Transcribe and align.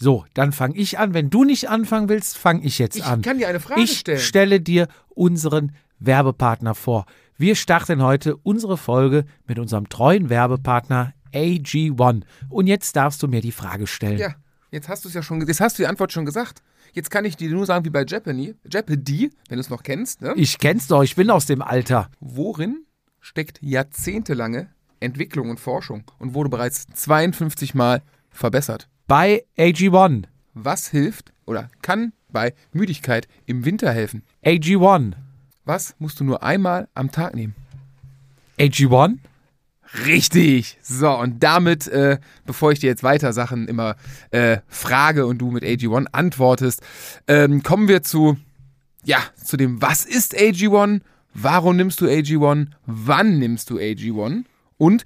So, 0.00 0.24
dann 0.34 0.52
fange 0.52 0.76
ich 0.76 0.98
an. 0.98 1.12
Wenn 1.12 1.28
du 1.28 1.44
nicht 1.44 1.68
anfangen 1.68 2.08
willst, 2.08 2.38
fange 2.38 2.62
ich 2.64 2.78
jetzt 2.78 2.96
Ich 2.96 3.04
an. 3.04 3.20
kann 3.22 3.38
dir 3.38 3.48
eine 3.48 3.58
Frage 3.60 3.80
ich 3.80 3.98
stellen. 3.98 4.20
stelle 4.20 4.60
dir 4.60 4.86
unseren 5.08 5.72
Werbepartner 5.98 6.76
vor. 6.76 7.04
Wir 7.36 7.56
starten 7.56 8.02
heute 8.02 8.36
unsere 8.36 8.76
Folge 8.76 9.24
mit 9.46 9.58
unserem 9.58 9.88
treuen 9.88 10.28
Werbepartner 10.30 11.14
AG1. 11.34 12.22
Und 12.48 12.66
jetzt 12.68 12.94
darfst 12.94 13.22
du 13.22 13.28
mir 13.28 13.40
die 13.40 13.50
Frage 13.52 13.88
stellen. 13.88 14.18
Ja, 14.18 14.34
jetzt 14.70 14.88
hast 14.88 15.04
du 15.04 15.08
es 15.08 15.14
ja 15.14 15.22
schon, 15.22 15.44
jetzt 15.44 15.60
hast 15.60 15.78
du 15.78 15.82
die 15.82 15.88
Antwort 15.88 16.12
schon 16.12 16.24
gesagt. 16.24 16.62
Jetzt 16.92 17.10
kann 17.10 17.24
ich 17.24 17.36
dir 17.36 17.50
nur 17.50 17.66
sagen, 17.66 17.84
wie 17.84 17.90
bei 17.90 18.04
Jeopardy, 18.04 18.54
Jeopardy, 18.72 19.30
wenn 19.48 19.56
du 19.56 19.60
es 19.60 19.68
noch 19.68 19.82
kennst, 19.82 20.22
ne? 20.22 20.32
Ich 20.36 20.58
kenn's 20.58 20.86
doch, 20.86 21.02
ich 21.02 21.16
bin 21.16 21.28
aus 21.30 21.46
dem 21.46 21.60
Alter. 21.60 22.08
Worin 22.20 22.84
steckt 23.20 23.60
jahrzehntelange 23.62 24.68
Entwicklung 25.00 25.50
und 25.50 25.58
Forschung 25.60 26.04
und 26.18 26.34
wurde 26.34 26.48
bereits 26.50 26.86
52 26.94 27.74
Mal 27.74 28.02
verbessert? 28.30 28.88
Bei 29.08 29.42
AG1. 29.56 30.24
Was 30.52 30.88
hilft 30.88 31.32
oder 31.46 31.70
kann 31.80 32.12
bei 32.30 32.52
Müdigkeit 32.74 33.26
im 33.46 33.64
Winter 33.64 33.90
helfen? 33.90 34.22
AG1. 34.44 35.14
Was 35.64 35.94
musst 35.98 36.20
du 36.20 36.24
nur 36.24 36.42
einmal 36.42 36.88
am 36.92 37.10
Tag 37.10 37.34
nehmen? 37.34 37.54
AG1? 38.58 39.16
Richtig. 40.04 40.76
So, 40.82 41.10
und 41.10 41.42
damit, 41.42 41.88
äh, 41.88 42.18
bevor 42.44 42.70
ich 42.72 42.80
dir 42.80 42.88
jetzt 42.88 43.02
weiter 43.02 43.32
Sachen 43.32 43.66
immer 43.66 43.96
äh, 44.30 44.58
frage 44.68 45.24
und 45.24 45.38
du 45.38 45.50
mit 45.50 45.64
AG1 45.64 46.08
antwortest, 46.12 46.82
ähm, 47.26 47.62
kommen 47.62 47.88
wir 47.88 48.02
zu, 48.02 48.36
ja, 49.04 49.20
zu 49.42 49.56
dem, 49.56 49.80
was 49.80 50.04
ist 50.04 50.36
AG1? 50.36 51.00
Warum 51.32 51.76
nimmst 51.76 52.02
du 52.02 52.04
AG1? 52.04 52.66
Wann 52.84 53.38
nimmst 53.38 53.70
du 53.70 53.78
AG1? 53.78 54.44
Und 54.76 55.04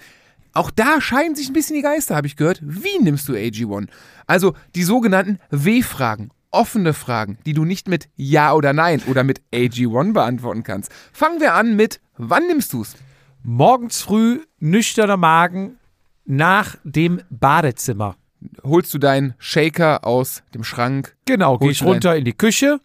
auch 0.52 0.70
da 0.70 1.00
scheiden 1.00 1.34
sich 1.34 1.48
ein 1.48 1.52
bisschen 1.52 1.76
die 1.76 1.82
Geister, 1.82 2.16
habe 2.16 2.26
ich 2.26 2.36
gehört. 2.36 2.60
Wie 2.62 2.98
nimmst 3.00 3.28
du 3.28 3.32
AG1? 3.32 3.88
Also 4.26 4.54
die 4.74 4.82
sogenannten 4.82 5.38
W-Fragen, 5.50 6.30
offene 6.50 6.94
Fragen, 6.94 7.38
die 7.46 7.54
du 7.54 7.64
nicht 7.64 7.88
mit 7.88 8.08
Ja 8.16 8.52
oder 8.52 8.72
Nein 8.72 9.02
oder 9.06 9.24
mit 9.24 9.40
AG1 9.52 10.12
beantworten 10.12 10.62
kannst. 10.62 10.92
Fangen 11.12 11.40
wir 11.40 11.54
an 11.54 11.76
mit, 11.76 12.00
wann 12.16 12.46
nimmst 12.46 12.72
du 12.72 12.82
es? 12.82 12.94
Morgens 13.42 14.02
früh, 14.02 14.40
nüchterner 14.58 15.16
Magen, 15.16 15.78
nach 16.24 16.76
dem 16.84 17.20
Badezimmer. 17.30 18.16
holst 18.62 18.92
du 18.94 18.98
deinen 18.98 19.34
Shaker 19.38 20.06
aus 20.06 20.42
dem 20.54 20.64
Schrank. 20.64 21.16
Genau, 21.24 21.58
gehe 21.58 21.70
ich 21.70 21.82
runter 21.82 22.16
in 22.16 22.24
die 22.24 22.32
Küche, 22.32 22.80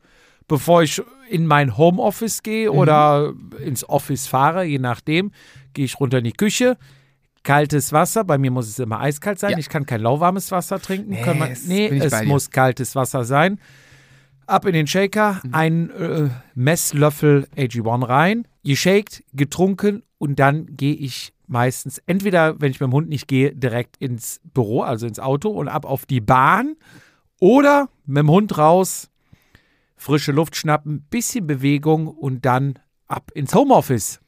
bevor 0.47 0.83
ich 0.83 1.01
in 1.29 1.45
mein 1.45 1.77
Homeoffice 1.77 2.43
gehe 2.43 2.71
oder 2.71 3.33
ins 3.63 3.87
Office 3.87 4.27
fahre, 4.27 4.63
je 4.63 4.79
nachdem, 4.79 5.31
gehe 5.73 5.85
ich 5.85 5.99
runter 5.99 6.19
in 6.19 6.23
die 6.23 6.33
Küche. 6.33 6.77
Kaltes 7.47 7.93
Wasser, 7.93 8.23
bei 8.25 8.37
mir 8.37 8.51
muss 8.51 8.67
es 8.67 8.77
immer 8.77 8.99
eiskalt 8.99 9.39
sein. 9.39 9.51
Ja. 9.51 9.57
Ich 9.57 9.69
kann 9.69 9.85
kein 9.85 10.01
lauwarmes 10.01 10.51
Wasser 10.51 10.79
trinken. 10.81 11.11
Nee, 11.11 11.33
man, 11.33 11.51
es- 11.51 11.65
nee 11.65 11.87
es 11.87 12.23
muss 12.25 12.49
kaltes 12.51 12.93
Wasser 12.95 13.23
sein. 13.23 13.59
Ab 14.45 14.65
in 14.65 14.73
den 14.73 14.85
Shaker, 14.87 15.41
ein 15.51 15.89
äh, 15.91 16.29
Messlöffel 16.55 17.47
AG1 17.57 18.07
rein, 18.07 18.47
geshakt, 18.63 19.23
getrunken 19.33 20.03
und 20.17 20.39
dann 20.39 20.65
gehe 20.77 20.93
ich 20.93 21.33
meistens 21.47 21.99
entweder, 22.05 22.59
wenn 22.59 22.71
ich 22.71 22.79
mit 22.81 22.87
dem 22.89 22.93
Hund 22.93 23.07
nicht 23.09 23.27
gehe, 23.27 23.55
direkt 23.55 23.95
ins 23.97 24.41
Büro, 24.53 24.81
also 24.81 25.07
ins 25.07 25.19
Auto 25.19 25.49
und 25.49 25.69
ab 25.69 25.85
auf 25.85 26.05
die 26.05 26.19
Bahn 26.21 26.75
oder 27.39 27.89
mit 28.05 28.17
dem 28.23 28.29
Hund 28.29 28.57
raus, 28.57 29.09
frische 29.95 30.31
Luft 30.33 30.55
schnappen, 30.57 31.01
bisschen 31.09 31.47
Bewegung 31.47 32.07
und 32.07 32.45
dann 32.45 32.79
ab 33.07 33.31
ins 33.33 33.53
Homeoffice. 33.55 34.19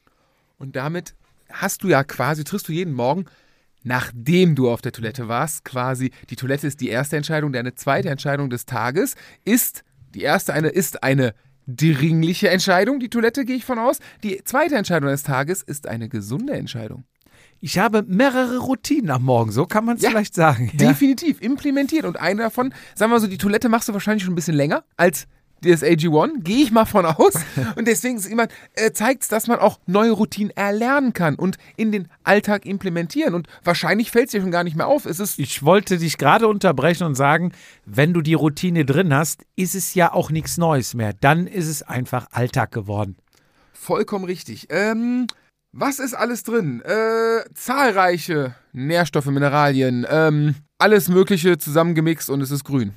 Und 0.58 0.76
damit 0.76 1.14
hast 1.52 1.82
du 1.82 1.88
ja 1.88 2.04
quasi, 2.04 2.44
triffst 2.44 2.68
du 2.68 2.72
jeden 2.72 2.94
Morgen, 2.94 3.26
nachdem 3.82 4.54
du 4.54 4.70
auf 4.70 4.82
der 4.82 4.92
Toilette 4.92 5.28
warst, 5.28 5.64
quasi, 5.64 6.10
die 6.28 6.36
Toilette 6.36 6.66
ist 6.66 6.80
die 6.80 6.88
erste 6.88 7.16
Entscheidung, 7.16 7.52
deine 7.52 7.74
zweite 7.74 8.10
Entscheidung 8.10 8.50
des 8.50 8.66
Tages 8.66 9.14
ist, 9.44 9.84
die 10.14 10.22
erste 10.22 10.52
eine 10.52 10.68
ist 10.68 11.02
eine 11.02 11.34
dringliche 11.66 12.50
Entscheidung, 12.50 13.00
die 13.00 13.10
Toilette 13.10 13.44
gehe 13.44 13.56
ich 13.56 13.64
von 13.64 13.78
aus. 13.78 13.98
Die 14.22 14.42
zweite 14.44 14.76
Entscheidung 14.76 15.08
des 15.10 15.22
Tages 15.22 15.62
ist 15.62 15.86
eine 15.86 16.08
gesunde 16.08 16.54
Entscheidung. 16.54 17.04
Ich 17.60 17.78
habe 17.78 18.02
mehrere 18.06 18.58
Routinen 18.58 19.10
am 19.10 19.22
Morgen, 19.22 19.52
so 19.52 19.66
kann 19.66 19.84
man 19.84 19.96
es 19.96 20.02
Ja, 20.02 20.10
vielleicht 20.10 20.34
sagen. 20.34 20.72
Ja. 20.78 20.88
Definitiv 20.88 21.42
implementiert. 21.42 22.06
Und 22.06 22.18
eine 22.18 22.42
davon, 22.42 22.72
sagen 22.94 23.10
wir 23.10 23.16
mal 23.16 23.20
so, 23.20 23.26
die 23.26 23.38
Toilette 23.38 23.68
machst 23.68 23.88
du 23.88 23.92
wahrscheinlich 23.92 24.24
schon 24.24 24.32
ein 24.32 24.36
bisschen 24.36 24.56
länger 24.56 24.84
als 24.96 25.26
das 25.62 25.82
AG1, 25.82 26.42
gehe 26.42 26.64
ich 26.64 26.70
mal 26.70 26.84
von 26.84 27.06
aus. 27.06 27.34
Und 27.76 27.86
deswegen 27.86 28.16
ist 28.16 28.26
immer, 28.26 28.48
äh, 28.74 28.92
zeigt 28.92 29.22
es, 29.22 29.28
dass 29.28 29.46
man 29.46 29.58
auch 29.58 29.78
neue 29.86 30.12
Routinen 30.12 30.50
erlernen 30.56 31.12
kann 31.12 31.34
und 31.34 31.56
in 31.76 31.92
den 31.92 32.08
Alltag 32.24 32.66
implementieren. 32.66 33.34
Und 33.34 33.46
wahrscheinlich 33.64 34.10
fällt 34.10 34.26
es 34.26 34.32
dir 34.32 34.40
schon 34.40 34.50
gar 34.50 34.64
nicht 34.64 34.76
mehr 34.76 34.86
auf. 34.86 35.06
Es 35.06 35.20
ist 35.20 35.38
Ich 35.38 35.62
wollte 35.62 35.98
dich 35.98 36.18
gerade 36.18 36.48
unterbrechen 36.48 37.04
und 37.04 37.14
sagen, 37.14 37.52
wenn 37.84 38.12
du 38.12 38.20
die 38.20 38.34
Routine 38.34 38.84
drin 38.84 39.14
hast, 39.14 39.44
ist 39.56 39.74
es 39.74 39.94
ja 39.94 40.12
auch 40.12 40.30
nichts 40.30 40.56
Neues 40.56 40.94
mehr. 40.94 41.12
Dann 41.20 41.46
ist 41.46 41.68
es 41.68 41.82
einfach 41.82 42.26
Alltag 42.30 42.72
geworden. 42.72 43.16
vollkommen 43.72 44.24
richtig. 44.24 44.66
Ähm, 44.70 45.26
was 45.72 45.98
ist 46.00 46.14
alles 46.14 46.42
drin? 46.42 46.82
Äh, 46.82 47.44
zahlreiche 47.54 48.54
Nährstoffe, 48.72 49.26
Mineralien, 49.26 50.06
ähm, 50.08 50.56
alles 50.78 51.08
Mögliche 51.08 51.58
zusammengemixt 51.58 52.28
und 52.30 52.40
es 52.40 52.50
ist 52.50 52.64
grün. 52.64 52.94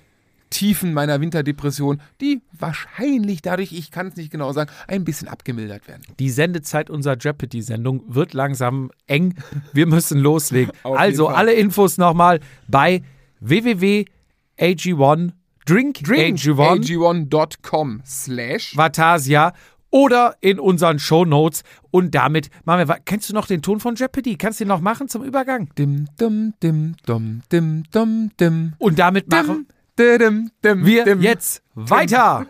Tiefen 0.50 0.94
meiner 0.94 1.20
Winterdepression, 1.20 2.00
die 2.20 2.42
wahrscheinlich 2.58 3.42
dadurch, 3.42 3.72
ich 3.72 3.90
kann 3.90 4.06
es 4.08 4.16
nicht 4.16 4.30
genau 4.30 4.52
sagen, 4.52 4.70
ein 4.86 5.04
bisschen 5.04 5.28
abgemildert 5.28 5.88
werden. 5.88 6.02
Die 6.18 6.30
Sendezeit 6.30 6.90
unserer 6.90 7.16
Jeopardy-Sendung 7.16 8.02
wird 8.08 8.34
langsam 8.34 8.90
eng. 9.06 9.34
Wir 9.72 9.86
müssen 9.86 10.18
loslegen. 10.18 10.72
Also 10.82 11.28
alle 11.28 11.52
Infos 11.52 11.98
nochmal 11.98 12.40
bei 12.66 13.02
www.ag1 13.40 15.32
Drink, 15.66 15.98
AG1 15.98 16.88
ag1.com 16.88 18.02
slash 18.06 18.74
Vatasia 18.74 19.52
oder 19.90 20.36
in 20.40 20.58
unseren 20.58 20.98
Shownotes. 20.98 21.62
Und 21.90 22.14
damit 22.14 22.48
machen 22.64 22.88
wir. 22.88 22.96
Kennst 23.04 23.28
du 23.28 23.34
noch 23.34 23.46
den 23.46 23.60
Ton 23.62 23.80
von 23.80 23.94
Jeopardy? 23.94 24.36
Kannst 24.36 24.60
du 24.60 24.64
den 24.64 24.68
noch 24.68 24.80
machen 24.80 25.08
zum 25.08 25.22
Übergang? 25.24 25.68
dim 25.76 26.06
dim 26.18 26.54
dim 26.62 26.94
dum 27.04 27.42
dim 27.52 27.84
dum 27.92 28.30
dim 28.40 28.72
Und 28.78 28.98
damit 28.98 29.30
machen 29.30 29.66
dim 29.68 29.77
wir 29.98 31.16
jetzt 31.16 31.62
weiter. 31.74 32.46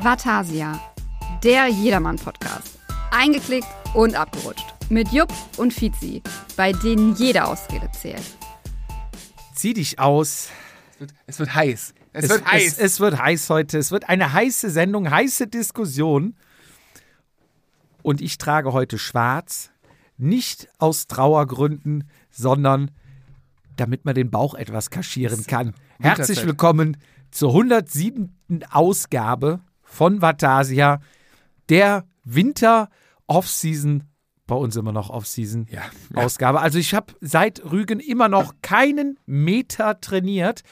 Vatasia, 0.00 0.80
der 1.42 1.68
Jedermann-Podcast. 1.68 2.78
Eingeklickt 3.10 3.68
und 3.94 4.14
abgerutscht. 4.14 4.66
Mit 4.90 5.12
Jupp 5.12 5.32
und 5.58 5.72
Fizi, 5.72 6.22
bei 6.56 6.72
denen 6.72 7.14
jede 7.14 7.44
Ausrede 7.44 7.88
zählt. 7.92 8.22
Zieh 9.54 9.74
dich 9.74 9.98
aus. 9.98 10.48
Es 10.94 11.00
wird, 11.00 11.14
es 11.26 11.38
wird 11.38 11.54
heiß. 11.54 11.94
Es, 12.12 12.24
Es 12.24 12.30
wird 12.30 12.50
heiß. 12.50 12.66
Es, 12.66 12.78
es 12.78 13.00
wird 13.00 13.18
heiß 13.18 13.50
heute. 13.50 13.78
Es 13.78 13.90
wird 13.90 14.08
eine 14.08 14.32
heiße 14.32 14.70
Sendung, 14.70 15.10
heiße 15.10 15.46
Diskussion. 15.46 16.34
Und 18.02 18.20
ich 18.20 18.38
trage 18.38 18.72
heute 18.72 18.98
schwarz. 18.98 19.70
Nicht 20.20 20.68
aus 20.78 21.06
Trauergründen, 21.06 22.10
sondern 22.28 22.90
damit 23.76 24.04
man 24.04 24.16
den 24.16 24.32
Bauch 24.32 24.54
etwas 24.54 24.90
kaschieren 24.90 25.46
kann. 25.46 25.74
Herzlich 26.00 26.44
willkommen 26.44 26.96
zur 27.30 27.50
107. 27.50 28.34
Ausgabe 28.72 29.60
von 29.84 30.20
Vatasia, 30.20 31.00
der 31.68 32.04
Winter-Off-Season, 32.24 34.02
bei 34.48 34.56
uns 34.56 34.74
immer 34.74 34.90
noch 34.90 35.08
Off-Season, 35.10 35.68
Ja, 35.70 35.82
ja. 36.16 36.54
Also 36.56 36.78
ich 36.80 36.94
habe 36.94 37.14
seit 37.20 37.62
Rügen 37.70 38.00
immer 38.00 38.28
noch 38.28 38.54
keinen 38.60 39.20
Meter 39.24 40.00
trainiert. 40.00 40.62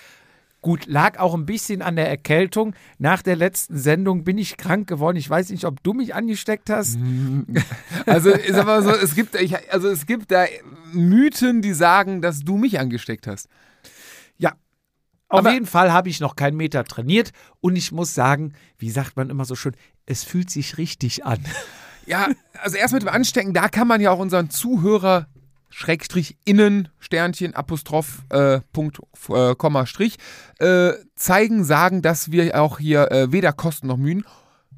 Gut, 0.66 0.86
lag 0.86 1.20
auch 1.20 1.32
ein 1.34 1.46
bisschen 1.46 1.80
an 1.80 1.94
der 1.94 2.08
Erkältung. 2.08 2.74
Nach 2.98 3.22
der 3.22 3.36
letzten 3.36 3.78
Sendung 3.78 4.24
bin 4.24 4.36
ich 4.36 4.56
krank 4.56 4.88
geworden. 4.88 5.16
Ich 5.16 5.30
weiß 5.30 5.50
nicht, 5.50 5.64
ob 5.64 5.80
du 5.84 5.92
mich 5.92 6.12
angesteckt 6.12 6.70
hast. 6.70 6.98
Also, 8.04 8.34
ich 8.34 8.50
sag 8.50 8.66
mal 8.66 8.82
so, 8.82 8.90
es 8.90 9.14
gibt, 9.14 9.40
ich, 9.40 9.72
also 9.72 9.86
es 9.88 10.06
gibt 10.06 10.32
da 10.32 10.46
Mythen, 10.92 11.62
die 11.62 11.72
sagen, 11.72 12.20
dass 12.20 12.40
du 12.40 12.56
mich 12.56 12.80
angesteckt 12.80 13.28
hast. 13.28 13.46
Ja. 14.38 14.54
Auf 15.28 15.38
Aber- 15.38 15.52
jeden 15.52 15.66
Fall 15.66 15.92
habe 15.92 16.08
ich 16.08 16.18
noch 16.18 16.34
keinen 16.34 16.56
Meter 16.56 16.82
trainiert 16.82 17.30
und 17.60 17.76
ich 17.76 17.92
muss 17.92 18.12
sagen, 18.16 18.52
wie 18.76 18.90
sagt 18.90 19.16
man 19.16 19.30
immer 19.30 19.44
so 19.44 19.54
schön, 19.54 19.76
es 20.04 20.24
fühlt 20.24 20.50
sich 20.50 20.78
richtig 20.78 21.24
an. 21.24 21.38
Ja, 22.06 22.26
also 22.60 22.76
erst 22.76 22.92
mit 22.92 23.02
dem 23.04 23.08
Anstecken, 23.08 23.54
da 23.54 23.68
kann 23.68 23.86
man 23.86 24.00
ja 24.00 24.10
auch 24.10 24.18
unseren 24.18 24.50
Zuhörer 24.50 25.28
Schrägstrich 25.68 26.36
innen 26.44 26.88
Sternchen 26.98 27.54
Apostroph 27.54 28.22
äh, 28.30 28.60
Punkt 28.72 29.00
äh, 29.28 29.54
Komma 29.54 29.86
Strich 29.86 30.16
äh, 30.58 30.92
zeigen, 31.14 31.64
sagen, 31.64 32.02
dass 32.02 32.30
wir 32.30 32.60
auch 32.60 32.78
hier 32.78 33.10
äh, 33.10 33.32
weder 33.32 33.52
Kosten 33.52 33.86
noch 33.88 33.96
Mühen 33.96 34.24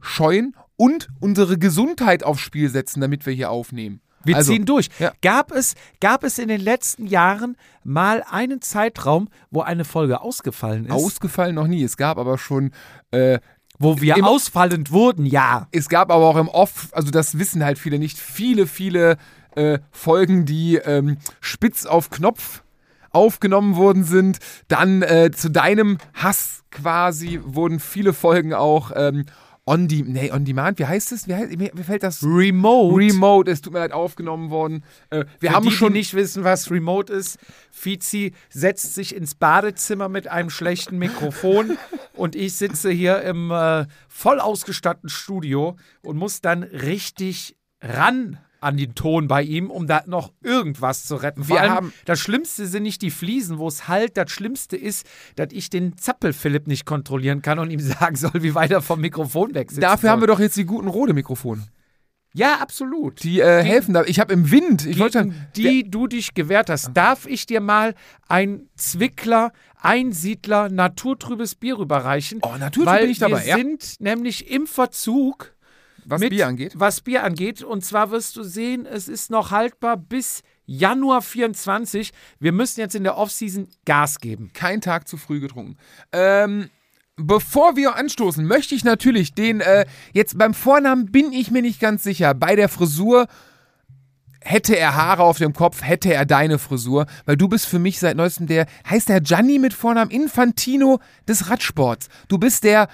scheuen 0.00 0.56
und 0.76 1.08
unsere 1.20 1.58
Gesundheit 1.58 2.25
aufs 2.25 2.40
Spiel 2.40 2.69
setzen, 2.69 3.00
damit 3.00 3.26
wir 3.26 3.32
hier 3.32 3.50
aufnehmen. 3.50 4.00
Wir 4.25 4.37
also, 4.37 4.52
ziehen 4.52 4.64
durch. 4.64 4.88
ja. 4.99 5.12
Gab, 5.23 5.52
es, 5.52 5.75
gab 6.00 6.25
es 6.25 6.38
in 6.38 6.49
den 6.49 6.61
letzten 6.61 7.06
Jahren 7.06 7.56
mal 7.85 8.25
einen 8.29 8.61
Zeitraum, 8.61 9.29
wo 9.50 9.61
eine 9.62 9.85
Folge 9.85 10.20
ausgefallen 10.20 10.87
ist? 10.87 10.93
Ausgefallen 10.93 11.55
noch 11.55 11.67
nie. 11.67 11.82
Es 11.85 11.96
gab 11.96 12.19
aber 12.19 12.37
schon 12.37 12.73
äh, 13.12 13.38
wo 13.79 14.00
wir 14.00 14.17
im- 14.17 14.25
ausfallend 14.25 14.90
wurden, 14.90 15.25
ja. 15.25 15.69
es 15.70 15.88
gab 15.88 16.11
aber 16.11 16.26
auch 16.26 16.37
im 16.37 16.49
Off, 16.49 16.88
also 16.93 17.11
das 17.11 17.38
wissen 17.38 17.64
halt 17.64 17.79
viele 17.79 17.99
nicht, 17.99 18.19
viele, 18.19 18.67
viele 18.67 19.17
äh, 19.58 19.81
Folgen, 19.90 20.44
die 20.44 20.76
ähm, 20.76 21.19
spitz 21.40 21.84
auf 21.84 22.10
Knopf 22.10 22.62
aufgenommen 23.10 23.76
worden 23.76 24.05
sind. 24.05 24.38
Dann 24.69 25.02
äh, 25.02 25.31
zu 25.34 25.50
deinem 25.50 25.99
Hass 26.14 26.62
quasi 26.70 27.40
wurden 27.43 27.81
viele 27.81 28.12
Folgen 28.12 28.55
auch 28.55 28.93
ähm, 28.94 29.25
on, 29.66 29.87
de 29.87 30.02
nee, 30.02 30.32
on 30.32 30.44
demand, 30.44 30.78
wie 30.78 30.87
heißt 30.87 31.12
es? 31.12 31.28
Wie, 31.28 31.34
heißt, 31.34 31.56
mir 31.56 31.84
fällt 31.84 32.02
das? 32.02 32.22
Remote. 32.22 32.96
Remote, 32.96 33.50
es 33.50 33.60
tut 33.60 33.72
mir 33.72 33.81
leid, 33.81 33.93
aufgenommen 33.93 34.50
worden. 34.50 34.82
Äh, 35.10 35.25
wir 35.40 35.50
Für 35.50 35.56
haben 35.56 35.66
die, 35.66 35.72
schon 35.72 35.93
die 35.93 35.99
nicht 35.99 36.14
wissen, 36.14 36.43
was 36.44 36.70
Remote 36.70 37.12
ist, 37.12 37.38
Fizi 37.70 38.32
setzt 38.49 38.94
sich 38.94 39.14
ins 39.14 39.34
Badezimmer 39.34 40.08
mit 40.08 40.28
einem 40.28 40.49
schlechten 40.49 40.96
Mikrofon 40.99 41.76
und 42.14 42.34
ich 42.34 42.54
sitze 42.54 42.90
hier 42.90 43.20
im 43.22 43.50
äh, 43.50 43.87
voll 44.08 44.40
ausgestatteten 44.40 45.11
Studio 45.11 45.76
und 46.02 46.16
muss 46.16 46.40
dann 46.40 46.62
richtig 46.62 47.56
ran 47.82 48.38
an 48.60 48.76
den 48.76 48.94
Ton 48.94 49.28
bei 49.28 49.43
ihm, 49.43 49.70
um 49.70 49.87
da 49.87 50.02
noch 50.06 50.32
irgendwas 50.43 51.05
zu 51.05 51.16
retten. 51.16 51.44
Vor 51.44 51.56
Wir 51.56 51.62
allem, 51.62 51.72
haben- 51.72 51.93
das 52.05 52.19
Schlimmste 52.20 52.66
sind 52.66 52.82
nicht 52.82 53.02
die 53.02 53.10
Fliesen, 53.10 53.58
wo 53.58 53.69
es 53.69 53.88
halt. 53.88 54.16
Das 54.16 54.31
Schlimmste 54.31 54.76
ist, 54.76 55.06
dass 55.37 55.49
ich 55.52 55.70
den 55.70 55.96
Zappel-Philipp 55.96 56.66
nicht 56.66 56.84
kontrollieren 56.87 57.43
kann 57.43 57.58
und 57.58 57.70
ihm 57.70 57.81
sagen 58.00 58.16
soll, 58.16 58.32
wie 58.43 58.55
weit 58.55 58.70
er 58.70 58.82
vom 58.82 59.00
Mikrofon 59.00 59.55
weg 59.55 59.70
sitzt. 59.70 59.82
Dafür 59.82 60.10
haben 60.10 60.20
wir 60.22 60.26
doch 60.26 60.40
jetzt 60.40 60.56
die 60.56 60.64
guten 60.64 60.88
Rode-Mikrofone. 60.88 61.66
Ja, 62.34 62.56
absolut. 62.60 63.22
Die, 63.25 63.40
äh, 63.40 63.62
helfen 63.64 63.94
da. 63.94 64.05
Ich 64.05 64.20
habe 64.20 64.32
im 64.34 64.50
Wind, 64.50 64.84
ich 64.87 64.99
wollte 64.99 65.22
gegen 65.25 65.34
die 65.56 65.90
du 65.90 66.06
dich 66.06 66.34
gewehrt 66.34 66.69
hast, 66.69 66.90
darf 66.94 67.26
ich 67.26 67.46
dir 67.46 67.61
mal 67.61 67.94
ein 68.28 68.69
Zwickler, 68.76 69.50
Einsiedler, 69.81 70.69
naturtrübes 70.69 71.54
Bier 71.54 71.78
rüberreichen? 71.78 72.40
Oh, 72.43 72.50
naturtrüb 72.58 72.87
weil 72.87 73.02
bin 73.02 73.11
ich 73.11 73.19
dabei, 73.19 73.40
Wir 73.44 73.46
ja. 73.49 73.56
sind 73.56 73.94
nämlich 74.00 74.50
im 74.50 74.66
Verzug, 74.66 75.54
was 76.08 76.20
mit, 76.20 76.31
Bier 76.31 76.46
angeht. 76.46 76.72
Was 76.75 77.00
Bier 77.00 77.22
angeht. 77.22 77.62
Und 77.62 77.84
zwar 77.84 78.10
wirst 78.10 78.37
du 78.37 78.43
sehen, 78.43 78.87
es 78.87 79.08
ist 79.08 79.31
noch 79.31 79.50
haltbar 79.50 79.96
bis 79.96 80.43
Januar 80.64 81.22
24. 81.22 82.12
Wir 82.40 82.52
müssen 82.52 82.81
jetzt 82.81 82.94
in 82.94 83.05
der 83.05 83.16
Offseason 83.16 83.69
Gas 83.84 84.19
geben. 84.19 84.50
kein 84.55 84.81
Tag 84.81 85.06
zu 85.08 85.16
früh 85.16 85.40
getrunken. 85.40 85.76
Ähm, 86.12 86.70
bevor 87.16 87.76
wir 87.76 87.96
anstoßen, 87.96 88.44
möchte 88.44 88.75
ich 88.75 88.84
natürlich 88.84 89.34
den, 89.34 89.60
äh, 89.60 89.87
jetzt 90.12 90.38
beim 90.38 90.55
Vornamen 90.55 91.06
bin 91.12 91.32
ich 91.32 91.50
mir 91.50 91.62
nicht 91.62 91.81
ganz 91.81 92.02
sicher. 92.02 92.34
Bei 92.34 92.56
der 92.56 92.69
Frisur 92.69 93.26
hätte 94.40 94.76
er 94.76 94.94
Haare 94.94 95.25
auf 95.25 95.38
dem 95.38 95.52
Kopf, 95.52 95.82
hätte 95.82 96.12
er 96.12 96.25
deine 96.25 96.58
Frisur, 96.58 97.06
weil 97.26 97.37
du 97.37 97.49
bist 97.49 97.66
für 97.66 97.78
mich 97.78 97.99
seit 97.99 98.16
neuestem 98.16 98.46
der, 98.46 98.66
heißt 98.88 99.08
der 99.08 99.20
Gianni 99.20 99.58
mit 99.58 99.75
Vornamen 99.75 100.11
Infantino 100.11 101.00
des 101.26 101.50
Radsports. 101.50 102.08
Du 102.28 102.38
bist 102.38 102.64
der, 102.64 102.88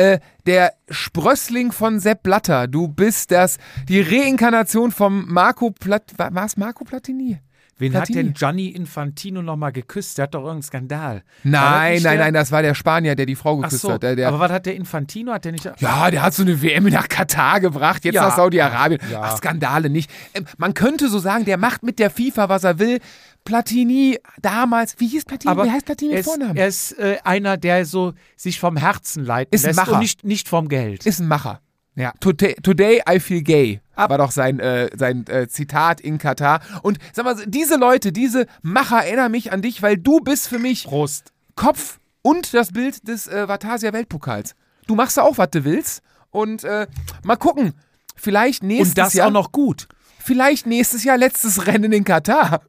äh, 0.00 0.18
der 0.46 0.72
Sprössling 0.88 1.72
von 1.72 2.00
Sepp 2.00 2.22
Blatter. 2.22 2.66
Du 2.66 2.88
bist 2.88 3.30
das, 3.30 3.58
die 3.88 4.00
Reinkarnation 4.00 4.90
vom 4.92 5.26
Marco 5.28 5.70
Plat, 5.70 6.02
war 6.16 6.44
es 6.44 6.56
Marco 6.56 6.84
Platini? 6.84 7.38
Wen 7.80 7.92
Platini. 7.92 8.18
hat 8.18 8.26
denn 8.26 8.34
Gianni 8.34 8.68
Infantino 8.68 9.40
nochmal 9.40 9.72
geküsst? 9.72 10.18
Der 10.18 10.24
hat 10.24 10.34
doch 10.34 10.40
irgendeinen 10.40 10.62
Skandal. 10.62 11.22
Nein, 11.44 11.62
nein, 11.94 12.02
der? 12.02 12.16
nein, 12.16 12.34
das 12.34 12.52
war 12.52 12.60
der 12.60 12.74
Spanier, 12.74 13.14
der 13.14 13.24
die 13.24 13.36
Frau 13.36 13.56
geküsst 13.56 13.80
so, 13.80 13.92
hat. 13.92 14.02
Der, 14.02 14.16
der, 14.16 14.28
aber 14.28 14.38
was 14.38 14.52
hat 14.52 14.66
der 14.66 14.76
Infantino? 14.76 15.32
Hat 15.32 15.46
der 15.46 15.52
nicht. 15.52 15.64
Ja, 15.78 16.10
der 16.10 16.20
hat 16.22 16.34
so 16.34 16.42
eine 16.42 16.60
WM 16.60 16.84
nach 16.84 17.08
Katar 17.08 17.58
gebracht, 17.60 18.04
jetzt 18.04 18.16
Ja. 18.16 18.28
nach 18.28 18.36
Saudi-Arabien. 18.36 19.00
Ja. 19.10 19.22
Ach, 19.22 19.36
Skandale 19.38 19.88
nicht. 19.88 20.10
Ähm, 20.34 20.44
man 20.58 20.74
könnte 20.74 21.08
so 21.08 21.18
sagen, 21.18 21.46
der 21.46 21.56
macht 21.56 21.82
mit 21.82 21.98
der 21.98 22.10
FIFA, 22.10 22.50
was 22.50 22.64
er 22.64 22.78
will. 22.78 23.00
Platini 23.44 24.18
damals, 24.40 24.94
wie 24.98 25.06
hieß 25.08 25.24
Platini? 25.24 25.50
Aber 25.50 25.64
wie 25.64 25.70
heißt 25.70 25.86
Platini 25.86 26.10
mit 26.12 26.20
ist, 26.20 26.26
Vornamen? 26.26 26.56
er 26.56 26.68
ist 26.68 26.92
äh, 26.98 27.18
einer, 27.24 27.56
der 27.56 27.84
so 27.84 28.12
sich 28.36 28.60
vom 28.60 28.76
Herzen 28.76 29.24
leiten 29.24 29.54
Ist 29.54 29.64
ein 29.64 29.68
lässt 29.68 29.76
Macher. 29.78 29.92
und 29.94 29.98
nicht, 30.00 30.24
nicht 30.24 30.48
vom 30.48 30.68
Geld. 30.68 31.06
ist 31.06 31.20
ein 31.20 31.28
Macher. 31.28 31.60
ja. 31.94 32.12
Today, 32.20 32.54
today 32.62 33.02
I 33.10 33.18
feel 33.20 33.42
gay. 33.42 33.80
War 33.96 34.16
doch 34.18 34.30
sein, 34.30 34.60
äh, 34.60 34.88
sein 34.96 35.26
äh, 35.26 35.46
Zitat 35.48 36.00
in 36.00 36.16
Katar. 36.18 36.60
Und 36.82 36.98
sag 37.12 37.24
mal, 37.26 37.36
diese 37.46 37.76
Leute, 37.76 38.12
diese 38.12 38.46
Macher 38.62 39.04
erinnern 39.04 39.30
mich 39.30 39.52
an 39.52 39.60
dich, 39.62 39.82
weil 39.82 39.98
du 39.98 40.20
bist 40.20 40.48
für 40.48 40.58
mich 40.58 40.84
Prost. 40.84 41.32
Kopf 41.54 41.98
und 42.22 42.54
das 42.54 42.72
Bild 42.72 43.06
des 43.08 43.26
äh, 43.26 43.46
Vatasia 43.46 43.92
Weltpokals. 43.92 44.54
Du 44.86 44.94
machst 44.94 45.16
da 45.18 45.22
auch, 45.22 45.36
was 45.36 45.50
du 45.50 45.64
willst. 45.64 46.02
Und 46.30 46.64
äh, 46.64 46.86
mal 47.24 47.36
gucken. 47.36 47.74
Vielleicht 48.16 48.62
nächstes 48.62 48.90
Und 48.90 48.98
das 48.98 49.12
Jahr. 49.14 49.26
auch 49.28 49.32
noch 49.32 49.52
gut. 49.52 49.88
Vielleicht 50.18 50.66
nächstes 50.66 51.04
Jahr 51.04 51.16
letztes 51.18 51.66
Rennen 51.66 51.92
in 51.92 52.04
Katar. 52.04 52.60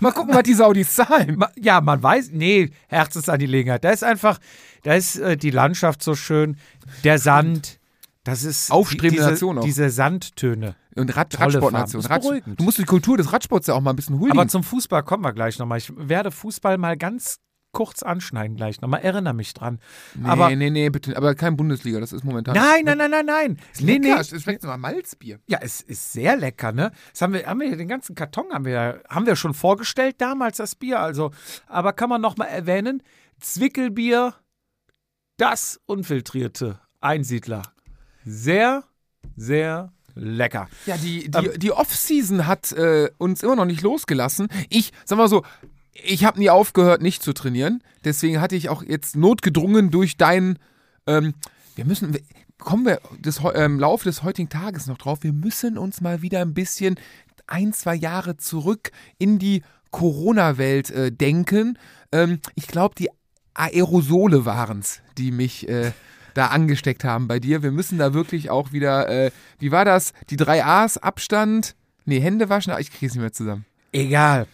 Mal 0.00 0.12
gucken, 0.12 0.34
was 0.34 0.42
die 0.44 0.54
Saudis 0.54 0.94
zahlen. 0.94 1.42
Ja, 1.56 1.80
man 1.80 2.02
weiß, 2.02 2.30
nee, 2.32 2.70
Herzensangelegenheit. 2.88 3.82
Da 3.84 3.90
ist 3.90 4.04
einfach, 4.04 4.38
da 4.82 4.94
ist 4.94 5.16
äh, 5.16 5.36
die 5.36 5.50
Landschaft 5.50 6.02
so 6.02 6.14
schön, 6.14 6.56
der 7.04 7.18
Sand, 7.18 7.80
das 8.24 8.44
ist 8.44 8.70
Aufstrebende 8.70 9.16
diese, 9.16 9.30
Nation 9.30 9.58
auch. 9.58 9.64
diese 9.64 9.90
Sandtöne. 9.90 10.76
Und 10.96 11.16
Rad, 11.16 11.32
Tolle 11.32 11.54
Radsportnation. 11.54 12.02
Farben. 12.02 12.04
Ist 12.04 12.10
Rad, 12.10 12.22
beruhigend. 12.22 12.60
du 12.60 12.64
musst 12.64 12.78
die 12.78 12.84
Kultur 12.84 13.16
des 13.16 13.32
Radsports 13.32 13.66
ja 13.66 13.74
auch 13.74 13.80
mal 13.80 13.90
ein 13.90 13.96
bisschen 13.96 14.18
huldigen. 14.18 14.38
Aber 14.38 14.48
zum 14.48 14.62
Fußball 14.62 15.02
kommen 15.02 15.24
wir 15.24 15.32
gleich 15.32 15.58
nochmal. 15.58 15.78
Ich 15.78 15.92
werde 15.96 16.30
Fußball 16.30 16.78
mal 16.78 16.96
ganz 16.96 17.38
kurz 17.72 18.02
anschneiden 18.02 18.56
gleich 18.56 18.80
nochmal. 18.80 19.00
Erinnere 19.02 19.34
mich 19.34 19.54
dran. 19.54 19.78
nee, 20.14 20.28
aber 20.28 20.54
nee, 20.54 20.70
nee, 20.70 20.90
bitte. 20.90 21.16
Aber 21.16 21.34
kein 21.34 21.56
Bundesliga, 21.56 22.00
das 22.00 22.12
ist 22.12 22.24
momentan. 22.24 22.54
nein, 22.54 22.84
nein, 22.84 22.98
nein, 22.98 23.10
nein, 23.10 23.26
nein. 23.26 23.58
Nee, 23.78 23.98
nee. 23.98 24.08
Lecker, 24.08 24.20
Es 24.20 24.42
schmeckt 24.42 24.62
nach 24.64 24.76
Malzbier. 24.76 25.40
Ja, 25.46 25.58
es 25.62 25.80
ist 25.80 26.12
sehr 26.12 26.36
lecker, 26.36 26.72
ne? 26.72 26.90
Das 27.12 27.22
haben 27.22 27.32
wir, 27.32 27.46
haben 27.46 27.60
wir 27.60 27.76
den 27.76 27.88
ganzen 27.88 28.14
Karton 28.14 28.52
haben 28.52 28.64
wir, 28.64 29.02
haben 29.08 29.26
wir 29.26 29.36
schon 29.36 29.54
vorgestellt 29.54 30.16
damals 30.18 30.56
das 30.58 30.74
Bier, 30.74 31.00
also, 31.00 31.30
aber 31.66 31.92
kann 31.92 32.08
man 32.08 32.20
noch 32.20 32.36
mal 32.36 32.46
erwähnen, 32.46 33.02
Zwickelbier, 33.40 34.34
das 35.36 35.80
unfiltrierte 35.86 36.80
Einsiedler. 37.00 37.62
Sehr, 38.24 38.84
sehr 39.36 39.92
lecker. 40.14 40.68
Ja, 40.86 40.96
die, 40.96 41.30
die, 41.30 41.58
die 41.58 41.72
Off-Season 41.72 42.46
hat 42.46 42.72
äh, 42.72 43.10
uns 43.18 43.42
immer 43.42 43.56
noch 43.56 43.64
nicht 43.64 43.82
losgelassen. 43.82 44.48
Ich, 44.68 44.92
sag 45.04 45.16
mal 45.18 45.28
so, 45.28 45.44
ich 46.04 46.24
habe 46.24 46.38
nie 46.38 46.50
aufgehört, 46.50 47.02
nicht 47.02 47.22
zu 47.22 47.32
trainieren. 47.32 47.82
Deswegen 48.04 48.40
hatte 48.40 48.56
ich 48.56 48.68
auch 48.68 48.82
jetzt 48.82 49.16
notgedrungen 49.16 49.90
durch 49.90 50.16
deinen. 50.16 50.58
Ähm, 51.06 51.34
wir 51.76 51.84
müssen. 51.84 52.16
Kommen 52.58 52.84
wir 52.84 53.00
des, 53.18 53.42
heu- 53.42 53.54
ähm, 53.54 53.74
im 53.74 53.80
Laufe 53.80 54.04
des 54.04 54.22
heutigen 54.22 54.50
Tages 54.50 54.86
noch 54.86 54.98
drauf. 54.98 55.20
Wir 55.22 55.32
müssen 55.32 55.78
uns 55.78 56.02
mal 56.02 56.20
wieder 56.20 56.42
ein 56.42 56.52
bisschen 56.52 56.96
ein, 57.46 57.72
zwei 57.72 57.94
Jahre 57.94 58.36
zurück 58.36 58.90
in 59.16 59.38
die 59.38 59.62
Corona-Welt 59.92 60.90
äh, 60.90 61.10
denken. 61.10 61.78
Ähm, 62.12 62.40
ich 62.56 62.66
glaube, 62.66 62.94
die 62.98 63.08
Aerosole 63.54 64.44
waren 64.44 64.80
es, 64.80 65.00
die 65.16 65.32
mich 65.32 65.70
äh, 65.70 65.92
da 66.34 66.48
angesteckt 66.48 67.02
haben 67.02 67.28
bei 67.28 67.40
dir. 67.40 67.62
Wir 67.62 67.70
müssen 67.72 67.96
da 67.96 68.12
wirklich 68.12 68.50
auch 68.50 68.72
wieder, 68.72 69.08
äh, 69.08 69.30
wie 69.58 69.72
war 69.72 69.86
das? 69.86 70.12
Die 70.28 70.36
drei 70.36 70.62
A's, 70.62 70.98
Abstand, 70.98 71.74
nee, 72.04 72.20
Hände 72.20 72.50
waschen, 72.50 72.74
ich 72.78 72.90
kriege 72.90 73.06
es 73.06 73.14
nicht 73.14 73.22
mehr 73.22 73.32
zusammen. 73.32 73.64
Egal. 73.90 74.46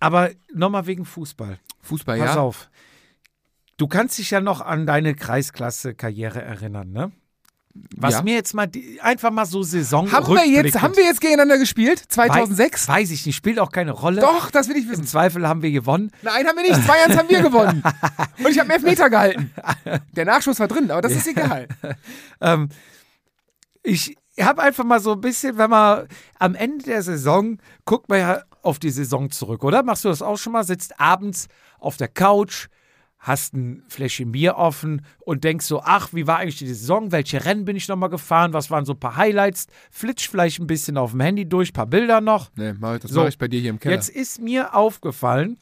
Aber 0.00 0.30
nochmal 0.52 0.86
wegen 0.86 1.04
Fußball. 1.04 1.58
Fußball, 1.82 2.18
Pass 2.18 2.34
ja. 2.34 2.40
auf. 2.40 2.70
Du 3.76 3.86
kannst 3.86 4.18
dich 4.18 4.30
ja 4.30 4.40
noch 4.40 4.60
an 4.60 4.86
deine 4.86 5.14
Kreisklasse-Karriere 5.14 6.42
erinnern, 6.42 6.90
ne? 6.90 7.12
Was 7.96 8.14
Ja. 8.14 8.22
mir 8.22 8.34
jetzt 8.34 8.54
mal 8.54 8.68
einfach 9.02 9.30
mal 9.30 9.46
so 9.46 9.62
Saison 9.62 10.10
Haben 10.10 10.34
wir, 10.34 10.44
jetzt, 10.46 10.80
haben 10.82 10.96
wir 10.96 11.04
jetzt 11.04 11.20
gegeneinander 11.20 11.58
gespielt? 11.58 12.02
2006? 12.08 12.88
Weiß, 12.88 12.96
weiß 12.96 13.10
ich 13.12 13.24
nicht, 13.24 13.36
spielt 13.36 13.60
auch 13.60 13.70
keine 13.70 13.92
Rolle. 13.92 14.20
Doch, 14.20 14.50
das 14.50 14.68
will 14.68 14.76
ich 14.76 14.84
Im 14.84 14.90
wissen. 14.90 15.06
Zweifel 15.06 15.46
haben 15.46 15.62
wir 15.62 15.70
gewonnen. 15.70 16.10
Nein, 16.22 16.46
haben 16.46 16.56
wir 16.56 16.62
nicht. 16.62 16.74
2-1 16.74 17.16
haben 17.16 17.28
wir 17.28 17.40
gewonnen. 17.40 17.82
Und 18.38 18.48
ich 18.50 18.58
habe 18.58 18.72
einen 18.72 18.82
Elfmeter 18.82 19.10
gehalten. 19.10 19.52
Der 20.16 20.24
Nachschuss 20.24 20.58
war 20.58 20.66
drin, 20.66 20.90
aber 20.90 21.02
das 21.02 21.12
ist 21.12 21.26
egal. 21.28 21.68
Ähm, 22.40 22.68
ich 23.82 24.16
habe 24.40 24.62
einfach 24.62 24.84
mal 24.84 25.00
so 25.00 25.12
ein 25.12 25.20
bisschen, 25.20 25.58
wenn 25.58 25.70
man 25.70 26.06
am 26.38 26.54
Ende 26.54 26.84
der 26.84 27.02
Saison 27.02 27.58
guckt 27.84 28.08
man 28.08 28.18
ja 28.18 28.42
auf 28.68 28.78
die 28.78 28.90
Saison 28.90 29.30
zurück, 29.30 29.64
oder? 29.64 29.82
Machst 29.82 30.04
du 30.04 30.08
das 30.08 30.22
auch 30.22 30.36
schon 30.38 30.52
mal? 30.52 30.62
Sitzt 30.64 31.00
abends 31.00 31.48
auf 31.80 31.96
der 31.96 32.08
Couch, 32.08 32.68
hast 33.18 33.54
ein 33.54 33.82
Fläschchen 33.88 34.30
Bier 34.32 34.56
offen 34.56 35.04
und 35.20 35.42
denkst 35.42 35.66
so, 35.66 35.80
ach, 35.82 36.10
wie 36.12 36.26
war 36.26 36.38
eigentlich 36.38 36.58
die 36.58 36.66
Saison? 36.68 37.10
Welche 37.10 37.44
Rennen 37.44 37.64
bin 37.64 37.76
ich 37.76 37.88
nochmal 37.88 38.10
gefahren? 38.10 38.52
Was 38.52 38.70
waren 38.70 38.84
so 38.84 38.92
ein 38.92 39.00
paar 39.00 39.16
Highlights? 39.16 39.66
Flitsch 39.90 40.28
vielleicht 40.28 40.60
ein 40.60 40.66
bisschen 40.66 40.96
auf 40.96 41.10
dem 41.12 41.20
Handy 41.20 41.48
durch, 41.48 41.72
paar 41.72 41.86
Bilder 41.86 42.20
noch. 42.20 42.50
Nee, 42.56 42.74
mach, 42.78 42.98
das 42.98 43.10
So. 43.10 43.20
mache 43.20 43.30
ich 43.30 43.38
bei 43.38 43.48
dir 43.48 43.60
hier 43.60 43.70
im 43.70 43.80
Keller. 43.80 43.94
Jetzt 43.96 44.10
ist 44.10 44.40
mir 44.40 44.74
aufgefallen, 44.74 45.58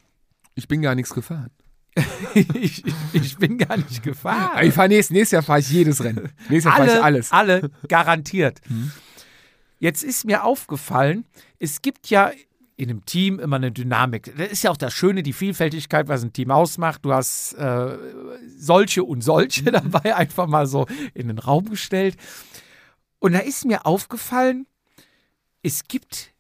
Ich 0.55 0.69
bin 0.69 0.83
gar 0.83 0.95
nichts 0.95 1.15
gefahren. 1.15 1.51
ich, 2.35 2.85
ich 3.15 3.39
bin 3.39 3.57
gar 3.57 3.77
nicht 3.79 4.03
gefahren. 4.03 4.67
ich 4.67 4.75
fahre 4.75 4.89
nächstes, 4.89 5.15
nächstes 5.15 5.31
Jahr 5.33 5.43
fahre 5.43 5.61
ich 5.61 5.71
jedes 5.71 6.05
Rennen. 6.05 6.29
Nächstes 6.51 6.65
Jahr 6.65 6.77
fahre 6.77 6.87
ich 6.89 6.93
alle, 6.93 7.03
alles. 7.03 7.33
alle 7.33 7.71
garantiert. 7.89 8.61
Mhm. 8.69 8.91
Jetzt 9.79 10.03
ist 10.05 10.25
mir 10.27 10.45
aufgefallen, 10.45 11.25
es 11.59 11.81
gibt 11.81 12.09
ja 12.09 12.33
in 12.77 12.91
einem 12.91 13.05
Team 13.07 13.39
immer 13.41 13.57
eine 13.57 13.73
Dynamik. 13.73 14.35
Das 14.37 14.49
ist 14.53 14.63
ja 14.65 14.71
auch 14.71 14.77
das 14.77 14.93
Schöne, 14.93 15.23
die 15.23 15.33
Vielfältigkeit, 15.33 16.09
was 16.09 16.23
ein 16.23 16.33
Team 16.33 16.51
ausmacht. 16.51 17.05
Du 17.05 17.13
hast 17.13 17.55
äh, 17.55 17.97
solche 18.57 19.03
und 19.03 19.23
solche 19.23 19.63
Mhm. 19.63 19.73
dabei 19.73 20.15
einfach 20.17 20.47
mal 20.47 20.67
so 20.67 20.87
in 21.15 21.29
den 21.29 21.39
Raum 21.39 21.71
gestellt. 21.71 22.17
Und 23.19 23.33
da 23.33 23.39
ist 23.39 23.65
mir 23.65 23.87
aufgefallen, 23.87 24.67
es 25.63 25.85
gibt 25.89 26.33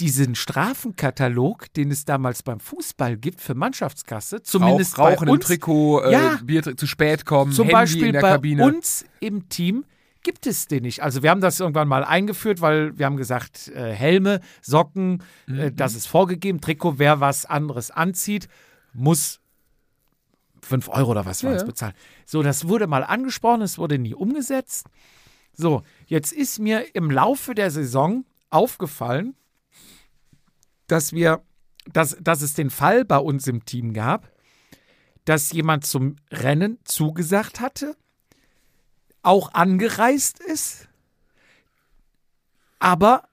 diesen 0.00 0.34
Strafenkatalog, 0.34 1.72
den 1.74 1.90
es 1.90 2.04
damals 2.04 2.42
beim 2.42 2.60
Fußball 2.60 3.16
gibt 3.16 3.40
für 3.40 3.54
Mannschaftskasse, 3.54 4.42
zumindest 4.42 4.98
Rauch, 4.98 5.10
Rauchen 5.12 5.26
bei 5.26 5.30
im 5.32 5.34
uns, 5.34 5.46
Trikot, 5.46 6.00
äh, 6.02 6.12
Ja. 6.12 6.38
Bier 6.44 6.76
zu 6.76 6.86
spät 6.86 7.24
kommen, 7.26 7.52
zum 7.52 7.64
Handy 7.66 7.72
Beispiel 7.72 8.06
in 8.06 8.12
der 8.12 8.20
bei 8.20 8.30
Kabine. 8.30 8.64
uns 8.64 9.04
im 9.20 9.48
Team 9.48 9.84
gibt 10.22 10.46
es 10.46 10.68
den 10.68 10.82
nicht. 10.82 11.02
Also 11.02 11.22
wir 11.22 11.30
haben 11.30 11.40
das 11.40 11.60
irgendwann 11.60 11.88
mal 11.88 12.04
eingeführt, 12.04 12.60
weil 12.60 12.96
wir 12.98 13.06
haben 13.06 13.16
gesagt, 13.16 13.68
äh, 13.68 13.92
Helme, 13.92 14.40
Socken, 14.60 15.22
äh, 15.48 15.70
Mhm. 15.70 15.76
das 15.76 15.94
ist 15.94 16.06
vorgegeben. 16.06 16.60
Trikot, 16.60 16.98
wer 16.98 17.20
was 17.20 17.44
anderes 17.46 17.90
anzieht, 17.90 18.48
muss 18.92 19.40
5 20.62 20.88
Euro 20.90 21.10
oder 21.10 21.26
was 21.26 21.42
war 21.42 21.56
ja. 21.56 21.64
bezahlen. 21.64 21.94
So, 22.24 22.42
das 22.42 22.68
wurde 22.68 22.86
mal 22.86 23.02
angesprochen, 23.04 23.62
es 23.62 23.78
wurde 23.78 23.98
nie 23.98 24.14
umgesetzt. 24.14 24.86
So, 25.54 25.82
jetzt 26.06 26.32
ist 26.32 26.58
mir 26.60 26.94
im 26.94 27.10
Laufe 27.10 27.54
der 27.54 27.70
Saison 27.70 28.24
aufgefallen, 28.50 29.34
dass 30.86 31.12
wir, 31.12 31.42
dass, 31.92 32.16
dass 32.20 32.42
es 32.42 32.54
den 32.54 32.70
Fall 32.70 33.04
bei 33.04 33.18
uns 33.18 33.46
im 33.48 33.64
Team 33.64 33.92
gab, 33.92 34.30
dass 35.24 35.52
jemand 35.52 35.84
zum 35.84 36.16
Rennen 36.30 36.78
zugesagt 36.84 37.60
hatte, 37.60 37.96
auch 39.22 39.54
angereist 39.54 40.40
ist, 40.40 40.88
aber 42.78 43.24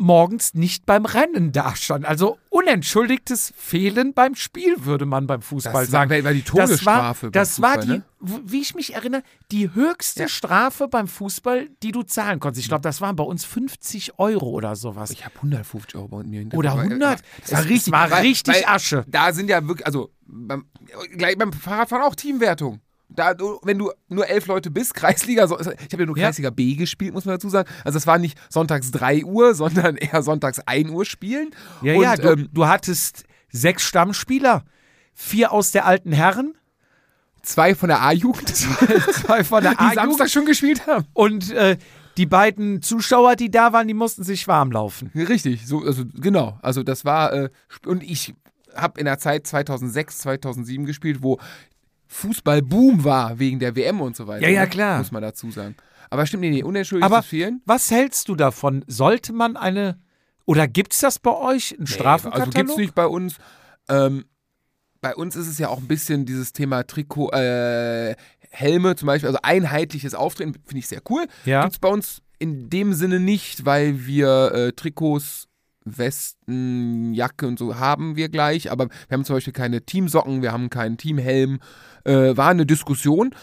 morgens 0.00 0.54
nicht 0.54 0.86
beim 0.86 1.04
Rennen 1.04 1.50
dastand. 1.50 2.06
Also 2.06 2.38
unentschuldigtes 2.50 3.52
Fehlen 3.56 4.14
beim 4.14 4.36
Spiel, 4.36 4.84
würde 4.84 5.06
man 5.06 5.26
beim 5.26 5.42
Fußball 5.42 5.82
Das 5.82 5.90
sagen. 5.90 6.10
war, 6.10 6.22
war 6.24 6.32
die 6.32 6.42
Das 6.44 6.54
war, 6.54 6.66
Todesstrafe. 6.66 7.30
das 7.32 7.60
war 7.60 7.74
Fußball, 7.74 8.02
die, 8.20 8.26
ne? 8.28 8.40
wie 8.46 8.60
ich 8.60 8.76
mich 8.76 8.94
erinnere, 8.94 9.24
die 9.50 9.74
höchste 9.74 10.28
Strafe 10.28 10.86
beim 10.86 11.08
Fußball, 11.08 11.68
die 11.82 11.90
du 11.90 12.04
zahlen 12.04 12.38
konntest. 12.38 12.62
Ich 12.62 12.68
glaube, 12.68 12.82
das 12.82 13.00
waren 13.00 13.16
bei 13.16 13.24
uns 13.24 13.44
50 13.44 14.20
Euro 14.20 14.46
oder 14.50 14.76
sowas. 14.76 15.10
Ich 15.10 15.24
habe 15.24 15.34
150 15.36 15.96
Euro 15.96 16.06
bei 16.08 16.22
mir. 16.22 16.46
Oder 16.54 16.72
Aber, 16.72 16.82
äh, 16.82 16.90
100. 16.90 17.20
Das 17.40 17.52
war 17.52 17.64
richtig, 17.64 17.92
war 17.92 18.20
richtig 18.22 18.54
weil 18.54 18.64
Asche. 18.66 19.04
Da 19.08 19.32
sind 19.32 19.50
ja 19.50 19.66
wirklich, 19.66 19.84
also 19.84 20.12
beim, 20.24 20.66
gleich 21.16 21.36
beim 21.36 21.52
Fahrradfahren 21.52 22.04
auch 22.04 22.14
Teamwertung. 22.14 22.80
Da, 23.10 23.34
wenn 23.62 23.78
du 23.78 23.90
nur 24.08 24.28
elf 24.28 24.46
Leute 24.46 24.70
bist, 24.70 24.94
Kreisliga, 24.94 25.46
so- 25.48 25.58
ich 25.58 25.66
habe 25.66 26.02
ja 26.02 26.06
nur 26.06 26.16
Ja. 26.18 26.26
Kreisliga 26.26 26.50
B 26.50 26.74
gespielt, 26.74 27.14
muss 27.14 27.24
man 27.24 27.34
dazu 27.36 27.48
sagen. 27.48 27.68
Also 27.84 27.96
das 27.96 28.06
war 28.06 28.18
nicht 28.18 28.38
sonntags 28.50 28.90
3 28.90 29.24
Uhr, 29.24 29.54
sondern 29.56 29.96
eher 29.96 30.22
sonntags 30.22 30.60
1 30.60 30.90
Uhr 30.90 31.04
spielen. 31.04 31.50
Ja, 31.82 31.94
Und, 31.94 32.02
ja, 32.02 32.16
du, 32.16 32.28
ähm, 32.32 32.48
du 32.52 32.66
hattest 32.66 33.24
sechs 33.50 33.82
Stammspieler, 33.84 34.64
vier 35.14 35.52
aus 35.52 35.70
der 35.72 35.86
alten 35.86 36.12
Herren, 36.12 36.54
zwei 37.42 37.74
von 37.74 37.88
der 37.88 38.02
A-Jugend, 38.02 38.48
zwei 39.12 39.42
von 39.42 39.62
der 39.62 39.72
die 39.72 39.78
A-Jugend 39.78 39.94
Samstag 39.94 40.28
schon 40.30 40.44
gespielt 40.46 40.86
haben. 40.86 41.06
und 41.14 41.50
äh, 41.52 41.78
die 42.18 42.26
beiden 42.26 42.82
Zuschauer, 42.82 43.36
die 43.36 43.50
da 43.50 43.72
waren, 43.72 43.86
die 43.88 43.94
mussten 43.94 44.24
sich 44.24 44.46
warm 44.48 44.70
laufen. 44.72 45.10
Richtig, 45.14 45.66
so, 45.66 45.82
also 45.84 46.02
genau. 46.20 46.58
Also 46.62 46.82
das 46.82 47.04
war, 47.04 47.32
äh, 47.32 47.48
und 47.86 48.02
ich 48.02 48.34
habe 48.74 48.98
in 49.00 49.06
der 49.06 49.18
Zeit 49.18 49.46
2006, 49.46 50.18
2007 50.18 50.84
gespielt, 50.84 51.22
wo 51.22 51.38
Fußball-Boom 52.08 53.04
war 53.04 53.38
wegen 53.38 53.58
der 53.58 53.76
WM 53.76 54.00
und 54.00 54.16
so 54.16 54.26
weiter. 54.26 54.42
Ja, 54.46 54.52
ja, 54.52 54.62
ne? 54.62 54.68
klar. 54.68 54.98
Muss 54.98 55.12
man 55.12 55.22
dazu 55.22 55.50
sagen. 55.50 55.76
Aber 56.10 56.26
stimmt, 56.26 56.40
nee, 56.42 56.50
nee, 56.50 56.62
unentschuldigtes 56.62 57.12
Aber 57.12 57.22
Fehlen. 57.22 57.62
was 57.66 57.90
hältst 57.90 58.28
du 58.28 58.34
davon? 58.34 58.84
Sollte 58.86 59.32
man 59.32 59.56
eine, 59.56 59.98
oder 60.46 60.66
gibt 60.66 60.94
es 60.94 61.00
das 61.00 61.18
bei 61.18 61.34
euch, 61.34 61.72
einen 61.74 61.82
Nee, 61.84 61.90
Strafenkatalog? 61.90 62.46
Also 62.48 62.58
gibt's 62.58 62.76
nicht 62.78 62.94
bei 62.94 63.06
uns. 63.06 63.36
Ähm, 63.88 64.24
bei 65.00 65.14
uns 65.14 65.36
ist 65.36 65.46
es 65.46 65.58
ja 65.58 65.68
auch 65.68 65.78
ein 65.78 65.86
bisschen 65.86 66.24
dieses 66.24 66.52
Thema 66.52 66.82
Trikot, 66.86 67.30
äh, 67.32 68.16
Helme 68.50 68.96
zum 68.96 69.06
Beispiel, 69.06 69.28
also 69.28 69.38
einheitliches 69.42 70.14
Auftreten, 70.14 70.54
finde 70.54 70.78
ich 70.78 70.88
sehr 70.88 71.02
cool. 71.10 71.26
Ja. 71.44 71.62
Gibt 71.62 71.74
es 71.74 71.78
bei 71.78 71.88
uns 71.88 72.22
in 72.38 72.70
dem 72.70 72.94
Sinne 72.94 73.20
nicht, 73.20 73.64
weil 73.66 74.06
wir 74.06 74.52
äh, 74.52 74.72
Trikots, 74.72 75.47
Westen, 75.96 77.14
Jacke 77.14 77.46
und 77.46 77.58
so 77.58 77.76
haben 77.76 78.16
wir 78.16 78.28
gleich, 78.28 78.70
aber 78.70 78.88
wir 78.88 79.14
haben 79.16 79.24
zum 79.24 79.36
Beispiel 79.36 79.52
keine 79.52 79.80
Teamsocken, 79.82 80.42
wir 80.42 80.52
haben 80.52 80.68
keinen 80.68 80.98
Teamhelm. 80.98 81.60
Äh, 82.04 82.36
war 82.36 82.48
eine 82.50 82.66
Diskussion, 82.66 83.34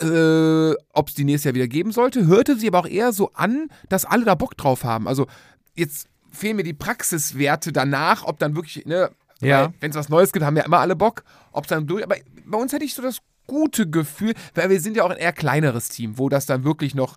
äh, 0.00 0.72
ob 0.92 1.08
es 1.08 1.14
die 1.14 1.24
nächstes 1.24 1.44
Jahr 1.44 1.54
wieder 1.54 1.68
geben 1.68 1.92
sollte. 1.92 2.26
Hörte 2.26 2.56
sie 2.56 2.68
aber 2.68 2.80
auch 2.80 2.86
eher 2.88 3.12
so 3.12 3.32
an, 3.34 3.68
dass 3.88 4.04
alle 4.04 4.24
da 4.24 4.34
Bock 4.34 4.56
drauf 4.56 4.84
haben. 4.84 5.06
Also 5.08 5.26
jetzt 5.74 6.08
fehlen 6.30 6.56
mir 6.56 6.64
die 6.64 6.72
Praxiswerte 6.72 7.72
danach, 7.72 8.24
ob 8.24 8.38
dann 8.38 8.56
wirklich, 8.56 8.86
ne, 8.86 9.10
Ja. 9.40 9.72
wenn 9.80 9.90
es 9.90 9.96
was 9.96 10.08
Neues 10.08 10.32
gibt, 10.32 10.44
haben 10.44 10.56
ja 10.56 10.64
immer 10.64 10.78
alle 10.80 10.96
Bock, 10.96 11.24
ob 11.52 11.64
es 11.64 11.68
dann 11.68 11.86
durch, 11.86 12.02
aber 12.04 12.16
bei 12.46 12.58
uns 12.58 12.72
hätte 12.72 12.84
ich 12.84 12.94
so 12.94 13.02
das 13.02 13.18
gute 13.46 13.88
Gefühl, 13.90 14.34
weil 14.54 14.70
wir 14.70 14.80
sind 14.80 14.96
ja 14.96 15.04
auch 15.04 15.10
ein 15.10 15.18
eher 15.18 15.32
kleineres 15.32 15.88
Team, 15.88 16.16
wo 16.16 16.28
das 16.28 16.46
dann 16.46 16.64
wirklich 16.64 16.94
noch 16.94 17.16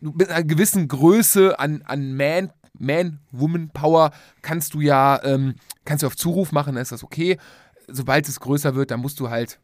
mit 0.00 0.28
einer 0.30 0.44
gewissen 0.44 0.88
Größe 0.88 1.58
an, 1.58 1.82
an 1.84 2.14
Man, 2.14 2.50
Man, 2.78 3.20
Woman 3.30 3.70
Power 3.70 4.10
kannst 4.40 4.74
du 4.74 4.80
ja, 4.80 5.22
ähm, 5.24 5.54
kannst 5.84 6.02
du 6.02 6.06
auf 6.06 6.16
Zuruf 6.16 6.52
machen, 6.52 6.74
dann 6.74 6.82
ist 6.82 6.92
das 6.92 7.04
okay. 7.04 7.38
Sobald 7.88 8.28
es 8.28 8.40
größer 8.40 8.74
wird, 8.74 8.90
dann 8.90 9.00
musst 9.00 9.20
du 9.20 9.30
halt 9.30 9.58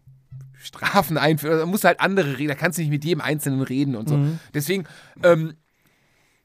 Strafen 0.61 1.17
einführen, 1.19 1.59
dann 1.59 1.69
musst 1.69 1.85
du 1.85 1.89
halt 1.89 2.01
andere 2.01 2.37
reden, 2.39 2.49
da 2.49 2.55
kannst 2.55 2.79
du 2.79 2.83
nicht 2.83 2.91
mit 2.91 3.05
jedem 3.05 3.21
Einzelnen 3.21 3.63
reden 3.63 3.95
und 3.97 4.09
so. 4.09 4.17
Deswegen, 4.55 4.85
ähm, 5.23 5.55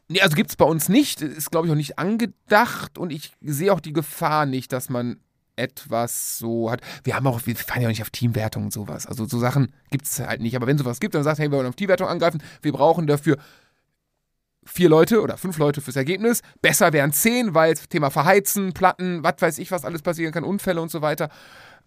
nee, 0.08 0.22
also 0.22 0.36
gibt 0.36 0.52
es 0.52 0.56
bei 0.56 0.66
uns 0.66 0.88
nicht, 0.88 1.22
ist 1.22 1.52
glaube 1.52 1.68
ich 1.68 1.72
auch 1.72 1.78
nicht 1.78 2.00
angedacht 2.00 2.98
und 2.98 3.12
ich 3.12 3.34
sehe 3.42 3.74
auch 3.74 3.80
die 3.80 3.94
Gefahr 3.94 4.46
nicht, 4.46 4.72
dass 4.72 4.90
man 4.90 5.18
etwas 5.56 6.38
so 6.38 6.72
hat. 6.72 6.82
Wir 7.04 7.16
haben 7.16 7.28
auch, 7.28 7.46
wir 7.46 7.56
fahren 7.56 7.82
ja 7.82 7.88
auch 7.88 7.92
nicht 7.92 8.02
auf 8.02 8.10
Teamwertung 8.10 8.66
und 8.66 8.74
sowas. 8.74 9.06
Also 9.06 9.26
so 9.26 9.40
Sachen 9.40 9.74
gibt 9.92 10.06
es 10.06 10.20
halt 10.20 10.42
nicht. 10.42 10.56
Aber 10.56 10.68
wenn 10.68 10.78
sowas 10.78 11.00
gibt, 11.00 11.16
dann 11.16 11.24
sagt, 11.24 11.40
hey, 11.40 11.52
wir 11.52 11.58
wollen 11.58 11.68
auf 11.68 11.76
Teamwertung 11.76 12.08
angreifen, 12.08 12.42
wir 12.62 12.72
brauchen 12.72 13.08
dafür 13.08 13.38
vier 14.66 14.90
Leute 14.90 15.22
oder 15.22 15.38
fünf 15.38 15.58
Leute 15.58 15.82
fürs 15.82 15.96
Ergebnis. 15.96 16.42
Besser 16.62 16.94
wären 16.94 17.12
zehn, 17.12 17.54
weil 17.54 17.76
Thema 17.76 18.10
Verheizen, 18.10 18.74
Platten, 18.74 19.24
was 19.24 19.36
weiß 19.40 19.58
ich, 19.58 19.72
was 19.72 19.86
alles 19.86 20.02
passieren 20.02 20.34
kann, 20.34 20.44
Unfälle 20.44 20.82
und 20.82 20.92
so 20.92 21.02
weiter. 21.02 21.30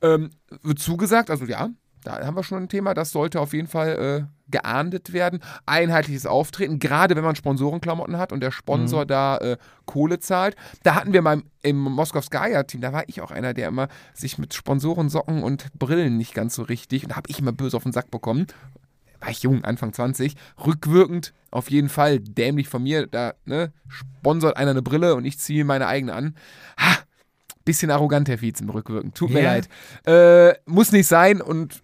Ähm, 0.02 0.30
wird 0.62 0.78
zugesagt, 0.78 1.30
also 1.30 1.46
ja, 1.46 1.70
da 2.06 2.24
haben 2.24 2.36
wir 2.36 2.44
schon 2.44 2.62
ein 2.62 2.68
Thema, 2.68 2.94
das 2.94 3.10
sollte 3.10 3.40
auf 3.40 3.52
jeden 3.52 3.66
Fall 3.66 4.28
äh, 4.28 4.50
geahndet 4.50 5.12
werden. 5.12 5.40
Einheitliches 5.66 6.24
Auftreten, 6.24 6.78
gerade 6.78 7.16
wenn 7.16 7.24
man 7.24 7.34
Sponsorenklamotten 7.34 8.16
hat 8.16 8.32
und 8.32 8.40
der 8.40 8.52
Sponsor 8.52 9.04
da 9.04 9.38
äh, 9.38 9.56
Kohle 9.86 10.20
zahlt. 10.20 10.54
Da 10.84 10.94
hatten 10.94 11.12
wir 11.12 11.22
mal 11.22 11.42
im 11.62 11.80
Moskau 11.80 12.20
Skaya-Team, 12.20 12.80
da 12.80 12.92
war 12.92 13.08
ich 13.08 13.20
auch 13.22 13.32
einer, 13.32 13.54
der 13.54 13.68
immer 13.68 13.88
sich 14.14 14.38
mit 14.38 14.54
Sponsorensocken 14.54 15.42
und 15.42 15.66
Brillen 15.76 16.16
nicht 16.16 16.32
ganz 16.32 16.54
so 16.54 16.62
richtig, 16.62 17.02
und 17.02 17.10
da 17.10 17.16
habe 17.16 17.28
ich 17.28 17.40
immer 17.40 17.52
böse 17.52 17.76
auf 17.76 17.82
den 17.82 17.92
Sack 17.92 18.10
bekommen. 18.12 18.46
War 19.20 19.30
ich 19.30 19.42
jung, 19.42 19.64
Anfang 19.64 19.92
20, 19.92 20.34
rückwirkend 20.66 21.32
auf 21.50 21.70
jeden 21.70 21.88
Fall 21.88 22.20
dämlich 22.20 22.68
von 22.68 22.82
mir, 22.82 23.06
da 23.06 23.34
ne, 23.44 23.72
sponsert 23.88 24.56
einer 24.56 24.72
eine 24.72 24.82
Brille 24.82 25.14
und 25.14 25.24
ich 25.24 25.38
ziehe 25.38 25.64
meine 25.64 25.86
eigene 25.86 26.12
an. 26.12 26.34
Ha, 26.78 26.98
bisschen 27.64 27.90
arrogant, 27.90 28.28
Herr 28.28 28.38
Vietzen, 28.42 28.68
rückwirkend. 28.70 29.14
Tut 29.16 29.30
mir 29.30 29.42
Ja. 29.42 29.52
leid. 29.54 29.68
Äh, 30.06 30.54
muss 30.66 30.92
nicht 30.92 31.06
sein 31.06 31.40
und 31.40 31.82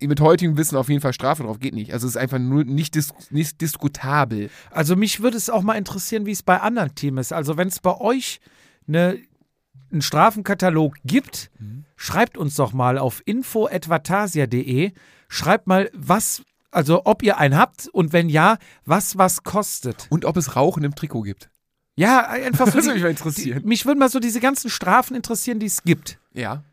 mit 0.00 0.20
heutigem 0.20 0.58
Wissen 0.58 0.76
auf 0.76 0.88
jeden 0.90 1.00
Fall 1.00 1.14
Strafe 1.14 1.44
drauf, 1.44 1.58
geht 1.60 1.74
nicht. 1.74 1.92
Also 1.94 2.06
es 2.06 2.14
ist 2.16 2.20
einfach 2.20 2.38
nur 2.38 2.64
nicht, 2.64 2.94
dis 2.94 3.14
nicht 3.30 3.60
diskutabel. 3.62 4.50
Also 4.70 4.96
mich 4.96 5.20
würde 5.22 5.38
es 5.38 5.48
auch 5.48 5.62
mal 5.62 5.74
interessieren, 5.78 6.26
wie 6.26 6.32
es 6.32 6.42
bei 6.42 6.60
anderen 6.60 6.94
Teams 6.94 7.20
ist. 7.28 7.32
Also 7.32 7.56
wenn 7.56 7.68
es 7.68 7.80
bei 7.80 7.96
euch 7.98 8.40
eine, 8.86 9.18
einen 9.90 10.02
Strafenkatalog 10.02 10.96
gibt, 11.04 11.50
schreibt 11.96 12.36
uns 12.36 12.54
doch 12.56 12.74
mal 12.74 12.98
auf 12.98 13.22
info.vatasia.de. 13.24 14.92
Schreibt 15.28 15.66
mal, 15.66 15.90
was, 15.94 16.42
also 16.74 17.02
ob 17.04 17.22
ihr 17.22 17.38
einen 17.38 17.56
habt 17.56 17.88
und 17.88 18.12
wenn 18.12 18.28
ja, 18.28 18.58
was 18.84 19.16
was 19.18 19.42
kostet. 19.42 20.06
Und 20.10 20.24
ob 20.24 20.36
es 20.36 20.54
Rauchen 20.56 20.84
im 20.84 20.94
Trikot 20.94 21.22
gibt. 21.22 21.50
Ja, 21.96 22.28
einfach 22.28 22.66
so. 22.66 22.72
Das 22.72 22.84
würde 22.84 22.94
mich 22.94 23.02
mal 23.02 23.10
interessieren. 23.10 23.60
die, 23.62 23.68
mich 23.68 23.86
würden 23.86 23.98
mal 23.98 24.08
so 24.10 24.20
diese 24.20 24.40
ganzen 24.40 24.70
Strafen 24.70 25.14
interessieren, 25.16 25.58
die 25.60 25.66
es 25.66 25.82
gibt. 25.84 26.18
Ja. 26.32 26.64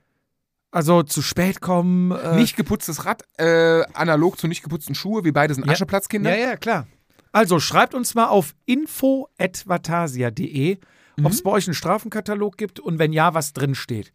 Also 0.72 1.04
zu 1.04 1.22
spät 1.22 1.60
kommen. 1.62 2.12
Äh, 2.12 2.38
Nicht 2.38 2.56
geputztes 2.56 3.06
Rad, 3.06 3.24
äh, 3.38 3.84
analog 3.94 4.40
zu 4.40 4.48
nicht 4.48 4.64
geputzten 4.64 4.96
Schuhe. 4.96 5.24
Wir 5.26 5.34
beide 5.34 5.54
sind 5.54 5.66
Ja. 5.68 5.74
Ascheplatzkinder. 5.74 6.36
Ja, 6.38 6.50
ja, 6.52 6.56
klar. 6.58 6.88
Also 7.34 7.60
schreibt 7.60 7.94
uns 7.94 8.16
mal 8.16 8.28
auf 8.28 8.56
info.vatasia.de, 8.66 10.78
Mhm. 11.18 11.26
ob 11.26 11.32
es 11.34 11.44
bei 11.44 11.52
euch 11.52 11.68
einen 11.68 11.74
Strafenkatalog 11.74 12.58
gibt 12.58 12.80
und 12.80 13.00
wenn 13.00 13.12
ja, 13.14 13.34
was 13.34 13.52
drin 13.54 13.76
steht. 13.76 14.12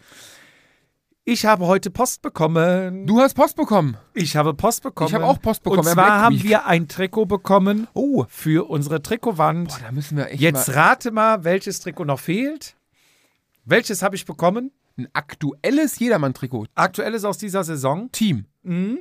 Ich 1.28 1.44
habe 1.44 1.66
heute 1.66 1.90
Post 1.90 2.22
bekommen. 2.22 3.04
Du 3.04 3.18
hast 3.20 3.34
Post 3.34 3.56
bekommen. 3.56 3.96
Ich 4.14 4.36
habe 4.36 4.54
Post 4.54 4.84
bekommen. 4.84 5.08
Ich 5.08 5.14
habe 5.14 5.24
auch 5.24 5.40
Post 5.42 5.64
bekommen, 5.64 5.80
Und 5.80 5.92
zwar 5.92 6.20
haben 6.20 6.40
wir 6.40 6.66
ein 6.66 6.86
Trikot 6.86 7.26
bekommen 7.26 7.88
Oh. 7.94 8.24
für 8.28 8.70
unsere 8.70 9.02
Trikotwand. 9.02 9.70
Boah, 9.70 9.78
da 9.86 9.90
müssen 9.90 10.16
wir 10.16 10.30
echt 10.30 10.40
Jetzt 10.40 10.68
mal 10.68 10.74
rate 10.74 11.10
mal, 11.10 11.42
welches 11.42 11.80
Trikot 11.80 12.04
noch 12.04 12.20
fehlt. 12.20 12.76
Welches 13.64 14.02
habe 14.02 14.14
ich 14.14 14.24
bekommen? 14.24 14.70
ein 14.98 15.08
aktuelles 15.14 15.98
Jedermann-Trikot. 15.98 16.68
Aktuelles 16.76 17.24
aus 17.24 17.36
dieser 17.38 17.64
Saison. 17.64 18.10
Team. 18.12 18.46
Mhm. 18.62 19.00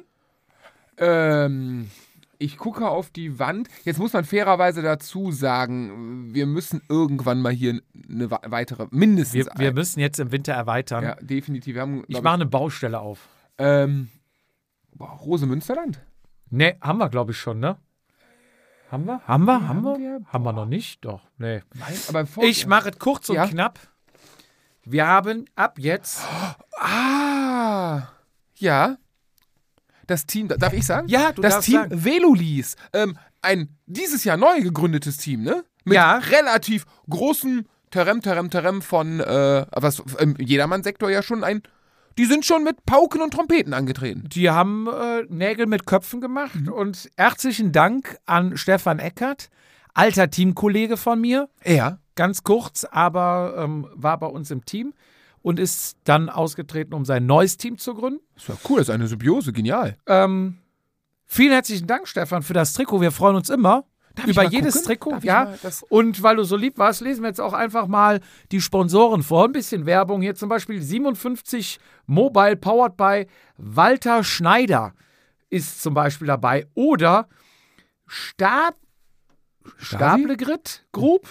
Ähm, 0.97 1.89
ich 2.39 2.57
gucke 2.57 2.87
auf 2.87 3.09
die 3.09 3.39
Wand. 3.39 3.67
Jetzt 3.83 3.99
muss 3.99 4.13
man 4.13 4.25
fairerweise 4.25 4.81
dazu 4.81 5.31
sagen, 5.31 6.33
wir 6.33 6.45
müssen 6.45 6.81
irgendwann 6.89 7.41
mal 7.41 7.51
hier 7.51 7.81
eine 8.09 8.29
weitere, 8.31 8.87
mindestens 8.91 9.45
Wir, 9.47 9.51
wir 9.57 9.73
müssen 9.73 9.99
jetzt 9.99 10.19
im 10.19 10.31
Winter 10.31 10.53
erweitern. 10.53 11.03
Ja, 11.03 11.15
definitiv. 11.15 11.77
Haben, 11.77 12.03
ich 12.07 12.21
mache 12.21 12.35
eine 12.35 12.45
Baustelle 12.45 12.99
auf. 12.99 13.27
ähm, 13.57 14.09
boah, 14.93 15.11
Rose 15.11 15.45
Münsterland. 15.45 15.99
Ne, 16.49 16.77
haben 16.81 16.99
wir, 16.99 17.09
glaube 17.09 17.31
ich, 17.31 17.37
schon, 17.37 17.59
ne? 17.59 17.77
Haben 18.91 19.05
wir? 19.05 19.21
Haben 19.27 19.45
wir? 19.45 19.67
Haben 19.67 19.81
wir? 19.81 19.97
wir? 19.97 20.21
Haben 20.27 20.43
wir 20.43 20.53
noch 20.53 20.67
nicht? 20.67 21.03
Doch, 21.03 21.21
nee. 21.37 21.61
Nein, 21.73 22.27
Ich 22.43 22.67
mache 22.67 22.89
es 22.89 22.99
kurz 22.99 23.29
und 23.29 23.35
Ja. 23.35 23.47
knapp. 23.47 23.79
Wir 24.83 25.07
haben 25.07 25.45
ab 25.55 25.79
jetzt. 25.79 26.21
Ah, 26.77 28.03
ja. 28.55 28.97
Das 30.07 30.25
Team, 30.25 30.47
darf 30.47 30.73
ich 30.73 30.85
sagen? 30.85 31.07
Ja, 31.07 31.31
du 31.31 31.41
Das 31.41 31.65
Team 31.65 31.81
sagen. 31.81 32.03
Velolis. 32.03 32.75
Ähm, 32.93 33.17
ein 33.41 33.69
dieses 33.85 34.23
Jahr 34.23 34.37
neu 34.37 34.61
gegründetes 34.61 35.17
Team, 35.17 35.43
ne? 35.43 35.63
Mit 35.83 35.95
Ja. 35.95 36.17
relativ 36.17 36.85
großem 37.09 37.65
Terem, 37.91 38.21
Terem, 38.21 38.49
Terem 38.49 38.81
von, 38.81 39.19
äh, 39.19 39.65
was 39.71 40.01
im 40.19 40.35
Jedermann-Sektor 40.37 41.09
ja 41.09 41.21
schon 41.21 41.43
ein. 41.43 41.61
Die 42.17 42.25
sind 42.25 42.45
schon 42.45 42.63
mit 42.63 42.85
Pauken 42.85 43.21
und 43.21 43.31
Trompeten 43.33 43.73
angetreten. 43.73 44.23
Die 44.29 44.49
haben 44.49 44.87
äh, 44.87 45.23
Nägel 45.29 45.65
mit 45.65 45.85
Köpfen 45.85 46.21
gemacht. 46.21 46.55
Mhm. 46.55 46.71
Und 46.71 47.09
herzlichen 47.17 47.71
Dank 47.71 48.17
an 48.25 48.57
Stefan 48.57 48.99
Eckert, 48.99 49.49
alter 49.93 50.29
Teamkollege 50.29 50.97
von 50.97 51.19
mir. 51.19 51.49
Ja. 51.65 51.99
Ganz 52.15 52.43
kurz, 52.43 52.85
aber 52.85 53.55
ähm, 53.57 53.87
war 53.93 54.17
bei 54.19 54.27
uns 54.27 54.49
im 54.49 54.63
Team 54.65 54.93
und 55.45 55.59
ist 55.59 55.97
dann 56.05 56.27
ausgetreten, 56.27 56.95
um 56.95 57.05
sein 57.05 57.27
neues 57.27 57.57
Team 57.57 57.77
zu 57.77 57.93
gründen. 57.93 58.19
Ist 58.35 58.47
ja 58.47 58.55
cool, 58.67 58.79
das 58.79 58.89
ist 58.89 58.93
eine 58.95 59.07
Symbiose, 59.07 59.53
genial. 59.53 59.95
Ähm, 60.07 60.57
vielen 61.27 61.51
herzlichen 61.51 61.85
Dank, 61.85 62.07
Stefan, 62.07 62.41
für 62.41 62.53
das 62.53 62.73
Trikot. 62.73 62.99
Wir 62.99 63.11
freuen 63.11 63.35
uns 63.35 63.51
immer 63.51 63.83
ich 64.17 64.29
über 64.29 64.43
jedes 64.43 64.73
gucken? 64.73 64.87
Trikot. 64.87 65.11
Darf 65.11 65.23
ja. 65.23 65.53
Und 65.89 66.23
weil 66.23 66.37
du 66.37 66.43
so 66.45 66.55
lieb 66.55 66.79
warst, 66.79 67.01
lesen 67.01 67.21
wir 67.21 67.27
jetzt 67.27 67.39
auch 67.39 67.53
einfach 67.53 67.85
mal 67.85 68.21
die 68.51 68.59
Sponsoren 68.59 69.21
vor. 69.21 69.45
Ein 69.45 69.51
bisschen 69.51 69.85
Werbung 69.85 70.23
hier 70.23 70.33
zum 70.33 70.49
Beispiel 70.49 70.81
57 70.81 71.79
Mobile 72.07 72.55
powered 72.55 72.97
by 72.97 73.27
Walter 73.57 74.23
Schneider 74.23 74.95
ist 75.51 75.79
zum 75.79 75.93
Beispiel 75.93 76.25
dabei. 76.25 76.65
Oder 76.73 77.29
Stab, 78.07 78.73
Staplegrit 79.77 80.87
Group, 80.91 81.27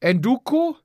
Enduko. 0.00 0.76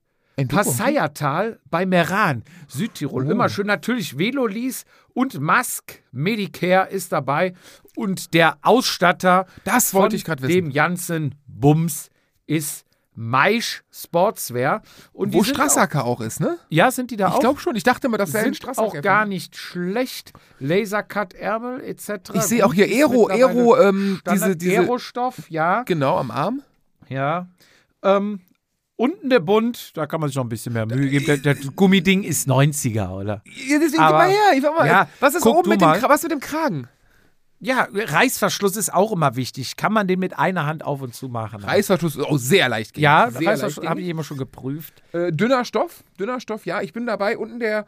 Passaiertal 0.48 1.58
bei 1.70 1.86
Meran, 1.86 2.42
Südtirol. 2.68 3.26
Oh. 3.26 3.30
Immer 3.30 3.48
schön 3.48 3.66
natürlich 3.66 4.18
Velolis 4.18 4.84
und 5.14 5.40
Mask 5.40 6.02
Medicare 6.10 6.88
ist 6.88 7.12
dabei. 7.12 7.54
Und 7.96 8.32
der 8.34 8.56
Ausstatter 8.62 9.46
Das 9.64 9.92
wollte 9.92 10.10
von 10.10 10.16
ich 10.16 10.24
gerade 10.24 10.46
dem 10.46 10.66
wissen. 10.66 10.72
ganzen 10.74 11.34
Bums 11.46 12.08
ist 12.46 12.86
Maisch 13.14 13.82
Sportswear. 13.90 14.80
Und 15.12 15.34
Wo 15.34 15.44
Strassacker 15.44 16.06
auch, 16.06 16.22
ist, 16.22 16.40
ne? 16.40 16.56
Auch, 16.58 16.66
ja, 16.70 16.90
sind 16.90 17.10
die 17.10 17.16
da 17.18 17.28
Ich 17.28 17.34
auch? 17.34 17.40
glaube 17.40 17.60
schon. 17.60 17.76
Ich 17.76 17.82
dachte 17.84 18.06
immer, 18.06 18.16
das 18.16 18.32
wäre 18.32 18.44
ein 18.44 18.44
sind 18.46 18.56
Strassacker. 18.56 18.88
auch 18.98 19.02
gar 19.02 19.26
nicht 19.26 19.54
schlecht. 19.54 20.32
Lasercut 20.58 21.34
Ärmel 21.34 21.82
etc. 21.84 22.30
Ich 22.32 22.42
sehe 22.42 22.64
auch 22.64 22.72
hier 22.72 22.86
Aero, 22.86 23.26
Aero, 23.28 23.78
ähm, 23.78 24.20
diese, 24.30 24.56
diese. 24.56 24.78
Aerostoff, 24.80 25.50
ja. 25.50 25.82
Genau, 25.82 26.16
am 26.16 26.30
Arm. 26.30 26.62
Ja. 27.10 27.48
Ähm, 28.02 28.40
unten 29.02 29.30
der 29.30 29.40
Bund, 29.40 29.90
da 29.96 30.06
kann 30.06 30.20
man 30.20 30.28
sich 30.28 30.36
noch 30.36 30.44
ein 30.44 30.48
bisschen 30.48 30.72
mehr 30.72 30.86
Mühe 30.86 31.08
geben. 31.08 31.26
Der, 31.26 31.36
der 31.38 31.54
Gummiding 31.56 32.22
ist 32.22 32.48
90er, 32.48 33.10
oder? 33.10 33.42
Ja, 33.68 33.78
deswegen 33.80 34.02
Aber- 34.02 34.18
mal 34.18 34.30
her. 34.30 34.52
Ich, 34.54 34.62
mal, 34.62 34.86
Ja, 34.86 35.08
was 35.20 35.34
ist 35.34 35.44
oben 35.46 35.68
mit 35.70 35.80
dem, 35.80 35.88
was 36.02 36.22
mit 36.22 36.32
dem 36.32 36.40
Kragen? 36.40 36.88
Ja, 37.64 37.86
Reißverschluss 37.92 38.76
ist 38.76 38.92
auch 38.92 39.12
immer 39.12 39.36
wichtig. 39.36 39.76
Kann 39.76 39.92
man 39.92 40.08
den 40.08 40.18
mit 40.18 40.36
einer 40.38 40.66
Hand 40.66 40.84
auf 40.84 41.00
und 41.00 41.14
zu 41.14 41.28
machen? 41.28 41.62
Reißverschluss 41.62 42.16
ist 42.16 42.24
auch 42.24 42.36
sehr 42.38 42.68
leicht. 42.68 42.94
gehen. 42.94 43.02
Ja, 43.04 43.30
sehr 43.30 43.46
Reißverschluss 43.50 43.86
habe 43.86 44.00
ich 44.00 44.08
immer 44.08 44.24
schon 44.24 44.36
geprüft. 44.38 45.02
äh, 45.12 45.30
Dünner 45.32 45.64
Stoff, 45.64 46.02
dünner 46.18 46.40
Stoff, 46.40 46.66
ja, 46.66 46.80
ich 46.82 46.92
bin 46.92 47.06
dabei. 47.06 47.38
Unten 47.38 47.60
der, 47.60 47.86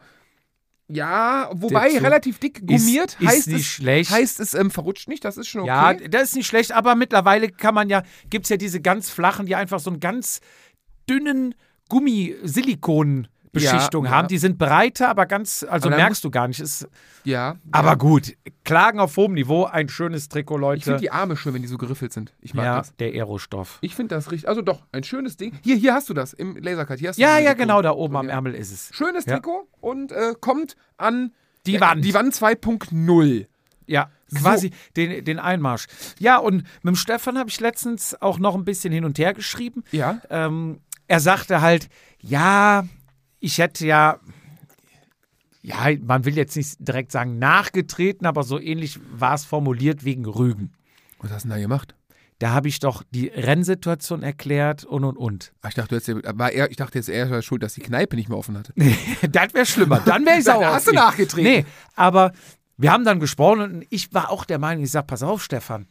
ja, 0.87 1.49
wobei 1.51 1.85
Der 1.89 1.93
Zug 1.97 2.03
relativ 2.03 2.39
dick 2.39 2.65
gummiert, 2.65 3.17
ist 3.19 3.27
heißt 3.27 3.47
nicht 3.47 3.59
es, 3.61 3.65
schlecht. 3.65 4.11
heißt 4.11 4.39
es 4.39 4.53
ähm, 4.53 4.69
verrutscht 4.71 5.07
nicht, 5.09 5.25
das 5.25 5.35
ist 5.35 5.47
schon 5.47 5.61
okay. 5.61 5.69
Ja, 5.69 5.93
das 5.93 6.23
ist 6.29 6.35
nicht 6.35 6.47
schlecht, 6.47 6.71
aber 6.71 6.95
mittlerweile 6.95 7.49
kann 7.49 7.73
man 7.73 7.89
ja, 7.89 8.03
gibt 8.29 8.45
es 8.45 8.49
ja 8.49 8.57
diese 8.57 8.79
ganz 8.81 9.09
flachen, 9.09 9.45
die 9.47 9.55
einfach 9.55 9.79
so 9.79 9.89
einen 9.89 9.99
ganz 9.99 10.41
dünnen 11.09 11.55
Gummi-Silikon-Beschichtung 11.89 14.05
Ja, 14.05 14.11
haben. 14.11 14.23
ja. 14.25 14.27
Die 14.27 14.37
sind 14.37 14.57
breiter, 14.57 15.09
aber 15.09 15.25
ganz, 15.25 15.65
also 15.69 15.87
Aber 15.89 15.97
merkst 15.97 16.23
du 16.23 16.31
gar 16.31 16.47
nicht. 16.47 16.59
Ist, 16.59 16.87
ja. 17.23 17.55
aber 17.71 17.89
ja. 17.89 17.95
gut, 17.95 18.35
Klagen 18.63 18.99
auf 18.99 19.15
hohem 19.17 19.33
Niveau, 19.33 19.65
ein 19.65 19.89
schönes 19.89 20.29
Trikot, 20.29 20.57
Leute. 20.57 20.79
Ich 20.79 20.83
finde 20.85 20.99
die 20.99 21.11
Arme 21.11 21.37
schön, 21.37 21.53
wenn 21.53 21.61
die 21.61 21.67
so 21.67 21.77
geriffelt 21.77 22.13
sind. 22.13 22.33
Ich 22.41 22.53
mag 22.53 22.65
ja, 22.65 22.77
das. 22.77 22.95
der 22.97 23.09
Aerostoff. 23.13 23.77
Ich 23.81 23.95
finde 23.95 24.15
das 24.15 24.31
richtig, 24.31 24.47
also 24.49 24.61
doch, 24.61 24.83
ein 24.91 25.03
schönes 25.03 25.37
Ding. 25.37 25.53
Hier, 25.63 25.75
hier 25.75 25.93
hast 25.93 26.09
du 26.09 26.13
das 26.13 26.33
im 26.33 26.57
Lasercut. 26.57 26.99
Hier 26.99 27.09
hast 27.09 27.17
Ja, 27.17 27.37
ja, 27.39 27.51
Silikon- 27.51 27.55
genau, 27.57 27.81
da 27.81 27.91
oben 27.91 28.15
am 28.17 28.27
Ja. 28.27 28.33
Ärmel 28.35 28.53
ist 28.55 28.71
es. 28.71 28.89
Schönes. 28.93 29.25
Trikot 29.25 29.67
und 29.81 30.11
äh, 30.11 30.33
kommt 30.39 30.75
an 30.97 31.31
Die 31.65 31.79
Wand. 31.81 32.03
Die 32.05 32.13
Wand 32.13 32.33
2.0. 32.33 33.47
Ja, 33.87 34.09
quasi 34.33 34.71
den, 34.97 35.23
den 35.23 35.37
Einmarsch. 35.37 35.85
Ja, 36.17 36.37
und 36.39 36.63
mit 36.81 36.85
dem 36.85 36.95
Stefan 36.95 37.37
habe 37.37 37.51
ich 37.51 37.59
letztens 37.59 38.19
auch 38.19 38.39
noch 38.39 38.55
ein 38.55 38.65
bisschen 38.65 38.91
hin 38.91 39.05
und 39.05 39.19
her 39.19 39.35
geschrieben. 39.35 39.83
Ja. 39.91 40.19
Ähm, 40.31 40.79
er 41.07 41.19
sagte 41.19 41.61
halt, 41.61 41.89
ja, 42.19 42.85
ich 43.39 43.57
hätte 43.57 43.85
ja, 43.85 44.19
ja, 45.61 45.87
man 46.01 46.25
will 46.25 46.35
jetzt 46.35 46.55
nicht 46.55 46.75
direkt 46.79 47.11
sagen 47.11 47.39
nachgetreten, 47.39 48.27
aber 48.27 48.43
so 48.43 48.59
ähnlich 48.59 48.99
war 49.11 49.33
es 49.33 49.45
formuliert 49.45 50.03
wegen 50.03 50.25
Rügen. 50.25 50.73
Was 51.19 51.31
hast 51.31 51.45
du 51.45 51.49
denn 51.49 51.57
da 51.57 51.61
gemacht? 51.61 51.95
Da 52.39 52.51
habe 52.51 52.67
ich 52.67 52.79
doch 52.79 53.03
die 53.11 53.27
Rennsituation 53.27 54.21
erklärt 54.21 54.83
und 54.83 55.05
und 55.05 55.15
und. 55.15 55.53
Ach, 55.61 55.69
ich 55.69 55.75
dachte, 55.75 55.89
du 55.89 55.95
hättest, 55.95 56.37
war 56.37 56.51
er, 56.51 56.69
ich 56.69 56.75
dachte 56.75 56.97
jetzt, 56.97 57.07
er 57.07 57.29
war 57.29 57.41
schuld, 57.41 57.63
dass 57.63 57.75
die 57.75 57.81
Kneipe 57.81 58.17
nicht 58.17 58.27
mehr 58.27 58.37
offen 58.37 58.57
hatte. 58.57 58.73
das 59.29 59.53
wäre 59.53 59.65
schlimmer. 59.65 60.01
Dann 60.01 60.25
wäre 60.25 60.39
ich 60.39 60.43
sauer. 60.45 60.67
Hast 60.67 60.87
du 60.87 60.91
nachgetreten. 60.91 61.49
Nee, 61.49 61.65
aber 61.95 62.33
wir 62.77 62.91
haben 62.91 63.05
dann 63.05 63.21
gesprochen 63.21 63.61
und 63.61 63.85
ich 63.89 64.13
war 64.13 64.31
auch 64.31 64.43
der 64.43 64.59
Meinung, 64.59 64.83
ich 64.83 64.91
sage, 64.91 65.07
pass 65.07 65.23
auf, 65.23 65.41
Stefan. 65.41 65.87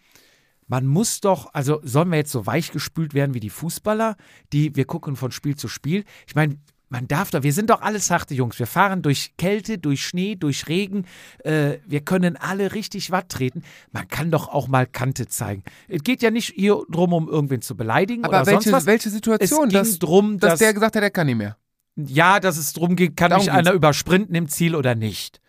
Man 0.66 0.86
muss 0.86 1.20
doch, 1.20 1.52
also 1.52 1.80
sollen 1.82 2.10
wir 2.10 2.18
jetzt 2.18 2.32
so 2.32 2.46
weichgespült 2.46 3.14
werden 3.14 3.34
wie 3.34 3.40
die 3.40 3.50
Fußballer, 3.50 4.16
die 4.52 4.74
wir 4.76 4.84
gucken 4.86 5.16
von 5.16 5.30
Spiel 5.30 5.56
zu 5.56 5.68
Spiel. 5.68 6.04
Ich 6.26 6.34
meine, 6.34 6.58
man 6.88 7.08
darf 7.08 7.30
doch, 7.30 7.42
wir 7.42 7.52
sind 7.52 7.70
doch 7.70 7.80
alles 7.82 8.10
harte 8.10 8.34
Jungs. 8.34 8.58
Wir 8.58 8.66
fahren 8.66 9.02
durch 9.02 9.36
Kälte, 9.36 9.78
durch 9.78 10.06
Schnee, 10.06 10.36
durch 10.36 10.68
Regen. 10.68 11.06
Äh, 11.42 11.78
wir 11.86 12.00
können 12.02 12.36
alle 12.36 12.72
richtig 12.72 13.10
Watt 13.10 13.30
treten. 13.30 13.62
Man 13.90 14.06
kann 14.06 14.30
doch 14.30 14.48
auch 14.48 14.68
mal 14.68 14.86
Kante 14.86 15.26
zeigen. 15.26 15.64
Es 15.88 16.04
geht 16.04 16.22
ja 16.22 16.30
nicht 16.30 16.52
hier 16.54 16.82
drum, 16.88 17.12
um 17.12 17.28
irgendwen 17.28 17.62
zu 17.62 17.76
beleidigen 17.76 18.24
Aber 18.24 18.38
oder 18.38 18.46
welche, 18.46 18.70
sonst 18.70 18.72
was. 18.72 18.86
welche 18.86 19.08
es 19.08 19.14
Situation? 19.14 19.68
ging 19.70 19.78
dass, 19.78 19.98
drum, 19.98 20.38
dass 20.38 20.52
dass, 20.52 20.58
der 20.60 20.72
gesagt 20.72 20.94
hat, 20.94 21.02
er 21.02 21.10
kann 21.10 21.26
nicht 21.26 21.36
mehr. 21.36 21.56
ja, 21.96 22.38
dass 22.38 22.56
es 22.58 22.72
drum 22.72 22.94
geht, 22.96 23.16
kann 23.16 23.30
Darum 23.30 23.44
mich 23.44 23.52
einer 23.52 23.72
übersprinten 23.72 24.34
im 24.34 24.48
Ziel 24.48 24.76
oder 24.76 24.94
nicht. 24.94 25.40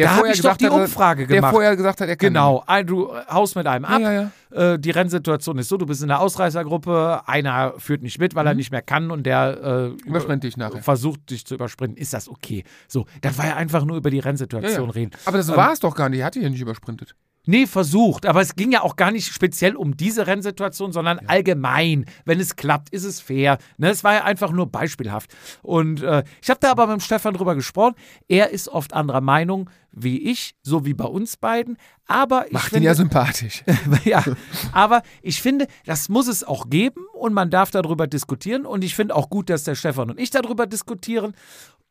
Der 0.00 0.08
Da 0.08 0.14
vorher 0.16 0.32
ich 0.34 0.40
doch 0.40 0.48
gesagt 0.50 0.60
die 0.60 0.66
hat, 0.66 0.72
Umfrage 0.72 1.26
Der 1.26 1.36
gemacht. 1.36 1.52
vorher 1.54 1.76
gesagt 1.76 2.00
hat, 2.00 2.08
er 2.08 2.16
kann 2.16 2.26
Genau, 2.28 2.62
ein, 2.66 2.86
du 2.86 3.12
haust 3.30 3.56
mit 3.56 3.66
einem 3.66 3.84
ab. 3.84 4.00
Ja, 4.00 4.12
ja, 4.12 4.30
Äh, 4.50 4.78
die 4.78 4.90
Rennsituation 4.90 5.58
ist 5.58 5.68
so, 5.68 5.76
du 5.76 5.86
bist 5.86 6.02
in 6.02 6.08
der 6.08 6.20
Ausreißergruppe, 6.20 7.22
einer 7.26 7.74
führt 7.78 8.02
nicht 8.02 8.18
mit, 8.18 8.34
weil 8.34 8.44
Mhm. 8.44 8.48
er 8.48 8.54
nicht 8.54 8.70
mehr 8.72 8.82
kann 8.82 9.10
und 9.10 9.24
der 9.24 9.92
äh, 10.02 10.08
Überspringt 10.08 10.42
dich 10.44 10.56
nachher. 10.56 10.82
versucht 10.82 11.30
dich 11.30 11.44
zu 11.46 11.54
übersprinten. 11.54 11.96
Ist 11.96 12.12
das 12.12 12.28
okay? 12.28 12.64
So, 12.88 13.06
das 13.20 13.38
war 13.38 13.46
ja 13.46 13.56
einfach 13.56 13.84
nur 13.84 13.96
über 13.96 14.10
die 14.10 14.16
Ja, 14.18 14.24
Rennsituation 14.24 14.86
ja. 14.88 14.92
reden. 14.92 15.12
Aber 15.24 15.36
das 15.38 15.48
Ähm, 15.48 15.56
war 15.56 15.72
es 15.72 15.80
doch 15.80 15.94
gar 15.94 16.08
nicht. 16.08 16.20
Er 16.20 16.26
hatte 16.26 16.40
ja 16.40 16.48
nicht 16.50 16.60
übersprintet. 16.60 17.14
Nee, 17.50 17.66
versucht. 17.66 18.26
Aber 18.26 18.40
es 18.40 18.54
ging 18.54 18.70
ja 18.70 18.82
auch 18.82 18.94
gar 18.94 19.10
nicht 19.10 19.32
speziell 19.32 19.74
um 19.74 19.96
diese 19.96 20.28
Rennsituation, 20.28 20.92
sondern 20.92 21.18
allgemein. 21.26 22.04
Wenn 22.24 22.38
es 22.38 22.54
klappt, 22.54 22.90
ist 22.90 23.02
es 23.02 23.20
fair. 23.20 23.58
Ne, 23.76 23.90
es 23.90 24.04
war 24.04 24.14
ja 24.14 24.24
einfach 24.24 24.52
nur 24.52 24.66
beispielhaft. 24.70 25.34
Und 25.60 26.00
äh, 26.00 26.22
ich 26.40 26.48
habe 26.48 26.60
da 26.60 26.70
aber 26.70 26.86
mit 26.86 26.98
dem 26.98 27.00
Stefan 27.00 27.34
drüber 27.34 27.56
gesprochen. 27.56 27.96
Er 28.28 28.50
ist 28.50 28.68
oft 28.68 28.92
anderer 28.92 29.20
Meinung 29.20 29.68
wie 29.90 30.30
ich, 30.30 30.54
so 30.62 30.84
wie 30.84 30.94
bei 30.94 31.06
uns 31.06 31.36
beiden. 31.36 31.76
Aber 32.06 32.46
ich 32.46 32.52
Macht 32.52 32.68
ihn 32.68 32.74
finde, 32.74 32.86
ja 32.86 32.94
sympathisch. 32.94 33.64
ja, 34.04 34.22
aber 34.70 35.02
ich 35.20 35.42
finde, 35.42 35.66
das 35.84 36.08
muss 36.08 36.28
es 36.28 36.44
auch 36.44 36.70
geben 36.70 37.04
und 37.14 37.32
man 37.32 37.50
darf 37.50 37.72
darüber 37.72 38.06
diskutieren. 38.06 38.64
Und 38.64 38.84
ich 38.84 38.94
finde 38.94 39.16
auch 39.16 39.28
gut, 39.28 39.50
dass 39.50 39.64
der 39.64 39.74
Stefan 39.74 40.10
und 40.10 40.20
ich 40.20 40.30
darüber 40.30 40.68
diskutieren. 40.68 41.34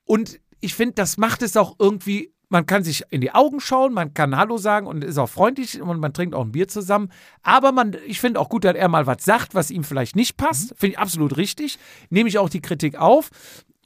Und 0.05 0.39
ich 0.61 0.73
finde, 0.73 0.93
das 0.93 1.17
macht 1.17 1.41
es 1.41 1.57
auch 1.57 1.75
irgendwie. 1.79 2.31
Man 2.49 2.65
kann 2.65 2.83
sich 2.83 3.03
in 3.11 3.21
die 3.21 3.31
Augen 3.31 3.59
schauen, 3.59 3.93
man 3.93 4.13
kann 4.13 4.35
Hallo 4.35 4.57
sagen 4.57 4.87
und 4.87 5.03
ist 5.03 5.17
auch 5.17 5.29
freundlich 5.29 5.81
und 5.81 5.99
man 5.99 6.13
trinkt 6.13 6.35
auch 6.35 6.43
ein 6.43 6.51
Bier 6.51 6.67
zusammen. 6.67 7.11
Aber 7.43 7.71
man, 7.71 7.95
ich 8.07 8.19
finde 8.19 8.39
auch 8.39 8.49
gut, 8.49 8.65
dass 8.65 8.75
er 8.75 8.89
mal 8.89 9.07
was 9.07 9.23
sagt, 9.23 9.53
was 9.53 9.71
ihm 9.71 9.83
vielleicht 9.83 10.15
nicht 10.15 10.35
passt. 10.35 10.73
Finde 10.75 10.93
ich 10.93 10.99
absolut 10.99 11.37
richtig. 11.37 11.77
Nehme 12.09 12.27
ich 12.27 12.39
auch 12.39 12.49
die 12.49 12.61
Kritik 12.61 12.99
auf 12.99 13.29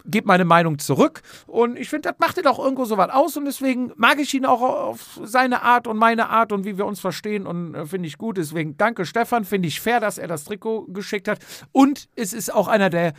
gebe 0.05 0.27
meine 0.27 0.45
Meinung 0.45 0.79
zurück 0.79 1.21
und 1.47 1.77
ich 1.77 1.89
finde, 1.89 2.09
das 2.09 2.19
macht 2.19 2.37
ihn 2.37 2.47
auch 2.47 2.59
irgendwo 2.59 2.85
so 2.85 2.97
was 2.97 3.09
aus 3.09 3.37
und 3.37 3.45
deswegen 3.45 3.91
mag 3.95 4.19
ich 4.19 4.33
ihn 4.33 4.45
auch 4.45 4.61
auf 4.61 5.19
seine 5.23 5.61
Art 5.61 5.87
und 5.87 5.97
meine 5.97 6.29
Art 6.29 6.51
und 6.51 6.65
wie 6.65 6.77
wir 6.77 6.85
uns 6.85 6.99
verstehen 6.99 7.47
und 7.47 7.73
äh, 7.73 7.85
finde 7.85 8.07
ich 8.07 8.17
gut. 8.17 8.37
Deswegen 8.37 8.77
danke 8.77 9.05
Stefan, 9.05 9.45
finde 9.45 9.67
ich 9.67 9.79
fair, 9.79 9.99
dass 9.99 10.17
er 10.17 10.27
das 10.27 10.43
Trikot 10.43 10.87
geschickt 10.87 11.27
hat 11.27 11.39
und 11.71 12.09
es 12.15 12.33
ist 12.33 12.53
auch 12.53 12.67
einer 12.67 12.89
der 12.89 13.13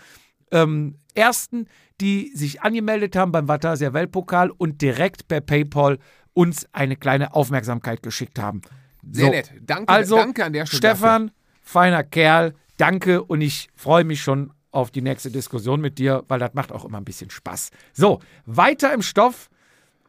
ähm, 0.51 0.99
ersten, 1.15 1.69
die 2.01 2.33
sich 2.35 2.63
angemeldet 2.63 3.17
haben 3.17 3.33
beim 3.33 3.49
Vatasia 3.49 3.93
Weltpokal 3.93 4.51
und 4.51 4.83
direkt 4.83 5.29
per 5.29 5.41
PayPal 5.41 5.99
uns 6.33 6.67
eine 6.73 6.97
kleine 6.97 7.35
Aufmerksamkeit 7.35 8.03
geschickt 8.03 8.39
haben. 8.39 8.63
Sehr 9.11 9.27
So. 9.27 9.31
nett. 9.31 9.53
Danke, 9.61 9.89
Also, 9.93 10.17
danke 10.17 10.45
an 10.45 10.53
der 10.53 10.67
Stelle. 10.67 10.79
Stefan, 10.79 11.31
feiner 11.63 12.03
Kerl, 12.03 12.55
danke 12.79 13.23
und 13.23 13.41
ich 13.41 13.69
freue 13.77 14.05
mich 14.05 14.23
schon 14.23 14.53
auf 14.73 14.91
die 14.91 15.03
nächste 15.03 15.31
Diskussion 15.31 15.81
mit 15.81 15.99
dir, 15.99 16.25
weil 16.27 16.41
das 16.41 16.55
macht 16.55 16.73
auch 16.73 16.85
immer 16.85 16.99
ein 16.99 17.05
bisschen 17.05 17.31
Spaß. 17.31 17.71
So, 17.93 18.19
weiter 18.47 18.93
im 18.93 19.03
Stoff. 19.03 19.49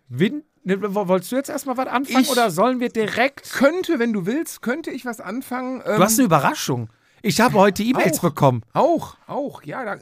Win 0.10 0.44
ne, 0.64 0.82
wo- 0.82 1.08
wolltest 1.08 1.32
du 1.32 1.36
jetzt 1.36 1.50
erstmal 1.50 1.78
was 1.78 1.88
anfangen 1.88 2.22
Ich- 2.24 2.30
oder 2.32 2.50
sollen 2.50 2.80
wir 2.80 2.90
direkt? 2.90 3.52
Könnte, 3.54 4.00
wenn 4.00 4.12
du 4.14 4.26
willst, 4.26 4.64
könnte 4.64 4.90
ich 4.90 5.06
was 5.06 5.20
anfangen. 5.20 5.82
Ähm, 5.86 5.98
Du 5.98 6.04
hast 6.04 6.18
eine 6.18 6.26
Überraschung. 6.26 6.90
Ich 7.22 7.42
habe 7.42 7.56
heute 7.56 7.84
E-Mails 7.84 8.20
bekommen. 8.20 8.62
auch, 8.74 9.18
auch, 9.28 9.64
ja, 9.64 9.84
da 9.84 9.98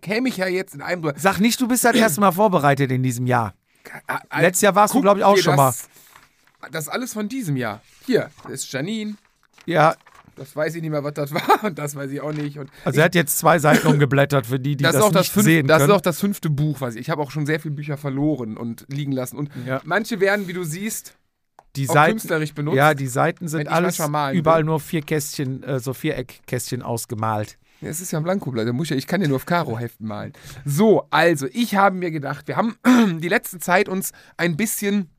käme 0.00 0.28
ich 0.28 0.36
ja 0.36 0.46
jetzt 0.46 0.74
in 0.74 0.82
einem. 0.82 1.12
Sag 1.16 1.38
nicht, 1.40 1.60
du 1.60 1.68
bist 1.68 1.84
das 1.84 1.94
erste 1.96 2.20
Mal 2.20 2.32
vorbereitet 2.32 2.90
in 2.90 3.02
diesem 3.02 3.26
Jahr. 3.26 3.54
Ah, 4.06 4.20
ah, 4.28 4.40
Letztes 4.40 4.62
Jahr 4.62 4.74
warst 4.74 4.94
du, 4.94 5.00
glaube 5.00 5.20
ich, 5.20 5.24
auch 5.24 5.36
schon 5.38 5.56
mal. 5.56 5.70
das, 5.70 5.88
Das 6.70 6.84
ist 6.84 6.88
alles 6.90 7.12
von 7.12 7.28
diesem 7.28 7.56
Jahr. 7.56 7.80
Hier, 8.06 8.30
das 8.44 8.52
ist 8.52 8.72
Janine. 8.72 9.14
Ja, 9.66 9.94
Das 10.36 10.54
weiß 10.56 10.74
ich 10.74 10.82
nicht 10.82 10.90
mehr, 10.90 11.02
was 11.04 11.14
das 11.14 11.32
war. 11.34 11.64
Und 11.64 11.78
das 11.78 11.94
weiß 11.96 12.10
ich 12.10 12.20
auch 12.20 12.32
nicht. 12.32 12.58
Und 12.58 12.70
also 12.84 13.00
er 13.00 13.06
hat 13.06 13.14
jetzt 13.14 13.38
zwei 13.38 13.58
Seiten 13.58 13.86
umgeblättert 13.86 14.46
für 14.46 14.58
die, 14.60 14.76
die 14.76 14.84
das, 14.84 14.94
das, 14.94 15.02
auch 15.02 15.12
das, 15.12 15.22
nicht 15.22 15.32
fünf, 15.32 15.44
sehen 15.44 15.66
das 15.66 15.82
ist 15.82 15.90
auch 15.90 16.00
das 16.00 16.20
fünfte 16.20 16.50
Buch, 16.50 16.80
was 16.80 16.94
ich. 16.94 17.02
Ich 17.02 17.10
habe 17.10 17.22
auch 17.22 17.30
schon 17.30 17.46
sehr 17.46 17.60
viele 17.60 17.74
Bücher 17.74 17.96
verloren 17.96 18.56
und 18.56 18.84
liegen 18.88 19.12
lassen. 19.12 19.36
Und 19.36 19.50
Ja. 19.66 19.80
manche 19.84 20.20
werden, 20.20 20.46
wie 20.48 20.52
du 20.52 20.64
siehst, 20.64 21.16
die 21.76 21.86
Seiten, 21.86 22.12
künstlerisch 22.12 22.52
benutzt. 22.52 22.76
ja, 22.76 22.94
die 22.94 23.06
Seiten 23.06 23.48
sind 23.48 23.68
alles 23.68 23.98
überall 23.98 24.58
will. 24.58 24.64
nur 24.64 24.80
vier 24.80 25.02
Kästchen, 25.02 25.62
äh, 25.62 25.78
so 25.78 25.92
Viereckkästchen 25.94 26.82
ausgemalt. 26.82 27.58
Es 27.82 28.00
ist 28.00 28.10
ja 28.12 28.18
ein 28.18 28.22
Blankoblatt, 28.24 28.66
ich, 28.82 28.90
ja- 28.90 28.96
ich 28.96 29.06
kann 29.06 29.20
ja 29.22 29.28
nur 29.28 29.36
auf 29.36 29.46
Karo-Heften 29.46 30.06
malen. 30.06 30.32
So, 30.64 31.06
also, 31.10 31.46
ich 31.52 31.74
habe 31.76 31.96
mir 31.96 32.10
gedacht, 32.10 32.46
wir 32.48 32.56
haben 32.56 32.76
die 33.20 33.28
letzte 33.28 33.58
Zeit 33.58 33.88
uns 33.88 34.12
ein 34.36 34.56
bisschen 34.56 35.10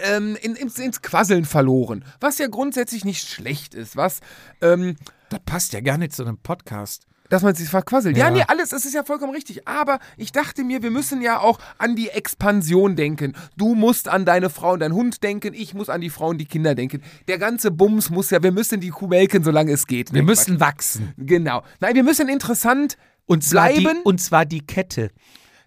ähm, 0.00 0.36
in, 0.42 0.54
ins, 0.54 0.78
ins 0.78 1.02
Quasseln 1.02 1.44
verloren, 1.44 2.04
was 2.20 2.38
ja 2.38 2.46
grundsätzlich 2.48 3.04
nicht 3.04 3.26
schlecht 3.28 3.74
ist, 3.74 3.96
was, 3.96 4.20
ähm, 4.60 4.96
Das 5.30 5.40
passt 5.46 5.72
ja 5.72 5.80
gar 5.80 5.98
nicht 5.98 6.12
zu 6.12 6.24
einem 6.24 6.38
Podcast. 6.38 7.06
Dass 7.28 7.42
man 7.42 7.54
sich 7.54 7.68
verquasselt. 7.68 8.16
Ja. 8.16 8.26
Ja. 8.26 8.30
nee, 8.30 8.44
alles, 8.46 8.70
das 8.70 8.84
ist 8.84 8.94
ja 8.94 9.04
vollkommen 9.04 9.32
richtig. 9.34 9.66
Aber 9.68 9.98
ich 10.16 10.32
dachte 10.32 10.64
mir, 10.64 10.82
wir 10.82 10.90
müssen 10.90 11.20
ja 11.22 11.40
auch 11.40 11.58
an 11.78 11.96
die 11.96 12.08
Expansion 12.08 12.96
denken. 12.96 13.34
Du 13.56 13.74
musst 13.74 14.08
an 14.08 14.24
deine 14.24 14.50
Frau 14.50 14.72
und 14.72 14.80
deinen 14.80 14.94
Hund 14.94 15.22
denken, 15.22 15.54
ich 15.54 15.74
muss 15.74 15.88
an 15.88 16.00
die 16.00 16.10
Frau 16.10 16.28
und 16.28 16.38
die 16.38 16.46
Kinder 16.46 16.74
denken. 16.74 17.02
Der 17.26 17.38
ganze 17.38 17.70
Bums 17.70 18.10
muss 18.10 18.30
ja, 18.30 18.42
wir 18.42 18.52
müssen 18.52 18.80
die 18.80 18.90
Kuh 18.90 19.06
melken, 19.06 19.42
solange 19.44 19.72
es 19.72 19.86
geht. 19.86 20.12
Wir 20.12 20.22
müssen 20.22 20.60
wachsen. 20.60 21.12
Genau. 21.16 21.62
Nein, 21.80 21.94
wir 21.94 22.02
müssen 22.04 22.28
interessant 22.28 22.96
Und 23.26 23.44
zwar, 23.44 23.68
die, 23.72 23.80
bleiben. 23.82 24.00
und 24.04 24.20
zwar 24.20 24.44
die 24.44 24.60
Kette. 24.66 25.10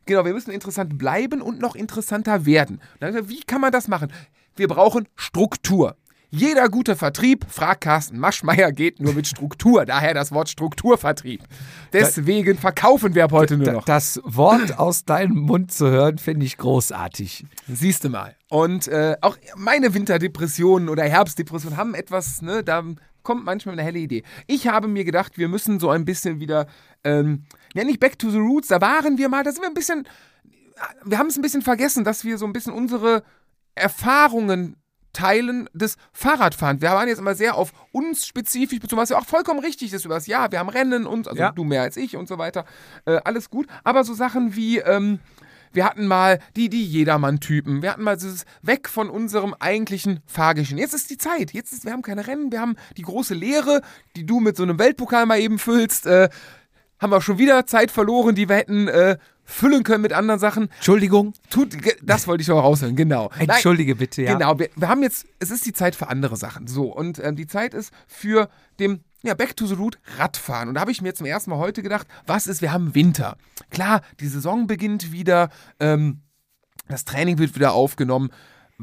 Genau, 0.05 0.25
wir 0.25 0.33
müssen 0.33 0.51
interessant 0.51 0.97
bleiben 0.97 1.41
und 1.41 1.59
noch 1.59 1.75
interessanter 1.75 2.45
werden. 2.45 2.81
Wie 2.99 3.41
kann 3.41 3.61
man 3.61 3.71
das 3.71 3.87
machen? 3.87 4.11
Wir 4.55 4.67
brauchen 4.67 5.07
Struktur. 5.15 5.95
Jeder 6.33 6.69
gute 6.69 6.95
Vertrieb, 6.95 7.45
fragt 7.49 7.81
Carsten 7.81 8.17
Maschmeyer, 8.17 8.71
geht 8.71 9.01
nur 9.01 9.13
mit 9.13 9.27
Struktur. 9.27 9.85
Daher 9.85 10.13
das 10.13 10.31
Wort 10.31 10.47
Strukturvertrieb. 10.47 11.43
Deswegen 11.91 12.57
verkaufen 12.57 13.15
wir 13.15 13.25
ab 13.25 13.33
heute 13.33 13.57
nur 13.57 13.69
noch. 13.73 13.83
das 13.83 14.21
Wort 14.23 14.79
aus 14.79 15.03
deinem 15.03 15.39
Mund 15.39 15.73
zu 15.73 15.89
hören, 15.89 16.19
finde 16.19 16.45
ich 16.45 16.57
großartig. 16.57 17.45
Siehst 17.67 18.05
du 18.05 18.09
mal. 18.09 18.37
Und 18.49 18.87
äh, 18.87 19.17
auch 19.19 19.37
meine 19.57 19.93
Winterdepressionen 19.93 20.87
oder 20.87 21.03
Herbstdepressionen 21.03 21.77
haben 21.77 21.95
etwas, 21.95 22.41
ne, 22.41 22.63
da 22.63 22.81
kommt 23.23 23.43
manchmal 23.43 23.73
eine 23.73 23.83
helle 23.83 23.99
Idee. 23.99 24.23
Ich 24.47 24.69
habe 24.69 24.87
mir 24.87 25.03
gedacht, 25.03 25.37
wir 25.37 25.49
müssen 25.49 25.81
so 25.81 25.89
ein 25.89 26.05
bisschen 26.05 26.39
wieder, 26.39 26.67
ähm, 27.03 27.43
ja 27.73 27.83
nicht 27.83 27.99
back 27.99 28.17
to 28.17 28.29
the 28.29 28.37
roots, 28.37 28.69
da 28.69 28.79
waren 28.79 29.17
wir 29.17 29.27
mal, 29.27 29.43
da 29.43 29.51
sind 29.51 29.63
wir 29.63 29.69
ein 29.69 29.73
bisschen, 29.73 30.07
wir 31.03 31.17
haben 31.17 31.27
es 31.27 31.35
ein 31.35 31.41
bisschen 31.41 31.61
vergessen, 31.61 32.05
dass 32.05 32.23
wir 32.23 32.37
so 32.37 32.45
ein 32.45 32.53
bisschen 32.53 32.71
unsere 32.73 33.23
Erfahrungen 33.75 34.77
teilen 35.13 35.69
des 35.73 35.97
Fahrradfahrens. 36.13 36.81
Wir 36.81 36.89
waren 36.91 37.07
jetzt 37.07 37.19
immer 37.19 37.35
sehr 37.35 37.55
auf 37.55 37.71
uns 37.91 38.25
spezifisch 38.25 38.79
bezogen, 38.79 39.01
was 39.01 39.09
ja 39.09 39.17
auch 39.17 39.25
vollkommen 39.25 39.59
richtig 39.59 39.93
ist 39.93 40.05
über 40.05 40.15
das 40.15 40.27
Jahr. 40.27 40.51
Wir 40.51 40.59
haben 40.59 40.69
Rennen 40.69 41.05
und, 41.05 41.27
also 41.27 41.39
Ja. 41.41 41.51
du 41.51 41.63
mehr 41.63 41.81
als 41.81 41.97
ich 41.97 42.15
und 42.17 42.27
so 42.27 42.37
weiter. 42.37 42.65
Äh, 43.05 43.19
alles 43.23 43.49
gut. 43.49 43.67
Aber 43.83 44.03
so 44.03 44.13
Sachen 44.13 44.55
wie, 44.55 44.79
ähm, 44.79 45.19
wir 45.73 45.85
hatten 45.85 46.05
mal 46.05 46.39
die, 46.57 46.67
die 46.69 46.85
Jedermann-Typen. 46.85 47.81
Wir 47.81 47.91
hatten 47.91 48.03
mal 48.03 48.17
dieses 48.17 48.43
weg 48.61 48.89
von 48.89 49.09
unserem 49.09 49.55
eigentlichen 49.59 50.19
Fahrgeschehen. 50.25 50.77
Jetzt 50.77 50.93
ist 50.93 51.09
die 51.09 51.17
Zeit. 51.17 51.53
Jetzt 51.53 51.71
ist, 51.71 51.85
wir 51.85 51.93
haben 51.93 52.01
keine 52.01 52.27
Rennen. 52.27 52.51
Wir 52.51 52.59
haben 52.59 52.75
die 52.97 53.03
große 53.03 53.33
Lehre, 53.33 53.81
die 54.17 54.25
du 54.25 54.39
mit 54.41 54.57
so 54.57 54.63
einem 54.63 54.79
Weltpokal 54.79 55.25
mal 55.25 55.39
eben 55.39 55.59
füllst. 55.59 56.07
Äh, 56.07 56.27
haben 57.01 57.11
wir 57.11 57.21
schon 57.21 57.37
wieder 57.37 57.65
Zeit 57.65 57.91
verloren, 57.91 58.35
die 58.35 58.47
wir 58.47 58.55
hätten 58.57 58.87
äh, 58.87 59.17
füllen 59.43 59.83
können 59.83 60.03
mit 60.03 60.13
anderen 60.13 60.39
Sachen. 60.39 60.69
Entschuldigung. 60.75 61.33
Tut, 61.49 61.75
das 62.01 62.27
wollte 62.27 62.41
ich 62.41 62.47
noch 62.47 62.63
raushören, 62.63 62.95
genau. 62.95 63.31
Nein, 63.37 63.49
Entschuldige 63.49 63.95
bitte, 63.95 64.21
ja. 64.21 64.33
Genau, 64.33 64.59
wir, 64.59 64.69
wir 64.75 64.87
haben 64.87 65.01
jetzt, 65.03 65.25
es 65.39 65.51
ist 65.51 65.65
die 65.65 65.73
Zeit 65.73 65.95
für 65.95 66.07
andere 66.07 66.37
Sachen. 66.37 66.67
So, 66.67 66.85
und 66.85 67.19
ähm, 67.19 67.35
die 67.35 67.47
Zeit 67.47 67.73
ist 67.73 67.91
für 68.07 68.49
dem, 68.79 69.01
ja, 69.23 69.33
Back 69.33 69.55
to 69.57 69.65
the 69.65 69.73
Root 69.73 69.97
Radfahren. 70.17 70.69
Und 70.69 70.75
da 70.75 70.81
habe 70.81 70.91
ich 70.91 71.01
mir 71.01 71.13
zum 71.13 71.25
ersten 71.25 71.49
Mal 71.49 71.57
heute 71.57 71.81
gedacht, 71.81 72.07
was 72.27 72.47
ist, 72.47 72.61
wir 72.61 72.71
haben 72.71 72.95
Winter. 72.95 73.35
Klar, 73.71 74.01
die 74.19 74.27
Saison 74.27 74.67
beginnt 74.67 75.11
wieder, 75.11 75.49
ähm, 75.79 76.21
das 76.87 77.05
Training 77.05 77.37
wird 77.37 77.55
wieder 77.55 77.73
aufgenommen. 77.73 78.29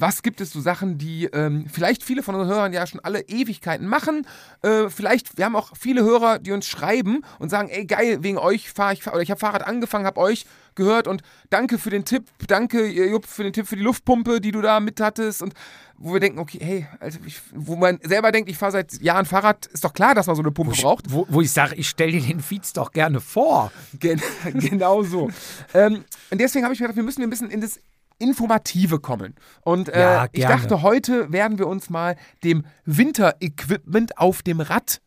Was 0.00 0.22
gibt 0.22 0.40
es 0.40 0.52
so 0.52 0.60
Sachen, 0.60 0.96
die 0.96 1.24
ähm, 1.26 1.66
vielleicht 1.68 2.04
viele 2.04 2.22
von 2.22 2.36
unseren 2.36 2.54
Hörern 2.54 2.72
ja 2.72 2.86
schon 2.86 3.00
alle 3.00 3.22
Ewigkeiten 3.22 3.88
machen? 3.88 4.26
Äh, 4.62 4.90
vielleicht, 4.90 5.36
wir 5.36 5.44
haben 5.44 5.56
auch 5.56 5.76
viele 5.76 6.02
Hörer, 6.02 6.38
die 6.38 6.52
uns 6.52 6.66
schreiben 6.66 7.24
und 7.40 7.48
sagen, 7.48 7.68
ey 7.68 7.84
geil, 7.84 8.18
wegen 8.22 8.38
euch 8.38 8.70
fahre 8.70 8.92
ich, 8.92 9.04
oder 9.08 9.20
ich 9.20 9.30
habe 9.32 9.40
Fahrrad 9.40 9.66
angefangen, 9.66 10.06
habe 10.06 10.20
euch 10.20 10.46
gehört 10.76 11.08
und 11.08 11.22
danke 11.50 11.78
für 11.78 11.90
den 11.90 12.04
Tipp, 12.04 12.28
danke 12.46 12.86
Jupp 12.86 13.26
für 13.26 13.42
den 13.42 13.52
Tipp 13.52 13.66
für 13.66 13.74
die 13.74 13.82
Luftpumpe, 13.82 14.40
die 14.40 14.52
du 14.52 14.60
da 14.60 14.78
mit 14.78 15.00
hattest 15.00 15.42
und 15.42 15.52
wo 15.96 16.12
wir 16.12 16.20
denken, 16.20 16.38
okay, 16.38 16.58
hey, 16.62 16.86
also 17.00 17.18
ich, 17.26 17.40
wo 17.52 17.74
man 17.74 17.98
selber 18.04 18.30
denkt, 18.30 18.48
ich 18.48 18.56
fahre 18.56 18.70
seit 18.70 19.02
Jahren 19.02 19.26
Fahrrad, 19.26 19.66
ist 19.66 19.84
doch 19.84 19.92
klar, 19.92 20.14
dass 20.14 20.28
man 20.28 20.36
so 20.36 20.42
eine 20.42 20.52
Pumpe 20.52 20.80
braucht. 20.80 21.10
Wo, 21.10 21.26
wo 21.28 21.40
ich 21.40 21.50
sage, 21.50 21.74
ich 21.74 21.88
stelle 21.88 22.12
dir 22.12 22.20
den 22.20 22.40
Feeds 22.40 22.72
doch 22.72 22.92
gerne 22.92 23.20
vor. 23.20 23.72
Gen 23.98 24.22
genau 24.54 25.02
so. 25.02 25.28
ähm, 25.74 26.04
und 26.30 26.40
deswegen 26.40 26.64
habe 26.64 26.72
ich 26.72 26.78
mir 26.78 26.86
gedacht, 26.86 26.96
wir 26.96 27.02
müssen 27.02 27.22
ein 27.22 27.30
bisschen 27.30 27.50
in 27.50 27.60
das 27.60 27.80
Informative 28.18 28.98
kommen. 29.00 29.34
Und 29.62 29.88
äh, 29.88 30.00
Ja, 30.00 30.26
ich 30.32 30.44
dachte, 30.44 30.82
heute 30.82 31.32
werden 31.32 31.58
wir 31.58 31.66
uns 31.66 31.90
mal 31.90 32.16
dem 32.44 32.64
Winter-Equipment 32.84 34.18
auf 34.18 34.42
dem 34.42 34.60
Rad 34.60 35.00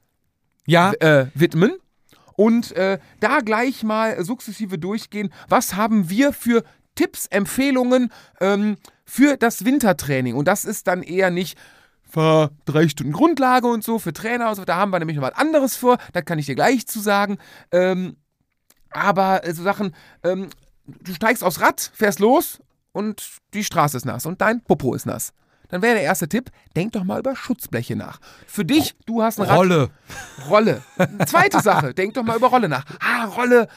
Ja, 0.66 0.94
äh, 0.94 1.28
widmen 1.34 1.74
und 2.36 2.72
äh, 2.76 3.00
da 3.20 3.40
gleich 3.40 3.84
mal 3.84 4.24
sukzessive 4.24 4.78
durchgehen, 4.78 5.32
was 5.48 5.76
haben 5.76 6.10
wir 6.10 6.34
für 6.34 6.64
Tipps, 6.96 7.28
Empfehlungen 7.28 8.12
ähm, 8.40 8.78
für 9.06 9.38
das 9.38 9.66
Wintertraining. 9.66 10.36
Und 10.36 10.48
das 10.48 10.66
ist 10.66 10.88
dann 10.88 11.04
eher 11.04 11.30
nicht 11.30 11.58
fahr 12.04 12.52
drei 12.66 12.88
Stunden 12.90 13.14
Grundlage 13.14 13.68
und 13.68 13.84
so 13.84 14.00
für 14.00 14.12
Trainer 14.12 14.50
und 14.50 14.56
so. 14.56 14.66
Da 14.66 14.76
haben 14.76 14.92
wir 14.92 15.00
nämlich 15.00 15.18
noch 15.18 15.24
was 15.24 15.36
anderes 15.36 15.76
vor. 15.76 15.98
Da 16.14 16.22
kann 16.22 16.40
ich 16.40 16.46
dir 16.46 16.56
gleich 16.56 16.88
zu 16.88 17.00
sagen. 17.00 17.38
Ähm, 17.72 18.18
aber 18.90 19.46
äh, 19.46 19.54
so 19.54 19.64
Sachen, 19.64 19.96
ähm, 20.24 20.50
du 20.86 21.14
steigst 21.14 21.44
aufs 21.44 21.62
Rad, 21.62 21.92
fährst 21.94 22.20
los 22.20 22.60
und 22.92 23.24
die 23.54 23.64
Straße 23.64 23.98
ist 23.98 24.06
nass 24.06 24.26
und 24.26 24.42
dein 24.42 24.62
Popo 24.62 24.94
ist 24.94 25.06
nass. 25.06 25.34
Dann 25.70 25.82
wäre 25.82 25.94
der 25.96 26.04
erste 26.04 26.28
Tipp, 26.28 26.52
denk 26.76 26.92
doch 26.92 27.06
mal 27.06 27.20
über 27.20 27.34
Schutzbleche 27.36 27.96
nach. 27.96 28.20
Für 28.46 28.66
dich, 28.66 28.94
du 29.06 29.24
hast 29.24 29.40
ein 29.40 29.48
Rad. 29.48 29.58
Rolle. 29.58 29.90
Rolle. 30.50 30.82
Zweite 31.26 31.62
Sache, 31.62 31.94
denk 31.94 32.14
doch 32.16 32.24
mal 32.24 32.36
über 32.36 32.48
Rolle 32.48 32.68
nach. 32.68 32.84
Ah, 33.00 33.26
Rolle. 33.26 33.68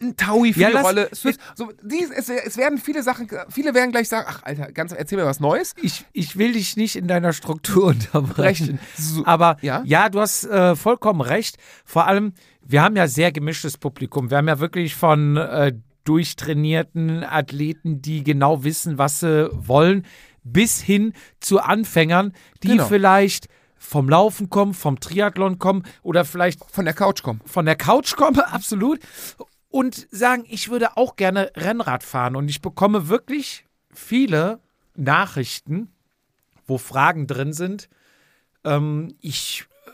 Ein 0.00 0.14
Taui 0.16 0.52
für 0.52 0.60
Ja, 0.60 0.68
die 0.68 0.74
lass- 0.74 0.84
Rolle. 0.84 1.08
Es, 1.10 1.24
wird, 1.24 1.38
so, 1.56 1.72
die, 1.82 2.06
es, 2.16 2.28
es 2.28 2.56
werden 2.56 2.78
viele 2.78 3.02
Sachen, 3.02 3.28
viele 3.48 3.74
werden 3.74 3.90
gleich 3.90 4.08
sagen, 4.08 4.26
ach 4.30 4.44
Alter, 4.44 4.70
ganz, 4.70 4.92
erzähl 4.92 5.18
mir 5.18 5.26
was 5.26 5.40
Neues. 5.40 5.74
Ich, 5.82 6.06
ich 6.12 6.36
will 6.38 6.52
dich 6.52 6.76
nicht 6.76 6.94
in 6.94 7.08
deiner 7.08 7.32
Struktur 7.32 7.86
unterbrechen. 7.88 8.78
So, 8.96 9.26
Aber 9.26 9.56
ja? 9.60 9.82
ja, 9.84 10.08
du 10.08 10.20
hast 10.20 10.44
äh, 10.44 10.76
vollkommen 10.76 11.20
recht. 11.20 11.56
Vor 11.84 12.06
allem, 12.06 12.32
wir 12.62 12.80
haben 12.82 12.94
ja 12.94 13.08
sehr 13.08 13.32
gemischtes 13.32 13.76
Publikum. 13.76 14.30
Wir 14.30 14.36
haben 14.36 14.46
ja 14.46 14.60
wirklich 14.60 14.94
von 14.94 15.36
äh, 15.36 15.72
durchtrainierten 16.08 17.24
Athleten, 17.24 18.00
die 18.02 18.22
genau 18.24 18.64
wissen, 18.64 18.98
was 18.98 19.20
sie 19.20 19.50
wollen, 19.52 20.04
bis 20.42 20.80
hin 20.80 21.12
zu 21.40 21.60
Anfängern, 21.60 22.32
die 22.62 22.68
Genau. 22.68 22.86
vielleicht 22.86 23.48
vom 23.76 24.08
Laufen 24.08 24.48
kommen, 24.50 24.74
vom 24.74 24.98
Triathlon 24.98 25.58
kommen 25.58 25.82
oder 26.02 26.24
vielleicht 26.24 26.64
Von 26.70 26.84
der 26.84 26.94
Couch 26.94 27.22
kommen. 27.22 27.40
von 27.44 27.64
der 27.66 27.76
Couch 27.76 28.16
komme, 28.16 28.46
absolut, 28.52 29.00
und 29.70 30.08
sagen, 30.10 30.44
ich 30.48 30.70
würde 30.70 30.96
auch 30.96 31.16
gerne 31.16 31.52
Rennrad 31.54 32.02
fahren. 32.02 32.34
Und 32.36 32.48
ich 32.48 32.62
bekomme 32.62 33.08
wirklich 33.08 33.66
viele 33.92 34.60
Nachrichten, 34.96 35.92
wo 36.66 36.78
Fragen 36.78 37.26
drin 37.26 37.52
sind. 37.52 37.88
Ähm, 38.64 39.14
ich 39.20 39.66
äh, 39.86 39.90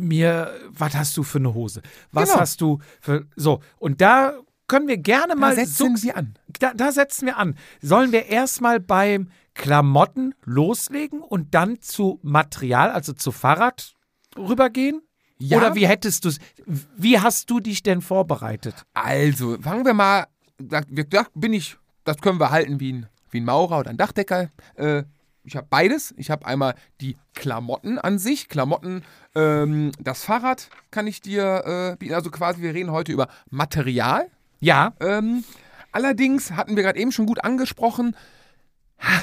mir, 0.00 0.50
was 0.70 0.94
hast 0.94 1.16
du 1.16 1.22
für 1.22 1.38
eine 1.38 1.52
Hose? 1.54 1.82
Was 2.10 2.30
Genau. 2.30 2.40
hast 2.40 2.60
du 2.62 2.78
für 3.00 3.26
so? 3.36 3.60
Und 3.78 4.00
da 4.00 4.32
können 4.68 4.88
wir 4.88 4.98
gerne 4.98 5.34
Da 5.34 5.38
mal 5.38 5.54
setzen 5.54 5.96
so- 5.96 6.00
sie 6.02 6.12
an. 6.12 6.34
da, 6.58 6.72
da 6.74 6.92
setzen 6.92 7.26
wir 7.26 7.36
an. 7.38 7.56
Sollen 7.80 8.12
wir 8.12 8.26
erstmal 8.26 8.80
beim 8.80 9.30
Klamotten 9.54 10.34
loslegen 10.44 11.20
und 11.22 11.54
dann 11.54 11.80
zu 11.80 12.18
Material, 12.22 12.90
also 12.90 13.12
zu 13.12 13.32
Fahrrad 13.32 13.94
rübergehen? 14.36 15.02
Ja. 15.38 15.58
Oder 15.58 15.74
wie 15.74 15.86
hättest 15.86 16.24
du 16.24 16.30
es? 16.30 16.38
Wie 16.66 17.18
hast 17.20 17.50
du 17.50 17.60
dich 17.60 17.82
denn 17.82 18.00
vorbereitet? 18.00 18.74
Also, 18.94 19.58
fangen 19.60 19.84
wir 19.84 19.94
mal, 19.94 20.26
da, 20.58 20.80
wir- 20.88 21.04
da 21.04 21.26
bin 21.34 21.52
ich, 21.52 21.76
das 22.04 22.18
können 22.18 22.40
wir 22.40 22.50
halten 22.50 22.80
wie 22.80 22.92
ein, 22.94 23.06
wie 23.30 23.40
ein 23.40 23.44
Maurer 23.44 23.80
oder 23.80 23.90
ein 23.90 23.96
Dachdecker. 23.98 24.50
Äh, 24.76 25.04
ich 25.44 25.54
habe 25.56 25.66
beides. 25.70 26.12
Ich 26.16 26.30
habe 26.30 26.44
einmal 26.46 26.74
die 27.00 27.16
Klamotten 27.34 27.98
an 27.98 28.18
sich. 28.18 28.48
Klamotten, 28.48 29.02
ähm, 29.34 29.92
das 30.00 30.24
Fahrrad 30.24 30.70
kann 30.90 31.06
ich 31.06 31.20
dir 31.20 31.92
äh, 31.92 31.96
bieten. 31.96 32.14
Also 32.14 32.30
quasi, 32.30 32.62
wir 32.62 32.74
reden 32.74 32.90
heute 32.90 33.12
über 33.12 33.28
Material. 33.50 34.28
Ja, 34.60 34.94
Ähm, 35.00 35.44
allerdings 35.92 36.52
hatten 36.52 36.76
wir 36.76 36.82
gerade 36.82 36.98
eben 36.98 37.12
schon 37.12 37.26
gut 37.26 37.44
angesprochen, 37.44 38.16
ha, 38.98 39.22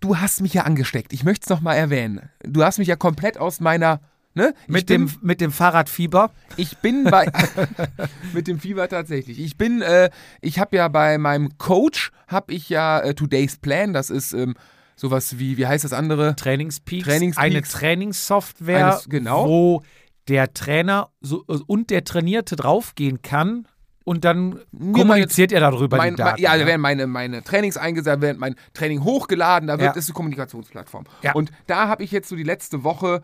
du 0.00 0.18
hast 0.18 0.40
mich 0.40 0.54
ja 0.54 0.62
angesteckt. 0.62 1.12
Ich 1.12 1.24
möchte 1.24 1.44
es 1.44 1.50
nochmal 1.50 1.76
erwähnen. 1.76 2.30
Du 2.44 2.64
hast 2.64 2.78
mich 2.78 2.88
ja 2.88 2.96
komplett 2.96 3.36
aus 3.38 3.60
meiner, 3.60 4.00
ne? 4.34 4.54
Mit, 4.66 4.86
bin- 4.86 5.06
dem, 5.08 5.16
mit 5.22 5.40
dem 5.40 5.52
Fahrradfieber. 5.52 6.30
ich 6.56 6.78
bin 6.78 7.04
bei 7.04 7.30
mit 8.32 8.46
dem 8.46 8.60
Fieber 8.60 8.88
tatsächlich. 8.88 9.38
Ich 9.40 9.56
bin, 9.58 9.82
äh, 9.82 10.10
ich 10.40 10.58
habe 10.58 10.76
ja 10.76 10.88
bei 10.88 11.18
meinem 11.18 11.58
Coach 11.58 12.12
habe 12.28 12.52
ich 12.54 12.68
ja 12.68 13.00
äh, 13.00 13.14
Today's 13.14 13.56
Plan. 13.58 13.92
Das 13.92 14.08
ist 14.10 14.32
ähm, 14.32 14.54
sowas 14.96 15.38
wie, 15.38 15.56
wie 15.56 15.66
heißt 15.66 15.84
das 15.84 15.92
andere? 15.92 16.36
Trainingspeaks, 16.36 17.04
Trainingspeaks. 17.06 17.44
eine 17.44 17.62
Trainingssoftware, 17.62 18.86
Eines- 18.92 19.08
genau. 19.08 19.48
wo 19.48 19.82
der 20.28 20.52
Trainer 20.54 21.10
so, 21.20 21.44
und 21.66 21.90
der 21.90 22.04
Trainierte 22.04 22.54
draufgehen 22.54 23.20
kann 23.22 23.66
und 24.04 24.24
dann 24.24 24.60
Mir 24.72 24.92
kommuniziert 24.92 25.52
er 25.52 25.60
darüber 25.60 25.96
Mein, 25.96 26.14
die 26.14 26.22
Daten. 26.22 26.40
ja, 26.40 26.56
da 26.56 26.66
werden 26.66 26.80
meine, 26.80 27.06
meine 27.06 27.42
Trainings 27.44 27.76
eingesetzt, 27.76 28.20
werden 28.22 28.38
mein 28.38 28.54
Training 28.74 29.04
hochgeladen, 29.04 29.66
da 29.68 29.74
wird, 29.74 29.82
Ja. 29.82 29.92
das 29.92 30.04
ist 30.04 30.10
eine 30.10 30.14
Kommunikationsplattform. 30.14 31.04
Ja. 31.22 31.32
Und 31.34 31.50
da 31.66 31.88
habe 31.88 32.02
ich 32.02 32.10
jetzt 32.10 32.28
so 32.28 32.36
die 32.36 32.42
letzte 32.42 32.82
Woche 32.84 33.22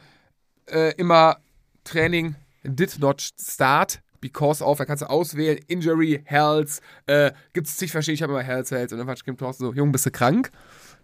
äh, 0.66 0.92
immer 0.96 1.38
Training 1.84 2.34
did 2.64 2.98
not 2.98 3.20
start. 3.40 4.00
Because 4.18 4.64
of, 4.64 4.78
da 4.78 4.84
kannst 4.86 5.02
du 5.02 5.10
auswählen, 5.10 5.58
Injury, 5.68 6.22
Health, 6.24 6.80
äh, 7.06 7.30
gibt 7.52 7.68
es 7.68 7.76
zig 7.76 7.92
verschiedene, 7.92 8.14
ich 8.14 8.22
habe 8.22 8.32
immer 8.32 8.42
Health, 8.42 8.70
Health 8.70 8.92
und 8.92 8.98
dann 9.06 9.16
schreibt 9.16 9.38
Thorsten 9.38 9.64
so, 9.66 9.72
Jung, 9.74 9.92
bist 9.92 10.06
du 10.06 10.10
krank? 10.10 10.50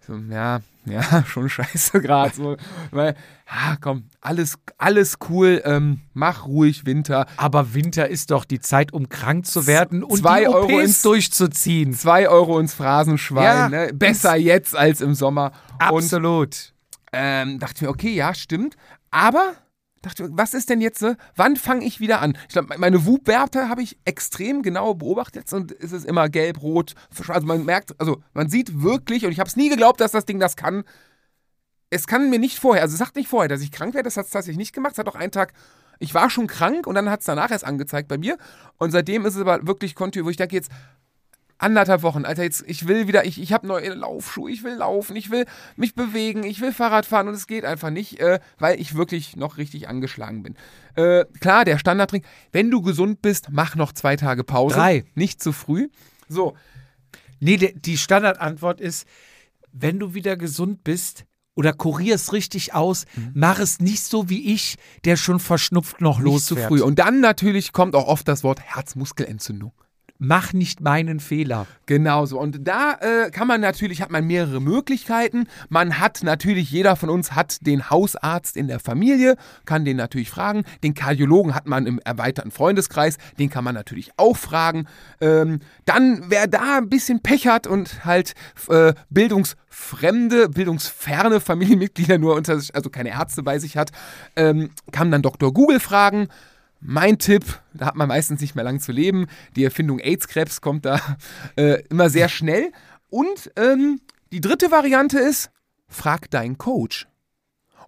So, 0.04 0.16
ja, 0.30 0.60
ja, 0.84 1.24
schon 1.26 1.48
scheiße 1.48 2.00
gerade. 2.00 2.34
So, 2.34 2.56
weil, 2.90 3.14
ah, 3.46 3.76
komm, 3.80 4.04
alles, 4.20 4.58
alles 4.78 5.18
cool, 5.28 5.62
ähm, 5.64 6.00
mach 6.14 6.46
ruhig 6.46 6.86
Winter. 6.86 7.26
Aber 7.36 7.74
Winter 7.74 8.08
ist 8.08 8.30
doch 8.30 8.44
die 8.44 8.60
Zeit, 8.60 8.92
um 8.92 9.08
krank 9.08 9.46
zu 9.46 9.66
werden 9.66 10.02
und 10.02 10.18
Zwei 10.18 10.40
die 10.40 10.48
Euro 10.48 10.64
OPs 10.64 10.84
ins- 10.84 11.02
durchzuziehen. 11.02 11.92
Zwei 11.94 12.28
Euro 12.28 12.58
ins 12.58 12.74
Phrasenschwein, 12.74 13.44
Ja. 13.44 13.68
ne? 13.68 13.90
besser 13.94 14.36
jetzt 14.36 14.76
als 14.76 15.00
im 15.00 15.14
Sommer. 15.14 15.52
Und 15.90 15.96
Absolut. 16.04 16.72
ähm, 17.12 17.58
dachte 17.58 17.74
ich 17.76 17.82
mir, 17.82 17.88
okay, 17.90 18.14
ja, 18.14 18.34
stimmt. 18.34 18.76
Aber 19.10 19.52
dachte 20.02 20.28
was 20.32 20.54
ist 20.54 20.68
denn 20.70 20.80
jetzt, 20.80 21.02
ne? 21.02 21.16
wann 21.36 21.56
fange 21.56 21.84
ich 21.84 22.00
wieder 22.00 22.20
an? 22.20 22.36
Ich 22.48 22.54
glaube, 22.54 22.76
meine 22.78 23.06
Wub-Werte 23.06 23.68
habe 23.68 23.82
ich 23.82 23.98
extrem 24.04 24.62
genau 24.62 24.94
beobachtet 24.94 25.52
und 25.52 25.72
es 25.80 25.92
ist 25.92 26.04
immer 26.04 26.28
gelb, 26.28 26.62
rot, 26.62 26.94
also 27.28 27.46
man 27.46 27.64
merkt, 27.64 27.98
also 28.00 28.22
man 28.34 28.48
sieht 28.48 28.82
wirklich, 28.82 29.24
und 29.24 29.32
ich 29.32 29.40
habe 29.40 29.48
es 29.48 29.56
nie 29.56 29.68
geglaubt, 29.68 30.00
dass 30.00 30.12
das 30.12 30.26
Ding 30.26 30.40
das 30.40 30.56
kann. 30.56 30.84
Es 31.90 32.06
kann 32.06 32.30
mir 32.30 32.38
nicht 32.38 32.58
vorher, 32.58 32.82
also 32.82 32.92
es 32.92 32.98
sagt 32.98 33.16
nicht 33.16 33.28
vorher, 33.28 33.48
dass 33.48 33.60
ich 33.60 33.70
krank 33.70 33.94
werde, 33.94 34.06
das 34.06 34.16
hat 34.16 34.26
es 34.26 34.30
tatsächlich 34.30 34.58
nicht 34.58 34.74
gemacht. 34.74 34.92
Es 34.92 34.98
hat 34.98 35.08
auch 35.08 35.14
einen 35.14 35.32
Tag, 35.32 35.52
ich 35.98 36.14
war 36.14 36.30
schon 36.30 36.46
krank 36.46 36.86
und 36.86 36.94
dann 36.94 37.10
hat 37.10 37.20
es 37.20 37.26
danach 37.26 37.50
erst 37.50 37.64
angezeigt 37.64 38.08
bei 38.08 38.18
mir. 38.18 38.38
Und 38.78 38.90
seitdem 38.90 39.24
ist 39.26 39.36
es 39.36 39.40
aber 39.40 39.66
wirklich 39.66 39.94
kontinuierlich, 39.94 40.26
wo 40.26 40.30
ich 40.30 40.36
denke 40.36 40.56
jetzt, 40.56 40.70
anderthalb 41.62 42.02
Wochen, 42.02 42.24
Alter, 42.24 42.42
jetzt, 42.42 42.64
ich 42.66 42.86
will 42.88 43.06
wieder, 43.08 43.24
ich, 43.24 43.40
ich 43.40 43.52
habe 43.52 43.66
neue 43.66 43.94
Laufschuhe, 43.94 44.50
ich 44.50 44.62
will 44.64 44.74
laufen, 44.74 45.16
ich 45.16 45.30
will 45.30 45.46
mich 45.76 45.94
bewegen, 45.94 46.44
ich 46.44 46.60
will 46.60 46.72
Fahrrad 46.72 47.06
fahren 47.06 47.28
und 47.28 47.34
es 47.34 47.46
geht 47.46 47.64
einfach 47.64 47.90
nicht, 47.90 48.20
äh, 48.20 48.40
weil 48.58 48.80
ich 48.80 48.94
wirklich 48.94 49.36
noch 49.36 49.56
richtig 49.56 49.88
angeschlagen 49.88 50.42
bin. 50.42 50.56
Äh, 50.94 51.24
klar, 51.40 51.64
der 51.64 51.78
Standardtrink, 51.78 52.24
wenn 52.52 52.70
du 52.70 52.82
gesund 52.82 53.22
bist, 53.22 53.48
mach 53.50 53.74
noch 53.76 53.92
zwei 53.92 54.16
Tage 54.16 54.44
Pause. 54.44 54.74
Drei. 54.76 55.04
Nicht 55.14 55.42
zu 55.42 55.52
früh. 55.52 55.88
So, 56.28 56.54
Nee, 57.44 57.56
die 57.56 57.98
Standardantwort 57.98 58.80
ist, 58.80 59.04
wenn 59.72 59.98
du 59.98 60.14
wieder 60.14 60.36
gesund 60.36 60.84
bist 60.84 61.24
oder 61.56 61.72
kurierst 61.72 62.32
richtig 62.32 62.72
aus, 62.72 63.04
mach 63.34 63.58
es 63.58 63.80
nicht 63.80 64.04
so 64.04 64.28
wie 64.30 64.54
ich, 64.54 64.76
der 65.04 65.16
schon 65.16 65.40
verschnupft 65.40 66.00
noch 66.00 66.20
Mhm. 66.20 66.26
nicht 66.26 66.44
zu 66.46 66.54
früh. 66.54 66.80
Und 66.82 67.00
dann 67.00 67.18
natürlich 67.20 67.72
kommt 67.72 67.96
auch 67.96 68.06
oft 68.06 68.28
das 68.28 68.44
Wort 68.44 68.60
Herzmuskelentzündung. 68.60 69.72
Mach 70.24 70.52
nicht 70.52 70.80
meinen 70.80 71.18
Fehler. 71.18 71.66
Genau 71.86 72.26
so. 72.26 72.38
Und 72.38 72.60
da 72.68 72.92
äh, 73.00 73.30
kann 73.32 73.48
man 73.48 73.60
natürlich, 73.60 74.02
hat 74.02 74.12
man 74.12 74.24
mehrere 74.24 74.60
Möglichkeiten. 74.60 75.48
Man 75.68 75.98
hat 75.98 76.20
natürlich, 76.22 76.70
jeder 76.70 76.94
von 76.94 77.10
uns 77.10 77.32
hat 77.32 77.66
den 77.66 77.90
Hausarzt 77.90 78.56
in 78.56 78.68
der 78.68 78.78
Familie, 78.78 79.34
kann 79.64 79.84
den 79.84 79.96
natürlich 79.96 80.30
fragen. 80.30 80.62
Den 80.84 80.94
Kardiologen 80.94 81.56
hat 81.56 81.66
man 81.66 81.86
im 81.86 81.98
erweiterten 82.04 82.52
Freundeskreis, 82.52 83.16
den 83.40 83.50
kann 83.50 83.64
man 83.64 83.74
natürlich 83.74 84.12
auch 84.16 84.36
fragen. 84.36 84.86
Ähm, 85.20 85.58
dann, 85.86 86.22
wer 86.28 86.46
da 86.46 86.78
ein 86.78 86.88
bisschen 86.88 87.20
Pech 87.20 87.48
hat 87.48 87.66
und 87.66 88.04
halt 88.04 88.34
äh, 88.68 88.94
bildungsfremde, 89.10 90.50
bildungsferne 90.50 91.40
Familienmitglieder 91.40 92.18
nur 92.18 92.36
unter 92.36 92.60
sich, 92.60 92.72
also 92.76 92.90
keine 92.90 93.08
Ärzte 93.08 93.42
bei 93.42 93.58
sich 93.58 93.76
hat, 93.76 93.90
ähm, 94.36 94.70
kann 94.92 95.10
dann 95.10 95.22
Dr. 95.22 95.52
Google 95.52 95.80
fragen. 95.80 96.28
Mein 96.84 97.18
Tipp, 97.18 97.60
da 97.74 97.86
hat 97.86 97.94
man 97.94 98.08
meistens 98.08 98.40
nicht 98.40 98.56
mehr 98.56 98.64
lang 98.64 98.80
zu 98.80 98.90
leben. 98.90 99.26
Die 99.54 99.64
Erfindung 99.64 100.00
AIDS-Krebs 100.00 100.60
kommt 100.60 100.84
da 100.84 101.00
äh, 101.56 101.82
immer 101.88 102.10
sehr 102.10 102.28
schnell. 102.28 102.72
Und 103.08 103.52
ähm, 103.56 104.00
die 104.32 104.40
dritte 104.40 104.70
Variante 104.70 105.18
ist, 105.18 105.50
frag 105.86 106.30
deinen 106.30 106.58
Coach. 106.58 107.06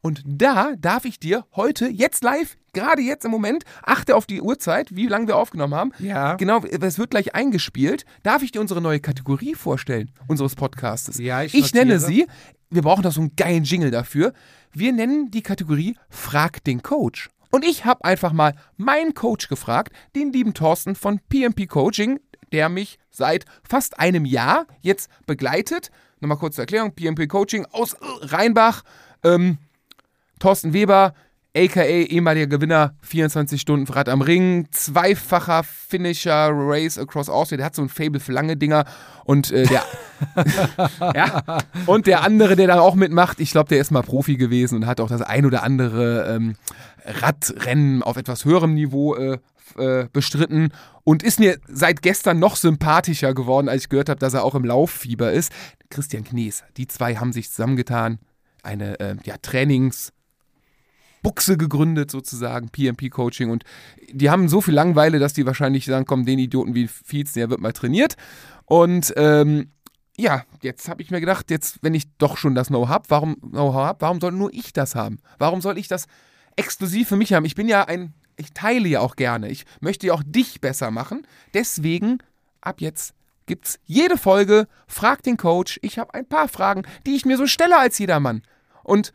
Und 0.01 0.23
da 0.27 0.75
darf 0.79 1.07
ich 1.07 1.19
dir 1.19 1.47
heute, 1.57 1.89
jetzt 1.89 2.23
live, 2.23 2.57
gerade 2.75 3.01
jetzt 3.01 3.25
im 3.25 3.31
Moment, 3.31 3.65
achte 3.83 4.15
auf 4.15 4.27
die 4.27 4.43
Uhrzeit, 4.43 4.95
wie 4.95 5.07
lange 5.07 5.27
wir 5.27 5.37
aufgenommen 5.37 5.75
haben. 5.75 5.93
Ja. 5.99 6.35
Genau, 6.35 6.63
es 6.63 6.99
wird 6.99 7.11
gleich 7.11 7.35
eingespielt. 7.35 8.05
Darf 8.23 8.43
ich 8.43 8.53
dir 8.53 8.61
unsere 8.61 8.83
neue 8.83 9.01
Kategorie 9.01 9.55
vorstellen, 9.55 10.11
unseres 10.29 10.55
Podcastes? 10.55 11.19
Ja, 11.19 11.43
ich 11.43 11.55
ich 11.55 11.73
nenne 11.73 11.99
sie, 11.99 12.27
wir 12.69 12.83
brauchen 12.83 13.03
da 13.03 13.11
so 13.11 13.23
einen 13.23 13.35
geilen 13.35 13.65
Jingle 13.65 13.91
dafür. 13.91 14.35
Wir 14.73 14.93
nennen 14.93 15.31
die 15.31 15.43
Kategorie 15.43 15.97
Frag 16.11 16.63
den 16.65 16.83
Coach. 16.83 17.31
Und 17.55 17.65
ich 17.65 17.85
habe 17.85 18.05
einfach 18.05 18.33
mal 18.33 18.57
meinen 18.79 19.15
Coach 19.15 19.47
gefragt, 19.47 19.93
den 20.17 20.33
lieben 20.33 20.55
Thorsten 20.55 20.97
von 20.97 21.21
PMP 21.29 21.69
Coaching, 21.69 22.19
der 22.51 22.69
mich 22.69 22.99
seit 23.13 23.45
fast 23.63 24.01
einem 24.01 24.25
Jahr 24.25 24.67
jetzt 24.81 25.09
begleitet. 25.25 25.93
Nochmal 26.19 26.39
kurz 26.39 26.57
zur 26.57 26.63
Erklärung: 26.63 26.97
PMP 26.97 27.29
Coaching 27.29 27.65
aus 27.71 27.97
Rheinbach. 28.23 28.83
Ähm, 29.23 29.59
Thorsten 30.41 30.73
Weber, 30.73 31.15
aka 31.57 31.85
ehemaliger 31.85 32.49
Gewinner, 32.49 32.97
24 33.03 33.61
Stunden 33.61 33.87
Rad 33.93 34.09
am 34.09 34.21
Ring, 34.21 34.67
zweifacher 34.73 35.63
Finisher 35.63 36.51
Race 36.53 36.99
Across 36.99 37.29
Austria. 37.29 37.59
Der 37.59 37.67
hat 37.67 37.77
so 37.77 37.83
ein 37.83 37.89
Fable 37.89 38.19
für 38.19 38.33
lange 38.33 38.57
Dinger. 38.57 38.85
Und 39.25 39.53
äh, 39.53 39.65
der 39.69 39.85
ja. 41.15 41.43
Und 41.87 42.07
der 42.09 42.23
andere, 42.23 42.57
der 42.57 42.67
da 42.67 42.81
auch 42.81 42.97
mitmacht, 42.97 43.39
ich 43.41 43.53
glaube, 43.53 43.69
der 43.69 43.79
ist 43.79 43.93
mal 43.93 44.03
Profi 44.03 44.37
gewesen 44.37 44.77
und 44.77 44.87
hat 44.87 45.01
auch 45.01 45.09
das 45.09 45.23
ein 45.23 45.47
oder 45.47 45.63
andere 45.63 46.35
ähm, 46.35 46.57
Radrennen 47.05 48.03
auf 48.03 48.17
etwas 48.17 48.45
höherem 48.45 48.75
Niveau 48.75 49.15
äh, 49.15 49.39
äh, 49.77 50.09
bestritten 50.13 50.73
und 51.05 51.23
ist 51.23 51.41
mir 51.41 51.59
seit 51.69 52.03
gestern 52.03 52.39
noch 52.39 52.57
sympathischer 52.57 53.35
geworden, 53.35 53.69
als 53.69 53.85
ich 53.85 53.89
gehört 53.89 54.09
habe, 54.09 54.21
dass 54.21 54.35
er 54.35 54.45
auch 54.45 54.55
im 54.55 54.65
Lauffieber 54.65 55.33
ist. 55.33 55.53
Christian 55.91 56.25
Knies, 56.25 56.65
die 56.77 56.87
zwei 56.87 57.17
haben 57.17 57.33
sich 57.33 57.51
zusammengetan, 57.51 58.19
eine 58.63 58.99
äh, 59.01 59.17
ja, 59.25 59.37
Trainings- 59.37 60.13
gegründet, 61.47 62.11
sozusagen, 62.11 62.69
PMP-Coaching. 62.69 63.49
Und 63.49 63.65
die 64.13 64.29
haben 64.29 64.47
so 64.47 64.61
viel 64.61 64.75
Langeweile, 64.75 65.19
dass 65.19 65.33
die 65.33 65.47
wahrscheinlich 65.47 65.87
sagen, 65.87 66.05
komm, 66.05 66.27
den 66.27 66.39
Idioten 66.39 66.75
wie 66.75 66.87
Fietz, 66.87 67.33
der 67.33 67.49
wird 67.49 67.61
mal 67.61 67.73
trainiert. 67.73 68.17
Und 68.67 69.15
ähm, 69.17 69.73
ja, 70.17 70.45
jetzt 70.61 70.89
habe 70.89 71.03
ich 71.03 71.11
mir 71.11 71.21
gedacht, 71.21 71.51
jetzt, 71.51 71.79
wenn 71.81 71.95
ich 71.95 72.05
doch 72.19 72.37
schon 72.37 72.55
das 72.55 72.69
Know-how 72.69 72.89
habe, 72.89 73.05
warum, 73.09 73.37
Know 73.41 73.73
hab, 73.75 74.03
warum 74.03 74.21
soll 74.21 74.33
nur 74.33 74.53
ich 74.53 74.73
das 74.75 74.95
haben? 74.95 75.19
Warum 75.39 75.61
soll 75.61 75.79
ich 75.79 75.89
das 75.89 76.07
exklusiv 76.57 77.09
für 77.09 77.17
mich 77.17 77.33
haben? 77.33 77.45
Ich 77.45 77.55
bin 77.55 77.69
ja 77.69 77.85
ein, 77.85 78.15
ich 78.37 78.53
teile 78.53 78.89
ja 78.89 79.01
auch 79.01 79.17
gerne. 79.17 79.49
Ich 79.49 79.65
möchte 79.81 80.07
ja 80.07 80.15
auch 80.15 80.23
dich 80.25 80.61
besser 80.61 80.91
machen. 80.91 81.27
Deswegen, 81.53 82.19
ab 82.61 82.81
jetzt 82.81 83.15
gibt's 83.47 83.79
jede 83.85 84.17
Folge, 84.17 84.67
frag 84.87 85.23
den 85.23 85.37
Coach. 85.37 85.79
Ich 85.83 85.99
habe 85.99 86.15
ein 86.15 86.27
paar 86.27 86.49
Fragen, 86.49 86.83
die 87.07 87.15
ich 87.15 87.27
mir 87.27 87.37
so 87.37 87.47
stelle 87.47 87.79
als 87.79 87.99
jedermann. 87.99 88.43
Und 88.83 89.13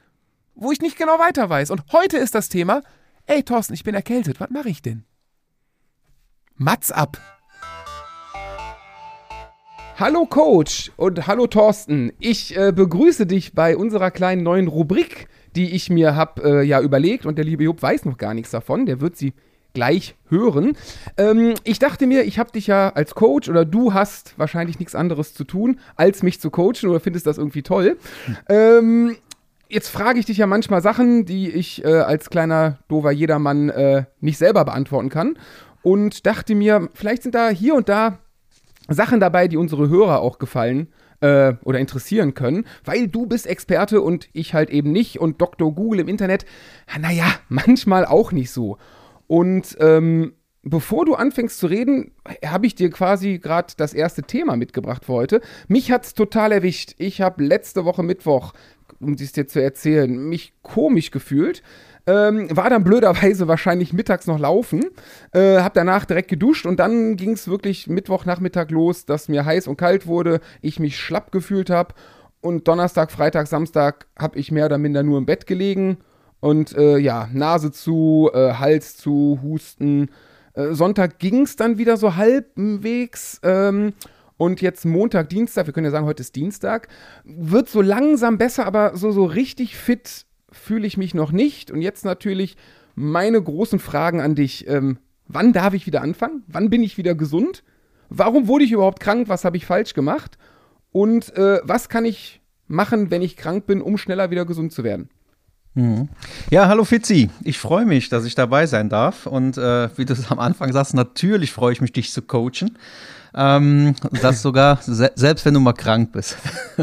wo 0.55 0.71
ich 0.71 0.81
nicht 0.81 0.97
genau 0.97 1.19
weiter 1.19 1.49
weiß. 1.49 1.71
Und 1.71 1.83
heute 1.91 2.17
ist 2.17 2.35
das 2.35 2.49
Thema, 2.49 2.81
ey 3.25 3.43
Thorsten, 3.43 3.73
ich 3.73 3.83
bin 3.83 3.95
erkältet, 3.95 4.39
was 4.39 4.49
mache 4.49 4.69
ich 4.69 4.81
denn? 4.81 5.05
Mats 6.55 6.91
ab. 6.91 7.17
Hallo 9.97 10.25
Coach 10.25 10.91
und 10.97 11.27
hallo 11.27 11.47
Thorsten. 11.47 12.11
Ich 12.19 12.55
äh, 12.57 12.73
begrüße 12.73 13.25
dich 13.25 13.53
bei 13.53 13.77
unserer 13.77 14.11
kleinen 14.11 14.43
neuen 14.43 14.67
Rubrik, 14.67 15.28
die 15.55 15.75
ich 15.75 15.89
mir 15.89 16.15
habe 16.15 16.61
äh, 16.61 16.63
ja 16.63 16.81
überlegt 16.81 17.25
und 17.25 17.37
der 17.37 17.45
liebe 17.45 17.63
Job 17.63 17.81
weiß 17.81 18.05
noch 18.05 18.17
gar 18.17 18.33
nichts 18.33 18.51
davon. 18.51 18.85
Der 18.85 19.01
wird 19.01 19.17
sie 19.17 19.33
gleich 19.73 20.15
hören. 20.29 20.75
Ähm, 21.17 21.53
ich 21.63 21.79
dachte 21.79 22.07
mir, 22.07 22.23
ich 22.23 22.39
habe 22.39 22.51
dich 22.51 22.67
ja 22.67 22.89
als 22.89 23.15
Coach 23.15 23.49
oder 23.49 23.65
du 23.65 23.93
hast 23.93 24.33
wahrscheinlich 24.37 24.79
nichts 24.79 24.95
anderes 24.95 25.33
zu 25.33 25.43
tun, 25.43 25.79
als 25.95 26.23
mich 26.23 26.39
zu 26.39 26.49
coachen 26.49 26.89
oder 26.89 26.99
findest 26.99 27.27
das 27.27 27.37
irgendwie 27.37 27.63
toll. 27.63 27.97
Hm. 28.25 28.37
Ähm, 28.49 29.15
jetzt 29.67 29.89
frage 29.89 30.19
ich 30.19 30.25
dich 30.25 30.37
ja 30.37 30.47
manchmal 30.47 30.81
Sachen, 30.81 31.25
die 31.25 31.49
ich 31.49 31.83
äh, 31.83 31.87
als 31.87 32.29
kleiner 32.29 32.79
dover 32.87 33.11
Jedermann 33.11 33.69
äh, 33.69 34.05
nicht 34.19 34.37
selber 34.37 34.65
beantworten 34.65 35.09
kann. 35.09 35.37
Und 35.81 36.25
dachte 36.25 36.55
mir, 36.55 36.89
vielleicht 36.93 37.23
sind 37.23 37.35
da 37.35 37.49
hier 37.49 37.75
und 37.75 37.89
da 37.89 38.19
Sachen 38.87 39.19
dabei, 39.19 39.47
die 39.47 39.57
unsere 39.57 39.87
Hörer 39.87 40.21
auch 40.21 40.39
gefallen 40.39 40.87
äh, 41.21 41.53
oder 41.63 41.79
interessieren 41.79 42.33
können, 42.33 42.65
weil 42.83 43.07
du 43.07 43.25
bist 43.25 43.47
Experte 43.47 44.01
und 44.01 44.29
ich 44.33 44.53
halt 44.53 44.69
eben 44.69 44.91
nicht 44.91 45.19
und 45.19 45.41
Dr. 45.41 45.73
Google 45.73 46.01
im 46.01 46.07
Internet, 46.07 46.45
naja, 46.99 47.27
manchmal 47.49 48.05
auch 48.05 48.31
nicht 48.31 48.51
so. 48.51 48.77
Und 49.27 49.77
ähm, 49.79 50.33
bevor 50.63 51.05
du 51.05 51.15
anfängst 51.15 51.59
zu 51.59 51.67
reden, 51.67 52.11
habe 52.45 52.65
ich 52.65 52.75
dir 52.75 52.89
quasi 52.89 53.39
gerade 53.39 53.73
das 53.77 53.93
erste 53.93 54.23
Thema 54.23 54.55
mitgebracht 54.55 55.05
für 55.05 55.13
heute. 55.13 55.41
Mich 55.67 55.91
hat 55.91 56.05
es 56.05 56.13
total 56.13 56.51
erwischt. 56.51 56.95
Ich 56.97 57.21
habe 57.21 57.43
letzte 57.43 57.85
Woche 57.85 58.03
Mittwoch 58.03 58.53
um 58.99 59.15
dies 59.15 59.31
dir 59.31 59.47
zu 59.47 59.61
erzählen, 59.61 60.11
mich 60.29 60.53
komisch 60.61 61.11
gefühlt. 61.11 61.63
Ähm, 62.09 62.47
war 62.49 62.71
dann 62.71 62.83
blöderweise 62.83 63.47
wahrscheinlich 63.47 63.93
mittags 63.93 64.25
noch 64.25 64.39
laufen, 64.39 64.83
äh, 65.31 65.59
hab 65.59 65.75
danach 65.75 66.05
direkt 66.05 66.29
geduscht 66.29 66.65
und 66.65 66.79
dann 66.79 67.17
ging 67.17 67.33
es 67.33 67.47
wirklich 67.47 67.85
Mittwochnachmittag 67.85 68.71
los, 68.71 69.05
dass 69.05 69.29
mir 69.29 69.45
heiß 69.45 69.67
und 69.67 69.77
kalt 69.77 70.07
wurde, 70.07 70.39
ich 70.61 70.79
mich 70.79 70.97
schlapp 70.97 71.31
gefühlt 71.31 71.69
habe 71.69 71.93
und 72.41 72.67
Donnerstag, 72.67 73.11
Freitag, 73.11 73.45
Samstag 73.45 74.07
habe 74.17 74.39
ich 74.39 74.51
mehr 74.51 74.65
oder 74.65 74.79
minder 74.79 75.03
nur 75.03 75.19
im 75.19 75.27
Bett 75.27 75.45
gelegen 75.45 75.97
und 76.39 76.75
äh, 76.75 76.97
ja, 76.97 77.29
Nase 77.31 77.71
zu, 77.71 78.31
äh, 78.33 78.53
Hals 78.53 78.97
zu, 78.97 79.39
Husten. 79.43 80.09
Äh, 80.53 80.73
Sonntag 80.73 81.19
ging 81.19 81.43
es 81.43 81.57
dann 81.57 81.77
wieder 81.77 81.97
so 81.97 82.15
halbwegs. 82.15 83.39
Ähm, 83.43 83.93
und 84.37 84.61
jetzt 84.61 84.85
Montag, 84.85 85.29
Dienstag, 85.29 85.67
wir 85.67 85.73
können 85.73 85.85
ja 85.85 85.91
sagen, 85.91 86.05
heute 86.05 86.21
ist 86.21 86.35
Dienstag, 86.35 86.87
wird 87.25 87.67
so 87.67 87.81
langsam 87.81 88.37
besser, 88.37 88.65
aber 88.65 88.95
so, 88.95 89.11
so 89.11 89.25
richtig 89.25 89.75
fit 89.75 90.25
fühle 90.51 90.87
ich 90.87 90.97
mich 90.97 91.13
noch 91.13 91.31
nicht. 91.31 91.71
Und 91.71 91.81
jetzt 91.81 92.05
natürlich 92.05 92.57
meine 92.95 93.41
großen 93.41 93.79
Fragen 93.79 94.21
an 94.21 94.35
dich. 94.35 94.67
Ähm, 94.67 94.97
wann 95.27 95.53
darf 95.53 95.73
ich 95.73 95.85
wieder 95.85 96.01
anfangen? 96.01 96.43
Wann 96.47 96.69
bin 96.69 96.83
ich 96.83 96.97
wieder 96.97 97.15
gesund? 97.15 97.63
Warum 98.09 98.47
wurde 98.47 98.65
ich 98.65 98.71
überhaupt 98.71 98.99
krank? 98.99 99.29
Was 99.29 99.45
habe 99.45 99.57
ich 99.57 99.65
falsch 99.65 99.93
gemacht? 99.93 100.37
Und 100.91 101.35
äh, 101.37 101.59
was 101.63 101.89
kann 101.89 102.05
ich 102.05 102.41
machen, 102.67 103.11
wenn 103.11 103.21
ich 103.21 103.37
krank 103.37 103.65
bin, 103.67 103.81
um 103.81 103.97
schneller 103.97 104.31
wieder 104.31 104.45
gesund 104.45 104.73
zu 104.73 104.83
werden? 104.83 105.09
Mhm. 105.75 106.09
Ja, 106.49 106.67
hallo 106.67 106.83
Fitzi. 106.83 107.29
Ich 107.43 107.59
freue 107.59 107.85
mich, 107.85 108.09
dass 108.09 108.25
ich 108.25 108.35
dabei 108.35 108.65
sein 108.65 108.89
darf. 108.89 109.27
Und 109.27 109.57
äh, 109.57 109.89
wie 109.97 110.05
du 110.05 110.13
es 110.13 110.31
am 110.31 110.39
Anfang 110.39 110.73
sagst, 110.73 110.93
natürlich 110.93 111.51
freue 111.51 111.73
ich 111.73 111.81
mich, 111.81 111.93
dich 111.93 112.11
zu 112.11 112.21
coachen. 112.21 112.77
Ähm, 113.35 113.95
das 114.21 114.41
sogar, 114.41 114.79
se 114.81 115.11
selbst 115.15 115.45
wenn 115.45 115.53
du 115.53 115.59
mal 115.59 115.73
krank 115.73 116.11
bist. 116.11 116.37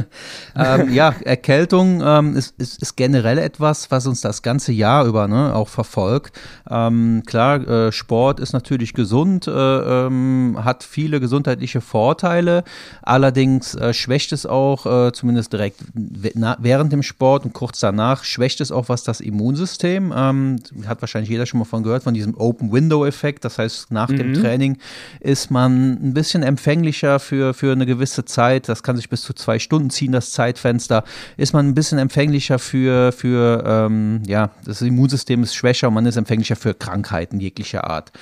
ähm, 0.57 0.93
ja, 0.93 1.15
Erkältung 1.25 2.01
ähm, 2.05 2.37
ist, 2.37 2.55
ist, 2.59 2.81
ist, 2.83 2.97
generell 2.97 3.39
etwas, 3.39 3.91
was 3.91 4.07
uns 4.07 4.21
das 4.21 4.43
ganze 4.43 4.73
Jahr 4.73 5.07
über 5.07 5.27
ne, 5.29 5.55
auch 5.55 5.69
verfolgt. 5.69 6.39
Ähm, 6.71 7.23
klar, 7.27 7.67
äh, 7.67 7.93
Sport 7.93 8.41
ist 8.41 8.53
natürlich 8.53 8.95
gesund, 8.95 9.47
äh, 9.47 9.51
ähm, 9.51 10.59
hat 10.63 10.85
viele 10.85 11.21
gesundheitliche 11.21 11.81
Vorteile. 11.81 12.65
Allerdings 13.03 13.75
äh, 13.75 13.93
schwächt 13.93 14.33
es 14.33 14.47
auch, 14.47 14.87
äh, 14.87 15.13
zumindest 15.13 15.53
direkt 15.53 15.81
während 15.95 16.93
dem 16.93 17.03
Sport 17.03 17.45
und 17.45 17.53
kurz 17.53 17.81
danach, 17.81 18.25
schwächt 18.25 18.61
es 18.61 18.71
auch 18.71 18.89
was 18.89 19.03
das 19.03 19.21
Immunsystem. 19.21 20.13
Ähm, 20.15 20.57
hat 20.87 21.01
wahrscheinlich 21.03 21.31
jeder 21.31 21.47
schon 21.47 21.59
mal 21.59 21.65
von 21.65 21.83
gehört, 21.83 22.03
von 22.03 22.15
diesem 22.15 22.37
Open-Window-Effekt. 22.37 23.45
Das 23.45 23.59
heißt, 23.59 23.91
nach 23.91 24.09
mhm. 24.09 24.17
dem 24.19 24.35
Training 24.35 24.79
ist 25.21 25.51
man 25.51 25.93
ein 25.93 26.15
bisschen 26.15 26.36
bisschen 26.37 26.49
empfänglicher 26.49 27.19
für, 27.19 27.55
für 27.55 27.73
eine 27.73 27.87
gewisse 27.87 28.25
Zeit. 28.25 28.69
Das 28.69 28.83
kann 28.83 28.97
sich 28.97 29.09
bis 29.09 29.23
zu 29.23 29.33
zwei 29.33 29.59
Stunden 29.59 29.91
ziehen, 29.91 30.13
das 30.13 30.33
Zeitfenster. 30.33 31.05
Ist 31.37 31.53
man 31.53 31.67
ein 31.67 31.75
bisschen 31.75 31.99
empfänglicher 31.99 32.59
für, 32.59 33.13
für 33.13 33.65
ähm, 33.67 34.23
ja, 34.27 34.51
das 34.65 34.83
Immunsystem 34.83 35.43
ist 35.43 35.55
schwächer 35.55 35.89
und 35.89 35.95
man 35.95 36.07
ist 36.07 36.17
empfänglicher 36.17 36.57
für 36.57 36.75
Krankheiten 36.75 37.41
jeglicher 37.41 37.89
Art. 37.89 38.13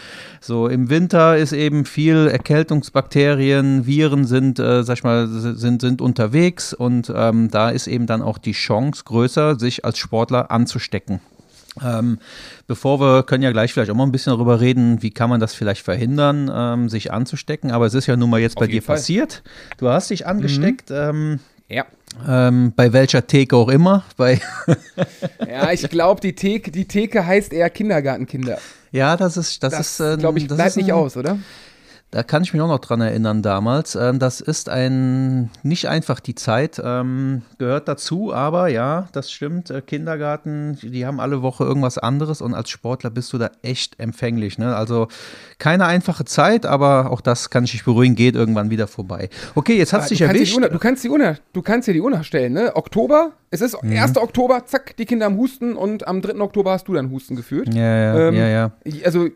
So, 0.40 0.68
im 0.68 0.90
Winter 0.90 1.36
ist 1.36 1.52
eben 1.52 1.84
viel 1.84 2.28
Erkältungsbakterien, 2.28 3.86
Viren 3.86 4.24
sind, 4.24 4.58
äh, 4.58 4.84
sag 4.84 4.98
ich 4.98 5.04
mal, 5.04 5.26
sind, 5.28 5.80
sind 5.80 6.00
unterwegs 6.00 6.72
und 6.72 7.12
ähm, 7.14 7.50
da 7.50 7.70
ist 7.70 7.86
eben 7.86 8.06
dann 8.06 8.22
auch 8.22 8.38
die 8.38 8.52
Chance 8.52 9.02
größer, 9.04 9.58
sich 9.58 9.84
als 9.84 9.98
Sportler 9.98 10.50
anzustecken. 10.50 11.20
Ähm, 11.82 12.18
bevor 12.66 13.00
wir 13.00 13.22
können 13.24 13.42
ja 13.42 13.50
gleich 13.50 13.72
vielleicht 13.72 13.90
auch 13.90 13.94
mal 13.94 14.04
ein 14.04 14.12
bisschen 14.12 14.32
darüber 14.32 14.60
reden, 14.60 15.02
wie 15.02 15.10
kann 15.10 15.30
man 15.30 15.40
das 15.40 15.54
vielleicht 15.54 15.82
verhindern, 15.82 16.50
ähm, 16.54 16.88
sich 16.88 17.12
anzustecken. 17.12 17.70
Aber 17.70 17.86
es 17.86 17.94
ist 17.94 18.06
ja 18.06 18.16
nun 18.16 18.30
mal 18.30 18.40
jetzt 18.40 18.56
Auf 18.56 18.60
bei 18.60 18.66
dir 18.66 18.82
Fall. 18.82 18.96
passiert. 18.96 19.42
Du 19.78 19.88
hast 19.88 20.10
dich 20.10 20.26
angesteckt. 20.26 20.90
Mhm. 20.90 20.96
Ähm, 20.96 21.40
ja. 21.68 21.84
Ähm, 22.28 22.72
bei 22.76 22.92
welcher 22.92 23.26
Theke 23.26 23.56
auch 23.56 23.68
immer. 23.68 24.04
Bei 24.16 24.40
ja, 25.48 25.72
ich 25.72 25.88
glaube, 25.88 26.20
die 26.20 26.34
Theke, 26.34 26.70
die 26.70 26.86
Theke 26.86 27.26
heißt 27.26 27.52
eher 27.52 27.70
Kindergartenkinder. 27.70 28.58
Ja, 28.92 29.16
das 29.16 29.36
ist, 29.36 29.62
das, 29.64 29.72
das 29.72 30.00
ist, 30.00 30.20
glaube 30.20 30.38
ich, 30.38 30.46
bleibt 30.46 30.76
nicht 30.76 30.92
aus, 30.92 31.16
oder? 31.16 31.38
Da 32.14 32.22
kann 32.22 32.44
ich 32.44 32.52
mich 32.52 32.62
auch 32.62 32.68
noch 32.68 32.78
dran 32.78 33.00
erinnern 33.00 33.42
damals. 33.42 33.96
Ähm, 33.96 34.20
das 34.20 34.40
ist 34.40 34.68
ein 34.68 35.50
nicht 35.64 35.88
einfach 35.88 36.20
die 36.20 36.36
Zeit, 36.36 36.80
ähm, 36.82 37.42
gehört 37.58 37.88
dazu, 37.88 38.32
aber 38.32 38.68
ja, 38.68 39.08
das 39.10 39.32
stimmt. 39.32 39.70
Äh, 39.70 39.80
Kindergarten, 39.80 40.78
die 40.80 41.06
haben 41.06 41.18
alle 41.18 41.42
Woche 41.42 41.64
irgendwas 41.64 41.98
anderes 41.98 42.40
und 42.40 42.54
als 42.54 42.70
Sportler 42.70 43.10
bist 43.10 43.32
du 43.32 43.38
da 43.38 43.50
echt 43.62 43.98
empfänglich. 43.98 44.58
Ne? 44.58 44.76
Also 44.76 45.08
keine 45.58 45.86
einfache 45.86 46.24
Zeit, 46.24 46.66
aber 46.66 47.10
auch 47.10 47.20
das 47.20 47.50
kann 47.50 47.64
ich 47.64 47.72
dich 47.72 47.84
beruhigen, 47.84 48.14
geht 48.14 48.36
irgendwann 48.36 48.70
wieder 48.70 48.86
vorbei. 48.86 49.28
Okay, 49.56 49.76
jetzt 49.76 49.92
hat 49.92 50.02
es 50.02 50.10
dich 50.10 50.20
erwischt. 50.20 50.56
du 50.56 50.78
kannst 50.78 51.02
die 51.02 51.10
Uhr, 51.10 51.36
du 51.52 51.62
kannst 51.62 51.88
dir 51.88 51.94
die 51.94 52.00
Uhr 52.00 52.22
stellen, 52.22 52.52
ne? 52.52 52.76
Oktober, 52.76 53.32
es 53.50 53.60
ist 53.60 53.82
mhm. 53.82 53.90
1. 53.90 54.18
Oktober, 54.18 54.64
zack, 54.66 54.96
die 54.98 55.04
Kinder 55.04 55.26
am 55.26 55.36
Husten 55.36 55.74
und 55.74 56.06
am 56.06 56.22
3. 56.22 56.40
Oktober 56.40 56.70
hast 56.70 56.86
du 56.86 56.94
dann 56.94 57.10
Husten 57.10 57.34
gefühlt. 57.34 57.74
Ja, 57.74 57.82
ja, 57.82 58.28
ähm, 58.28 58.34
ja, 58.36 58.48
ja. 58.48 58.70
Also 59.04 59.30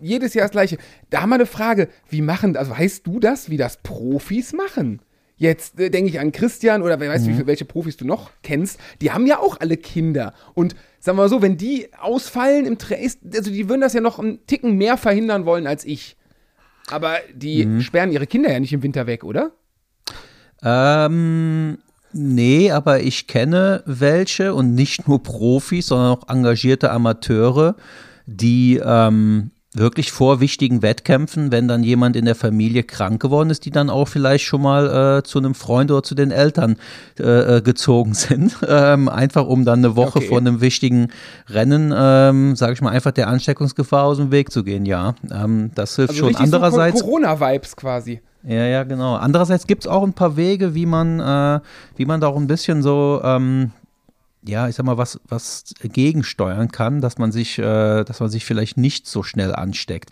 jedes 0.00 0.34
Jahr 0.34 0.44
das 0.44 0.52
gleiche. 0.52 0.78
Da 1.10 1.26
mal 1.26 1.36
eine 1.36 1.46
Frage, 1.46 1.88
wie 2.08 2.22
machen, 2.22 2.56
also 2.56 2.72
weißt 2.72 3.06
du 3.06 3.20
das, 3.20 3.50
wie 3.50 3.56
das 3.56 3.78
Profis 3.82 4.52
machen? 4.52 5.00
Jetzt 5.36 5.80
äh, 5.80 5.90
denke 5.90 6.10
ich 6.10 6.20
an 6.20 6.32
Christian 6.32 6.82
oder 6.82 7.00
wer 7.00 7.10
weiß, 7.10 7.22
mhm. 7.26 7.40
wie, 7.40 7.46
welche 7.46 7.64
Profis 7.64 7.96
du 7.96 8.06
noch 8.06 8.30
kennst. 8.42 8.78
Die 9.00 9.10
haben 9.10 9.26
ja 9.26 9.38
auch 9.38 9.60
alle 9.60 9.76
Kinder. 9.76 10.32
Und 10.54 10.74
sagen 11.00 11.18
wir 11.18 11.22
mal 11.22 11.28
so, 11.28 11.42
wenn 11.42 11.56
die 11.56 11.88
ausfallen 11.98 12.66
im 12.66 12.78
Training, 12.78 13.10
also 13.34 13.50
die 13.50 13.68
würden 13.68 13.80
das 13.80 13.94
ja 13.94 14.00
noch 14.00 14.18
einen 14.18 14.46
Ticken 14.46 14.76
mehr 14.76 14.96
verhindern 14.96 15.44
wollen 15.44 15.66
als 15.66 15.84
ich. 15.84 16.16
Aber 16.90 17.16
die 17.34 17.66
mhm. 17.66 17.80
sperren 17.80 18.12
ihre 18.12 18.26
Kinder 18.26 18.52
ja 18.52 18.60
nicht 18.60 18.72
im 18.72 18.82
Winter 18.82 19.06
weg, 19.06 19.24
oder? 19.24 19.52
Ähm, 20.62 21.78
nee, 22.12 22.70
aber 22.70 23.00
ich 23.00 23.26
kenne 23.26 23.82
welche 23.86 24.54
und 24.54 24.74
nicht 24.74 25.08
nur 25.08 25.22
Profis, 25.22 25.88
sondern 25.88 26.18
auch 26.18 26.28
engagierte 26.28 26.90
Amateure, 26.90 27.76
die 28.26 28.80
ähm, 28.84 29.50
wirklich 29.74 30.12
vor 30.12 30.40
wichtigen 30.40 30.82
Wettkämpfen, 30.82 31.52
wenn 31.52 31.68
dann 31.68 31.82
jemand 31.82 32.16
in 32.16 32.24
der 32.24 32.36
Familie 32.36 32.84
krank 32.84 33.20
geworden 33.20 33.50
ist, 33.50 33.64
die 33.64 33.70
dann 33.70 33.90
auch 33.90 34.06
vielleicht 34.06 34.44
schon 34.44 34.62
mal 34.62 35.18
äh, 35.18 35.22
zu 35.24 35.38
einem 35.38 35.54
Freund 35.54 35.90
oder 35.90 36.02
zu 36.02 36.14
den 36.14 36.30
Eltern 36.30 36.76
äh, 37.18 37.56
äh 37.56 37.60
gezogen 37.60 38.14
sind, 38.14 38.56
ähm, 38.66 39.08
einfach 39.08 39.46
um 39.46 39.64
dann 39.64 39.80
eine 39.80 39.96
Woche 39.96 40.18
okay. 40.18 40.28
vor 40.28 40.38
einem 40.38 40.60
wichtigen 40.60 41.08
Rennen, 41.48 41.92
ähm, 41.96 42.56
sage 42.56 42.74
ich 42.74 42.80
mal, 42.80 42.90
einfach 42.90 43.12
der 43.12 43.28
Ansteckungsgefahr 43.28 44.04
aus 44.04 44.18
dem 44.18 44.30
Weg 44.30 44.52
zu 44.52 44.62
gehen. 44.64 44.86
Ja, 44.86 45.16
ähm, 45.30 45.72
das 45.74 45.96
hilft 45.96 46.10
also 46.10 46.26
schon. 46.26 46.36
Andererseits 46.36 47.00
so 47.00 47.06
Corona-Vibes 47.06 47.76
quasi. 47.76 48.20
Ja, 48.46 48.66
ja, 48.66 48.84
genau. 48.84 49.16
Andererseits 49.16 49.66
gibt 49.66 49.84
es 49.84 49.90
auch 49.90 50.02
ein 50.02 50.12
paar 50.12 50.36
Wege, 50.36 50.74
wie 50.74 50.86
man, 50.86 51.18
äh, 51.18 51.60
wie 51.96 52.04
man 52.04 52.20
da 52.20 52.28
auch 52.28 52.36
ein 52.36 52.46
bisschen 52.46 52.82
so 52.82 53.20
ähm, 53.24 53.72
ja, 54.46 54.68
ich 54.68 54.74
sag 54.74 54.84
mal, 54.84 54.98
was, 54.98 55.20
was 55.28 55.74
gegensteuern 55.82 56.70
kann, 56.70 57.00
dass 57.00 57.18
man 57.18 57.32
sich, 57.32 57.58
äh, 57.58 58.04
dass 58.04 58.20
man 58.20 58.28
sich 58.28 58.44
vielleicht 58.44 58.76
nicht 58.76 59.06
so 59.06 59.22
schnell 59.22 59.54
ansteckt. 59.54 60.10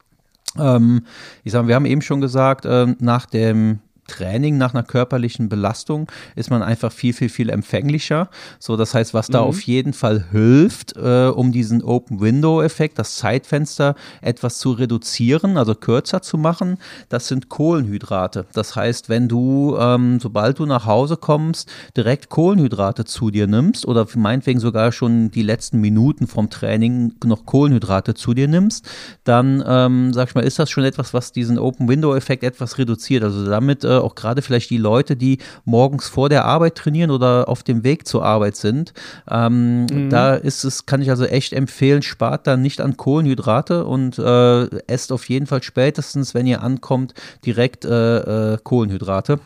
Ähm, 0.58 1.06
ich 1.44 1.52
sag, 1.52 1.66
wir 1.66 1.74
haben 1.74 1.86
eben 1.86 2.02
schon 2.02 2.20
gesagt, 2.20 2.64
äh, 2.64 2.94
nach 2.98 3.26
dem 3.26 3.80
Training, 4.12 4.58
nach 4.58 4.74
einer 4.74 4.82
körperlichen 4.82 5.48
Belastung 5.48 6.10
ist 6.36 6.50
man 6.50 6.62
einfach 6.62 6.92
viel, 6.92 7.12
viel, 7.12 7.28
viel 7.28 7.48
empfänglicher. 7.48 8.28
So, 8.58 8.76
das 8.76 8.94
heißt, 8.94 9.14
was 9.14 9.28
da 9.28 9.40
mhm. 9.40 9.46
auf 9.48 9.62
jeden 9.62 9.92
Fall 9.92 10.26
hilft, 10.30 10.96
äh, 10.96 11.28
um 11.28 11.50
diesen 11.50 11.82
Open-Window-Effekt, 11.82 12.98
das 12.98 13.16
Zeitfenster 13.16 13.94
etwas 14.20 14.58
zu 14.58 14.72
reduzieren, 14.72 15.56
also 15.56 15.74
kürzer 15.74 16.22
zu 16.22 16.36
machen, 16.36 16.78
das 17.08 17.28
sind 17.28 17.48
Kohlenhydrate. 17.48 18.46
Das 18.52 18.76
heißt, 18.76 19.08
wenn 19.08 19.28
du, 19.28 19.76
ähm, 19.78 20.20
sobald 20.20 20.58
du 20.58 20.66
nach 20.66 20.86
Hause 20.86 21.16
kommst, 21.16 21.70
direkt 21.96 22.28
Kohlenhydrate 22.28 23.04
zu 23.04 23.30
dir 23.30 23.46
nimmst 23.46 23.86
oder 23.86 24.06
meinetwegen 24.14 24.60
sogar 24.60 24.92
schon 24.92 25.30
die 25.30 25.42
letzten 25.42 25.80
Minuten 25.80 26.26
vom 26.26 26.50
Training 26.50 27.14
noch 27.24 27.46
Kohlenhydrate 27.46 28.14
zu 28.14 28.34
dir 28.34 28.48
nimmst, 28.48 28.86
dann, 29.24 29.64
ähm, 29.66 30.12
sag 30.12 30.28
ich 30.28 30.34
mal, 30.34 30.44
ist 30.44 30.58
das 30.58 30.70
schon 30.70 30.84
etwas, 30.84 31.14
was 31.14 31.32
diesen 31.32 31.58
Open-Window-Effekt 31.58 32.44
etwas 32.44 32.76
reduziert. 32.78 33.24
Also 33.24 33.46
damit 33.46 33.84
äh, 33.84 34.01
auch 34.02 34.14
gerade 34.14 34.42
vielleicht 34.42 34.70
die 34.70 34.78
Leute, 34.78 35.16
die 35.16 35.38
morgens 35.64 36.08
vor 36.08 36.28
der 36.28 36.44
Arbeit 36.44 36.74
trainieren 36.76 37.10
oder 37.10 37.48
auf 37.48 37.62
dem 37.62 37.84
Weg 37.84 38.06
zur 38.06 38.24
Arbeit 38.24 38.56
sind. 38.56 38.92
Ähm, 39.30 39.86
mhm. 39.86 40.10
Da 40.10 40.34
ist 40.34 40.64
es, 40.64 40.86
kann 40.86 41.02
ich 41.02 41.10
also 41.10 41.24
echt 41.24 41.52
empfehlen, 41.52 42.02
spart 42.02 42.46
dann 42.46 42.62
nicht 42.62 42.80
an 42.80 42.96
Kohlenhydrate 42.96 43.84
und 43.84 44.18
äh, 44.18 44.64
esst 44.86 45.12
auf 45.12 45.28
jeden 45.28 45.46
Fall 45.46 45.62
spätestens, 45.62 46.34
wenn 46.34 46.46
ihr 46.46 46.62
ankommt, 46.62 47.14
direkt 47.44 47.84
äh, 47.84 48.54
äh 48.54 48.58
Kohlenhydrate. 48.62 49.40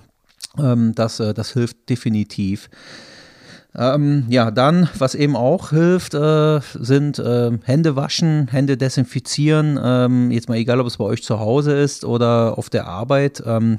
Ähm, 0.58 0.94
das, 0.94 1.20
äh, 1.20 1.34
das 1.34 1.52
hilft 1.52 1.88
definitiv. 1.88 2.68
Ähm, 3.76 4.24
ja, 4.28 4.50
dann, 4.50 4.88
was 4.98 5.14
eben 5.14 5.36
auch 5.36 5.70
hilft, 5.70 6.14
äh, 6.14 6.60
sind 6.74 7.18
äh, 7.18 7.52
Hände 7.64 7.94
waschen, 7.94 8.48
Hände 8.48 8.76
desinfizieren. 8.76 9.78
Ähm, 9.82 10.30
jetzt 10.30 10.48
mal 10.48 10.56
egal, 10.56 10.80
ob 10.80 10.86
es 10.86 10.96
bei 10.96 11.04
euch 11.04 11.22
zu 11.22 11.38
Hause 11.38 11.72
ist 11.72 12.04
oder 12.04 12.56
auf 12.56 12.70
der 12.70 12.86
Arbeit. 12.86 13.42
Ähm, 13.44 13.78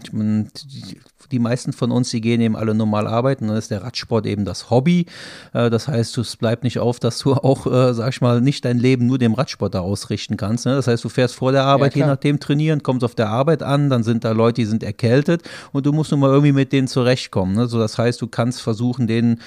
die 1.32 1.40
meisten 1.40 1.74
von 1.74 1.92
uns, 1.92 2.10
die 2.10 2.22
gehen 2.22 2.42
eben 2.42 2.56
alle 2.56 2.74
normal 2.74 3.08
arbeiten. 3.08 3.48
Dann 3.48 3.58
ist 3.58 3.72
der 3.72 3.84
Radsport 3.84 4.26
eben 4.26 4.46
das 4.46 4.70
Hobby. 4.70 5.06
Äh, 5.54 5.70
das 5.70 5.88
heißt, 5.88 6.18
es 6.18 6.38
bleibt 6.38 6.64
nicht 6.64 6.80
auf, 6.80 7.00
dass 7.00 7.20
du 7.20 7.34
auch, 7.34 7.66
äh, 7.66 7.94
sag 7.94 8.10
ich 8.10 8.22
mal, 8.22 8.42
nicht 8.42 8.66
dein 8.66 8.78
Leben 8.78 9.08
nur 9.08 9.18
dem 9.18 9.34
Radsport 9.34 9.76
da 9.76 9.82
ausrichten 9.82 10.38
kannst. 10.38 10.66
Ne? 10.66 10.76
Das 10.76 10.88
heißt, 10.88 11.04
du 11.04 11.10
fährst 11.10 11.36
vor 11.36 11.52
der 11.52 11.64
Arbeit, 11.64 11.96
ja, 11.96 12.06
je 12.06 12.08
nachdem 12.08 12.40
trainieren, 12.40 12.84
kommst 12.84 13.04
auf 13.04 13.16
der 13.16 13.30
Arbeit 13.30 13.64
an, 13.64 13.90
dann 13.90 14.04
sind 14.04 14.24
da 14.24 14.32
Leute, 14.32 14.62
die 14.62 14.66
sind 14.66 14.84
erkältet 14.84 15.44
und 15.72 15.86
du 15.86 15.92
musst 15.92 16.12
nun 16.12 16.20
mal 16.20 16.30
irgendwie 16.30 16.54
mit 16.54 16.72
denen 16.72 16.88
zurechtkommen. 16.88 17.56
Ne? 17.56 17.68
So, 17.68 17.80
das 17.80 17.98
heißt, 17.98 18.22
du 18.22 18.28
kannst 18.28 18.62
versuchen, 18.62 19.08
denen 19.08 19.42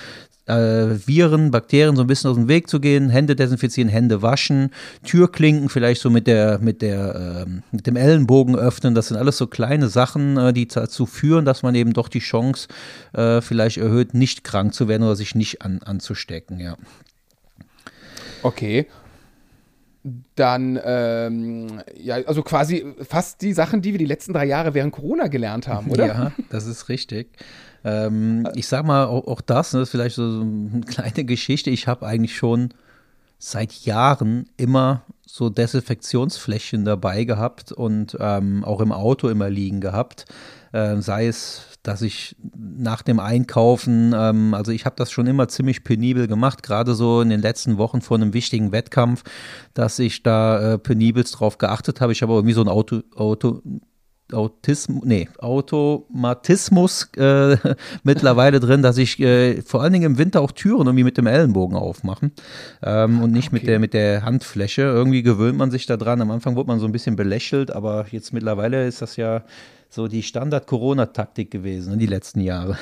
äh, 0.51 1.07
Viren, 1.07 1.51
Bakterien 1.51 1.97
so 1.97 2.03
ein 2.03 2.07
bisschen 2.07 2.31
aus 2.31 2.37
dem 2.37 2.49
Weg 2.49 2.69
zu 2.69 2.81
gehen, 2.81 3.11
Hände 3.11 3.37
desinfizieren, 3.37 3.89
Hände 3.89 4.23
waschen, 4.23 4.71
Türklinken 5.05 5.69
vielleicht 5.69 6.01
so 6.01 6.11
mit 6.11 6.27
der, 6.27 6.59
mit 6.59 6.83
der, 6.83 7.47
äh, 7.47 7.51
mit 7.73 7.87
dem 7.87 7.97
Ellenbogen 7.97 8.57
öffnen. 8.57 8.95
Das 8.95 9.09
sind 9.09 9.17
alles 9.17 9.37
so 9.39 9.47
kleine 9.47 9.89
Sachen, 9.89 10.37
äh, 10.37 10.53
die 10.53 10.67
dazu 10.67 11.07
führen, 11.07 11.45
dass 11.45 11.63
man 11.63 11.75
eben 11.75 11.93
doch 11.93 12.09
die 12.09 12.21
Chance 12.21 12.69
äh, 13.13 13.41
vielleicht 13.41 13.79
erhöht, 13.79 14.15
nicht 14.15 14.45
krank 14.45 14.75
zu 14.75 14.89
werden 14.89 15.03
oder 15.05 15.17
sich 15.17 15.35
nicht 15.35 15.63
an, 15.63 15.81
anzustecken, 15.85 16.61
ja. 16.61 16.77
Okay. 18.43 18.87
Dann, 20.35 20.81
ähm, 20.83 21.83
ja, 21.95 22.15
also 22.27 22.43
quasi 22.43 22.87
fast 23.07 23.43
die 23.43 23.53
Sachen, 23.53 23.83
die 23.83 23.93
wir 23.93 23.99
die 23.99 24.07
letzten 24.07 24.33
drei 24.33 24.47
Jahre 24.47 24.73
während 24.73 24.93
Corona 24.95 25.27
gelernt 25.27 25.69
haben, 25.69 25.91
oder? 25.91 26.07
Ja, 26.07 26.33
das 26.49 26.67
ist 26.67 26.89
richtig. 26.89 27.29
Ähm, 27.85 28.47
ich 28.55 28.67
sag 28.67 28.85
mal, 28.85 29.07
auch, 29.07 29.27
auch 29.27 29.41
das, 29.41 29.73
ne, 29.73 29.81
ist 29.81 29.91
vielleicht 29.91 30.17
so, 30.17 30.23
eine 30.23 30.83
kleine 30.87 31.25
Geschichte. 31.25 31.71
Ich 31.71 31.87
habe 31.87 32.07
eigentlich 32.07 32.37
schon 32.37 32.75
seit 33.39 33.73
Jahren 33.87 34.49
immer 34.57 35.03
so 35.27 35.49
Desinfektionsfläschchen 35.49 36.85
dabei 36.85 37.25
gehabt 37.25 37.73
und 37.73 38.17
ähm, 38.21 38.65
auch 38.65 38.81
im 38.81 38.93
Auto 38.93 39.29
immer 39.29 39.49
liegen 39.49 39.81
gehabt. 39.81 40.27
Äh, 40.73 41.01
sei 41.01 41.27
es, 41.27 41.63
dass 41.83 42.03
ich 42.03 42.37
nach 42.55 43.03
dem 43.03 43.19
Einkaufen, 43.19 44.13
ähm, 44.15 44.53
also 44.53 44.73
ich 44.73 44.85
habe 44.85 44.97
das 44.97 45.11
schon 45.11 45.27
immer 45.27 45.49
ziemlich 45.49 45.83
penibel 45.85 46.29
gemacht, 46.29 46.63
gerade 46.63 46.95
so 46.95 47.23
in 47.23 47.31
den 47.31 47.41
letzten 47.41 47.79
Wochen 47.79 48.03
vor 48.03 48.19
einem 48.19 48.35
wichtigen 48.35 48.73
Wettkampf, 48.73 49.23
dass 49.73 49.99
ich 49.99 50.23
da 50.23 50.75
äh, 50.75 50.79
penibelst 50.79 51.41
drauf 51.41 51.57
geachtet 51.59 52.01
habe. 52.01 52.13
Ich 52.13 52.23
habe 52.23 52.35
irgendwie 52.35 52.55
so 52.55 52.61
ein 52.61 52.69
Auto, 52.69 53.01
Auto 53.17 53.63
Autismus, 54.35 55.05
nee, 55.05 55.29
Automatismus 55.39 57.09
äh, 57.17 57.57
mittlerweile 58.03 58.61
drin, 58.61 58.83
dass 58.83 58.99
ich 58.99 59.19
äh, 59.21 59.63
vor 59.63 59.83
allen 59.83 59.93
Dingen 59.93 60.13
im 60.13 60.19
Winter 60.19 60.41
auch 60.41 60.53
Türen 60.53 60.87
irgendwie 60.87 61.05
mit 61.05 61.17
dem 61.17 61.27
Ellenbogen 61.27 61.77
aufmache 61.77 62.31
ähm, 62.83 63.23
und 63.23 63.33
nicht 63.33 63.49
okay. 63.49 63.57
mit, 63.57 63.67
der, 63.67 63.79
mit 63.79 63.95
der 63.95 64.25
Handfläche. 64.25 64.83
Irgendwie 64.83 65.23
gewöhnt 65.23 65.59
man 65.59 65.71
sich 65.71 65.87
da 65.87 65.97
dran. 65.97 66.21
Am 66.21 66.31
Anfang 66.31 66.57
wurde 66.57 66.69
man 66.69 66.81
so 66.81 66.87
ein 66.87 66.93
bisschen 66.93 67.17
belächelt, 67.17 67.71
aber 67.71 68.07
jetzt 68.11 68.33
mittlerweile 68.33 68.87
ist 68.87 69.03
das 69.03 69.17
ja 69.17 69.43
so 69.89 70.09
die 70.09 70.23
Standard-Corona-Taktik 70.23 71.51
gewesen 71.51 71.93
in 71.93 71.99
ne, 71.99 72.05
die 72.05 72.07
letzten 72.07 72.41
Jahre. 72.41 72.79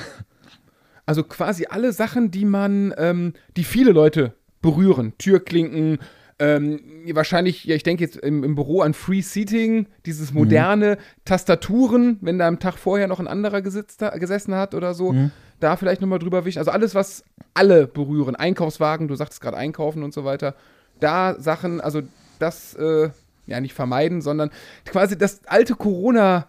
Also 1.05 1.23
quasi 1.23 1.65
alle 1.67 1.91
Sachen, 1.91 2.29
die 2.29 2.45
man, 2.45 2.93
ähm, 2.97 3.33
die 3.57 3.63
viele 3.63 3.91
Leute 3.91 4.33
berühren. 4.61 5.13
Türklinken, 5.17 5.97
ähm, 6.39 6.79
wahrscheinlich, 7.11 7.65
ja, 7.65 7.75
ich 7.75 7.83
denke 7.83 8.03
jetzt 8.03 8.15
im, 8.15 8.43
im, 8.45 8.55
Büro 8.55 8.81
an 8.81 8.93
Free 8.93 9.21
Seating, 9.21 9.87
dieses 10.05 10.33
moderne 10.33 10.95
mhm. 10.95 11.23
Tastaturen, 11.25 12.17
wenn 12.21 12.39
da 12.39 12.47
am 12.47 12.59
Tag 12.59 12.77
vorher 12.77 13.07
noch 13.07 13.19
ein 13.19 13.27
anderer 13.27 13.61
gesitzt, 13.61 14.03
gesessen 14.15 14.55
hat 14.55 14.73
oder 14.73 14.93
so, 14.93 15.11
mhm. 15.11 15.31
da 15.59 15.75
vielleicht 15.75 15.99
nochmal 15.99 16.19
drüber 16.19 16.45
wischen. 16.45 16.59
Also 16.59 16.71
alles, 16.71 16.95
was 16.95 17.25
alle 17.53 17.87
berühren, 17.87 18.37
Einkaufswagen, 18.37 19.09
du 19.09 19.15
sagtest 19.15 19.41
gerade 19.41 19.57
einkaufen 19.57 20.01
und 20.01 20.13
so 20.13 20.23
weiter, 20.23 20.55
da 21.01 21.35
Sachen, 21.37 21.81
also 21.81 22.01
das, 22.39 22.73
äh, 22.75 23.09
ja, 23.45 23.59
nicht 23.59 23.73
vermeiden, 23.73 24.21
sondern 24.21 24.49
quasi 24.85 25.17
das 25.17 25.41
alte 25.45 25.75
Corona, 25.75 26.47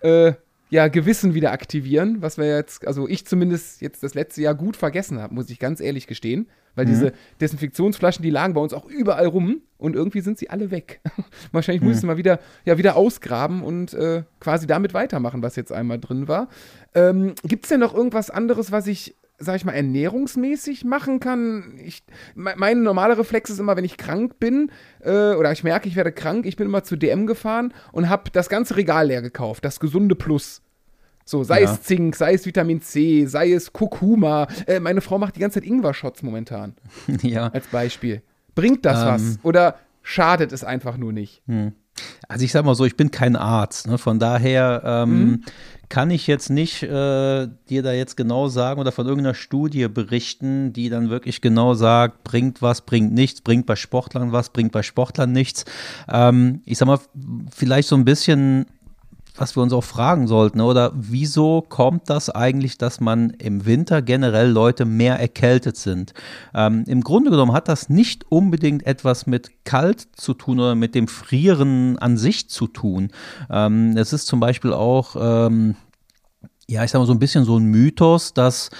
äh, 0.00 0.34
ja, 0.70 0.88
Gewissen 0.88 1.34
wieder 1.34 1.52
aktivieren, 1.52 2.22
was 2.22 2.38
wir 2.38 2.46
jetzt, 2.46 2.86
also 2.86 3.08
ich 3.08 3.26
zumindest 3.26 3.80
jetzt 3.80 4.02
das 4.02 4.14
letzte 4.14 4.42
Jahr 4.42 4.54
gut 4.54 4.76
vergessen 4.76 5.20
habe, 5.20 5.34
muss 5.34 5.50
ich 5.50 5.58
ganz 5.58 5.80
ehrlich 5.80 6.06
gestehen. 6.06 6.48
Weil 6.76 6.86
mhm. 6.86 6.90
diese 6.90 7.12
Desinfektionsflaschen, 7.40 8.22
die 8.22 8.30
lagen 8.30 8.54
bei 8.54 8.60
uns 8.60 8.72
auch 8.72 8.86
überall 8.86 9.26
rum 9.26 9.62
und 9.76 9.96
irgendwie 9.96 10.20
sind 10.20 10.38
sie 10.38 10.50
alle 10.50 10.70
weg. 10.70 11.00
Wahrscheinlich 11.52 11.82
mhm. 11.82 11.88
mussten 11.88 12.06
wir 12.06 12.16
wieder, 12.16 12.38
ja, 12.64 12.78
wieder 12.78 12.94
ausgraben 12.94 13.62
und 13.62 13.92
äh, 13.94 14.22
quasi 14.38 14.68
damit 14.68 14.94
weitermachen, 14.94 15.42
was 15.42 15.56
jetzt 15.56 15.72
einmal 15.72 15.98
drin 15.98 16.28
war. 16.28 16.48
Ähm, 16.94 17.34
Gibt 17.42 17.64
es 17.64 17.70
denn 17.70 17.80
noch 17.80 17.92
irgendwas 17.92 18.30
anderes, 18.30 18.70
was 18.70 18.86
ich, 18.86 19.16
sag 19.40 19.56
ich 19.56 19.64
mal, 19.64 19.72
ernährungsmäßig 19.72 20.84
machen 20.84 21.18
kann? 21.18 21.78
Ich, 21.84 22.02
mein 22.34 22.82
normaler 22.82 23.18
Reflex 23.18 23.50
ist 23.50 23.58
immer, 23.58 23.76
wenn 23.76 23.84
ich 23.84 23.96
krank 23.96 24.38
bin 24.38 24.70
äh, 25.00 25.34
oder 25.34 25.50
ich 25.50 25.64
merke, 25.64 25.88
ich 25.88 25.96
werde 25.96 26.12
krank, 26.12 26.46
ich 26.46 26.56
bin 26.56 26.66
immer 26.66 26.84
zu 26.84 26.96
DM 26.96 27.26
gefahren 27.26 27.72
und 27.92 28.08
habe 28.08 28.30
das 28.32 28.48
ganze 28.48 28.76
Regal 28.76 29.08
leer 29.08 29.22
gekauft, 29.22 29.64
das 29.64 29.80
gesunde 29.80 30.14
Plus. 30.14 30.62
So, 31.24 31.44
sei 31.44 31.62
ja. 31.62 31.72
es 31.72 31.82
Zink, 31.82 32.16
sei 32.16 32.34
es 32.34 32.44
Vitamin 32.44 32.82
C, 32.82 33.26
sei 33.26 33.52
es 33.52 33.72
Kurkuma. 33.72 34.48
Äh, 34.66 34.80
meine 34.80 35.00
Frau 35.00 35.18
macht 35.18 35.36
die 35.36 35.40
ganze 35.40 35.60
Zeit 35.60 35.68
Ingwer-Shots 35.68 36.22
momentan. 36.22 36.74
ja. 37.22 37.48
Als 37.48 37.66
Beispiel. 37.68 38.22
Bringt 38.54 38.84
das 38.84 39.00
ähm, 39.00 39.08
was? 39.08 39.38
Oder 39.44 39.76
schadet 40.02 40.52
es 40.52 40.64
einfach 40.64 40.96
nur 40.96 41.12
nicht? 41.12 41.42
Hm. 41.46 41.72
Also 42.28 42.44
ich 42.44 42.52
sag 42.52 42.64
mal 42.64 42.74
so, 42.74 42.84
ich 42.84 42.96
bin 42.96 43.10
kein 43.10 43.36
Arzt. 43.36 43.86
Ne? 43.86 43.98
Von 43.98 44.18
daher 44.18 44.82
ähm, 44.84 45.10
mhm. 45.10 45.44
Kann 45.90 46.10
ich 46.10 46.28
jetzt 46.28 46.48
nicht 46.50 46.84
äh, 46.84 47.48
dir 47.68 47.82
da 47.82 47.92
jetzt 47.92 48.16
genau 48.16 48.48
sagen 48.48 48.80
oder 48.80 48.92
von 48.92 49.06
irgendeiner 49.06 49.34
Studie 49.34 49.88
berichten, 49.88 50.72
die 50.72 50.88
dann 50.88 51.10
wirklich 51.10 51.40
genau 51.40 51.74
sagt, 51.74 52.22
bringt 52.22 52.62
was, 52.62 52.80
bringt 52.82 53.12
nichts, 53.12 53.40
bringt 53.42 53.66
bei 53.66 53.76
Sportlern 53.76 54.32
was, 54.32 54.50
bringt 54.50 54.70
bei 54.72 54.82
Sportlern 54.82 55.32
nichts. 55.32 55.64
Ähm, 56.08 56.62
ich 56.64 56.78
sag 56.78 56.86
mal, 56.86 57.00
vielleicht 57.54 57.88
so 57.88 57.96
ein 57.96 58.04
bisschen 58.04 58.66
was 59.36 59.56
wir 59.56 59.62
uns 59.62 59.72
auch 59.72 59.84
fragen 59.84 60.26
sollten, 60.26 60.60
oder 60.60 60.92
wieso 60.94 61.62
kommt 61.62 62.10
das 62.10 62.30
eigentlich, 62.30 62.78
dass 62.78 63.00
man 63.00 63.30
im 63.30 63.66
Winter 63.66 64.02
generell 64.02 64.50
Leute 64.50 64.84
mehr 64.84 65.18
erkältet 65.18 65.76
sind? 65.76 66.14
Ähm, 66.54 66.84
Im 66.86 67.02
Grunde 67.02 67.30
genommen 67.30 67.52
hat 67.52 67.68
das 67.68 67.88
nicht 67.88 68.30
unbedingt 68.30 68.86
etwas 68.86 69.26
mit 69.26 69.64
kalt 69.64 70.08
zu 70.12 70.34
tun 70.34 70.60
oder 70.60 70.74
mit 70.74 70.94
dem 70.94 71.08
Frieren 71.08 71.98
an 71.98 72.16
sich 72.16 72.48
zu 72.48 72.66
tun. 72.66 73.10
Ähm, 73.50 73.96
es 73.96 74.12
ist 74.12 74.26
zum 74.26 74.40
Beispiel 74.40 74.72
auch, 74.72 75.16
ähm, 75.18 75.76
ja, 76.68 76.84
ich 76.84 76.90
sag 76.90 77.00
mal 77.00 77.06
so 77.06 77.12
ein 77.12 77.18
bisschen 77.18 77.44
so 77.44 77.58
ein 77.58 77.64
Mythos, 77.64 78.34
dass 78.34 78.70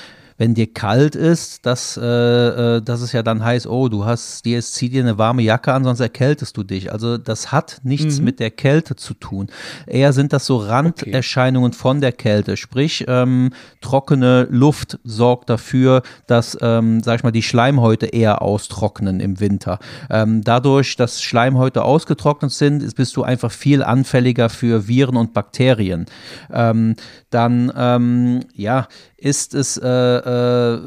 wenn 0.40 0.54
dir 0.54 0.72
kalt 0.72 1.16
ist, 1.16 1.66
dass, 1.66 1.98
äh, 1.98 2.06
äh, 2.06 2.80
dass 2.80 3.02
es 3.02 3.12
ja 3.12 3.22
dann 3.22 3.44
heißt, 3.44 3.66
oh, 3.66 3.90
du 3.90 4.06
hast, 4.06 4.46
dir 4.46 4.62
zieh 4.62 4.88
dir 4.88 5.02
eine 5.02 5.18
warme 5.18 5.42
Jacke 5.42 5.70
an, 5.70 5.84
sonst 5.84 6.00
erkältest 6.00 6.56
du 6.56 6.62
dich. 6.62 6.90
Also 6.90 7.18
das 7.18 7.52
hat 7.52 7.82
nichts 7.82 8.18
mhm. 8.18 8.24
mit 8.24 8.40
der 8.40 8.50
Kälte 8.50 8.96
zu 8.96 9.12
tun. 9.12 9.48
Eher 9.86 10.14
sind 10.14 10.32
das 10.32 10.46
so 10.46 10.56
Randerscheinungen 10.56 11.72
okay. 11.72 11.78
von 11.78 12.00
der 12.00 12.12
Kälte. 12.12 12.56
Sprich, 12.56 13.04
ähm, 13.06 13.50
trockene 13.82 14.48
Luft 14.50 14.98
sorgt 15.04 15.50
dafür, 15.50 16.00
dass, 16.26 16.56
ähm, 16.62 17.02
sag 17.02 17.18
ich 17.18 17.22
mal, 17.22 17.32
die 17.32 17.42
Schleimhäute 17.42 18.06
eher 18.06 18.40
austrocknen 18.40 19.20
im 19.20 19.40
Winter. 19.40 19.78
Ähm, 20.08 20.42
dadurch, 20.42 20.96
dass 20.96 21.22
Schleimhäute 21.22 21.84
ausgetrocknet 21.84 22.50
sind, 22.50 22.96
bist 22.96 23.14
du 23.14 23.24
einfach 23.24 23.52
viel 23.52 23.82
anfälliger 23.82 24.48
für 24.48 24.88
Viren 24.88 25.18
und 25.18 25.34
Bakterien. 25.34 26.06
Ähm, 26.50 26.96
dann, 27.28 27.70
ähm, 27.76 28.40
ja, 28.54 28.88
ist 29.20 29.54
es 29.54 29.76
äh, 29.76 29.88
äh, 29.88 30.80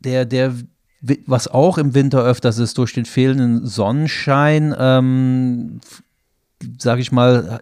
der, 0.00 0.24
der 0.24 0.54
was 1.26 1.48
auch 1.48 1.76
im 1.76 1.94
Winter 1.94 2.24
öfters 2.24 2.58
ist, 2.58 2.78
durch 2.78 2.94
den 2.94 3.04
fehlenden 3.04 3.66
Sonnenschein, 3.66 4.74
ähm, 4.78 5.80
sage 6.78 7.00
ich 7.00 7.12
mal, 7.12 7.60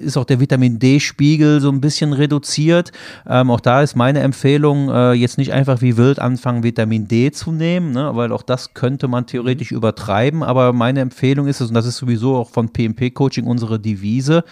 ist 0.00 0.16
auch 0.16 0.24
der 0.24 0.40
Vitamin 0.40 0.78
D-Spiegel 0.78 1.60
so 1.60 1.70
ein 1.70 1.80
bisschen 1.80 2.12
reduziert. 2.12 2.92
Ähm, 3.26 3.50
auch 3.50 3.60
da 3.60 3.82
ist 3.82 3.96
meine 3.96 4.20
Empfehlung, 4.20 4.88
äh, 4.88 5.12
jetzt 5.12 5.38
nicht 5.38 5.52
einfach 5.52 5.80
wie 5.80 5.96
wild 5.96 6.18
anfangen, 6.18 6.62
Vitamin 6.62 7.08
D 7.08 7.32
zu 7.32 7.50
nehmen, 7.50 7.92
ne, 7.92 8.10
weil 8.14 8.30
auch 8.32 8.42
das 8.42 8.74
könnte 8.74 9.08
man 9.08 9.26
theoretisch 9.26 9.72
mhm. 9.72 9.78
übertreiben. 9.78 10.42
Aber 10.42 10.72
meine 10.72 11.00
Empfehlung 11.00 11.48
ist 11.48 11.60
es, 11.60 11.68
und 11.68 11.74
das 11.74 11.86
ist 11.86 11.96
sowieso 11.96 12.36
auch 12.36 12.50
von 12.50 12.68
PMP-Coaching 12.68 13.46
unsere 13.46 13.80
Devise, 13.80 14.44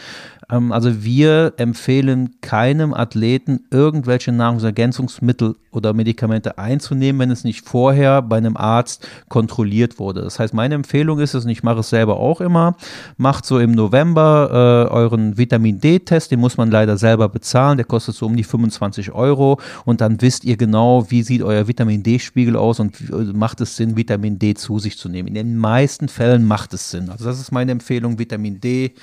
also 0.48 1.02
wir 1.04 1.54
empfehlen 1.56 2.36
keinem 2.40 2.94
Athleten 2.94 3.64
irgendwelche 3.70 4.32
Nahrungsergänzungsmittel 4.32 5.56
oder 5.70 5.92
Medikamente 5.92 6.58
einzunehmen, 6.58 7.20
wenn 7.20 7.30
es 7.30 7.44
nicht 7.44 7.66
vorher 7.66 8.22
bei 8.22 8.36
einem 8.36 8.56
Arzt 8.56 9.06
kontrolliert 9.28 9.98
wurde. 9.98 10.22
Das 10.22 10.38
heißt, 10.38 10.54
meine 10.54 10.74
Empfehlung 10.74 11.18
ist 11.18 11.34
es, 11.34 11.44
und 11.44 11.50
ich 11.50 11.62
mache 11.62 11.80
es 11.80 11.90
selber 11.90 12.18
auch 12.18 12.40
immer, 12.40 12.76
macht 13.16 13.44
so 13.44 13.58
im 13.58 13.72
November 13.72 14.88
äh, 14.90 14.92
euren 14.92 15.36
Vitamin 15.36 15.80
D-Test, 15.80 16.30
den 16.30 16.40
muss 16.40 16.56
man 16.56 16.70
leider 16.70 16.96
selber 16.96 17.28
bezahlen, 17.28 17.76
der 17.76 17.86
kostet 17.86 18.14
so 18.14 18.26
um 18.26 18.36
die 18.36 18.44
25 18.44 19.12
Euro 19.12 19.58
und 19.84 20.00
dann 20.00 20.20
wisst 20.20 20.44
ihr 20.44 20.56
genau, 20.56 21.10
wie 21.10 21.22
sieht 21.22 21.42
euer 21.42 21.66
Vitamin 21.66 22.02
D-Spiegel 22.02 22.56
aus 22.56 22.80
und 22.80 23.34
macht 23.34 23.60
es 23.60 23.76
Sinn, 23.76 23.96
Vitamin 23.96 24.38
D 24.38 24.54
zu 24.54 24.78
sich 24.78 24.98
zu 24.98 25.08
nehmen. 25.08 25.28
In 25.28 25.34
den 25.34 25.56
meisten 25.56 26.08
Fällen 26.08 26.44
macht 26.44 26.74
es 26.74 26.90
Sinn. 26.90 27.10
Also 27.10 27.24
das 27.24 27.40
ist 27.40 27.52
meine 27.52 27.72
Empfehlung, 27.72 28.18
Vitamin 28.18 28.60
D 28.60 28.94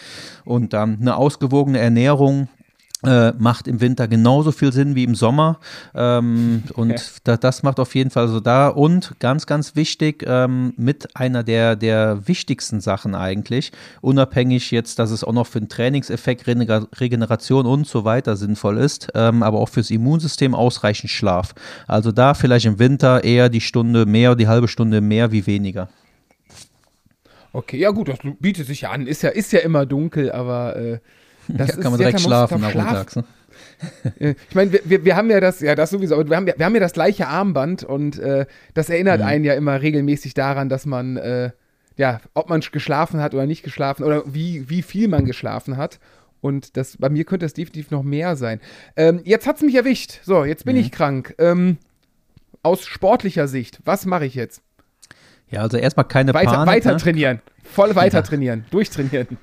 und 0.45 0.73
dann 0.73 0.97
eine 1.01 1.15
ausgewogene 1.32 1.79
Ernährung 1.79 2.49
äh, 3.03 3.32
macht 3.39 3.67
im 3.67 3.82
Winter 3.82 4.07
genauso 4.07 4.51
viel 4.51 4.71
Sinn 4.71 4.95
wie 4.95 5.05
im 5.05 5.15
Sommer. 5.15 5.59
Ähm, 5.95 6.63
und 6.73 6.91
okay. 6.91 7.01
da, 7.23 7.38
das 7.38 7.63
macht 7.63 7.79
auf 7.79 7.95
jeden 7.95 8.09
Fall 8.09 8.27
so 8.27 8.39
da. 8.41 8.67
Und 8.67 9.15
ganz, 9.19 9.47
ganz 9.47 9.75
wichtig, 9.75 10.23
ähm, 10.27 10.73
mit 10.75 11.15
einer 11.15 11.43
der, 11.43 11.75
der 11.77 12.27
wichtigsten 12.27 12.82
Sachen 12.82 13.15
eigentlich, 13.15 13.71
unabhängig 14.01 14.71
jetzt, 14.71 14.99
dass 14.99 15.09
es 15.09 15.23
auch 15.23 15.34
noch 15.34 15.47
für 15.47 15.59
den 15.59 15.69
Trainingseffekt, 15.69 16.45
Regeneration 16.47 17.65
und 17.65 17.88
so 17.88 18.03
weiter 18.03 18.36
sinnvoll 18.36 18.77
ist, 18.77 19.07
ähm, 19.15 19.41
aber 19.41 19.59
auch 19.59 19.69
fürs 19.69 19.89
Immunsystem 19.89 20.53
ausreichend 20.53 21.09
Schlaf. 21.09 21.55
Also 21.88 22.11
da 22.11 22.34
vielleicht 22.34 22.65
im 22.65 22.77
Winter 22.77 23.23
eher 23.23 23.49
die 23.49 23.61
Stunde 23.61 24.05
mehr, 24.05 24.36
die 24.36 24.47
halbe 24.47 24.67
Stunde 24.67 25.01
mehr 25.01 25.32
wie 25.32 25.47
weniger. 25.47 25.89
Okay, 27.53 27.77
ja 27.77 27.89
gut, 27.89 28.07
das 28.07 28.19
bietet 28.39 28.67
sich 28.67 28.82
ja 28.82 28.91
an. 28.91 29.07
Ist 29.07 29.23
ja, 29.23 29.29
ist 29.29 29.51
ja 29.51 29.59
immer 29.59 29.86
dunkel, 29.86 30.32
aber 30.32 30.75
äh, 30.77 30.99
das 31.47 31.69
ja, 31.69 31.75
kann 31.75 31.91
man 31.91 31.99
direkt 31.99 32.21
schlafen 32.21 32.61
nachmittags. 32.61 33.15
Ne? 33.15 33.23
ich 34.49 34.55
meine, 34.55 34.71
wir, 34.83 35.05
wir, 35.05 35.15
haben 35.15 35.29
ja 35.29 35.39
das, 35.39 35.59
ja, 35.59 35.75
das 35.75 35.89
sowieso, 35.89 36.15
aber 36.15 36.29
wir 36.29 36.37
haben, 36.37 36.45
wir 36.45 36.65
haben 36.65 36.73
ja 36.73 36.79
das 36.79 36.93
gleiche 36.93 37.27
Armband 37.27 37.83
und 37.83 38.19
äh, 38.19 38.45
das 38.73 38.89
erinnert 38.89 39.21
mhm. 39.21 39.25
einen 39.25 39.43
ja 39.43 39.53
immer 39.53 39.81
regelmäßig 39.81 40.33
daran, 40.33 40.69
dass 40.69 40.85
man, 40.85 41.17
äh, 41.17 41.51
ja, 41.97 42.21
ob 42.33 42.49
man 42.49 42.61
geschlafen 42.61 43.21
hat 43.21 43.33
oder 43.33 43.45
nicht 43.45 43.63
geschlafen 43.63 44.03
oder 44.03 44.23
wie, 44.25 44.69
wie 44.69 44.81
viel 44.81 45.07
man 45.07 45.25
geschlafen 45.25 45.77
hat. 45.77 45.99
Und 46.41 46.75
das, 46.75 46.97
bei 46.97 47.09
mir 47.09 47.23
könnte 47.23 47.45
es 47.45 47.53
definitiv 47.53 47.91
noch 47.91 48.01
mehr 48.01 48.35
sein. 48.35 48.59
Ähm, 48.95 49.21
jetzt 49.23 49.45
hat 49.45 49.57
es 49.57 49.61
mich 49.61 49.75
erwischt. 49.75 50.19
So, 50.23 50.43
jetzt 50.43 50.65
bin 50.65 50.75
mhm. 50.75 50.81
ich 50.81 50.91
krank. 50.91 51.35
Ähm, 51.37 51.77
aus 52.63 52.85
sportlicher 52.85 53.47
Sicht, 53.47 53.79
was 53.85 54.05
mache 54.05 54.25
ich 54.25 54.35
jetzt? 54.35 54.61
Ja, 55.49 55.61
also 55.61 55.77
erstmal 55.77 56.07
keine 56.07 56.33
weiter, 56.33 56.51
Panik. 56.51 56.75
Weiter 56.75 56.91
ne? 56.93 56.97
trainieren. 56.97 57.41
Voll 57.63 57.95
weiter 57.95 58.19
ja. 58.19 58.23
trainieren. 58.23 58.65
Durchtrainieren. 58.71 59.37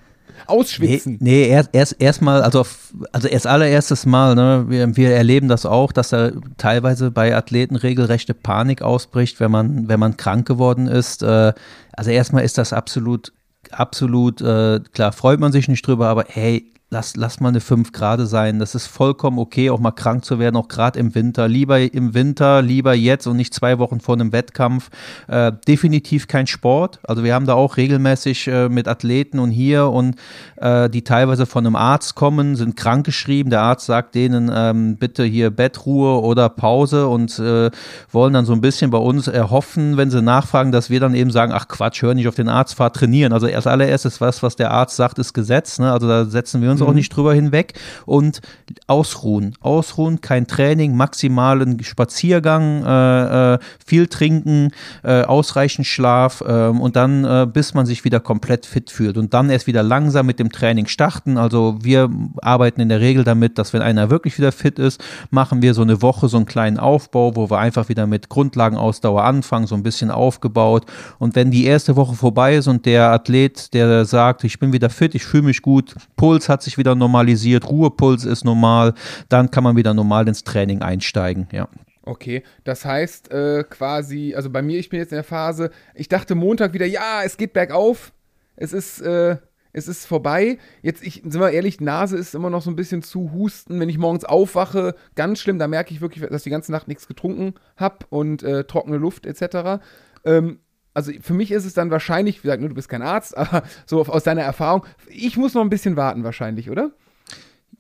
Ausschwitzen. 0.46 1.18
Nee, 1.20 1.46
nee 1.46 1.48
erst, 1.48 1.70
erst, 1.72 1.96
erstmal, 2.00 2.42
also, 2.42 2.64
also 3.12 3.28
erst 3.28 3.46
allererstes 3.46 4.06
Mal, 4.06 4.34
ne, 4.34 4.66
wir, 4.68 4.96
wir 4.96 5.10
erleben 5.10 5.48
das 5.48 5.66
auch, 5.66 5.92
dass 5.92 6.10
da 6.10 6.30
teilweise 6.56 7.10
bei 7.10 7.34
Athleten 7.34 7.76
regelrechte 7.76 8.34
Panik 8.34 8.82
ausbricht, 8.82 9.40
wenn 9.40 9.50
man, 9.50 9.88
wenn 9.88 10.00
man 10.00 10.16
krank 10.16 10.46
geworden 10.46 10.86
ist. 10.86 11.22
Äh, 11.22 11.52
also 11.92 12.10
erstmal 12.10 12.44
ist 12.44 12.58
das 12.58 12.72
absolut, 12.72 13.32
absolut, 13.70 14.40
äh, 14.40 14.80
klar, 14.92 15.12
freut 15.12 15.40
man 15.40 15.52
sich 15.52 15.68
nicht 15.68 15.86
drüber, 15.86 16.08
aber 16.08 16.24
hey, 16.28 16.72
lass, 16.90 17.16
lass 17.16 17.40
mal 17.40 17.50
eine 17.50 17.60
5 17.60 17.92
Grad 17.92 18.20
sein. 18.26 18.58
Das 18.58 18.74
ist 18.74 18.86
vollkommen 18.86 19.38
okay, 19.38 19.70
auch 19.70 19.78
mal 19.78 19.92
krank 19.92 20.24
zu 20.24 20.38
werden, 20.38 20.56
auch 20.56 20.68
gerade 20.68 20.98
im 20.98 21.14
Winter. 21.14 21.46
Lieber 21.46 21.78
im 21.80 22.14
Winter, 22.14 22.62
lieber 22.62 22.94
jetzt 22.94 23.26
und 23.26 23.36
nicht 23.36 23.52
zwei 23.52 23.78
Wochen 23.78 24.00
vor 24.00 24.14
einem 24.14 24.32
Wettkampf. 24.32 24.90
Äh, 25.28 25.52
definitiv 25.66 26.28
kein 26.28 26.46
Sport. 26.46 26.98
Also 27.02 27.24
wir 27.24 27.34
haben 27.34 27.46
da 27.46 27.54
auch 27.54 27.76
regelmäßig 27.76 28.48
äh, 28.48 28.68
mit 28.68 28.88
Athleten 28.88 29.38
und 29.38 29.50
hier 29.50 29.88
und 29.88 30.16
äh, 30.56 30.88
die 30.88 31.04
teilweise 31.04 31.46
von 31.46 31.66
einem 31.66 31.76
Arzt 31.76 32.14
kommen, 32.14 32.56
sind 32.56 32.76
krankgeschrieben. 32.76 33.50
Der 33.50 33.60
Arzt 33.60 33.86
sagt 33.86 34.14
denen 34.14 34.50
ähm, 34.52 34.96
bitte 34.96 35.24
hier 35.24 35.50
Bettruhe 35.50 36.22
oder 36.22 36.48
Pause 36.48 37.08
und 37.08 37.38
äh, 37.38 37.70
wollen 38.10 38.32
dann 38.32 38.46
so 38.46 38.54
ein 38.54 38.60
bisschen 38.62 38.90
bei 38.90 38.98
uns 38.98 39.28
erhoffen, 39.28 39.96
wenn 39.98 40.10
sie 40.10 40.22
nachfragen, 40.22 40.72
dass 40.72 40.88
wir 40.88 41.00
dann 41.00 41.14
eben 41.14 41.30
sagen, 41.30 41.52
ach 41.52 41.68
Quatsch, 41.68 42.02
hör 42.02 42.14
nicht 42.14 42.28
auf 42.28 42.34
den 42.34 42.48
Arzt, 42.48 42.76
fahr 42.76 42.92
trainieren. 42.92 43.32
Also 43.32 43.46
erst 43.46 43.66
allererstes 43.66 44.20
was, 44.20 44.42
was 44.42 44.56
der 44.56 44.70
Arzt 44.70 44.96
sagt, 44.96 45.18
ist 45.18 45.34
Gesetz. 45.34 45.78
Ne? 45.78 45.92
Also 45.92 46.08
da 46.08 46.24
setzen 46.24 46.62
wir 46.62 46.70
uns 46.70 46.77
uns 46.78 46.86
mhm. 46.86 46.88
auch 46.88 46.94
nicht 46.94 47.14
drüber 47.14 47.34
hinweg 47.34 47.74
und 48.06 48.40
ausruhen. 48.86 49.54
Ausruhen, 49.60 50.20
kein 50.20 50.46
Training, 50.46 50.96
maximalen 50.96 51.82
Spaziergang, 51.82 52.84
äh, 52.84 53.54
äh, 53.54 53.58
viel 53.84 54.06
trinken, 54.06 54.70
äh, 55.02 55.22
ausreichend 55.22 55.86
Schlaf 55.86 56.42
ähm, 56.46 56.80
und 56.80 56.96
dann, 56.96 57.24
äh, 57.24 57.46
bis 57.52 57.74
man 57.74 57.86
sich 57.86 58.04
wieder 58.04 58.20
komplett 58.20 58.66
fit 58.66 58.90
fühlt 58.90 59.18
und 59.18 59.34
dann 59.34 59.50
erst 59.50 59.66
wieder 59.66 59.82
langsam 59.82 60.26
mit 60.26 60.38
dem 60.38 60.52
Training 60.52 60.86
starten. 60.86 61.38
Also 61.38 61.78
wir 61.82 62.10
arbeiten 62.42 62.80
in 62.80 62.88
der 62.88 63.00
Regel 63.00 63.24
damit, 63.24 63.58
dass 63.58 63.72
wenn 63.72 63.82
einer 63.82 64.10
wirklich 64.10 64.38
wieder 64.38 64.52
fit 64.52 64.78
ist, 64.78 65.02
machen 65.30 65.62
wir 65.62 65.74
so 65.74 65.82
eine 65.82 66.02
Woche 66.02 66.28
so 66.28 66.36
einen 66.36 66.46
kleinen 66.46 66.78
Aufbau, 66.78 67.36
wo 67.36 67.50
wir 67.50 67.58
einfach 67.58 67.88
wieder 67.88 68.06
mit 68.06 68.28
Grundlagenausdauer 68.28 69.24
anfangen, 69.24 69.66
so 69.66 69.74
ein 69.74 69.82
bisschen 69.82 70.10
aufgebaut. 70.10 70.84
Und 71.18 71.34
wenn 71.34 71.50
die 71.50 71.64
erste 71.64 71.96
Woche 71.96 72.14
vorbei 72.14 72.56
ist 72.56 72.68
und 72.68 72.86
der 72.86 73.10
Athlet, 73.10 73.72
der 73.74 74.04
sagt, 74.04 74.44
ich 74.44 74.58
bin 74.58 74.72
wieder 74.72 74.90
fit, 74.90 75.14
ich 75.14 75.24
fühle 75.24 75.44
mich 75.44 75.62
gut, 75.62 75.94
Puls 76.16 76.48
hat 76.48 76.62
sich 76.62 76.67
sich 76.68 76.78
wieder 76.78 76.94
normalisiert, 76.94 77.68
Ruhepuls 77.68 78.24
ist 78.24 78.44
normal, 78.44 78.94
dann 79.28 79.50
kann 79.50 79.64
man 79.64 79.76
wieder 79.76 79.94
normal 79.94 80.28
ins 80.28 80.44
Training 80.44 80.82
einsteigen, 80.82 81.48
ja. 81.52 81.68
Okay, 82.02 82.42
das 82.64 82.84
heißt 82.84 83.30
äh, 83.32 83.64
quasi, 83.68 84.34
also 84.34 84.48
bei 84.48 84.62
mir, 84.62 84.78
ich 84.78 84.88
bin 84.88 84.98
jetzt 84.98 85.12
in 85.12 85.16
der 85.16 85.24
Phase, 85.24 85.70
ich 85.94 86.08
dachte 86.08 86.34
Montag 86.34 86.72
wieder, 86.72 86.86
ja, 86.86 87.22
es 87.22 87.36
geht 87.36 87.52
bergauf, 87.52 88.12
es 88.56 88.72
ist, 88.72 89.00
äh, 89.00 89.36
es 89.72 89.88
ist 89.88 90.06
vorbei. 90.06 90.58
Jetzt, 90.82 91.02
ich, 91.04 91.22
sind 91.24 91.38
wir 91.38 91.50
ehrlich, 91.50 91.80
Nase 91.80 92.16
ist 92.16 92.34
immer 92.34 92.50
noch 92.50 92.62
so 92.62 92.70
ein 92.70 92.76
bisschen 92.76 93.02
zu 93.02 93.32
husten. 93.32 93.78
Wenn 93.78 93.88
ich 93.88 93.98
morgens 93.98 94.24
aufwache, 94.24 94.94
ganz 95.14 95.38
schlimm, 95.40 95.58
da 95.58 95.68
merke 95.68 95.92
ich 95.92 96.00
wirklich, 96.00 96.24
dass 96.24 96.40
ich 96.40 96.44
die 96.44 96.50
ganze 96.50 96.72
Nacht 96.72 96.88
nichts 96.88 97.06
getrunken 97.06 97.54
habe 97.76 98.06
und 98.08 98.42
äh, 98.42 98.64
trockene 98.64 98.96
Luft 98.96 99.26
etc. 99.26 99.82
Ähm, 100.24 100.60
also 100.98 101.12
für 101.20 101.32
mich 101.32 101.52
ist 101.52 101.64
es 101.64 101.74
dann 101.74 101.92
wahrscheinlich, 101.92 102.38
wie 102.38 102.48
gesagt, 102.48 102.60
du 102.60 102.74
bist 102.74 102.88
kein 102.88 103.02
Arzt, 103.02 103.36
aber 103.38 103.62
so 103.86 104.04
aus 104.04 104.24
deiner 104.24 104.42
Erfahrung, 104.42 104.84
ich 105.08 105.36
muss 105.36 105.54
noch 105.54 105.62
ein 105.62 105.70
bisschen 105.70 105.96
warten 105.96 106.24
wahrscheinlich, 106.24 106.70
oder? 106.70 106.90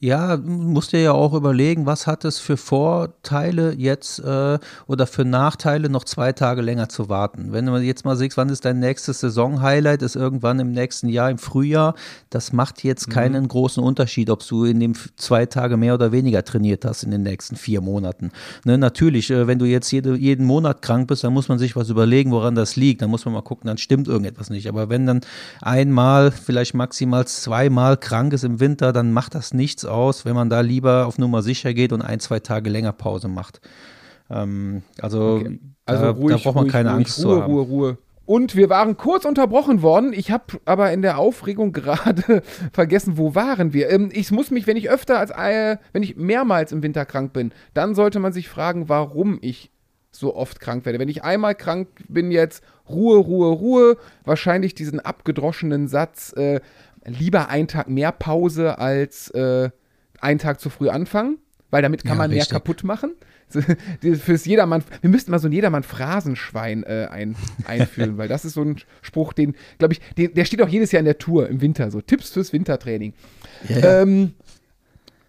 Ja, 0.00 0.36
musst 0.36 0.92
dir 0.92 1.00
ja 1.00 1.12
auch 1.12 1.34
überlegen, 1.34 1.84
was 1.84 2.06
hat 2.06 2.24
es 2.24 2.38
für 2.38 2.56
Vorteile 2.56 3.74
jetzt 3.74 4.20
äh, 4.20 4.60
oder 4.86 5.08
für 5.08 5.24
Nachteile, 5.24 5.88
noch 5.88 6.04
zwei 6.04 6.32
Tage 6.32 6.62
länger 6.62 6.88
zu 6.88 7.08
warten. 7.08 7.50
Wenn 7.50 7.66
du 7.66 7.76
jetzt 7.78 8.04
mal 8.04 8.16
siehst, 8.16 8.36
wann 8.36 8.48
ist 8.48 8.64
dein 8.64 8.78
nächstes 8.78 9.18
Saisonhighlight, 9.18 10.02
ist 10.02 10.14
irgendwann 10.14 10.60
im 10.60 10.70
nächsten 10.70 11.08
Jahr, 11.08 11.32
im 11.32 11.38
Frühjahr. 11.38 11.96
Das 12.30 12.52
macht 12.52 12.84
jetzt 12.84 13.08
mhm. 13.08 13.12
keinen 13.12 13.42
mhm. 13.42 13.48
großen 13.48 13.82
Unterschied, 13.82 14.30
ob 14.30 14.46
du 14.46 14.64
in 14.66 14.78
den 14.78 14.96
zwei 15.16 15.46
Tage 15.46 15.76
mehr 15.76 15.94
oder 15.94 16.12
weniger 16.12 16.44
trainiert 16.44 16.84
hast 16.84 17.02
in 17.02 17.10
den 17.10 17.24
nächsten 17.24 17.56
vier 17.56 17.80
Monaten. 17.80 18.30
Ne, 18.64 18.78
natürlich, 18.78 19.32
äh, 19.32 19.48
wenn 19.48 19.58
du 19.58 19.64
jetzt 19.64 19.90
jede, 19.90 20.14
jeden 20.14 20.46
Monat 20.46 20.80
krank 20.80 21.08
bist, 21.08 21.24
dann 21.24 21.32
muss 21.32 21.48
man 21.48 21.58
sich 21.58 21.74
was 21.74 21.90
überlegen, 21.90 22.30
woran 22.30 22.54
das 22.54 22.76
liegt. 22.76 23.02
Dann 23.02 23.10
muss 23.10 23.24
man 23.24 23.34
mal 23.34 23.42
gucken, 23.42 23.66
dann 23.66 23.78
stimmt 23.78 24.06
irgendetwas 24.06 24.48
nicht. 24.48 24.68
Aber 24.68 24.90
wenn 24.90 25.06
dann 25.06 25.22
einmal, 25.60 26.30
vielleicht 26.30 26.74
maximal 26.74 27.26
zweimal 27.26 27.96
krank 27.96 28.32
ist 28.32 28.44
im 28.44 28.60
Winter, 28.60 28.92
dann 28.92 29.12
macht 29.12 29.34
das 29.34 29.52
nichts 29.52 29.87
aus, 29.88 30.24
wenn 30.24 30.34
man 30.34 30.50
da 30.50 30.60
lieber 30.60 31.06
auf 31.06 31.18
Nummer 31.18 31.42
sicher 31.42 31.74
geht 31.74 31.92
und 31.92 32.02
ein, 32.02 32.20
zwei 32.20 32.40
Tage 32.40 32.70
länger 32.70 32.92
Pause 32.92 33.28
macht. 33.28 33.60
Ähm, 34.30 34.82
also 35.00 35.36
okay. 35.36 35.58
also 35.86 36.04
da, 36.04 36.10
ruhig, 36.10 36.36
da 36.36 36.42
braucht 36.42 36.54
man 36.54 36.64
ruhig, 36.64 36.72
keine 36.72 36.90
ruhig, 36.90 37.06
Angst 37.06 37.18
Ruhe, 37.18 37.24
zu 37.24 37.42
haben. 37.42 37.52
Ruhe, 37.52 37.62
Ruhe, 37.62 37.98
und 38.28 38.56
wir 38.56 38.68
waren 38.68 38.98
kurz 38.98 39.24
unterbrochen 39.24 39.80
worden. 39.80 40.12
Ich 40.12 40.30
habe 40.30 40.60
aber 40.66 40.92
in 40.92 41.00
der 41.00 41.16
Aufregung 41.16 41.72
gerade 41.72 42.42
vergessen, 42.72 43.16
wo 43.16 43.34
waren 43.34 43.72
wir. 43.72 43.88
Ähm, 43.88 44.10
ich 44.12 44.30
muss 44.30 44.50
mich, 44.50 44.66
wenn 44.66 44.76
ich 44.76 44.90
öfter 44.90 45.18
als, 45.18 45.30
äh, 45.30 45.78
wenn 45.94 46.02
ich 46.02 46.16
mehrmals 46.16 46.70
im 46.70 46.82
Winter 46.82 47.06
krank 47.06 47.32
bin, 47.32 47.52
dann 47.72 47.94
sollte 47.94 48.20
man 48.20 48.34
sich 48.34 48.50
fragen, 48.50 48.90
warum 48.90 49.38
ich 49.40 49.70
so 50.10 50.36
oft 50.36 50.60
krank 50.60 50.84
werde. 50.84 50.98
Wenn 50.98 51.08
ich 51.08 51.24
einmal 51.24 51.54
krank 51.54 51.88
bin 52.08 52.30
jetzt, 52.30 52.62
Ruhe, 52.90 53.16
Ruhe, 53.16 53.48
Ruhe, 53.48 53.96
wahrscheinlich 54.24 54.74
diesen 54.74 55.00
abgedroschenen 55.00 55.88
Satz, 55.88 56.34
äh, 56.36 56.60
lieber 57.04 57.48
einen 57.48 57.68
Tag 57.68 57.88
mehr 57.88 58.12
Pause 58.12 58.78
als 58.78 59.30
äh, 59.30 59.70
einen 60.20 60.38
Tag 60.38 60.60
zu 60.60 60.70
früh 60.70 60.88
anfangen, 60.88 61.38
weil 61.70 61.82
damit 61.82 62.02
kann 62.04 62.12
Ja, 62.12 62.18
man 62.18 62.30
mehr 62.30 62.38
richtig. 62.40 62.52
kaputt 62.54 62.84
machen. 62.84 63.12
Fürs 64.20 64.44
Jedermann, 64.44 64.84
wir 65.00 65.08
müssten 65.08 65.30
mal 65.30 65.38
so 65.38 65.48
ein 65.48 65.52
Jedermann-Phrasenschwein 65.52 66.82
äh, 66.84 67.08
ein, 67.10 67.34
einführen, 67.66 68.18
weil 68.18 68.28
das 68.28 68.44
ist 68.44 68.52
so 68.54 68.62
ein 68.62 68.76
Spruch, 69.00 69.32
den, 69.32 69.54
glaube 69.78 69.94
ich, 69.94 70.00
den, 70.16 70.34
der 70.34 70.44
steht 70.44 70.60
auch 70.60 70.68
jedes 70.68 70.92
Jahr 70.92 70.98
in 71.00 71.06
der 71.06 71.16
Tour 71.18 71.48
im 71.48 71.62
Winter, 71.62 71.90
so 71.90 72.02
Tipps 72.02 72.30
fürs 72.30 72.52
Wintertraining. 72.52 73.14
Ja, 73.68 74.02
ähm, 74.02 74.34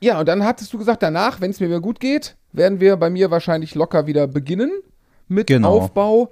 ja 0.02 0.20
und 0.20 0.28
dann 0.28 0.44
hattest 0.44 0.74
du 0.74 0.78
gesagt, 0.78 1.02
danach, 1.02 1.40
wenn 1.40 1.52
es 1.52 1.62
mir 1.62 1.68
wieder 1.68 1.80
gut 1.80 2.02
geht, 2.02 2.36
werden 2.52 2.82
wir 2.82 2.98
bei 2.98 3.10
mir 3.10 3.32
wahrscheinlich 3.32 3.74
locker 3.76 4.06
wieder 4.06 4.28
beginnen 4.28 4.72
mit 5.30 5.48
Genau. 5.48 5.78
Aufbau. 5.78 6.30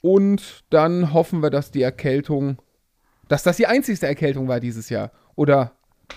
Und 0.00 0.62
dann 0.70 1.12
hoffen 1.12 1.42
wir, 1.42 1.50
dass 1.50 1.72
die 1.72 1.82
Erkältung, 1.82 2.58
dass 3.28 3.42
das 3.42 3.56
die 3.56 3.66
einzigste 3.66 4.06
Erkältung 4.06 4.48
war 4.48 4.60
dieses 4.60 4.88
Jahr. 4.88 5.10
Oder 5.36 5.72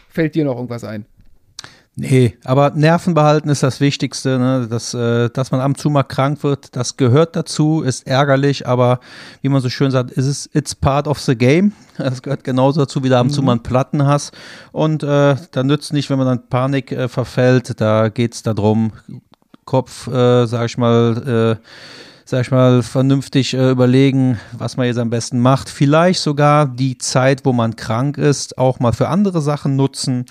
fällt 0.09 0.35
dir 0.35 0.45
noch 0.45 0.55
irgendwas 0.55 0.83
ein? 0.83 1.05
Nee, 1.97 2.37
aber 2.45 2.71
Nerven 2.71 3.13
behalten 3.13 3.49
ist 3.49 3.63
das 3.63 3.81
Wichtigste. 3.81 4.39
Ne? 4.39 4.67
Das, 4.69 4.93
äh, 4.93 5.29
dass 5.29 5.51
man 5.51 5.59
ab 5.59 5.67
und 5.67 5.77
zu 5.77 5.89
mal 5.89 6.03
krank 6.03 6.41
wird, 6.41 6.75
das 6.75 6.95
gehört 6.95 7.35
dazu, 7.35 7.81
ist 7.81 8.07
ärgerlich, 8.07 8.65
aber 8.65 9.01
wie 9.41 9.49
man 9.49 9.61
so 9.61 9.69
schön 9.69 9.91
sagt, 9.91 10.11
ist 10.11 10.25
es 10.25 10.49
it's 10.53 10.73
part 10.73 11.07
of 11.07 11.19
the 11.19 11.35
game. 11.35 11.73
Das 11.97 12.23
gehört 12.23 12.43
genauso 12.43 12.79
dazu, 12.81 13.03
wie 13.03 13.09
du 13.09 13.17
ab 13.17 13.25
und 13.25 13.29
zu 13.29 13.43
mal 13.43 13.51
einen 13.51 13.63
Platten 13.63 14.07
hast. 14.07 14.33
Und 14.71 15.03
äh, 15.03 15.35
da 15.51 15.63
nützt 15.63 15.93
nicht, 15.93 16.09
wenn 16.09 16.17
man 16.17 16.25
dann 16.25 16.47
Panik 16.47 16.91
äh, 16.91 17.07
verfällt. 17.07 17.79
Da 17.79 18.09
geht 18.09 18.33
es 18.33 18.41
darum, 18.41 18.93
Kopf, 19.65 20.07
äh, 20.07 20.47
sag 20.47 20.65
ich 20.65 20.77
mal, 20.77 21.59
äh, 21.59 21.67
sag 22.31 22.43
ich 22.43 22.51
mal, 22.51 22.81
vernünftig 22.81 23.53
äh, 23.53 23.71
überlegen, 23.71 24.39
was 24.53 24.77
man 24.77 24.85
jetzt 24.87 24.99
am 24.99 25.09
besten 25.09 25.41
macht. 25.41 25.67
Vielleicht 25.67 26.21
sogar 26.21 26.65
die 26.65 26.97
Zeit, 26.97 27.43
wo 27.43 27.51
man 27.51 27.75
krank 27.75 28.17
ist, 28.17 28.57
auch 28.57 28.79
mal 28.79 28.93
für 28.93 29.09
andere 29.09 29.41
Sachen 29.41 29.75
nutzen. 29.75 30.23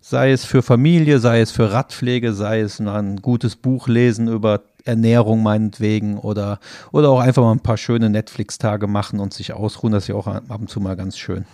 Sei 0.00 0.32
es 0.32 0.44
für 0.44 0.62
Familie, 0.62 1.20
sei 1.20 1.40
es 1.40 1.52
für 1.52 1.70
Radpflege, 1.70 2.32
sei 2.32 2.58
es 2.58 2.80
ein 2.80 3.22
gutes 3.22 3.54
Buch 3.54 3.86
lesen 3.86 4.26
über 4.26 4.62
Ernährung 4.84 5.44
meinetwegen 5.44 6.18
oder, 6.18 6.58
oder 6.90 7.10
auch 7.10 7.20
einfach 7.20 7.44
mal 7.44 7.52
ein 7.52 7.60
paar 7.60 7.76
schöne 7.76 8.10
Netflix-Tage 8.10 8.88
machen 8.88 9.20
und 9.20 9.32
sich 9.32 9.52
ausruhen. 9.52 9.92
Das 9.92 10.04
ist 10.04 10.08
ja 10.08 10.16
auch 10.16 10.26
ab 10.26 10.58
und 10.58 10.68
zu 10.68 10.80
mal 10.80 10.96
ganz 10.96 11.16
schön. 11.16 11.44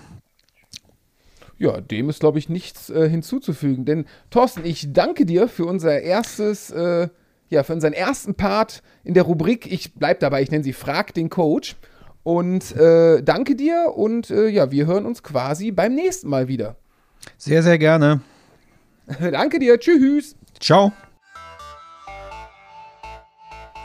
Ja, 1.58 1.78
dem 1.78 2.08
ist, 2.08 2.20
glaube 2.20 2.38
ich, 2.38 2.48
nichts 2.48 2.88
äh, 2.88 3.06
hinzuzufügen. 3.06 3.84
Denn, 3.84 4.06
Thorsten, 4.30 4.64
ich 4.64 4.94
danke 4.94 5.26
dir 5.26 5.46
für 5.46 5.66
unser 5.66 6.00
erstes, 6.00 6.70
äh, 6.70 7.10
ja, 7.50 7.62
für 7.64 7.74
unseren 7.74 7.92
ersten 7.92 8.34
Part 8.34 8.82
in 9.04 9.14
der 9.14 9.24
Rubrik. 9.24 9.70
Ich 9.70 9.94
bleib 9.94 10.20
dabei, 10.20 10.42
ich 10.42 10.50
nenne 10.50 10.64
sie 10.64 10.72
Frag 10.72 11.12
den 11.14 11.28
Coach. 11.28 11.76
Und 12.22 12.76
äh, 12.76 13.22
danke 13.22 13.56
dir 13.56 13.92
und 13.96 14.30
äh, 14.30 14.48
ja, 14.48 14.70
wir 14.70 14.86
hören 14.86 15.06
uns 15.06 15.22
quasi 15.22 15.70
beim 15.70 15.94
nächsten 15.94 16.28
Mal 16.28 16.48
wieder. 16.48 16.76
Sehr, 17.36 17.62
sehr 17.62 17.78
gerne. 17.78 18.20
danke 19.20 19.58
dir, 19.58 19.78
tschüss. 19.78 20.36
Ciao. 20.60 20.92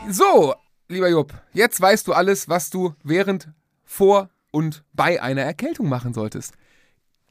So, 0.08 0.54
lieber 0.88 1.08
Jupp, 1.08 1.32
jetzt 1.52 1.80
weißt 1.80 2.06
du 2.06 2.12
alles, 2.12 2.48
was 2.48 2.70
du 2.70 2.94
während, 3.02 3.48
vor 3.84 4.28
und 4.52 4.84
bei 4.92 5.22
einer 5.22 5.42
Erkältung 5.42 5.88
machen 5.88 6.12
solltest. 6.12 6.54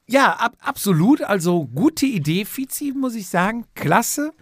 Ja, 0.08 0.34
ab, 0.34 0.56
absolut. 0.60 1.22
Also 1.24 1.68
gute 1.68 2.06
Idee, 2.06 2.46
Fizi, 2.46 2.94
muss 2.96 3.16
ich 3.16 3.28
sagen. 3.28 3.66
Klasse. 3.76 4.34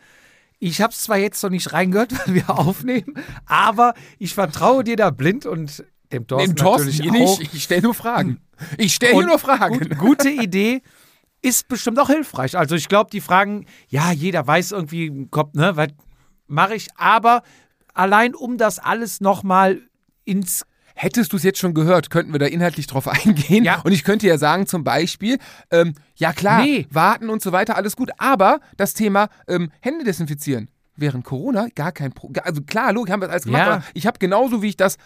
Ich 0.66 0.80
habe 0.82 0.94
es 0.94 1.02
zwar 1.02 1.18
jetzt 1.18 1.44
noch 1.44 1.50
nicht 1.50 1.74
reingehört, 1.74 2.14
weil 2.28 2.36
wir 2.36 2.50
aufnehmen, 2.50 3.16
aber 3.46 3.94
ich 4.18 4.34
vertraue 4.34 4.86
dir 4.86 4.96
da 4.96 5.10
blind 5.10 5.46
und 5.46 5.84
dem 6.14 6.26
Thorsten, 6.26 6.52
Dem 6.52 6.56
Thorsten 6.56 6.88
natürlich 6.90 7.12
auch. 7.12 7.40
nicht. 7.40 7.54
Ich 7.54 7.64
stelle 7.64 7.82
nur 7.82 7.94
Fragen. 7.94 8.40
Ich 8.78 8.94
stelle 8.94 9.14
hier 9.14 9.26
nur 9.26 9.40
Fragen. 9.40 9.80
Gut, 9.80 9.98
gute 9.98 10.30
Idee. 10.30 10.82
Ist 11.42 11.68
bestimmt 11.68 12.00
auch 12.00 12.08
hilfreich. 12.08 12.58
Also 12.58 12.76
ich 12.76 12.88
glaube, 12.88 13.10
die 13.12 13.20
Fragen, 13.20 13.66
ja, 13.90 14.14
jeder 14.14 14.48
weiß 14.48 14.72
irgendwie 14.72 15.28
Kopf, 15.30 15.54
ne, 15.54 15.76
was 15.76 15.90
mache 16.48 16.76
ich, 16.76 16.88
aber 16.96 17.42
allein 17.94 18.34
um 18.34 18.58
das 18.58 18.80
alles 18.80 19.20
nochmal 19.20 19.82
ins 20.24 20.66
Hättest 20.96 21.34
du 21.34 21.38
es 21.38 21.44
jetzt 21.44 21.60
schon 21.60 21.74
gehört, 21.74 22.10
könnten 22.10 22.32
wir 22.34 22.40
da 22.40 22.46
inhaltlich 22.46 22.88
drauf 22.88 23.08
eingehen. 23.26 23.64
Ja. 23.64 23.82
Und 23.82 23.92
ich 23.92 24.04
könnte 24.04 24.28
ja 24.28 24.38
sagen, 24.38 24.68
zum 24.68 24.84
Beispiel, 24.84 25.38
ähm, 25.72 25.94
ja 26.16 26.34
klar, 26.34 26.62
Nee. 26.64 26.88
warten 26.92 27.30
und 27.30 27.42
so 27.42 27.52
weiter, 27.52 27.76
alles 27.76 27.96
gut. 27.96 28.12
Aber 28.18 28.60
das 28.78 28.94
Thema 28.94 29.30
ähm, 29.48 29.72
Hände 29.82 30.04
desinfizieren 30.06 30.70
während 30.96 31.26
Corona 31.26 31.68
gar 31.74 31.92
kein 31.92 32.14
Problem. 32.14 32.44
Also 32.46 32.62
klar, 32.62 32.94
logisch, 32.94 33.12
haben 33.12 33.22
wir 33.22 33.28
das 33.28 33.34
alles 33.34 33.46
gemacht. 33.46 33.66
Ja. 33.68 33.74
Aber 33.74 33.84
ich 33.96 34.06
habe 34.06 34.20
genauso, 34.20 34.62
wie 34.62 34.68
ich 34.70 34.78
das 34.78 34.98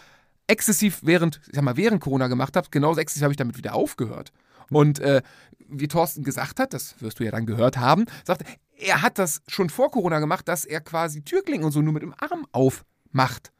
exzessiv 0.46 1.00
während, 1.02 1.40
ich 1.46 1.54
sag 1.54 1.64
mal, 1.64 1.76
während 1.76 2.00
Corona 2.02 2.28
gemacht 2.28 2.56
habe, 2.56 2.68
genauso 2.70 3.00
exzessiv 3.00 3.22
habe 3.22 3.32
ich 3.32 3.36
damit 3.38 3.56
wieder 3.56 3.74
aufgehört. 3.74 4.32
Und 4.70 4.98
äh, 5.00 5.22
wie 5.66 5.88
Thorsten 5.88 6.22
gesagt 6.24 6.60
hat, 6.60 6.74
das 6.74 6.94
wirst 7.00 7.20
du 7.20 7.24
ja 7.24 7.30
dann 7.30 7.46
gehört 7.46 7.78
haben, 7.78 8.04
sagt, 8.26 8.44
er 8.76 9.00
hat 9.02 9.18
das 9.18 9.40
schon 9.48 9.70
vor 9.70 9.90
Corona 9.90 10.18
gemacht, 10.20 10.46
dass 10.46 10.64
er 10.66 10.80
quasi 10.80 11.22
Türklingen 11.22 11.64
und 11.64 11.72
so 11.72 11.80
nur 11.80 11.92
mit 11.94 12.02
dem 12.02 12.14
Arm 12.18 12.46
aufmacht. 12.52 13.52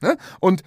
Ne? 0.00 0.16
Und 0.40 0.62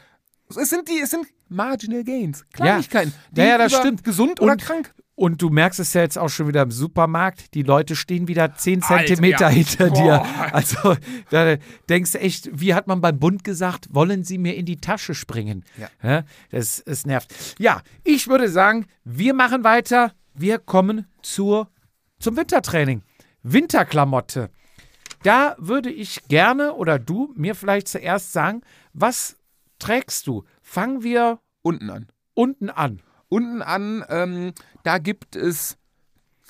es 0.56 0.70
sind 0.70 0.88
die, 0.88 1.00
es 1.02 1.10
sind 1.12 1.26
Marginal 1.50 2.04
Gains, 2.04 2.46
Kleinigkeiten, 2.52 3.14
die 3.32 3.42
Ja, 3.42 3.48
ja, 3.48 3.58
das 3.58 3.74
stimmt. 3.76 4.04
gesund 4.04 4.40
oder 4.42 4.54
Und- 4.54 4.62
krank. 4.62 4.94
Und 5.20 5.42
du 5.42 5.50
merkst 5.50 5.80
es 5.80 5.96
ja 5.96 6.02
jetzt 6.02 6.16
auch 6.20 6.30
schon 6.30 6.48
wieder 6.48 6.62
im 6.62 6.70
Supermarkt, 6.70 7.56
die 7.56 7.64
Leute 7.64 7.96
stehen 7.96 8.28
wieder 8.28 8.54
10 8.54 8.84
Alter, 8.84 9.04
Zentimeter 9.08 9.46
ja. 9.46 9.50
hinter 9.50 9.90
Boah. 9.90 10.24
dir. 10.24 10.54
Also 10.54 10.96
da 11.32 11.56
denkst 11.90 12.12
du 12.12 12.20
echt, 12.20 12.50
wie 12.54 12.76
hat 12.76 12.86
man 12.86 13.02
beim 13.02 13.18
Bund 13.18 13.44
gesagt, 13.44 13.88
wollen 13.90 14.24
sie 14.24 14.38
mir 14.38 14.54
in 14.56 14.68
die 14.68 14.78
Tasche 14.80 15.16
springen? 15.16 15.66
Ja. 16.04 16.24
Das, 16.52 16.84
das 16.86 17.08
nervt. 17.08 17.34
Ja, 17.58 17.82
ich 18.04 18.28
würde 18.28 18.48
sagen, 18.48 18.86
wir 19.06 19.34
machen 19.34 19.64
weiter. 19.64 20.12
Wir 20.36 20.60
kommen 20.60 21.08
zur, 21.24 21.72
zum 22.20 22.38
Wintertraining. 22.38 23.02
Winterklamotte. 23.42 24.52
Da 25.24 25.56
würde 25.58 25.90
ich 25.90 26.28
gerne 26.28 26.74
oder 26.76 27.00
du 27.00 27.34
mir 27.36 27.56
vielleicht 27.56 27.88
zuerst 27.88 28.34
sagen, 28.34 28.62
was 28.94 29.36
trägst 29.80 30.28
du? 30.28 30.44
Fangen 30.62 31.04
wir 31.04 31.40
Unten 31.62 31.90
an. 31.90 32.08
unten 32.34 32.70
an. 32.70 33.02
Unten 33.30 33.62
an, 33.62 34.06
ähm, 34.10 34.54
da 34.84 35.00
gibt 35.00 35.36
es 35.36 35.78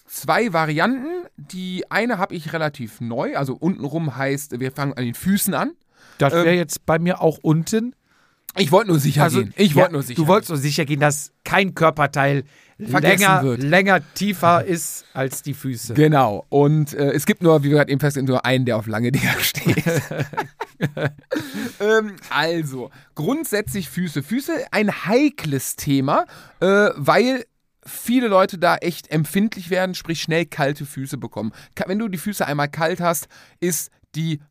zwei 0.05 0.53
Varianten. 0.53 1.25
Die 1.37 1.89
eine 1.89 2.17
habe 2.19 2.35
ich 2.35 2.53
relativ 2.53 3.01
neu, 3.01 3.35
also 3.35 3.55
untenrum 3.55 4.15
heißt, 4.15 4.59
wir 4.59 4.71
fangen 4.71 4.93
an 4.93 5.03
den 5.05 5.13
Füßen 5.15 5.53
an. 5.53 5.73
Das 6.19 6.33
Ähm, 6.33 6.45
wäre 6.45 6.55
jetzt 6.55 6.85
bei 6.85 6.99
mir 6.99 7.21
auch 7.21 7.39
unten. 7.41 7.95
Ich 8.57 8.71
wollte 8.71 8.89
nur 8.89 8.99
sicher 8.99 9.29
gehen. 9.29 9.53
Ich 9.57 9.71
ja, 9.71 9.77
wollte 9.77 9.93
nur 9.93 10.03
sicher 10.03 10.21
Du 10.21 10.27
wolltest 10.27 10.49
nur 10.49 10.57
sicher 10.57 10.85
gehen, 10.85 10.99
dass 10.99 11.31
kein 11.43 11.75
Körperteil 11.75 12.43
länger, 12.77 13.43
wird. 13.43 13.63
länger 13.63 14.01
tiefer 14.13 14.63
ist 14.63 15.05
als 15.13 15.41
die 15.41 15.53
Füße. 15.53 15.93
Genau. 15.93 16.45
Und 16.49 16.93
äh, 16.93 17.11
es 17.11 17.25
gibt 17.25 17.41
nur, 17.41 17.63
wie 17.63 17.69
wir 17.69 17.77
gerade 17.77 17.91
eben 17.91 17.99
feststellen, 17.99 18.27
nur 18.27 18.45
einen, 18.45 18.65
der 18.65 18.77
auf 18.77 18.87
lange 18.87 19.11
Dinger 19.11 19.35
steht. 19.39 19.83
ähm, 21.79 22.15
also, 22.29 22.91
grundsätzlich 23.15 23.89
Füße. 23.89 24.23
Füße 24.23 24.51
ein 24.71 25.05
heikles 25.05 25.75
Thema, 25.75 26.25
äh, 26.59 26.89
weil 26.95 27.45
viele 27.85 28.27
Leute 28.27 28.57
da 28.57 28.75
echt 28.77 29.11
empfindlich 29.11 29.69
werden, 29.69 29.95
sprich 29.95 30.21
schnell 30.21 30.45
kalte 30.45 30.85
Füße 30.85 31.17
bekommen. 31.17 31.51
Wenn 31.85 31.99
du 31.99 32.07
die 32.07 32.17
Füße 32.17 32.45
einmal 32.45 32.69
kalt 32.69 32.99
hast, 32.99 33.27
ist 33.59 33.91
die 34.15 34.41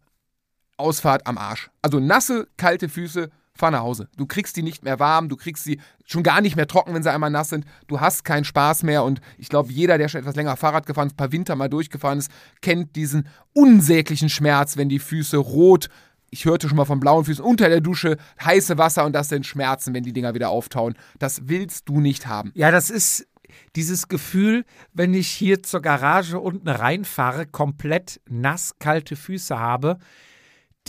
Ausfahrt 0.79 1.27
am 1.27 1.39
Arsch. 1.39 1.71
Also 1.83 2.01
nasse, 2.01 2.49
kalte 2.57 2.89
Füße, 2.89 3.31
fahr 3.57 3.71
nach 3.71 3.81
Hause. 3.81 4.09
Du 4.17 4.27
kriegst 4.27 4.57
die 4.57 4.63
nicht 4.63 4.85
mehr 4.85 4.99
warm, 4.99 5.29
du 5.29 5.37
kriegst 5.37 5.65
sie 5.65 5.81
schon 6.05 6.23
gar 6.23 6.41
nicht 6.41 6.57
mehr 6.57 6.67
trocken, 6.67 6.95
wenn 6.95 7.03
sie 7.03 7.13
einmal 7.13 7.31
nass 7.31 7.49
sind. 7.49 7.65
Du 7.87 8.01
hast 8.01 8.25
keinen 8.25 8.45
Spaß 8.45 8.83
mehr 8.83 9.05
und 9.05 9.21
ich 9.39 9.49
glaube, 9.49 9.73
jeder, 9.73 9.99
der 9.99 10.09
schon 10.09 10.21
etwas 10.21 10.37
länger 10.37 10.57
Fahrrad 10.57 10.87
gefahren 10.87 11.09
ist, 11.09 11.15
ein 11.15 11.17
paar 11.17 11.33
Winter 11.33 11.57
mal 11.57 11.69
durchgefahren 11.69 12.19
ist, 12.19 12.31
kennt 12.61 12.97
diesen 12.97 13.29
unsäglichen 13.53 14.29
Schmerz, 14.29 14.77
wenn 14.77 14.89
die 14.89 14.99
Füße 14.99 15.37
rot, 15.37 15.89
ich 16.31 16.45
hörte 16.45 16.69
schon 16.69 16.77
mal 16.77 16.85
von 16.85 17.01
blauen 17.01 17.25
Füßen, 17.25 17.45
unter 17.45 17.69
der 17.69 17.81
Dusche, 17.81 18.17
heiße 18.45 18.79
Wasser 18.79 19.05
und 19.05 19.13
das 19.13 19.29
sind 19.29 19.47
Schmerzen, 19.47 19.95
wenn 19.95 20.03
die 20.03 20.13
Dinger 20.13 20.35
wieder 20.35 20.51
auftauen. 20.51 20.95
Das 21.19 21.49
willst 21.49 21.89
du 21.89 22.01
nicht 22.01 22.27
haben. 22.27 22.53
Ja, 22.55 22.71
das 22.71 22.91
ist 22.91 23.27
dieses 23.75 24.09
Gefühl, 24.09 24.65
wenn 24.93 25.15
ich 25.15 25.29
hier 25.29 25.63
zur 25.63 25.81
Garage 25.81 26.39
unten 26.39 26.69
reinfahre, 26.69 27.47
komplett 27.47 28.21
nass 28.29 28.75
kalte 28.79 29.17
Füße 29.17 29.59
habe, 29.59 29.99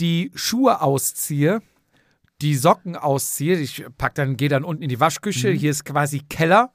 die 0.00 0.30
Schuhe 0.34 0.80
ausziehe, 0.80 1.60
die 2.40 2.54
Socken 2.54 2.96
ausziehe, 2.96 3.56
ich 3.58 3.84
pack 3.96 4.14
dann, 4.14 4.36
gehe 4.36 4.48
dann 4.48 4.64
unten 4.64 4.82
in 4.82 4.88
die 4.88 5.00
Waschküche, 5.00 5.50
hier 5.50 5.70
ist 5.70 5.84
quasi 5.84 6.20
Keller, 6.28 6.70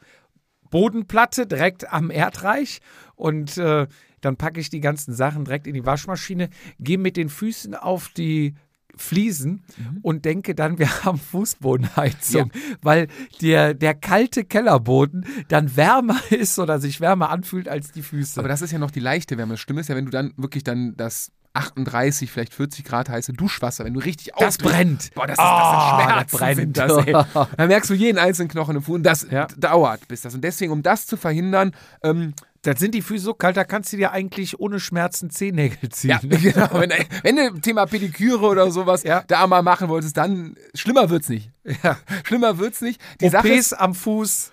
Bodenplatte 0.69 1.45
direkt 1.45 1.91
am 1.91 2.09
Erdreich 2.09 2.79
und 3.15 3.57
äh, 3.57 3.87
dann 4.21 4.37
packe 4.37 4.59
ich 4.59 4.69
die 4.69 4.79
ganzen 4.79 5.13
Sachen 5.13 5.45
direkt 5.45 5.67
in 5.67 5.73
die 5.73 5.85
Waschmaschine, 5.85 6.49
gehe 6.79 6.97
mit 6.97 7.15
den 7.17 7.29
Füßen 7.29 7.75
auf 7.75 8.09
die 8.09 8.55
Fliesen 8.95 9.63
Mhm. 9.77 9.99
und 10.03 10.23
denke 10.25 10.53
dann, 10.53 10.77
wir 10.77 11.03
haben 11.03 11.17
Fußbodenheizung, 11.17 12.51
weil 12.83 13.07
der, 13.41 13.73
der 13.73 13.95
kalte 13.95 14.43
Kellerboden 14.45 15.25
dann 15.47 15.75
wärmer 15.75 16.19
ist 16.29 16.59
oder 16.59 16.79
sich 16.79 17.01
wärmer 17.01 17.29
anfühlt 17.31 17.67
als 17.67 17.91
die 17.91 18.03
Füße. 18.03 18.39
Aber 18.39 18.49
das 18.49 18.61
ist 18.61 18.71
ja 18.71 18.77
noch 18.77 18.91
die 18.91 18.99
leichte 18.99 19.37
Wärme. 19.37 19.53
Das 19.53 19.61
Schlimme 19.61 19.81
ist 19.81 19.87
ja, 19.89 19.95
wenn 19.95 20.05
du 20.05 20.11
dann 20.11 20.33
wirklich 20.37 20.63
dann 20.63 20.95
das 20.95 21.31
38, 21.53 22.31
vielleicht 22.31 22.53
40 22.53 22.83
Grad 22.85 23.09
heiße 23.09 23.33
Duschwasser, 23.33 23.85
wenn 23.85 23.93
du 23.93 23.99
richtig 23.99 24.31
das 24.37 24.47
aufdrehst, 24.59 24.61
brennt. 24.75 25.09
Boah, 25.15 25.27
das 25.27 25.37
ist, 25.37 25.43
das 25.43 25.47
Oh, 25.47 25.97
das 25.97 26.05
Schmerzen, 26.05 26.37
brennt. 26.37 26.57
sind 26.57 26.77
das, 26.77 27.05
ey. 27.05 27.13
Da 27.57 27.67
merkst 27.67 27.89
du 27.89 27.93
jeden 27.93 28.17
einzelnen 28.17 28.49
Knochen 28.49 28.75
im 28.77 28.81
Fuß 28.83 28.95
und 28.95 29.03
das 29.03 29.27
Ja. 29.29 29.47
dauert 29.57 30.07
bis 30.07 30.21
das. 30.21 30.33
Und 30.33 30.43
deswegen, 30.43 30.71
um 30.71 30.81
das 30.83 31.05
zu 31.05 31.17
verhindern, 31.17 31.73
ähm, 32.03 32.33
Dann 32.65 32.77
sind 32.77 32.95
die 32.95 33.01
Füße 33.01 33.25
so 33.25 33.33
kalt, 33.33 33.57
da 33.57 33.65
kannst 33.65 33.91
du 33.91 33.97
dir 33.97 34.13
eigentlich 34.13 34.57
ohne 34.57 34.79
Schmerzen 34.79 35.29
Zehennägel 35.29 35.89
ziehen. 35.89 36.11
ja, 36.11 36.19
genau, 36.23 36.69
wenn, 36.79 36.93
wenn 37.21 37.35
du 37.35 37.59
Thema 37.59 37.85
Pediküre 37.87 38.45
oder 38.45 38.71
sowas 38.71 39.03
Ja. 39.03 39.21
da 39.27 39.45
mal 39.47 39.61
machen 39.61 39.89
wolltest, 39.89 40.15
dann 40.15 40.55
schlimmer 40.73 41.09
wird's 41.09 41.27
nicht. 41.27 41.51
Ja. 41.83 41.97
Schlimmer 42.23 42.57
wird's 42.59 42.79
nicht. 42.79 43.01
Die 43.19 43.27
Sache 43.27 43.49
ist, 43.49 43.73
OPs 43.73 43.81
am 43.81 43.93
Fuß. 43.93 44.52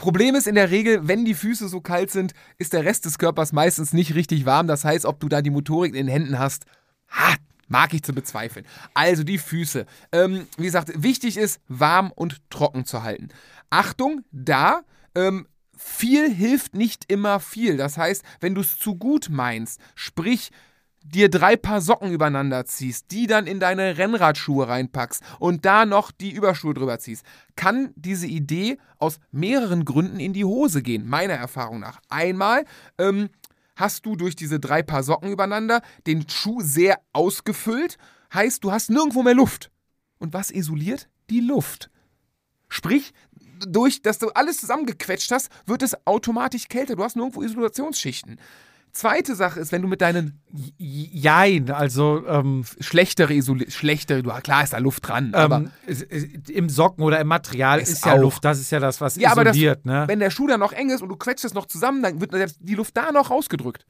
Problem 0.00 0.34
ist 0.34 0.46
in 0.46 0.54
der 0.54 0.70
Regel, 0.70 1.06
wenn 1.06 1.26
die 1.26 1.34
Füße 1.34 1.68
so 1.68 1.82
kalt 1.82 2.10
sind, 2.10 2.32
ist 2.56 2.72
der 2.72 2.86
Rest 2.86 3.04
des 3.04 3.18
Körpers 3.18 3.52
meistens 3.52 3.92
nicht 3.92 4.14
richtig 4.14 4.46
warm. 4.46 4.66
Das 4.66 4.82
heißt, 4.82 5.04
ob 5.04 5.20
du 5.20 5.28
da 5.28 5.42
die 5.42 5.50
Motorik 5.50 5.90
in 5.94 6.06
den 6.06 6.08
Händen 6.08 6.38
hast, 6.38 6.64
ha, 7.10 7.34
mag 7.68 7.92
ich 7.92 8.02
zu 8.02 8.14
bezweifeln. 8.14 8.64
Also 8.94 9.24
die 9.24 9.36
Füße. 9.36 9.84
Ähm, 10.10 10.46
wie 10.56 10.64
gesagt, 10.64 10.90
wichtig 11.02 11.36
ist, 11.36 11.60
warm 11.68 12.12
und 12.12 12.40
trocken 12.48 12.86
zu 12.86 13.02
halten. 13.02 13.28
Achtung, 13.68 14.22
da, 14.32 14.80
ähm, 15.14 15.46
viel 15.76 16.32
hilft 16.32 16.74
nicht 16.74 17.04
immer 17.12 17.38
viel. 17.38 17.76
Das 17.76 17.98
heißt, 17.98 18.24
wenn 18.40 18.54
du 18.54 18.62
es 18.62 18.78
zu 18.78 18.96
gut 18.96 19.28
meinst, 19.30 19.82
sprich, 19.94 20.50
dir 21.02 21.30
drei 21.30 21.56
Paar 21.56 21.80
Socken 21.80 22.12
übereinander 22.12 22.64
ziehst, 22.66 23.10
die 23.10 23.26
dann 23.26 23.46
in 23.46 23.60
deine 23.60 23.98
Rennradschuhe 23.98 24.68
reinpackst 24.68 25.22
und 25.38 25.64
da 25.64 25.86
noch 25.86 26.10
die 26.10 26.30
Überschuhe 26.30 26.74
drüber 26.74 26.98
ziehst, 26.98 27.24
kann 27.56 27.92
diese 27.96 28.26
Idee 28.26 28.78
aus 28.98 29.18
mehreren 29.32 29.84
Gründen 29.84 30.20
in 30.20 30.32
die 30.32 30.44
Hose 30.44 30.82
gehen, 30.82 31.08
meiner 31.08 31.34
Erfahrung 31.34 31.80
nach. 31.80 32.00
Einmal 32.08 32.64
ähm, 32.98 33.30
hast 33.76 34.04
du 34.06 34.16
durch 34.16 34.36
diese 34.36 34.60
drei 34.60 34.82
Paar 34.82 35.02
Socken 35.02 35.32
übereinander 35.32 35.82
den 36.06 36.28
Schuh 36.28 36.60
sehr 36.60 37.00
ausgefüllt, 37.12 37.96
heißt, 38.32 38.62
du 38.62 38.72
hast 38.72 38.90
nirgendwo 38.90 39.22
mehr 39.22 39.34
Luft. 39.34 39.70
Und 40.18 40.34
was 40.34 40.50
isoliert? 40.50 41.08
Die 41.30 41.40
Luft. 41.40 41.90
Sprich, 42.68 43.12
durch, 43.66 44.02
dass 44.02 44.18
du 44.18 44.28
alles 44.30 44.60
zusammengequetscht 44.60 45.30
hast, 45.32 45.50
wird 45.66 45.82
es 45.82 46.06
automatisch 46.06 46.68
kälter. 46.68 46.96
Du 46.96 47.04
hast 47.04 47.16
nirgendwo 47.16 47.42
Isolationsschichten. 47.42 48.38
Zweite 48.92 49.34
Sache 49.34 49.60
ist, 49.60 49.72
wenn 49.72 49.82
du 49.82 49.88
mit 49.88 50.00
deinen 50.00 50.40
Jein, 50.78 51.70
also 51.70 52.26
ähm, 52.26 52.64
schlechtere 52.80 53.32
Isoli 53.34 53.70
schlechtere, 53.70 54.22
du, 54.22 54.30
klar 54.42 54.64
ist 54.64 54.72
da 54.72 54.78
Luft 54.78 55.06
dran, 55.08 55.32
ähm, 55.34 55.70
im 56.48 56.68
Socken 56.68 57.04
oder 57.04 57.20
im 57.20 57.28
Material 57.28 57.78
Ist 57.80 57.90
ist, 57.90 58.04
ja 58.06 58.14
auch. 58.14 58.18
Luft, 58.18 58.44
das 58.44 58.58
ist 58.58 58.70
ja 58.72 58.80
das, 58.80 59.00
was 59.00 59.16
ja, 59.16 59.30
aber 59.30 59.44
das, 59.44 59.56
isoliert, 59.56 59.86
ne? 59.86 60.04
wenn 60.08 60.18
der 60.18 60.30
Schuh 60.30 60.46
dann 60.46 60.60
noch 60.60 60.72
eng 60.72 60.90
ist 60.90 61.02
und 61.02 61.08
du 61.08 61.16
quetscht 61.16 61.44
es 61.44 61.54
noch 61.54 61.66
zusammen, 61.66 62.02
dann 62.02 62.20
wird 62.20 62.32
die 62.60 62.74
Luft 62.74 62.96
da 62.96 63.12
noch 63.12 63.30
rausgedrückt. 63.30 63.86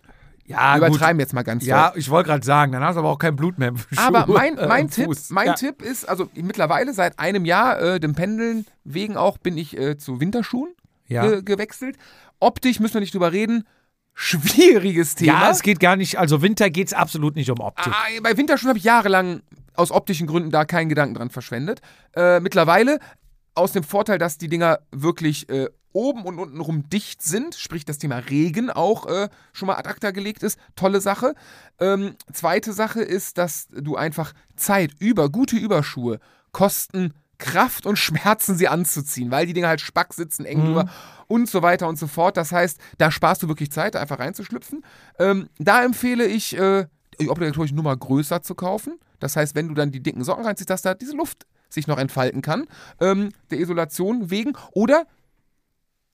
Ja, 0.51 0.76
Übertreiben 0.76 1.20
jetzt 1.20 1.32
mal 1.32 1.42
ganz 1.42 1.64
Ja, 1.64 1.90
doll. 1.90 1.98
ich 1.98 2.11
wollte 2.11 2.28
gerade 2.28 2.44
sagen, 2.44 2.72
dann 2.72 2.82
hast 2.82 2.96
du 2.96 3.01
aber 3.01 3.11
auch 3.11 3.18
kein 3.18 3.36
Blut 3.36 3.59
mehr 3.59 3.68
im 3.68 3.78
Schuh. 3.78 3.84
Aber 3.96 4.26
mein, 4.26 4.59
äh, 4.59 4.66
mein, 4.66 4.86
im 4.86 4.90
Tipp, 4.90 5.05
Fuß. 5.07 5.30
mein 5.30 5.46
ja. 5.46 5.55
Tipp 5.55 5.80
ist, 5.80 6.09
also 6.09 6.28
mittlerweile 6.34 6.92
seit 6.92 7.18
einem 7.20 7.44
Jahr, 7.44 7.80
äh, 7.80 8.01
dem 8.01 8.14
Pendeln 8.14 8.66
wegen 8.82 9.16
auch, 9.16 9.38
bin 9.38 9.57
ich 9.57 9.78
äh, 9.78 9.96
zu 9.96 10.20
Winterschuhen 10.20 10.74
Ja. 11.07 11.22
ge 11.24 11.42
gewechselt. 11.42 11.96
Optisch 12.40 12.80
müssen 12.80 12.94
wir 12.94 13.01
nicht 13.01 13.14
drüber 13.14 13.32
reden. 13.32 13.64
Schwieriges 14.23 15.14
Thema. 15.14 15.33
Ja, 15.33 15.51
es 15.51 15.62
geht 15.62 15.81
gar 15.81 15.97
nicht, 15.97 16.18
also 16.18 16.43
Winter 16.43 16.68
geht 16.68 16.89
es 16.89 16.93
absolut 16.93 17.37
nicht 17.37 17.51
um 17.51 17.59
Optik. 17.59 17.91
Ah, 17.91 18.21
bei 18.23 18.37
Winterschuhen 18.37 18.68
habe 18.68 18.79
ich 18.79 18.85
jahrelang 18.85 19.41
aus 19.75 19.91
optischen 19.91 20.27
Gründen 20.27 20.51
da 20.51 20.66
keinen 20.66 20.91
Gedanken 20.91 21.14
dran 21.14 21.31
verschwendet. 21.31 21.81
Äh, 22.14 22.39
mittlerweile 22.41 22.99
aus 23.55 23.73
dem 23.73 23.83
Vorteil, 23.83 24.18
dass 24.18 24.37
die 24.37 24.49
Dinger 24.49 24.81
wirklich 24.91 25.49
äh, 25.49 25.71
oben 25.95 26.25
und 26.27 26.39
unten 26.39 26.61
rum 26.61 26.91
dicht 26.91 27.23
sind, 27.23 27.55
sprich 27.55 27.87
das 27.87 27.97
Thema 27.97 28.18
Regen 28.18 28.68
auch 28.68 29.07
äh, 29.07 29.31
schon 29.55 29.68
mal 29.68 29.77
ad 29.77 29.89
acta 29.89 30.11
gelegt 30.11 30.43
ist. 30.43 30.59
Tolle 30.77 31.01
Sache. 31.01 31.35
Ähm, 31.81 32.14
zweite 32.31 32.75
Sache 32.75 33.01
ist, 33.01 33.39
dass 33.39 33.68
du 33.68 33.97
einfach 33.97 34.35
Zeit 34.55 34.91
über 34.99 35.31
gute 35.31 35.57
Überschuhe 35.57 36.21
kosten 36.53 37.14
Kraft 37.41 37.86
und 37.86 37.97
Schmerzen, 37.97 38.55
sie 38.57 38.68
anzuziehen, 38.68 39.30
weil 39.32 39.47
die 39.47 39.53
Dinger 39.53 39.68
halt 39.68 39.80
spack 39.80 40.14
sitzen, 40.14 40.45
eng 40.45 40.64
drüber 40.64 40.88
und 41.26 41.49
so 41.49 41.62
weiter 41.62 41.88
und 41.88 41.99
so 41.99 42.07
fort. 42.07 42.36
Das 42.36 42.53
heißt, 42.53 42.78
da 42.99 43.11
sparst 43.11 43.43
du 43.43 43.49
wirklich 43.49 43.72
Zeit, 43.72 43.97
da 43.97 44.01
einfach 44.01 44.20
reinzuschlüpfen. 44.20 44.84
Ähm, 45.18 45.49
da 45.59 45.82
empfehle 45.84 46.26
ich, 46.26 46.57
äh, 46.57 46.86
die 47.20 47.28
obligatorische 47.28 47.74
Nummer 47.74 47.97
größer 47.97 48.43
zu 48.43 48.55
kaufen. 48.55 48.99
Das 49.18 49.36
heißt, 49.36 49.55
wenn 49.55 49.68
du 49.68 49.74
dann 49.74 49.91
die 49.91 50.03
dicken 50.03 50.22
Socken 50.24 50.45
reinziehst, 50.45 50.70
dass 50.70 50.82
da 50.82 50.95
diese 50.95 51.16
Luft 51.16 51.47
sich 51.68 51.86
noch 51.86 51.99
entfalten 51.99 52.43
kann, 52.43 52.66
ähm, 53.01 53.30
der 53.51 53.59
Isolation 53.61 54.30
wegen. 54.30 54.53
Oder 54.72 55.07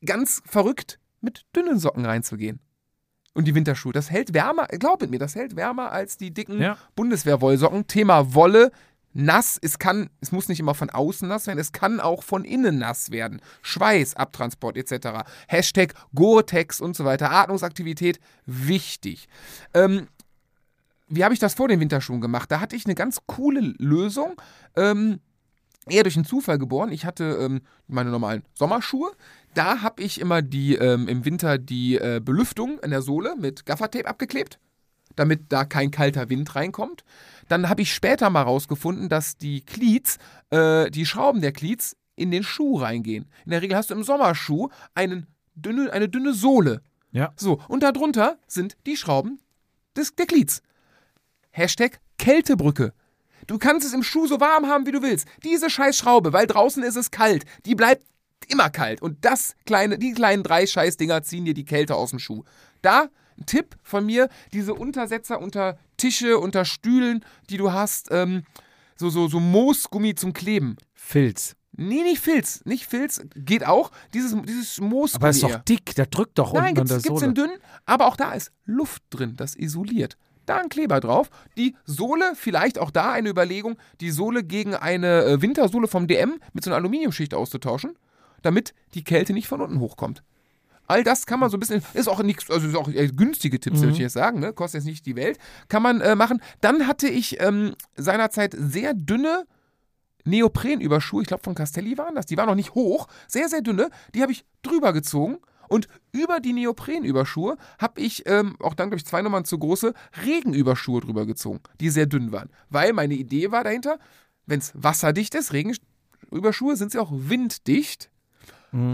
ganz 0.05 0.43
verrückt 0.47 0.99
mit 1.21 1.45
dünnen 1.55 1.79
Socken 1.79 2.05
reinzugehen. 2.05 2.61
Und 3.35 3.45
die 3.47 3.55
Winterschuhe. 3.55 3.93
Das 3.93 4.11
hält 4.11 4.33
wärmer, 4.33 4.67
glaubet 4.67 5.11
mir, 5.11 5.19
das 5.19 5.35
hält 5.35 5.57
wärmer 5.57 5.93
als 5.93 6.17
die 6.17 6.33
dicken 6.33 6.61
Ja. 6.61 6.79
Bundeswehrwollsocken. 6.95 7.87
Thema 7.87 8.35
Wolle, 8.35 8.71
nass, 9.17 9.59
es 9.61 9.79
kann, 9.79 10.11
es 10.21 10.31
muss 10.31 10.49
nicht 10.49 10.61
immer 10.61 10.75
von 10.75 10.91
außen 10.91 11.27
nass 11.27 11.47
werden, 11.47 11.59
es 11.59 11.73
kann 11.73 12.01
auch 12.01 12.23
von 12.23 12.45
innen 12.45 12.79
nass 12.79 13.11
werden. 13.11 13.41
Schweiß, 13.63 14.15
Abtransport 14.15 14.77
etc. 14.77 15.29
Hashtag 15.49 15.95
Gore-Tex 16.15 16.81
und 16.81 16.95
so 16.95 17.05
weiter. 17.05 17.31
Atmungsaktivität, 17.31 18.21
wichtig. 18.45 19.29
Ähm, 19.75 20.09
wie 21.09 21.25
habe 21.25 21.35
ich 21.35 21.41
das 21.41 21.55
vor 21.55 21.69
den 21.69 21.81
Winterschuhen 21.81 22.21
gemacht? 22.21 22.51
Da 22.51 22.61
hatte 22.61 22.77
ich 22.77 22.85
eine 22.85 22.95
ganz 22.95 23.21
coole 23.27 23.75
Lösung. 23.79 24.35
Ähm, 24.77 25.21
eher 25.89 26.03
durch 26.03 26.17
einen 26.17 26.25
Zufall 26.25 26.59
geboren. 26.59 26.93
Ich 26.93 27.07
hatte 27.07 27.39
ähm, 27.41 27.63
meine 27.87 28.11
normalen 28.11 28.43
Sommerschuhe. 28.55 29.13
Da 29.55 29.81
habe 29.83 30.03
ich 30.03 30.21
immer 30.21 30.43
die 30.43 30.75
ähm, 30.75 31.09
im 31.09 31.25
Winter 31.25 31.59
die 31.59 31.97
äh, 31.97 32.21
Belüftung 32.23 32.81
an 32.81 32.91
der 32.91 33.03
Sohle 33.03 33.35
mit 33.37 33.65
Gaffertape 33.65 34.07
abgeklebt, 34.07 34.59
damit 35.17 35.53
da 35.53 35.65
kein 35.65 35.91
kalter 35.91 36.29
Wind 36.29 36.55
reinkommt. 36.55 37.05
Dann 37.49 37.69
habe 37.69 37.83
ich 37.83 37.93
später 37.93 38.31
mal 38.31 38.43
rausgefunden, 38.43 39.09
dass 39.09 39.37
die 39.37 39.63
Cleats, 39.63 40.19
äh, 40.51 40.91
die 40.91 41.07
Schrauben 41.07 41.41
der 41.41 41.53
Cleats 41.53 41.97
in 42.15 42.31
den 42.31 42.43
Schuh 42.43 42.79
reingehen. 42.79 43.27
In 43.45 43.51
der 43.51 43.63
Regel 43.63 43.77
hast 43.77 43.91
du 43.91 43.95
im 43.95 44.05
Sommerschuh 44.05 44.69
einen 44.95 45.27
dünne, 45.55 45.93
eine 45.93 46.09
dünne 46.09 46.33
Sohle. 46.33 46.83
Ja. 47.13 47.33
So, 47.37 47.61
und 47.69 47.83
darunter 47.83 48.39
sind 48.47 48.77
die 48.87 48.97
Schrauben 48.97 49.41
des, 49.97 50.15
der 50.15 50.27
Glieds. 50.27 50.63
Hashtag 51.51 52.01
Kältebrücke. 52.19 52.93
Du 53.47 53.59
kannst 53.59 53.87
es 53.87 53.95
im 53.95 54.03
Schuh 54.03 54.27
so 54.27 54.41
warm 54.41 54.67
haben, 54.67 54.87
wie 54.87 54.93
du 54.93 55.03
willst. 55.03 55.29
Diese 55.45 55.71
scheiß 55.71 55.97
Schraube, 55.97 56.33
weil 56.33 56.47
draußen 56.47 56.83
ist 56.83 56.97
es 56.97 57.11
kalt, 57.11 57.45
die 57.65 57.75
bleibt 57.75 58.05
immer 58.49 58.71
kalt. 58.71 59.03
Und 59.03 59.25
das 59.25 59.55
kleine, 59.65 59.99
die 59.99 60.13
kleinen 60.13 60.43
drei 60.43 60.67
Scheißdinger 60.67 61.23
ziehen 61.23 61.45
dir 61.45 61.55
die 61.55 61.65
Kälte 61.65 61.95
aus 61.95 62.11
dem 62.11 62.19
Schuh. 62.19 62.45
Da 62.83 63.09
Tipp 63.45 63.77
von 63.83 64.07
mir, 64.07 64.29
diese 64.53 64.75
Untersetzer 64.75 65.41
unter 65.41 65.79
Tische, 65.97 66.39
unter 66.39 66.65
Stühlen, 66.65 67.25
die 67.51 67.59
du 67.59 67.73
hast, 67.73 68.09
ähm, 68.11 68.45
so, 68.97 69.11
so, 69.11 69.29
so 69.29 69.41
Moosgummi 69.41 70.15
zum 70.15 70.33
Kleben. 70.33 70.77
Filz. 70.95 71.55
Nee, 71.73 72.03
nicht 72.03 72.21
Filz. 72.21 72.63
Nicht 72.65 72.87
Filz, 72.87 73.21
geht 73.35 73.67
auch. 73.67 73.91
Dieses, 74.15 74.35
dieses 74.43 74.81
Moosgummi. 74.81 75.23
Aber 75.23 75.29
es 75.29 75.37
ist 75.37 75.43
doch 75.43 75.57
dick, 75.65 75.95
der 75.95 76.07
drückt 76.07 76.39
doch 76.39 76.55
Nein, 76.55 76.69
unten 76.69 76.69
an 76.69 76.75
gibt's, 76.87 76.91
der 76.91 76.97
gibt's 77.03 77.21
Sohle. 77.21 77.29
in 77.29 77.35
dünn, 77.35 77.51
aber 77.85 78.07
auch 78.07 78.17
da 78.17 78.33
ist 78.33 78.51
Luft 78.65 79.03
drin, 79.11 79.35
das 79.37 79.55
isoliert. 79.55 80.17
Da 80.47 80.59
ein 80.59 80.69
Kleber 80.69 81.01
drauf. 81.01 81.29
Die 81.59 81.77
Sohle, 81.85 82.33
vielleicht 82.35 82.79
auch 82.79 82.91
da 82.91 83.13
eine 83.13 83.29
Überlegung, 83.29 83.77
die 84.01 84.11
Sohle 84.11 84.45
gegen 84.45 84.75
eine 84.75 85.25
äh, 85.25 85.43
Wintersohle 85.43 85.89
vom 85.89 86.07
DM 86.07 86.39
mit 86.53 86.65
so 86.65 86.71
einer 86.71 86.77
Aluminiumschicht 86.77 87.35
auszutauschen, 87.35 87.99
damit 88.43 88.73
die 88.95 89.05
Kälte 89.05 89.33
nicht 89.33 89.49
von 89.49 89.61
unten 89.61 89.81
hochkommt. 89.81 90.23
All 90.87 91.05
das 91.05 91.27
kann 91.27 91.41
man 91.41 91.51
so 91.51 91.57
ein 91.57 91.61
bisschen, 91.61 91.83
ist 91.95 92.09
auch 92.09 92.23
nichts, 92.23 92.51
also 92.51 92.67
ist 92.67 92.77
auch 92.77 92.89
äh, 92.89 93.09
günstige 93.09 93.61
Tipps, 93.61 93.81
würde 93.81 93.93
ich 93.93 93.99
jetzt 93.99 94.13
sagen, 94.13 94.41
ne? 94.41 94.53
kostet 94.53 94.81
jetzt 94.81 94.87
nicht 94.87 95.07
die 95.07 95.17
Welt, 95.17 95.39
kann 95.69 95.83
man 95.83 96.01
äh, 96.01 96.15
machen. 96.15 96.41
Dann 96.61 96.87
hatte 96.87 97.09
ich 97.09 97.41
ähm, 97.41 97.75
seinerzeit 97.97 98.55
sehr 98.59 98.95
dünne 98.95 99.47
Neoprenüberschuhe, 100.25 101.23
ich 101.23 101.29
glaube 101.29 101.43
von 101.45 101.55
Castelli 101.55 101.97
waren 101.99 102.15
das, 102.15 102.27
die 102.27 102.37
waren 102.37 102.49
noch 102.49 102.55
nicht 102.55 102.75
hoch, 102.75 103.07
sehr, 103.29 103.49
sehr 103.49 103.63
dünne, 103.63 103.91
die 104.15 104.23
habe 104.23 104.33
ich 104.33 104.45
drüber 104.63 104.93
gezogen. 104.93 105.39
Und 105.69 105.89
über 106.13 106.39
die 106.39 106.53
Neoprenüberschuhe 106.53 107.57
habe 107.81 108.01
ich, 108.01 108.23
ähm, 108.27 108.57
auch 108.61 108.75
dann 108.75 108.91
glaube 108.91 108.99
ich 108.99 109.07
zwei 109.07 109.23
Nummern 109.23 109.45
zu 109.45 109.59
große, 109.59 109.95
Regenüberschuhe 110.25 111.01
drüber 111.01 111.27
gezogen, 111.27 111.61
die 111.81 111.91
sehr 111.91 112.07
dünn 112.07 112.31
waren. 112.31 112.51
Weil 112.71 112.93
meine 112.93 113.15
Idee 113.15 113.51
war 113.51 113.65
dahinter, 113.65 113.99
wenn 114.47 114.61
es 114.61 114.73
wasserdicht 114.75 115.35
ist, 115.35 115.53
Regenüberschuhe 115.53 116.77
sind 116.77 116.93
sie 116.93 116.99
auch 117.01 117.11
winddicht, 117.13 118.11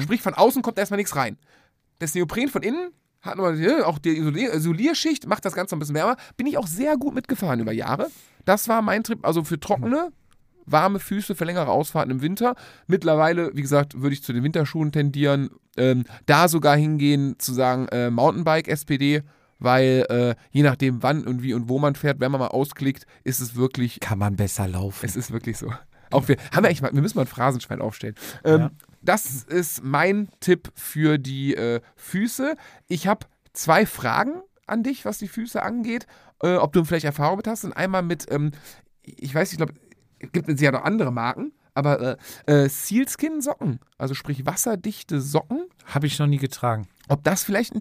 sprich 0.00 0.22
von 0.22 0.34
außen 0.34 0.62
kommt 0.62 0.78
erstmal 0.78 0.98
nichts 0.98 1.16
rein. 1.16 1.36
Das 2.02 2.14
Neopren 2.16 2.48
von 2.48 2.62
innen 2.62 2.90
hat 3.20 3.38
äh, 3.38 3.82
auch 3.82 3.98
die 3.98 4.18
Isolier 4.18 4.52
Isolierschicht, 4.52 5.28
macht 5.28 5.44
das 5.44 5.54
Ganze 5.54 5.76
ein 5.76 5.78
bisschen 5.78 5.94
wärmer. 5.94 6.16
Bin 6.36 6.48
ich 6.48 6.58
auch 6.58 6.66
sehr 6.66 6.96
gut 6.96 7.14
mitgefahren 7.14 7.60
über 7.60 7.70
Jahre. 7.72 8.08
Das 8.44 8.68
war 8.68 8.82
mein 8.82 9.04
Trip, 9.04 9.24
also 9.24 9.44
für 9.44 9.60
trockene, 9.60 10.10
warme 10.66 10.98
Füße 10.98 11.36
für 11.36 11.44
längere 11.44 11.68
Ausfahrten 11.68 12.10
im 12.10 12.20
Winter. 12.20 12.56
Mittlerweile, 12.88 13.52
wie 13.54 13.62
gesagt, 13.62 14.02
würde 14.02 14.14
ich 14.14 14.24
zu 14.24 14.32
den 14.32 14.42
Winterschuhen 14.42 14.90
tendieren. 14.90 15.50
Ähm, 15.76 16.04
da 16.26 16.48
sogar 16.48 16.76
hingehen, 16.76 17.36
zu 17.38 17.52
sagen, 17.52 17.86
äh, 17.92 18.10
Mountainbike, 18.10 18.66
SPD, 18.66 19.22
weil 19.60 20.04
äh, 20.10 20.34
je 20.50 20.64
nachdem 20.64 21.04
wann 21.04 21.24
und 21.24 21.44
wie 21.44 21.54
und 21.54 21.68
wo 21.68 21.78
man 21.78 21.94
fährt, 21.94 22.18
wenn 22.18 22.32
man 22.32 22.40
mal 22.40 22.48
ausklickt, 22.48 23.06
ist 23.22 23.40
es 23.40 23.54
wirklich, 23.54 24.00
Kann 24.00 24.18
man 24.18 24.34
besser 24.34 24.66
laufen. 24.66 25.06
es 25.06 25.14
ist 25.14 25.30
wirklich 25.30 25.56
so. 25.56 25.72
Auch 26.10 26.26
wir, 26.26 26.36
haben 26.52 26.64
wir 26.64 26.68
eigentlich 26.68 26.82
mal, 26.82 26.92
wir 26.92 27.00
müssen 27.00 27.16
mal 27.16 27.22
ein 27.22 27.28
Phrasenschwein 27.28 27.80
aufstellen. 27.80 28.16
Ähm, 28.44 28.60
Ja. 28.62 28.70
Das 29.02 29.42
ist 29.44 29.82
mein 29.82 30.28
Tipp 30.40 30.72
für 30.74 31.18
die 31.18 31.54
äh, 31.54 31.80
Füße. 31.96 32.56
Ich 32.88 33.06
habe 33.06 33.26
zwei 33.52 33.84
Fragen 33.86 34.42
an 34.66 34.82
dich, 34.82 35.04
was 35.04 35.18
die 35.18 35.28
Füße 35.28 35.62
angeht, 35.62 36.06
äh, 36.42 36.54
ob 36.56 36.72
du 36.72 36.84
vielleicht 36.84 37.04
Erfahrung 37.04 37.36
mit 37.38 37.46
hast. 37.46 37.64
Und 37.64 37.72
einmal 37.72 38.02
mit, 38.02 38.30
ähm, 38.30 38.52
ich 39.02 39.34
weiß, 39.34 39.52
ich 39.52 39.58
glaube, 39.58 39.74
es 40.20 40.30
gibt 40.32 40.60
ja 40.60 40.70
noch 40.70 40.84
andere 40.84 41.10
Marken, 41.12 41.52
aber 41.74 42.18
äh, 42.46 42.64
äh, 42.64 42.68
Sealskin-Socken, 42.68 43.80
also 43.98 44.14
sprich 44.14 44.46
wasserdichte 44.46 45.20
Socken, 45.20 45.64
Habe 45.86 46.06
ich 46.06 46.18
noch 46.18 46.26
nie 46.28 46.38
getragen. 46.38 46.86
ob 47.08 47.24
das 47.24 47.42
vielleicht 47.42 47.74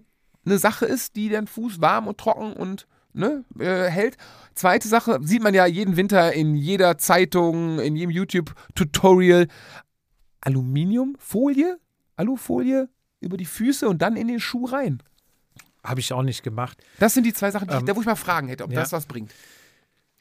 eine 0.44 0.58
Sache 0.58 0.86
ist, 0.86 1.14
die 1.14 1.28
den 1.28 1.46
Fuß 1.46 1.80
warm 1.80 2.08
und 2.08 2.18
trocken 2.18 2.52
und 2.54 2.88
ne, 3.12 3.44
äh, 3.60 3.88
hält. 3.88 4.16
Zweite 4.54 4.88
Sache, 4.88 5.20
sieht 5.22 5.42
man 5.42 5.54
ja 5.54 5.66
jeden 5.66 5.96
Winter 5.96 6.32
in 6.32 6.56
jeder 6.56 6.98
Zeitung, 6.98 7.78
in 7.78 7.94
jedem 7.94 8.10
YouTube-Tutorial. 8.10 9.46
Aluminiumfolie, 10.42 11.78
Alufolie 12.16 12.88
über 13.20 13.36
die 13.36 13.44
Füße 13.46 13.88
und 13.88 14.02
dann 14.02 14.16
in 14.16 14.28
den 14.28 14.40
Schuh 14.40 14.66
rein. 14.66 15.02
Habe 15.84 16.00
ich 16.00 16.12
auch 16.12 16.22
nicht 16.22 16.42
gemacht. 16.42 16.78
Das 16.98 17.14
sind 17.14 17.24
die 17.24 17.32
zwei 17.32 17.50
Sachen, 17.50 17.68
die 17.68 17.74
ich, 17.74 17.80
Ähm, 17.80 17.86
da 17.86 17.96
wo 17.96 18.00
ich 18.00 18.06
mal 18.06 18.14
fragen 18.16 18.48
hätte, 18.48 18.64
ob 18.64 18.70
ja. 18.72 18.80
das 18.80 18.92
was 18.92 19.06
bringt. 19.06 19.32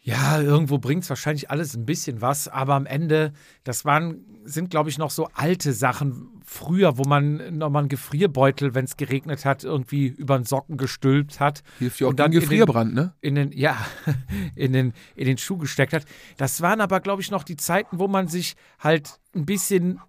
Ja, 0.03 0.41
irgendwo 0.41 0.80
bringt 0.80 1.03
es 1.03 1.09
wahrscheinlich 1.11 1.51
alles 1.51 1.76
ein 1.76 1.86
bisschen 1.86 2.22
was, 2.22 2.47
aber 2.47 2.74
am 2.74 2.88
Ende, 2.88 3.34
das 3.63 3.86
waren, 3.86 4.26
sind, 4.43 4.72
glaube 4.72 4.89
ich, 4.89 4.97
noch 4.97 5.11
so 5.11 5.28
alte 5.36 5.74
Sachen 5.74 6.41
früher, 6.43 6.97
wo 6.97 7.03
man 7.03 7.55
nochmal 7.59 7.82
einen 7.82 7.89
Gefrierbeutel, 7.89 8.74
wenn 8.74 8.86
es 8.86 8.97
geregnet 8.97 9.45
hat, 9.45 9.63
irgendwie 9.63 10.07
über 10.07 10.39
den 10.39 10.45
Socken 10.45 10.78
gestülpt 10.78 11.39
hat. 11.39 11.61
Hilft 11.78 11.99
ja 11.99 12.07
auch 12.07 12.09
Und 12.09 12.19
dann 12.19 12.32
in 12.32 12.32
den- 12.32 12.41
Gefrierbrand, 12.41 12.95
ne? 12.95 13.13
in 13.22 13.36
den, 13.36 13.51
ja, 13.51 13.78
in 14.55 14.74
den, 14.74 14.93
in 15.15 15.26
den 15.28 15.38
Schuh 15.38 15.57
gesteckt 15.57 15.93
hat. 15.93 16.05
Das 16.38 16.61
waren 16.61 16.82
aber, 16.82 16.99
glaube 16.99 17.22
ich, 17.22 17.30
noch 17.30 17.43
die 17.43 17.57
Zeiten, 17.57 17.99
wo 17.99 18.07
man 18.07 18.28
sich 18.28 18.55
halt 18.80 19.19
ein 19.36 19.45
bisschen 19.45 19.99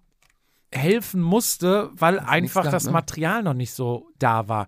helfen 0.73 1.21
musste, 1.21 1.89
weil 1.93 2.19
einfach 2.19 2.63
gab, 2.63 2.71
das 2.71 2.85
ne? 2.85 2.91
Material 2.91 3.43
noch 3.43 3.53
nicht 3.53 3.71
so 3.73 4.09
da 4.19 4.47
war. 4.47 4.67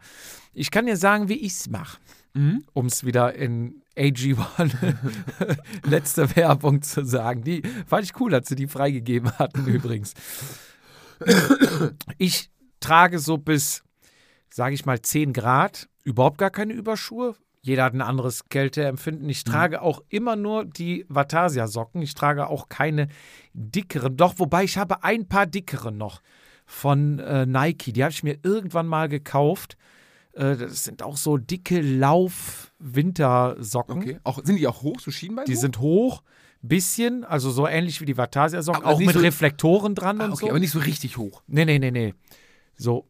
Ich 0.54 0.72
kann 0.72 0.86
dir 0.86 0.98
sagen, 0.98 1.28
wie 1.30 1.34
ich 1.40 1.54
es 1.54 1.70
mache, 1.70 1.98
Mhm. 2.34 2.64
um 2.74 2.86
es 2.88 3.04
wieder 3.06 3.34
in 3.36 3.82
AG1 3.98 4.96
letzte 5.84 6.36
Werbung 6.36 6.82
zu 6.82 7.06
sagen. 7.06 7.44
Die 7.44 7.62
fand 7.88 8.04
ich 8.04 8.20
cool, 8.20 8.32
dass 8.32 8.48
sie 8.48 8.56
die 8.56 8.68
freigegeben 8.68 9.32
hatten 9.38 9.66
übrigens. 9.68 10.14
Ich 12.18 12.50
trage 12.80 13.20
so 13.20 13.38
bis, 13.38 13.84
sage 14.50 14.76
ich 14.76 14.86
mal, 14.86 15.02
10 15.02 15.34
Grad 15.34 15.88
überhaupt 16.04 16.38
gar 16.38 16.52
keine 16.52 16.74
Überschuhe. 16.74 17.36
Jeder 17.66 17.84
hat 17.86 17.96
ein 17.96 18.04
anderes 18.04 18.48
Kälteempfinden. 18.48 19.28
Ich 19.28 19.44
trage 19.44 19.82
auch 19.82 20.04
immer 20.10 20.36
nur 20.36 20.66
die 20.66 21.04
Vatasia-Socken. 21.10 22.00
Ich 22.04 22.14
trage 22.14 22.48
auch 22.48 22.70
keine 22.70 23.08
dickeren. 23.54 24.18
Doch, 24.18 24.36
wobei 24.38 24.64
ich 24.64 24.78
habe 24.78 25.04
ein 25.04 25.28
paar 25.28 25.48
dickere 25.48 25.92
noch 25.92 26.22
von 26.68 27.18
äh, 27.18 27.48
Nike. 27.48 27.92
Die 27.92 28.04
habe 28.04 28.12
ich 28.12 28.22
mir 28.22 28.38
irgendwann 28.44 28.86
mal 28.86 29.10
gekauft. 29.10 29.78
Äh, 30.34 30.58
das 30.58 30.84
sind 30.84 31.02
auch 31.02 31.18
so 31.18 31.38
dicke 31.38 31.82
Lauf-Wintersocken. 31.82 33.98
Okay. 33.98 34.20
Auch, 34.24 34.44
sind 34.44 34.58
die 34.58 34.68
auch 34.68 34.84
hoch, 34.84 35.00
so 35.00 35.10
Schienbein? 35.10 35.46
Die 35.46 35.56
hoch? 35.56 35.62
sind 35.62 35.80
hoch, 35.80 36.22
bisschen, 36.62 37.24
also 37.24 37.50
so 37.50 37.68
ähnlich 37.68 38.00
wie 38.00 38.06
die 38.06 38.16
Vatasia-Socken, 38.16 38.84
auch 38.84 39.00
mit 39.00 39.14
so- 39.14 39.22
Reflektoren 39.22 39.96
dran 39.96 40.22
ah, 40.22 40.26
und 40.26 40.34
okay, 40.34 40.46
so. 40.46 40.52
aber 40.52 40.60
nicht 40.60 40.70
so 40.70 40.78
richtig 40.78 41.18
hoch. 41.18 41.42
Nee, 41.48 41.66
nee, 41.66 41.80
nee, 41.80 41.90
nee. 41.90 42.14
So. 42.76 43.08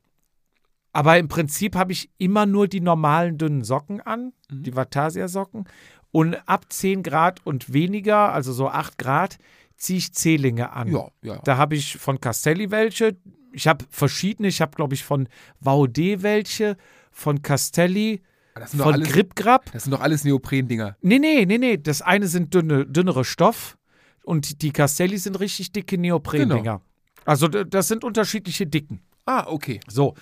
Aber 0.95 1.17
im 1.17 1.27
Prinzip 1.27 1.75
habe 1.75 1.91
ich 1.91 2.09
immer 2.17 2.45
nur 2.45 2.69
die 2.69 2.79
normalen 2.79 3.37
dünnen 3.37 3.65
Socken 3.65 3.99
an, 3.99 4.31
Mhm. 4.49 4.63
die 4.63 4.75
Vatasia-Socken. 4.75 5.65
Und 6.11 6.35
ab 6.47 6.67
10 6.71 7.03
Grad 7.03 7.41
und 7.45 7.73
weniger, 7.73 8.31
also 8.31 8.53
so 8.53 8.69
8 8.69 8.97
Grad, 8.97 9.37
ziehe 9.75 9.97
ich 9.99 10.13
Zehlinge 10.13 10.71
an. 10.71 10.87
Ja, 10.87 11.09
ja. 11.21 11.41
Da 11.43 11.57
habe 11.57 11.75
ich 11.75 11.97
von 11.97 12.21
Castelli 12.21 12.71
welche. 12.71 13.17
Ich 13.51 13.67
habe 13.67 13.83
verschiedene. 13.89 14.47
Ich 14.47 14.61
habe, 14.61 14.71
glaube 14.73 14.93
ich, 14.93 15.03
von 15.03 15.27
VD 15.61 16.23
welche, 16.23 16.77
von 17.11 17.41
Castelli, 17.41 18.21
von 18.65 18.93
alles, 18.93 19.09
Gripgrap. 19.09 19.69
das 19.73 19.83
sind 19.83 19.91
doch 19.91 19.99
alles 19.99 20.23
Neopren-Dinger. 20.23 20.95
Nee, 21.01 21.19
nee, 21.19 21.45
nee, 21.45 21.57
nee. 21.57 21.75
Das 21.77 22.01
eine 22.01 22.27
sind 22.27 22.53
dünne, 22.53 22.85
dünnere 22.85 23.25
Stoff 23.25 23.77
und 24.23 24.61
die 24.61 24.71
Castelli 24.71 25.17
sind 25.17 25.41
richtig 25.41 25.73
dicke 25.73 25.97
Neoprendinger. 25.97 26.61
Genau. 26.63 26.81
Also 27.25 27.49
das 27.49 27.89
sind 27.89 28.05
unterschiedliche 28.05 28.65
Dicken. 28.65 29.01
Ah, 29.25 29.45
okay. 29.47 29.81
So. 29.89 30.13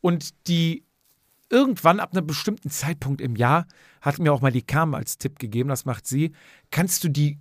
Und 0.00 0.48
die 0.48 0.84
irgendwann 1.50 2.00
ab 2.00 2.12
einem 2.12 2.26
bestimmten 2.26 2.70
Zeitpunkt 2.70 3.20
im 3.20 3.36
Jahr 3.36 3.66
hat 4.00 4.18
mir 4.18 4.32
auch 4.32 4.40
mal 4.40 4.52
die 4.52 4.62
Kam 4.62 4.94
als 4.94 5.18
Tipp 5.18 5.38
gegeben, 5.38 5.68
das 5.68 5.84
macht 5.84 6.06
sie, 6.06 6.32
kannst 6.70 7.04
du 7.04 7.08
die, 7.08 7.38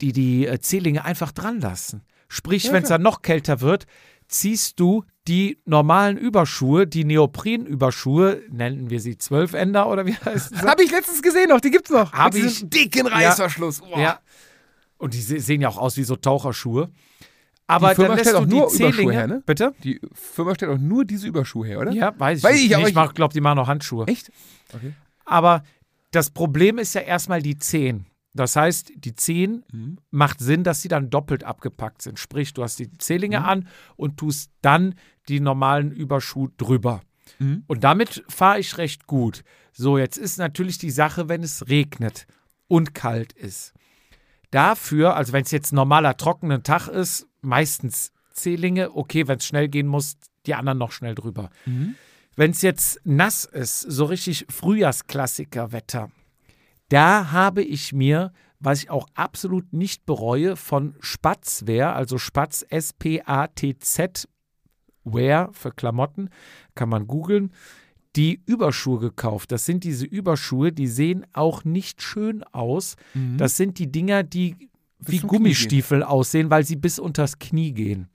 die, 0.00 0.12
die 0.12 0.46
äh, 0.46 0.60
Zehlinge 0.60 1.04
einfach 1.04 1.32
dran 1.32 1.60
lassen. 1.60 2.02
Sprich, 2.28 2.64
Ja, 2.64 2.72
wenn 2.72 2.82
es 2.82 2.88
dann 2.88 3.02
noch 3.02 3.22
kälter 3.22 3.60
wird, 3.60 3.86
ziehst 4.28 4.80
du 4.80 5.04
die 5.28 5.60
normalen 5.64 6.16
Überschuhe, 6.16 6.86
die 6.86 7.04
Neoprenüberschuhe, 7.04 8.42
nennen 8.50 8.90
wir 8.90 9.00
sie 9.00 9.16
Zwölfender 9.18 9.88
oder 9.88 10.06
wie 10.06 10.14
heißt 10.24 10.52
es? 10.52 10.62
Habe 10.62 10.82
ich 10.82 10.90
letztens 10.90 11.22
gesehen 11.22 11.48
noch, 11.50 11.60
die 11.60 11.70
gibt's 11.70 11.90
noch. 11.90 12.12
Hab 12.12 12.34
Mit 12.34 12.44
ich. 12.44 12.68
dicken 12.68 13.06
Reißverschluss. 13.06 13.80
Boah. 13.80 13.98
Ja. 13.98 14.20
Und 14.98 15.14
die 15.14 15.20
se- 15.20 15.40
sehen 15.40 15.60
ja 15.60 15.68
auch 15.68 15.78
aus 15.78 15.96
wie 15.96 16.04
so 16.04 16.16
Taucherschuhe. 16.16 16.90
Aber 17.68 17.90
Die 17.90 17.94
Firma 17.96 18.08
dann 18.08 18.16
lässt 18.18 18.30
stellt 18.30 18.42
auch 18.42 18.48
die 18.48 18.54
nur 18.54 18.72
Überschuhe 18.72 19.12
her, 19.12 19.26
ne? 19.26 19.42
Bitte? 19.44 19.74
Die 19.82 20.00
Firma 20.12 20.54
stellt 20.54 20.70
auch 20.72 20.78
nur 20.78 21.04
diese 21.04 21.26
Überschuhe 21.26 21.66
her, 21.66 21.80
oder? 21.80 21.90
Ja, 21.92 22.14
weiß 22.18 22.38
ich 22.38 22.44
Weiß 22.44 22.52
nicht. 22.54 22.64
ich, 22.64 22.76
Nee, 22.76 22.82
ich- 22.82 22.96
ich 22.96 23.14
glaube, 23.14 23.34
die 23.34 23.40
machen 23.40 23.58
auch 23.58 23.66
Handschuhe. 23.68 24.06
Echt? 24.06 24.30
Okay. 24.72 24.92
Aber 25.24 25.64
das 26.12 26.30
Problem 26.30 26.78
ist 26.78 26.94
ja 26.94 27.00
erstmal 27.00 27.42
die 27.42 27.58
Zehen. 27.58 28.06
Das 28.34 28.54
heißt, 28.54 28.92
die 28.96 29.14
Zehen 29.16 29.64
Mhm. 29.72 29.98
macht 30.10 30.38
Sinn, 30.40 30.62
dass 30.62 30.82
sie 30.82 30.88
dann 30.88 31.10
doppelt 31.10 31.42
abgepackt 31.42 32.02
sind. 32.02 32.18
Sprich, 32.18 32.52
du 32.54 32.62
hast 32.62 32.78
die 32.78 32.92
Zehlinge 32.98 33.40
Mhm. 33.40 33.46
an 33.46 33.68
und 33.96 34.16
tust 34.18 34.50
dann 34.62 34.94
die 35.28 35.40
normalen 35.40 35.90
Überschuh 35.90 36.48
drüber. 36.58 37.00
Mhm. 37.40 37.64
Und 37.66 37.82
damit 37.82 38.22
fahre 38.28 38.60
ich 38.60 38.78
recht 38.78 39.06
gut. 39.06 39.42
So, 39.72 39.98
jetzt 39.98 40.18
ist 40.18 40.38
natürlich 40.38 40.78
die 40.78 40.90
Sache, 40.90 41.28
wenn 41.28 41.42
es 41.42 41.68
regnet 41.68 42.26
und 42.68 42.94
kalt 42.94 43.32
ist. 43.32 43.72
Dafür, 44.50 45.16
also 45.16 45.32
wenn 45.32 45.42
es 45.42 45.50
jetzt 45.50 45.72
ein 45.72 45.76
normaler 45.76 46.16
trockener 46.16 46.62
Tag 46.62 46.88
ist, 46.88 47.26
meistens 47.46 48.12
Zehlinge, 48.32 48.94
okay, 48.94 49.26
wenn 49.26 49.38
es 49.38 49.46
schnell 49.46 49.68
gehen 49.68 49.86
muss, 49.86 50.18
die 50.44 50.54
anderen 50.54 50.78
noch 50.78 50.92
schnell 50.92 51.14
drüber. 51.14 51.50
Mhm. 51.64 51.94
Wenn 52.36 52.50
es 52.50 52.60
jetzt 52.60 53.00
nass 53.04 53.46
ist, 53.46 53.80
so 53.80 54.04
richtig 54.04 54.46
Frühjahrsklassiker-Wetter, 54.50 56.10
da 56.90 57.32
habe 57.32 57.62
ich 57.62 57.94
mir, 57.94 58.32
was 58.60 58.82
ich 58.82 58.90
auch 58.90 59.08
absolut 59.14 59.72
nicht 59.72 60.04
bereue, 60.04 60.56
von 60.56 60.94
Spatzwear, 61.00 61.96
also 61.96 62.18
Spatz 62.18 62.64
S-P-A-T-Z 62.68 64.28
Wear 65.04 65.50
für 65.52 65.70
Klamotten, 65.70 66.28
kann 66.74 66.88
man 66.88 67.06
googeln, 67.06 67.52
die 68.16 68.40
Überschuhe 68.44 68.98
gekauft. 68.98 69.52
Das 69.52 69.66
sind 69.66 69.84
diese 69.84 70.06
Überschuhe, 70.06 70.72
die 70.72 70.86
sehen 70.88 71.26
auch 71.32 71.64
nicht 71.64 72.02
schön 72.02 72.42
aus. 72.44 72.96
Mhm. 73.14 73.38
Das 73.38 73.56
sind 73.56 73.78
die 73.78 73.90
Dinger, 73.90 74.22
die 74.22 74.70
wie 74.98 75.18
Gummistiefel 75.18 76.02
aussehen, 76.02 76.50
weil 76.50 76.64
sie 76.64 76.76
bis 76.76 76.98
unters 76.98 77.38
Knie 77.38 77.72
gehen. 77.72 78.08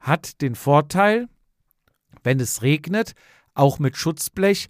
Hat 0.00 0.40
den 0.40 0.54
Vorteil, 0.54 1.28
wenn 2.22 2.40
es 2.40 2.62
regnet, 2.62 3.14
auch 3.54 3.78
mit 3.78 3.96
Schutzblech, 3.96 4.68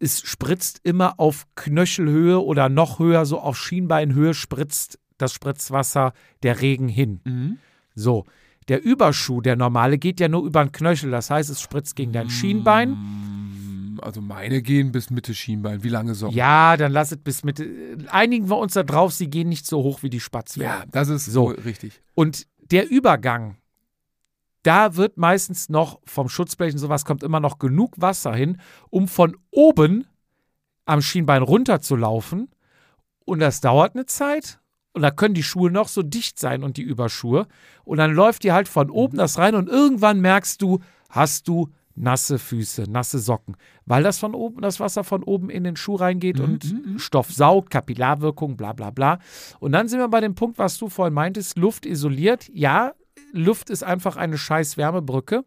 es 0.00 0.20
spritzt 0.20 0.80
immer 0.82 1.20
auf 1.20 1.46
Knöchelhöhe 1.54 2.42
oder 2.42 2.68
noch 2.68 2.98
höher, 2.98 3.26
so 3.26 3.38
auf 3.38 3.56
Schienbeinhöhe 3.56 4.34
spritzt 4.34 4.98
das 5.18 5.32
Spritzwasser 5.32 6.12
der 6.42 6.60
Regen 6.60 6.88
hin. 6.88 7.20
Mhm. 7.24 7.58
So, 7.94 8.24
der 8.68 8.82
Überschuh, 8.82 9.40
der 9.40 9.56
normale, 9.56 9.98
geht 9.98 10.20
ja 10.20 10.28
nur 10.28 10.44
über 10.44 10.64
den 10.64 10.72
Knöchel. 10.72 11.10
Das 11.10 11.30
heißt, 11.30 11.50
es 11.50 11.60
spritzt 11.60 11.96
gegen 11.96 12.12
dein 12.12 12.30
Schienbein. 12.30 12.90
Mm, 12.92 14.00
Also 14.02 14.20
meine 14.20 14.62
gehen 14.62 14.90
bis 14.92 15.10
Mitte 15.10 15.34
Schienbein. 15.34 15.82
Wie 15.84 15.88
lange 15.88 16.14
so? 16.14 16.28
Ja, 16.28 16.76
dann 16.76 16.92
lass 16.92 17.12
es 17.12 17.18
bis 17.18 17.44
Mitte. 17.44 17.66
Einigen 18.08 18.48
wir 18.50 18.56
uns 18.58 18.74
da 18.74 18.82
drauf, 18.82 19.12
sie 19.12 19.28
gehen 19.28 19.48
nicht 19.48 19.66
so 19.66 19.82
hoch 19.82 20.02
wie 20.02 20.10
die 20.10 20.20
Spatzwehr. 20.20 20.64
Ja, 20.64 20.84
das 20.90 21.08
ist 21.08 21.26
So. 21.26 21.50
so 21.50 21.56
richtig. 21.62 22.02
Und 22.14 22.46
der 22.70 22.90
Übergang, 22.90 23.56
da 24.62 24.96
wird 24.96 25.18
meistens 25.18 25.68
noch 25.68 26.00
vom 26.06 26.28
Schutzblech 26.30 26.72
und 26.72 26.78
sowas 26.78 27.04
kommt 27.04 27.22
immer 27.22 27.40
noch 27.40 27.58
genug 27.58 27.92
Wasser 28.00 28.34
hin, 28.34 28.58
um 28.90 29.08
von 29.08 29.36
oben 29.50 30.06
am 30.86 31.02
Schienbein 31.02 31.42
runterzulaufen. 31.42 32.48
Und 33.26 33.38
das 33.40 33.60
dauert 33.60 33.94
eine 33.94 34.06
Zeit. 34.06 34.58
Und 34.94 35.02
da 35.02 35.10
können 35.10 35.34
die 35.34 35.42
Schuhe 35.42 35.70
noch 35.70 35.88
so 35.88 36.02
dicht 36.02 36.38
sein 36.38 36.62
und 36.62 36.76
die 36.76 36.82
Überschuhe. 36.82 37.46
Und 37.84 37.98
dann 37.98 38.14
läuft 38.14 38.44
dir 38.44 38.54
halt 38.54 38.68
von 38.68 38.90
oben 38.90 39.18
das 39.18 39.38
rein 39.38 39.54
und 39.54 39.68
irgendwann 39.68 40.20
merkst 40.20 40.62
du, 40.62 40.78
hast 41.10 41.48
du 41.48 41.70
nasse 41.96 42.38
Füße, 42.38 42.84
nasse 42.88 43.18
Socken. 43.18 43.56
Weil 43.86 44.02
das 44.02 44.18
von 44.18 44.34
oben, 44.34 44.62
das 44.62 44.80
Wasser 44.80 45.04
von 45.04 45.22
oben 45.22 45.50
in 45.50 45.64
den 45.64 45.76
Schuh 45.76 45.96
reingeht 45.96 46.40
und 46.40 46.74
Stoff 46.96 47.32
saugt, 47.32 47.70
Kapillarwirkung, 47.70 48.56
bla 48.56 48.72
bla 48.72 48.90
bla. 48.90 49.18
Und 49.60 49.72
dann 49.72 49.88
sind 49.88 49.98
wir 49.98 50.08
bei 50.08 50.20
dem 50.20 50.34
Punkt, 50.34 50.58
was 50.58 50.78
du 50.78 50.88
vorhin 50.88 51.14
meintest, 51.14 51.58
Luft 51.58 51.86
isoliert. 51.86 52.48
Ja, 52.52 52.94
Luft 53.32 53.70
ist 53.70 53.82
einfach 53.82 54.16
eine 54.16 54.38
scheiß 54.38 54.76
Wärmebrücke. 54.76 55.44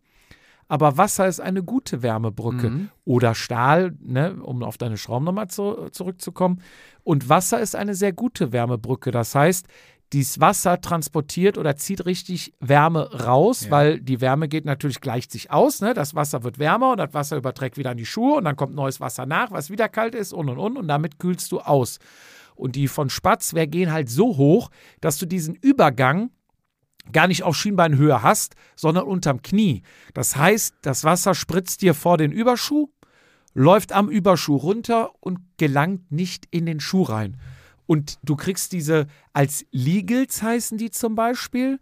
Aber 0.68 0.97
Wasser 0.97 1.28
ist 1.28 1.39
eine 1.39 1.63
gute 1.63 2.01
Wärmebrücke. 2.03 2.70
Mhm. 2.70 2.89
Oder 3.05 3.36
Stahl, 3.36 3.95
ne, 4.01 4.36
um 4.41 4.63
auf 4.63 4.78
deine 4.78 4.97
Schrauben 4.97 5.26
nochmal 5.26 5.47
zu, 5.49 5.89
zurückzukommen. 5.91 6.61
Und 7.03 7.30
Wasser 7.30 7.59
ist 7.61 7.76
eine 7.76 7.95
sehr 7.95 8.11
gute 8.13 8.51
Wärmebrücke. 8.51 9.11
Das 9.11 9.34
heißt, 9.34 9.68
dieses 10.13 10.39
Wasser 10.39 10.80
transportiert 10.80 11.57
oder 11.57 11.76
zieht 11.76 12.05
richtig 12.05 12.53
Wärme 12.59 13.11
raus, 13.26 13.65
Ja. 13.65 13.72
weil 13.72 13.99
die 13.99 14.22
Wärme 14.22 14.47
geht 14.47 14.65
natürlich, 14.65 15.01
gleicht 15.01 15.32
sich 15.32 15.51
aus. 15.51 15.82
Ne? 15.82 15.93
Das 15.93 16.15
Wasser 16.15 16.43
wird 16.43 16.59
wärmer 16.59 16.91
und 16.91 16.97
das 16.97 17.13
Wasser 17.13 17.36
überträgt 17.38 17.78
wieder 17.78 17.91
an 17.91 17.97
die 17.97 18.05
Schuhe 18.05 18.36
und 18.38 18.45
dann 18.45 18.55
kommt 18.55 18.74
neues 18.74 18.99
Wasser 19.01 19.26
nach, 19.26 19.51
was 19.51 19.70
wieder 19.70 19.89
kalt 19.89 20.15
ist 20.15 20.32
und 20.34 20.49
und 20.49 20.59
und 20.59 20.78
und 20.78 20.88
damit 20.88 21.20
kühlst 21.20 21.51
du 21.51 21.59
aus. 21.59 21.99
Und 22.55 22.76
die 22.76 22.88
von 22.88 23.09
Spatzwehr 23.09 23.68
gehen 23.68 23.91
halt 23.91 24.09
so 24.09 24.38
hoch, 24.38 24.70
dass 25.01 25.18
du 25.18 25.26
diesen 25.26 25.55
Übergang 25.55 26.32
gar 27.12 27.28
nicht 27.28 27.43
auf 27.43 27.55
Schienbeinhöhe 27.55 28.22
hast, 28.22 28.55
sondern 28.76 29.05
unterm 29.05 29.41
Knie. 29.41 29.84
Das 30.14 30.36
heißt, 30.36 30.76
das 30.82 31.03
Wasser 31.03 31.36
spritzt 31.36 31.82
dir 31.82 31.93
vor 31.93 32.18
den 32.18 32.32
Überschuh, 32.32 32.89
läuft 33.53 33.91
am 33.91 34.10
Überschuh 34.10 34.58
runter 34.58 35.12
und 35.20 35.39
gelangt 35.58 36.12
nicht 36.12 36.47
in 36.51 36.66
den 36.66 36.80
Schuh 36.80 37.03
rein. 37.03 37.38
Und 37.86 38.20
du 38.24 38.36
kriegst 38.36 38.74
diese 38.74 39.08
als 39.34 39.66
Legals 39.72 40.41
heißen 40.41 40.78
die 40.78 40.91
zum 40.91 41.16
Beispiel. 41.16 41.80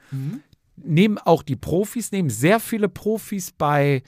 Nehmen 0.78 1.18
auch 1.18 1.42
die 1.42 1.56
Profis, 1.56 2.12
nehmen 2.12 2.30
sehr 2.30 2.60
viele 2.60 2.90
Profis 2.90 3.52
bei 3.52 4.04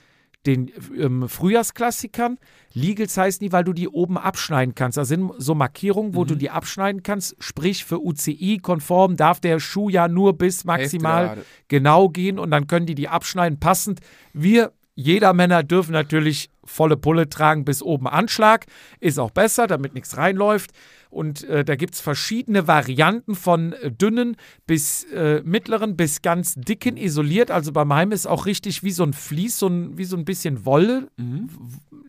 den 0.48 0.72
ähm, 0.96 1.28
Frühjahrsklassikern. 1.28 2.38
Legals 2.72 3.16
heißen 3.16 3.44
die, 3.44 3.52
weil 3.52 3.64
du 3.64 3.72
die 3.72 3.88
oben 3.88 4.16
abschneiden 4.16 4.74
kannst. 4.74 4.96
Da 4.96 5.04
sind 5.04 5.30
so 5.38 5.54
Markierungen, 5.54 6.14
wo 6.14 6.24
du 6.24 6.34
die 6.34 6.50
abschneiden 6.50 7.02
kannst. 7.02 7.36
Sprich, 7.38 7.84
für 7.84 8.00
UCI-konform 8.02 9.16
darf 9.16 9.40
der 9.40 9.60
Schuh 9.60 9.88
ja 9.90 10.08
nur 10.08 10.36
bis 10.36 10.64
maximal 10.64 11.38
genau 11.68 12.08
gehen 12.08 12.38
und 12.38 12.50
dann 12.50 12.66
können 12.66 12.86
die 12.86 12.94
die 12.94 13.08
abschneiden 13.08 13.60
passend. 13.60 14.00
Wir, 14.32 14.72
jeder 14.94 15.34
Männer, 15.34 15.62
dürfen 15.62 15.92
natürlich 15.92 16.50
volle 16.64 16.96
Pulle 16.96 17.28
tragen 17.28 17.64
bis 17.64 17.82
oben 17.82 18.06
Anschlag. 18.06 18.66
Ist 19.00 19.18
auch 19.18 19.30
besser, 19.30 19.66
damit 19.66 19.94
nichts 19.94 20.16
reinläuft. 20.16 20.70
Und 21.10 21.44
äh, 21.44 21.64
da 21.64 21.74
gibt 21.76 21.94
es 21.94 22.00
verschiedene 22.00 22.66
Varianten 22.68 23.34
von 23.34 23.72
äh, 23.72 23.90
dünnen 23.90 24.36
bis 24.66 25.04
äh, 25.04 25.42
mittleren 25.44 25.96
bis 25.96 26.20
ganz 26.22 26.54
dicken 26.56 26.96
isoliert. 26.96 27.50
Also 27.50 27.72
bei 27.72 27.84
meinem 27.84 28.12
ist 28.12 28.26
auch 28.26 28.44
richtig 28.46 28.82
wie 28.82 28.90
so 28.90 29.04
ein 29.04 29.14
Vlies, 29.14 29.58
so 29.58 29.68
ein, 29.68 29.96
wie 29.96 30.04
so 30.04 30.16
ein 30.16 30.24
bisschen 30.24 30.66
Wolle, 30.66 31.08
w- 31.16 31.48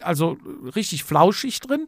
also 0.01 0.37
richtig 0.75 1.03
flauschig 1.05 1.59
drin. 1.61 1.87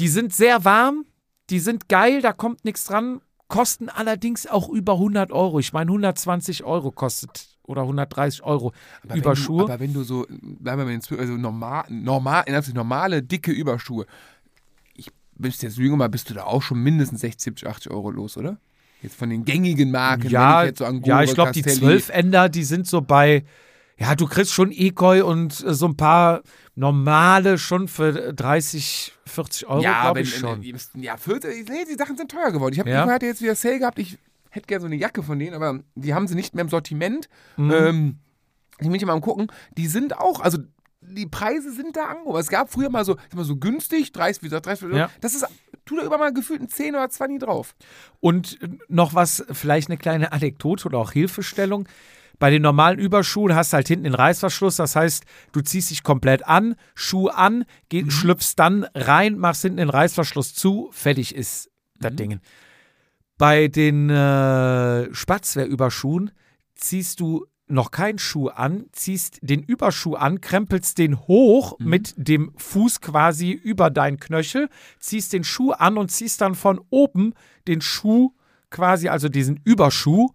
Die 0.00 0.08
sind 0.08 0.32
sehr 0.32 0.64
warm, 0.64 1.04
die 1.50 1.60
sind 1.60 1.88
geil, 1.88 2.22
da 2.22 2.32
kommt 2.32 2.64
nichts 2.64 2.84
dran, 2.84 3.20
kosten 3.48 3.88
allerdings 3.90 4.46
auch 4.46 4.68
über 4.70 4.94
100 4.94 5.30
Euro. 5.32 5.58
Ich 5.58 5.72
meine, 5.74 5.90
120 5.90 6.64
Euro 6.64 6.90
kostet 6.90 7.48
oder 7.64 7.82
130 7.82 8.42
Euro 8.42 8.72
Aber 9.04 9.14
Überschuhe. 9.16 9.58
Wenn 9.58 9.66
du, 9.66 9.72
aber 9.72 9.80
wenn 9.80 9.92
du 9.92 10.02
so, 10.02 10.26
bleiben 10.58 10.78
wir 10.78 10.86
mal 10.86 11.20
also 11.20 11.36
normal, 11.36 11.84
normal, 11.90 12.44
normale, 12.74 13.22
dicke 13.22 13.52
Überschuhe, 13.52 14.06
bist 15.36 15.62
jetzt 15.62 15.76
jünger 15.78 15.96
mal, 15.96 16.08
bist 16.08 16.30
du 16.30 16.34
da 16.34 16.44
auch 16.44 16.62
schon 16.62 16.78
mindestens 16.82 17.20
60, 17.20 17.42
70, 17.42 17.68
80 17.68 17.92
Euro 17.92 18.10
los, 18.10 18.36
oder? 18.36 18.58
Jetzt 19.02 19.16
von 19.16 19.30
den 19.30 19.44
gängigen 19.44 19.90
Marken, 19.90 20.28
ja, 20.28 20.62
ich 20.62 20.68
jetzt 20.68 20.78
so 20.78 20.84
an 20.84 21.02
ja, 21.04 21.22
ich 21.22 21.34
glaube, 21.34 21.52
die 21.52 21.62
Castelli- 21.62 21.78
12 21.80 22.08
Ender, 22.10 22.48
die 22.48 22.62
sind 22.62 22.86
so 22.86 23.00
bei, 23.00 23.44
ja, 23.98 24.14
du 24.14 24.26
kriegst 24.26 24.52
schon 24.52 24.70
Ekoi 24.70 25.22
und 25.22 25.64
äh, 25.64 25.74
so 25.74 25.86
ein 25.86 25.96
paar 25.96 26.42
normale 26.76 27.58
schon 27.58 27.88
für 27.88 28.32
30, 28.32 29.12
40 29.26 29.66
Euro, 29.66 29.82
ja, 29.82 30.02
glaube 30.02 30.20
ich 30.20 30.34
schon. 30.36 30.62
äh, 30.62 30.74
Ja, 30.96 31.16
40, 31.16 31.68
nee, 31.68 31.84
die 31.90 31.94
Sachen 31.96 32.16
sind 32.16 32.30
teuer 32.30 32.52
geworden. 32.52 32.72
Ich 32.74 32.78
habe 32.80 32.90
Ja? 32.90 33.06
hatte 33.08 33.26
jetzt 33.26 33.42
wieder 33.42 33.54
Sale 33.56 33.78
gehabt, 33.80 33.98
ich 33.98 34.18
hätte 34.50 34.66
gerne 34.66 34.80
so 34.82 34.86
eine 34.86 34.96
Jacke 34.96 35.22
von 35.22 35.38
denen, 35.38 35.54
aber 35.54 35.80
die 35.94 36.14
haben 36.14 36.28
sie 36.28 36.34
nicht 36.34 36.54
mehr 36.54 36.62
im 36.62 36.68
Sortiment. 36.70 37.28
Mhm. 37.56 37.70
Ähm, 37.72 38.16
ich 38.78 38.86
bin 38.86 38.94
ich 38.94 39.04
mal 39.04 39.12
am 39.12 39.20
gucken, 39.20 39.48
die 39.76 39.86
sind 39.86 40.16
auch, 40.18 40.40
also 40.40 40.58
die 41.02 41.26
Preise 41.26 41.72
sind 41.72 41.96
da 41.96 42.06
angehoben. 42.06 42.40
Es 42.40 42.48
gab 42.48 42.70
früher 42.72 42.90
mal 42.90 43.04
so, 43.04 43.16
mal 43.34 43.44
so 43.44 43.56
günstig, 43.56 44.12
30, 44.12 44.42
wie 44.42 44.46
gesagt, 44.46 44.66
30, 44.66 44.92
Ja. 44.92 45.10
das 45.20 45.34
ist, 45.34 45.46
tu 45.84 45.96
da 45.96 46.04
über 46.04 46.18
mal 46.18 46.32
gefühlt 46.32 46.60
ein 46.62 46.68
10 46.68 46.94
oder 46.94 47.08
20 47.08 47.40
drauf. 47.40 47.74
Und 48.20 48.58
noch 48.88 49.14
was, 49.14 49.44
vielleicht 49.52 49.88
eine 49.88 49.98
kleine 49.98 50.32
Anekdote 50.32 50.86
oder 50.86 50.98
auch 50.98 51.12
Hilfestellung. 51.12 51.88
Bei 52.38 52.50
den 52.50 52.62
normalen 52.62 52.98
Überschuhen 52.98 53.54
hast 53.54 53.72
du 53.72 53.76
halt 53.76 53.88
hinten 53.88 54.04
den 54.04 54.14
Reißverschluss. 54.14 54.76
Das 54.76 54.96
heißt, 54.96 55.24
du 55.52 55.60
ziehst 55.60 55.90
dich 55.90 56.02
komplett 56.02 56.46
an, 56.46 56.74
Schuh 56.94 57.28
an, 57.28 57.64
geh, 57.88 58.08
schlüpfst 58.10 58.54
dann 58.56 58.84
rein, 58.94 59.38
machst 59.38 59.62
hinten 59.62 59.76
den 59.78 59.90
Reißverschluss 59.90 60.54
zu, 60.54 60.88
fertig 60.92 61.34
ist 61.34 61.70
das 62.00 62.16
Ding. 62.16 62.40
Bei 63.38 63.68
den 63.68 64.10
äh, 64.10 65.12
Spatzwehrüberschuhen 65.14 66.30
ziehst 66.74 67.20
du 67.20 67.46
noch 67.72 67.90
keinen 67.90 68.18
Schuh 68.18 68.48
an, 68.48 68.86
ziehst 68.92 69.38
den 69.42 69.62
Überschuh 69.62 70.14
an, 70.14 70.40
krempelst 70.40 70.98
den 70.98 71.18
hoch 71.20 71.78
mit 71.78 72.14
dem 72.16 72.52
Fuß 72.56 73.00
quasi 73.00 73.50
über 73.52 73.90
deinen 73.90 74.18
Knöchel, 74.20 74.68
ziehst 74.98 75.32
den 75.32 75.44
Schuh 75.44 75.72
an 75.72 75.96
und 75.96 76.10
ziehst 76.10 76.40
dann 76.40 76.54
von 76.54 76.80
oben 76.90 77.34
den 77.66 77.80
Schuh 77.80 78.32
quasi, 78.70 79.08
also 79.08 79.28
diesen 79.28 79.60
Überschuh, 79.64 80.28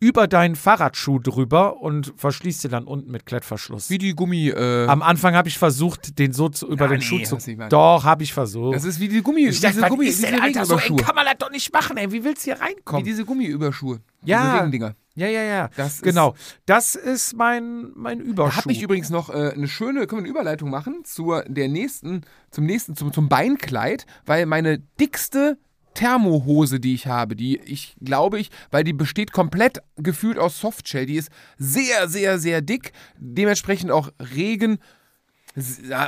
über 0.00 0.28
deinen 0.28 0.54
Fahrradschuh 0.54 1.18
drüber 1.18 1.80
und 1.80 2.12
verschließt 2.16 2.62
den 2.64 2.70
dann 2.70 2.84
unten 2.84 3.10
mit 3.10 3.26
Klettverschluss. 3.26 3.90
Wie 3.90 3.98
die 3.98 4.14
Gummi, 4.14 4.48
äh, 4.50 4.86
Am 4.86 5.02
Anfang 5.02 5.34
habe 5.34 5.48
ich 5.48 5.58
versucht, 5.58 6.20
den 6.20 6.32
so 6.32 6.48
zu, 6.48 6.68
über 6.68 6.84
Ja, 6.84 6.90
den 6.92 6.98
nee, 7.00 7.04
Schuh 7.04 7.38
zu. 7.38 7.56
Doch, 7.68 8.04
habe 8.04 8.22
ich 8.22 8.32
versucht. 8.32 8.76
das 8.76 8.84
ist 8.84 9.00
wie 9.00 9.08
die 9.08 9.22
Gummi, 9.22 9.48
ich 9.48 9.60
dachte, 9.60 9.80
Gummi, 9.80 10.06
ist 10.06 10.22
denn, 10.22 10.40
Alter, 10.40 10.64
so 10.64 10.76
eng 10.76 10.96
kann 10.98 11.16
man 11.16 11.24
das 11.24 11.34
doch 11.38 11.50
nicht 11.50 11.72
machen, 11.72 11.96
ey. 11.96 12.12
Wie 12.12 12.22
willst 12.22 12.42
du 12.46 12.52
hier 12.52 12.60
Wie 12.60 12.64
reinkommen? 12.64 13.04
diese 13.04 13.24
Gummiüberschuhe. 13.24 14.00
Ja. 14.24 14.42
Diese 14.44 14.54
Regendinger. 14.58 14.94
Ja, 15.18 15.26
ja, 15.26 15.42
ja. 15.42 15.70
Das 15.76 15.94
ist- 15.96 16.02
genau. 16.02 16.34
Das 16.66 16.94
ist 16.94 17.34
mein, 17.36 17.90
mein 17.94 18.18
Da 18.18 18.24
Überschuh. 18.24 18.56
habe 18.62 18.72
ich 18.72 18.82
übrigens 18.82 19.10
noch 19.10 19.30
äh, 19.30 19.52
eine 19.54 19.68
schöne, 19.68 20.06
können 20.06 20.20
wir 20.22 20.24
eine 20.24 20.28
Überleitung 20.30 20.70
machen 20.70 21.02
zur 21.04 21.42
der 21.44 21.68
nächsten, 21.68 22.22
zum 22.50 22.64
nächsten, 22.66 22.94
zum, 22.96 23.12
zum 23.12 23.28
Beinkleid, 23.28 24.06
weil 24.26 24.46
meine 24.46 24.78
dickste 25.00 25.58
Thermohose, 25.94 26.78
die 26.78 26.94
ich 26.94 27.08
habe, 27.08 27.34
die 27.34 27.58
ich 27.64 27.96
glaube 28.00 28.38
ich, 28.38 28.50
weil 28.70 28.84
die 28.84 28.92
besteht 28.92 29.32
komplett 29.32 29.78
gefühlt 29.96 30.38
aus 30.38 30.60
Softshell, 30.60 31.06
die 31.06 31.16
ist 31.16 31.30
sehr, 31.58 32.08
sehr, 32.08 32.38
sehr 32.38 32.60
dick, 32.60 32.92
dementsprechend 33.18 33.90
auch 33.90 34.10
Regen, 34.36 34.78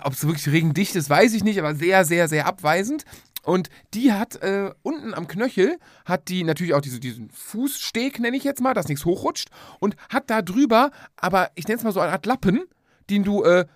ob 0.04 0.12
es 0.12 0.24
wirklich 0.24 0.48
regendicht 0.48 0.94
ist, 0.94 1.10
weiß 1.10 1.32
ich 1.34 1.42
nicht, 1.42 1.58
aber 1.58 1.74
sehr, 1.74 2.04
sehr, 2.04 2.28
sehr 2.28 2.46
abweisend. 2.46 3.04
Und 3.42 3.68
die 3.94 4.12
hat 4.12 4.36
äh, 4.42 4.70
unten 4.82 5.14
am 5.14 5.26
Knöchel, 5.28 5.78
hat 6.04 6.28
die 6.28 6.44
natürlich 6.44 6.74
auch 6.74 6.80
diese, 6.82 7.00
diesen 7.00 7.30
Fußsteg, 7.30 8.18
nenne 8.20 8.36
ich 8.36 8.44
jetzt 8.44 8.60
mal, 8.60 8.74
dass 8.74 8.88
nichts 8.88 9.04
hochrutscht. 9.04 9.48
Und 9.78 9.96
hat 10.08 10.28
da 10.30 10.42
drüber, 10.42 10.90
aber 11.16 11.50
ich 11.54 11.66
nenne 11.66 11.78
es 11.78 11.84
mal 11.84 11.92
so 11.92 12.00
eine 12.00 12.12
Art 12.12 12.26
Lappen, 12.26 12.60
den 13.08 13.24
du 13.24 13.42
äh, 13.44 13.66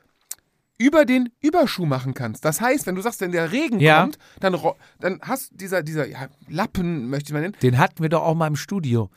über 0.77 1.05
den 1.05 1.31
Überschuh 1.41 1.87
machen 1.87 2.15
kannst. 2.15 2.45
Das 2.45 2.61
heißt, 2.61 2.87
wenn 2.87 2.95
du 2.95 3.01
sagst, 3.01 3.21
wenn 3.21 3.33
der 3.33 3.53
Regen 3.53 3.81
Ja. 3.81 4.01
kommt, 4.03 4.19
dann, 4.41 4.57
dann 5.01 5.21
hast 5.23 5.51
dieser, 5.55 5.83
dieser 5.83 6.07
ja, 6.09 6.29
Lappen, 6.49 7.09
möchte 7.09 7.29
ich 7.29 7.33
mal 7.33 7.41
nennen, 7.41 7.57
Den 7.63 7.79
hatten 7.79 8.03
wir 8.03 8.09
doch 8.11 8.23
auch 8.23 8.35
mal 8.35 8.49
im 8.49 8.57
Studio. 8.57 9.09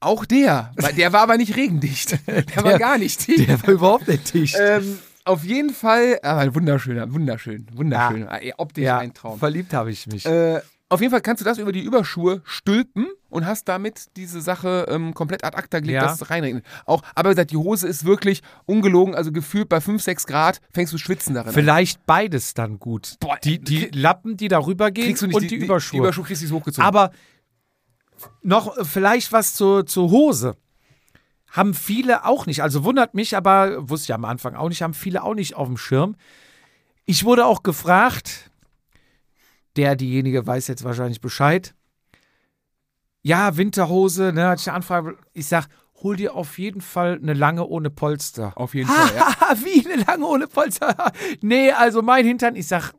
auch 0.00 0.24
der. 0.24 0.72
Der 0.96 1.12
war 1.12 1.20
aber 1.22 1.36
nicht 1.36 1.56
regendicht. 1.56 2.18
Der, 2.26 2.64
war 2.64 2.78
gar 2.78 2.98
nicht 2.98 3.26
dicht. 3.26 3.48
Der 3.48 3.62
war 3.62 3.70
überhaupt 3.70 4.08
nicht 4.08 4.32
dicht. 4.34 4.56
Ähm, 4.58 4.98
auf 5.26 5.44
jeden 5.44 5.70
Fall, 5.70 6.18
aber 6.22 6.40
ein 6.40 6.54
wunderschöner, 6.54 7.12
wunderschön, 7.12 7.66
wunderschön. 7.74 8.28
Äh, 8.28 8.52
Optisch 8.56 8.84
ja, 8.84 8.98
ein 8.98 9.12
Traum. 9.12 9.38
verliebt 9.38 9.74
habe 9.74 9.90
ich 9.90 10.06
mich. 10.06 10.24
Äh, 10.24 10.60
auf 10.88 11.00
jeden 11.00 11.10
Fall 11.10 11.20
kannst 11.20 11.40
du 11.40 11.44
das 11.44 11.58
über 11.58 11.72
die 11.72 11.82
Überschuhe 11.82 12.42
stülpen 12.44 13.08
und 13.28 13.44
hast 13.44 13.64
damit 13.64 14.06
diese 14.16 14.40
Sache 14.40 14.86
ähm, 14.88 15.14
komplett 15.14 15.42
ad 15.42 15.56
acta 15.56 15.80
gelegt, 15.80 15.96
Ja. 15.96 16.02
dass 16.02 16.20
es 16.22 16.30
reinregnet. 16.30 16.64
Auch, 16.84 17.02
aber 17.16 17.30
wie 17.30 17.34
gesagt, 17.34 17.50
die 17.50 17.56
Hose 17.56 17.88
ist 17.88 18.04
wirklich 18.04 18.40
ungelogen, 18.66 19.16
also 19.16 19.32
gefühlt 19.32 19.68
bei 19.68 19.80
5, 19.80 20.00
6 20.00 20.26
Grad 20.26 20.60
fängst 20.72 20.92
du 20.92 20.98
schwitzen 20.98 21.34
darin. 21.34 21.48
an. 21.48 21.54
Vielleicht 21.54 22.06
beides 22.06 22.54
dann 22.54 22.78
gut. 22.78 23.16
Boah, 23.18 23.36
die, 23.42 23.58
die 23.58 23.86
Lappen, 23.92 24.36
die 24.36 24.46
darüber 24.46 24.92
gehen 24.92 25.18
und 25.32 25.42
die, 25.42 25.48
die, 25.48 25.56
Überschuhe. 25.56 25.96
Die 25.98 26.04
Überschuhe 26.04 26.24
kriegst 26.24 26.42
du 26.44 26.50
hochgezogen. 26.54 26.86
Aber 26.86 27.10
noch 28.42 28.76
äh, 28.78 28.84
vielleicht 28.84 29.32
was 29.32 29.54
zur, 29.54 29.86
zur 29.86 30.10
Hose. 30.10 30.54
Haben 31.56 31.72
viele 31.72 32.26
auch 32.26 32.44
nicht. 32.44 32.62
Also 32.62 32.84
wundert 32.84 33.14
mich, 33.14 33.34
aber 33.34 33.88
wusste 33.88 34.12
ich 34.12 34.14
am 34.14 34.26
Anfang 34.26 34.54
auch 34.54 34.68
nicht, 34.68 34.82
haben 34.82 34.92
viele 34.92 35.22
auch 35.22 35.34
nicht 35.34 35.54
auf 35.54 35.66
dem 35.66 35.78
Schirm. 35.78 36.16
Ich 37.06 37.24
wurde 37.24 37.46
auch 37.46 37.62
gefragt, 37.62 38.50
der, 39.76 39.96
diejenige 39.96 40.46
weiß 40.46 40.68
jetzt 40.68 40.84
wahrscheinlich 40.84 41.22
Bescheid. 41.22 41.74
Ja, 43.22 43.56
Winterhose, 43.56 44.32
ne, 44.34 44.48
hatte 44.48 44.60
ich 44.60 44.68
eine 44.68 44.76
Anfrage. 44.76 45.16
Ich 45.32 45.46
sag, 45.46 45.68
hol 46.02 46.16
dir 46.16 46.34
auf 46.34 46.58
jeden 46.58 46.82
Fall 46.82 47.18
eine 47.22 47.32
lange 47.32 47.66
ohne 47.66 47.88
Polster. 47.88 48.52
auf 48.56 48.74
jeden 48.74 48.90
Fall, 48.90 49.16
ja. 49.16 49.34
Wie 49.64 49.88
eine 49.88 50.02
lange 50.02 50.26
ohne 50.26 50.46
Polster. 50.48 50.94
nee, 51.40 51.70
also 51.70 52.02
mein 52.02 52.26
Hintern, 52.26 52.54
ich 52.54 52.68
sag, 52.68 52.92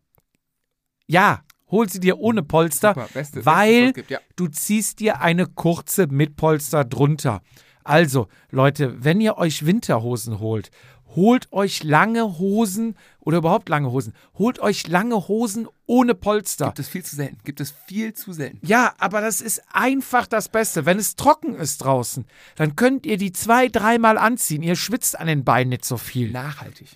ja, 1.05 1.43
hol 1.69 1.87
sie 1.87 1.99
dir 1.99 2.17
ohne 2.17 2.41
Polster, 2.41 2.95
Super, 2.95 3.07
beste, 3.13 3.45
weil 3.45 3.83
es 3.89 3.93
gibt, 3.93 4.09
ja. 4.09 4.19
du 4.35 4.47
ziehst 4.47 4.99
dir 4.99 5.21
eine 5.21 5.45
kurze 5.45 6.07
mit 6.07 6.35
Polster 6.35 6.85
drunter. 6.85 7.41
Also, 7.87 8.27
Leute, 8.51 9.03
wenn 9.03 9.21
ihr 9.21 9.37
euch 9.37 9.65
Winterhosen 9.65 10.39
holt, 10.39 10.71
holt 11.15 11.51
euch 11.53 11.83
lange 11.83 12.37
Hosen 12.37 12.95
oder 13.21 13.37
überhaupt 13.37 13.69
lange 13.69 13.91
Hosen. 13.91 14.13
Holt 14.37 14.59
euch 14.59 14.87
lange 14.87 15.27
Hosen 15.27 15.67
ohne 15.85 16.13
Polster. 16.15 16.65
Gibt 16.65 16.79
es 16.79 16.89
viel 16.89 17.03
zu 17.03 17.15
selten. 17.15 17.37
Gibt 17.45 17.61
es 17.61 17.73
viel 17.87 18.13
zu 18.13 18.33
selten. 18.33 18.59
Ja, 18.67 18.93
aber 18.99 19.21
das 19.21 19.39
ist 19.41 19.61
einfach 19.71 20.27
das 20.27 20.49
Beste. 20.49 20.85
Wenn 20.85 20.99
es 20.99 21.15
trocken 21.15 21.55
ist 21.55 21.77
draußen, 21.77 22.25
dann 22.55 22.75
könnt 22.75 23.05
ihr 23.05 23.17
die 23.17 23.31
zwei, 23.31 23.69
dreimal 23.69 24.17
anziehen. 24.17 24.63
Ihr 24.63 24.75
schwitzt 24.75 25.17
an 25.17 25.27
den 25.27 25.43
Beinen 25.45 25.69
nicht 25.69 25.85
so 25.85 25.95
viel. 25.97 26.29
Nachhaltig. 26.31 26.89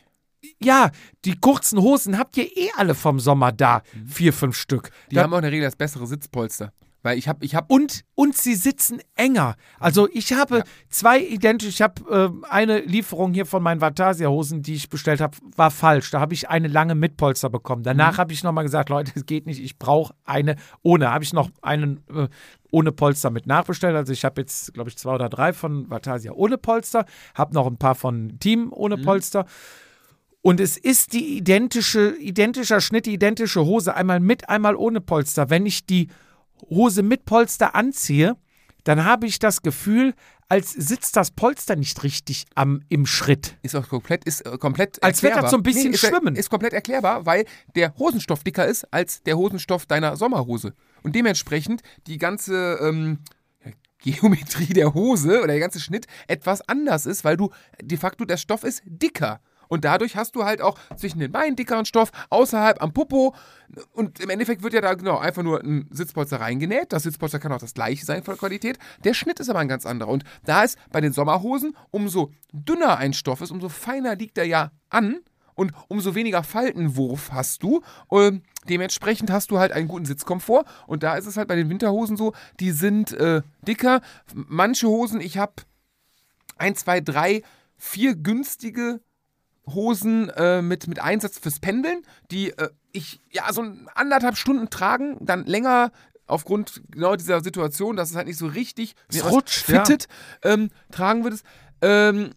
Ja, 0.62 0.92
die 1.26 1.38
kurzen 1.38 1.80
Hosen 1.82 2.18
habt 2.18 2.36
ihr 2.38 2.46
eh 2.58 2.70
alle 2.78 2.96
vom 2.96 3.20
Sommer 3.20 3.52
da. 3.52 3.82
Vier, 4.08 4.34
fünf 4.34 4.58
Stück. 4.58 4.92
Die 5.10 5.16
Da- 5.16 5.24
haben 5.24 5.34
auch 5.34 5.38
in 5.38 5.44
der 5.44 5.52
Regel 5.52 5.66
das 5.66 5.76
bessere 5.76 6.06
Sitzpolster. 6.06 6.74
Weil 7.04 7.18
ich 7.18 7.28
habe, 7.28 7.44
ich 7.44 7.56
habe, 7.56 7.66
und, 7.74 8.02
und 8.14 8.38
sie 8.38 8.54
sitzen 8.54 9.02
enger. 9.16 9.56
Also 9.80 10.08
ich 10.12 10.34
habe 10.34 10.60
Ja. 10.60 10.64
zwei 10.90 11.20
identisch, 11.20 11.70
ich 11.70 11.82
habe 11.82 12.32
äh, 12.44 12.48
eine 12.48 12.80
Lieferung 12.82 13.34
hier 13.34 13.46
von 13.46 13.64
meinen 13.64 13.82
Vatasia-Hosen, 13.82 14.62
die 14.62 14.76
ich 14.76 14.90
bestellt 14.90 15.20
habe, 15.20 15.36
war 15.56 15.72
falsch. 15.72 16.12
Da 16.12 16.20
habe 16.20 16.34
ich 16.34 16.50
eine 16.50 16.68
lange 16.68 16.94
mit 16.94 17.18
Polster 17.18 17.50
bekommen. 17.50 17.82
Danach 17.84 18.18
habe 18.20 18.34
ich 18.34 18.44
nochmal 18.44 18.64
gesagt, 18.64 18.90
Leute, 18.90 19.12
es 19.16 19.26
geht 19.26 19.48
nicht, 19.48 19.60
ich 19.62 19.80
brauche 19.80 20.14
eine 20.26 20.58
ohne. 20.84 21.10
Habe 21.12 21.24
ich 21.24 21.34
noch 21.34 21.50
einen 21.62 22.04
äh, 22.14 22.28
ohne 22.70 22.92
Polster 22.92 23.32
mit 23.32 23.48
nachbestellt. 23.48 23.96
Also 23.96 24.14
ich 24.14 24.24
habe 24.24 24.42
jetzt, 24.42 24.74
glaube 24.74 24.90
ich, 24.90 24.98
zwei 24.98 25.16
oder 25.16 25.28
drei 25.30 25.54
von 25.54 25.90
Vatasia 25.90 26.32
ohne 26.34 26.58
Polster, 26.58 27.06
habe 27.34 27.54
noch 27.56 27.66
ein 27.68 27.78
paar 27.78 27.96
von 27.96 28.38
Team 28.40 28.72
ohne 28.72 28.98
Polster. 28.98 29.46
Und 30.44 30.60
es 30.60 30.78
ist 30.78 31.14
die 31.14 31.38
identische, 31.38 32.16
identischer 32.18 32.82
Schnitt, 32.82 33.06
die 33.06 33.14
identische 33.14 33.66
Hose, 33.66 33.96
einmal 33.96 34.20
mit, 34.20 34.50
einmal 34.50 34.76
ohne 34.76 35.02
Polster. 35.02 35.50
Wenn 35.50 35.66
ich 35.66 35.86
die 35.86 36.08
Hose 36.70 37.04
mit 37.04 37.26
Polster 37.26 37.76
anziehe, 37.76 38.38
dann 38.84 39.06
habe 39.06 39.28
ich 39.28 39.40
das 39.40 39.62
Gefühl, 39.62 40.14
als 40.52 40.72
sitzt 40.72 41.16
das 41.16 41.32
Polster 41.32 41.78
nicht 41.78 42.04
richtig 42.04 42.46
am, 42.56 42.82
im 42.90 43.06
Schritt. 43.06 43.58
ist 43.62 43.76
auch 43.76 43.88
komplett, 43.88 44.26
ist 44.26 44.46
äh, 44.46 44.58
komplett 44.58 45.02
Als 45.02 45.24
wird 45.24 45.38
das 45.38 45.52
so 45.52 45.58
ein 45.58 45.64
bisschen 45.64 45.94
ist, 45.94 46.02
schwimmen. 46.02 46.36
Ist 46.36 46.50
komplett 46.50 46.74
erklärbar, 46.74 47.26
weil 47.26 47.46
der 47.76 47.96
Hosenstoff 47.98 48.44
dicker 48.44 48.66
ist 48.66 48.84
als 48.92 49.24
der 49.24 49.38
Hosenstoff 49.38 49.86
deiner 49.86 50.18
Sommerhose. 50.18 50.74
Und 51.04 51.16
dementsprechend 51.16 51.84
die 52.06 52.18
ganze 52.18 52.80
ähm, 52.82 53.20
Geometrie 54.00 54.74
der 54.74 54.94
Hose 54.94 55.38
oder 55.38 55.48
der 55.54 55.60
ganze 55.60 55.80
Schnitt 55.80 56.08
etwas 56.28 56.68
anders 56.68 57.06
ist, 57.06 57.24
weil 57.24 57.38
du 57.38 57.50
de 57.82 57.98
facto 57.98 58.26
der 58.26 58.38
Stoff 58.38 58.64
ist 58.64 58.82
dicker. 58.86 59.40
Und 59.72 59.86
dadurch 59.86 60.18
hast 60.18 60.36
du 60.36 60.44
halt 60.44 60.62
auch 60.62 60.78
zwischen 60.98 61.20
den 61.20 61.32
Beinen 61.32 61.56
dickeren 61.56 61.86
Stoff, 61.86 62.12
außerhalb 62.30 62.84
am 62.84 62.92
Popo. 62.92 63.34
Und 63.94 64.20
im 64.20 64.30
Endeffekt 64.30 64.64
wird 64.64 64.74
ja 64.74 64.82
da 64.82 64.96
genau 64.96 65.18
einfach 65.18 65.44
nur 65.44 65.64
ein 65.64 65.88
Sitzpolster 65.92 66.42
reingenäht. 66.42 66.92
Das 66.92 67.04
Sitzpolster 67.04 67.40
kann 67.40 67.54
auch 67.54 67.58
das 67.58 67.74
gleiche 67.74 68.06
sein 68.06 68.22
von 68.22 68.34
der 68.34 68.40
Qualität. 68.40 68.78
Der 69.06 69.14
Schnitt 69.14 69.40
ist 69.40 69.50
aber 69.50 69.60
ein 69.60 69.70
ganz 69.70 69.86
anderer. 69.86 70.10
Und 70.10 70.26
da 70.44 70.64
ist 70.64 70.78
bei 70.92 71.00
den 71.00 71.14
Sommerhosen, 71.14 71.74
umso 71.90 72.32
dünner 72.52 72.98
ein 72.98 73.14
Stoff 73.14 73.40
ist, 73.40 73.50
umso 73.50 73.70
feiner 73.70 74.18
liegt 74.18 74.38
er 74.38 74.44
ja 74.44 74.72
an. 74.90 75.22
Und 75.54 75.72
umso 75.88 76.16
weniger 76.16 76.44
Faltenwurf 76.44 77.32
hast 77.32 77.64
du. 77.64 77.82
Und 78.10 78.44
dementsprechend 78.68 79.32
hast 79.32 79.52
du 79.52 79.60
halt 79.60 79.72
einen 79.72 79.88
guten 79.88 80.04
Sitzkomfort. 80.04 80.66
Und 80.86 81.04
da 81.04 81.16
ist 81.16 81.28
es 81.28 81.38
halt 81.38 81.48
bei 81.48 81.56
den 81.56 81.70
Winterhosen 81.70 82.18
so, 82.18 82.34
die 82.60 82.72
sind 82.72 83.14
äh, 83.14 83.42
dicker. 83.66 84.02
Manche 84.34 84.88
Hosen, 84.88 85.22
ich 85.22 85.38
habe 85.38 85.54
ein, 86.58 86.76
zwei, 86.76 87.00
drei, 87.00 87.42
vier 87.78 88.16
günstige 88.16 89.00
Hosen 89.74 90.30
äh, 90.30 90.62
mit, 90.62 90.88
mit 90.88 91.00
Einsatz 91.02 91.40
fürs 91.40 91.60
Pendeln, 91.60 92.04
die 92.30 92.52
äh, 92.52 92.70
ich 92.92 93.22
ja 93.32 93.52
so 93.54 93.66
anderthalb 93.96 94.38
Stunden 94.38 94.70
tragen, 94.70 95.18
dann 95.22 95.46
länger 95.46 95.92
aufgrund 96.28 96.82
genau 96.92 97.16
dieser 97.16 97.44
Situation, 97.44 97.96
dass 97.96 98.12
es 98.12 98.16
halt 98.16 98.28
nicht 98.28 98.38
so 98.38 98.48
richtig 98.48 98.96
rutscht, 99.24 99.68
ja. 99.68 99.84
fittet, 99.84 100.08
ähm, 100.44 100.70
tragen 100.92 101.24
würdest. 101.24 101.46
Ähm, 101.82 102.32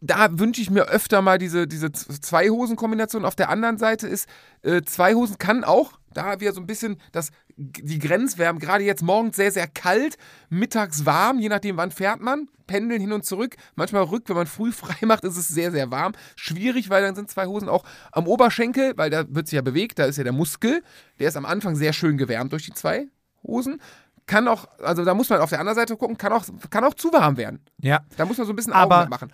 da 0.00 0.38
wünsche 0.38 0.60
ich 0.60 0.70
mir 0.70 0.84
öfter 0.84 1.22
mal 1.22 1.38
diese, 1.38 1.66
diese 1.66 1.90
Zwei-Hosen-Kombination. 1.90 3.24
Auf 3.24 3.36
der 3.36 3.48
anderen 3.48 3.78
Seite 3.78 4.06
ist, 4.06 4.28
äh, 4.62 4.82
zwei 4.82 5.14
Hosen 5.14 5.38
kann 5.38 5.64
auch, 5.64 5.92
da 6.14 6.40
wir 6.40 6.52
so 6.52 6.60
ein 6.60 6.66
bisschen 6.66 7.00
das, 7.12 7.30
die 7.56 7.98
Grenzwärme, 7.98 8.58
gerade 8.58 8.84
jetzt 8.84 9.02
morgens 9.02 9.36
sehr, 9.36 9.50
sehr 9.52 9.66
kalt, 9.66 10.16
mittags 10.48 11.04
warm, 11.06 11.38
je 11.38 11.48
nachdem 11.48 11.76
wann 11.76 11.90
fährt 11.90 12.20
man, 12.20 12.48
pendeln 12.66 13.00
hin 13.00 13.12
und 13.12 13.24
zurück, 13.24 13.56
manchmal 13.74 14.04
rück, 14.04 14.28
wenn 14.28 14.36
man 14.36 14.46
früh 14.46 14.72
frei 14.72 15.06
macht, 15.06 15.24
ist 15.24 15.36
es 15.36 15.48
sehr, 15.48 15.70
sehr 15.70 15.90
warm. 15.90 16.12
Schwierig, 16.36 16.88
weil 16.90 17.02
dann 17.02 17.14
sind 17.14 17.30
zwei 17.30 17.46
Hosen 17.46 17.68
auch 17.68 17.84
am 18.12 18.26
Oberschenkel, 18.26 18.94
weil 18.96 19.10
da 19.10 19.24
wird 19.28 19.48
sich 19.48 19.56
ja 19.56 19.62
bewegt, 19.62 19.98
da 19.98 20.04
ist 20.06 20.16
ja 20.16 20.24
der 20.24 20.32
Muskel, 20.32 20.82
der 21.18 21.28
ist 21.28 21.36
am 21.36 21.44
Anfang 21.44 21.76
sehr 21.76 21.92
schön 21.92 22.16
gewärmt 22.16 22.52
durch 22.52 22.64
die 22.64 22.72
zwei 22.74 23.06
Hosen. 23.42 23.80
Kann 24.26 24.48
auch, 24.48 24.66
also 24.78 25.04
da 25.04 25.12
muss 25.12 25.28
man 25.28 25.40
auf 25.40 25.50
der 25.50 25.60
anderen 25.60 25.76
Seite 25.76 25.96
gucken, 25.98 26.16
kann 26.16 26.32
auch, 26.32 26.44
kann 26.70 26.82
auch 26.84 26.94
zu 26.94 27.12
warm 27.12 27.36
werden. 27.36 27.60
Ja. 27.82 28.00
Da 28.16 28.24
muss 28.24 28.38
man 28.38 28.46
so 28.46 28.52
ein 28.54 28.56
bisschen 28.56 28.72
Aber- 28.72 29.02
Augen 29.02 29.10
machen. 29.10 29.32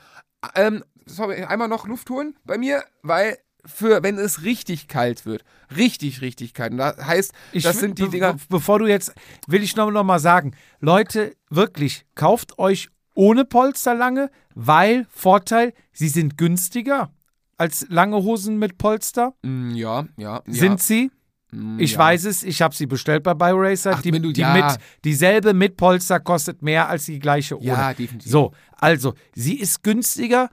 Ähm, 0.56 0.82
sorry, 1.06 1.44
einmal 1.44 1.68
noch 1.68 1.86
Luft 1.86 2.10
holen 2.10 2.34
bei 2.44 2.58
mir, 2.58 2.82
weil 3.02 3.38
für, 3.64 4.02
wenn 4.02 4.18
es 4.18 4.42
richtig 4.42 4.88
kalt 4.88 5.26
wird, 5.26 5.44
richtig, 5.76 6.20
richtig 6.20 6.54
kalt, 6.54 6.72
und 6.72 6.78
das 6.78 6.96
heißt, 7.04 7.32
Ich 7.52 7.62
das 7.64 7.78
sind 7.80 7.98
die 7.98 8.04
be- 8.04 8.10
Dinger, 8.10 8.32
be- 8.34 8.40
Bevor 8.48 8.78
du 8.78 8.86
jetzt, 8.86 9.12
will 9.46 9.62
ich 9.62 9.76
noch, 9.76 9.90
noch 9.90 10.04
mal 10.04 10.18
sagen, 10.18 10.52
Leute, 10.80 11.34
wirklich, 11.50 12.04
kauft 12.14 12.58
euch 12.58 12.88
ohne 13.14 13.44
Polster 13.44 13.94
lange, 13.94 14.30
weil 14.54 15.06
Vorteil, 15.10 15.72
sie 15.92 16.08
sind 16.08 16.38
günstiger 16.38 17.10
als 17.56 17.86
lange 17.90 18.16
Hosen 18.16 18.58
mit 18.58 18.78
Polster. 18.78 19.34
Mm, 19.42 19.74
ja, 19.74 20.06
ja, 20.16 20.42
ja. 20.46 20.54
Sind 20.54 20.80
sie? 20.80 21.10
Mm, 21.52 21.78
Ich 21.78 21.92
ja. 21.92 21.98
weiß 21.98 22.24
es, 22.24 22.42
ich 22.42 22.62
habe 22.62 22.74
sie 22.74 22.86
bestellt 22.86 23.22
bei 23.24 23.34
BioRacer. 23.34 23.92
Ach, 23.96 24.02
Die, 24.02 24.12
du- 24.12 24.32
die 24.32 24.40
ja. 24.40 24.54
mit, 24.54 24.78
dieselbe 25.04 25.52
mit 25.52 25.76
Polster 25.76 26.20
kostet 26.20 26.62
mehr 26.62 26.88
als 26.88 27.04
die 27.06 27.18
gleiche 27.18 27.58
ohne. 27.58 27.66
Ja, 27.66 27.92
definitiv. 27.92 28.30
So, 28.30 28.52
also, 28.78 29.14
sie 29.34 29.56
ist 29.60 29.82
günstiger. 29.82 30.48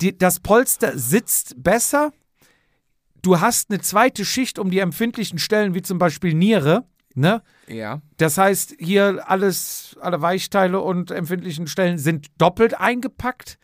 Die, 0.00 0.16
das 0.16 0.40
Polster 0.40 0.98
sitzt 0.98 1.62
besser. 1.62 2.12
Du 3.22 3.40
hast 3.40 3.70
eine 3.70 3.80
zweite 3.80 4.24
Schicht 4.24 4.58
um 4.58 4.70
die 4.70 4.78
empfindlichen 4.78 5.38
Stellen, 5.38 5.74
wie 5.74 5.82
zum 5.82 5.98
Beispiel 5.98 6.34
Niere. 6.34 6.84
Ne? 7.14 7.42
Ja. 7.66 8.00
Das 8.16 8.38
heißt, 8.38 8.76
hier 8.78 9.28
alles, 9.28 9.96
alle 10.00 10.22
Weichteile 10.22 10.80
und 10.80 11.10
empfindlichen 11.10 11.66
Stellen 11.66 11.98
sind 11.98 12.28
doppelt 12.38 12.78
eingepackt. 12.78 13.58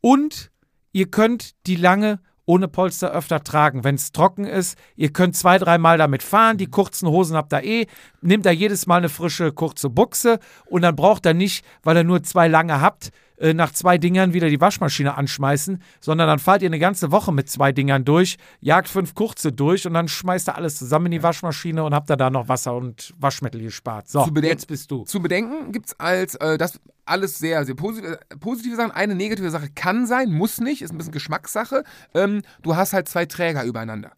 Und 0.00 0.50
ihr 0.92 1.10
könnt 1.10 1.54
die 1.66 1.76
lange 1.76 2.20
ohne 2.44 2.66
Polster 2.66 3.12
öfter 3.12 3.44
tragen, 3.44 3.84
wenn 3.84 3.96
es 3.96 4.10
trocken 4.12 4.44
ist. 4.44 4.78
Ihr 4.96 5.12
könnt 5.12 5.36
zwei, 5.36 5.58
dreimal 5.58 5.98
damit 5.98 6.22
fahren. 6.22 6.56
Die 6.56 6.66
kurzen 6.66 7.08
Hosen 7.08 7.36
habt 7.36 7.52
ihr 7.52 7.62
eh. 7.62 7.86
Nehmt 8.22 8.46
da 8.46 8.50
jedes 8.50 8.86
Mal 8.86 8.96
eine 8.96 9.10
frische, 9.10 9.52
kurze 9.52 9.90
Buchse. 9.90 10.38
Und 10.64 10.82
dann 10.82 10.96
braucht 10.96 11.26
ihr 11.26 11.34
nicht, 11.34 11.64
weil 11.82 11.96
ihr 11.98 12.04
nur 12.04 12.22
zwei 12.22 12.48
lange 12.48 12.80
habt, 12.80 13.10
äh, 13.38 13.54
nach 13.54 13.72
zwei 13.72 13.98
Dingern 13.98 14.32
wieder 14.32 14.48
die 14.48 14.60
Waschmaschine 14.60 15.16
anschmeißen, 15.16 15.82
sondern 16.00 16.28
dann 16.28 16.38
fahrt 16.38 16.62
ihr 16.62 16.68
eine 16.68 16.78
ganze 16.78 17.10
Woche 17.10 17.32
mit 17.32 17.48
zwei 17.48 17.72
Dingern 17.72 18.04
durch, 18.04 18.36
jagt 18.60 18.88
fünf 18.88 19.14
kurze 19.14 19.52
durch 19.52 19.86
und 19.86 19.94
dann 19.94 20.08
schmeißt 20.08 20.48
ihr 20.48 20.56
alles 20.56 20.76
zusammen 20.76 21.06
in 21.06 21.12
die 21.12 21.22
Waschmaschine 21.22 21.84
und 21.84 21.94
habt 21.94 22.10
ihr 22.10 22.16
da 22.16 22.30
noch 22.30 22.48
Wasser 22.48 22.74
und 22.74 23.14
Waschmittel 23.18 23.60
gespart. 23.60 24.08
So, 24.08 24.28
jetzt 24.42 24.66
bist 24.66 24.90
du. 24.90 25.04
Zu 25.04 25.20
bedenken 25.20 25.72
gibt 25.72 25.86
es 25.86 26.00
als, 26.00 26.34
äh, 26.36 26.58
das 26.58 26.80
alles 27.04 27.38
sehr, 27.38 27.64
sehr 27.64 27.74
positive, 27.74 28.20
äh, 28.28 28.36
positive 28.36 28.76
Sachen. 28.76 28.90
Eine 28.90 29.14
negative 29.14 29.50
Sache 29.50 29.68
kann 29.74 30.06
sein, 30.06 30.30
muss 30.30 30.60
nicht, 30.60 30.82
ist 30.82 30.92
ein 30.92 30.98
bisschen 30.98 31.12
Geschmackssache. 31.12 31.84
Ähm, 32.14 32.42
du 32.62 32.76
hast 32.76 32.92
halt 32.92 33.08
zwei 33.08 33.26
Träger 33.26 33.64
übereinander. 33.64 34.12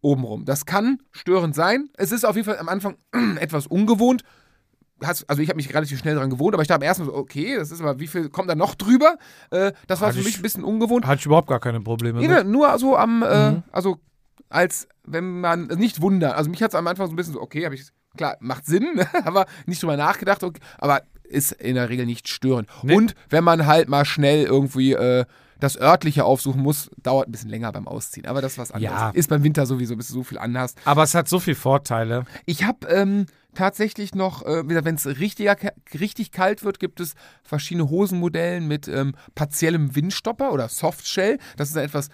Obenrum. 0.00 0.44
Das 0.44 0.66
kann 0.66 0.98
störend 1.10 1.54
sein. 1.54 1.88
Es 1.96 2.12
ist 2.12 2.24
auf 2.24 2.36
jeden 2.36 2.46
Fall 2.46 2.58
am 2.58 2.68
Anfang 2.68 2.96
etwas 3.40 3.66
ungewohnt. 3.66 4.22
Hast, 5.04 5.28
also 5.28 5.42
ich 5.42 5.48
habe 5.50 5.56
mich 5.56 5.72
relativ 5.74 5.98
schnell 5.98 6.14
daran 6.14 6.30
gewohnt, 6.30 6.54
aber 6.54 6.62
ich 6.62 6.68
dachte 6.68 6.80
am 6.82 6.86
ersten 6.86 7.04
Mal 7.04 7.12
so, 7.12 7.16
okay, 7.18 7.56
das 7.56 7.70
ist 7.70 7.80
aber, 7.82 7.98
wie 8.00 8.06
viel 8.06 8.30
kommt 8.30 8.48
da 8.48 8.54
noch 8.54 8.74
drüber? 8.74 9.16
Äh, 9.50 9.72
das 9.86 10.00
war 10.00 10.08
Hatte 10.08 10.18
für 10.18 10.24
mich 10.24 10.34
ich- 10.34 10.38
ein 10.38 10.42
bisschen 10.42 10.64
ungewohnt. 10.64 11.06
Hatte 11.06 11.20
ich 11.20 11.26
überhaupt 11.26 11.48
gar 11.48 11.60
keine 11.60 11.80
Probleme 11.82 12.18
Nee, 12.20 12.28
mit. 12.28 12.46
nur 12.46 12.78
so 12.78 12.96
am, 12.96 13.22
äh, 13.22 13.50
Mhm. 13.50 13.62
also 13.72 13.98
als 14.48 14.88
wenn 15.04 15.40
man 15.40 15.66
nicht 15.66 16.00
wundert. 16.00 16.34
Also 16.34 16.48
mich 16.50 16.62
hat 16.62 16.70
es 16.70 16.74
am 16.74 16.86
Anfang 16.86 17.06
so 17.08 17.12
ein 17.12 17.16
bisschen 17.16 17.34
so, 17.34 17.42
okay, 17.42 17.64
habe 17.64 17.74
ich, 17.74 17.88
klar, 18.16 18.36
macht 18.40 18.64
Sinn, 18.64 18.86
aber 19.24 19.46
nicht 19.66 19.82
drüber 19.82 19.96
nachgedacht, 19.96 20.42
okay, 20.42 20.60
aber 20.78 21.02
ist 21.24 21.52
in 21.52 21.74
der 21.74 21.88
Regel 21.90 22.06
nicht 22.06 22.28
störend. 22.28 22.68
Nee. 22.82 22.94
Und 22.94 23.14
wenn 23.28 23.44
man 23.44 23.66
halt 23.66 23.88
mal 23.88 24.04
schnell 24.04 24.44
irgendwie 24.44 24.92
äh, 24.92 25.24
das 25.58 25.76
örtliche 25.80 26.24
aufsuchen 26.24 26.62
muss, 26.62 26.90
dauert 27.02 27.28
ein 27.28 27.32
bisschen 27.32 27.50
länger 27.50 27.72
beim 27.72 27.88
Ausziehen. 27.88 28.26
Aber 28.26 28.40
das 28.42 28.52
ist 28.52 28.58
was 28.58 28.72
anderes. 28.72 28.94
Ja. 28.94 29.10
Ist 29.10 29.28
beim 29.30 29.42
Winter 29.42 29.66
sowieso, 29.66 29.96
bis 29.96 30.08
du 30.08 30.14
so 30.14 30.22
viel 30.22 30.38
anhast. 30.38 30.78
Aber 30.84 31.02
es 31.02 31.14
hat 31.14 31.28
so 31.28 31.40
viele 31.40 31.56
Vorteile. 31.56 32.24
Ich 32.44 32.62
habe 32.64 32.86
ähm, 32.88 33.26
tatsächlich 33.56 34.14
noch, 34.14 34.44
äh, 34.44 34.62
wenn 34.66 34.94
es 34.94 35.06
richtig 35.06 36.30
kalt 36.30 36.64
wird, 36.64 36.78
gibt 36.78 37.00
es 37.00 37.14
verschiedene 37.42 37.90
Hosenmodellen 37.90 38.68
mit 38.68 38.86
ähm, 38.86 39.14
partiellem 39.34 39.96
Windstopper 39.96 40.52
oder 40.52 40.68
Softshell. 40.68 41.38
Das 41.56 41.70
ist 41.70 41.76
ein 41.76 41.84
etwas 41.84 42.08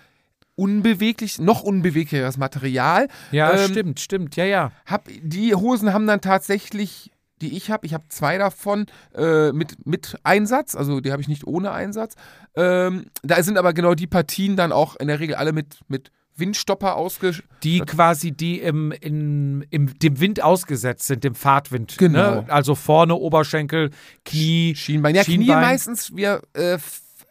unbeweglich, 0.54 1.38
noch 1.38 1.62
unbeweglicheres 1.62 2.36
Material. 2.36 3.08
Ja, 3.30 3.52
Ähm, 3.52 3.70
stimmt, 3.70 4.00
stimmt. 4.00 4.36
Ja, 4.36 4.44
ja. 4.44 4.72
Hab, 4.86 5.08
die 5.22 5.54
Hosen 5.54 5.92
haben 5.92 6.06
dann 6.06 6.20
tatsächlich, 6.20 7.10
die 7.40 7.56
ich 7.56 7.70
habe, 7.70 7.86
ich 7.86 7.94
habe 7.94 8.04
zwei 8.08 8.38
davon 8.38 8.86
äh, 9.14 9.52
mit, 9.52 9.86
mit 9.86 10.16
Einsatz, 10.24 10.74
also 10.76 11.00
die 11.00 11.10
habe 11.10 11.22
ich 11.22 11.28
nicht 11.28 11.46
ohne 11.46 11.72
Einsatz. 11.72 12.14
Ähm, 12.54 13.06
da 13.22 13.42
sind 13.42 13.58
aber 13.58 13.72
genau 13.72 13.94
die 13.94 14.06
Partien 14.06 14.56
dann 14.56 14.72
auch 14.72 14.96
in 14.96 15.08
der 15.08 15.20
Regel 15.20 15.36
alle 15.36 15.52
mit, 15.52 15.80
mit 15.88 16.12
Windstopper 16.36 16.96
ausgestattet. 16.96 17.50
Die 17.62 17.80
quasi, 17.80 18.32
die 18.32 18.60
im, 18.60 18.92
in, 18.92 19.66
im, 19.70 19.98
dem 19.98 20.20
Wind 20.20 20.42
ausgesetzt 20.42 21.06
sind, 21.06 21.24
dem 21.24 21.34
Fahrtwind. 21.34 21.96
Genau. 21.98 22.42
Ne? 22.42 22.44
Also 22.48 22.74
vorne 22.74 23.14
Oberschenkel, 23.14 23.90
Knie. 24.24 24.74
Schienbein. 24.74 25.14
Ja, 25.14 25.24
Knie 25.24 25.34
Schienbein. 25.34 25.60
meistens, 25.60 26.14
wir, 26.16 26.42
äh, 26.54 26.78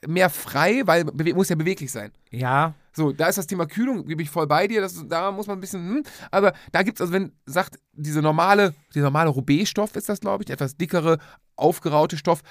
mehr 0.08 0.30
frei, 0.30 0.82
weil 0.86 1.06
muss 1.34 1.50
ja 1.50 1.56
beweglich 1.56 1.92
sein. 1.92 2.12
Ja, 2.32 2.74
So, 2.94 3.12
da 3.12 3.28
ist 3.28 3.38
das 3.38 3.48
Thema 3.48 3.66
Kühlung, 3.66 4.06
gebe 4.06 4.22
ich 4.22 4.30
voll 4.30 4.48
bei 4.48 4.68
dir, 4.68 4.82
das, 4.82 5.06
da 5.08 5.32
muss 5.32 5.48
man 5.48 5.58
ein 5.58 5.62
bisschen, 5.62 5.88
hm, 5.88 6.04
aber 6.30 6.54
da 6.72 6.84
gibt 6.84 6.98
es, 6.98 7.02
also 7.02 7.14
wenn, 7.14 7.32
sagt, 7.46 7.80
diese 7.94 8.22
normale, 8.22 8.74
dieser 8.94 9.06
normale 9.06 9.30
Roubaix-Stoff 9.30 9.96
ist 9.96 10.10
das, 10.10 10.20
glaube 10.20 10.44
ich, 10.44 10.48
der 10.48 10.56
etwas 10.56 10.76
dickere, 10.76 11.18
aufgeraute 11.56 12.18
Stoff, 12.18 12.42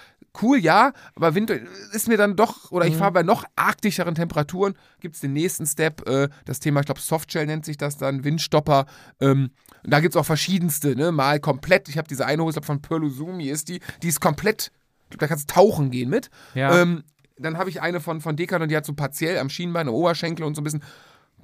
cool, 0.43 0.59
ja, 0.59 0.93
aber 1.15 1.35
Winter 1.35 1.57
ist 1.93 2.09
mir 2.09 2.17
dann 2.17 2.37
doch, 2.37 2.71
oder 2.71 2.87
ich 2.87 2.97
fahre 2.97 3.13
bei 3.13 3.23
noch 3.23 3.45
arktischeren 3.57 4.15
Temperaturen, 4.15 4.75
gibt 5.01 5.17
es 5.17 5.21
den 5.21 5.33
nächsten 5.33 5.67
Step, 5.67 6.09
äh, 6.09 6.29
das 6.45 6.61
Thema, 6.61 6.81
ich 6.81 6.87
glaube, 6.87 7.01
Softshell 7.01 7.47
nennt 7.47 7.65
sich 7.65 7.77
das 7.77 7.97
dann, 7.97 8.25
Windstopper, 8.25 8.87
ähm, 9.21 9.51
und 9.85 9.93
da 9.93 10.01
gibt 10.01 10.15
es 10.15 10.21
auch 10.21 10.27
verschiedenste, 10.27 10.95
ne, 10.95 11.11
mal 11.13 11.41
komplett, 11.41 11.89
ich 11.89 11.99
habe 11.99 12.09
diese 12.09 12.27
eine 12.27 12.43
Hose 12.43 12.51
ich 12.51 12.55
glaub, 12.55 12.67
von 12.67 12.83
Perluzumi, 12.83 13.49
ist 13.49 13.69
die, 13.69 13.81
die 14.03 14.09
ist 14.09 14.21
komplett, 14.21 14.71
da 15.19 15.27
kannst 15.27 15.51
du 15.51 15.55
tauchen 15.55 15.91
gehen 15.91 16.09
mit, 16.11 16.31
Ja. 16.55 16.81
ähm, 16.81 17.03
dann 17.39 17.57
habe 17.57 17.71
ich 17.71 17.81
eine 17.81 18.01
von, 18.01 18.21
von 18.21 18.37
Decathlon, 18.37 18.69
die 18.69 18.77
hat 18.77 18.85
so 18.85 18.93
partiell 18.93 19.39
am 19.39 19.49
Schienbein, 19.49 19.89
am 19.89 19.95
Oberschenkel 19.95 20.45
und 20.45 20.55
so 20.55 20.61
ein 20.61 20.65
bisschen, 20.65 20.83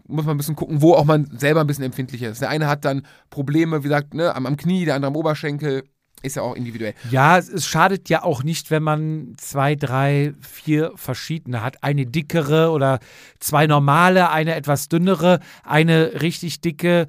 muss 0.07 0.25
man 0.25 0.35
ein 0.35 0.39
bisschen 0.39 0.55
gucken, 0.55 0.83
wo 0.83 0.93
auch 0.95 1.05
man 1.05 1.27
selber 1.39 1.61
ein 1.63 1.67
bisschen 1.67 1.85
empfindlicher 1.85 2.31
ist. 2.31 2.41
Der 2.41 2.51
eine 2.51 2.69
hat 2.69 2.85
dann 2.85 3.07
Probleme, 3.31 3.79
wie 3.79 3.89
gesagt, 3.89 4.15
ne, 4.15 4.35
am, 4.35 4.47
am 4.47 4.57
Knie, 4.57 4.85
der 4.85 4.95
andere 4.95 5.09
am 5.09 5.17
Oberschenkel. 5.17 5.85
Ist 6.23 6.37
ja 6.37 6.43
auch 6.43 6.57
individuell. 6.57 6.95
Ja, 7.11 7.39
es, 7.39 7.67
schadet 7.67 8.09
ja 8.09 8.23
auch 8.23 8.43
nicht, 8.43 8.71
wenn 8.71 8.83
man 8.83 9.35
zwei, 9.37 9.75
drei, 9.75 10.35
vier 10.41 10.93
verschiedene 10.97 11.63
hat. 11.63 11.83
Eine 11.83 12.07
dickere 12.07 12.71
oder 12.71 13.01
zwei 13.39 13.67
normale, 13.67 14.31
eine 14.31 14.55
etwas 14.55 14.89
dünnere, 14.89 15.41
eine 15.63 16.23
richtig 16.23 16.61
dicke. 16.63 17.07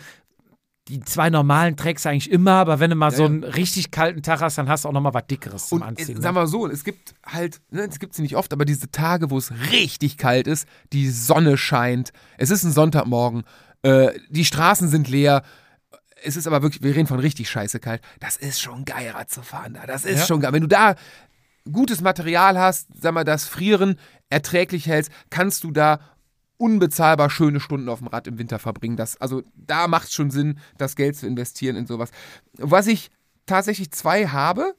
Die 0.90 1.00
zwei 1.02 1.30
normalen 1.30 1.76
trägst 1.76 2.06
du 2.06 2.10
eigentlich 2.10 2.32
immer, 2.32 2.54
aber 2.54 2.80
wenn 2.80 2.90
du 2.90 2.96
mal 2.96 3.12
so 3.12 3.24
ja. 3.24 3.30
einen 3.30 3.44
richtig 3.44 3.92
kalten 3.92 4.22
Tag 4.22 4.42
hast, 4.42 4.58
dann 4.58 4.70
hast 4.70 4.86
du 4.86 4.90
auch 4.90 4.94
noch 4.94 5.02
mal 5.02 5.14
was 5.14 5.28
Dickeres 5.28 5.68
zum 5.68 5.82
Und 5.82 5.88
Anziehen. 5.88 6.10
äh, 6.10 6.14
ne? 6.16 6.22
sagen 6.22 6.36
wir 6.36 6.48
so, 6.48 6.68
es 6.68 6.84
gibt 6.84 7.16
halt, 7.26 7.60
ne, 7.72 7.88
es 7.90 8.00
gibt 8.00 8.14
sie 8.14 8.22
nicht 8.22 8.36
oft, 8.36 8.54
aber 8.54 8.66
diese 8.66 8.90
Tage, 8.92 9.30
wo 9.30 9.38
es 9.38 9.52
richtig 9.72 10.18
kalt 10.18 10.48
ist, 10.48 10.68
die 10.94 11.10
Sonne 11.10 11.58
scheint, 11.58 12.12
es 12.38 12.52
ist 12.52 12.64
ein 12.64 12.72
Sonntagmorgen, 12.72 13.44
äh, 13.82 14.12
die 14.30 14.46
Straßen 14.46 14.90
sind 14.90 15.10
leer, 15.10 15.44
es 16.24 16.36
ist 16.36 16.48
aber 16.48 16.62
wirklich, 16.62 16.84
wir 16.84 16.96
reden 16.96 17.08
von 17.08 17.20
richtig 17.20 17.50
scheiße 17.50 17.80
kalt, 17.80 18.02
das 18.20 18.38
ist 18.38 18.60
schon 18.62 18.86
geil, 18.86 19.12
Rad 19.12 19.30
zu 19.30 19.42
fahren 19.42 19.74
da, 19.76 19.86
das 19.86 20.06
ist 20.06 20.20
Ja. 20.20 20.26
schon 20.26 20.42
geil. 20.42 20.54
Wenn 20.54 20.62
du 20.62 20.68
da 20.68 20.96
gutes 21.72 22.02
Material 22.02 22.58
hast, 22.58 22.88
sag 23.00 23.14
mal, 23.14 23.24
das 23.24 23.46
Frieren 23.46 24.00
erträglich 24.30 24.88
hältst, 24.88 25.12
kannst 25.30 25.64
du 25.64 25.72
da 25.72 26.00
unbezahlbar 26.58 27.30
schöne 27.30 27.60
Stunden 27.60 27.88
auf 27.90 28.00
dem 28.00 28.08
Rad 28.08 28.26
im 28.28 28.40
Winter 28.40 28.58
verbringen. 28.60 28.98
Das, 28.98 29.20
also 29.22 29.44
da 29.56 29.88
macht 29.88 30.08
es 30.08 30.14
schon 30.14 30.32
Sinn, 30.32 30.60
das 30.78 30.96
Geld 30.96 31.16
zu 31.16 31.28
investieren 31.28 31.76
in 31.76 31.86
sowas. 31.86 32.10
Was 32.58 32.88
ich 32.88 33.12
tatsächlich 33.46 33.92
zwei 33.92 34.28
habe, 34.28 34.74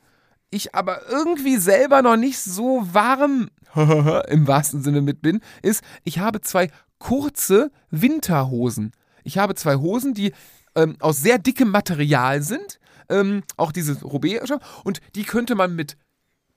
ich 0.50 0.74
aber 0.74 1.06
irgendwie 1.08 1.56
selber 1.58 2.02
noch 2.02 2.16
nicht 2.16 2.40
so 2.40 2.82
warm 2.92 3.50
im 4.28 4.46
wahrsten 4.48 4.82
Sinne 4.82 5.02
mit 5.02 5.22
bin, 5.22 5.40
ist, 5.62 5.82
ich 6.04 6.18
habe 6.18 6.40
zwei 6.40 6.70
kurze 6.98 7.70
Winterhosen. 7.90 8.92
Ich 9.24 9.38
habe 9.38 9.54
zwei 9.54 9.76
Hosen, 9.76 10.14
die 10.14 10.32
ähm, 10.78 10.96
aus 11.00 11.18
sehr 11.18 11.38
dickem 11.38 11.70
Material 11.70 12.42
sind, 12.42 12.78
ähm, 13.08 13.42
auch 13.56 13.72
diese 13.72 14.00
Roubaix 14.02 14.50
und 14.84 15.00
die 15.14 15.24
könnte 15.24 15.54
man 15.54 15.74
mit 15.74 15.96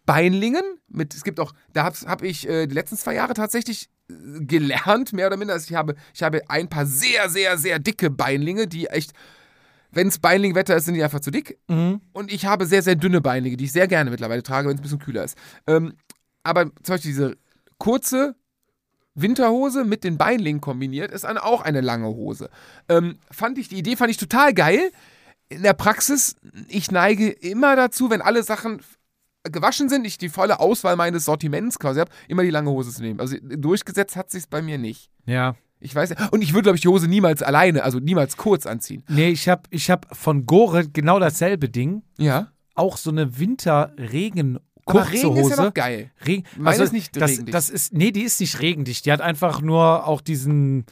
Beinlingen, 0.06 0.64
mit, 0.88 1.14
es 1.14 1.24
gibt 1.24 1.40
auch, 1.40 1.54
da 1.74 1.84
habe 1.84 1.96
hab 2.06 2.24
ich 2.24 2.48
äh, 2.48 2.68
die 2.68 2.74
letzten 2.74 2.98
zwei 2.98 3.16
Jahre 3.16 3.34
tatsächlich 3.34 3.90
äh, 4.10 4.44
gelernt, 4.44 5.14
mehr 5.14 5.28
oder 5.28 5.38
minder. 5.38 5.54
Also 5.54 5.70
ich 5.70 5.76
habe, 5.76 5.96
ich 6.14 6.24
habe 6.24 6.42
ein 6.50 6.70
paar 6.70 6.86
sehr, 6.86 7.30
sehr, 7.30 7.58
sehr 7.58 7.80
dicke 7.80 8.10
Beinlinge, 8.10 8.68
die 8.68 8.88
echt, 8.88 9.14
wenn 9.92 10.08
es 10.08 10.20
Beinlingwetter 10.20 10.76
ist, 10.76 10.86
sind 10.86 10.96
die 10.96 11.04
einfach 11.04 11.20
zu 11.20 11.32
dick. 11.32 11.60
Mhm. 11.68 12.02
Und 12.14 12.32
ich 12.32 12.46
habe 12.46 12.66
sehr, 12.66 12.82
sehr 12.82 12.96
dünne 12.96 13.22
Beinlinge, 13.22 13.58
die 13.58 13.66
ich 13.66 13.72
sehr 13.72 13.88
gerne 13.88 14.10
mittlerweile 14.10 14.44
trage, 14.44 14.68
wenn 14.68 14.76
es 14.76 14.82
ein 14.82 14.84
bisschen 14.84 15.00
kühler 15.00 15.24
ist. 15.24 15.38
Ähm, 15.68 15.94
aber 16.44 16.66
zum 16.66 16.96
Beispiel 16.96 17.12
diese 17.12 17.38
kurze 17.78 18.36
Winterhose 19.14 19.84
mit 19.84 20.04
den 20.04 20.18
Beinlingen 20.18 20.62
kombiniert, 20.62 21.12
ist 21.12 21.24
dann 21.24 21.38
auch 21.38 21.62
eine 21.62 21.82
lange 21.82 22.08
Hose. 22.08 22.50
Ähm, 22.88 23.18
fand 23.30 23.58
ich, 23.58 23.68
die 23.70 23.78
Idee 23.78 23.96
fand 23.96 24.12
ich 24.12 24.18
total 24.18 24.54
geil. 24.54 24.92
In 25.50 25.64
der 25.64 25.74
Praxis, 25.74 26.36
ich 26.70 26.92
neige 26.92 27.30
immer 27.30 27.76
dazu, 27.76 28.10
wenn 28.10 28.22
alle 28.22 28.44
Sachen 28.44 28.82
gewaschen 29.44 29.90
sind, 29.90 30.06
ich 30.06 30.18
die 30.18 30.30
volle 30.30 30.60
Auswahl 30.60 30.96
meines 30.96 31.26
Sortiments 31.26 31.80
quasi 31.80 32.00
habe, 32.00 32.12
immer 32.28 32.44
die 32.44 32.52
lange 32.52 32.70
Hose 32.70 32.92
zu 32.92 33.02
nehmen. 33.02 33.20
Also 33.20 33.36
durchgesetzt 33.42 34.16
hat 34.16 34.32
sich 34.32 34.48
bei 34.50 34.62
mir 34.62 34.78
nicht. 34.78 35.10
ja. 35.26 35.56
Ich 35.84 35.96
weiß 35.96 36.14
und 36.30 36.44
ich 36.44 36.54
würde 36.54 36.62
glaube 36.62 36.76
ich 36.76 36.84
die 36.84 36.90
Hose 36.90 37.08
niemals 37.08 37.42
alleine, 37.42 37.82
also 37.82 37.98
niemals 37.98 38.38
kurz 38.38 38.68
anziehen. 38.68 39.04
Nee, 39.10 39.30
ich 39.30 39.50
habe 39.50 39.64
ich 39.72 39.90
hab 39.90 40.16
von 40.16 40.46
Gore 40.46 40.88
genau 40.88 41.18
dasselbe 41.18 41.70
Ding. 41.70 42.04
Ja. 42.20 42.52
Auch 42.76 42.98
so 42.98 43.10
eine 43.10 43.40
Winterregen 44.88 45.00
Aber 45.00 45.00
kurze 45.02 45.28
Regen 45.28 45.30
Hose. 45.38 45.52
ist 45.52 45.58
ja 45.58 45.64
noch 45.66 45.74
geil. 45.74 46.12
Regen, 46.26 46.44
Meine 46.58 46.84
ist 46.84 46.94
nicht 46.94 47.16
das, 47.16 47.32
regendicht. 47.32 47.54
das 47.56 47.70
ist 47.70 47.94
Nee, 47.94 48.12
die 48.12 48.24
ist 48.24 48.40
nicht 48.40 48.60
regendicht. 48.60 49.06
Die 49.06 49.12
hat 49.12 49.22
einfach 49.22 49.62
nur 49.62 50.08
auch 50.08 50.22
diesen, 50.22 50.86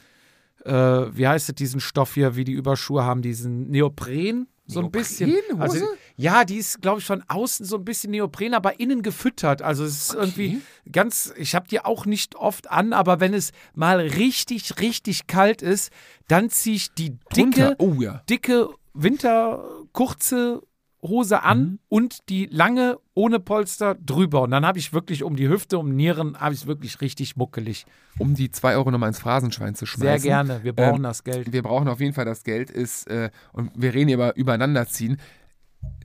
äh, 0.64 0.72
wie 0.72 1.26
heißt 1.26 1.48
es, 1.48 1.54
diesen 1.54 1.80
Stoff 1.80 2.14
hier, 2.14 2.36
wie 2.36 2.44
die 2.44 2.52
Überschuhe 2.52 3.04
haben, 3.04 3.22
diesen 3.22 3.70
Neopren. 3.70 4.46
So 4.66 4.80
ein 4.80 4.90
bisschen. 4.92 5.30
Neoprenhose? 5.30 5.62
Also, 5.62 5.86
ja, 6.16 6.44
die 6.44 6.56
ist, 6.56 6.80
glaube 6.80 7.00
ich, 7.00 7.04
von 7.06 7.24
außen 7.26 7.66
so 7.66 7.76
ein 7.76 7.84
bisschen 7.84 8.12
Neopren, 8.12 8.54
aber 8.54 8.78
innen 8.78 9.02
gefüttert. 9.02 9.62
Also 9.62 9.84
es 9.84 10.10
ist 10.10 10.14
irgendwie 10.14 10.60
ganz, 10.92 11.32
ich 11.36 11.54
habe 11.56 11.66
die 11.66 11.80
auch 11.84 12.06
nicht 12.06 12.36
oft 12.36 12.70
an, 12.70 12.92
aber 12.92 13.18
wenn 13.18 13.34
es 13.34 13.50
mal 13.74 13.98
richtig, 13.98 14.78
richtig 14.80 15.26
kalt 15.26 15.60
ist, 15.62 15.90
dann 16.28 16.50
ziehe 16.50 16.76
ich 16.76 16.92
die 16.94 17.16
dicke. 17.34 17.74
Oh 17.78 17.94
ja. 17.94 18.22
dicke 18.30 18.68
Winter 18.92 19.64
kurze 19.92 20.62
Hose 21.02 21.42
an 21.42 21.60
Mhm. 21.62 21.78
und 21.88 22.28
die 22.28 22.46
lange 22.46 22.98
ohne 23.14 23.40
Polster 23.40 23.94
drüber. 23.94 24.42
Und 24.42 24.50
dann 24.50 24.66
habe 24.66 24.78
ich 24.78 24.92
wirklich 24.92 25.22
um 25.22 25.34
die 25.36 25.48
Hüfte, 25.48 25.78
um 25.78 25.94
Nieren, 25.96 26.38
habe 26.38 26.52
ich 26.54 26.60
es 26.62 26.66
wirklich 26.66 27.00
richtig 27.00 27.36
muckelig. 27.36 27.86
Um 28.18 28.34
die 28.34 28.50
2 28.50 28.74
Euro 28.76 28.90
nochmal 28.90 29.08
ins 29.08 29.18
Phrasenschwein 29.18 29.74
zu 29.74 29.86
schmeißen. 29.86 30.18
Sehr 30.18 30.18
gerne. 30.18 30.62
Wir 30.62 30.74
brauchen 30.74 30.96
Ähm, 30.96 31.02
das 31.04 31.24
Geld. 31.24 31.52
Wir 31.52 31.62
brauchen 31.62 31.88
auf 31.88 32.00
jeden 32.00 32.12
Fall 32.12 32.26
das 32.26 32.44
Geld, 32.44 32.70
ist, 32.70 33.06
äh, 33.08 33.30
und 33.52 33.70
wir 33.74 33.94
reden 33.94 34.08
hier 34.08 34.16
über 34.16 34.36
übereinanderziehen. 34.36 35.18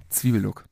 Zwiebellook. 0.09 0.65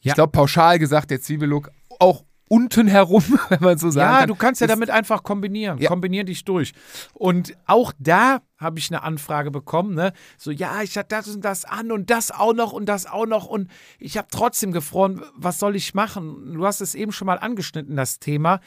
Ja. 0.00 0.10
Ich 0.12 0.14
glaube, 0.14 0.30
pauschal 0.32 0.78
gesagt, 0.78 1.10
der 1.10 1.20
Zwiebellook 1.20 1.70
auch 1.98 2.24
unten 2.48 2.86
herum, 2.86 3.22
wenn 3.48 3.60
man 3.62 3.78
so 3.78 3.90
sagen 3.90 4.12
Ja, 4.12 4.18
kann. 4.20 4.28
du 4.28 4.34
kannst 4.34 4.60
ja 4.60 4.66
damit 4.66 4.90
einfach 4.90 5.22
kombinieren. 5.22 5.78
Ja. 5.78 5.88
Kombinier 5.88 6.24
dich 6.24 6.44
durch. 6.44 6.72
Und 7.14 7.54
auch 7.66 7.92
da 7.98 8.40
habe 8.58 8.78
ich 8.78 8.90
eine 8.90 9.02
Anfrage 9.02 9.50
bekommen, 9.50 9.94
ne? 9.94 10.12
So, 10.36 10.50
ja, 10.50 10.82
ich 10.82 10.96
hatte 10.98 11.08
das 11.10 11.28
und 11.28 11.44
das 11.44 11.64
an 11.64 11.92
und 11.92 12.10
das 12.10 12.30
auch 12.30 12.54
noch 12.54 12.72
und 12.72 12.86
das 12.86 13.06
auch 13.06 13.26
noch 13.26 13.46
und 13.46 13.70
ich 13.98 14.16
habe 14.18 14.28
trotzdem 14.30 14.72
gefroren. 14.72 15.22
Was 15.34 15.58
soll 15.58 15.76
ich 15.76 15.94
machen? 15.94 16.54
Du 16.54 16.66
hast 16.66 16.80
es 16.80 16.94
eben 16.94 17.12
schon 17.12 17.26
mal 17.26 17.38
angeschnitten, 17.38 17.94
das 17.96 18.18
Thema. 18.18 18.60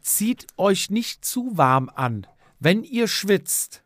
Zieht 0.00 0.46
euch 0.56 0.90
nicht 0.90 1.24
zu 1.24 1.56
warm 1.58 1.90
an. 1.94 2.26
Wenn 2.60 2.84
ihr 2.84 3.08
schwitzt, 3.08 3.82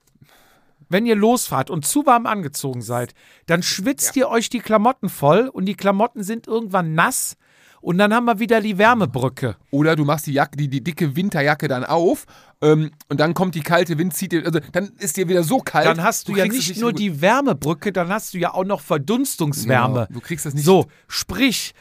wenn 0.89 1.07
ihr 1.07 1.17
losfahrt 1.17 1.71
und 1.71 1.87
zu 1.87 2.05
warm 2.05 2.27
angezogen 2.27 2.83
seid, 2.83 3.15
dann 3.47 3.63
schwitzt 3.63 4.17
ihr 4.17 4.29
euch 4.29 4.51
die 4.51 4.59
Klamotten 4.61 5.09
voll 5.09 5.49
und 5.49 5.65
die 5.65 5.75
Klamotten 5.77 6.23
sind 6.23 6.47
irgendwann 6.47 6.95
nass 6.95 7.37
und 7.81 7.99
dann 7.99 8.13
haben 8.15 8.27
wir 8.27 8.39
wieder 8.39 8.61
die 8.61 8.77
Wärmebrücke. 8.79 9.57
Oder 9.71 9.97
du 9.97 10.05
machst 10.05 10.27
die 10.27 10.33
Jacke, 10.33 10.57
die, 10.57 10.69
die 10.69 10.83
dicke 10.85 11.17
Winterjacke 11.17 11.67
dann 11.69 11.85
auf 11.85 12.27
ähm, 12.61 12.91
und 13.09 13.21
dann 13.21 13.35
kommt 13.35 13.55
die 13.55 13.61
kalte 13.63 13.97
Wind, 13.99 14.15
zieht 14.15 14.33
dir, 14.33 14.45
also 14.45 14.61
dann 14.73 14.93
ist 14.99 15.17
dir 15.17 15.29
wieder 15.29 15.43
so 15.45 15.59
kalt. 15.59 15.87
Dann 15.87 16.03
hast 16.03 16.29
du, 16.29 16.37
ja 16.37 16.45
kriegst 16.45 16.59
es 16.61 16.69
nicht 16.69 16.81
nur 16.81 16.91
gut- 16.91 16.99
die 17.01 17.21
Wärmebrücke, 17.21 17.93
dann 17.93 18.09
hast 18.11 18.35
du 18.35 18.39
ja 18.39 18.53
auch 18.55 18.65
noch 18.65 18.81
Verdunstungswärme. 18.81 20.07
Genau, 20.09 20.19
du 20.19 20.21
kriegst 20.21 20.45
das 20.47 20.55
nicht. 20.55 20.65
So, 20.65 20.87
sprich, 21.09 21.73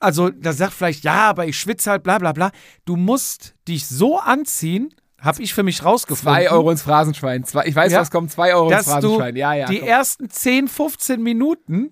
also 0.00 0.30
da 0.30 0.52
sagt 0.52 0.74
vielleicht, 0.74 1.02
ja, 1.04 1.28
aber 1.28 1.46
ich 1.46 1.58
schwitze 1.58 1.90
halt, 1.90 2.02
bla 2.04 2.18
bla 2.18 2.32
bla. 2.32 2.50
Du 2.84 2.94
musst 2.96 3.54
dich 3.66 3.86
so 3.88 4.18
anziehen, 4.18 4.94
habe 5.20 5.42
ich 5.42 5.52
für 5.52 5.64
mich 5.64 5.84
rausgefunden. 5.84 6.32
Zwei 6.40 6.50
Euro 6.52 6.70
ins 6.70 6.82
Phrasenschwein. 6.82 7.42
Zwei, 7.42 7.66
ich 7.66 7.74
weiß, 7.74 7.90
Ja. 7.90 8.00
was 8.00 8.12
kommt. 8.12 8.30
Zwei 8.30 8.54
Euro 8.54 8.70
ins 8.70 8.84
du 8.84 8.90
Phrasenschwein. 8.92 9.34
Ja, 9.34 9.54
ja. 9.54 9.66
die 9.66 9.80
komm. 9.80 9.88
ersten 9.88 10.30
10, 10.30 10.68
15 10.68 11.20
Minuten 11.20 11.90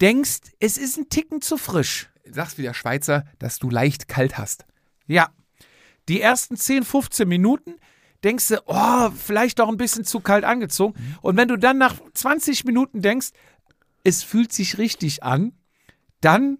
denkst, 0.00 0.40
es 0.58 0.78
ist 0.78 0.96
ein 0.98 1.08
Ticken 1.08 1.40
zu 1.40 1.56
frisch. 1.56 2.08
Sagst 2.30 2.58
wie 2.58 2.62
der 2.62 2.74
Schweizer, 2.74 3.24
dass 3.38 3.58
du 3.58 3.70
leicht 3.70 4.08
kalt 4.08 4.38
hast. 4.38 4.64
Ja. 5.06 5.30
Die 6.08 6.20
ersten 6.20 6.56
10, 6.56 6.84
15 6.84 7.28
Minuten 7.28 7.76
denkst 8.24 8.48
du, 8.48 8.62
oh, 8.66 9.10
vielleicht 9.10 9.58
doch 9.58 9.68
ein 9.68 9.76
bisschen 9.76 10.04
zu 10.04 10.20
kalt 10.20 10.44
angezogen. 10.44 10.94
Und 11.20 11.36
wenn 11.36 11.48
du 11.48 11.56
dann 11.56 11.78
nach 11.78 11.96
20 12.14 12.64
Minuten 12.64 13.02
denkst, 13.02 13.30
es 14.04 14.22
fühlt 14.22 14.52
sich 14.52 14.78
richtig 14.78 15.22
an, 15.22 15.52
dann 16.20 16.58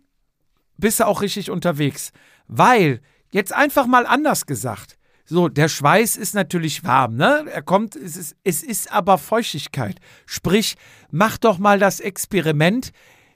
bist 0.77 1.01
du 1.01 1.07
auch 1.07 1.23
richtig 1.23 1.51
unterwegs. 1.51 2.13
Weil, 2.47 3.01
jetzt 3.31 3.53
einfach 3.53 3.87
mal 3.87 4.07
anders 4.07 4.47
gesagt, 4.47 4.97
so, 5.25 5.49
der 5.49 5.69
Schweiß 5.69 6.17
ist 6.17 6.35
natürlich 6.35 6.85
warm, 6.85 7.17
ne? 7.17 7.47
Er 7.51 7.63
kommt, 7.63 7.97
es 7.97 8.17
ist, 8.17 8.37
es 8.45 8.63
ist 8.63 8.93
aber 8.93 9.19
Feuchtigkeit. 9.19 9.99
Sprich, 10.27 10.77
mach 11.11 11.39
doch 11.39 11.59
mal 11.59 11.79
das 11.79 12.01
Experiment, 12.01 12.93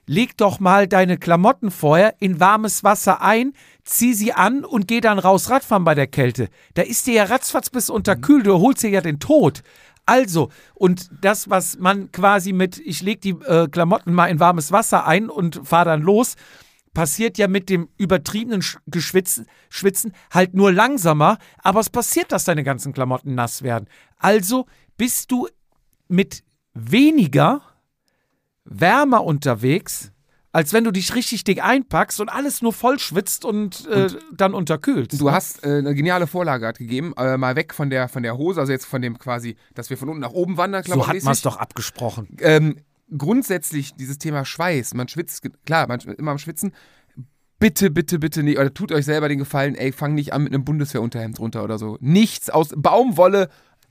leg 0.07 0.35
doch 0.37 0.59
mal 0.59 0.87
deine 0.87 1.17
Klamotten 1.17 1.69
vorher 1.69 2.15
in 2.19 2.39
warmes 2.39 2.83
Wasser 2.83 3.21
ein, 3.21 3.53
zieh 3.83 4.13
sie 4.13 4.33
an 4.33 4.65
und 4.65 4.87
geh 4.87 5.01
dann 5.01 5.19
raus 5.19 5.49
Radfahren 5.49 5.83
bei 5.83 5.93
der 5.93 6.07
Kälte. 6.07 6.49
Da 6.73 6.81
ist 6.81 7.05
dir 7.05 7.13
ja 7.13 7.23
ratzfatz 7.25 7.69
bis 7.69 7.89
unterkühlt, 7.89 8.47
du 8.47 8.59
holst 8.59 8.81
dir 8.81 8.89
ja 8.89 9.01
den 9.01 9.19
Tod. 9.19 9.61
Also, 10.05 10.49
und 10.73 11.09
das, 11.21 11.49
was 11.49 11.77
man 11.77 12.11
quasi 12.13 12.53
mit, 12.53 12.79
ich 12.79 13.01
leg 13.01 13.19
die 13.21 13.35
äh, 13.45 13.67
Klamotten 13.67 14.13
mal 14.13 14.27
in 14.27 14.39
warmes 14.39 14.71
Wasser 14.71 15.05
ein 15.05 15.29
und 15.29 15.67
fahr 15.67 15.83
dann 15.83 16.01
los, 16.01 16.35
passiert 16.93 17.37
ja 17.37 17.47
mit 17.47 17.69
dem 17.69 17.89
übertriebenen 17.97 18.61
Sch- 18.61 18.77
Geschwitzen 18.87 19.45
Schwitzen 19.69 20.13
halt 20.31 20.53
nur 20.53 20.71
langsamer, 20.71 21.37
aber 21.61 21.81
es 21.81 21.89
passiert, 21.89 22.31
dass 22.31 22.45
deine 22.45 22.63
ganzen 22.63 22.93
Klamotten 22.93 23.35
nass 23.35 23.61
werden. 23.61 23.87
Also 24.17 24.65
bist 24.97 25.31
du 25.31 25.47
mit 26.07 26.43
weniger 26.73 27.61
wärmer 28.69 29.23
unterwegs, 29.23 30.11
als 30.51 30.73
wenn 30.73 30.83
du 30.83 30.91
dich 30.91 31.13
richtig 31.13 31.43
dick 31.43 31.63
einpackst 31.63 32.19
und 32.19 32.29
alles 32.29 32.61
nur 32.61 32.73
voll 32.73 32.99
schwitzt 32.99 33.45
und, 33.45 33.85
äh, 33.87 34.07
dann 34.33 34.53
unterkühlst. 34.53 35.19
Du 35.19 35.31
hast 35.31 35.63
äh, 35.63 35.77
eine 35.77 35.93
geniale 35.93 36.27
Vorlage 36.27 36.63
gerade 36.63 36.79
gegeben, 36.79 37.13
äh, 37.17 37.37
mal 37.37 37.55
weg 37.55 37.73
von 37.73 37.89
der, 37.89 38.07
von 38.07 38.23
der 38.23 38.37
Hose, 38.37 38.59
also 38.59 38.71
jetzt 38.71 38.85
von 38.85 39.01
dem 39.01 39.19
quasi, 39.19 39.55
dass 39.75 39.89
wir 39.89 39.97
von 39.97 40.09
unten 40.09 40.21
nach 40.21 40.31
oben 40.31 40.57
wandern, 40.57 40.83
so 40.83 41.07
hat 41.07 41.23
man 41.23 41.33
es 41.33 41.41
doch 41.41 41.57
abgesprochen. 41.57 42.37
ähm, 42.41 42.77
grundsätzlich 43.15 43.95
dieses 43.95 44.17
Thema 44.17 44.45
Schweiß, 44.45 44.93
man 44.93 45.07
schwitzt, 45.07 45.47
klar, 45.65 45.87
man 45.87 45.99
ist 45.99 46.07
immer 46.07 46.31
am 46.31 46.39
Schwitzen. 46.39 46.73
Bitte, 47.59 47.89
bitte, 47.89 48.19
bitte 48.19 48.43
nicht, 48.43 48.59
oder 48.59 48.71
tut 48.71 48.91
euch 48.91 49.05
selber 49.05 49.29
den 49.29 49.39
Gefallen, 49.39 49.73
ey, 49.75 49.91
fang 49.91 50.13
nicht 50.13 50.31
an 50.31 50.43
mit 50.43 50.53
einem 50.53 50.63
Bundeswehrunterhemd 50.63 51.39
runter 51.39 51.63
oder 51.63 51.79
so. 51.79 51.97
Nichts 52.01 52.51
aus 52.51 52.69
Baumwolle 52.75 53.49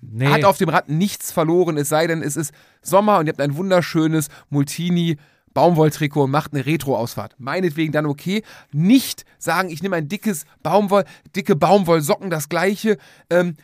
Nee. 0.08 0.28
hat 0.28 0.44
auf 0.44 0.58
dem 0.58 0.68
Rad 0.68 0.88
nichts 0.88 1.32
verloren, 1.32 1.76
es 1.76 1.88
sei 1.88 2.06
denn, 2.06 2.22
es 2.22 2.36
ist 2.36 2.52
Sommer 2.82 3.18
und 3.18 3.26
ihr 3.26 3.32
habt 3.32 3.40
ein 3.40 3.56
wunderschönes 3.56 4.28
Multini 4.50 5.16
Baumwolltrikot 5.52 6.24
und 6.24 6.30
macht 6.30 6.52
eine 6.52 6.66
Retro-Ausfahrt. 6.66 7.34
Meinetwegen 7.38 7.90
dann 7.90 8.04
okay. 8.04 8.42
Nicht 8.72 9.24
sagen, 9.38 9.70
ich 9.70 9.82
nehme 9.82 9.96
ein 9.96 10.06
dickes 10.06 10.44
Baumwoll, 10.62 11.04
dicke 11.34 11.56
Baumwollsocken, 11.56 12.28
das 12.28 12.50
gleiche. 12.50 12.98
Ähm, 13.30 13.54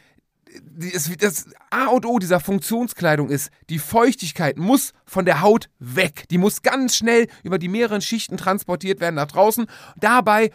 das, 0.64 1.10
das 1.18 1.46
A 1.70 1.88
und 1.88 2.06
O 2.06 2.18
dieser 2.18 2.40
Funktionskleidung 2.40 3.28
ist, 3.28 3.50
die 3.68 3.78
Feuchtigkeit 3.78 4.56
muss 4.56 4.92
von 5.04 5.26
der 5.26 5.42
Haut 5.42 5.68
weg. 5.78 6.24
Die 6.30 6.38
muss 6.38 6.62
ganz 6.62 6.96
schnell 6.96 7.28
über 7.42 7.58
die 7.58 7.68
mehreren 7.68 8.00
Schichten 8.00 8.38
transportiert 8.38 9.00
werden 9.00 9.16
nach 9.16 9.28
draußen. 9.28 9.66
Dabei 9.96 10.50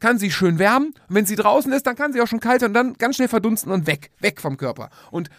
kann 0.00 0.18
sie 0.18 0.30
schön 0.30 0.58
wärmen. 0.58 0.88
Und 1.08 1.14
wenn 1.14 1.26
sie 1.26 1.36
draußen 1.36 1.72
ist, 1.72 1.86
dann 1.86 1.96
kann 1.96 2.12
sie 2.12 2.20
auch 2.20 2.26
schon 2.26 2.40
kalt 2.40 2.62
und 2.62 2.74
dann 2.74 2.94
ganz 2.94 3.16
schnell 3.16 3.28
verdunsten 3.28 3.70
und 3.72 3.86
weg, 3.86 4.10
weg 4.20 4.40
vom 4.40 4.56
Körper. 4.56 4.90
Und 5.10 5.30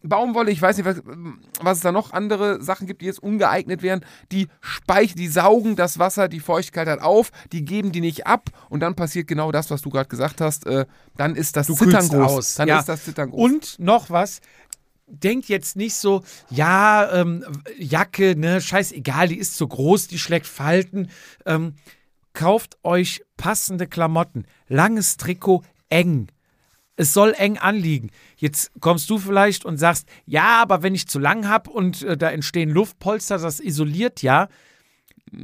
Baumwolle, 0.00 0.52
ich 0.52 0.62
weiß 0.62 0.76
nicht, 0.76 0.86
was, 0.86 1.02
was 1.60 1.78
es 1.78 1.82
da 1.82 1.90
noch 1.90 2.12
andere 2.12 2.62
Sachen 2.62 2.86
gibt, 2.86 3.02
die 3.02 3.06
jetzt 3.06 3.20
ungeeignet 3.20 3.82
wären, 3.82 4.04
die 4.30 4.46
speichern, 4.60 5.16
die 5.16 5.26
saugen 5.26 5.74
das 5.74 5.98
Wasser, 5.98 6.28
die 6.28 6.38
Feuchtigkeit 6.38 6.86
halt 6.86 7.02
auf, 7.02 7.30
die 7.50 7.64
geben 7.64 7.90
die 7.90 8.00
nicht 8.00 8.24
ab 8.24 8.48
und 8.68 8.78
dann 8.78 8.94
passiert 8.94 9.26
genau 9.26 9.50
das, 9.50 9.70
was 9.72 9.82
du 9.82 9.90
gerade 9.90 10.08
gesagt 10.08 10.40
hast. 10.40 10.66
Äh, 10.68 10.86
dann 11.16 11.34
ist 11.34 11.56
das 11.56 11.66
Du 11.66 11.74
Zittern 11.74 12.06
groß. 12.08 12.14
aus. 12.32 12.54
Dann 12.54 12.68
Ja. 12.68 12.78
ist 12.78 12.88
das 12.88 13.04
Zittern 13.04 13.30
groß. 13.30 13.40
Und 13.50 13.76
noch 13.80 14.08
was. 14.08 14.40
Denkt 15.08 15.48
jetzt 15.48 15.74
nicht 15.74 15.94
so, 15.96 16.22
ja, 16.50 17.10
ähm, 17.12 17.44
Jacke, 17.76 18.36
ne, 18.36 18.60
scheißegal, 18.60 19.26
die 19.28 19.38
ist 19.38 19.56
zu 19.56 19.66
groß, 19.66 20.06
die 20.06 20.18
schlägt 20.18 20.46
Falten. 20.46 21.08
Ähm, 21.44 21.74
kauft 22.38 22.78
euch 22.84 23.24
passende 23.36 23.88
Klamotten. 23.88 24.46
Langes 24.68 25.16
Trikot, 25.16 25.64
eng. 25.88 26.28
Es 26.94 27.12
soll 27.12 27.34
eng 27.36 27.58
anliegen. 27.58 28.10
Jetzt 28.36 28.70
kommst 28.78 29.10
du 29.10 29.18
vielleicht 29.18 29.64
und 29.64 29.76
sagst, 29.76 30.06
ja, 30.24 30.62
aber 30.62 30.84
wenn 30.84 30.94
ich 30.94 31.08
zu 31.08 31.18
lang 31.18 31.48
habe 31.48 31.68
und 31.68 32.04
äh, 32.04 32.16
da 32.16 32.30
entstehen 32.30 32.70
Luftpolster, 32.70 33.38
das 33.38 33.58
isoliert 33.58 34.22
ja. 34.22 34.46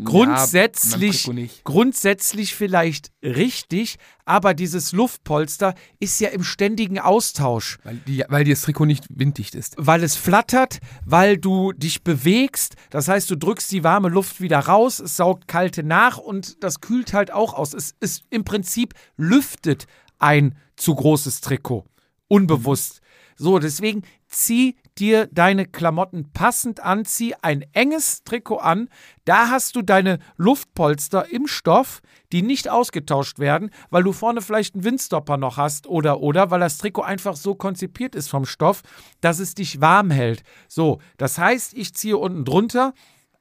Grundsätzlich, 0.04 1.26
nicht. 1.28 1.64
grundsätzlich 1.64 2.54
vielleicht 2.54 3.10
richtig, 3.22 3.96
aber 4.24 4.54
dieses 4.54 4.92
Luftpolster 4.92 5.74
ist 6.00 6.20
ja 6.20 6.28
im 6.30 6.42
ständigen 6.42 6.98
Austausch, 6.98 7.78
Weil, 7.84 7.96
die, 8.06 8.24
weil 8.28 8.44
dir 8.44 8.54
das 8.54 8.62
Trikot 8.62 8.86
nicht 8.86 9.04
winddicht 9.10 9.54
ist. 9.54 9.74
weil 9.76 10.02
es 10.02 10.16
flattert, 10.16 10.78
weil 11.04 11.36
du 11.36 11.72
dich 11.72 12.02
bewegst. 12.02 12.76
Das 12.90 13.08
heißt, 13.08 13.30
du 13.30 13.36
drückst 13.36 13.70
die 13.72 13.84
warme 13.84 14.08
Luft 14.08 14.40
wieder 14.40 14.60
raus, 14.60 15.00
es 15.00 15.16
saugt 15.16 15.48
kalte 15.48 15.82
nach 15.82 16.18
und 16.18 16.62
das 16.62 16.80
kühlt 16.80 17.12
halt 17.12 17.32
auch 17.32 17.54
aus. 17.54 17.74
Es 17.74 17.94
ist 18.00 18.24
im 18.30 18.44
Prinzip 18.44 18.94
lüftet 19.16 19.86
ein 20.18 20.56
zu 20.76 20.94
großes 20.94 21.40
Trikot. 21.40 21.84
Unbewusst. 22.28 23.00
So, 23.36 23.58
deswegen 23.58 24.02
zieh 24.34 24.76
dir 24.98 25.28
deine 25.32 25.66
Klamotten 25.66 26.32
passend 26.32 26.80
an, 26.80 27.04
zieh 27.04 27.34
ein 27.42 27.64
enges 27.72 28.22
Trikot 28.24 28.58
an. 28.58 28.88
Da 29.24 29.48
hast 29.50 29.76
du 29.76 29.82
deine 29.82 30.18
Luftpolster 30.36 31.30
im 31.30 31.46
Stoff, 31.46 32.00
die 32.32 32.42
nicht 32.42 32.68
ausgetauscht 32.68 33.38
werden, 33.38 33.70
weil 33.90 34.02
du 34.02 34.12
vorne 34.12 34.40
vielleicht 34.40 34.74
einen 34.74 34.84
Windstopper 34.84 35.36
noch 35.36 35.56
hast 35.56 35.86
oder 35.86 36.20
oder, 36.20 36.50
weil 36.50 36.60
das 36.60 36.78
Trikot 36.78 37.02
einfach 37.02 37.36
so 37.36 37.54
konzipiert 37.54 38.14
ist 38.14 38.28
vom 38.28 38.44
Stoff, 38.44 38.82
dass 39.20 39.38
es 39.38 39.54
dich 39.54 39.80
warm 39.80 40.10
hält. 40.10 40.42
So, 40.68 41.00
das 41.16 41.38
heißt, 41.38 41.74
ich 41.74 41.94
ziehe 41.94 42.16
unten 42.16 42.44
drunter 42.44 42.94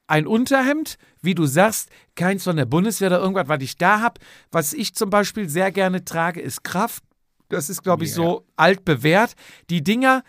ein 0.06 0.26
Unterhemd, 0.26 0.98
wie 1.22 1.34
du 1.34 1.46
sagst, 1.46 1.88
keins 2.14 2.44
von 2.44 2.56
der 2.56 2.66
Bundeswehr 2.66 3.08
oder 3.08 3.20
irgendwas, 3.20 3.48
was 3.48 3.62
ich 3.62 3.78
da 3.78 4.00
habe. 4.00 4.20
Was 4.52 4.72
ich 4.72 4.94
zum 4.94 5.10
Beispiel 5.10 5.48
sehr 5.48 5.72
gerne 5.72 6.04
trage, 6.04 6.40
ist 6.40 6.62
Kraft. 6.62 7.02
Das 7.48 7.70
ist, 7.70 7.82
glaube 7.82 8.04
ich, 8.04 8.12
so 8.12 8.46
altbewährt. 8.56 9.34
Die 9.70 9.82
Dinger, 9.82 10.22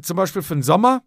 zum 0.00 0.16
Beispiel 0.16 0.42
für 0.42 0.54
den 0.54 0.62
Sommer, 0.62 1.02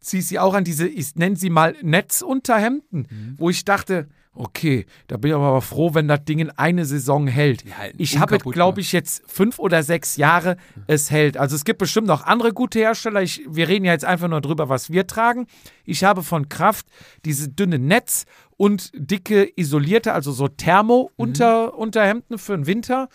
ziehe 0.00 0.22
sie 0.22 0.38
auch 0.38 0.54
an 0.54 0.64
diese, 0.64 0.88
ich 0.88 1.14
nenne 1.16 1.36
sie 1.36 1.50
mal 1.50 1.76
Netzunterhemden, 1.82 3.06
Mhm. 3.10 3.34
wo 3.38 3.50
ich 3.50 3.64
dachte, 3.64 4.08
okay, 4.34 4.86
da 5.08 5.18
bin 5.18 5.30
ich 5.30 5.34
aber 5.34 5.60
froh, 5.60 5.92
wenn 5.94 6.08
das 6.08 6.24
Ding 6.24 6.38
in 6.38 6.48
eine 6.50 6.86
Saison 6.86 7.26
hält. 7.26 7.64
Die 7.66 7.74
halten 7.74 7.98
ich 8.02 8.18
habe, 8.18 8.38
glaube 8.38 8.80
ich, 8.80 8.90
jetzt 8.92 9.22
fünf 9.30 9.58
oder 9.58 9.82
sechs 9.82 10.16
Jahre 10.16 10.56
es 10.86 11.10
hält. 11.10 11.36
Also 11.36 11.54
es 11.54 11.64
gibt 11.64 11.78
bestimmt 11.78 12.06
noch 12.06 12.24
andere 12.24 12.52
gute 12.54 12.78
Hersteller. 12.78 13.20
Ich, 13.22 13.42
wir 13.46 13.68
reden 13.68 13.84
ja 13.84 13.92
jetzt 13.92 14.06
einfach 14.06 14.28
nur 14.28 14.40
drüber, 14.40 14.70
was 14.70 14.90
wir 14.90 15.06
tragen. 15.06 15.46
Ich 15.84 16.02
habe 16.02 16.22
von 16.22 16.48
Kraft 16.48 16.86
diese 17.26 17.50
dünne 17.50 17.78
Netz 17.78 18.24
und 18.56 18.90
dicke 18.94 19.50
isolierte, 19.54 20.14
also 20.14 20.32
so 20.32 20.48
Thermo-Unterhemden 20.48 22.38
für 22.38 22.56
den 22.56 22.66
Winter. 22.66 23.08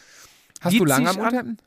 Hast 0.61 0.73
Die 0.73 0.77
du 0.79 0.85
lange 0.85 1.09
am. 1.09 1.17
Unterhemden? 1.17 1.57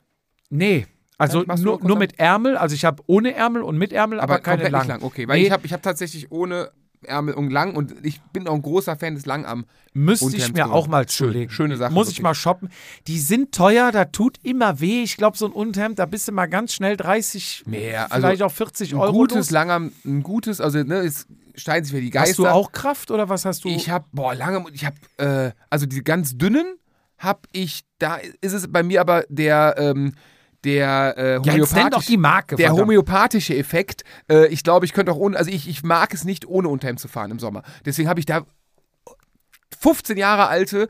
Nee. 0.49 0.87
Also 1.21 1.43
nur, 1.43 1.79
nur 1.83 1.97
mit 1.97 2.19
Ärmel. 2.19 2.57
Also 2.57 2.73
ich 2.75 2.83
habe 2.85 3.03
ohne 3.07 3.33
Ärmel 3.33 3.61
und 3.61 3.77
mit 3.77 3.93
Ärmel, 3.93 4.19
aber, 4.19 4.33
Aber, 4.33 4.41
keine 4.41 4.69
lang. 4.69 4.87
lang. 4.87 5.03
Okay, 5.03 5.27
weil 5.27 5.39
Nee. 5.39 5.45
ich 5.47 5.51
habe 5.51 5.65
ich 5.65 5.73
hab 5.73 5.81
tatsächlich 5.83 6.31
ohne 6.31 6.71
Ärmel 7.03 7.33
und 7.33 7.49
lang 7.49 7.75
und 7.75 7.93
ich 8.05 8.21
bin 8.33 8.47
auch 8.47 8.53
ein 8.53 8.61
großer 8.61 8.95
Fan 8.95 9.15
des 9.15 9.25
Langarm. 9.25 9.65
Müsste 9.93 10.35
ich 10.37 10.53
mir 10.53 10.71
auch 10.71 10.87
mal 10.87 11.07
Schön, 11.09 11.29
zulegen. 11.29 11.49
schöne 11.49 11.75
Sache, 11.77 11.91
Muss 11.93 12.07
ich 12.09 12.13
wirklich. 12.17 12.23
mal 12.23 12.35
shoppen. 12.35 12.69
Die 13.07 13.17
sind 13.19 13.53
teuer, 13.53 13.91
da 13.91 14.05
tut 14.05 14.37
immer 14.43 14.79
weh. 14.79 15.01
Ich 15.03 15.17
glaube, 15.17 15.35
so 15.37 15.47
ein 15.47 15.51
Unterhemd, 15.51 15.97
da 15.99 16.05
bist 16.05 16.27
du 16.27 16.31
mal 16.31 16.45
ganz 16.45 16.73
schnell 16.73 16.97
30, 16.97 17.63
Mehr, 17.65 18.11
also 18.11 18.27
vielleicht 18.27 18.43
auch 18.43 18.51
40 18.51 18.93
Ein 18.93 18.99
Euro. 18.99 19.13
gutes 19.13 19.35
los. 19.37 19.49
Langarm, 19.51 19.91
ein 20.05 20.21
gutes, 20.21 20.61
also 20.61 20.83
ne, 20.83 20.97
es 20.99 21.25
streiten 21.55 21.85
sich 21.85 21.93
wieder 21.93 22.03
die 22.03 22.11
Geister. 22.11 22.29
Hast 22.29 22.37
du 22.39 22.47
auch 22.47 22.71
Kraft 22.71 23.09
oder 23.09 23.29
was 23.29 23.45
hast 23.45 23.63
du? 23.63 23.69
Ich 23.69 23.89
habe, 23.89 24.05
boah, 24.11 24.35
lange, 24.35 24.63
ich 24.71 24.85
habe, 24.85 24.95
äh, 25.17 25.51
also 25.71 25.85
die 25.87 26.03
ganz 26.03 26.37
dünnen 26.37 26.75
habe 27.17 27.41
ich, 27.51 27.81
da 27.99 28.17
ist 28.41 28.53
es 28.53 28.71
bei 28.71 28.83
mir 28.83 29.01
aber 29.01 29.23
der, 29.29 29.75
ähm, 29.77 30.13
der 30.63 31.15
äh, 31.17 31.33
ja, 31.43 31.53
homöopathische, 31.53 32.07
die 32.11 32.17
Marke. 32.17 32.55
der 32.55 32.73
homöopathische 32.73 33.55
Effekt. 33.57 34.03
Äh, 34.29 34.47
ich 34.47 34.63
glaube, 34.63 34.85
ich 34.85 34.93
könnte 34.93 35.11
auch 35.11 35.17
ohne, 35.17 35.37
also 35.37 35.49
ich, 35.49 35.67
ich 35.67 35.83
mag 35.83 36.13
es 36.13 36.23
nicht, 36.23 36.47
ohne 36.47 36.69
Unterhemd 36.69 36.99
zu 36.99 37.07
fahren 37.07 37.31
im 37.31 37.39
Sommer. 37.39 37.63
Deswegen 37.85 38.07
habe 38.09 38.19
ich 38.19 38.25
da 38.25 38.45
15 39.79 40.17
Jahre 40.17 40.47
alte, 40.47 40.87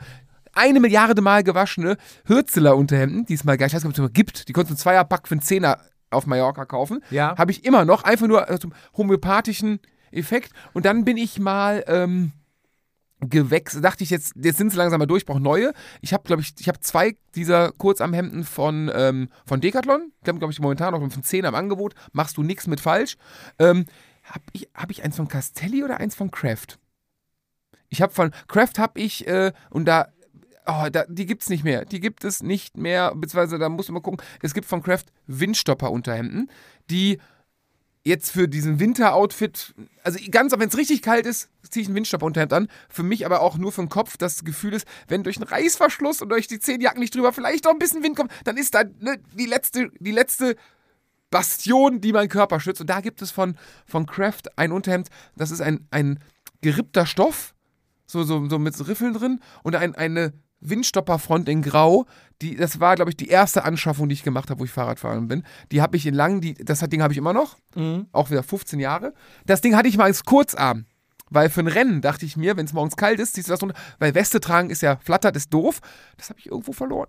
eine 0.54 0.80
Milliarde 0.82 1.22
Mal 1.22 1.44
gewaschene 1.44 1.98
Hürzeler 2.26 2.76
Unterhemden, 2.76 3.26
die 3.26 3.34
es 3.36 3.44
mal, 3.44 3.58
gar- 3.58 3.68
ich 3.68 3.74
weiß 3.74 3.84
nicht, 3.84 3.90
ob 3.98 4.04
es 4.06 4.10
noch 4.10 4.14
gibt, 4.14 4.48
die 4.50 4.54
konntest 4.54 4.72
du 4.72 4.74
einen 4.74 4.80
Zweierpack 4.98 5.28
für 5.28 5.34
einen 5.36 5.42
Zehner 5.42 5.80
auf 6.10 6.26
Mallorca 6.28 6.66
kaufen. 6.66 7.02
Ja. 7.10 7.38
Habe 7.38 7.52
ich 7.52 7.64
immer 7.64 7.86
noch, 7.86 8.04
einfach 8.04 8.28
nur 8.28 8.50
äh, 8.50 8.60
zum 8.60 8.74
homöopathischen 8.98 9.80
Effekt. 10.12 10.52
Und 10.74 10.86
dann 10.86 11.06
bin 11.06 11.16
ich 11.16 11.40
mal 11.40 11.86
ähm, 11.88 12.34
gewechselt, 13.22 13.84
dachte 13.84 14.04
ich 14.04 14.10
jetzt, 14.10 14.34
jetzt 14.36 14.58
sind 14.58 14.72
sie 14.72 14.78
langsam 14.78 15.00
mal 15.00 15.06
durch, 15.06 15.22
ich 15.22 15.26
brauche 15.26 15.40
neue. 15.40 15.74
Ich 16.02 16.14
habe, 16.14 16.24
glaube 16.24 16.42
ich, 16.42 16.54
ich 16.60 16.68
habe 16.68 16.80
zwei 16.80 17.16
dieser 17.36 17.72
Kurzarmhemden 17.72 18.44
von, 18.44 18.92
ähm, 18.94 19.30
von 19.46 19.62
Decathlon. 19.62 20.12
Die 20.26 20.30
haben, 20.30 20.40
glaube 20.40 20.52
ich, 20.52 20.60
momentan 20.60 20.94
noch 20.94 21.12
von 21.12 21.24
10 21.24 21.46
am 21.46 21.56
Angebot. 21.56 21.94
Machst 22.12 22.38
du 22.38 22.44
nichts 22.44 22.68
mit 22.68 22.80
falsch. 22.80 23.18
Ähm, 23.60 23.86
habe 24.24 24.44
ich, 24.54 24.70
hab 24.76 24.92
ich 24.92 25.04
eins 25.04 25.16
von 25.16 25.28
Castelli 25.28 25.84
oder 25.84 26.00
eins 26.00 26.16
von 26.16 26.32
Kraft? 26.32 26.80
Ich 27.90 28.02
habe 28.02 28.14
von 28.14 28.32
Kraft 28.48 28.80
habe 28.80 29.00
ich, 29.00 29.28
äh, 29.28 29.52
und 29.70 29.86
da 29.86 30.08
Oh, 30.68 30.88
da, 30.92 31.06
die 31.08 31.26
gibt's 31.26 31.50
nicht 31.50 31.64
mehr. 31.64 31.86
Die 31.86 32.00
gibt 32.00 32.24
es 32.24 32.44
nicht 32.44 32.78
mehr, 32.78 33.16
beziehungsweise 33.16 33.58
da 33.58 33.68
muss 33.68 33.90
man 33.90 34.04
gucken. 34.04 34.22
Es 34.44 34.54
gibt 34.54 34.68
von 34.68 34.84
Kraft 34.84 35.12
Windstopper-Unterhemden, 35.26 36.52
die 36.90 37.20
jetzt 38.04 38.32
für 38.32 38.48
diesen 38.48 38.80
Winter-Outfit, 38.80 39.76
also 40.04 40.20
ganz, 40.32 40.54
wenn 40.54 40.68
es 40.68 40.78
richtig 40.78 41.02
kalt 41.02 41.26
ist, 41.26 41.50
ziehe 41.70 41.84
ich 41.84 41.90
ein 41.90 41.96
Windstopper-Unterhemd 41.96 42.54
an. 42.54 42.68
Für 42.90 43.04
mich 43.04 43.26
aber 43.26 43.42
auch 43.42 43.58
nur 43.58 43.72
für 43.72 43.82
den 43.82 43.90
Kopf 43.90 44.18
das 44.18 44.44
Gefühl 44.44 44.74
ist, 44.74 44.88
wenn 45.08 45.24
durch 45.24 45.38
einen 45.38 45.48
Reißverschluss 45.48 46.22
und 46.22 46.30
durch 46.30 46.48
die 46.48 46.60
zehn 46.60 46.82
Jacken 46.82 47.00
nicht 47.00 47.16
drüber 47.16 47.32
vielleicht 47.32 47.66
noch 47.66 47.72
ein 47.72 47.80
bisschen 47.80 48.04
Wind 48.04 48.16
kommt, 48.16 48.32
dann 48.44 48.58
ist 48.58 48.74
da 48.74 48.84
ne, 49.00 49.20
die 49.34 49.46
letzte, 49.46 49.92
die 50.00 50.12
letzte 50.12 50.56
Bastion, 51.30 52.02
die 52.02 52.12
meinen 52.12 52.30
Körper 52.30 52.60
schützt. 52.60 52.82
Und 52.82 52.90
da 52.90 53.02
gibt 53.02 53.22
es 53.22 53.32
von, 53.32 53.56
von 53.86 54.06
Kraft 54.06 54.58
ein 54.58 54.72
Unterhemd, 54.72 55.10
das 55.36 55.52
ist 55.52 55.62
ein, 55.62 55.88
ein 55.92 56.20
gerippter 56.62 57.06
Stoff, 57.06 57.54
so, 58.06 58.24
so, 58.24 58.50
so 58.50 58.60
mit 58.60 58.88
Riffeln 58.88 59.14
drin 59.14 59.40
und 59.64 59.76
ein, 59.76 59.96
eine 59.96 60.34
Windstopperfront 60.62 61.50
in 61.50 61.62
Grau. 61.62 62.06
Die, 62.42 62.56
das 62.56 62.80
war, 62.80 62.96
glaube 62.96 63.12
ich, 63.12 63.18
die 63.18 63.28
erste 63.28 63.64
Anschaffung, 63.66 64.10
die 64.10 64.14
ich 64.14 64.24
gemacht 64.24 64.50
habe, 64.50 64.60
wo 64.60 64.66
ich 64.66 64.72
Fahrradfahren 64.72 65.28
bin. 65.28 65.44
Die 65.72 65.82
habe 65.82 65.96
ich 65.98 66.08
in 66.08 66.14
lang, 66.16 66.42
die, 66.42 66.54
das 66.56 66.80
Ding 66.90 67.02
habe 67.04 67.14
ich 67.14 67.18
immer 67.18 67.34
noch, 67.34 67.58
Mhm. 67.76 68.08
auch 68.12 68.32
wieder 68.32 68.42
15 68.44 68.80
Jahre. 68.80 69.14
Das 69.46 69.62
Ding 69.62 69.76
hatte 69.76 69.88
ich 69.90 69.98
mal 69.98 70.06
als 70.06 70.24
Kurzarm. 70.24 70.86
Weil 71.32 71.50
für 71.50 71.62
ein 71.62 71.68
Rennen 71.68 72.02
dachte 72.02 72.26
ich 72.26 72.38
mir, 72.38 72.58
wenn 72.58 72.66
es 72.66 72.74
morgens 72.74 72.96
kalt 72.96 73.20
ist, 73.20 73.34
ziehst 73.34 73.48
du 73.48 73.54
das 73.54 73.64
runter, 73.64 73.76
weil 73.98 74.14
Weste 74.14 74.40
tragen 74.40 74.70
ist 74.70 74.82
ja 74.82 74.98
flattert, 74.98 75.36
ist 75.36 75.52
doof. 75.52 75.80
Das 76.18 76.30
habe 76.30 76.40
ich 76.40 76.48
irgendwo 76.48 76.74
verloren. 76.74 77.08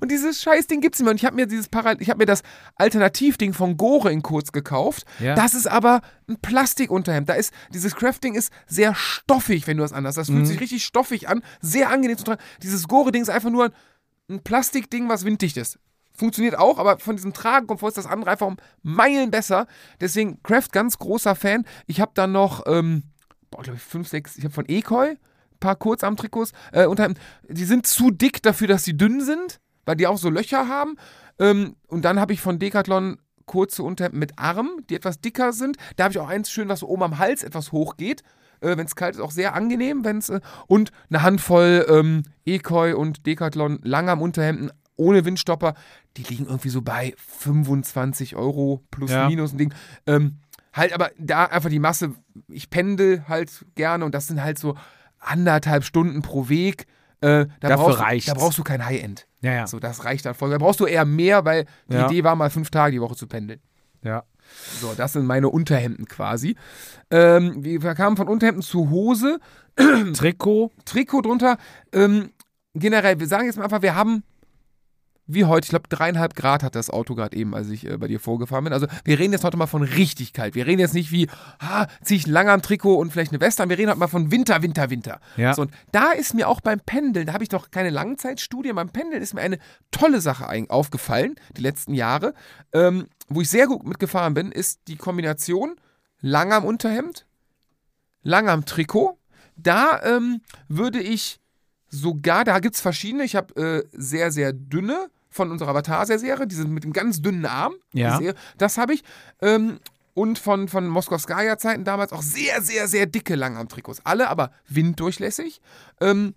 Und 0.00 0.10
dieses 0.10 0.42
Scheißding 0.42 0.80
gibt's 0.80 0.98
nicht 0.98 1.04
mehr. 1.04 1.12
Und 1.12 1.18
ich 1.18 1.24
habe 1.24 1.36
mir 1.36 1.46
dieses 1.46 1.68
Paral 1.68 1.96
ich 2.00 2.10
habe 2.10 2.18
mir 2.18 2.26
das 2.26 2.42
Alternativding 2.76 3.52
von 3.52 3.76
Gore 3.76 4.10
in 4.10 4.22
kurz 4.22 4.50
gekauft. 4.50 5.04
Ja. 5.20 5.34
Das 5.34 5.54
ist 5.54 5.68
aber 5.68 6.00
ein 6.28 6.38
Plastikunterhemd. 6.40 7.28
Da 7.28 7.34
ist 7.34 7.52
dieses 7.72 7.94
Crafting 7.94 8.34
ist 8.34 8.52
sehr 8.66 8.94
stoffig, 8.94 9.66
wenn 9.66 9.76
du 9.76 9.82
das 9.82 9.92
anders. 9.92 10.14
Das 10.14 10.28
fühlt 10.28 10.46
sich 10.46 10.60
richtig 10.60 10.84
stoffig 10.84 11.28
an, 11.28 11.42
sehr 11.60 11.90
angenehm 11.90 12.16
zu 12.16 12.24
tragen. 12.24 12.40
Dieses 12.62 12.88
Gore-Ding 12.88 13.22
ist 13.22 13.30
einfach 13.30 13.50
nur 13.50 13.70
ein 14.30 14.42
Plastikding, 14.42 15.08
was 15.08 15.24
winddicht 15.24 15.56
ist. 15.56 15.78
Funktioniert 16.14 16.58
auch, 16.58 16.78
aber 16.78 16.98
von 16.98 17.16
diesem 17.16 17.32
Tragenkomfort 17.32 17.90
ist 17.90 17.98
das 17.98 18.06
andere 18.06 18.30
einfach 18.30 18.46
um 18.46 18.56
Meilen 18.82 19.30
besser. 19.30 19.66
Deswegen 20.00 20.42
Craft 20.42 20.68
ganz 20.72 20.98
großer 20.98 21.36
Fan. 21.36 21.64
Ich 21.86 22.00
habe 22.00 22.10
dann 22.14 22.32
noch, 22.32 22.64
ähm, 22.66 23.04
boah, 23.50 23.62
glaube 23.62 23.76
ich, 23.76 23.82
fünf, 23.82 24.08
sechs, 24.08 24.36
ich 24.36 24.44
habe 24.44 24.54
von 24.54 24.64
Ekoi 24.68 25.10
ein 25.10 25.18
paar 25.60 25.76
Kurzarmtrikots. 25.76 26.52
Äh, 26.72 26.86
Unterhemden. 26.86 27.20
die 27.48 27.64
sind 27.64 27.86
zu 27.86 28.10
dick 28.10 28.42
dafür, 28.42 28.68
dass 28.68 28.84
sie 28.84 28.96
dünn 28.96 29.20
sind, 29.20 29.60
weil 29.86 29.96
die 29.96 30.06
auch 30.06 30.18
so 30.18 30.30
Löcher 30.30 30.68
haben. 30.68 30.96
Ähm, 31.38 31.76
und 31.88 32.04
dann 32.04 32.20
habe 32.20 32.32
ich 32.32 32.40
von 32.40 32.58
Decathlon 32.58 33.18
kurze 33.46 33.82
Unterhemden 33.82 34.20
mit 34.20 34.38
Arm, 34.38 34.70
die 34.90 34.94
etwas 34.94 35.20
dicker 35.20 35.52
sind. 35.52 35.76
Da 35.96 36.04
habe 36.04 36.12
ich 36.12 36.18
auch 36.18 36.28
eins 36.28 36.50
schön, 36.50 36.68
was 36.68 36.80
so 36.80 36.88
oben 36.88 37.02
am 37.02 37.18
Hals 37.18 37.42
etwas 37.42 37.72
hoch 37.72 37.96
geht. 37.96 38.22
Äh, 38.60 38.76
wenn 38.76 38.86
es 38.86 38.96
kalt 38.96 39.14
ist, 39.14 39.20
auch 39.20 39.30
sehr 39.30 39.54
angenehm. 39.54 40.04
Wenn's, 40.04 40.28
äh, 40.28 40.40
und 40.66 40.90
eine 41.08 41.22
Handvoll 41.22 41.86
ähm, 41.88 42.22
Ekoi 42.44 42.92
und 42.94 43.24
Decathlon 43.26 43.78
Langarm-Unterhemden 43.82 44.70
ohne 44.96 45.24
Windstopper. 45.24 45.74
Die 46.16 46.24
liegen 46.24 46.46
irgendwie 46.46 46.68
so 46.70 46.82
bei 46.82 47.14
25 47.16 48.36
Euro 48.36 48.82
plus 48.90 49.10
Ja. 49.10 49.28
minus 49.28 49.52
ein 49.52 49.58
Ding. 49.58 49.74
Ähm, 50.06 50.38
halt 50.78 50.92
aber 50.92 51.10
da 51.18 51.44
einfach 51.46 51.70
die 51.70 51.78
Masse, 51.78 52.14
ich 52.48 52.70
pendel 52.70 53.24
halt 53.28 53.66
gerne 53.74 54.04
und 54.04 54.14
das 54.14 54.26
sind 54.26 54.42
halt 54.42 54.58
so 54.58 54.76
anderthalb 55.18 55.84
Stunden 55.84 56.22
pro 56.22 56.48
Weg. 56.48 56.86
Äh, 57.20 57.46
da, 57.60 57.68
Dafür 57.68 57.96
brauchst, 57.96 58.28
da 58.28 58.34
brauchst 58.34 58.58
du 58.58 58.62
kein 58.64 58.84
High-End. 58.84 59.26
Ja, 59.40 59.52
ja. 59.52 59.66
So, 59.66 59.80
das 59.80 60.04
reicht 60.04 60.24
dann 60.24 60.34
voll. 60.34 60.50
Da 60.50 60.58
brauchst 60.58 60.78
du 60.80 60.86
eher 60.86 61.04
mehr, 61.04 61.44
weil 61.44 61.66
die 61.88 61.94
Ja. 61.94 62.06
Idee 62.06 62.22
war 62.24 62.36
mal 62.36 62.50
fünf 62.50 62.70
Tage 62.70 62.92
die 62.92 63.00
Woche 63.00 63.16
zu 63.16 63.26
pendeln. 63.26 63.60
Ja. 64.02 64.22
So, 64.80 64.94
das 64.96 65.12
sind 65.14 65.26
meine 65.26 65.48
Unterhemden 65.48 66.06
quasi. 66.06 66.56
Ähm, 67.10 67.64
wir 67.64 67.80
kamen 67.94 68.16
von 68.16 68.28
Unterhemden 68.28 68.62
zu 68.62 68.88
Hose, 68.90 69.40
Trikot. 70.14 70.70
Trikot 70.84 71.22
drunter. 71.22 71.58
Ähm, 71.92 72.30
generell, 72.74 73.18
wir 73.20 73.26
sagen 73.26 73.46
jetzt 73.46 73.56
mal 73.56 73.64
einfach, 73.64 73.82
wir 73.82 73.94
haben 73.94 74.22
wie 75.28 75.44
heute, 75.44 75.66
ich 75.66 75.70
glaube 75.70 75.88
dreieinhalb 75.88 76.34
Grad 76.34 76.62
hat 76.62 76.74
das 76.74 76.90
Auto 76.90 77.14
gerade 77.14 77.36
eben, 77.36 77.54
als 77.54 77.68
ich 77.68 77.86
äh, 77.86 77.96
bei 77.98 78.08
dir 78.08 78.18
vorgefahren 78.18 78.64
bin. 78.64 78.72
Also 78.72 78.86
wir 79.04 79.18
reden 79.18 79.32
jetzt 79.32 79.44
heute 79.44 79.58
mal 79.58 79.66
von 79.66 79.82
richtig 79.82 80.32
kalt. 80.32 80.54
Wir 80.54 80.66
reden 80.66 80.80
jetzt 80.80 80.94
nicht 80.94 81.12
wie, 81.12 81.28
ah, 81.58 81.86
ziehe 82.02 82.18
ich 82.18 82.26
ein 82.26 82.32
langer 82.32 82.60
Trikot 82.60 82.94
und 82.94 83.12
vielleicht 83.12 83.30
eine 83.30 83.40
Weste 83.40 83.62
an. 83.62 83.68
Wir 83.68 83.78
reden 83.78 83.90
heute 83.90 84.00
mal 84.00 84.08
von 84.08 84.30
Winter, 84.32 84.62
Winter, 84.62 84.90
Winter. 84.90 85.20
Ja. 85.36 85.54
So, 85.54 85.62
und 85.62 85.70
da 85.92 86.12
ist 86.12 86.34
mir 86.34 86.48
auch 86.48 86.62
beim 86.62 86.80
Pendeln, 86.80 87.26
da 87.26 87.34
habe 87.34 87.44
ich 87.44 87.50
noch 87.50 87.70
keine 87.70 87.90
Langzeitstudie, 87.90 88.72
beim 88.72 88.88
Pendeln 88.88 89.22
ist 89.22 89.34
mir 89.34 89.42
eine 89.42 89.58
tolle 89.90 90.20
Sache 90.22 90.48
aufgefallen, 90.70 91.36
die 91.56 91.62
letzten 91.62 91.92
Jahre, 91.92 92.32
ähm, 92.72 93.06
wo 93.28 93.42
ich 93.42 93.50
sehr 93.50 93.66
gut 93.66 93.86
mitgefahren 93.86 94.32
bin, 94.32 94.50
ist 94.50 94.80
die 94.88 94.96
Kombination 94.96 95.76
lang 96.20 96.52
am 96.52 96.64
Unterhemd, 96.64 97.26
lang 98.22 98.48
am 98.48 98.64
Trikot. 98.64 99.18
Da 99.56 100.00
ähm, 100.04 100.40
würde 100.68 101.00
ich 101.00 101.38
sogar, 101.90 102.44
da 102.44 102.60
gibt 102.60 102.76
es 102.76 102.80
verschiedene, 102.80 103.24
ich 103.24 103.36
habe 103.36 103.54
äh, 103.56 103.88
sehr, 103.92 104.30
sehr 104.30 104.52
dünne 104.52 105.10
von 105.30 105.50
unserer 105.50 105.70
Avatar-Serie, 105.70 106.46
diese 106.46 106.66
mit 106.66 106.84
dem 106.84 106.92
ganz 106.92 107.20
dünnen 107.20 107.46
Arm. 107.46 107.74
Ja. 107.92 108.18
Die 108.18 108.24
Serie, 108.24 108.40
das 108.56 108.78
habe 108.78 108.94
ich. 108.94 109.04
Ähm, 109.40 109.78
und 110.14 110.38
von, 110.38 110.68
von 110.68 110.88
Moskowskaja-Zeiten 110.88 111.84
damals 111.84 112.12
auch 112.12 112.22
sehr, 112.22 112.60
sehr, 112.60 112.88
sehr 112.88 113.06
dicke 113.06 113.36
Langarm-Trikots. 113.36 114.04
Alle 114.04 114.28
aber 114.28 114.50
winddurchlässig. 114.68 115.60
Ähm, 116.00 116.34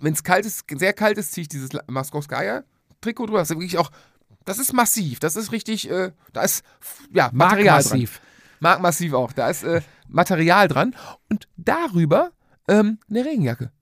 Wenn 0.00 0.14
es 0.14 0.24
kalt 0.24 0.46
ist, 0.46 0.64
sehr 0.68 0.92
kalt 0.92 1.16
ist, 1.18 1.32
ziehe 1.32 1.42
ich 1.42 1.48
dieses 1.48 1.70
Moskowskaja-Trikot 1.86 3.26
drüber. 3.26 3.38
Das 3.38 3.50
ist 3.50 3.56
wirklich 3.56 3.78
auch, 3.78 3.90
das 4.44 4.58
ist 4.58 4.72
massiv. 4.72 5.20
Das 5.20 5.36
ist 5.36 5.52
richtig, 5.52 5.88
äh, 5.90 6.12
da 6.32 6.42
ist 6.42 6.64
ja, 7.12 7.30
Material 7.32 7.82
dran. 7.82 8.00
Markmassiv. 8.00 8.20
Mark 8.58 8.80
massiv 8.80 9.12
auch. 9.12 9.32
Da 9.32 9.50
ist 9.50 9.64
äh, 9.64 9.82
Material 10.08 10.68
dran. 10.68 10.94
Und 11.28 11.48
darüber 11.56 12.32
ähm, 12.68 12.98
eine 13.08 13.24
Regenjacke. 13.24 13.72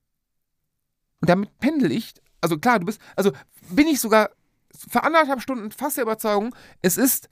Und 1.20 1.28
damit 1.28 1.58
pendel 1.58 1.92
ich. 1.92 2.14
Also 2.40 2.58
klar, 2.58 2.78
du 2.78 2.86
bist. 2.86 3.00
Also 3.14 3.32
bin 3.74 3.86
ich 3.86 4.00
sogar 4.00 4.30
für 4.88 5.02
anderthalb 5.02 5.42
Stunden 5.42 5.70
fast 5.70 5.96
der 5.96 6.04
Überzeugung, 6.04 6.54
es 6.82 6.96
ist 6.96 7.28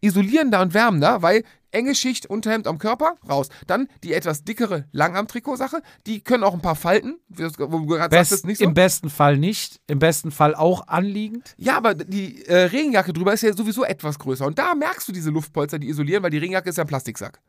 isolierender 0.00 0.60
und 0.62 0.74
wärmender, 0.74 1.22
weil 1.22 1.44
enge 1.70 1.94
Schicht 1.94 2.26
Unterhemd 2.26 2.66
am 2.66 2.78
Körper, 2.78 3.16
raus. 3.28 3.48
Dann 3.66 3.88
die 4.02 4.14
etwas 4.14 4.44
dickere 4.44 4.86
Langarm-Trikot-Sache. 4.92 5.82
Die 6.06 6.20
können 6.20 6.42
auch 6.42 6.54
ein 6.54 6.62
paar 6.62 6.76
Falten, 6.76 7.16
Best, 7.28 8.46
nicht 8.46 8.58
so. 8.58 8.64
Im 8.64 8.74
besten 8.74 9.10
Fall 9.10 9.36
nicht. 9.36 9.80
Im 9.86 9.98
besten 9.98 10.30
Fall 10.30 10.54
auch 10.54 10.88
anliegend. 10.88 11.54
Ja, 11.58 11.76
aber 11.76 11.94
die 11.94 12.46
äh, 12.46 12.64
Regenjacke 12.64 13.12
drüber 13.12 13.34
ist 13.34 13.42
ja 13.42 13.52
sowieso 13.52 13.84
etwas 13.84 14.18
größer. 14.18 14.46
Und 14.46 14.58
da 14.58 14.74
merkst 14.74 15.08
du 15.08 15.12
diese 15.12 15.30
Luftpolster, 15.30 15.78
die 15.78 15.88
isolieren, 15.88 16.22
weil 16.22 16.30
die 16.30 16.38
Regenjacke 16.38 16.70
ist 16.70 16.78
ja 16.78 16.84
ein 16.84 16.88
Plastiksack. 16.88 17.40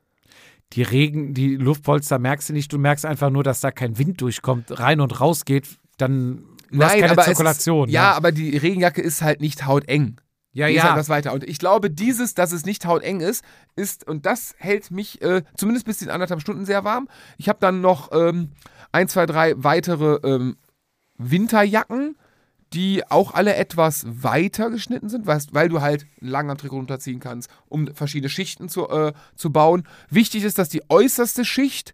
Die 0.73 0.83
Regen, 0.83 1.33
die 1.33 1.55
Luftpolster 1.55 2.19
merkst 2.19 2.49
du 2.49 2.53
nicht. 2.53 2.73
Du 2.73 2.77
merkst 2.77 3.05
einfach 3.05 3.29
nur, 3.29 3.43
dass 3.43 3.61
da 3.61 3.71
kein 3.71 3.97
Wind 3.97 4.19
durchkommt, 4.19 4.77
rein 4.79 4.99
und 4.99 5.21
raus 5.21 5.45
geht. 5.45 5.67
Dann 5.97 6.43
du 6.71 6.79
keine 6.79 7.11
aber 7.11 7.23
Zirkulation. 7.23 7.87
Ist, 7.87 7.93
ja, 7.93 8.13
aber 8.13 8.31
die 8.31 8.57
Regenjacke 8.57 9.01
ist 9.01 9.21
halt 9.21 9.41
nicht 9.41 9.65
hauteng. 9.65 10.19
ja, 10.53 10.67
ja. 10.67 10.83
halt 10.83 10.99
was 10.99 11.09
weiter. 11.09 11.33
Und 11.33 11.43
ich 11.43 11.59
glaube, 11.59 11.89
dieses, 11.91 12.33
dass 12.33 12.51
es 12.51 12.65
nicht 12.65 12.85
hauteng 12.85 13.19
ist, 13.21 13.43
ist, 13.75 14.07
und 14.07 14.25
das 14.25 14.55
hält 14.57 14.91
mich 14.91 15.21
äh, 15.21 15.43
zumindest 15.55 15.85
bis 15.85 16.01
in 16.01 16.09
anderthalb 16.09 16.41
Stunden 16.41 16.65
sehr 16.65 16.83
warm. 16.83 17.07
Ich 17.37 17.47
habe 17.49 17.59
dann 17.59 17.81
noch 17.81 18.11
ähm, 18.11 18.51
ein, 18.91 19.07
zwei, 19.07 19.25
drei 19.25 19.53
weitere 19.57 20.19
ähm, 20.27 20.57
Winterjacken, 21.17 22.15
die 22.73 23.09
auch 23.09 23.33
alle 23.33 23.55
etwas 23.55 24.05
weiter 24.07 24.69
geschnitten 24.69 25.09
sind, 25.09 25.25
weil, 25.25 25.41
weil 25.51 25.69
du 25.69 25.81
halt 25.81 26.05
einen 26.21 26.29
langen 26.29 26.57
Trikot 26.57 26.77
runterziehen 26.77 27.19
kannst, 27.19 27.49
um 27.67 27.87
verschiedene 27.93 28.29
Schichten 28.29 28.67
zu, 28.67 28.89
äh, 28.89 29.13
zu 29.35 29.51
bauen. 29.51 29.87
Wichtig 30.09 30.43
ist, 30.43 30.57
dass 30.57 30.69
die 30.69 30.83
äußerste 30.89 31.45
Schicht 31.45 31.93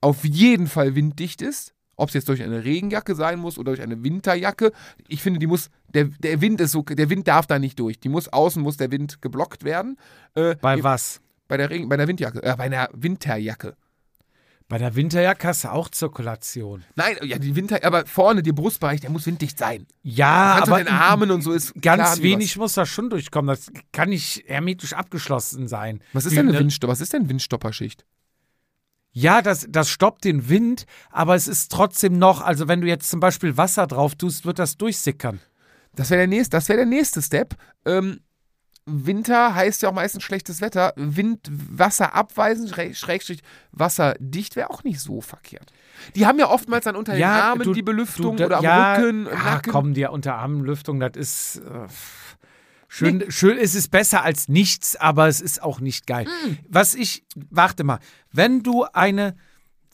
auf 0.00 0.24
jeden 0.24 0.68
Fall 0.68 0.94
winddicht 0.94 1.42
ist. 1.42 1.74
Ob 2.02 2.08
es 2.08 2.14
jetzt 2.14 2.28
durch 2.28 2.42
eine 2.42 2.64
Regenjacke 2.64 3.14
sein 3.14 3.38
muss 3.38 3.58
oder 3.58 3.70
durch 3.72 3.80
eine 3.82 4.02
Winterjacke. 4.02 4.72
Ich 5.08 5.22
finde, 5.22 5.38
die 5.38 5.46
muss, 5.46 5.70
der, 5.94 6.06
der 6.06 6.40
Wind 6.40 6.60
ist 6.60 6.72
so, 6.72 6.82
der 6.82 7.08
Wind 7.10 7.28
darf 7.28 7.46
da 7.46 7.58
nicht 7.60 7.78
durch. 7.78 8.00
Die 8.00 8.08
muss 8.08 8.28
außen 8.28 8.60
muss 8.60 8.76
der 8.76 8.90
Wind 8.90 9.22
geblockt 9.22 9.62
werden. 9.62 9.96
Äh, 10.34 10.56
Bei 10.60 10.82
was? 10.82 11.20
bei 11.48 11.56
der 11.58 11.70
Regen, 11.70 11.88
bei 11.88 11.96
der 11.96 12.08
Windjacke, 12.08 12.42
äh, 12.42 12.56
bei 12.56 12.64
einer 12.64 12.88
Winterjacke. 12.92 13.76
Bei 14.68 14.78
der 14.78 14.94
Winterjacke 14.96 15.48
hast 15.48 15.64
du 15.64 15.68
auch 15.72 15.90
Zirkulation. 15.90 16.82
Nein, 16.96 17.16
ja, 17.22 17.38
die 17.38 17.54
Winter, 17.54 17.78
aber 17.84 18.06
vorne, 18.06 18.42
der 18.42 18.52
Brustbereich, 18.54 19.00
der 19.02 19.10
muss 19.10 19.26
winddicht 19.26 19.58
sein. 19.58 19.86
Ja, 20.02 20.60
aber 20.62 20.78
den 20.78 20.88
Armen 20.88 21.30
und 21.30 21.42
so 21.42 21.52
ist 21.52 21.74
ganz 21.82 22.22
wenig 22.22 22.56
muss 22.56 22.72
da 22.72 22.86
schon 22.86 23.10
durchkommen. 23.10 23.48
Das 23.48 23.70
kann 23.92 24.08
nicht 24.08 24.44
hermetisch 24.46 24.94
abgeschlossen 24.94 25.68
sein. 25.68 26.00
Was, 26.14 26.24
was 26.24 26.24
ist 26.26 26.32
Wie 26.32 26.36
denn 26.36 26.46
eine 26.46 26.56
eine- 26.56 26.60
Windstopper? 26.64 26.90
Was 26.92 27.00
ist 27.02 27.12
denn 27.12 27.28
Windstopperschicht? 27.28 28.06
Ja, 29.12 29.42
das, 29.42 29.66
das 29.68 29.90
stoppt 29.90 30.24
den 30.24 30.48
Wind, 30.48 30.86
aber 31.10 31.34
es 31.34 31.46
ist 31.48 31.70
trotzdem 31.70 32.18
noch, 32.18 32.40
also 32.40 32.66
wenn 32.68 32.80
du 32.80 32.86
jetzt 32.88 33.10
zum 33.10 33.20
Beispiel 33.20 33.56
Wasser 33.58 33.86
drauf 33.86 34.14
tust, 34.14 34.46
wird 34.46 34.58
das 34.58 34.76
durchsickern. 34.78 35.40
Das 35.94 36.08
wäre 36.10 36.20
der 36.20 36.28
nächste, 36.28 36.56
das 36.56 36.68
wäre 36.70 36.78
der 36.78 36.86
nächste 36.86 37.20
Step. 37.20 37.54
Ähm, 37.84 38.20
Winter 38.86 39.54
heißt 39.54 39.82
ja 39.82 39.90
auch 39.90 39.94
meistens 39.94 40.24
schlechtes 40.24 40.60
Wetter. 40.60 40.92
Wind, 40.96 41.48
Wasser 41.50 42.14
abweisen, 42.14 42.66
Schrä- 42.68 42.94
Schrägstrich 42.94 43.40
wasserdicht 43.70 44.56
wäre 44.56 44.70
auch 44.70 44.82
nicht 44.82 44.98
so 45.00 45.20
verkehrt. 45.20 45.72
Die 46.16 46.26
haben 46.26 46.38
ja 46.38 46.48
oftmals 46.48 46.84
dann 46.86 46.96
unter 46.96 47.12
den 47.12 47.22
Armen 47.22 47.62
du- 47.62 47.74
die 47.74 47.82
Belüftung 47.82 48.36
du, 48.36 48.40
da- 48.40 48.46
oder 48.46 48.58
am 48.58 48.64
ja, 48.64 48.94
Rücken, 48.96 49.26
ja, 49.26 49.32
Nacken. 49.44 49.70
komm, 49.72 49.94
die 49.94 50.04
Unterarmenlüftung, 50.06 50.98
das 50.98 51.12
ist 51.14 51.56
äh, 51.58 51.86
schön, 52.92 53.24
schön, 53.30 53.58
es 53.58 53.74
ist 53.74 53.90
besser 53.90 54.22
als 54.22 54.48
nichts, 54.48 54.96
aber 54.96 55.28
es 55.28 55.40
ist 55.40 55.62
auch 55.62 55.80
nicht 55.80 56.06
geil. 56.06 56.26
Hm. 56.44 56.58
Was 56.68 56.94
ich, 56.94 57.24
warte 57.50 57.84
mal, 57.84 57.98
wenn 58.32 58.62
du 58.62 58.84
eine 58.92 59.34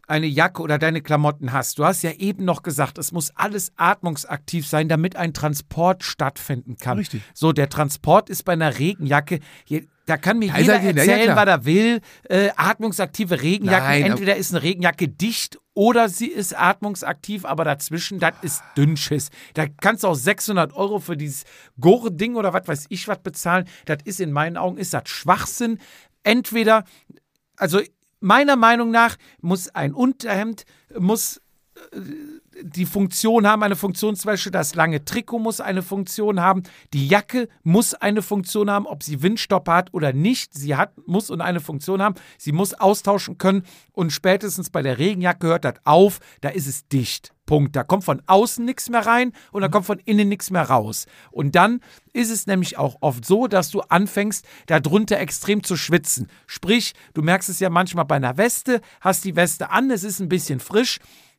eine 0.07 0.27
Jacke 0.27 0.63
oder 0.63 0.79
deine 0.79 1.03
Klamotten 1.03 1.53
hast. 1.53 1.79
Du 1.79 1.85
hast 1.85 2.01
ja 2.01 2.13
eben 2.13 2.47
noch 2.47 2.63
gesagt, 2.63 2.97
es 2.97 3.13
muss 3.13 3.31
alles 3.37 3.73
atmungsaktiv 3.77 4.67
sein, 4.67 4.89
damit 4.89 5.17
ein 5.17 5.35
Transport 5.35 6.03
stattfinden 6.03 6.79
kann. 6.79 6.97
Richtig. 6.97 7.21
So, 7.35 7.53
der 7.53 7.69
Transport 7.69 8.31
ist 8.31 8.45
bei 8.47 8.55
einer 8.55 8.79
Regenjacke, 8.79 9.41
je- 9.67 9.87
da 10.07 10.17
kann 10.17 10.39
mir 10.39 10.51
Da 10.51 10.61
jeder 10.61 10.77
er 10.77 10.81
ja, 10.81 10.89
erzählen, 10.97 11.25
klar. 11.25 11.37
was 11.37 11.47
er 11.47 11.65
will. 11.67 12.01
Äh, 12.31 12.49
atmungsaktive 12.57 13.43
Regenjacken, 13.43 13.87
Nein, 13.87 14.03
aber- 14.05 14.11
entweder 14.13 14.37
ist 14.37 14.55
eine 14.55 14.63
Regenjacke 14.63 15.09
dicht 15.09 15.59
oder 15.79 16.09
sie 16.09 16.27
ist 16.27 16.59
atmungsaktiv, 16.59 17.45
aber 17.45 17.63
dazwischen, 17.63 18.19
das 18.19 18.35
ist 18.43 18.65
Dünnschiss. 18.77 19.31
Da 19.55 19.69
kannst 19.69 20.03
du 20.03 20.09
auch 20.09 20.17
600 20.17 20.73
Euro 20.75 20.99
für 20.99 21.17
dieses 21.17 21.45
Gore-Ding 21.81 22.35
oder 22.35 22.53
was 22.53 22.67
weiß 22.67 22.87
ich 22.89 23.07
was 23.07 23.21
bezahlen. 23.21 23.65
Das 23.85 23.99
ist 24.03 24.19
in 24.19 24.33
meinen 24.33 24.57
Augen, 24.57 24.77
ist 24.77 24.93
das 24.93 25.09
Schwachsinn. 25.09 25.79
Entweder, 26.25 26.83
also 27.57 27.81
meiner 28.19 28.57
Meinung 28.57 28.91
nach 28.91 29.19
muss 29.41 29.69
ein 29.69 29.95
Unterhemd, 29.95 30.65
muss 30.99 31.41
äh, 31.93 32.01
die 32.63 32.87
Funktion 32.87 33.47
haben, 33.47 33.63
eine 33.63 33.77
Funktion 33.77 34.17
zum 34.17 34.31
Beispiel, 34.31 34.53
das 34.53 34.75
lange 34.75 35.05
Trikot 35.05 35.39
muss 35.39 35.61
eine 35.61 35.83
Funktion 35.83 36.41
haben, 36.41 36.63
die 36.93 37.09
Jacke 37.09 37.49
muss 37.63 37.95
eine 37.95 38.23
Funktion 38.23 38.71
haben, 38.71 38.87
ob 38.87 39.03
sie 39.03 39.23
Windstopp 39.23 39.69
hat 39.69 39.93
oder 39.93 40.13
nicht, 40.13 40.55
sie 40.55 40.77
hat, 40.77 40.93
muss 41.07 41.31
und 41.31 41.41
eine 41.41 41.61
Funktion 41.61 42.03
haben, 42.03 42.15
sie 42.37 42.53
muss 42.53 42.75
austauschen 42.75 43.39
können 43.39 43.65
und 43.93 44.13
spätestens 44.13 44.71
bei 44.71 44.83
der 44.83 44.99
Regenjacke 44.99 45.47
hört 45.47 45.65
das 45.65 45.75
auf, 45.85 46.21
da 46.41 46.51
ist 46.51 46.67
es 46.67 46.89
dicht. 46.89 47.33
Punkt. 47.49 47.75
Da 47.75 47.83
kommt 47.83 48.05
von 48.05 48.23
außen 48.27 48.63
nichts 48.63 48.91
mehr 48.91 49.07
rein 49.07 49.33
und 49.53 49.63
da 49.63 49.69
kommt 49.69 49.87
von 49.87 49.99
innen 50.05 50.29
nichts 50.29 50.51
mehr 50.51 50.65
raus. 50.65 51.07
Und 51.31 51.55
dann 51.57 51.81
ist 52.13 52.31
es 52.31 52.47
nämlich 52.47 52.77
auch 52.77 52.99
oft 53.01 53.25
so, 53.25 53.47
dass 53.47 53.71
du 53.71 53.81
anfängst, 53.81 54.47
darunter 54.67 55.19
extrem 55.19 55.65
zu 55.65 55.75
schwitzen. 55.75 56.29
Sprich, 56.47 56.93
du 57.15 57.23
merkst 57.23 57.49
es 57.49 57.59
ja 57.59 57.71
manchmal 57.71 58.05
bei 58.05 58.17
einer 58.17 58.37
Weste, 58.37 58.83
hast 59.01 59.25
die 59.25 59.35
Weste 59.35 59.71
an, 59.71 59.91
es 59.91 60.05
ist 60.05 60.21
ein 60.21 60.29
bisschen 60.29 60.61
frisch 60.61 60.99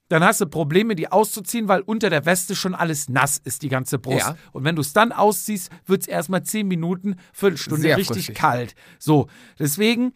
dann 0.09 0.23
hast 0.23 0.41
du 0.41 0.47
Probleme, 0.47 0.95
die 0.95 1.11
auszuziehen, 1.11 1.67
weil 1.67 1.81
unter 1.81 2.09
der 2.09 2.25
Weste 2.25 2.55
schon 2.55 2.75
alles 2.75 3.09
nass 3.09 3.39
ist, 3.43 3.61
die 3.61 3.69
ganze 3.69 3.99
Brust. 3.99 4.27
Ja. 4.27 4.35
Und 4.51 4.63
wenn 4.65 4.75
du 4.75 4.81
es 4.81 4.91
dann 4.91 5.11
ausziehst, 5.11 5.71
wird 5.85 6.01
es 6.01 6.07
erstmal 6.07 6.43
10 6.43 6.67
Minuten, 6.67 7.15
Viertelstunde 7.31 7.81
Sehr 7.83 7.97
richtig 7.97 8.25
frischig. 8.25 8.35
kalt. 8.35 8.75
So, 8.97 9.27
deswegen 9.57 10.13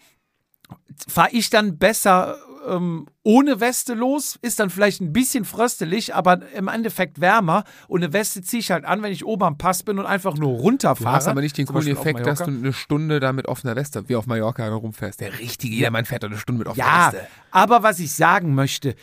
fahre 1.07 1.29
ich 1.31 1.49
dann 1.49 1.77
besser 1.77 2.37
ähm, 2.67 3.07
ohne 3.23 3.59
Weste 3.59 3.93
los, 3.93 4.39
ist 4.41 4.59
dann 4.59 4.69
vielleicht 4.69 5.01
ein 5.01 5.11
bisschen 5.11 5.43
fröstelig, 5.45 6.15
aber 6.15 6.39
im 6.53 6.67
Endeffekt 6.69 7.19
wärmer. 7.19 7.65
Und 7.87 8.03
eine 8.03 8.13
Weste 8.13 8.41
ziehe 8.41 8.61
ich 8.61 8.71
halt 8.71 8.85
an, 8.85 9.01
wenn 9.03 9.11
ich 9.11 9.25
oben 9.25 9.43
am 9.43 9.57
Pass 9.57 9.83
bin 9.83 9.99
und 9.99 10.05
einfach 10.05 10.35
nur 10.35 10.53
Du 10.55 10.61
runterfahre. 10.61 11.15
hast 11.15 11.27
aber 11.27 11.41
nicht 11.41 11.57
den 11.57 11.67
Zum 11.67 11.75
coolen 11.75 11.93
Beispiel 11.93 12.11
Effekt, 12.11 12.25
dass 12.25 12.39
du 12.39 12.45
eine 12.45 12.73
Stunde 12.73 13.19
da 13.19 13.33
mit 13.33 13.47
offener 13.47 13.75
Weste, 13.75 14.07
wie 14.07 14.15
auf 14.15 14.27
Mallorca, 14.27 14.67
rumfährst. 14.73 15.19
Der 15.19 15.39
richtige 15.39 15.75
Jedermann 15.75 16.05
fährt 16.05 16.23
da 16.23 16.27
eine 16.27 16.37
Stunde 16.37 16.59
mit 16.59 16.67
offener 16.67 16.85
Ja, 16.85 17.11
Weste. 17.13 17.27
aber 17.51 17.83
was 17.83 17.99
ich 17.99 18.13
sagen 18.13 18.55
möchte, 18.55 18.95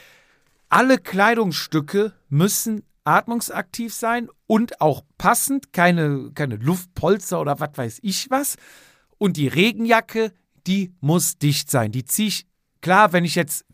alle 0.70 0.98
Kleidungsstücke 0.98 2.14
müssen 2.28 2.84
atmungsaktiv 3.04 3.92
sein 3.92 4.28
und 4.46 4.80
auch 4.80 5.02
passend, 5.18 5.72
keine, 5.72 6.30
keine 6.34 6.56
Luftpolster 6.56 7.40
oder 7.40 7.60
was 7.60 7.70
weiß 7.74 7.98
ich 8.02 8.30
was. 8.30 8.56
Und 9.18 9.36
die 9.36 9.48
Regenjacke, 9.48 10.32
die 10.66 10.94
muss 11.00 11.38
dicht 11.38 11.70
sein. 11.70 11.92
Die 11.92 12.04
ziehe 12.04 12.28
ich, 12.28 12.46
klar, 12.80 13.12
wenn 13.12 13.24
ich 13.24 13.34
jetzt, 13.34 13.66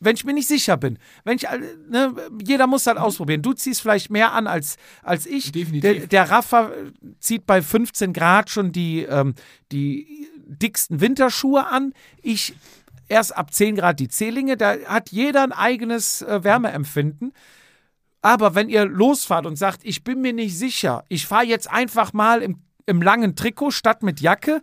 wenn 0.00 0.16
ich 0.16 0.24
mir 0.24 0.32
nicht 0.32 0.48
sicher 0.48 0.76
bin, 0.76 0.98
wenn 1.24 1.36
ich, 1.36 1.46
ne, 1.88 2.14
jeder 2.42 2.66
muss 2.66 2.84
das 2.84 2.96
ausprobieren. 2.96 3.42
Du 3.42 3.52
ziehst 3.52 3.82
vielleicht 3.82 4.10
mehr 4.10 4.32
an 4.32 4.46
als, 4.46 4.76
als 5.02 5.26
ich. 5.26 5.52
Definitiv. 5.52 5.82
Der, 5.82 6.06
der 6.06 6.30
Raffa 6.30 6.72
zieht 7.20 7.46
bei 7.46 7.60
15 7.60 8.12
Grad 8.12 8.48
schon 8.48 8.72
die, 8.72 9.02
ähm, 9.02 9.34
die 9.70 10.28
dicksten 10.46 11.00
Winterschuhe 11.00 11.66
an. 11.66 11.92
Ich 12.22 12.54
erst 13.08 13.36
ab 13.36 13.52
10 13.52 13.76
Grad 13.76 14.00
die 14.00 14.08
Zehlinge. 14.08 14.56
Da 14.56 14.76
hat 14.86 15.10
jeder 15.10 15.42
ein 15.42 15.52
eigenes 15.52 16.22
äh, 16.22 16.42
Wärmeempfinden. 16.44 17.32
Aber 18.20 18.54
wenn 18.54 18.68
ihr 18.68 18.84
losfahrt 18.84 19.46
und 19.46 19.56
sagt, 19.56 19.80
ich 19.84 20.04
bin 20.04 20.20
mir 20.20 20.32
nicht 20.32 20.56
sicher, 20.58 21.04
ich 21.08 21.26
fahre 21.26 21.44
jetzt 21.44 21.70
einfach 21.70 22.12
mal 22.12 22.42
im, 22.42 22.62
im 22.86 23.00
langen 23.00 23.36
Trikot 23.36 23.70
statt 23.70 24.02
mit 24.02 24.20
Jacke 24.20 24.60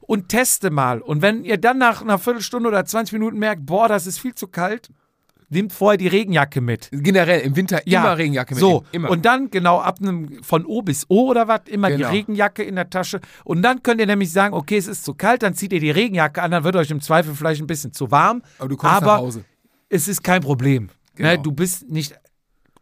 und 0.00 0.28
teste 0.28 0.70
mal. 0.70 1.00
Und 1.00 1.22
wenn 1.22 1.44
ihr 1.44 1.58
dann 1.58 1.78
nach 1.78 2.02
einer 2.02 2.18
Viertelstunde 2.18 2.68
oder 2.68 2.84
20 2.84 3.12
Minuten 3.14 3.38
merkt, 3.38 3.66
boah, 3.66 3.88
das 3.88 4.06
ist 4.06 4.18
viel 4.18 4.34
zu 4.34 4.46
kalt, 4.48 4.90
nehmt 5.52 5.72
vorher 5.72 5.96
die 5.98 6.08
Regenjacke 6.08 6.60
mit. 6.60 6.88
Generell 6.92 7.40
im 7.40 7.54
Winter 7.56 7.86
immer 7.86 8.18
Regenjacke 8.18 8.54
So, 8.54 8.80
mitnehmen. 8.80 9.04
Immer. 9.04 9.10
und 9.10 9.24
dann 9.24 9.50
genau 9.50 9.80
ab 9.80 9.98
einem 10.00 10.42
von 10.42 10.64
O 10.66 10.82
bis 10.82 11.06
O 11.08 11.28
oder 11.30 11.48
was, 11.48 11.60
immer 11.66 11.88
Genau. 11.90 12.08
die 12.10 12.16
Regenjacke 12.16 12.62
in 12.62 12.74
der 12.76 12.90
Tasche. 12.90 13.20
Und 13.44 13.62
dann 13.62 13.82
könnt 13.82 14.00
ihr 14.00 14.06
nämlich 14.06 14.32
sagen, 14.32 14.54
okay, 14.54 14.76
es 14.76 14.86
ist 14.86 15.04
zu 15.04 15.14
kalt, 15.14 15.42
dann 15.42 15.54
zieht 15.54 15.72
ihr 15.72 15.80
die 15.80 15.90
Regenjacke 15.90 16.42
an, 16.42 16.50
dann 16.50 16.64
wird 16.64 16.76
euch 16.76 16.90
im 16.90 17.00
Zweifel 17.00 17.34
vielleicht 17.34 17.60
ein 17.60 17.66
bisschen 17.66 17.92
zu 17.92 18.10
warm. 18.10 18.42
aber 18.58 18.68
du 18.68 18.76
kommst 18.76 18.96
aber 18.96 19.06
nach 19.06 19.18
Hause. 19.18 19.44
es 19.88 20.08
ist 20.08 20.22
kein 20.24 20.42
Problem. 20.42 20.88
Genau. 21.14 21.28
Ne, 21.28 21.38
du 21.38 21.52
bist 21.52 21.88
nicht 21.90 22.14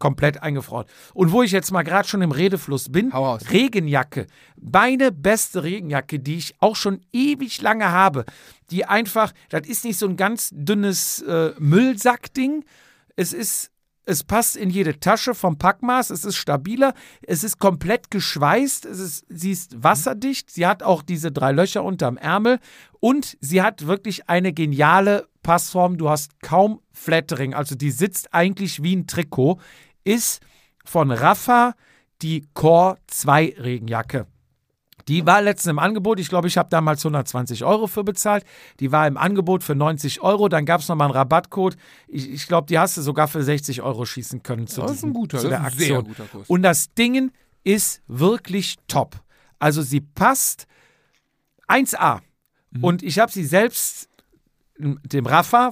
komplett 0.01 0.43
eingefroren. 0.43 0.85
Und 1.13 1.31
wo 1.31 1.43
ich 1.43 1.51
jetzt 1.51 1.71
mal 1.71 1.83
gerade 1.83 2.07
schon 2.07 2.21
im 2.21 2.31
Redefluss 2.31 2.91
bin. 2.91 3.13
Regenjacke. 3.13 4.27
Meine 4.59 5.13
beste 5.13 5.63
Regenjacke, 5.63 6.19
die 6.19 6.35
ich 6.35 6.55
auch 6.59 6.75
schon 6.75 6.99
ewig 7.13 7.61
lange 7.61 7.89
habe, 7.89 8.25
die 8.71 8.83
einfach, 8.85 9.31
das 9.49 9.67
ist 9.67 9.85
nicht 9.85 9.97
so 9.97 10.07
ein 10.07 10.17
ganz 10.17 10.49
dünnes 10.51 11.21
äh, 11.21 11.51
Müllsackding. 11.59 12.65
Es 13.15 13.31
ist, 13.31 13.71
es 14.05 14.23
passt 14.23 14.57
in 14.57 14.69
jede 14.69 14.99
Tasche 14.99 15.35
vom 15.35 15.57
Packmaß, 15.57 16.09
es 16.09 16.25
ist 16.25 16.35
stabiler, 16.35 16.93
es 17.21 17.43
ist 17.43 17.59
komplett 17.59 18.09
geschweißt, 18.09 18.85
es 18.85 18.99
ist, 18.99 19.25
sie 19.29 19.51
ist 19.51 19.83
wasserdicht, 19.83 20.49
sie 20.49 20.65
hat 20.65 20.81
auch 20.81 21.03
diese 21.03 21.31
drei 21.31 21.51
Löcher 21.51 21.83
unterm 21.83 22.17
Ärmel 22.17 22.59
und 22.99 23.37
sie 23.39 23.61
hat 23.61 23.85
wirklich 23.85 24.27
eine 24.27 24.53
geniale 24.53 25.27
Passform. 25.43 25.97
Du 25.97 26.09
hast 26.09 26.41
kaum 26.41 26.81
Flattering, 26.91 27.53
also 27.53 27.75
die 27.75 27.91
sitzt 27.91 28.33
eigentlich 28.33 28.83
wie 28.83 28.95
ein 28.95 29.07
Trikot, 29.07 29.59
ist 30.03 30.41
von 30.85 31.11
Rafa 31.11 31.73
die 32.21 32.47
Core 32.53 32.97
2 33.07 33.55
Regenjacke. 33.59 34.27
Die 35.07 35.25
war 35.25 35.41
letztens 35.41 35.71
im 35.71 35.79
Angebot. 35.79 36.19
Ich 36.19 36.29
glaube, 36.29 36.47
ich 36.47 36.57
habe 36.57 36.69
damals 36.69 37.03
120 37.03 37.63
Euro 37.65 37.87
für 37.87 38.03
bezahlt. 38.03 38.45
Die 38.79 38.91
war 38.91 39.07
im 39.07 39.17
Angebot 39.17 39.63
für 39.63 39.73
90 39.75 40.21
Euro. 40.21 40.47
Dann 40.47 40.65
gab 40.65 40.81
es 40.81 40.87
nochmal 40.87 41.07
einen 41.07 41.15
Rabattcode. 41.15 41.75
Ich, 42.07 42.29
ich 42.29 42.47
glaube, 42.47 42.67
die 42.67 42.77
hast 42.77 42.97
du 42.97 43.01
sogar 43.01 43.27
für 43.27 43.43
60 43.43 43.81
Euro 43.81 44.05
schießen 44.05 44.43
können 44.43 44.67
zu, 44.67 44.81
Das 44.81 44.91
ist 44.91 45.03
ein 45.03 45.13
guter, 45.13 45.39
zu 45.39 45.49
der 45.49 45.63
ein 45.63 45.71
sehr 45.71 45.97
Aktion. 45.97 46.03
guter 46.05 46.25
Kurs. 46.25 46.49
Und 46.49 46.61
das 46.61 46.93
Ding 46.93 47.31
ist 47.63 48.01
wirklich 48.07 48.75
top. 48.87 49.19
Also 49.57 49.81
sie 49.81 50.01
passt 50.01 50.67
1A. 51.67 52.19
Mhm. 52.71 52.83
Und 52.83 53.03
ich 53.03 53.17
habe 53.19 53.31
sie 53.31 53.43
selbst 53.43 54.07
dem 54.77 55.25
Rafa 55.25 55.71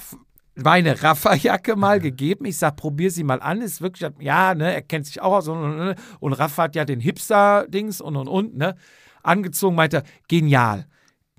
meine 0.64 1.02
Rafa-Jacke 1.02 1.76
Mhm. 1.76 1.82
mal 1.82 2.00
gegeben. 2.00 2.46
Ich 2.46 2.58
sag, 2.58 2.76
probier 2.76 3.12
sie 3.12 3.24
mal 3.24 3.42
an. 3.42 3.62
Ist 3.62 3.82
wirklich, 3.82 4.10
ja, 4.20 4.54
ne, 4.56 4.74
er 4.74 4.82
kennt 4.82 5.06
sich 5.06 5.22
auch 5.22 5.34
aus. 5.34 5.48
Und, 5.48 5.96
und, 6.20 6.34
Rafa 6.34 6.64
hat 6.64 6.76
ja 6.76 6.86
den 6.86 7.00
Hipster-Dings 7.00 8.02
und 8.02 8.16
und 8.16 8.28
und, 8.28 8.58
ne? 8.58 8.76
Angezogen, 9.24 9.76
meinte 9.76 9.98
er, 9.98 10.04
genial. 10.28 10.86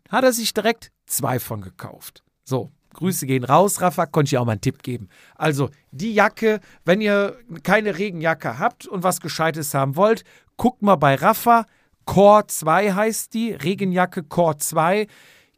Hat 0.09 0.25
er 0.25 0.33
sich 0.33 0.53
direkt 0.53 0.91
zwei 1.07 1.39
von 1.39 1.61
gekauft. 1.61 2.23
So, 2.45 2.71
Grüße 2.95 3.27
gehen 3.27 3.45
raus, 3.45 3.81
Rafa, 3.81 4.07
konnte 4.07 4.27
ich 4.27 4.31
dir 4.31 4.41
auch 4.41 4.45
mal 4.45 4.53
einen 4.53 4.61
Tipp 4.61 4.83
geben. 4.83 5.09
Also, 5.37 5.71
die 5.93 6.13
Jacke, 6.13 6.61
wenn 6.85 7.01
ihr 7.01 7.37
keine 7.63 7.97
Regenjacke 7.97 8.59
habt 8.59 8.87
und 8.87 9.03
was 9.03 9.21
Gescheites 9.21 9.73
haben 9.75 9.97
wollt, 9.97 10.25
guckt 10.57 10.83
mal 10.83 10.97
bei 10.97 11.15
Rafa. 11.15 11.67
Core 12.07 12.47
2 12.49 12.93
heißt 12.93 13.33
die, 13.35 13.53
Regenjacke 13.53 14.25
Core 14.25 14.57
2. 14.57 15.07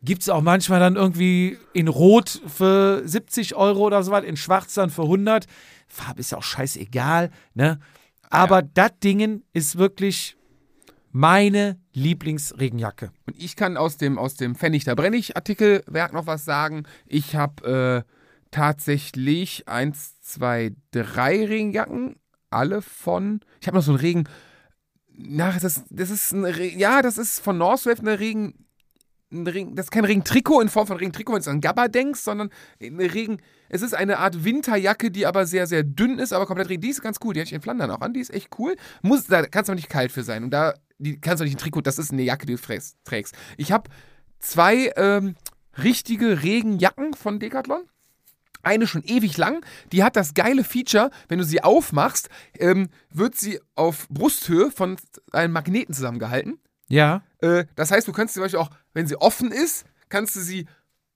Gibt 0.04 0.22
es 0.22 0.28
auch 0.28 0.42
manchmal 0.42 0.80
dann 0.80 0.96
irgendwie 0.96 1.58
in 1.72 1.88
Rot 1.88 2.42
für 2.46 3.02
70 3.04 3.54
Euro 3.54 3.86
oder 3.86 4.02
so 4.02 4.10
was, 4.10 4.24
in 4.24 4.36
Schwarz 4.36 4.74
dann 4.74 4.90
für 4.90 5.02
100. 5.02 5.46
Farbe 5.86 6.20
ist 6.20 6.32
ja 6.32 6.38
auch 6.38 6.42
scheißegal, 6.42 7.30
ne? 7.54 7.78
Aber 8.30 8.62
das 8.62 8.92
Dingen 9.02 9.44
ist 9.52 9.76
wirklich 9.76 10.36
meine 11.12 11.78
Lieblingsregenjacke. 11.92 13.12
Und 13.26 13.40
ich 13.40 13.54
kann 13.54 13.76
aus 13.76 13.98
dem, 13.98 14.18
aus 14.18 14.34
dem 14.34 14.54
Pfennig 14.54 14.84
da 14.84 14.94
Brennig 14.94 15.36
Artikelwerk 15.36 16.12
noch 16.14 16.26
was 16.26 16.44
sagen. 16.44 16.84
Ich 17.06 17.36
habe 17.36 18.04
äh, 18.06 18.10
tatsächlich 18.50 19.68
eins, 19.68 20.20
zwei, 20.20 20.72
drei 20.90 21.44
Regenjacken. 21.44 22.16
Alle 22.50 22.82
von. 22.82 23.40
Ich 23.60 23.66
habe 23.66 23.76
noch 23.76 23.84
so 23.84 23.92
einen 23.92 24.00
Regen. 24.00 24.24
Na, 25.08 25.52
das, 25.52 25.84
das 25.90 26.10
ist 26.10 26.32
ein 26.32 26.44
Re 26.44 26.68
Ja, 26.68 27.02
das 27.02 27.18
ist 27.18 27.40
von 27.40 27.58
Northwave 27.58 28.00
eine 28.00 28.18
Regen. 28.18 28.66
Ein 29.32 29.46
Regen, 29.46 29.74
das 29.74 29.86
ist 29.86 29.90
kein 29.90 30.04
Regentrikot 30.04 30.60
in 30.60 30.68
Form 30.68 30.86
von 30.86 30.98
Regentrikot, 30.98 31.32
wenn 31.34 31.42
du 31.42 31.50
an 31.50 31.60
Gabba 31.62 31.88
denkst, 31.88 32.20
sondern 32.20 32.50
eine 32.82 33.14
Regen. 33.14 33.38
Es 33.70 33.80
ist 33.80 33.94
eine 33.94 34.18
Art 34.18 34.44
Winterjacke, 34.44 35.10
die 35.10 35.24
aber 35.24 35.46
sehr, 35.46 35.66
sehr 35.66 35.82
dünn 35.82 36.18
ist, 36.18 36.32
aber 36.34 36.44
komplett 36.46 36.68
Regen. 36.68 36.82
Die 36.82 36.90
ist 36.90 37.00
ganz 37.02 37.18
cool. 37.24 37.32
Die 37.32 37.40
hatte 37.40 37.48
ich 37.48 37.54
in 37.54 37.62
Flandern 37.62 37.90
auch 37.90 38.02
an. 38.02 38.12
Die 38.12 38.20
ist 38.20 38.32
echt 38.32 38.50
cool. 38.58 38.76
Muss, 39.00 39.26
da 39.26 39.42
kannst 39.46 39.68
du 39.68 39.72
aber 39.72 39.76
nicht 39.76 39.88
kalt 39.88 40.12
für 40.12 40.22
sein. 40.22 40.44
Und 40.44 40.50
da 40.50 40.74
die 40.98 41.20
kannst 41.20 41.40
du 41.40 41.44
nicht 41.44 41.54
ein 41.54 41.58
Trikot, 41.58 41.80
das 41.80 41.98
ist 41.98 42.12
eine 42.12 42.22
Jacke, 42.22 42.46
die 42.46 42.54
du 42.54 42.60
trägst- 42.60 42.96
trägst. 43.04 43.34
Ich 43.56 43.72
habe 43.72 43.90
zwei 44.38 44.92
ähm, 44.96 45.34
richtige 45.82 46.42
Regenjacken 46.42 47.14
von 47.14 47.40
Decathlon. 47.40 47.82
Eine 48.62 48.86
schon 48.86 49.02
ewig 49.02 49.36
lang. 49.38 49.64
Die 49.90 50.04
hat 50.04 50.14
das 50.14 50.34
geile 50.34 50.62
Feature, 50.62 51.10
wenn 51.28 51.38
du 51.38 51.44
sie 51.44 51.64
aufmachst, 51.64 52.28
ähm, 52.58 52.90
wird 53.10 53.34
sie 53.34 53.58
auf 53.74 54.08
Brusthöhe 54.08 54.70
von 54.70 54.96
einem 55.32 55.52
Magneten 55.52 55.94
zusammengehalten. 55.94 56.60
Ja. 56.92 57.22
Äh, 57.40 57.64
das 57.74 57.90
heißt, 57.90 58.06
du 58.06 58.12
kannst 58.12 58.34
sie 58.34 58.38
zum 58.38 58.44
Beispiel 58.44 58.60
auch, 58.60 58.70
wenn 58.92 59.06
sie 59.06 59.16
offen 59.16 59.50
ist, 59.50 59.84
kannst 60.08 60.36
du 60.36 60.40
sie 60.40 60.66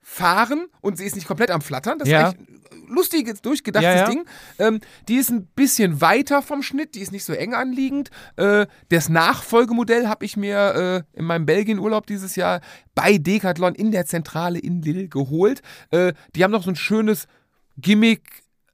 fahren 0.00 0.66
und 0.80 0.96
sie 0.98 1.04
ist 1.04 1.16
nicht 1.16 1.26
komplett 1.26 1.50
am 1.50 1.60
Flattern. 1.60 1.98
Das 1.98 2.08
Ja. 2.08 2.28
ist 2.28 2.34
echt 2.38 2.48
ein 2.72 2.86
lustiges, 2.94 3.42
durchgedachtes 3.42 3.92
Ja, 3.92 3.96
ja. 3.98 4.08
Ding. 4.08 4.24
Ähm, 4.58 4.80
die 5.08 5.16
ist 5.16 5.30
ein 5.30 5.46
bisschen 5.48 6.00
weiter 6.00 6.42
vom 6.42 6.62
Schnitt, 6.62 6.94
die 6.94 7.00
ist 7.00 7.10
nicht 7.12 7.24
so 7.24 7.32
eng 7.32 7.54
anliegend. 7.54 8.10
Äh, 8.36 8.66
das 8.88 9.08
Nachfolgemodell 9.08 10.06
habe 10.08 10.24
ich 10.24 10.36
mir 10.36 11.04
äh, 11.14 11.18
in 11.18 11.24
meinem 11.26 11.44
Belgien-Urlaub 11.44 12.06
dieses 12.06 12.36
Jahr 12.36 12.60
bei 12.94 13.18
Decathlon 13.18 13.74
in 13.74 13.90
der 13.90 14.06
Zentrale 14.06 14.58
in 14.60 14.80
Lille 14.80 15.08
geholt. 15.08 15.60
Äh, 15.90 16.14
die 16.34 16.42
haben 16.44 16.52
noch 16.52 16.62
so 16.62 16.70
ein 16.70 16.76
schönes 16.76 17.26
Gimmick, 17.76 18.22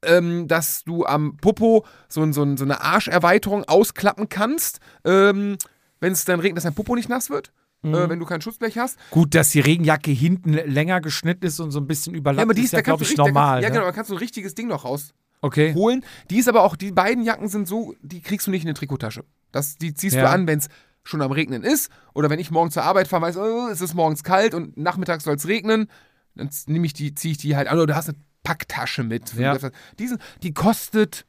ähm, 0.03 0.47
dass 0.47 0.83
du 0.83 1.05
am 1.05 1.37
Popo 1.37 1.85
so, 2.07 2.31
so, 2.31 2.55
so 2.55 2.63
eine 2.63 2.81
Arscherweiterung 2.81 3.63
ausklappen 3.65 4.29
kannst, 4.29 4.79
ähm, 5.03 5.57
wenn 6.03 6.11
es 6.13 6.25
dann 6.25 6.39
regnet, 6.41 6.57
dass 6.57 6.63
dein 6.65 6.73
Popo 6.75 6.95
nicht 6.95 7.07
nass 7.09 7.29
wird. 7.29 7.51
Mhm. 7.81 7.93
Äh, 7.95 8.09
wenn 8.09 8.19
du 8.19 8.25
kein 8.25 8.41
Schutzblech 8.41 8.77
hast. 8.77 8.97
Gut, 9.09 9.33
dass 9.35 9.49
die 9.51 9.59
Regenjacke 9.61 10.11
hinten 10.11 10.53
länger 10.53 11.01
geschnitten 11.01 11.45
ist 11.45 11.59
und 11.59 11.71
so 11.71 11.79
ein 11.79 11.87
bisschen 11.87 12.13
überlappt, 12.13 12.39
Ja, 12.39 12.43
aber 12.43 12.53
die 12.53 12.61
ist 12.63 12.73
ja, 12.73 12.81
glaube 12.81 13.03
ich, 13.03 13.09
richtig- 13.09 13.25
normal. 13.25 13.61
Kannst, 13.61 13.63
ja, 13.63 13.69
ne? 13.69 13.73
genau, 13.75 13.85
da 13.85 13.91
kannst 13.91 14.09
du 14.11 14.15
ein 14.15 14.19
richtiges 14.19 14.53
Ding 14.55 14.67
noch 14.67 14.85
raus, 14.85 15.13
Okay. 15.41 15.73
holen. 15.73 16.05
Die 16.29 16.37
ist 16.37 16.47
aber 16.47 16.63
auch, 16.63 16.75
die 16.75 16.91
beiden 16.91 17.23
Jacken 17.23 17.47
sind 17.49 17.67
so, 17.67 17.93
die 18.01 18.21
kriegst 18.21 18.47
du 18.47 18.51
nicht 18.51 18.63
in 18.63 18.67
eine 18.69 18.75
Trikottasche. 18.75 19.23
Das, 19.51 19.75
die 19.75 19.93
ziehst 19.93 20.15
Ja. 20.15 20.23
du 20.23 20.29
an, 20.29 20.45
wenn 20.47 20.59
es 20.59 20.67
schon 21.03 21.21
am 21.21 21.31
Regnen 21.33 21.63
ist. 21.63 21.89
Oder 22.13 22.29
wenn 22.29 22.39
ich 22.39 22.51
morgen 22.51 22.71
zur 22.71 22.83
Arbeit 22.83 23.07
fahre, 23.09 23.23
weiß, 23.23 23.35
oh, 23.37 23.67
es 23.69 23.81
ist 23.81 23.93
morgens 23.93 24.23
kalt 24.23 24.53
und 24.53 24.77
nachmittags 24.77 25.23
soll 25.25 25.35
es 25.35 25.47
regnen, 25.47 25.89
dann 26.35 26.49
nehme 26.67 26.85
ich 26.85 26.93
die, 26.93 27.13
ziehe 27.15 27.33
ich 27.33 27.37
die 27.37 27.55
halt 27.57 27.67
an. 27.67 27.77
Oder 27.77 27.87
du 27.87 27.95
hast 27.95 28.07
eine 28.09 28.17
Packtasche 28.43 29.03
mit. 29.03 29.33
Ja. 29.35 29.57
Die, 29.99 30.07
sind, 30.07 30.21
die 30.41 30.53
kostet 30.53 31.25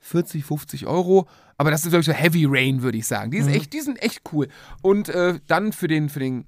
40, 0.00 0.44
50 0.44 0.86
Euro. 0.86 1.26
Aber 1.58 1.70
das 1.70 1.84
ist 1.84 1.92
wirklich 1.92 2.06
so 2.06 2.12
Heavy 2.12 2.46
Rain, 2.48 2.82
würde 2.82 2.98
ich 2.98 3.06
sagen. 3.06 3.32
Die, 3.32 3.38
ist 3.38 3.48
echt, 3.48 3.72
die 3.72 3.80
sind 3.80 4.00
echt 4.00 4.22
cool. 4.32 4.48
Und 4.80 5.08
äh, 5.08 5.40
dann 5.48 5.72
für 5.72 5.88
den, 5.88 6.08
für 6.08 6.20
den 6.20 6.46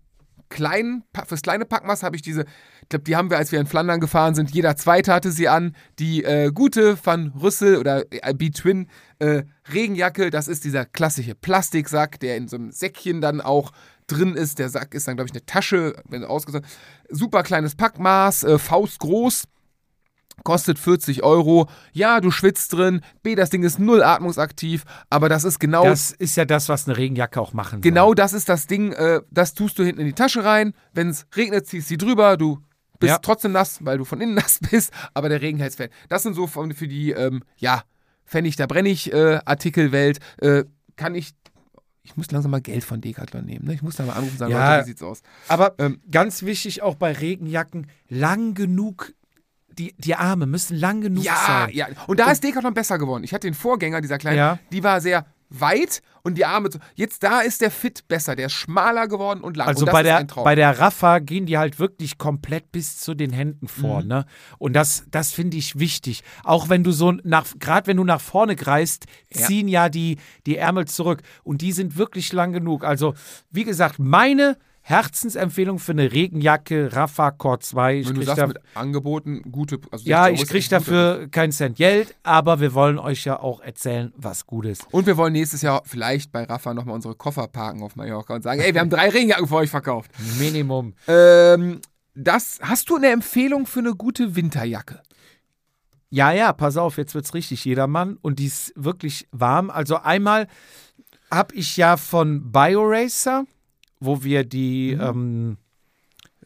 kleinen, 0.51 1.05
fürs 1.27 1.43
kleine 1.43 1.65
Packmaß 1.65 2.03
habe 2.05 2.17
ich 2.17 2.23
diese, 2.23 2.45
ich 2.83 2.89
glaube, 2.89 3.05
die 3.05 3.17
haben 3.17 3.29
wir, 3.29 3.39
als 3.39 3.51
wir 3.51 3.61
in 3.61 3.67
Flandern 3.67 4.01
gefahren 4.01 4.35
sind, 4.35 4.51
jeder 4.51 4.77
zweite 4.77 5.13
hatte 5.13 5.33
sie 5.33 5.49
an. 5.49 5.75
Die 5.99 6.23
äh, 6.23 6.53
gute 6.53 6.97
Van 7.03 7.33
Rüssel 7.41 7.77
oder 7.77 8.05
äh, 8.11 8.35
B-Twin 8.35 8.89
äh, 9.19 9.43
Regenjacke, 9.73 10.31
das 10.31 10.49
ist 10.49 10.65
dieser 10.65 10.85
klassische 10.85 11.35
Plastiksack, 11.35 12.21
der 12.21 12.37
in 12.37 12.49
so 12.49 12.57
einem 12.57 12.71
Säckchen 12.71 13.21
dann 13.21 13.41
auch 13.41 13.73
drin 14.07 14.35
ist. 14.35 14.59
Der 14.59 14.69
Sack 14.69 14.95
ist 14.95 15.09
dann, 15.09 15.17
glaube 15.17 15.29
ich, 15.29 15.33
eine 15.33 15.47
Tasche, 15.47 15.95
wenn 16.09 16.25
ausgesagt. 16.25 16.67
Super 17.09 17.43
kleines 17.43 17.75
Packmaß, 17.75 18.45
äh, 18.45 18.59
faustgroß. 18.59 19.45
Kostet 20.45 20.79
40 20.79 21.23
Euro. 21.23 21.69
Ja, 21.93 22.21
du 22.21 22.31
schwitzt 22.31 22.73
drin. 22.73 23.01
B, 23.23 23.35
das 23.35 23.51
Ding 23.51 23.63
ist 23.63 23.79
null 23.79 24.03
atmungsaktiv. 24.03 24.85
Aber 25.11 25.29
das 25.29 25.45
ist 25.45 25.59
genau 25.59 25.85
Das 25.85 26.11
ist 26.13 26.37
ja 26.37 26.45
das, 26.45 26.69
was 26.69 26.87
eine 26.89 26.97
Regenjacke 26.97 27.41
auch 27.41 27.53
machen 27.53 27.81
Genau 27.81 28.07
soll. 28.09 28.15
das 28.15 28.33
ist 28.33 28.49
das 28.49 28.67
Ding, 28.67 28.93
äh, 28.93 29.21
das 29.31 29.55
tust 29.55 29.79
du 29.79 29.83
hinten 29.85 30.01
in 30.01 30.07
die 30.07 30.13
Tasche 30.15 30.45
rein. 30.45 30.73
Wenn 30.93 31.09
es 31.11 31.27
regnet, 31.37 31.67
ziehst 31.67 31.87
du 31.87 31.89
sie 31.91 31.99
drüber. 31.99 32.37
Du 32.37 32.59
bist 32.99 33.11
Ja. 33.13 33.19
trotzdem 33.19 33.53
nass, 33.53 33.85
weil 33.85 33.99
du 33.99 34.05
von 34.05 34.21
innen 34.21 34.35
nass 34.43 34.59
bist, 34.71 34.93
aber 35.15 35.29
der 35.29 35.41
Regen 35.43 35.59
hält's 35.59 35.77
fest. 35.77 35.91
Das 36.09 36.23
sind 36.23 36.35
so 36.35 36.47
von, 36.47 36.73
für 36.75 36.89
die, 36.89 37.13
ähm, 37.13 37.43
ja, 37.57 37.83
Pfennig, 38.27 38.57
da 38.57 38.67
brenne 38.67 38.89
ich 38.89 39.13
äh, 39.13 39.41
Artikelwelt. 39.45 40.19
Äh, 40.41 40.65
kann 40.97 41.15
ich, 41.17 41.33
ich 42.03 42.17
muss 42.17 42.31
langsam 42.31 42.51
mal 42.53 42.61
Geld 42.61 42.85
von 42.85 43.01
Decathlon 43.01 43.45
nehmen. 43.45 43.67
Ne? 43.67 43.75
Ich 43.75 43.83
muss 43.83 43.97
da 43.97 44.05
mal 44.05 44.13
anrufen 44.13 44.33
und 44.33 44.39
sagen, 44.39 44.53
Ja. 44.53 44.77
Leute, 44.77 44.85
wie 44.87 44.91
sieht's 44.91 45.03
aus? 45.03 45.23
Aber 45.49 45.75
Ähm, 45.79 46.01
ganz 46.11 46.43
wichtig 46.45 46.83
auch 46.83 46.95
bei 46.95 47.13
Regenjacken, 47.13 47.89
lang 48.09 48.55
genug, 48.55 49.13
die, 49.79 49.95
die 49.99 50.15
Arme 50.15 50.47
müssen 50.47 50.77
lang 50.77 51.01
genug 51.01 51.25
Ja, 51.25 51.37
sein. 51.47 51.71
ja. 51.73 51.87
Und 52.07 52.21
da 52.21 52.31
ist 52.31 52.43
Decathlon 52.45 52.75
besser 52.75 52.99
geworden. 52.99 53.25
Ich 53.25 53.33
hatte 53.33 53.47
den 53.47 53.55
Vorgänger, 53.55 54.01
dieser 54.01 54.19
kleine, 54.19 54.37
Ja. 54.37 54.59
die 54.73 54.83
war 54.83 55.01
sehr 55.01 55.27
weit 55.53 56.01
und 56.23 56.39
die 56.39 56.45
Arme. 56.45 56.71
Jetzt 56.95 57.25
da 57.25 57.41
ist 57.41 57.61
der 57.61 57.73
Fit 57.73 58.07
besser. 58.07 58.37
Der 58.37 58.47
ist 58.47 58.53
schmaler 58.53 59.09
geworden 59.09 59.41
und 59.41 59.57
lang. 59.57 59.67
Also 59.67 59.85
und 59.85 59.91
bei 59.91 60.05
der, 60.05 60.23
bei 60.25 60.55
der 60.55 60.79
Raffa 60.79 61.19
gehen 61.19 61.45
die 61.45 61.59
halt 61.59 61.81
wirklich 61.81 62.19
komplett 62.19 62.71
bis 62.71 63.01
zu 63.01 63.15
den 63.15 63.33
Händen 63.33 63.65
Mhm. 63.65 63.69
vor. 63.69 64.03
Ne? 64.05 64.27
Und 64.59 64.75
das, 64.75 65.07
das 65.11 65.33
finde 65.33 65.57
ich 65.57 65.77
wichtig. 65.81 66.23
Auch 66.45 66.69
wenn 66.69 66.85
du 66.85 66.93
so 66.93 67.11
nach, 67.25 67.47
gerade 67.59 67.89
wenn 67.89 67.97
du 67.97 68.05
nach 68.05 68.21
vorne 68.21 68.55
greist, 68.55 69.07
Ja. 69.35 69.47
ziehen 69.47 69.67
ja, 69.67 69.89
die, 69.89 70.19
die 70.47 70.57
Ärmel 70.57 70.85
zurück. 70.87 71.23
Und 71.43 71.63
die 71.63 71.73
sind 71.73 71.97
wirklich 71.97 72.33
lang 72.33 72.53
genug. 72.53 72.85
Also, 72.85 73.15
wie 73.51 73.65
gesagt, 73.65 73.99
meine 73.99 74.57
Herzensempfehlung 74.91 75.79
für 75.79 75.93
eine 75.93 76.13
Regenjacke 76.13 76.95
Raffa 76.95 77.31
Core 77.31 77.61
2. 77.61 77.99
Ich 77.99 78.09
Wenn 78.09 78.17
du 78.17 78.23
sagst, 78.23 78.39
da, 78.39 78.47
mit 78.49 78.59
Angeboten 78.75 79.43
gute. 79.51 79.81
Also 79.91 80.09
ja, 80.09 80.25
60 80.25 80.39
Euro 80.39 80.43
ich 80.43 80.49
kriege 80.51 80.69
dafür 80.69 81.29
keinen 81.31 81.53
Cent 81.53 81.77
Geld, 81.77 82.15
aber 82.23 82.61
wir 82.61 82.75
wollen 82.75 82.99
euch 82.99 83.25
ja 83.25 83.39
auch 83.39 83.61
erzählen, 83.61 84.13
was 84.17 84.47
gut 84.47 84.67
ist. 84.67 84.87
Und 84.91 85.07
wir 85.07 85.17
wollen 85.17 85.33
nächstes 85.33 85.63
Jahr 85.63 85.83
vielleicht 85.87 86.33
bei 86.33 86.45
Rafa 86.45 86.75
nochmal 86.75 86.97
unsere 86.97 87.15
Koffer 87.15 87.47
parken 87.49 87.83
auf 87.83 87.97
Mallorca 87.97 88.35
und 88.35 88.43
sagen: 88.43 88.61
Ey, 88.61 88.75
wir 88.75 88.81
haben 88.81 88.91
drei 88.91 89.09
Regenjacken 89.09 89.47
für 89.47 89.57
euch 89.57 89.71
verkauft. 89.71 90.11
Minimum. 90.39 90.95
Ähm, 91.07 91.81
das, 92.15 92.59
hast 92.61 92.91
du 92.91 92.97
eine 92.97 93.09
Empfehlung 93.09 93.67
für 93.67 93.81
eine 93.81 93.95
gute 93.95 94.37
Winterjacke? 94.37 95.01
Ja, 96.11 96.33
ja, 96.33 96.53
pass 96.53 96.77
auf, 96.77 96.99
jetzt 96.99 97.15
wird's 97.15 97.35
richtig 97.35 97.65
jedermann 97.65 98.19
und 98.21 98.41
die 98.41 98.47
ist 98.47 98.73
wirklich 98.75 99.29
warm. 99.31 99.71
Also 99.71 99.97
einmal 99.97 100.49
habe 101.31 101.55
ich 101.55 101.77
ja 101.77 101.97
von 101.97 102.51
BioRacer, 102.51 103.45
wo 104.01 104.23
wir 104.23 104.45
die 104.45 104.93
ähm, 104.93 105.57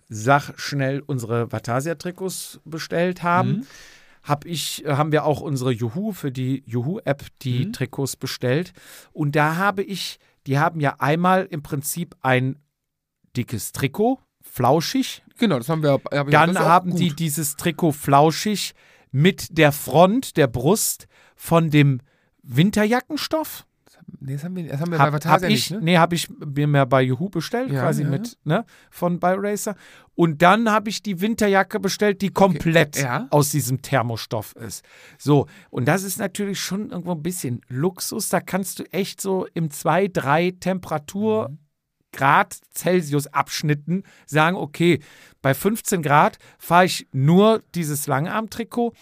Sach 0.09 0.53
schnell 0.59 1.03
unsere 1.05 1.51
Vatasia-Trikots 1.51 2.61
bestellt 2.65 3.23
haben, 3.23 3.67
hab 4.23 4.45
ich, 4.45 4.85
haben 4.87 5.13
wir 5.13 5.25
auch 5.25 5.41
unsere 5.41 5.73
Juhu 5.73 6.13
für 6.13 6.31
die 6.31 6.63
Juhu-App 6.67 7.25
die 7.43 7.73
Trikots 7.73 8.17
bestellt. 8.17 8.73
Und 9.13 9.35
da 9.35 9.57
habe 9.57 9.83
ich, 9.83 10.19
die 10.47 10.59
haben 10.59 10.81
ja 10.81 10.97
einmal 10.99 11.47
im 11.51 11.63
Prinzip 11.63 12.15
ein 12.21 12.59
dickes 13.35 13.73
Trikot, 13.73 14.19
flauschig, 14.43 15.25
Genau, 15.39 15.59
das 15.59 15.69
haben 15.69 15.83
wir. 15.83 15.93
Hab 15.93 16.31
dann 16.31 16.59
haben 16.59 16.95
die 16.95 17.15
dieses 17.15 17.57
Trikot 17.57 17.93
flauschig 17.93 18.75
mit 19.11 19.59
der 19.59 19.73
Front, 19.73 20.37
der 20.37 20.47
Brust 20.47 21.07
von 21.37 21.71
dem 21.71 22.01
Winterjackenstoff. 22.43 23.67
Nee, 24.21 24.35
das 24.35 24.45
haben 24.45 24.57
wir, 24.57 24.69
das 24.69 24.81
haben 24.81 24.91
wir 24.93 24.99
Hab, 24.99 25.11
bei 25.11 25.17
hab 25.17 25.25
Vatasia 25.25 25.49
ich, 25.49 25.71
nicht, 25.71 25.71
ne? 25.73 25.81
Nee, 25.85 25.99
habe 25.99 26.15
ich 26.15 26.29
mir 26.31 26.67
mehr 26.67 26.87
bei 26.87 27.03
Juhu 27.03 27.29
bestellt, 27.29 27.71
Ja, 27.71 27.83
quasi 27.83 28.03
ja. 28.03 28.09
mit, 28.09 28.39
ne, 28.45 28.65
von 28.91 29.19
BioRacer. 29.21 29.75
Und 30.15 30.43
dann 30.43 30.71
habe 30.71 30.91
ich 30.91 31.03
die 31.03 31.21
Winterjacke 31.21 31.81
bestellt, 31.81 32.23
die 32.23 32.31
komplett 32.31 32.97
Ja. 32.97 33.27
aus 33.31 33.51
diesem 33.51 33.83
Thermostoff 33.83 34.55
ist. 34.57 34.85
So, 35.19 35.47
und 35.71 35.87
das 35.87 36.03
ist 36.05 36.19
natürlich 36.19 36.61
schon 36.61 36.91
irgendwo 36.91 37.13
ein 37.13 37.23
bisschen 37.23 37.61
Luxus. 37.69 38.29
Da 38.29 38.41
kannst 38.41 38.79
du 38.79 38.85
echt 38.93 39.21
so 39.21 39.47
im 39.55 39.71
2, 39.71 40.09
3 40.09 40.53
Temperatur 40.61 41.49
Mhm. 41.51 41.59
Grad 42.13 42.57
Celsius 42.73 43.27
Abschnitten 43.27 44.05
sagen, 44.25 44.57
okay, 44.57 45.01
bei 45.43 45.53
15 45.53 46.01
Grad 46.01 46.39
fahre 46.59 46.85
ich 46.85 47.09
nur 47.11 47.63
dieses 47.75 48.07
Langarmtrikot. 48.07 48.93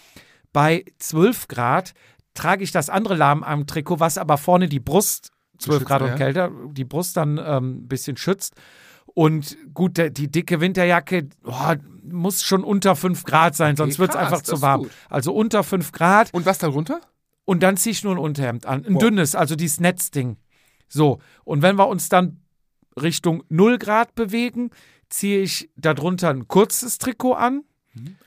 Bei 0.51 0.83
12 0.97 1.47
Grad 1.47 1.93
trage 2.33 2.63
ich 2.63 2.71
das 2.71 2.89
andere 2.89 3.15
Langarmtrikot, 3.15 3.99
was 3.99 4.17
aber 4.17 4.37
vorne 4.37 4.67
die 4.67 4.79
Brust 4.79 5.31
12 5.59 5.79
Beschützt, 5.79 5.87
Grad 5.87 6.01
und 6.01 6.07
ja. 6.09 6.15
kälter, 6.15 6.51
die 6.71 6.85
Brust 6.85 7.17
dann 7.17 7.37
ähm, 7.37 7.77
ein 7.83 7.87
bisschen 7.87 8.17
schützt. 8.17 8.55
Und 9.05 9.57
gut, 9.73 9.97
der, 9.97 10.09
die 10.09 10.29
dicke 10.29 10.59
Winterjacke 10.59 11.29
oh, 11.45 11.73
muss 12.03 12.43
schon 12.43 12.63
unter 12.63 12.95
5 12.95 13.23
Grad 13.23 13.55
sein, 13.55 13.75
sonst 13.75 13.99
wird 13.99 14.11
es 14.11 14.15
einfach 14.15 14.41
zu 14.41 14.61
warm. 14.61 14.89
Also 15.09 15.33
unter 15.33 15.63
5 15.63 15.91
Grad 15.91 16.33
Und 16.33 16.45
was 16.45 16.57
darunter? 16.57 16.99
und 17.45 17.61
dann 17.61 17.77
ziehe 17.77 17.91
ich 17.91 18.03
nur 18.03 18.15
ein 18.15 18.19
Unterhemd 18.19 18.65
an. 18.65 18.85
Ein 18.85 18.95
Wow. 18.95 19.01
dünnes, 19.03 19.35
also 19.35 19.55
dieses 19.55 19.79
Netzding. 19.79 20.37
So, 20.87 21.19
und 21.43 21.61
wenn 21.61 21.77
wir 21.77 21.87
uns 21.87 22.09
dann 22.09 22.41
Richtung 22.99 23.43
0 23.49 23.77
Grad 23.77 24.15
bewegen, 24.15 24.69
ziehe 25.09 25.41
ich 25.41 25.69
darunter 25.75 26.29
ein 26.29 26.47
kurzes 26.47 26.97
Trikot 26.97 27.33
an. 27.33 27.63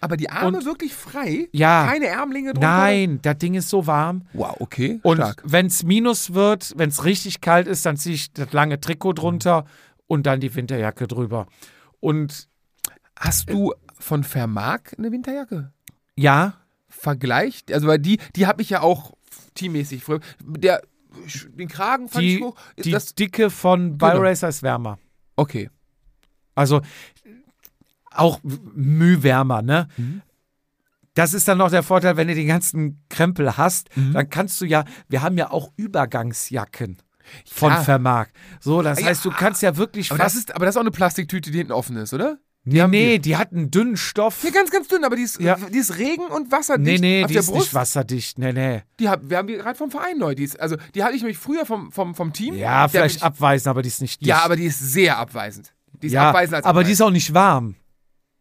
Aber 0.00 0.16
die 0.16 0.30
Arme 0.30 0.58
Und- 0.58 0.64
wirklich 0.64 0.94
frei? 0.94 1.48
Ja. 1.52 1.86
Keine 1.86 2.06
Ärmlinge 2.06 2.52
drunter? 2.52 2.68
Nein, 2.68 3.18
das 3.22 3.38
Ding 3.38 3.54
ist 3.54 3.68
so 3.68 3.86
warm. 3.86 4.26
Wow, 4.32 4.56
okay. 4.60 5.00
Und 5.02 5.20
wenn 5.42 5.66
es 5.66 5.82
minus 5.82 6.34
wird, 6.34 6.72
wenn 6.76 6.88
es 6.90 7.04
richtig 7.04 7.40
kalt 7.40 7.66
ist, 7.66 7.84
dann 7.84 7.96
ziehe 7.96 8.14
ich 8.14 8.32
das 8.32 8.52
lange 8.52 8.80
Trikot 8.80 9.14
drunter 9.14 9.64
und 10.06 10.26
dann 10.26 10.40
die 10.40 10.54
Winterjacke 10.54 11.08
drüber. 11.08 11.46
Und 12.00 12.48
Hast 13.18 13.50
du 13.50 13.72
von 13.98 14.22
Vermark 14.24 14.94
eine 14.98 15.10
Winterjacke? 15.10 15.72
ja, 16.16 16.54
Vergleicht? 16.88 17.72
Also, 17.72 17.88
weil 17.88 17.98
die, 17.98 18.18
die 18.36 18.46
habe 18.46 18.62
ich 18.62 18.70
ja 18.70 18.80
auch 18.80 19.12
teammäßig 19.54 20.02
früher. 20.02 20.20
Der, 20.42 20.80
den 21.50 21.68
Kragen 21.68 22.08
fand 22.08 22.24
ich 22.24 22.36
die, 22.38 22.42
hoch. 22.42 22.56
die 22.82 22.90
das, 22.90 23.14
Dicke 23.14 23.50
von 23.50 23.98
Genau. 23.98 24.12
BioRacer 24.12 24.48
ist 24.48 24.62
wärmer. 24.62 24.98
okay. 25.36 25.68
Also 26.54 26.80
auch 28.18 28.40
Mühe 28.42 29.22
wärmer, 29.22 29.62
ne? 29.62 29.88
Mhm. 29.96 30.22
Das 31.14 31.32
ist 31.32 31.48
dann 31.48 31.58
noch 31.58 31.70
der 31.70 31.82
Vorteil, 31.82 32.16
wenn 32.18 32.28
du 32.28 32.34
den 32.34 32.46
ganzen 32.46 33.02
Krempel 33.08 33.56
hast, 33.56 33.88
Mhm. 33.96 34.12
dann 34.12 34.28
kannst 34.28 34.60
du 34.60 34.66
ja, 34.66 34.84
wir 35.08 35.22
haben 35.22 35.38
ja 35.38 35.50
auch 35.50 35.72
Übergangsjacken 35.76 36.98
von 37.50 37.70
Ja. 37.72 37.82
Vermark. 37.82 38.30
So, 38.60 38.82
das 38.82 39.00
Ja, 39.00 39.06
heißt, 39.06 39.24
du 39.24 39.30
kannst 39.30 39.62
ja 39.62 39.76
wirklich 39.76 40.10
Aber 40.10 40.18
das, 40.22 40.34
ist, 40.34 40.54
aber 40.54 40.66
das 40.66 40.74
ist 40.74 40.76
auch 40.76 40.82
eine 40.82 40.90
Plastiktüte, 40.90 41.50
die 41.50 41.58
hinten 41.58 41.72
offen 41.72 41.96
ist, 41.96 42.12
oder? 42.12 42.38
nee, 42.68 42.80
haben 42.82 42.90
nee, 42.90 43.12
wir. 43.12 43.18
die 43.20 43.36
hat 43.36 43.52
einen 43.52 43.70
dünnen 43.70 43.96
Stoff. 43.96 44.42
Ja, 44.44 44.50
ganz, 44.50 44.70
ganz 44.70 44.88
dünn, 44.88 45.04
aber 45.04 45.16
die 45.16 45.22
ist, 45.22 45.40
Ja. 45.40 45.54
die 45.56 45.78
ist 45.78 45.96
Regen- 45.98 46.26
und 46.26 46.50
wasserdicht. 46.52 47.00
Nee, 47.00 47.18
nee, 47.18 47.22
auf 47.24 47.28
die 47.28 47.34
der 47.34 47.40
ist 47.40 47.46
Brust. 47.46 47.60
nicht 47.60 47.74
wasserdicht. 47.74 48.38
Nee, 48.38 48.52
nee. 48.52 48.82
Die 49.00 49.08
hab, 49.08 49.30
wir 49.30 49.38
haben 49.38 49.46
die 49.48 49.54
gerade 49.54 49.78
vom 49.78 49.90
Verein 49.90 50.18
neu. 50.18 50.34
Die 50.34 50.44
ist, 50.44 50.58
also, 50.60 50.76
die 50.94 51.02
hatte 51.02 51.14
ich 51.14 51.22
nämlich 51.22 51.38
früher 51.38 51.64
vom, 51.64 51.90
vom, 51.92 52.14
vom 52.14 52.32
Team. 52.32 52.54
Ja, 52.56 52.86
vielleicht 52.88 53.22
hab 53.22 53.32
abweisen, 53.34 53.68
aber 53.70 53.82
die 53.82 53.88
ist 53.88 54.02
nicht 54.02 54.20
dicht. 54.20 54.22
ich, 54.22 54.28
Ja, 54.28 54.42
aber 54.44 54.56
die 54.56 54.64
ist 54.64 54.80
sehr 54.80 55.16
abweisend. 55.16 55.72
Die 56.02 56.08
ist 56.08 56.12
ja, 56.12 56.28
abweisend 56.28 56.56
als 56.56 56.66
aber 56.66 56.84
die 56.84 56.90
ist 56.92 57.00
abweisend. 57.00 57.06
auch 57.08 57.12
nicht 57.12 57.32
warm. 57.34 57.74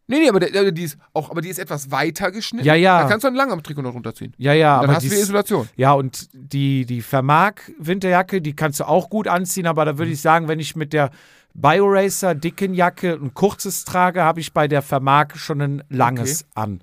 Nee, 0.07 0.19
nee, 0.19 0.29
aber 0.29 0.39
der, 0.39 0.71
die 0.71 0.83
ist 0.83 0.97
auch, 1.13 1.31
aber 1.31 1.41
die 1.41 1.49
ist 1.49 1.57
etwas 1.57 1.89
weiter 1.89 2.31
geschnitten. 2.31 2.65
Ja, 2.65 2.75
ja. 2.75 3.01
Da 3.01 3.09
kannst 3.09 3.23
du 3.23 3.27
einen 3.27 3.37
Langarm-Trikot 3.37 3.81
noch 3.81 3.95
runterziehen. 3.95 4.33
Ja, 4.37 4.53
ja, 4.53 4.75
Dann 4.75 4.85
aber 4.85 4.95
hast 4.97 5.09
du 5.09 5.15
Isolation. 5.15 5.67
Ja, 5.75 5.93
und 5.93 6.29
die, 6.33 6.85
die 6.85 7.01
Vermark 7.01 7.71
Winterjacke, 7.79 8.41
die 8.41 8.55
kannst 8.55 8.79
du 8.79 8.87
auch 8.87 9.09
gut 9.09 9.27
anziehen, 9.27 9.65
aber 9.65 9.83
da 9.85 9.97
würde 9.97 10.11
ich 10.11 10.21
sagen, 10.21 10.47
wenn 10.47 10.59
ich 10.59 10.75
mit 10.75 10.93
der 10.93 11.09
BioRacer 11.55 12.35
dicken 12.35 12.73
Jacke 12.73 13.13
ein 13.13 13.33
kurzes 13.33 13.85
trage, 13.85 14.21
habe 14.21 14.41
ich 14.41 14.53
bei 14.53 14.67
der 14.67 14.81
Vermark 14.81 15.37
schon 15.37 15.61
ein 15.61 15.83
langes 15.89 16.45
an. 16.53 16.81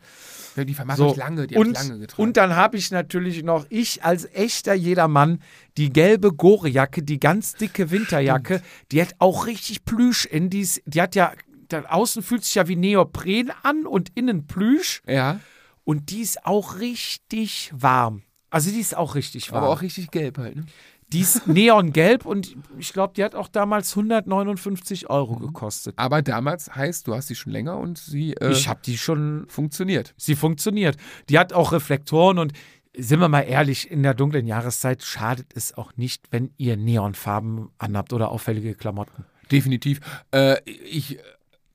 Ja, 0.56 0.64
die 0.64 0.74
vermacht 0.74 0.98
So. 0.98 1.12
ich 1.12 1.16
lange, 1.16 1.46
die 1.46 1.56
und, 1.56 1.74
lange 1.74 2.00
getragen. 2.00 2.22
und 2.22 2.36
dann 2.36 2.56
habe 2.56 2.76
ich 2.76 2.90
natürlich 2.90 3.42
noch, 3.42 3.66
ich 3.70 4.04
als 4.04 4.26
echter 4.34 4.74
Jedermann, 4.74 5.40
die 5.76 5.90
gelbe 5.90 6.32
Gore-Jacke, 6.32 7.02
die 7.02 7.20
ganz 7.20 7.54
dicke 7.54 7.90
Winterjacke, 7.90 8.62
die 8.90 9.00
hat 9.00 9.14
auch 9.18 9.46
richtig 9.46 9.84
Plüsch 9.84 10.26
in 10.26 10.50
dies, 10.50 10.82
die 10.84 11.00
hat 11.00 11.14
ja, 11.14 11.32
da 11.72 11.82
außen 11.82 12.22
fühlt 12.22 12.44
sich 12.44 12.54
ja 12.54 12.68
wie 12.68 12.76
Neopren 12.76 13.50
an 13.62 13.86
und 13.86 14.10
innen 14.14 14.46
Plüsch. 14.46 15.02
ja. 15.06 15.40
Und 15.84 16.10
die 16.10 16.20
ist 16.20 16.46
auch 16.46 16.78
richtig 16.78 17.72
warm. 17.74 18.22
Also 18.50 18.70
die 18.70 18.78
ist 18.78 18.96
auch 18.96 19.16
richtig 19.16 19.50
warm. 19.50 19.64
Aber 19.64 19.72
auch 19.72 19.82
richtig 19.82 20.12
gelb 20.12 20.38
halt, 20.38 20.54
ne? 20.54 20.64
die 21.12 21.20
ist 21.20 21.46
neongelb 21.48 22.24
und 22.24 22.56
ich 22.78 22.92
glaube, 22.92 23.14
die 23.16 23.24
hat 23.24 23.34
auch 23.34 23.48
damals 23.48 23.90
159 23.96 25.10
Euro 25.10 25.36
gekostet. 25.36 25.94
Aber 25.98 26.22
damals 26.22 26.74
heißt, 26.74 27.08
du 27.08 27.14
hast 27.14 27.28
sie 27.28 27.34
schon 27.34 27.52
länger 27.52 27.78
und 27.78 27.98
sie 27.98 28.34
äh, 28.34 28.52
Ich 28.52 28.68
habe 28.68 28.80
die 28.84 28.96
schon, 28.96 29.46
funktioniert. 29.48 30.14
sie 30.16 30.36
funktioniert. 30.36 30.96
Die 31.28 31.38
hat 31.38 31.52
auch 31.52 31.72
Reflektoren 31.72 32.38
und 32.38 32.52
sind 32.96 33.20
wir 33.20 33.28
mal 33.28 33.40
ehrlich, 33.40 33.90
in 33.90 34.02
der 34.02 34.14
dunklen 34.14 34.46
Jahreszeit 34.46 35.02
schadet 35.02 35.46
es 35.56 35.76
auch 35.76 35.96
nicht, 35.96 36.26
wenn 36.30 36.52
ihr 36.58 36.76
Neonfarben 36.76 37.70
anhabt 37.78 38.12
oder 38.12 38.30
auffällige 38.30 38.74
Klamotten. 38.74 39.24
Definitiv. 39.50 40.00
Äh, 40.30 40.58
ich 40.64 41.18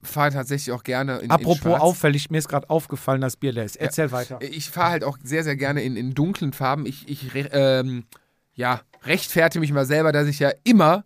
fahre 0.02 0.32
tatsächlich 0.32 0.74
auch 0.74 0.84
gerne 0.84 1.18
in 1.18 1.26
in 1.26 1.32
Apropos 1.32 1.60
Schwarz. 1.60 1.82
auffällig, 1.82 2.30
mir 2.30 2.38
ist 2.38 2.48
gerade 2.48 2.70
aufgefallen, 2.70 3.22
dass 3.22 3.38
Bier 3.38 3.52
leer 3.52 3.66
ist. 3.66 3.76
Erzähl 3.78 4.12
weiter. 4.12 4.40
Ich 4.42 4.70
fahre 4.70 4.92
halt 4.92 5.04
auch 5.04 5.18
sehr, 5.24 5.44
sehr 5.44 5.56
gerne 5.56 5.82
in, 5.82 5.98
in 5.98 6.14
dunklen 6.14 6.54
Farben. 6.54 6.86
Ich, 6.86 7.08
ich 7.10 7.32
ähm, 7.52 8.06
ja, 8.54 8.82
rechtfertige 9.04 9.60
mich 9.60 9.72
mal 9.72 9.86
selber, 9.86 10.12
dass 10.12 10.28
ich 10.28 10.40
ja 10.40 10.52
immer 10.64 11.04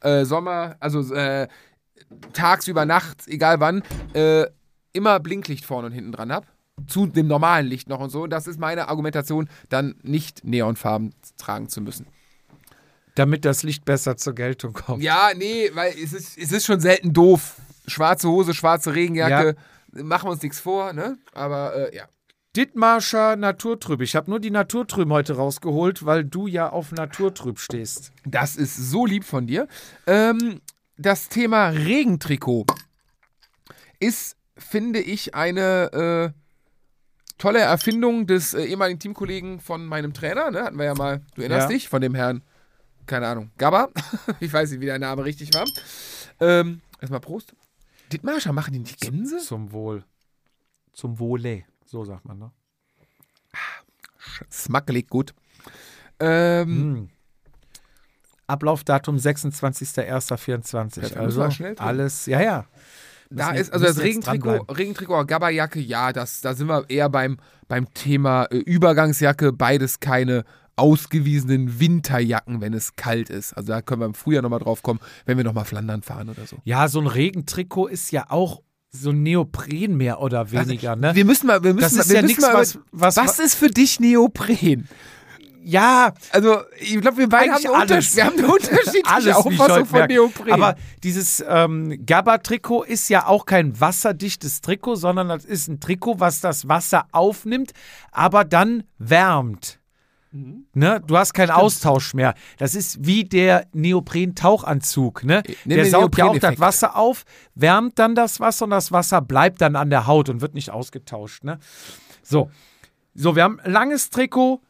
äh, 0.00 0.24
Sommer, 0.24 0.76
also 0.80 1.14
äh, 1.14 1.48
tagsüber, 2.32 2.84
nachts, 2.84 3.26
egal 3.28 3.60
wann, 3.60 3.82
äh, 4.14 4.46
immer 4.92 5.20
Blinklicht 5.20 5.64
vorne 5.64 5.86
und 5.88 5.92
hinten 5.92 6.12
dran 6.12 6.32
habe. 6.32 6.46
Zu 6.86 7.06
dem 7.06 7.26
normalen 7.26 7.66
Licht 7.66 7.88
noch 7.88 8.00
und 8.00 8.10
so. 8.10 8.26
Das 8.26 8.46
ist 8.46 8.58
meine 8.58 8.88
Argumentation, 8.88 9.48
dann 9.68 9.96
nicht 10.02 10.44
Neonfarben 10.44 11.14
tragen 11.36 11.68
zu 11.68 11.82
müssen. 11.82 12.06
Damit 13.14 13.44
das 13.44 13.62
Licht 13.62 13.84
besser 13.84 14.16
zur 14.16 14.34
Geltung 14.34 14.72
kommt. 14.72 15.02
Ja, 15.02 15.30
nee, 15.36 15.70
weil 15.74 15.92
es 15.92 16.12
ist, 16.12 16.38
es 16.38 16.52
ist 16.52 16.64
schon 16.64 16.80
selten 16.80 17.12
doof. 17.12 17.56
Schwarze 17.90 18.28
Hose, 18.28 18.54
schwarze 18.54 18.94
Regenjacke. 18.94 19.56
Machen 19.92 20.28
wir 20.28 20.32
uns 20.32 20.42
nichts 20.42 20.60
vor, 20.60 20.92
ne? 20.92 21.18
Aber 21.32 21.74
äh, 21.74 21.96
ja. 21.96 22.04
Dithmarscher 22.56 23.36
Naturtrüb. 23.36 24.00
Ich 24.00 24.16
habe 24.16 24.28
nur 24.30 24.40
die 24.40 24.50
Naturtrüb 24.50 25.08
heute 25.10 25.36
rausgeholt, 25.36 26.04
weil 26.04 26.24
du 26.24 26.46
ja 26.48 26.68
auf 26.70 26.90
Naturtrüb 26.92 27.58
stehst. 27.60 28.12
Das 28.24 28.56
ist 28.56 28.76
so 28.76 29.06
lieb 29.06 29.24
von 29.24 29.46
dir. 29.46 29.68
Ähm, 30.06 30.60
das 30.96 31.28
Thema 31.28 31.68
Regentrikot 31.68 32.66
ist, 34.00 34.36
finde 34.56 35.00
ich, 35.00 35.34
eine 35.34 36.32
äh, 36.34 36.40
tolle 37.38 37.60
Erfindung 37.60 38.26
des 38.26 38.52
äh, 38.54 38.64
ehemaligen 38.64 38.98
Teamkollegen 38.98 39.60
von 39.60 39.86
meinem 39.86 40.12
Trainer. 40.12 40.50
Ne? 40.50 40.62
Hatten 40.64 40.76
wir 40.78 40.86
ja 40.86 40.94
mal, 40.94 41.22
du 41.34 41.42
erinnerst 41.42 41.68
Ja. 41.70 41.74
dich, 41.74 41.88
von 41.88 42.00
dem 42.02 42.14
Herrn, 42.14 42.42
keine 43.06 43.28
Ahnung, 43.28 43.50
Gabba. 43.58 43.90
ich 44.40 44.52
weiß 44.52 44.70
nicht, 44.72 44.80
wie 44.80 44.86
der 44.86 44.98
Name 44.98 45.24
richtig 45.24 45.54
war. 45.54 45.66
Ähm, 46.40 46.80
erstmal 47.00 47.20
Prost. 47.20 47.54
Dittmarscher, 48.12 48.52
machen 48.52 48.72
die 48.72 48.80
nicht 48.80 49.00
Gänse? 49.00 49.38
Zum 49.38 49.72
Wohl. 49.72 50.04
Zum 50.92 51.18
Wohle. 51.18 51.64
So 51.86 52.04
sagt 52.04 52.24
man, 52.24 52.38
ne? 52.38 52.50
Smackelig 54.50 55.08
gut. 55.08 55.34
Ähm, 56.18 56.68
Hm. 56.68 57.08
Ablaufdatum 58.46 59.16
26.01.24. 59.16 61.00
Perfekt, 61.00 61.22
müssen 61.22 61.40
Also 61.42 61.82
alles, 61.82 62.26
ja, 62.26 62.40
ja. 62.40 62.66
Da 63.32 63.52
ist 63.52 63.72
also 63.72 63.86
das 63.86 64.00
Regentrikot. 64.00 64.66
Regentrikot, 64.72 65.24
Gabberjacke, 65.24 65.78
ja, 65.78 66.12
das, 66.12 66.40
da 66.40 66.52
sind 66.54 66.66
wir 66.66 66.84
eher 66.90 67.08
beim, 67.08 67.38
beim 67.68 67.92
Thema 67.94 68.46
äh, 68.46 68.56
Übergangsjacke, 68.56 69.52
beides 69.52 70.00
keine 70.00 70.44
ausgewiesenen 70.80 71.78
Winterjacken, 71.80 72.60
wenn 72.60 72.74
es 72.74 72.96
kalt 72.96 73.30
ist. 73.30 73.52
Also 73.54 73.72
da 73.72 73.82
können 73.82 74.00
wir 74.00 74.06
im 74.06 74.14
Frühjahr 74.14 74.42
nochmal 74.42 74.60
drauf 74.60 74.82
kommen, 74.82 75.00
wenn 75.26 75.36
wir 75.36 75.44
nochmal 75.44 75.64
Flandern 75.64 76.02
fahren 76.02 76.28
oder 76.28 76.46
so. 76.46 76.56
Ja, 76.64 76.88
so 76.88 77.00
ein 77.00 77.06
Regentrikot 77.06 77.86
ist 77.88 78.10
ja 78.10 78.26
auch 78.28 78.62
so 78.92 79.10
ein 79.10 79.22
Neopren 79.22 79.96
mehr 79.96 80.20
oder 80.20 80.50
weniger, 80.50 80.96
ne? 80.96 81.14
Wir 81.14 81.24
müssen 81.24 81.46
mal, 81.46 81.62
wir 81.62 81.74
müssen 81.74 81.84
Das 81.84 81.94
mal, 81.94 82.00
ist 82.00 82.08
wir 82.08 82.16
ja 82.16 82.22
müssen 82.22 82.36
nichts, 82.38 82.42
mal 82.42 82.54
was, 82.54 82.78
was, 82.90 83.16
was 83.16 83.38
ist 83.38 83.54
für 83.54 83.68
dich 83.68 84.00
Neopren? 84.00 84.88
ja, 85.62 86.14
Also, 86.32 86.62
ich 86.78 87.00
glaube, 87.00 87.18
wir 87.18 87.28
beide 87.28 87.52
haben 87.52 87.66
alles. 87.66 88.16
Wir 88.16 88.24
haben 88.24 88.38
eine 88.38 88.46
unterschiedliche 88.52 89.36
Auffassung 89.36 89.86
von. 89.86 90.06
Neopren. 90.06 90.52
Aber 90.52 90.76
dieses 91.02 91.44
ähm, 91.46 92.04
Gabba-Trikot 92.06 92.84
ist 92.84 93.08
ja 93.08 93.26
auch 93.26 93.46
kein 93.46 93.78
wasserdichtes 93.78 94.60
Trikot, 94.62 94.96
sondern 94.96 95.28
das 95.28 95.44
ist 95.44 95.68
ein 95.68 95.80
Trikot, 95.80 96.18
was 96.18 96.40
das 96.40 96.68
Wasser 96.68 97.06
aufnimmt, 97.12 97.72
aber 98.10 98.44
dann 98.44 98.84
wärmt. 98.98 99.79
Mhm. 100.32 100.66
Ne? 100.74 101.02
Du 101.06 101.16
hast 101.16 101.32
keinen 101.32 101.50
Austausch 101.50 102.14
mehr. 102.14 102.34
Das 102.58 102.74
ist 102.74 103.04
wie 103.04 103.24
der 103.24 103.66
Neopren-Tauchanzug. 103.72 105.24
Ne? 105.24 105.42
Nimm 105.64 105.76
Der 105.76 105.86
saugt 105.86 106.16
ja 106.18 106.26
auch 106.26 106.38
das. 106.38 106.60
Wasser 106.60 106.96
auf, 106.96 107.24
wärmt 107.54 107.98
dann 107.98 108.14
das 108.14 108.38
Wasser 108.38 108.64
und 108.64 108.70
das 108.70 108.92
Wasser 108.92 109.20
bleibt 109.20 109.60
dann 109.60 109.76
an 109.76 109.90
der 109.90 110.06
Haut 110.06 110.28
und 110.28 110.40
wird 110.40 110.54
nicht 110.54 110.70
ausgetauscht. 110.70 111.44
Ne? 111.44 111.58
So. 112.22 112.50
so, 113.14 113.34
wir 113.34 113.42
haben 113.42 113.60
langes 113.64 114.10
Trikot 114.10 114.60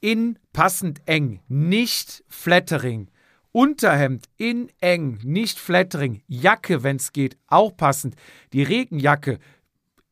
in 0.00 0.38
passend 0.52 1.00
eng, 1.06 1.40
nicht 1.48 2.24
flattering. 2.28 3.08
Unterhemd 3.52 4.26
in 4.36 4.68
eng, 4.80 5.20
nicht 5.22 5.60
flattering. 5.60 6.22
Jacke, 6.26 6.82
wenn 6.82 6.96
es 6.96 7.12
geht, 7.12 7.38
auch 7.46 7.76
passend. 7.76 8.16
Die 8.52 8.64
Regenjacke 8.64 9.38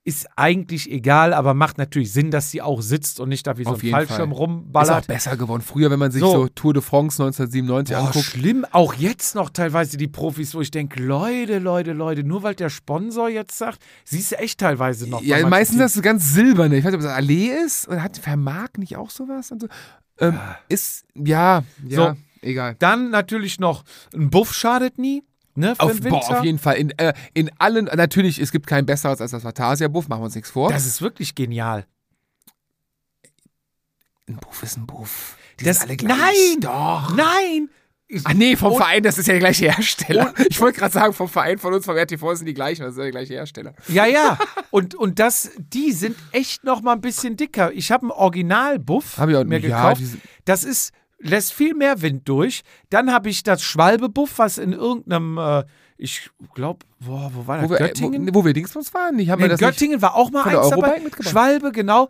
ist 0.04 0.26
eigentlich 0.34 0.90
egal, 0.90 1.32
aber 1.32 1.54
macht 1.54 1.78
natürlich 1.78 2.12
Sinn, 2.12 2.32
dass 2.32 2.50
sie 2.50 2.60
auch 2.60 2.82
sitzt 2.82 3.20
und 3.20 3.28
nicht 3.28 3.46
da 3.46 3.56
wie 3.56 3.62
so 3.64 3.74
ein 3.74 3.76
Fallschirm 3.76 4.06
Fall. 4.06 4.26
ist 4.26 4.32
auch 4.32 4.38
rumballert. 4.38 5.06
besser 5.06 5.36
geworden. 5.36 5.62
Früher, 5.62 5.92
wenn 5.92 6.00
man 6.00 6.10
sich 6.10 6.20
So. 6.20 6.32
so, 6.32 6.48
Tour 6.48 6.74
de 6.74 6.82
France 6.82 7.22
1997 7.22 7.94
Boah, 7.96 8.06
anguckt. 8.06 8.24
schlimm. 8.24 8.66
Auch 8.72 8.94
jetzt 8.94 9.36
noch 9.36 9.50
teilweise 9.50 9.96
die 9.96 10.08
Profis, 10.08 10.54
wo 10.56 10.60
ich 10.60 10.72
denke, 10.72 11.00
Leute, 11.00 11.60
Leute, 11.60 11.92
Leute, 11.92 12.24
nur 12.24 12.42
weil 12.42 12.56
der 12.56 12.68
Sponsor 12.68 13.28
jetzt 13.28 13.56
sagt, 13.56 13.78
siehst 14.04 14.32
du 14.32 14.38
echt 14.38 14.58
teilweise 14.58 15.08
noch. 15.08 15.22
Ja, 15.22 15.46
meistens 15.46 15.78
das 15.78 15.92
so 15.92 16.02
ganz 16.02 16.32
silberne. 16.32 16.76
Ich 16.76 16.84
weiß 16.84 16.90
nicht, 16.90 16.98
ob 17.00 17.04
das 17.06 17.12
Allee 17.16 17.50
ist. 17.64 17.86
Oder 17.88 18.02
hat 18.02 18.18
Vermark 18.18 18.78
nicht 18.78 18.96
auch 18.96 19.10
sowas? 19.10 19.52
Und 19.52 19.62
so? 19.62 19.68
ähm, 20.18 20.36
ist, 20.68 21.04
ja, 21.14 21.62
ja, 21.86 21.96
So. 22.14 22.16
egal. 22.40 22.74
Dann 22.80 23.10
natürlich 23.10 23.60
noch 23.60 23.84
ein 24.14 24.30
Buff 24.30 24.52
schadet 24.52 24.98
nie. 24.98 25.22
Ne, 25.54 25.74
Auf, 25.78 26.00
boah, 26.00 26.38
auf 26.38 26.44
jeden 26.44 26.58
Fall. 26.58 26.76
In, 26.76 26.90
äh, 26.98 27.12
in 27.34 27.50
allen, 27.58 27.84
natürlich, 27.84 28.38
es 28.38 28.52
gibt 28.52 28.66
kein 28.66 28.86
besseres 28.86 29.20
als 29.20 29.32
das 29.32 29.44
Vatasia-Buff, 29.44 30.08
machen 30.08 30.20
wir 30.22 30.24
uns 30.26 30.34
nichts 30.34 30.50
vor. 30.50 30.70
Das 30.70 30.86
ist 30.86 31.02
wirklich 31.02 31.34
genial. 31.34 31.84
ein 34.28 34.36
Buff 34.36 34.62
ist 34.62 34.76
ein 34.78 34.86
Buff. 34.86 35.36
Die 35.60 35.64
Das- 35.64 35.78
sind 35.80 35.88
alle 35.88 35.96
gleich. 35.96 36.18
Nein! 36.18 36.60
Doch. 36.60 37.14
Nein! 37.16 37.68
Ah 38.24 38.34
nee, 38.34 38.56
vom 38.56 38.72
Und- 38.72 38.78
Verein, 38.78 39.02
das 39.02 39.16
ist 39.16 39.26
ja 39.26 39.32
der 39.32 39.40
gleiche 39.40 39.72
Hersteller. 39.72 40.34
Ich 40.50 40.60
wollte 40.60 40.78
gerade 40.80 40.92
sagen, 40.92 41.12
vom 41.14 41.28
Verein 41.28 41.56
von 41.58 41.72
uns, 41.72 41.86
vom 41.86 41.96
RTV 41.96 42.34
sind 42.34 42.46
die 42.46 42.52
gleichen, 42.54 42.82
das 42.82 42.92
ist 42.92 42.98
ja 42.98 43.04
der 43.04 43.10
gleiche 43.10 43.34
Hersteller. 43.34 43.74
Ja, 43.88 44.04
ja. 44.04 44.38
Und, 44.70 44.94
und 44.94 45.18
das, 45.18 45.50
die 45.58 45.92
sind 45.92 46.16
echt 46.30 46.62
noch 46.62 46.82
mal 46.82 46.92
ein 46.92 47.00
bisschen 47.00 47.36
dicker. 47.38 47.72
Ich 47.72 47.90
habe 47.90 48.02
einen 48.02 48.10
Original-Buff 48.10 49.16
Hab 49.16 49.30
ich 49.30 49.36
auch- 49.36 49.44
mir 49.44 49.60
ja, 49.60 49.92
gekauft. 49.92 50.02
das 50.44 50.64
ist, 50.64 50.92
lässt 51.22 51.52
viel 51.52 51.74
mehr 51.74 52.02
Wind 52.02 52.28
durch. 52.28 52.62
Dann 52.90 53.12
habe 53.12 53.30
ich 53.30 53.42
das 53.42 53.62
Schwalbe-Buff, 53.62 54.38
was 54.38 54.58
in 54.58 54.72
irgendeinem, 54.72 55.38
äh, 55.38 55.64
ich 55.96 56.30
glaube, 56.54 56.84
wo 57.00 57.46
war 57.46 57.58
das? 57.58 57.66
Wo 57.66 57.70
wir, 57.70 57.80
äh, 57.80 57.88
Göttingen? 57.88 58.28
wo, 58.28 58.40
wo 58.40 58.44
wir 58.44 58.52
Dingsbums 58.52 58.92
waren, 58.92 59.18
haben 59.28 59.40
Nee, 59.40 59.48
das 59.48 59.60
Göttingen 59.60 60.02
war 60.02 60.14
auch 60.14 60.30
mal 60.30 60.44
eins 60.44 60.70
dabei. 60.70 61.00
Schwalbe, 61.20 61.72
genau. 61.72 62.08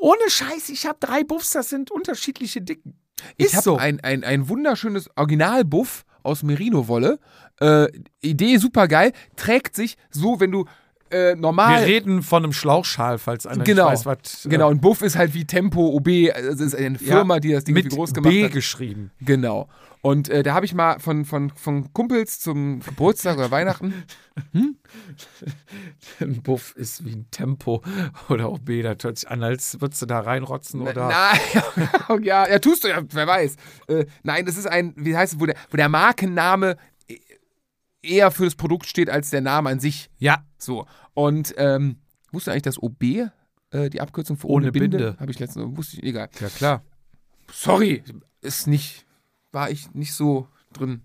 Ohne 0.00 0.28
Scheiß, 0.28 0.68
ich 0.68 0.86
habe 0.86 0.98
drei 1.00 1.24
Buffs, 1.24 1.52
das 1.52 1.70
sind 1.70 1.90
unterschiedliche 1.90 2.60
Dicken. 2.60 2.98
Ich 3.36 3.46
Ist 3.46 3.54
habe 3.54 3.64
so. 3.64 3.76
ein, 3.76 4.00
ein, 4.00 4.22
ein 4.22 4.48
wunderschönes 4.48 5.10
Originalbuff 5.16 6.04
aus 6.22 6.42
Merino-Wolle. 6.42 7.18
Äh, 7.60 7.88
Idee 8.20 8.58
super 8.58 8.86
geil. 8.86 9.12
Trägt 9.36 9.74
sich 9.74 9.96
so, 10.10 10.38
wenn 10.38 10.52
du 10.52 10.66
äh, 11.10 11.30
Wir 11.30 11.36
normal. 11.36 11.82
reden 11.84 12.22
von 12.22 12.44
einem 12.44 12.52
Schlauchschal, 12.52 13.18
falls 13.18 13.46
einer 13.46 13.64
Genau. 13.64 13.86
weiß, 13.86 14.06
was. 14.06 14.44
äh, 14.46 14.48
Genau, 14.48 14.70
ein 14.70 14.80
Buff 14.80 15.02
ist 15.02 15.16
halt 15.16 15.34
wie 15.34 15.44
Tempo 15.44 15.80
OB. 15.94 16.08
Also 16.34 16.50
es 16.50 16.60
ist 16.60 16.74
eine 16.76 16.98
Firma, 16.98 17.40
die 17.40 17.52
das 17.52 17.64
Ding 17.64 17.74
mit 17.74 17.90
groß 17.90 18.14
gemacht 18.14 18.32
B 18.32 18.44
hat. 18.44 18.52
geschrieben. 18.52 19.10
Genau. 19.20 19.68
Und 20.00 20.28
äh, 20.28 20.44
da 20.44 20.54
habe 20.54 20.64
ich 20.64 20.74
mal 20.74 21.00
von, 21.00 21.24
von, 21.24 21.50
von 21.50 21.92
Kumpels 21.92 22.38
zum 22.38 22.78
Geburtstag 22.80 23.36
oder 23.36 23.50
Weihnachten. 23.50 23.92
Ein 26.20 26.42
Buff 26.42 26.74
ist 26.76 27.04
wie 27.04 27.12
ein 27.12 27.26
Tempo 27.30 27.82
oder 28.28 28.50
OB, 28.52 28.82
das 28.82 28.96
hört 29.02 29.18
sich 29.18 29.28
an, 29.28 29.42
als 29.42 29.80
würdest 29.80 30.02
du 30.02 30.06
da 30.06 30.20
reinrotzen 30.20 30.82
oder. 30.82 31.08
Nein, 31.08 32.22
ja, 32.24 32.48
ja, 32.48 32.58
tust 32.60 32.84
du 32.84 32.88
ja, 32.88 33.02
wer 33.10 33.26
weiß. 33.26 33.56
Äh, 33.88 34.06
nein, 34.22 34.46
das 34.46 34.56
ist 34.56 34.66
ein, 34.66 34.94
wie 34.96 35.16
heißt 35.16 35.34
es, 35.34 35.40
wo 35.40 35.46
der, 35.46 35.56
wo 35.70 35.76
der 35.76 35.88
Markenname 35.88 36.76
eher 38.02 38.30
für 38.30 38.44
das 38.44 38.54
Produkt 38.54 38.86
steht 38.86 39.10
als 39.10 39.30
der 39.30 39.40
Name 39.40 39.70
an 39.70 39.80
sich. 39.80 40.10
Ja, 40.18 40.44
So. 40.58 40.86
Und 41.14 41.54
ähm, 41.58 41.96
wusstest 42.32 42.46
du 42.48 42.50
eigentlich, 42.52 42.62
dass 42.62 42.82
OB 42.82 43.02
äh, 43.02 43.90
die 43.90 44.00
Abkürzung 44.00 44.36
für 44.36 44.46
ohne, 44.48 44.66
Ohne 44.66 44.72
Binde? 44.72 44.98
Binde. 44.98 45.16
Habe 45.20 45.30
ich 45.30 45.38
letztens, 45.38 45.76
wusste 45.76 45.96
ich, 45.98 46.02
egal. 46.04 46.28
ja 46.40 46.48
klar. 46.48 46.82
Sorry, 47.52 48.02
ist 48.40 48.66
nicht, 48.66 49.06
war 49.52 49.70
ich 49.70 49.92
nicht 49.94 50.12
so 50.14 50.48
drin. 50.72 51.02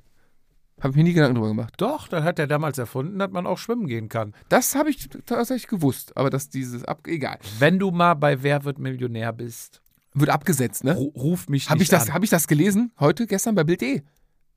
Habe 0.82 0.90
ich 0.92 0.96
mir 0.98 1.04
nie 1.04 1.14
Gedanken 1.14 1.36
drüber 1.36 1.48
gemacht. 1.50 1.74
Doch, 1.78 2.08
dann 2.10 2.24
hat 2.24 2.40
er 2.40 2.48
damals 2.48 2.78
erfunden, 2.78 3.18
dass 3.20 3.32
man 3.32 3.48
auch 3.48 3.58
schwimmen 3.58 3.88
gehen 3.88 4.10
kann. 4.10 4.34
Das 4.50 4.76
habe 4.76 4.90
ich 4.90 5.08
tatsächlich 5.26 5.68
gewusst, 5.68 6.18
aber 6.18 6.30
dass 6.30 6.50
dieses, 6.50 6.84
ab, 6.84 7.08
egal. 7.08 7.38
Wenn 7.60 7.80
du 7.80 7.92
mal 7.92 8.16
bei 8.16 8.44
Wer 8.44 8.66
wird 8.66 8.80
Millionär 8.80 9.32
bist, 9.32 9.82
Wird 10.14 10.30
abgesetzt, 10.30 10.84
ne? 10.84 10.94
ru- 10.96 11.14
ruf 11.16 11.48
mich 11.48 11.70
Habe 11.70 11.80
nicht 11.80 11.86
ich, 11.86 11.90
das- 11.98 12.08
an. 12.10 12.14
hab 12.16 12.24
ich 12.24 12.30
das 12.30 12.48
gelesen? 12.48 12.92
Heute, 13.00 13.28
gestern 13.28 13.56
bei 13.56 13.64
Bild.de. 13.64 14.02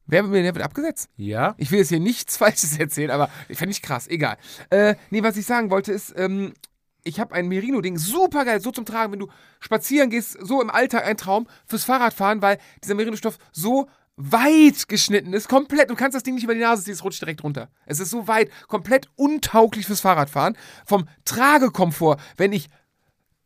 Wer 0.06 0.30
wird 0.30 0.62
abgesetzt? 0.62 1.10
Ja? 1.16 1.54
Ich 1.58 1.70
will 1.70 1.78
jetzt 1.78 1.88
hier 1.88 2.00
nichts 2.00 2.36
Falsches 2.38 2.78
erzählen, 2.78 3.10
aber 3.10 3.28
fände 3.50 3.72
ich 3.72 3.82
krass, 3.82 4.08
egal. 4.08 4.36
Äh, 4.70 4.94
nee, 5.10 5.22
was 5.22 5.36
ich 5.36 5.46
sagen 5.46 5.70
wollte 5.70 5.92
ist, 5.92 6.14
ähm, 6.16 6.54
ich 7.04 7.20
habe 7.20 7.34
ein 7.34 7.48
Merino-Ding, 7.48 7.98
super 7.98 8.44
geil, 8.44 8.60
so 8.60 8.72
zum 8.72 8.84
Tragen, 8.84 9.12
wenn 9.12 9.20
du 9.20 9.28
spazieren 9.60 10.10
gehst, 10.10 10.36
so 10.40 10.60
im 10.60 10.70
Alltag 10.70 11.04
ein 11.06 11.16
Traum 11.16 11.46
fürs 11.64 11.84
Fahrradfahren, 11.84 12.42
weil 12.42 12.58
dieser 12.82 12.94
Merino-Stoff 12.94 13.38
so 13.52 13.88
weit 14.16 14.88
geschnitten 14.88 15.32
ist, 15.32 15.48
komplett. 15.48 15.90
Du 15.90 15.94
kannst 15.94 16.14
das 16.14 16.22
Ding 16.22 16.34
nicht 16.34 16.44
über 16.44 16.54
die 16.54 16.60
Nase 16.60 16.82
ziehen, 16.82 16.94
es 16.94 17.04
rutscht 17.04 17.20
direkt 17.20 17.44
runter. 17.44 17.68
Es 17.84 18.00
ist 18.00 18.10
so 18.10 18.26
weit, 18.26 18.50
komplett 18.66 19.08
untauglich 19.14 19.86
fürs 19.86 20.00
Fahrradfahren. 20.00 20.56
Vom 20.86 21.06
Tragekomfort, 21.24 22.16
wenn 22.36 22.52
ich 22.52 22.68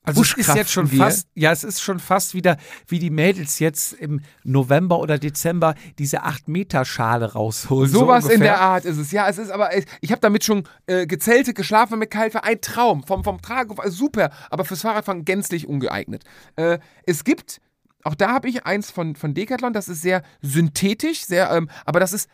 Also 0.02 0.22
es 0.22 0.32
ist 0.32 0.54
jetzt 0.54 0.72
schon 0.72 0.88
gehe. 0.88 0.98
fast, 0.98 1.28
ja, 1.34 1.52
es 1.52 1.62
ist 1.62 1.82
schon 1.82 1.98
fast 1.98 2.32
wieder, 2.34 2.56
wie 2.86 2.98
die 2.98 3.10
Mädels 3.10 3.58
jetzt 3.58 3.92
im 3.92 4.22
November 4.44 4.98
oder 4.98 5.18
Dezember 5.18 5.74
diese 5.98 6.24
8-Meter-Schale 6.24 7.34
rausholen. 7.34 7.90
Sowas 7.90 8.24
so 8.24 8.30
in 8.30 8.40
der 8.40 8.60
Art 8.60 8.86
ist 8.86 8.96
es. 8.96 9.12
Ja, 9.12 9.28
es 9.28 9.36
ist 9.36 9.50
aber, 9.50 9.70
ich 10.00 10.10
habe 10.10 10.20
damit 10.22 10.42
schon 10.44 10.66
äh, 10.86 11.06
gezeltet, 11.06 11.54
geschlafen, 11.54 11.98
mit 11.98 12.14
war 12.14 12.44
ein 12.44 12.60
Traum. 12.62 13.04
Vom, 13.04 13.24
vom 13.24 13.42
Tragen, 13.42 13.78
also 13.78 13.96
super, 13.96 14.30
aber 14.48 14.64
fürs 14.64 14.80
Fahrradfahren 14.82 15.26
gänzlich 15.26 15.68
ungeeignet. 15.68 16.24
Äh, 16.56 16.78
es 17.04 17.24
gibt, 17.24 17.60
auch 18.02 18.14
da 18.14 18.32
habe 18.32 18.48
ich 18.48 18.64
eins 18.64 18.90
von, 18.90 19.16
von 19.16 19.34
Decathlon, 19.34 19.74
das 19.74 19.88
ist 19.88 20.00
sehr 20.00 20.22
synthetisch, 20.40 21.26
sehr, 21.26 21.50
ähm, 21.50 21.68
aber 21.84 22.00
das 22.00 22.14
ist 22.14 22.30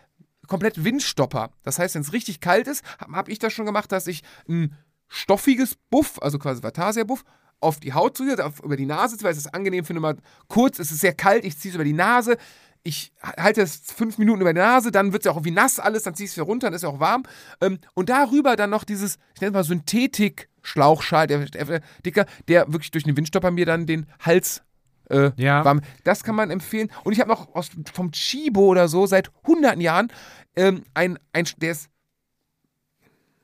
komplett 0.47 0.84
Windstopper. 0.84 1.51
Das 1.64 1.80
heißt, 1.80 1.97
wenn 1.97 2.02
es 2.02 2.12
richtig 2.12 2.40
kalt 2.40 2.68
ist, 2.68 2.84
habe 3.01 3.16
hab 3.16 3.28
ich 3.28 3.40
das 3.40 3.52
schon 3.52 3.66
gemacht, 3.66 3.90
dass 3.90 4.06
ich 4.06 4.22
ein 4.48 4.76
stoffiges 5.09 5.76
Buff, 5.90 6.18
also 6.20 6.38
quasi 6.38 6.62
Vatasia-Buff, 6.62 7.24
auf 7.61 7.81
die 7.81 7.93
Haut 7.95 8.16
ziehe, 8.16 8.45
auf, 8.45 8.61
über 8.62 8.77
die 8.77 8.87
Nase, 8.87 9.16
weil 9.23 9.33
ich 9.33 9.39
es 9.39 9.53
angenehm 9.53 9.85
finde, 9.85 10.01
mal 10.01 10.16
kurz, 10.49 10.78
es 10.78 10.91
ist 10.91 11.01
sehr 11.01 11.15
kalt, 11.15 11.45
ich 11.45 11.59
ziehe 11.59 11.70
es 11.70 11.74
über 11.74 11.85
die 11.85 11.93
Nase, 11.93 12.37
ich 12.83 13.12
halte 13.37 13.62
es 13.62 13.81
fünf 13.85 14.19
Minuten 14.19 14.41
über 14.41 14.53
die 14.53 14.61
Nase, 14.61 14.93
dann 14.93 15.12
wird 15.12 15.23
es 15.23 15.27
ja 15.27 15.33
auch 15.33 15.37
irgendwie 15.37 15.51
nass 15.51 15.81
alles, 15.81 16.05
dann 16.05 16.15
ziehe 16.15 16.27
ich 16.27 16.31
es 16.31 16.37
wieder 16.37 16.47
runter, 16.47 16.69
dann 16.69 16.74
ist 16.74 16.83
es 16.83 16.89
auch 16.89 17.01
warm. 17.01 17.24
Ähm, 17.61 17.78
und 17.95 18.09
darüber 18.09 18.55
dann 18.57 18.70
noch 18.70 18.85
dieses, 18.85 19.19
ich 19.35 19.41
nenne 19.41 19.51
es 19.51 19.55
mal 19.55 19.65
Synthetik-Schlauchschal, 19.65 21.27
der, 21.27 21.47
der, 21.47 21.81
dicker, 22.05 22.27
der 22.49 22.73
wirklich 22.73 22.91
durch 22.93 23.05
den 23.05 23.16
Windstopper 23.16 23.51
mir 23.51 23.66
dann 23.66 23.87
den 23.87 24.07
Hals 24.20 24.62
äh, 25.11 25.31
Ja. 25.37 25.65
warm. 25.65 25.81
Das 26.05 26.23
kann 26.23 26.37
man 26.37 26.51
empfehlen. 26.51 26.91
Und 27.05 27.12
ich 27.12 27.20
habe 27.20 27.31
noch 27.31 27.55
aus, 27.55 27.70
vom 27.93 28.12
Chibo 28.12 28.66
oder 28.66 28.89
so 28.89 29.07
seit 29.07 29.31
hunderten 29.47 29.81
Jahren 29.81 30.12
ähm, 30.55 30.85
ein, 30.95 31.19
ein, 31.33 31.47
der 31.59 31.73
ist 31.73 31.89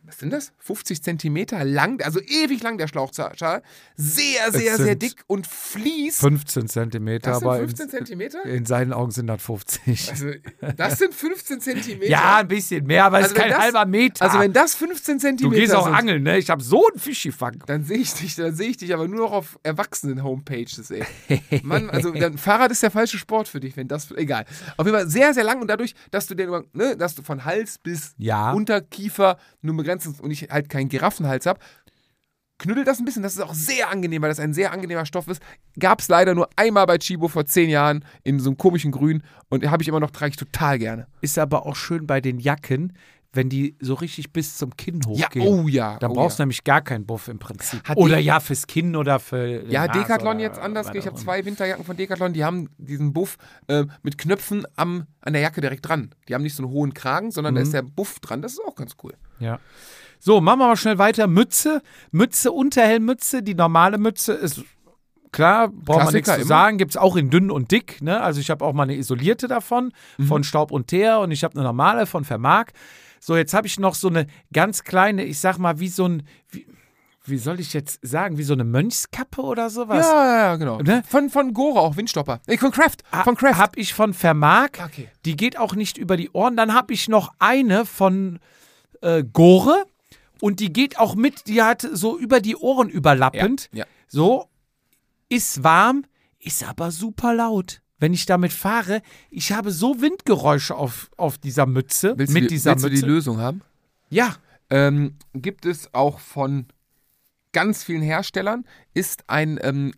was 0.04 0.18
sind 0.18 0.32
das? 0.32 0.52
50 0.58 1.02
Zentimeter 1.02 1.64
lang, 1.64 2.02
also 2.02 2.20
ewig 2.20 2.62
lang 2.62 2.76
der 2.76 2.88
Schlauchschal. 2.88 3.62
Sehr, 3.96 4.50
sehr, 4.50 4.76
sehr 4.76 4.94
dick 4.96 5.22
und 5.28 5.46
fließt. 5.46 6.18
15 6.20 6.68
Zentimeter, 6.68 7.30
Das 7.30 7.38
sind 7.38 7.48
aber 7.48 7.58
15 7.58 7.84
in, 7.86 7.90
Zentimeter? 7.90 8.44
in 8.44 8.66
seinen 8.66 8.92
Augen 8.92 9.10
sind 9.12 9.28
das 9.28 9.42
50. 9.42 10.10
Also, 10.10 10.30
das 10.76 10.98
sind 10.98 11.14
15 11.14 11.60
Zentimeter. 11.60 12.10
ja, 12.10 12.36
ein 12.38 12.48
bisschen 12.48 12.84
mehr, 12.86 13.04
aber 13.04 13.18
es 13.20 13.24
Also 13.24 13.36
ist 13.36 13.40
kein 13.40 13.50
das- 13.50 13.58
halber 13.60 13.86
Meter. 13.86 14.24
Also, 14.24 14.38
wenn 14.40 14.52
das 14.52 14.74
15 14.74 15.16
du 15.18 15.20
Zentimeter 15.20 15.60
gehst 15.60 15.74
auch 15.74 15.84
sind, 15.86 15.94
angeln, 15.94 16.22
ne? 16.24 16.38
Ich 16.38 16.50
habe 16.50 16.62
so 16.62 16.86
einen 16.88 16.98
Fisch 16.98 17.22
gefangen. 17.22 17.62
dann 17.66 17.84
sehe 17.84 17.98
ich 17.98 18.12
dich, 18.14 18.34
dann 18.34 18.54
sehe 18.54 18.70
ich 18.70 18.76
dich 18.78 18.92
aber 18.92 19.06
nur 19.06 19.20
noch 19.20 19.32
auf 19.32 19.58
Erwachsenen-Homepages, 19.62 20.90
ey. 20.90 21.04
Mann, 21.62 21.90
also 21.90 22.10
dann, 22.10 22.38
Fahrrad 22.38 22.70
ist 22.72 22.82
der 22.82 22.90
falsche 22.90 23.18
Sport 23.18 23.48
für 23.48 23.60
dich, 23.60 23.76
wenn 23.76 23.88
das, 23.88 24.10
egal. 24.12 24.44
Auf 24.76 24.86
jeden 24.86 24.96
Fall 24.98 25.08
sehr, 25.08 25.32
sehr 25.32 25.44
lang 25.44 25.60
und 25.60 25.68
dadurch, 25.68 25.94
dass 26.10 26.26
du 26.26 26.34
den, 26.34 26.50
ne, 26.72 26.96
dass 26.96 27.14
du 27.14 27.22
von 27.22 27.44
Hals 27.44 27.78
bis 27.78 28.14
Ja. 28.18 28.52
Unterkiefer 28.52 29.38
nur 29.60 29.76
begrenzt 29.76 29.91
und 30.20 30.30
ich 30.30 30.48
halt 30.50 30.68
keinen 30.68 30.88
Giraffenhals 30.88 31.46
habe, 31.46 31.60
knüttelt 32.58 32.86
das 32.86 32.98
ein 32.98 33.04
bisschen. 33.04 33.22
Das 33.22 33.34
ist 33.34 33.40
auch 33.40 33.54
sehr 33.54 33.90
angenehm, 33.90 34.22
weil 34.22 34.28
das 34.28 34.40
ein 34.40 34.54
sehr 34.54 34.72
angenehmer 34.72 35.04
Stoff 35.04 35.28
ist. 35.28 35.42
Gab 35.78 36.00
es 36.00 36.08
leider 36.08 36.34
nur 36.34 36.48
einmal 36.56 36.86
bei 36.86 36.98
Chibo 36.98 37.28
vor 37.28 37.44
zehn 37.44 37.68
Jahren 37.68 38.04
in 38.22 38.38
so 38.38 38.50
einem 38.50 38.56
komischen 38.56 38.92
Grün 38.92 39.22
und 39.48 39.68
habe 39.70 39.82
ich 39.82 39.88
immer 39.88 40.00
noch, 40.00 40.10
trage 40.10 40.30
ich 40.30 40.36
total 40.36 40.78
gerne. 40.78 41.06
Ist 41.20 41.38
aber 41.38 41.66
auch 41.66 41.76
schön 41.76 42.06
bei 42.06 42.20
den 42.20 42.38
Jacken, 42.38 42.92
wenn 43.34 43.48
die 43.48 43.76
so 43.80 43.94
richtig 43.94 44.32
bis 44.32 44.56
zum 44.58 44.76
Kinn 44.76 45.00
Ja, 45.14 45.26
hochgehen. 45.26 45.46
oh 45.48 45.66
ja. 45.68 45.96
Dann 45.98 46.10
oh 46.10 46.14
brauchst 46.14 46.38
du 46.38 46.42
ja. 46.42 46.44
nämlich 46.44 46.64
gar 46.64 46.82
keinen 46.82 47.06
Buff 47.06 47.28
im 47.28 47.38
Prinzip. 47.38 47.82
Hat 47.88 47.96
oder 47.96 48.18
ja, 48.18 48.40
fürs 48.40 48.66
Kinn 48.66 48.94
oder 48.94 49.18
für. 49.20 49.64
Ja, 49.70 49.88
Decathlon 49.88 50.38
jetzt 50.38 50.58
anders. 50.58 50.88
Ich 50.94 51.06
habe 51.06 51.16
zwei 51.16 51.44
Winterjacken 51.44 51.84
von 51.84 51.96
Decathlon, 51.96 52.32
die 52.34 52.44
haben 52.44 52.68
diesen 52.78 53.12
Buff 53.12 53.38
äh, 53.68 53.84
mit 54.02 54.18
Knöpfen 54.18 54.66
am, 54.76 55.06
an 55.22 55.32
der 55.32 55.40
Jacke 55.42 55.60
direkt 55.62 55.88
dran. 55.88 56.14
Die 56.28 56.34
haben 56.34 56.42
nicht 56.42 56.54
so 56.54 56.62
einen 56.62 56.72
hohen 56.72 56.92
Kragen, 56.94 57.30
sondern 57.30 57.54
da 57.54 57.60
Mhm. 57.60 57.66
ist 57.66 57.72
der 57.72 57.82
Buff 57.82 58.20
dran. 58.20 58.42
Das 58.42 58.52
ist 58.52 58.60
auch 58.66 58.74
ganz 58.74 58.96
cool. 59.02 59.14
Ja. 59.40 59.58
So, 60.18 60.40
machen 60.40 60.58
wir 60.60 60.66
mal 60.68 60.76
schnell 60.76 60.98
weiter. 60.98 61.26
Mütze, 61.26 61.82
Mütze, 62.10 62.52
Unterhellmütze. 62.52 63.42
Die 63.42 63.54
normale 63.54 63.98
Mütze 63.98 64.34
ist 64.34 64.62
klar, 65.32 65.68
braucht 65.68 66.04
man 66.04 66.12
nichts 66.14 66.32
zu 66.32 66.44
sagen. 66.44 66.76
Gibt 66.78 66.90
es 66.92 66.96
auch 66.96 67.16
in 67.16 67.30
dünn 67.30 67.50
und 67.50 67.70
dick. 67.70 68.02
Ne? 68.02 68.20
Also 68.20 68.40
ich 68.40 68.50
habe 68.50 68.64
auch 68.64 68.72
mal 68.74 68.82
eine 68.84 68.94
isolierte 68.96 69.48
davon, 69.48 69.92
Mhm. 70.18 70.26
von 70.26 70.44
Staub 70.44 70.70
und 70.70 70.88
Teer 70.88 71.18
und 71.20 71.30
ich 71.32 71.42
habe 71.44 71.54
eine 71.54 71.64
normale 71.64 72.04
von 72.06 72.24
Vermark. 72.24 72.72
So, 73.24 73.36
jetzt 73.36 73.54
habe 73.54 73.68
ich 73.68 73.78
noch 73.78 73.94
so 73.94 74.08
eine 74.08 74.26
ganz 74.52 74.82
kleine, 74.82 75.22
ich 75.24 75.38
sag 75.38 75.56
mal, 75.56 75.78
wie 75.78 75.86
so 75.86 76.08
ein, 76.08 76.24
wie, 76.50 76.66
wie 77.24 77.38
soll 77.38 77.60
ich 77.60 77.72
jetzt 77.72 78.00
sagen, 78.02 78.36
wie 78.36 78.42
so 78.42 78.52
eine 78.52 78.64
Mönchskappe 78.64 79.42
oder 79.42 79.70
sowas. 79.70 80.04
Ja, 80.04 80.36
ja, 80.36 80.56
genau. 80.56 80.78
Ne? 80.78 81.04
Von, 81.08 81.30
von 81.30 81.54
Gora 81.54 81.78
auch, 81.82 81.96
Windstopper. 81.96 82.40
Nee, 82.48 82.58
von 82.58 82.72
Kraft. 82.72 83.04
Von 83.22 83.36
Kraft. 83.36 83.58
Habe 83.60 83.78
ich 83.78 83.94
von 83.94 84.12
Vermark. 84.12 84.80
Okay. 84.84 85.08
Die 85.24 85.36
geht 85.36 85.56
auch 85.56 85.76
nicht 85.76 85.98
über 85.98 86.16
die 86.16 86.30
Ohren. 86.30 86.56
Dann 86.56 86.74
habe 86.74 86.92
ich 86.92 87.08
noch 87.08 87.32
eine 87.38 87.86
von 87.86 88.40
äh, 89.02 89.22
Gore. 89.22 89.84
Und 90.40 90.58
die 90.58 90.72
geht 90.72 90.98
auch 90.98 91.14
mit, 91.14 91.46
die 91.46 91.62
hat 91.62 91.88
so 91.92 92.18
über 92.18 92.40
die 92.40 92.56
Ohren 92.56 92.88
überlappend. 92.88 93.68
Ja, 93.70 93.80
ja. 93.80 93.86
So, 94.08 94.48
ist 95.28 95.62
warm, 95.62 96.06
ist 96.40 96.64
aber 96.64 96.90
super 96.90 97.34
laut. 97.34 97.81
Wenn 98.02 98.12
ich 98.12 98.26
damit 98.26 98.52
fahre, 98.52 99.00
ich 99.30 99.52
habe 99.52 99.70
so 99.70 100.00
Windgeräusche 100.00 100.74
auf, 100.74 101.08
auf 101.16 101.38
dieser 101.38 101.66
Mütze. 101.66 102.14
Willst, 102.18 102.34
mit 102.34 102.42
du, 102.42 102.48
die- 102.48 102.54
dieser 102.56 102.72
willst 102.72 102.84
du 102.84 102.88
die 102.88 102.94
Mütze. 102.96 103.06
Lösung 103.06 103.38
haben? 103.38 103.62
ja, 104.10 104.34
ähm, 104.70 105.14
gibt 105.34 105.66
es 105.66 105.94
auch 105.94 106.18
von 106.18 106.66
ganz 107.52 107.84
vielen 107.84 108.02
Herstellern, 108.02 108.64
ist 108.92 109.28
ein 109.30 109.60
ähm, 109.62 109.92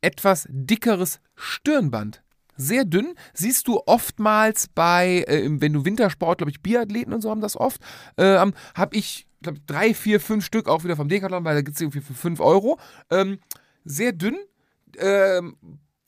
etwas 0.00 0.46
dickeres 0.48 1.18
Stirnband. 1.34 2.22
Sehr 2.56 2.84
dünn, 2.84 3.14
siehst 3.34 3.66
du 3.66 3.80
oftmals 3.86 4.68
bei, 4.68 5.24
äh, 5.26 5.48
wenn 5.50 5.72
du 5.72 5.84
Wintersport, 5.84 6.38
glaube 6.38 6.50
ich, 6.52 6.60
Biathleten 6.62 7.12
und 7.12 7.20
so 7.22 7.30
haben 7.30 7.40
das 7.40 7.56
oft, 7.56 7.80
ähm, 8.16 8.52
habe 8.76 8.96
ich, 8.96 9.26
glaube 9.42 9.58
drei, 9.66 9.92
vier, 9.94 10.20
fünf 10.20 10.44
Stück 10.44 10.68
auch 10.68 10.84
wieder 10.84 10.94
vom 10.96 11.08
Decathlon, 11.08 11.42
weil 11.44 11.56
da 11.56 11.62
gibt 11.62 11.74
es 11.74 11.80
irgendwie 11.80 12.00
für 12.00 12.14
5 12.14 12.38
Euro. 12.38 12.78
Ähm, 13.10 13.38
sehr 13.84 14.12
dünn, 14.12 14.36
ähm, 14.98 15.56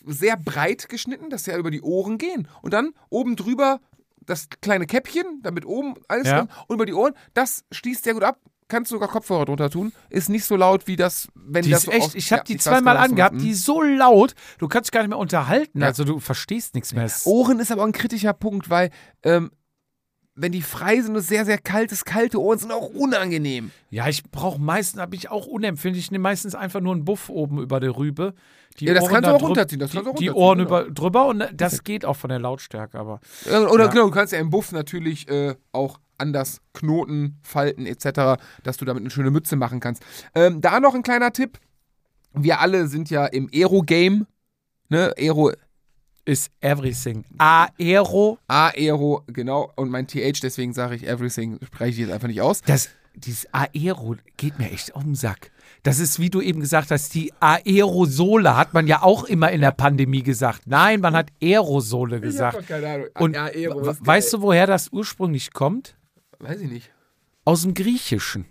sehr 0.06 0.36
breit 0.36 0.88
geschnitten, 0.88 1.30
dass 1.30 1.44
sie 1.44 1.50
ja 1.52 1.58
über 1.58 1.70
die 1.70 1.82
Ohren 1.82 2.18
gehen. 2.18 2.48
Und 2.62 2.72
dann 2.72 2.92
oben 3.10 3.36
drüber 3.36 3.80
das 4.24 4.48
kleine 4.60 4.86
Käppchen, 4.86 5.40
damit 5.42 5.66
oben 5.66 5.94
alles 6.08 6.28
Ja. 6.28 6.38
drin 6.42 6.48
und 6.68 6.74
über 6.74 6.86
die 6.86 6.94
Ohren, 6.94 7.14
das 7.34 7.64
schließt 7.72 8.04
sehr 8.04 8.14
gut 8.14 8.22
ab. 8.22 8.38
Kannst 8.68 8.90
sogar 8.90 9.08
Kopfhörer 9.08 9.44
drunter 9.44 9.68
tun. 9.68 9.92
Ist 10.08 10.30
nicht 10.30 10.44
so 10.44 10.56
laut 10.56 10.86
wie 10.86 10.96
das, 10.96 11.28
wenn 11.34 11.62
die 11.64 11.70
das 11.70 11.80
ist 11.80 11.86
so 11.86 11.90
echt, 11.92 12.02
aus- 12.06 12.14
ich 12.14 12.32
habe 12.32 12.40
Ja, 12.40 12.44
die 12.44 12.56
zweimal 12.56 12.96
angehabt, 12.96 13.32
meinst. 13.34 13.44
die 13.46 13.50
ist 13.50 13.64
so 13.64 13.82
laut, 13.82 14.34
du 14.58 14.68
kannst 14.68 14.88
dich 14.88 14.92
gar 14.92 15.02
nicht 15.02 15.10
mehr 15.10 15.18
unterhalten. 15.18 15.80
Ja. 15.80 15.88
Also 15.88 16.04
du 16.04 16.20
verstehst 16.20 16.74
nichts 16.74 16.94
mehr. 16.94 17.10
Ohren 17.26 17.58
ist 17.60 17.70
aber 17.72 17.84
ein 17.84 17.92
kritischer 17.92 18.32
Punkt, 18.32 18.70
weil 18.70 18.90
ähm, 19.24 19.50
wenn 20.34 20.52
die 20.52 20.62
frei 20.62 20.98
sind 21.02 21.14
und 21.14 21.20
sehr, 21.22 21.44
sehr 21.44 21.58
kalt 21.58 21.92
ist, 21.92 22.06
kalte 22.06 22.40
Ohren 22.40 22.58
sind 22.58 22.72
auch 22.72 22.88
unangenehm. 22.94 23.70
Ja, 23.90 24.08
ich 24.08 24.22
brauche 24.30 24.58
meistens, 24.58 25.02
bin 25.02 25.18
ich 25.18 25.30
auch 25.30 25.46
unempfindlich. 25.46 26.06
Ich 26.06 26.10
nehme 26.10 26.22
meistens 26.22 26.54
einfach 26.54 26.80
nur 26.80 26.94
einen 26.94 27.04
Buff 27.04 27.28
oben 27.28 27.60
über 27.60 27.80
der 27.80 27.94
Rübe. 27.96 28.32
Die 28.78 28.86
Ja, 28.86 28.94
das 28.94 29.08
kannst 29.08 29.28
du 29.28 29.34
auch 29.34 29.42
runterziehen, 29.42 29.78
das 29.80 29.90
die, 29.90 29.96
kannst 29.96 30.08
du 30.08 30.12
auch 30.12 30.18
die 30.18 30.30
Ohren 30.30 30.58
genau. 30.58 30.80
über, 30.82 30.90
drüber 30.90 31.26
und 31.26 31.44
das 31.52 31.84
geht 31.84 32.04
auch 32.04 32.16
von 32.16 32.30
der 32.30 32.38
Lautstärke, 32.38 32.98
aber. 32.98 33.20
Oder 33.46 33.84
Ja. 33.84 33.90
genau, 33.90 34.06
du 34.06 34.10
kannst 34.10 34.32
ja 34.32 34.38
im 34.38 34.50
Buff 34.50 34.72
natürlich 34.72 35.28
äh, 35.28 35.54
auch 35.72 35.98
anders 36.18 36.60
Knoten, 36.72 37.38
Falten 37.42 37.84
etc., 37.86 38.40
dass 38.62 38.76
du 38.76 38.84
damit 38.84 39.02
eine 39.02 39.10
schöne 39.10 39.30
Mütze 39.30 39.56
machen 39.56 39.80
kannst. 39.80 40.02
Ähm, 40.34 40.60
da 40.60 40.80
noch 40.80 40.94
ein 40.94 41.02
kleiner 41.02 41.32
Tipp. 41.32 41.58
Wir 42.32 42.60
alle 42.60 42.86
sind 42.86 43.10
ja 43.10 43.26
im 43.26 43.50
Aero-Game. 43.52 44.26
Ne? 44.88 45.12
Aero, 45.18 45.52
Ist 46.24 46.50
everything. 46.60 47.24
Aero. 47.38 48.38
Aero, 48.46 49.24
genau. 49.26 49.72
Und 49.76 49.90
mein 49.90 50.06
TH, 50.06 50.40
deswegen 50.42 50.72
sage 50.72 50.94
ich 50.94 51.06
Everything, 51.06 51.58
spreche 51.64 51.90
ich 51.90 51.98
jetzt 51.98 52.12
einfach 52.12 52.28
nicht 52.28 52.40
aus. 52.40 52.62
Das, 52.62 52.90
dieses 53.14 53.48
Aero 53.52 54.16
geht 54.36 54.58
mir 54.58 54.70
echt 54.70 54.94
auf 54.94 55.02
den 55.02 55.14
Sack. 55.16 55.50
Das 55.84 55.98
ist, 55.98 56.20
wie 56.20 56.30
du 56.30 56.40
eben 56.40 56.60
gesagt 56.60 56.92
hast, 56.92 57.12
die 57.14 57.32
Aerosole 57.40 58.56
hat 58.56 58.72
man 58.72 58.86
ja 58.86 59.02
auch 59.02 59.24
immer 59.24 59.50
in 59.50 59.60
der 59.60 59.72
Pandemie 59.72 60.22
gesagt. 60.22 60.62
Nein, 60.66 61.00
man 61.00 61.14
hat 61.16 61.30
Aerosole 61.42 62.20
gesagt. 62.20 62.68
keine 62.68 62.88
Ahnung. 62.88 63.06
Und 63.18 63.36
Aero 63.36 63.82
weißt 63.98 64.32
du, 64.34 64.42
woher 64.42 64.66
das 64.68 64.90
ursprünglich 64.92 65.52
kommt? 65.52 65.96
Weiß 66.38 66.60
ich 66.60 66.70
nicht. 66.70 66.90
Aus 67.44 67.62
dem 67.62 67.74
Griechischen. 67.74 68.46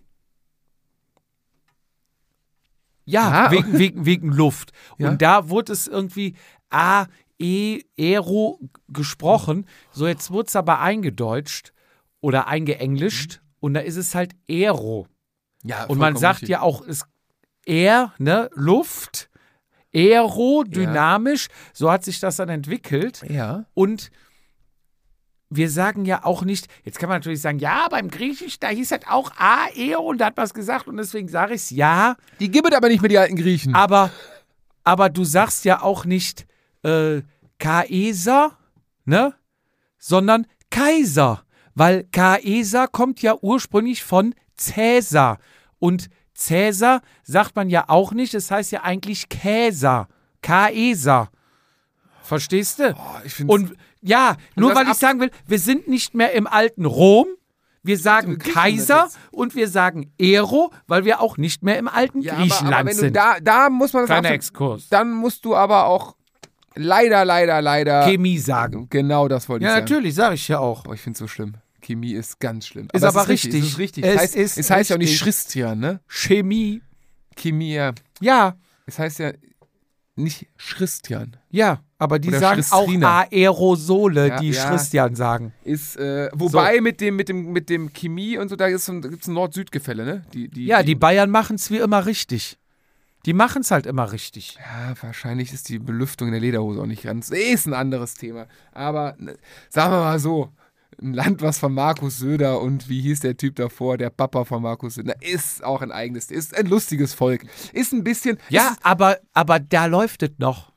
Ja, 3.06 3.46
Ah. 3.48 3.52
wegen, 3.52 3.78
wegen, 3.80 4.06
wegen 4.06 4.32
Luft. 4.32 4.72
Ja. 4.98 5.10
Und 5.10 5.22
da 5.22 5.50
wurde 5.50 5.74
es 5.74 5.88
irgendwie 5.88 6.36
A, 6.70 7.06
E, 7.40 7.82
Aero 7.98 8.60
gesprochen. 8.88 9.66
So, 9.92 10.06
jetzt 10.08 10.32
wurde 10.32 10.48
es 10.48 10.56
aber 10.56 10.80
eingedeutscht 10.80 11.74
oder 12.20 12.48
eingeenglischt. 12.48 13.42
Und 13.60 13.74
da 13.74 13.80
ist 13.80 13.96
es 13.98 14.14
halt 14.16 14.34
Aero. 14.50 15.08
Ja, 15.64 15.86
Und 15.86 15.98
man 15.98 16.16
sagt 16.18 16.38
richtig. 16.42 16.50
ja 16.50 16.62
auch, 16.62 16.86
es 16.86 17.06
Air, 17.66 18.14
ne, 18.18 18.50
Luft, 18.54 19.30
Aero, 19.94 20.64
dynamisch. 20.66 21.48
So 21.74 21.92
hat 21.92 22.04
sich 22.04 22.20
das 22.20 22.38
dann 22.38 22.50
entwickelt. 22.50 23.24
Ja. 23.30 23.66
Und 23.74 24.12
wir 25.50 25.70
sagen 25.70 26.06
ja 26.06 26.24
auch 26.24 26.44
nicht, 26.44 26.68
jetzt 26.84 26.98
kann 26.98 27.10
man 27.10 27.18
natürlich 27.18 27.42
sagen, 27.42 27.60
ja, 27.60 27.88
beim 27.90 28.10
Griechisch, 28.10 28.58
da 28.60 28.70
hieß 28.70 28.90
das 28.90 29.02
auch 29.10 29.32
Aeo 29.38 30.00
und 30.02 30.20
da 30.20 30.28
hat 30.28 30.38
was 30.38 30.54
gesagt 30.54 30.88
und 30.88 30.96
deswegen 30.96 31.28
sage 31.28 31.56
ich 31.56 31.62
es 31.64 31.70
ja, 31.72 32.16
Die 32.40 32.50
gibt 32.50 32.70
es 32.70 32.76
aber 32.76 32.88
nicht 32.88 33.02
mehr, 33.02 33.10
die 33.10 33.18
alten 33.18 33.36
Griechen. 33.36 33.76
aber, 33.76 34.12
aber 34.86 35.10
du 35.10 35.26
sagst 35.26 35.66
ja 35.66 35.82
auch 35.82 36.06
nicht 36.06 36.48
äh, 36.84 37.22
Kaeser, 37.60 38.58
ne? 39.04 39.34
Sondern 39.98 40.48
Kaiser, 40.70 41.44
weil 41.76 42.06
Kaeser 42.06 42.88
kommt 42.88 43.22
ja 43.22 43.36
ursprünglich 43.42 44.04
von 44.04 44.34
Cäsar 44.56 45.38
und 45.80 46.10
Cäsar 46.42 47.02
sagt 47.24 47.56
man 47.56 47.70
ja 47.70 47.86
auch 47.88 48.14
nicht, 48.14 48.34
es 48.34 48.50
heißt 48.50 48.72
ja 48.72 48.82
eigentlich 48.84 49.30
Käser, 49.30 50.08
Kaeser. 50.42 51.30
Verstehst 52.24 52.80
du? 52.80 52.96
find's- 53.26 53.54
Und 53.54 53.76
ja, 54.02 54.38
nur 54.56 54.70
das 54.74 54.80
weil 54.80 54.88
ich 54.92 54.98
sagen 54.98 55.20
will, 55.20 55.32
wir 55.48 55.60
sind 55.60 55.88
nicht 55.88 56.14
mehr 56.16 56.32
im 56.34 56.48
alten 56.48 56.86
Rom. 56.86 57.28
Wir 57.84 57.98
sagen 57.98 58.38
Kaiser 58.38 59.10
und 59.32 59.56
wir 59.56 59.68
sagen 59.68 60.14
Ero, 60.20 60.72
weil 60.88 61.04
wir 61.04 61.20
auch 61.20 61.38
nicht 61.38 61.64
mehr 61.64 61.80
im 61.80 61.88
alten 61.88 62.22
ja, 62.22 62.36
Griechenland 62.36 62.74
aber, 62.76 62.80
aber 62.92 62.94
sind. 62.94 63.16
da, 63.16 63.40
da 63.42 63.70
muss 63.72 63.92
man 63.94 64.04
das 64.04 64.10
Kleiner 64.10 64.32
Exkurs. 64.32 64.88
Dann 64.90 65.12
musst 65.12 65.46
du 65.46 65.56
aber 65.56 65.86
auch 65.88 66.16
leider, 66.76 67.26
leider, 67.26 67.60
leider. 67.62 68.04
Chemie 68.06 68.38
sagen. 68.38 68.88
Genau 68.90 69.28
das 69.28 69.50
wollte 69.50 69.66
ich 69.66 69.68
Ja, 69.68 69.74
sagen. 69.78 69.86
natürlich, 69.86 70.14
sage 70.14 70.36
ich 70.36 70.48
ja 70.48 70.60
auch. 70.60 70.84
Boah, 70.84 70.94
ich 70.94 71.02
finde 71.02 71.16
es 71.16 71.20
so 71.20 71.28
schlimm. 71.28 71.56
Chemie 71.92 72.14
ist 72.14 72.40
ganz 72.40 72.68
schlimm. 72.68 72.88
Ist 72.94 73.02
es 73.02 73.04
aber 73.04 73.22
Es 73.24 73.28
richtig. 73.30 73.64
ist 73.64 73.78
richtig. 73.78 74.06
Es 74.06 74.18
heißt, 74.20 74.36
ist 74.36 74.58
es 74.58 74.70
heißt 74.70 74.90
ja 74.90 74.96
auch 74.96 75.00
nicht 75.00 75.10
richtig. 75.12 75.24
Christian, 75.26 75.80
ne? 75.80 76.00
Chemie. 76.08 76.82
Chemie, 77.36 77.74
ja. 77.74 77.94
Ja, 78.20 78.56
Es 78.86 79.00
heißt 79.00 79.20
ja 79.20 79.32
nicht 80.16 80.48
Christian. 80.58 81.38
ja, 81.50 81.82
aber 81.98 82.20
die 82.20 82.28
Oder 82.30 82.40
sagen 82.40 82.64
auch. 82.72 82.88
Aerosole, 83.32 84.28
Ja, 84.28 84.40
die 84.40 84.50
ja. 84.52 84.70
Christian 84.70 85.16
sagen. 85.16 85.54
Ist, 85.64 85.96
äh, 85.98 86.30
wobei 86.34 86.82
mit 86.82 87.00
dem, 87.00 87.16
mit 87.16 87.30
dem, 87.30 87.52
mit 87.54 87.70
dem 87.70 87.94
Chemie 87.94 88.38
und 88.38 88.50
so, 88.50 88.56
da, 88.56 88.68
ist 88.68 88.86
so 88.86 89.00
gibt 89.02 89.22
es 89.22 89.28
ein 89.28 89.34
Nord-Süd-Gefälle, 89.34 90.06
ne? 90.06 90.22
Die, 90.34 90.48
die, 90.50 90.66
Ja, 90.66 90.84
die 90.84 90.96
Bayern 90.96 91.30
machen 91.30 91.56
es 91.56 91.72
wie 91.72 91.78
immer 91.78 92.06
richtig. 92.06 92.58
Die 93.26 93.34
machen 93.34 93.62
es 93.62 93.70
halt 93.72 93.86
immer 93.86 94.12
richtig. 94.12 94.58
Ja, 94.60 94.94
wahrscheinlich 95.02 95.54
ist 95.54 95.70
die 95.70 95.78
Belüftung 95.80 96.28
in 96.30 96.32
der 96.34 96.42
Lederhose 96.42 96.82
auch 96.82 96.88
nicht 96.88 97.04
ganz. 97.04 97.30
Ist 97.30 97.68
ein 97.68 97.74
anderes 97.76 98.16
Thema. 98.16 98.48
Aber 98.74 99.16
ne, 99.20 99.38
sagen 99.70 99.94
wir 99.94 100.00
mal 100.00 100.20
so: 100.20 100.50
Ein 101.02 101.14
Land, 101.14 101.42
was 101.42 101.58
von 101.60 101.74
Markus 101.74 102.18
Söder 102.20 102.60
und 102.62 102.90
wie 102.90 103.02
hieß 103.02 103.22
der 103.22 103.38
Typ 103.38 103.56
davor, 103.56 103.98
der 103.98 104.10
Papa 104.10 104.44
von 104.46 104.62
Markus 104.62 104.96
Söder, 104.96 105.16
ist 105.22 105.64
auch 105.64 105.82
ein 105.82 105.92
eigenes, 105.92 106.30
ist 106.32 106.56
ein 106.56 106.66
lustiges 106.68 107.14
Volk. 107.14 107.46
Ist 107.74 107.94
ein 107.94 108.04
bisschen, 108.04 108.38
Ja, 108.50 108.76
aber, 108.84 109.18
aber 109.34 109.60
da 109.60 109.86
läuft 109.86 110.22
es 110.24 110.32
noch. 110.38 110.72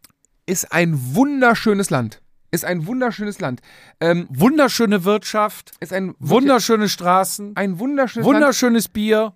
ist, 0.47 0.73
ein 0.73 1.15
wunderschönes 1.15 1.91
Land. 1.91 2.21
Ist 2.51 2.65
ein 2.65 2.87
wunderschönes 2.87 3.41
Land. 3.41 3.61
Ähm, 4.01 4.29
Wunderschöne 4.31 5.05
Wirtschaft, 5.05 5.73
ist 5.81 5.93
ein 5.93 6.15
wunderschöne 6.21 6.89
Straßen, 6.89 7.57
ein 7.57 7.81
wunderschönes 7.81 8.25
Land. 8.27 8.37
wunderschönes 8.37 8.89
Bier, 8.89 9.35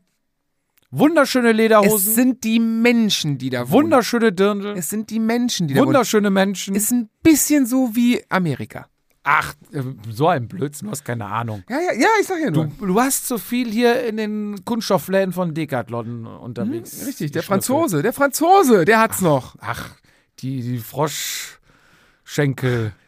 wunderschöne 0.90 1.50
Es 1.50 1.56
Lederhosen, 1.56 2.14
sind 2.14 2.44
die 2.44 2.60
Menschen, 2.60 3.36
die 3.38 3.50
da 3.50 3.62
wohnen. 3.68 3.72
wunderschöne 3.84 4.32
Dirndl, 4.32 4.74
Es 4.76 4.88
sind 4.88 5.10
die 5.10 5.18
Menschen, 5.18 5.66
die 5.68 5.74
da 5.74 5.80
wohnen. 5.80 5.88
wunderschöne 5.88 6.30
Menschen. 6.30 6.74
Ist 6.76 6.92
ein 6.92 7.09
bisschen 7.22 7.66
so 7.66 7.90
wie 7.96 8.22
Amerika. 8.28 8.86
Ach, 9.30 9.52
äh, 9.72 9.82
so 10.10 10.28
ein 10.28 10.48
Blödsinn, 10.48 10.86
du 10.86 10.92
hast 10.92 11.05
keine 11.05 11.26
Ahnung. 11.26 11.62
Ja, 11.68 11.76
ja, 11.80 11.92
ja, 12.00 12.09
ich 12.20 12.26
sag 12.26 12.40
ja 12.40 12.50
Du, 12.50 12.64
nur. 12.64 12.86
du 12.88 12.98
hast 13.00 13.26
so 13.28 13.36
viel 13.36 13.70
hier 13.70 14.05
in 14.06 14.16
den 14.16 14.64
Kunststoffläden 14.64 15.34
von 15.34 15.52
Decathlon 15.52 16.24
unterwegs. 16.26 17.00
Hm, 17.00 17.06
Richtig, 17.09 17.32
der. 17.32 17.42
Franzose, 17.42 18.00
der 18.02 18.14
Franzose, 18.14 18.86
der 18.86 19.00
hat's 19.00 19.20
noch. 19.20 19.56
Ach, 19.60 19.90
die, 20.38 20.62
die 20.62 20.78
Froschschenkel. 20.78 22.92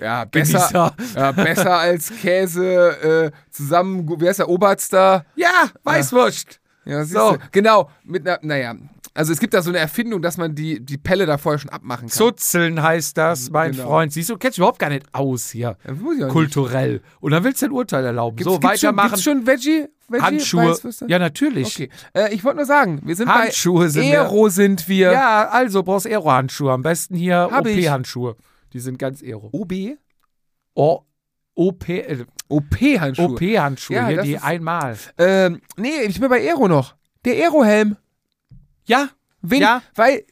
Ja, 0.00 0.24
besser, 0.24 0.92
ja, 1.14 1.30
besser 1.32 1.78
als 1.78 2.10
Käse 2.20 3.30
äh, 3.32 3.52
zusammen, 3.52 4.20
wie 4.20 4.28
heißt 4.28 4.40
der, 4.40 4.48
Oberster? 4.48 5.24
Ja, 5.36 5.68
Weißwurst. 5.84 6.58
Ja, 6.84 7.04
siehst 7.04 7.14
So. 7.14 7.34
du. 7.34 7.38
Genau, 7.52 7.88
mit 8.02 8.26
einer, 8.28 8.40
naja, 8.42 8.74
also 9.16 9.32
es 9.32 9.40
gibt 9.40 9.54
da 9.54 9.62
so 9.62 9.70
eine 9.70 9.78
Erfindung, 9.78 10.22
dass 10.22 10.36
man 10.36 10.54
die, 10.54 10.78
die 10.84 10.98
Pelle 10.98 11.26
da 11.26 11.38
vorher 11.38 11.58
schon 11.58 11.70
abmachen 11.70 12.08
kann. 12.08 12.16
Zuzeln 12.16 12.82
heißt 12.82 13.16
das, 13.16 13.50
mein 13.50 13.72
Genau. 13.72 13.84
Freund. 13.88 14.12
Siehst 14.12 14.28
du, 14.28 14.34
du 14.34 14.38
kennst 14.38 14.56
dich 14.56 14.60
überhaupt 14.60 14.78
gar 14.78 14.90
nicht 14.90 15.06
aus 15.12 15.50
hier. 15.50 15.76
Auch 15.86 16.12
nicht. 16.12 16.28
Kulturell. 16.28 17.00
Und 17.20 17.32
dann 17.32 17.42
willst 17.44 17.62
du 17.62 17.66
ein 17.66 17.72
Urteil 17.72 18.04
erlauben. 18.04 18.36
Gibt's, 18.36 18.52
so, 18.52 18.58
gibt's 18.60 18.80
schon, 18.80 18.88
weitermachen. 18.88 19.08
gibt's 19.08 19.22
schon 19.24 19.46
Veggie? 19.46 19.86
Veggie 20.08 20.22
Handschuhe. 20.24 20.70
Weißwürste? 20.70 21.06
Ja, 21.08 21.18
natürlich. 21.18 21.74
Okay, 21.74 21.90
äh, 22.14 22.32
ich 22.32 22.44
wollte 22.44 22.58
nur 22.58 22.66
sagen, 22.66 23.00
wir 23.04 23.16
sind 23.16 23.28
Handschuhe 23.28 23.84
bei 23.84 23.88
sind 23.88 24.04
wir. 24.04 24.20
Aero 24.22 24.48
sind 24.48 24.88
wir. 24.88 25.10
Ja, 25.12 25.48
also 25.48 25.82
brauchst 25.82 26.06
Aero-Handschuhe. 26.06 26.72
Am 26.72 26.82
besten 26.82 27.16
hier. 27.16 27.48
OP-Handschuhe. 27.52 28.36
Die 28.72 28.78
sind 28.80 28.98
ganz 28.98 29.22
Aero. 29.22 29.48
OB? 29.52 29.72
O 30.74 31.00
OP, 31.54 31.88
äh, 31.88 32.24
OP-Handschuhe. 32.48 33.26
OP-Handschuhe, 33.30 33.96
Ja, 33.96 34.22
die 34.22 34.34
ist- 34.34 34.44
einmal. 34.44 34.96
Ähm, 35.18 35.60
nee, 35.76 36.02
ich 36.06 36.20
bin 36.20 36.28
bei 36.28 36.40
Aero 36.46 36.68
noch. 36.68 36.94
Der 37.24 37.34
Aero-Helm. 37.34 37.96
Ja, 38.86 39.10
Wen, 39.42 39.60
Ja. 39.60 39.82
Weil 39.94 40.24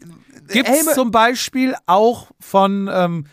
Gibt 0.49 0.69
es 0.69 0.95
zum 0.95 1.11
Beispiel 1.11 1.75
auch 1.87 2.31
von 2.41 2.91
ähm, 2.93 3.27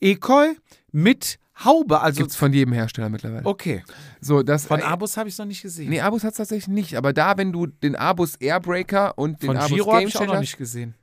Ekoi 0.00 0.54
mit 0.90 1.38
Haube. 1.64 2.00
Also, 2.00 2.18
gibt's 2.18 2.36
von 2.36 2.52
jedem 2.52 2.72
Hersteller 2.72 3.08
mittlerweile. 3.08 3.46
okay. 3.46 3.84
So, 4.20 4.42
das, 4.42 4.66
Von 4.66 4.80
äh, 4.80 4.84
Abus 4.84 5.16
habe 5.16 5.28
ich 5.28 5.34
es 5.34 5.38
noch 5.38 5.46
nicht 5.46 5.62
gesehen. 5.62 5.90
Nee, 5.90 6.00
Abus 6.00 6.24
hat 6.24 6.32
es 6.32 6.36
tatsächlich 6.36 6.68
nicht. 6.68 6.96
Aber 6.96 7.12
da, 7.12 7.36
wenn 7.36 7.52
du 7.52 7.66
den 7.66 7.96
Abus 7.96 8.36
Airbreaker 8.36 9.16
und 9.18 9.42
den 9.42 9.48
Von 9.48 9.56
Abus 9.56 9.70
Giro 9.70 9.92
habe 9.92 10.04
ich 10.04 10.16
auch 10.16 10.26
noch 10.26 10.40
nicht 10.40 10.58
gesehen. 10.58 10.94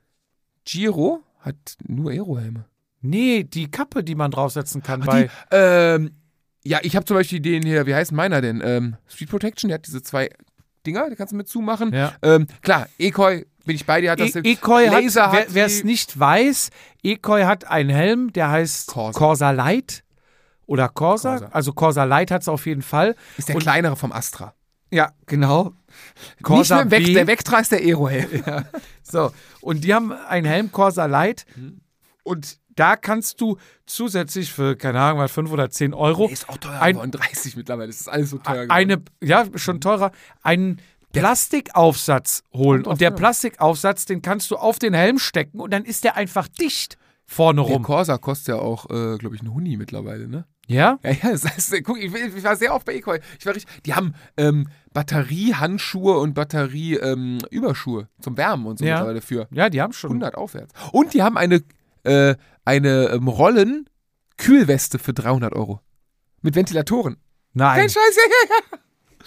Giro 0.64 1.22
hat 1.40 1.56
nur 1.86 2.10
Aerohelme. 2.10 2.66
Nee, 3.00 3.44
die 3.44 3.70
Kappe, 3.70 4.04
die 4.04 4.14
man 4.14 4.30
draufsetzen 4.30 4.82
kann 4.82 5.00
bei. 5.00 5.24
Die, 5.24 5.30
ähm, 5.52 6.10
ja, 6.62 6.78
ich 6.82 6.94
habe 6.94 7.06
zum 7.06 7.16
Beispiel 7.16 7.40
den 7.40 7.62
hier, 7.62 7.86
wie 7.86 7.94
heißt 7.94 8.12
meiner 8.12 8.42
denn? 8.42 8.60
Ähm, 8.62 8.96
Street 9.06 9.30
Protection, 9.30 9.68
der 9.68 9.76
hat 9.76 9.86
diese 9.86 10.02
zwei 10.02 10.28
Dinger, 10.86 11.08
die 11.08 11.16
kannst 11.16 11.32
du 11.32 11.36
mit 11.36 11.48
zumachen. 11.48 11.92
Ja. 11.94 12.14
Ähm, 12.22 12.46
klar, 12.62 12.88
Ekoi, 12.98 13.46
bin 13.64 13.76
ich 13.76 13.86
bei 13.86 14.00
dir, 14.00 14.12
hat 14.12 14.20
das 14.20 14.34
E 14.36 14.40
Ekoi 14.40 14.86
hat, 14.88 15.02
wer 15.14 15.32
hat 15.32 15.46
wer 15.54 15.66
es 15.66 15.84
nicht 15.84 16.18
weiß, 16.18 16.70
Ekoi 17.02 17.42
hat 17.44 17.64
einen 17.66 17.90
Helm, 17.90 18.32
der 18.32 18.50
heißt 18.50 18.88
Corsa. 18.88 19.18
Corsa, 19.18 19.50
Light 19.50 20.04
oder 20.66 20.88
Corsa. 20.88 21.30
Corsa. 21.38 21.48
Also 21.52 21.72
Corsa 21.72 22.04
Light 22.04 22.30
hat 22.30 22.42
es 22.42 22.48
auf 22.48 22.66
jeden 22.66 22.82
Fall. 22.82 23.16
ist 23.36 23.48
der 23.48 23.56
und- 23.56 23.62
kleinere 23.62 23.96
vom 23.96 24.12
Astra. 24.12 24.54
Ja, 24.92 25.12
genau. 25.26 25.72
nicht 25.86 26.42
Corsa 26.42 26.76
mehr 26.84 26.90
Vect, 26.90 27.06
B. 27.06 27.14
der 27.14 27.26
Vectra 27.28 27.60
ist 27.60 27.70
der 27.72 27.80
Aerohelm. 27.80 28.42
So, 29.02 29.32
und 29.60 29.82
die 29.84 29.92
haben 29.94 30.12
einen 30.12 30.46
Helm 30.46 30.70
Corsa 30.72 31.06
Light 31.06 31.44
Mhm. 31.56 31.80
und 32.22 32.58
da 32.76 32.94
kannst 32.96 33.40
du 33.40 33.56
zusätzlich 33.84 34.52
für, 34.52 34.76
keine 34.76 35.00
Ahnung, 35.00 35.18
was, 35.18 35.32
5 35.32 35.50
oder 35.50 35.68
10 35.68 35.92
Euro 35.94 36.28
Ist 36.28 36.48
auch 36.48 36.56
teuer 36.58 36.80
Ein- 36.80 36.94
geworden, 36.94 37.10
30 37.10 37.56
mittlerweile, 37.56 37.88
das 37.88 38.00
ist 38.00 38.08
alles 38.08 38.30
so 38.30 38.38
teuer 38.38 38.66
geworden. 38.66 38.70
eine, 38.70 39.02
ja, 39.22 39.46
schon 39.56 39.80
teurer, 39.80 40.12
einen 40.42 40.80
Plastikaufsatz 41.12 42.42
holen. 42.52 42.84
Und 42.84 43.00
der 43.00 43.10
Plastikaufsatz, 43.10 44.04
den 44.04 44.22
kannst 44.22 44.50
du 44.50 44.56
auf 44.56 44.78
den 44.78 44.94
Helm 44.94 45.18
stecken 45.18 45.60
und 45.60 45.72
dann 45.72 45.84
ist 45.84 46.04
der 46.04 46.16
einfach 46.16 46.48
dicht 46.48 46.96
vorne 47.26 47.62
der 47.64 47.74
rum. 47.74 47.82
Corsa 47.82 48.18
kostet 48.18 48.48
ja 48.48 48.54
auch, 48.56 48.86
äh, 48.90 49.16
glaube 49.18 49.34
ich, 49.36 49.40
einen 49.40 49.52
Huni 49.54 49.76
mittlerweile, 49.76 50.28
ne? 50.28 50.46
Ja? 50.66 50.98
Ja, 51.02 51.10
ja, 51.10 51.30
das 51.32 51.44
heißt, 51.44 51.74
guck, 51.84 51.98
ich, 51.98 52.14
ich 52.14 52.44
war 52.44 52.54
sehr 52.56 52.74
oft 52.74 52.86
bei 52.86 52.94
Ekoi. 52.94 53.18
Ich 53.38 53.46
war 53.46 53.54
richtig, 53.54 53.82
die 53.84 53.94
haben 53.94 54.14
ähm, 54.36 54.68
Batteriehandschuhe 54.92 56.16
und 56.18 56.34
Batterieüberschuhe 56.34 58.08
zum 58.20 58.36
Wärmen 58.36 58.66
und 58.66 58.78
so 58.78 58.84
Ja. 58.84 58.94
mittlerweile 58.96 59.20
für 59.20 59.48
Ja, 59.50 59.68
die 59.68 59.80
haben 59.82 59.92
schon. 59.92 60.10
100 60.10 60.36
aufwärts. 60.36 60.72
Und 60.92 61.14
die 61.14 61.22
haben 61.22 61.36
eine, 61.36 61.62
äh, 62.04 62.36
eine 62.64 63.06
ähm, 63.08 63.26
Rollen-Kühlweste 63.28 64.98
für 65.00 65.12
300 65.12 65.54
Euro. 65.54 65.80
Mit 66.42 66.54
Ventilatoren. 66.54 67.16
Nein, 67.52 67.80
Kein 67.80 67.88
Scheiß, 67.88 68.16
ja, 68.16 68.22
ja, 68.22 68.56
ja. 68.72 68.78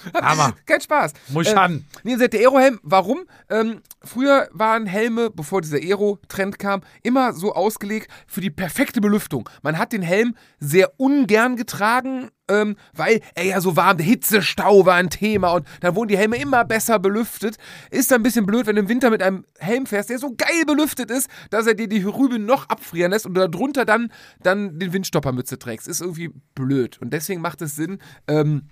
Hammer. 0.14 0.54
Kein 0.66 0.82
Spaß. 0.82 1.14
muss 1.30 1.48
ich 1.48 1.54
Äh, 1.54 1.58
an. 1.58 1.86
Nee, 2.04 2.16
der 2.16 2.40
Aerohelm, 2.40 2.80
warum? 2.84 3.24
Ähm, 3.50 3.82
früher 4.04 4.50
waren 4.52 4.86
Helme, 4.86 5.30
bevor 5.30 5.62
dieser 5.62 5.78
Aero-Trend 5.78 6.60
kam, 6.60 6.82
immer 7.04 7.34
so 7.34 7.54
ausgelegt 7.54 8.10
für 8.28 8.42
die 8.42 8.50
perfekte 8.50 9.02
Belüftung. 9.02 9.50
Man 9.62 9.78
hat 9.78 9.94
den 9.94 10.02
Helm 10.02 10.36
sehr 10.60 11.00
ungern 11.00 11.56
getragen, 11.56 12.30
ähm, 12.50 12.76
weil 12.94 13.22
er 13.36 13.46
ja 13.46 13.62
so 13.62 13.76
warm, 13.76 13.98
der 13.98 14.06
Hitzestau 14.06 14.86
war 14.86 14.96
ein 14.96 15.10
Thema 15.10 15.52
und 15.54 15.68
dann 15.80 15.96
wurden 15.96 16.10
die 16.10 16.18
Helme 16.18 16.38
immer 16.38 16.66
besser 16.66 17.00
belüftet. 17.00 17.58
Ist 17.90 18.12
dann 18.12 18.20
ein 18.20 18.24
bisschen 18.24 18.46
blöd, 18.46 18.68
wenn 18.68 18.76
du 18.76 18.82
im 18.82 18.90
Winter 18.90 19.10
mit 19.10 19.24
einem 19.24 19.46
Helm 19.60 19.86
fährst, 19.86 20.10
der 20.10 20.20
so 20.20 20.34
geil 20.36 20.66
belüftet 20.66 21.10
ist, 21.10 21.30
dass 21.50 21.68
er 21.68 21.74
dir 21.74 21.88
die 21.88 22.04
Rübe 22.04 22.40
noch 22.40 22.70
abfrieren 22.70 23.12
lässt 23.12 23.26
und 23.26 23.34
du 23.36 23.48
darunter 23.48 23.86
dann, 23.86 24.12
dann 24.42 24.78
den 24.80 24.92
Windstoppermütze 24.94 25.58
trägst. 25.60 25.88
Ist 25.88 26.02
irgendwie 26.02 26.32
blöd. 26.56 27.00
Und 27.02 27.12
deswegen 27.14 27.42
macht 27.42 27.62
es 27.62 27.76
Sinn, 27.76 28.00
ähm, 28.28 28.64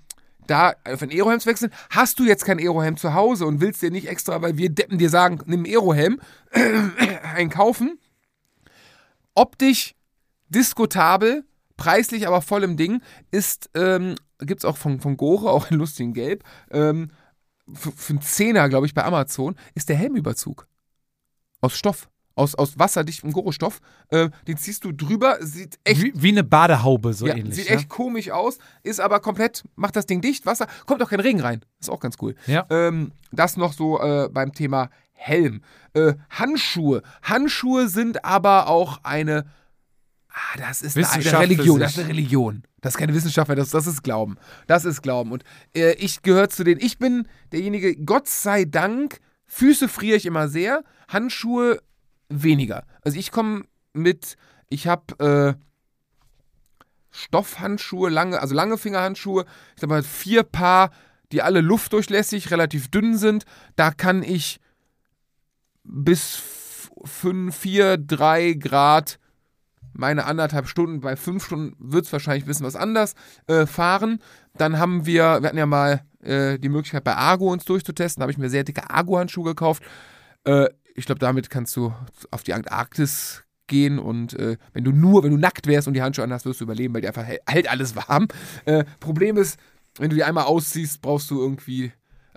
da 0.47 0.73
auf 0.85 1.01
ein 1.01 1.11
Aerohelm 1.11 1.39
zu 1.39 1.47
wechseln. 1.47 1.72
Hast 1.89 2.19
du 2.19 2.23
jetzt 2.23 2.45
kein 2.45 2.59
Aerohelm 2.59 2.97
zu 2.97 3.13
Hause 3.13 3.45
und 3.45 3.61
willst 3.61 3.81
dir 3.81 3.91
nicht 3.91 4.07
extra, 4.07 4.41
weil 4.41 4.57
wir 4.57 4.69
Deppen 4.69 4.97
dir 4.97 5.09
sagen, 5.09 5.39
nimm 5.45 5.65
Aerohelm, 5.65 6.19
einen 7.35 7.49
kaufen. 7.49 7.99
Optisch 9.34 9.95
diskutabel, 10.49 11.45
preislich 11.77 12.27
aber 12.27 12.41
voll 12.41 12.63
im 12.63 12.77
Ding, 12.77 13.01
ist, 13.31 13.69
ähm, 13.76 14.15
gibt 14.39 14.61
es 14.61 14.65
auch 14.65 14.77
von, 14.77 14.99
von 14.99 15.18
Gore, 15.18 15.49
auch 15.49 15.72
in 15.72 15.77
lustigen 15.77 16.13
Gelb, 16.13 16.43
ähm, 16.69 17.11
für, 17.73 17.91
für 17.91 18.13
einen 18.13 18.22
Zehner, 18.22 18.68
glaube 18.69 18.85
ich, 18.85 18.93
bei 18.93 19.03
Amazon, 19.03 19.55
ist 19.76 19.89
der 19.89 19.95
Helmüberzug. 19.95 20.68
Aus 21.61 21.77
Stoff. 21.77 22.10
Aus, 22.35 22.55
aus 22.55 22.77
wasserdichtem 22.77 23.31
Gorostoff. 23.31 23.79
Äh, 24.09 24.29
den 24.47 24.57
ziehst 24.57 24.83
du 24.83 24.91
drüber, 24.91 25.37
sieht 25.41 25.79
echt 25.83 26.01
Wie, 26.01 26.13
wie 26.15 26.29
eine 26.29 26.43
Badehaube, 26.43 27.13
so 27.13 27.27
ja, 27.27 27.35
ähnlich. 27.35 27.55
sieht 27.55 27.69
ja? 27.69 27.75
echt 27.75 27.89
komisch 27.89 28.31
aus, 28.31 28.57
ist 28.83 28.99
aber 28.99 29.19
komplett, 29.19 29.63
macht 29.75 29.95
das 29.95 30.05
Ding 30.05 30.21
dicht, 30.21 30.45
Wasser, 30.45 30.67
kommt 30.85 31.01
auch 31.03 31.09
kein 31.09 31.19
Regen 31.19 31.41
rein. 31.41 31.61
Ist 31.79 31.89
auch 31.89 31.99
ganz 31.99 32.15
cool. 32.21 32.35
Ja. 32.47 32.65
Ähm, 32.69 33.11
das 33.31 33.57
noch 33.57 33.73
so 33.73 33.99
äh, 34.01 34.29
beim 34.29 34.53
Thema 34.53 34.89
Helm. 35.13 35.61
Äh, 35.93 36.13
Handschuhe. 36.29 37.03
Handschuhe 37.21 37.87
sind 37.87 38.25
aber 38.25 38.67
auch 38.67 38.99
eine. 39.03 39.45
Ah, 40.29 40.57
das 40.57 40.81
ist 40.81 40.97
eine, 40.97 41.39
Religion. 41.39 41.79
Das 41.79 41.91
ist 41.91 41.99
eine 41.99 42.09
Religion. 42.09 42.63
Das 42.81 42.95
ist 42.95 42.97
keine 42.97 43.13
Wissenschaft 43.13 43.47
mehr, 43.47 43.55
das, 43.55 43.69
das 43.69 43.85
ist 43.85 44.01
Glauben. 44.01 44.37
Das 44.65 44.85
ist 44.85 45.01
Glauben. 45.01 45.31
Und 45.31 45.43
äh, 45.75 45.93
ich 45.93 46.23
gehöre 46.23 46.49
zu 46.49 46.63
den. 46.63 46.79
Ich 46.79 46.97
bin 46.97 47.27
derjenige, 47.51 47.95
Gott 47.97 48.27
sei 48.27 48.65
Dank, 48.65 49.19
Füße 49.45 49.87
friere 49.87 50.17
ich 50.17 50.25
immer 50.25 50.47
sehr, 50.47 50.83
Handschuhe 51.09 51.79
weniger. 52.31 52.85
Also 53.01 53.17
ich 53.17 53.31
komme 53.31 53.63
mit. 53.93 54.35
Ich 54.69 54.87
habe. 54.87 55.57
Äh, 55.57 55.61
Stoffhandschuhe, 57.13 58.09
lange, 58.09 58.39
also 58.39 58.55
lange 58.55 58.77
Fingerhandschuhe. 58.77 59.45
Ich 59.75 59.83
habe 59.83 60.01
vier 60.01 60.43
Paar, 60.43 60.91
die 61.33 61.41
alle 61.41 61.59
luftdurchlässig, 61.59 62.51
relativ 62.51 62.89
dünn 62.89 63.17
sind. 63.17 63.43
Da 63.75 63.91
kann 63.91 64.23
ich 64.23 64.61
bis 65.83 66.41
5, 67.03 67.53
4, 67.53 67.97
3 67.97 68.53
Grad 68.53 69.19
meine 69.93 70.25
anderthalb 70.25 70.67
Stunden, 70.67 71.01
bei 71.01 71.15
fünf 71.15 71.45
Stunden 71.45 71.75
wird 71.77 72.05
es 72.05 72.13
wahrscheinlich 72.13 72.45
ein 72.45 72.47
bisschen 72.47 72.65
was 72.65 72.75
anders 72.75 73.15
äh, 73.47 73.65
fahren. 73.65 74.19
Dann 74.55 74.79
haben 74.79 75.05
wir, 75.05 75.41
wir 75.41 75.47
hatten 75.47 75.57
ja 75.57 75.65
mal 75.65 76.01
äh, 76.21 76.57
die 76.59 76.69
Möglichkeit 76.69 77.03
bei 77.03 77.15
Argo 77.15 77.51
uns 77.51 77.65
durchzutesten, 77.65 78.21
da 78.21 78.23
habe 78.23 78.31
ich 78.31 78.37
mir 78.37 78.49
sehr 78.49 78.63
dicke 78.63 78.89
Argo-Handschuhe 78.89 79.45
gekauft. 79.45 79.83
Äh, 80.43 80.67
ich 80.95 81.05
glaube, 81.05 81.19
damit 81.19 81.49
kannst 81.49 81.76
du 81.76 81.93
auf 82.31 82.43
die 82.43 82.53
Antarktis 82.53 83.43
gehen 83.68 83.99
und 83.99 84.34
äh, 84.34 84.57
wenn 84.73 84.84
du 84.84 84.91
nur, 84.91 85.23
wenn 85.23 85.31
du 85.31 85.38
nackt 85.38 85.65
wärst 85.65 85.88
und 85.88 85.93
die 85.93 86.01
Handschuhe 86.01 86.26
anhast, 86.26 86.45
wirst 86.45 86.59
du 86.59 86.65
überleben, 86.65 86.93
weil 86.93 87.01
die 87.01 87.07
einfach 87.07 87.26
hält, 87.26 87.69
alles 87.69 87.95
warm. 87.95 88.27
Äh, 88.65 88.84
Problem 88.99 89.38
ist, 89.38 89.57
wenn 89.97 90.09
du 90.09 90.15
die 90.15 90.23
einmal 90.23 90.45
ausziehst, 90.45 91.01
brauchst 91.01 91.31
du 91.31 91.39
irgendwie, 91.39 91.91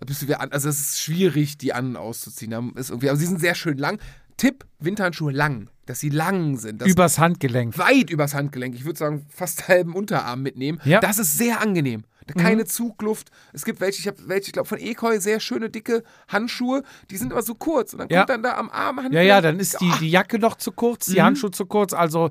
bist 0.06 0.22
du 0.22 0.26
wieder 0.26 0.40
an, 0.40 0.52
also 0.52 0.68
es 0.68 0.78
ist 0.78 1.00
schwierig, 1.00 1.58
die 1.58 1.72
an 1.72 1.90
und 1.90 1.96
auszuziehen. 1.96 2.72
Ist 2.76 2.90
irgendwie, 2.90 3.08
aber 3.08 3.18
sie 3.18 3.26
sind 3.26 3.40
sehr 3.40 3.54
schön 3.54 3.78
lang. 3.78 3.98
Tipp, 4.36 4.64
Winterhandschuhe 4.80 5.32
lang, 5.32 5.70
dass 5.86 6.00
sie 6.00 6.08
lang 6.08 6.56
sind. 6.56 6.82
Übers 6.82 7.18
Handgelenk. 7.18 7.78
weit 7.78 8.10
übers 8.10 8.34
Handgelenk. 8.34 8.74
Ich 8.74 8.84
würde 8.84 8.98
sagen, 8.98 9.26
fast 9.28 9.68
halben 9.68 9.94
Unterarm 9.94 10.42
mitnehmen. 10.42 10.80
Ja. 10.84 11.00
Das 11.00 11.18
ist 11.18 11.38
sehr 11.38 11.60
angenehm. 11.60 12.04
Keine 12.26 12.64
Zugluft. 12.64 13.30
Es 13.52 13.64
gibt 13.64 13.80
welche, 13.80 14.00
ich 14.00 14.06
habe 14.06 14.16
welche, 14.26 14.46
ich 14.46 14.52
glaube 14.52 14.68
von 14.68 14.78
Ekoi, 14.78 15.18
sehr 15.20 15.40
schöne, 15.40 15.68
dicke 15.70 16.02
Handschuhe. 16.28 16.82
Die 17.10 17.16
sind 17.16 17.32
aber 17.32 17.42
so 17.42 17.54
kurz. 17.54 17.92
Und 17.92 17.98
dann 18.00 18.08
Ja. 18.08 18.20
kommt 18.20 18.30
dann 18.30 18.42
da 18.42 18.56
am 18.56 18.70
Arm 18.70 18.96
Ja, 18.96 19.02
Handgelenk- 19.04 19.22
ja, 19.26 19.40
dann 19.40 19.60
ist 19.60 19.80
die, 19.80 19.90
Ah, 19.92 19.98
die 20.00 20.10
Jacke 20.10 20.38
noch 20.38 20.56
zu 20.56 20.72
kurz, 20.72 21.06
die 21.06 21.18
Mhm. 21.18 21.22
Handschuhe 21.24 21.50
zu 21.50 21.66
kurz. 21.66 21.92
Also 21.92 22.30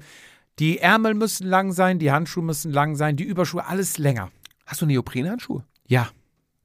die 0.59 0.79
Ärmel 0.79 1.13
müssen 1.13 1.45
lang 1.47 1.71
sein, 1.71 1.99
die 1.99 2.11
Handschuhe 2.11 2.43
müssen 2.43 2.71
lang 2.71 2.95
sein, 2.95 3.15
die 3.17 3.23
Überschuhe, 3.23 3.65
alles 3.65 3.97
länger. 3.97 4.31
Hast 4.65 4.81
du 4.81 4.85
Neoprenhandschuhe? 4.85 5.63
Ja. 5.87 6.09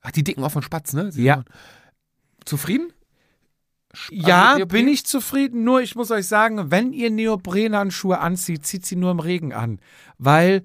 Ach, 0.00 0.10
die 0.12 0.22
dicken 0.24 0.42
auch 0.44 0.52
von 0.52 0.62
Spatz, 0.62 0.92
ne? 0.92 1.10
Sie 1.12 1.24
Ja. 1.24 1.44
Zufrieden? 2.44 2.92
Ja, 4.10 4.48
also 4.48 4.58
Neopren? 4.58 4.68
bin 4.84 4.88
ich 4.88 5.06
zufrieden. 5.06 5.64
Nur 5.64 5.80
ich 5.80 5.94
muss 5.96 6.10
euch 6.10 6.26
sagen, 6.26 6.70
wenn 6.70 6.92
ihr 6.92 7.10
Neoprenhandschuhe 7.10 8.18
anzieht, 8.18 8.64
zieht 8.66 8.86
sie 8.86 8.96
nur 8.96 9.10
im 9.10 9.18
Regen 9.20 9.52
an. 9.52 9.80
Weil, 10.18 10.62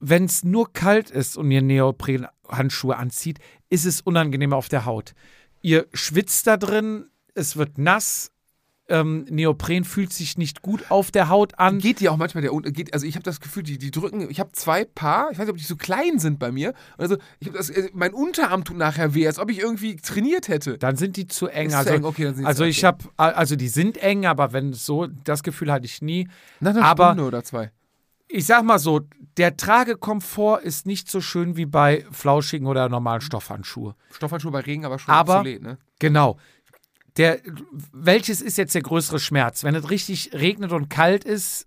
wenn 0.00 0.24
es 0.24 0.44
nur 0.44 0.72
kalt 0.72 1.10
ist 1.10 1.36
und 1.36 1.50
ihr 1.50 1.62
Neoprenhandschuhe 1.62 2.96
anzieht, 2.96 3.38
ist 3.68 3.84
es 3.84 4.00
unangenehm 4.00 4.52
auf 4.52 4.68
der 4.68 4.84
Haut. 4.84 5.14
Ihr 5.62 5.86
schwitzt 5.92 6.46
da 6.46 6.56
drin, 6.56 7.06
es 7.34 7.56
wird 7.56 7.78
nass. 7.78 8.30
Ähm, 8.90 9.26
Neopren 9.28 9.84
fühlt 9.84 10.14
sich 10.14 10.38
nicht 10.38 10.62
gut 10.62 10.90
auf 10.90 11.10
der 11.10 11.28
Haut 11.28 11.58
an. 11.58 11.78
Geht 11.78 12.00
die 12.00 12.08
auch 12.08 12.16
manchmal 12.16 12.40
der 12.40 12.52
geht, 12.72 12.94
also 12.94 13.04
ich 13.04 13.16
habe 13.16 13.22
das 13.22 13.38
Gefühl, 13.38 13.62
die, 13.62 13.76
die 13.76 13.90
drücken, 13.90 14.30
ich 14.30 14.40
habe 14.40 14.52
zwei 14.52 14.86
Paar, 14.86 15.30
ich 15.30 15.38
weiß 15.38 15.44
nicht, 15.44 15.52
ob 15.52 15.58
die 15.58 15.64
so 15.64 15.76
klein 15.76 16.18
sind 16.18 16.38
bei 16.38 16.50
mir. 16.50 16.72
Also 16.96 17.18
ich 17.38 17.48
habe 17.48 17.58
das, 17.58 17.68
äh, 17.68 17.90
mein 17.92 18.14
Unterarm 18.14 18.64
tut 18.64 18.78
nachher 18.78 19.12
weh, 19.12 19.26
als 19.26 19.38
ob 19.38 19.50
ich 19.50 19.58
irgendwie 19.58 19.96
trainiert 19.96 20.48
hätte. 20.48 20.78
Dann 20.78 20.96
sind 20.96 21.18
die 21.18 21.26
zu 21.26 21.48
eng. 21.48 21.66
Ist 21.66 21.72
zu 21.72 21.78
also, 21.80 21.90
eng, 21.90 22.04
okay, 22.04 22.32
also 22.44 22.64
ich 22.64 22.82
habe, 22.82 23.04
also 23.18 23.56
die 23.56 23.68
sind 23.68 23.98
eng, 23.98 24.24
aber 24.24 24.54
wenn 24.54 24.70
es 24.70 24.86
so, 24.86 25.06
das 25.06 25.42
Gefühl 25.42 25.70
hatte 25.70 25.84
ich 25.84 26.00
nie. 26.00 26.26
Nach 26.60 26.70
einer 26.70 26.82
aber- 26.82 27.08
Stunde 27.08 27.24
oder 27.24 27.44
zwei. 27.44 27.70
Ich 28.28 28.44
sag 28.46 28.62
mal 28.64 28.78
so, 28.78 29.00
der 29.38 29.56
Tragekomfort 29.56 30.60
ist 30.62 30.86
nicht 30.86 31.10
so 31.10 31.20
schön 31.20 31.56
wie 31.56 31.64
bei 31.66 32.04
flauschigen 32.10 32.66
oder 32.66 32.88
normalen 32.88 33.20
Stoffhandschuhe. 33.22 33.94
Stoffhandschuhe 34.12 34.52
bei 34.52 34.60
Regen, 34.60 34.84
aber 34.84 34.98
schon 34.98 35.14
Aber- 35.14 35.38
obsolet, 35.38 35.62
ne? 35.62 35.78
Genau. 35.98 36.38
Der, 37.16 37.40
welches 37.92 38.40
ist 38.40 38.58
jetzt 38.58 38.74
der 38.74 38.82
größere 38.82 39.18
Schmerz? 39.18 39.64
Wenn 39.64 39.74
es 39.74 39.90
richtig 39.90 40.30
regnet 40.34 40.72
und 40.72 40.88
kalt 40.88 41.24
ist, 41.24 41.66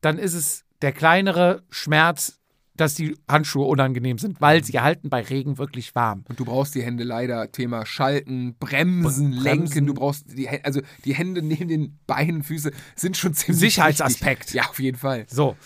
dann 0.00 0.18
ist 0.18 0.34
es 0.34 0.64
der 0.82 0.92
kleinere 0.92 1.62
Schmerz, 1.70 2.38
dass 2.74 2.94
die 2.94 3.16
Handschuhe 3.28 3.66
unangenehm 3.66 4.18
sind, 4.18 4.40
weil 4.40 4.62
sie 4.64 4.80
halten 4.80 5.10
bei 5.10 5.20
Regen 5.22 5.58
wirklich 5.58 5.94
warm. 5.94 6.24
Und 6.28 6.38
du 6.40 6.44
brauchst 6.44 6.74
die 6.74 6.82
Hände 6.82 7.04
leider, 7.04 7.50
Thema 7.52 7.84
Schalten, 7.84 8.54
Bremsen, 8.58 9.30
Bremsen. 9.32 9.42
Lenken, 9.42 9.86
du 9.86 9.94
brauchst 9.94 10.36
die 10.36 10.48
Hände, 10.48 10.64
also 10.64 10.80
die 11.04 11.14
Hände 11.14 11.42
neben 11.42 11.68
den 11.68 11.98
Beinen, 12.06 12.42
Füße 12.42 12.70
sind 12.96 13.16
schon 13.16 13.34
ziemlich 13.34 13.60
Sicherheitsaspekt. 13.60 14.40
wichtig. 14.46 14.54
Ja, 14.54 14.68
auf 14.70 14.78
jeden 14.78 14.98
Fall. 14.98 15.26
So. 15.28 15.56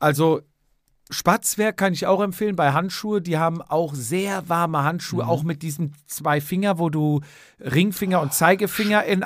Also 0.00 0.40
Spatzwerk 1.12 1.76
kann 1.76 1.92
ich 1.92 2.06
auch 2.06 2.22
empfehlen 2.22 2.54
bei 2.54 2.72
Handschuhe. 2.72 3.20
Die 3.20 3.36
haben 3.36 3.60
auch 3.62 3.94
sehr 3.96 4.48
warme 4.48 4.84
Handschuhe, 4.84 5.24
Mhm. 5.24 5.28
auch 5.30 5.42
mit 5.42 5.62
diesen 5.62 5.94
zwei 6.06 6.40
Finger, 6.40 6.78
wo 6.78 6.88
du 6.88 7.20
Ringfinger 7.58 8.20
und 8.20 8.32
Zeigefinger 8.32 9.04
in 9.04 9.24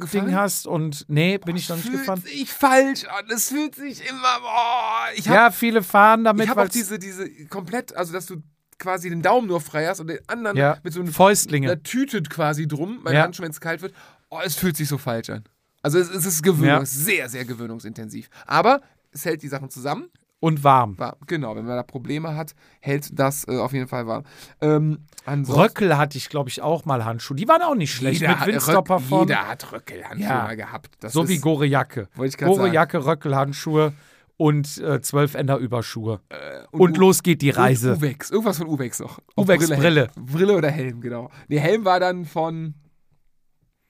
gefahren? 0.00 0.26
Ding 0.26 0.34
hast. 0.34 0.66
Und 0.66 1.04
nee, 1.08 1.38
bin 1.38 1.54
ich 1.54 1.68
noch 1.68 1.76
nicht 1.76 1.86
fühlt 1.86 2.00
gefahren. 2.00 2.20
sich 2.22 2.52
falsch 2.52 3.04
an. 3.04 3.26
Es 3.32 3.48
fühlt 3.48 3.76
sich 3.76 4.08
immer. 4.08 4.38
Oh, 4.44 5.12
ich 5.14 5.28
habe 5.28 5.36
Ja, 5.36 5.50
viele 5.52 5.84
fahren 5.84 6.24
damit, 6.24 6.44
ich 6.44 6.50
hab 6.50 6.58
auch 6.58 6.68
diese, 6.68 6.98
diese 6.98 7.28
komplett, 7.46 7.94
also 7.94 8.12
dass 8.12 8.26
du 8.26 8.42
quasi 8.80 9.08
den 9.08 9.22
Daumen 9.22 9.46
nur 9.46 9.60
frei 9.60 9.86
hast 9.86 10.00
und 10.00 10.08
den 10.08 10.18
anderen 10.26 10.56
ja, 10.56 10.78
mit 10.82 10.92
so 10.92 11.00
einem 11.00 11.12
Fäustlinge. 11.12 11.70
einer 11.70 11.82
Tüte 11.82 12.22
quasi 12.24 12.66
drum, 12.66 13.02
bei 13.04 13.12
Ja. 13.12 13.22
Handschuhen, 13.22 13.44
wenn 13.44 13.52
es 13.52 13.60
kalt 13.60 13.82
wird. 13.82 13.94
Oh, 14.30 14.40
es 14.44 14.56
fühlt 14.56 14.76
sich 14.76 14.88
so 14.88 14.98
falsch 14.98 15.30
an. 15.30 15.44
Also 15.80 15.98
es, 16.00 16.08
ist 16.26 16.42
Gewöhnung, 16.42 16.80
Ja. 16.80 16.84
sehr, 16.84 17.28
sehr 17.28 17.44
gewöhnungsintensiv. 17.44 18.28
Aber 18.46 18.80
es 19.18 19.24
hält 19.24 19.42
die 19.42 19.48
Sachen 19.48 19.70
zusammen. 19.70 20.08
Und 20.40 20.62
warm. 20.62 20.96
War, 21.00 21.16
genau, 21.26 21.56
wenn 21.56 21.64
man 21.64 21.74
da 21.74 21.82
Probleme 21.82 22.36
hat, 22.36 22.54
hält 22.80 23.18
das 23.18 23.44
äh, 23.48 23.56
auf 23.58 23.72
jeden 23.72 23.88
Fall 23.88 24.06
warm. 24.06 24.22
Ähm, 24.60 25.00
Röckel 25.26 25.98
hatte 25.98 26.16
ich, 26.16 26.28
glaube 26.28 26.48
ich, 26.48 26.62
auch 26.62 26.84
mal 26.84 27.04
Handschuhe. 27.04 27.36
Die 27.36 27.48
waren 27.48 27.60
auch 27.62 27.74
nicht 27.74 27.92
schlecht. 27.92 28.20
Jeder 28.20 28.34
mit 28.34 28.40
hat- 28.42 28.46
Windstopper 28.46 29.00
von. 29.00 29.26
Jeder 29.26 29.48
hat 29.48 29.72
Röckelhandschuhe 29.72 30.28
Ja. 30.28 30.44
mal 30.44 30.56
gehabt. 30.56 30.90
Das 31.00 31.12
so 31.12 31.24
ist, 31.24 31.28
wie 31.30 31.38
Gore-Jacke. 31.38 32.08
Gore-Jacke, 32.16 33.04
Röckelhandschuhe 33.04 33.92
und 34.36 34.78
äh, 34.78 35.00
12 35.00 35.34
Ender 35.34 35.56
Überschuhe. 35.56 36.20
Äh, 36.28 36.36
Und, 36.70 36.96
U- 36.98 37.00
los 37.00 37.24
geht 37.24 37.42
die 37.42 37.50
und 37.50 37.56
Reise. 37.58 37.96
Uwex, 37.96 38.30
irgendwas 38.30 38.58
von 38.58 38.68
Uwex 38.68 39.00
noch. 39.00 39.18
Uwex 39.36 39.68
Helm. 39.68 39.80
Brille. 39.80 40.10
Brille 40.14 40.54
oder 40.56 40.70
Helm, 40.70 41.00
genau. 41.00 41.32
Nee, 41.48 41.58
Helm 41.58 41.84
war 41.84 41.98
dann 41.98 42.24
von. 42.26 42.74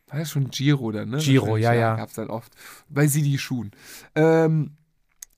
War 0.07 0.21
das 0.21 0.31
schon 0.31 0.49
Giro 0.49 0.91
dann, 0.93 1.11
ne? 1.11 1.19
Giro, 1.19 1.59
ja, 1.59 1.75
ja. 1.75 1.95
Gab's 1.97 2.15
dann 2.15 2.31
oft. 2.31 2.55
Bei 2.89 3.07
Sidi 3.07 3.37
Schuhen. 3.37 3.73
Ähm, 4.15 4.78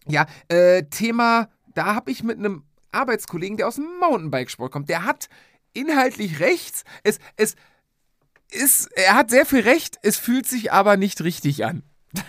ja, 0.06 0.26
äh, 0.48 0.84
Thema, 0.84 1.48
da 1.74 1.94
habe 1.94 2.10
ich 2.10 2.22
mit 2.22 2.38
einem 2.38 2.64
Arbeitskollegen, 2.92 3.56
der 3.56 3.68
aus 3.68 3.76
dem 3.76 3.86
Mountainbikesport 4.00 4.72
kommt, 4.72 4.88
der 4.88 5.04
hat 5.04 5.28
inhaltlich 5.72 6.40
rechts. 6.40 6.84
Es, 7.04 7.18
es 7.36 7.54
ist, 8.50 8.90
er 8.96 9.14
hat 9.14 9.30
sehr 9.30 9.46
viel 9.46 9.60
Recht, 9.60 9.98
es 10.02 10.16
fühlt 10.16 10.46
sich 10.46 10.72
aber 10.72 10.96
nicht 10.96 11.22
richtig 11.22 11.64
an. 11.64 11.82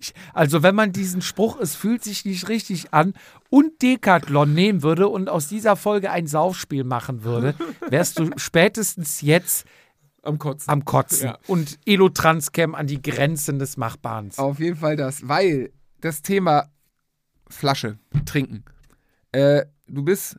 Ich, 0.00 0.14
also 0.32 0.62
wenn 0.62 0.76
man 0.76 0.92
diesen 0.92 1.22
Spruch, 1.22 1.58
es 1.58 1.74
fühlt 1.74 2.04
sich 2.04 2.24
nicht 2.24 2.48
richtig 2.48 2.94
an, 2.94 3.14
und 3.50 3.82
Decathlon 3.82 4.54
nehmen 4.54 4.84
würde 4.84 5.08
und 5.08 5.28
aus 5.28 5.48
dieser 5.48 5.74
Folge 5.74 6.12
ein 6.12 6.28
Saufspiel 6.28 6.84
machen 6.84 7.24
würde, 7.24 7.56
wärst 7.88 8.20
du 8.20 8.30
spätestens 8.36 9.20
jetzt 9.22 9.66
Am 10.22 10.38
Kotzen. 10.38 10.70
am 10.70 10.84
Kotzen 10.84 11.26
Ja. 11.30 11.38
und 11.48 11.80
Elotranscam 11.84 12.76
an 12.76 12.86
die 12.86 13.02
Grenzen 13.02 13.58
des 13.58 13.76
Machbaren. 13.76 14.30
Auf 14.36 14.60
jeden 14.60 14.76
Fall 14.76 14.94
das, 14.94 15.26
weil 15.26 15.72
das 16.00 16.22
Thema 16.22 16.68
Flasche, 17.48 17.98
trinken. 18.24 18.64
Äh, 19.32 19.66
du 19.86 20.02
bist 20.02 20.38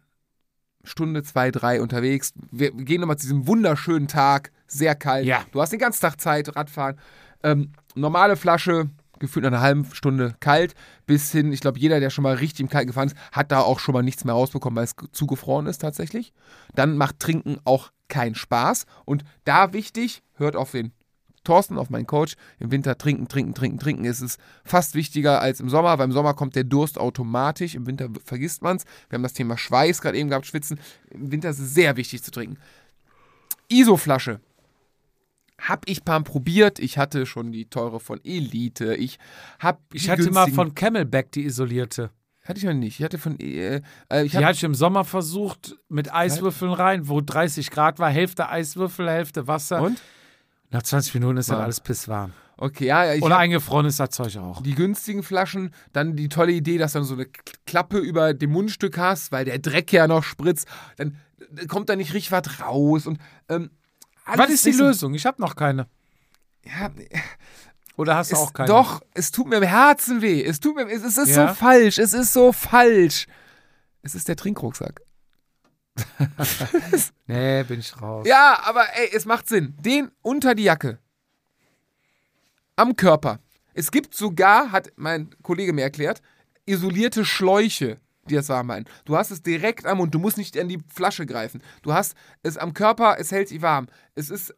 Stunde, 0.83 1.23
zwei, 1.23 1.51
drei 1.51 1.81
unterwegs. 1.81 2.33
Wir 2.51 2.71
gehen 2.71 3.01
nochmal 3.01 3.17
zu 3.17 3.27
diesem 3.27 3.47
wunderschönen 3.47 4.07
Tag, 4.07 4.51
sehr 4.67 4.95
kalt. 4.95 5.25
Ja. 5.25 5.43
Du 5.51 5.61
hast 5.61 5.71
den 5.71 5.79
ganzen 5.79 6.01
Tag 6.01 6.19
Zeit, 6.19 6.55
Radfahren. 6.55 6.97
Ähm, 7.43 7.73
normale 7.95 8.35
Flasche, 8.35 8.89
gefühlt 9.19 9.43
nach 9.43 9.51
einer 9.51 9.61
halben 9.61 9.85
Stunde 9.93 10.35
kalt, 10.39 10.75
bis 11.05 11.31
hin, 11.31 11.51
ich 11.51 11.59
glaube, 11.61 11.79
jeder, 11.79 11.99
der 11.99 12.09
schon 12.09 12.23
mal 12.23 12.35
richtig 12.35 12.61
im 12.61 12.69
Kalten 12.69 12.87
gefahren 12.87 13.09
ist, 13.09 13.17
hat 13.31 13.51
da 13.51 13.59
auch 13.59 13.79
schon 13.79 13.93
mal 13.93 14.03
nichts 14.03 14.25
mehr 14.25 14.33
rausbekommen, 14.33 14.77
weil 14.77 14.85
es 14.85 14.95
zugefroren 15.11 15.67
ist 15.67 15.79
tatsächlich. 15.79 16.33
Dann 16.73 16.97
macht 16.97 17.19
Trinken 17.19 17.57
auch 17.65 17.91
keinen 18.07 18.35
Spaß. 18.35 18.85
Und 19.05 19.23
da 19.43 19.73
wichtig, 19.73 20.23
hört 20.35 20.55
auf 20.55 20.71
den 20.71 20.93
Thorsten, 21.49 21.79
auf 21.79 21.89
meinen 21.89 22.05
Coach, 22.05 22.35
im 22.59 22.69
Winter 22.69 22.95
trinken, 22.95 23.27
trinken, 23.27 23.55
trinken, 23.55 23.79
trinken. 23.79 24.05
Es 24.05 24.21
ist 24.21 24.39
fast 24.63 24.93
wichtiger 24.93 25.41
als 25.41 25.59
im 25.59 25.69
Sommer, 25.69 25.97
weil 25.97 26.05
im 26.05 26.11
Sommer 26.11 26.35
kommt 26.35 26.55
der 26.55 26.63
Durst 26.63 26.99
automatisch, 26.99 27.73
im 27.73 27.87
Winter 27.87 28.09
vergisst 28.23 28.61
man 28.61 28.77
es. 28.77 28.85
Wir 29.09 29.17
haben 29.17 29.23
das 29.23 29.33
Thema 29.33 29.57
Schweiß 29.57 29.99
gerade 30.01 30.15
eben 30.19 30.29
gehabt, 30.29 30.45
Schwitzen. 30.45 30.79
Im 31.09 31.31
Winter 31.31 31.49
ist 31.49 31.57
es 31.57 31.73
sehr 31.73 31.97
wichtig 31.97 32.21
zu 32.21 32.29
trinken. 32.29 32.57
ISO-Flasche. 33.67 34.41
Hab 35.59 35.89
ich 35.89 36.05
paar 36.05 36.21
probiert. 36.23 36.77
Ich 36.77 36.99
hatte 36.99 37.25
schon 37.25 37.51
die 37.51 37.65
teure 37.65 37.99
von 37.99 38.23
Elite. 38.23 38.93
Ich 38.95 39.17
hab 39.57 39.81
Ich 39.91 40.07
hatte 40.07 40.29
mal 40.29 40.51
von 40.51 40.75
Camelback 40.75 41.31
die 41.31 41.45
isolierte. 41.45 42.11
Hatte 42.43 42.59
ich 42.59 42.65
noch 42.65 42.73
nicht. 42.73 42.99
Ich 42.99 43.03
hatte 43.03 43.17
von. 43.17 43.39
Äh, 43.39 43.81
äh, 44.11 44.23
ich 44.23 44.31
Die 44.31 44.37
hatte 44.37 44.55
ich 44.55 44.63
im 44.63 44.75
Sommer 44.75 45.03
versucht 45.03 45.77
mit 45.89 46.13
Eiswürfeln 46.13 46.73
rein, 46.73 47.07
wo 47.07 47.21
30 47.21 47.71
Grad 47.71 47.97
war, 47.97 48.11
Hälfte 48.11 48.49
Eiswürfel, 48.49 49.09
Hälfte 49.09 49.47
Wasser. 49.47 49.81
und? 49.81 49.99
Nach 50.71 50.83
20 50.83 51.13
Minuten 51.15 51.37
ist 51.37 51.49
dann 51.49 51.61
alles 51.61 51.79
pisswarm. 51.79 52.33
Okay, 52.57 52.85
ja, 52.87 53.05
ja. 53.05 53.13
Ich 53.15 53.21
Oder 53.23 53.35
hab 53.35 53.41
eingefroren 53.41 53.85
ist 53.85 53.99
das 53.99 54.09
Zeug 54.09 54.37
auch. 54.37 54.61
die 54.61 54.75
günstigen 54.75 55.23
Flaschen. 55.23 55.73
Dann 55.93 56.15
die 56.15 56.27
tolle 56.29 56.51
Idee, 56.51 56.77
dass 56.77 56.91
du 56.93 56.99
dann 56.99 57.05
so 57.07 57.13
eine 57.15 57.25
Klappe 57.65 57.97
über 57.99 58.33
dem 58.33 58.51
Mundstück 58.51 58.97
hast, 58.97 59.31
weil 59.31 59.45
der 59.45 59.59
Dreck 59.59 59.91
ja 59.93 60.07
noch 60.07 60.23
spritzt. 60.23 60.67
Dann 60.97 61.17
äh, 61.55 61.65
kommt 61.67 61.89
da 61.89 61.95
nicht 61.95 62.13
richtig 62.13 62.31
was 62.31 62.59
raus. 62.61 63.07
Und, 63.07 63.17
ähm, 63.47 63.71
Was 64.35 64.49
ist 64.49 64.65
die 64.65 64.71
Lösung? 64.71 65.13
Ich 65.13 65.25
habe 65.25 65.41
noch 65.41 65.55
keine. 65.55 65.87
Ja, 66.65 66.91
Oder 67.95 68.15
hast 68.17 68.31
du 68.33 68.35
auch 68.35 68.51
keine? 68.53 68.67
doch, 68.67 69.01
es 69.13 69.31
tut 69.31 69.47
mir 69.47 69.55
im 69.57 69.63
Herzen 69.63 70.21
weh. 70.21 70.43
Es 70.43 70.59
tut 70.59 70.75
mir, 70.75 70.87
es, 70.89 71.03
es 71.03 71.17
ist 71.17 71.29
Ja? 71.35 71.47
so 71.47 71.53
falsch. 71.55 71.97
Es 71.97 72.13
ist 72.13 72.33
so 72.33 72.51
falsch. 72.51 73.25
Es 74.01 74.15
ist 74.15 74.27
der 74.27 74.35
Trinkrucksack. 74.35 75.01
Nee, 77.27 77.63
bin 77.63 77.79
ich 77.79 78.01
raus. 78.01 78.25
Ja, 78.27 78.59
aber 78.63 78.85
ey, 78.95 79.09
es 79.13 79.25
macht 79.25 79.47
Sinn. 79.47 79.75
Den 79.79 80.11
unter 80.21 80.55
die 80.55 80.63
Jacke. 80.63 80.99
Am 82.75 82.95
Körper. 82.95 83.39
Es 83.73 83.91
gibt 83.91 84.15
sogar, 84.15 84.71
hat 84.71 84.91
mein 84.95 85.29
Kollege 85.43 85.73
mir 85.73 85.83
erklärt, 85.83 86.21
isolierte 86.65 87.23
Schläuche, 87.25 87.99
die 88.29 88.35
das 88.35 88.49
warm 88.49 88.71
halten. 88.71 88.89
Du 89.05 89.15
hast 89.15 89.31
es 89.31 89.41
direkt 89.41 89.85
am 89.85 89.97
Mund, 89.99 90.13
du 90.13 90.19
musst 90.19 90.37
nicht 90.37 90.57
an 90.57 90.67
die 90.69 90.79
Flasche 90.93 91.25
greifen. 91.25 91.61
Du 91.81 91.93
hast 91.93 92.15
es 92.43 92.57
am 92.57 92.73
Körper, 92.73 93.17
es 93.19 93.31
hält 93.31 93.49
sich 93.49 93.61
warm. 93.61 93.87
Es 94.15 94.29
ist 94.29 94.53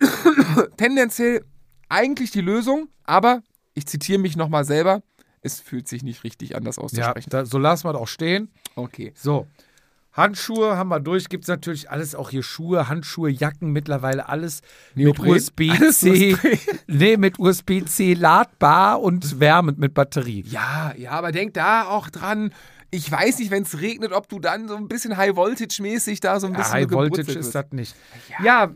tendenziell 0.76 1.44
eigentlich 1.88 2.30
die 2.30 2.40
Lösung, 2.40 2.88
aber 3.04 3.42
ich 3.74 3.86
zitiere 3.86 4.18
mich 4.18 4.36
nochmal 4.36 4.64
selber. 4.64 5.02
Es 5.42 5.60
fühlt 5.60 5.88
sich 5.88 6.02
nicht 6.02 6.22
richtig 6.24 6.54
an, 6.54 6.64
das 6.64 6.76
Ja, 6.76 6.82
auszusprechen. 6.82 7.30
da, 7.30 7.46
so 7.46 7.58
lassen 7.58 7.84
wir 7.86 7.92
das 7.94 8.02
auch 8.02 8.08
stehen. 8.08 8.52
Okay. 8.76 9.12
So. 9.16 9.46
Handschuhe 10.20 10.76
haben 10.76 10.88
wir 10.90 11.00
durch. 11.00 11.28
Gibt 11.28 11.44
es 11.44 11.48
natürlich 11.48 11.90
alles, 11.90 12.14
auch 12.14 12.30
hier 12.30 12.42
Schuhe, 12.42 12.88
Handschuhe, 12.88 13.30
Jacken, 13.30 13.72
mittlerweile 13.72 14.28
alles 14.28 14.60
Neopren? 14.94 15.28
mit 15.32 15.36
USB-C. 15.36 16.34
USB. 16.34 16.46
nee, 16.86 17.16
mit 17.16 17.38
USB-C 17.38 18.14
ladbar 18.14 19.00
und 19.00 19.40
wärmend 19.40 19.78
mit 19.78 19.94
Batterie. 19.94 20.44
Ja, 20.46 20.92
ja, 20.96 21.10
aber 21.12 21.32
denk 21.32 21.54
da 21.54 21.84
auch 21.88 22.08
dran. 22.10 22.52
Ich 22.92 23.10
weiß 23.10 23.38
nicht, 23.38 23.50
wenn 23.50 23.62
es 23.62 23.80
regnet, 23.80 24.12
ob 24.12 24.28
du 24.28 24.40
dann 24.40 24.66
so 24.68 24.76
ein 24.76 24.88
bisschen 24.88 25.16
High-Voltage-mäßig 25.16 26.20
da 26.20 26.40
so 26.40 26.46
ein 26.48 26.52
Ja, 26.52 26.58
bisschen 26.58 26.72
High 26.74 26.90
Voltage 26.90 27.10
gebrutzelt 27.22 27.38
ist 27.38 27.54
das 27.54 27.66
nicht. 27.72 27.94
Ja. 28.42 28.70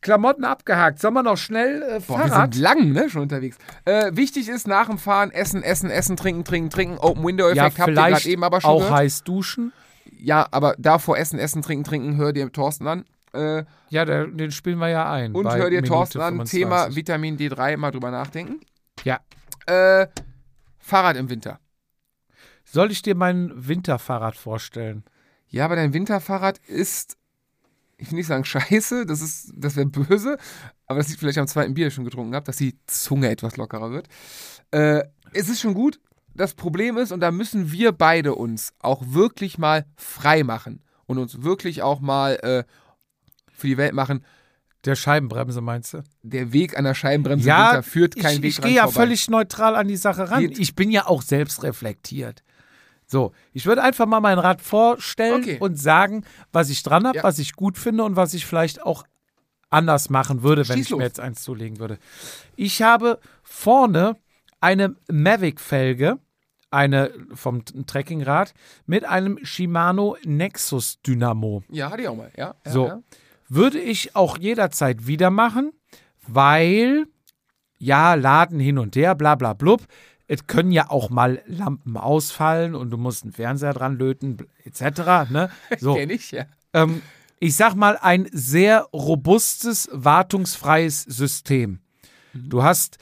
Klamotten 0.00 0.44
abgehakt. 0.44 1.00
Sollen 1.00 1.14
wir 1.14 1.24
noch 1.24 1.36
schnell 1.36 1.82
äh, 1.82 2.00
Boah, 2.06 2.18
wir 2.18 2.28
Fahrrad? 2.28 2.54
sind 2.54 2.62
lang, 2.62 2.92
ne, 2.92 3.10
schon 3.10 3.22
unterwegs. 3.22 3.58
Äh, 3.84 4.12
wichtig 4.14 4.48
ist, 4.48 4.68
nach 4.68 4.86
dem 4.86 4.96
Fahren 4.98 5.32
essen, 5.32 5.64
essen, 5.64 5.90
essen, 5.90 6.16
trinken, 6.16 6.44
trinken, 6.44 6.70
trinken. 6.70 6.98
Open 6.98 7.24
Window 7.24 7.48
ja, 7.50 7.66
Effekt 7.66 7.80
habt 7.80 7.88
ihr 7.88 7.94
gerade 7.94 8.28
eben 8.28 8.44
aber 8.44 8.60
schon 8.60 8.70
auch 8.70 8.78
gehört. 8.78 8.94
heiß 8.94 9.24
duschen. 9.24 9.72
Ja, 10.18 10.46
aber 10.50 10.74
davor 10.78 11.16
essen, 11.18 11.38
essen, 11.38 11.62
trinken, 11.62 11.84
trinken, 11.84 12.16
hör 12.16 12.32
dir 12.32 12.50
Thorsten 12.52 12.86
an. 12.86 13.04
Äh, 13.32 13.64
Ja, 13.90 14.04
der, 14.04 14.26
den 14.26 14.50
spielen 14.50 14.78
wir 14.78 14.88
ja 14.88 15.10
ein. 15.10 15.34
und 15.34 15.50
hör 15.52 15.70
dir 15.70 15.82
Thorsten 15.82 16.20
an, 16.20 16.34
25. 16.34 16.60
Thema 16.60 16.94
Vitamin 16.94 17.36
D3, 17.36 17.76
mal 17.76 17.90
drüber 17.90 18.10
nachdenken. 18.10 18.60
Ja. 19.04 19.20
Äh, 19.66 20.06
Fahrrad 20.78 21.16
im 21.16 21.28
Winter. 21.30 21.60
Soll 22.64 22.90
ich 22.90 23.02
dir 23.02 23.14
mein 23.14 23.52
Winterfahrrad 23.54 24.36
vorstellen? 24.36 25.04
Ja, 25.48 25.64
aber 25.64 25.76
dein 25.76 25.92
Winterfahrrad 25.94 26.58
ist, 26.66 27.16
ich 27.96 28.10
will 28.10 28.18
nicht 28.18 28.26
sagen 28.26 28.44
scheiße, 28.44 29.06
das 29.06 29.20
ist, 29.22 29.52
das 29.56 29.76
wäre 29.76 29.86
böse, 29.86 30.36
aber 30.86 30.98
das 30.98 31.08
liegt 31.08 31.20
vielleicht 31.20 31.38
am 31.38 31.46
zweiten 31.46 31.74
Bier, 31.74 31.86
das 31.86 31.92
ich 31.92 31.96
schon 31.96 32.04
getrunken 32.04 32.34
habe, 32.34 32.44
dass 32.44 32.56
die 32.56 32.76
Zunge 32.86 33.30
etwas 33.30 33.56
lockerer 33.56 33.90
wird. 33.90 34.08
Äh, 34.70 35.02
es 35.32 35.48
ist 35.48 35.60
schon 35.60 35.74
gut. 35.74 36.00
Das 36.38 36.54
Problem 36.54 36.96
ist, 36.96 37.12
und 37.12 37.20
da 37.20 37.30
müssen 37.30 37.72
wir 37.72 37.92
beide 37.92 38.34
uns 38.34 38.72
auch 38.80 39.02
wirklich 39.06 39.58
mal 39.58 39.84
frei 39.96 40.44
machen 40.44 40.82
und 41.06 41.18
uns 41.18 41.42
wirklich 41.42 41.82
auch 41.82 42.00
mal 42.00 42.34
äh, 42.42 42.64
für 43.52 43.66
die 43.66 43.76
Welt 43.76 43.92
machen. 43.92 44.24
Der 44.84 44.94
Scheibenbremse 44.94 45.60
meinst 45.60 45.92
du? 45.94 46.04
Der 46.22 46.52
Weg 46.52 46.78
an 46.78 46.84
der 46.84 46.94
Scheibenbremse 46.94 47.48
Ja, 47.48 47.72
Winter 47.72 47.82
führt 47.82 48.14
kein 48.16 48.36
ich, 48.36 48.42
Weg 48.42 48.48
ich 48.50 48.60
gehe 48.62 48.74
ja 48.76 48.84
vorbei. 48.84 49.00
völlig 49.00 49.28
neutral 49.28 49.74
an 49.74 49.88
die 49.88 49.96
Sache 49.96 50.30
ran. 50.30 50.40
Geht. 50.40 50.58
Ich 50.60 50.74
bin 50.76 50.90
ja 50.92 51.06
auch 51.06 51.22
selbst 51.22 51.64
reflektiert. 51.64 52.44
So, 53.04 53.32
ich 53.52 53.66
würde 53.66 53.82
einfach 53.82 54.06
mal 54.06 54.20
mein 54.20 54.38
Rad 54.38 54.60
vorstellen 54.62 55.42
Okay. 55.42 55.56
und 55.58 55.76
sagen, 55.80 56.24
was 56.52 56.68
ich 56.70 56.82
dran 56.84 57.06
habe, 57.06 57.16
Ja. 57.18 57.24
was 57.24 57.38
ich 57.40 57.54
gut 57.54 57.76
finde 57.78 58.04
und 58.04 58.14
was 58.16 58.32
ich 58.34 58.46
vielleicht 58.46 58.80
auch 58.82 59.04
anders 59.70 60.08
machen 60.10 60.42
würde, 60.44 60.68
wenn 60.68 60.76
Schieß 60.76 60.84
ich 60.86 60.90
los. 60.90 60.98
mir 60.98 61.04
jetzt 61.06 61.18
eins 61.20 61.42
zulegen 61.42 61.78
würde. 61.80 61.98
Ich 62.54 62.80
habe 62.82 63.18
vorne 63.42 64.16
eine 64.60 64.94
Mavic-Felge, 65.10 66.18
eine 66.70 67.12
vom 67.34 67.64
Trekkingrad, 67.64 68.54
mit 68.86 69.04
einem 69.04 69.38
Shimano 69.44 70.16
Nexus 70.24 71.00
Dynamo. 71.02 71.62
Ja, 71.68 71.90
hatte 71.90 72.02
ich 72.02 72.08
auch 72.08 72.16
mal, 72.16 72.30
ja. 72.36 72.54
ja 72.64 72.72
So. 72.72 72.86
Ja. 72.86 73.02
Würde 73.48 73.80
ich 73.80 74.14
auch 74.14 74.36
jederzeit 74.38 75.06
wieder 75.06 75.30
machen, 75.30 75.72
weil, 76.26 77.06
ja, 77.78 78.14
Laden 78.14 78.60
hin 78.60 78.78
und 78.78 78.94
her, 78.94 79.14
bla 79.14 79.34
bla 79.34 79.54
blub. 79.54 79.86
Es 80.26 80.46
können 80.46 80.72
ja 80.72 80.90
auch 80.90 81.08
mal 81.08 81.42
Lampen 81.46 81.96
ausfallen 81.96 82.74
und 82.74 82.90
du 82.90 82.98
musst 82.98 83.22
einen 83.22 83.32
Fernseher 83.32 83.72
dran 83.72 83.96
löten, 83.96 84.36
etc. 84.64 85.30
Ne? 85.30 85.50
So, 85.78 85.94
Kenn 85.94 86.10
ich, 86.10 86.32
ja. 86.32 86.44
ähm, 86.74 87.00
ich 87.40 87.56
sag 87.56 87.74
mal, 87.74 87.96
ein 87.96 88.28
sehr 88.32 88.82
robustes, 88.92 89.88
wartungsfreies 89.92 91.02
System. 91.04 91.80
Mhm. 92.34 92.50
Du 92.50 92.62
hast, 92.62 92.98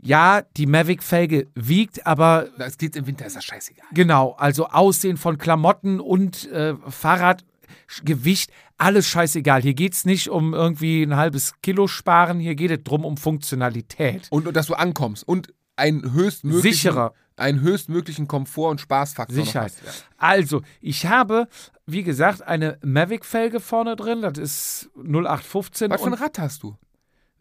ja, 0.00 0.42
die 0.56 0.66
Mavic-Felge 0.66 1.48
wiegt, 1.54 2.06
aber 2.06 2.48
Das 2.56 2.78
geht 2.78 2.96
im 2.96 3.06
Winter, 3.06 3.26
ist 3.26 3.36
das 3.36 3.44
scheißegal. 3.44 3.86
Genau, 3.92 4.32
also 4.38 4.68
Aussehen 4.68 5.16
von 5.16 5.38
Klamotten 5.38 6.00
und 6.00 6.50
äh, 6.52 6.74
Fahrradgewicht, 6.88 8.50
alles 8.76 9.08
scheißegal. 9.08 9.62
Hier 9.62 9.74
geht 9.74 9.94
es 9.94 10.04
nicht 10.04 10.28
um 10.28 10.54
irgendwie 10.54 11.02
ein 11.02 11.16
halbes 11.16 11.54
Kilo 11.62 11.88
sparen, 11.88 12.38
hier 12.38 12.54
geht 12.54 12.70
es 12.70 12.84
drum 12.84 13.04
um 13.04 13.16
Funktionalität. 13.16 14.28
Und, 14.30 14.46
und 14.46 14.56
dass 14.56 14.66
du 14.66 14.74
ankommst 14.74 15.26
und 15.26 15.52
einen 15.76 16.12
höchstmöglichen, 16.12 16.72
Sicherer. 16.72 17.12
einen 17.36 17.60
höchstmöglichen 17.60 18.28
Komfort 18.28 18.70
und 18.70 18.80
Spaßfaktor 18.80 19.34
Sicherheit. 19.44 19.72
hast. 19.72 19.84
Ja. 19.84 19.92
Also, 20.16 20.62
ich 20.80 21.06
habe, 21.06 21.48
wie 21.86 22.02
gesagt, 22.02 22.42
eine 22.42 22.78
Mavic-Felge 22.84 23.60
vorne 23.60 23.96
drin, 23.96 24.22
das 24.22 24.38
ist 24.38 24.90
0815. 24.96 25.90
Was 25.90 26.00
für 26.00 26.06
ein 26.08 26.14
Rad 26.14 26.38
hast 26.38 26.62
du? 26.62 26.76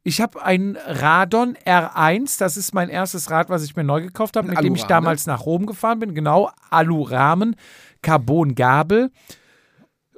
Ich 0.07 0.21
habe 0.21 0.41
ein 0.41 0.77
Radon 0.85 1.57
R1, 1.65 2.39
das 2.39 2.55
ist 2.55 2.73
mein 2.73 2.87
erstes 2.87 3.29
Rad, 3.29 3.49
was 3.49 3.63
ich 3.63 3.75
mir 3.75 3.83
neu 3.83 4.01
gekauft 4.01 4.37
habe, 4.37 4.47
mit 4.47 4.57
dem 4.63 4.73
ich 4.75 4.83
damals 4.85 5.25
nach 5.27 5.45
Rom 5.45 5.65
gefahren 5.65 5.99
bin. 5.99 6.15
Genau, 6.15 6.49
Alurahmen, 6.69 7.57
Carbongabel, 8.01 9.11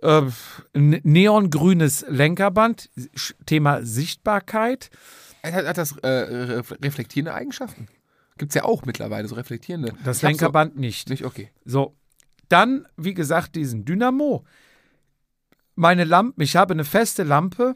äh, 0.04 0.22
neongrünes 0.76 2.06
Lenkerband, 2.08 2.90
Thema 3.48 3.84
Sichtbarkeit. 3.84 4.92
Hat, 5.44 5.54
hat 5.66 5.78
das 5.80 5.98
äh, 5.98 6.08
ref- 6.08 6.78
reflektierende 6.84 7.34
Eigenschaften? 7.34 7.88
Gibt 8.38 8.52
es 8.52 8.56
ja 8.56 8.66
auch 8.66 8.86
mittlerweile, 8.86 9.28
so 9.28 9.34
reflektierende. 9.36 9.94
Das 10.06 10.22
Lenkerband 10.22 10.78
nicht. 10.78 11.08
So, 11.08 11.12
nicht, 11.14 11.26
okay. 11.26 11.50
So, 11.66 11.96
dann, 12.48 12.88
wie 12.96 13.16
gesagt, 13.16 13.56
diesen 13.56 13.86
Dynamo. 13.86 14.46
Meine 15.76 16.04
Lampe, 16.04 16.44
ich 16.44 16.56
habe 16.56 16.74
eine 16.74 16.86
feste 16.86 17.24
Lampe 17.24 17.76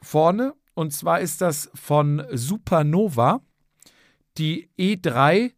vorne 0.00 0.54
und 0.78 0.92
zwar 0.92 1.18
ist 1.20 1.40
das 1.40 1.70
von 1.74 2.24
Supernova, 2.32 3.40
die 4.36 4.68
E3 4.78 5.50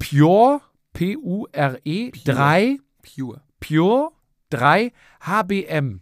Pure, 0.00 0.60
P-U-R-E, 0.92 2.10
3, 2.24 2.78
Pure. 3.00 3.42
Pure 3.60 4.10
3 4.50 4.92
HBM. 5.20 6.00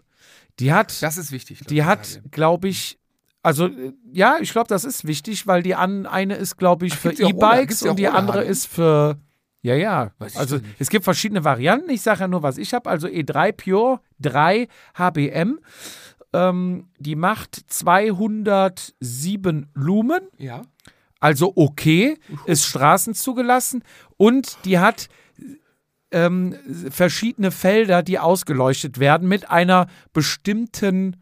Die 0.60 0.72
hat, 0.72 1.02
Das 1.02 1.18
ist 1.18 1.31
wichtig. 1.31 1.60
die 1.68 1.78
ich, 1.78 1.85
hat, 1.85 2.22
glaube 2.31 2.68
ich, 2.68 2.98
also 3.43 3.68
ja, 4.12 4.39
ich 4.40 4.52
glaube, 4.52 4.68
das 4.68 4.85
ist 4.85 5.06
wichtig, 5.06 5.47
weil 5.47 5.62
die 5.62 5.74
an, 5.74 6.06
eine 6.06 6.36
ist, 6.36 6.56
glaube 6.56 6.86
ich, 6.86 6.97
für 6.97 7.12
E-Bikes 7.12 7.82
und 7.82 7.98
die 7.98 8.09
andere 8.09 8.40
HBM? 8.40 8.51
ist 8.51 8.66
für, 8.66 9.18
ja, 9.60 9.74
ja. 9.74 10.12
Weiß 10.18 10.39
Also 10.39 10.59
es 10.78 10.89
gibt 10.89 11.05
verschiedene 11.05 11.44
Varianten. 11.44 11.90
Ich 11.90 12.01
sage 12.01 12.20
ja 12.20 12.28
nur, 12.28 12.43
was 12.43 12.56
ich 12.56 12.72
habe. 12.72 12.89
Also 12.89 13.09
E3 13.09 13.52
Pure 13.52 14.01
3 14.20 14.68
HBM. 14.97 15.60
Ähm, 16.32 16.89
die 16.98 17.16
macht 17.16 17.57
207 17.66 19.70
Lumen. 19.74 20.20
Ja. 20.39 20.62
Also 21.19 21.52
okay, 21.57 22.16
ist 22.47 22.65
Straßen 22.65 23.15
zugelassen 23.15 23.82
und 24.16 24.65
die 24.65 24.78
hat 24.78 25.09
ähm, 26.12 26.57
verschiedene 26.90 27.51
Felder, 27.51 28.02
die 28.02 28.19
ausgeleuchtet 28.19 28.98
werden 28.98 29.28
mit 29.28 29.51
einer 29.51 29.86
bestimmten 30.12 31.16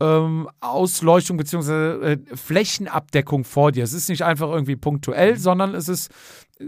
ähm, 0.00 0.48
Ausleuchtung 0.60 1.36
bzw. 1.36 2.12
Äh, 2.12 2.36
Flächenabdeckung 2.36 3.44
vor 3.44 3.72
dir. 3.72 3.84
Es 3.84 3.92
ist 3.92 4.08
nicht 4.08 4.22
einfach 4.22 4.48
irgendwie 4.48 4.76
punktuell, 4.76 5.36
sondern 5.36 5.74
es 5.74 5.88
ist 5.88 6.10
äh, 6.58 6.64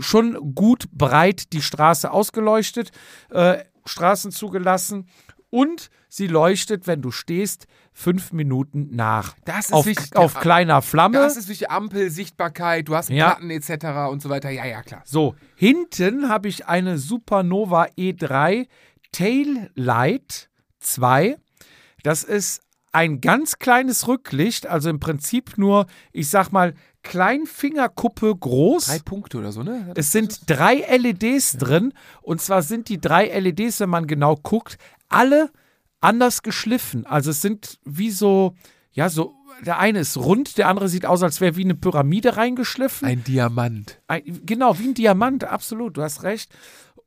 schon 0.00 0.54
gut 0.54 0.86
breit 0.92 1.52
die 1.52 1.62
Straße 1.62 2.10
ausgeleuchtet, 2.10 2.90
äh, 3.30 3.58
Straßen 3.86 4.32
zugelassen 4.32 5.08
Und 5.50 5.90
sie 6.14 6.28
leuchtet, 6.28 6.86
wenn 6.86 7.02
du 7.02 7.10
stehst, 7.10 7.66
fünf 7.92 8.32
Minuten 8.32 8.88
nach. 8.92 9.34
Das 9.44 9.66
ist 9.66 9.72
auf, 9.72 9.86
wichtig. 9.86 10.14
auf 10.14 10.34
Ja, 10.34 10.40
kleiner 10.40 10.80
Flamme. 10.82 11.18
Das 11.18 11.36
ist 11.36 11.48
wichtig. 11.48 11.70
Ampel, 11.70 12.08
Sichtbarkeit, 12.10 12.86
du 12.86 12.94
hast 12.94 13.10
Ja. 13.10 13.30
Platten 13.34 13.50
etc. 13.50 14.10
und 14.12 14.22
so 14.22 14.28
weiter. 14.28 14.50
Ja, 14.50 14.64
ja, 14.64 14.82
klar. 14.82 15.02
So, 15.04 15.34
hinten 15.56 16.28
habe 16.28 16.46
ich 16.48 16.66
eine 16.66 16.98
Supernova 16.98 17.88
E3 17.98 18.68
Taillight 19.10 20.50
2. 20.78 21.36
Das 22.04 22.22
ist 22.22 22.62
ein 22.92 23.20
ganz 23.20 23.58
kleines 23.58 24.06
Rücklicht, 24.06 24.68
also 24.68 24.90
im 24.90 25.00
Prinzip 25.00 25.58
nur, 25.58 25.86
ich 26.12 26.28
sag 26.28 26.52
mal, 26.52 26.74
Kleinfingerkuppe 27.02 28.34
groß. 28.36 28.86
Drei 28.86 28.98
Punkte 29.00 29.38
oder 29.38 29.50
so, 29.50 29.64
ne? 29.64 29.92
Es 29.96 30.12
sind 30.12 30.42
drei 30.46 30.76
LEDs 30.96 31.56
drin. 31.58 31.92
Und 32.22 32.40
zwar 32.40 32.62
sind 32.62 32.88
die 32.88 33.00
drei 33.00 33.26
LEDs, 33.38 33.80
wenn 33.80 33.90
man 33.90 34.06
genau 34.06 34.36
guckt, 34.36 34.78
alle 35.08 35.50
anders 36.04 36.42
geschliffen. 36.42 37.06
Also 37.06 37.30
es 37.30 37.40
sind 37.40 37.78
wie 37.84 38.10
so, 38.10 38.54
ja, 38.92 39.08
so, 39.08 39.34
der 39.64 39.78
eine 39.78 40.00
ist 40.00 40.16
rund, 40.16 40.58
der 40.58 40.68
andere 40.68 40.88
sieht 40.88 41.06
aus, 41.06 41.22
als 41.22 41.40
wäre 41.40 41.56
wie 41.56 41.64
eine 41.64 41.74
Pyramide 41.74 42.36
reingeschliffen. 42.36 43.06
Ein 43.08 43.24
Diamant. 43.24 44.00
Ein, 44.06 44.40
genau, 44.44 44.78
wie 44.78 44.88
ein 44.88 44.94
Diamant, 44.94 45.44
absolut, 45.44 45.96
du 45.96 46.02
hast 46.02 46.22
recht. 46.22 46.52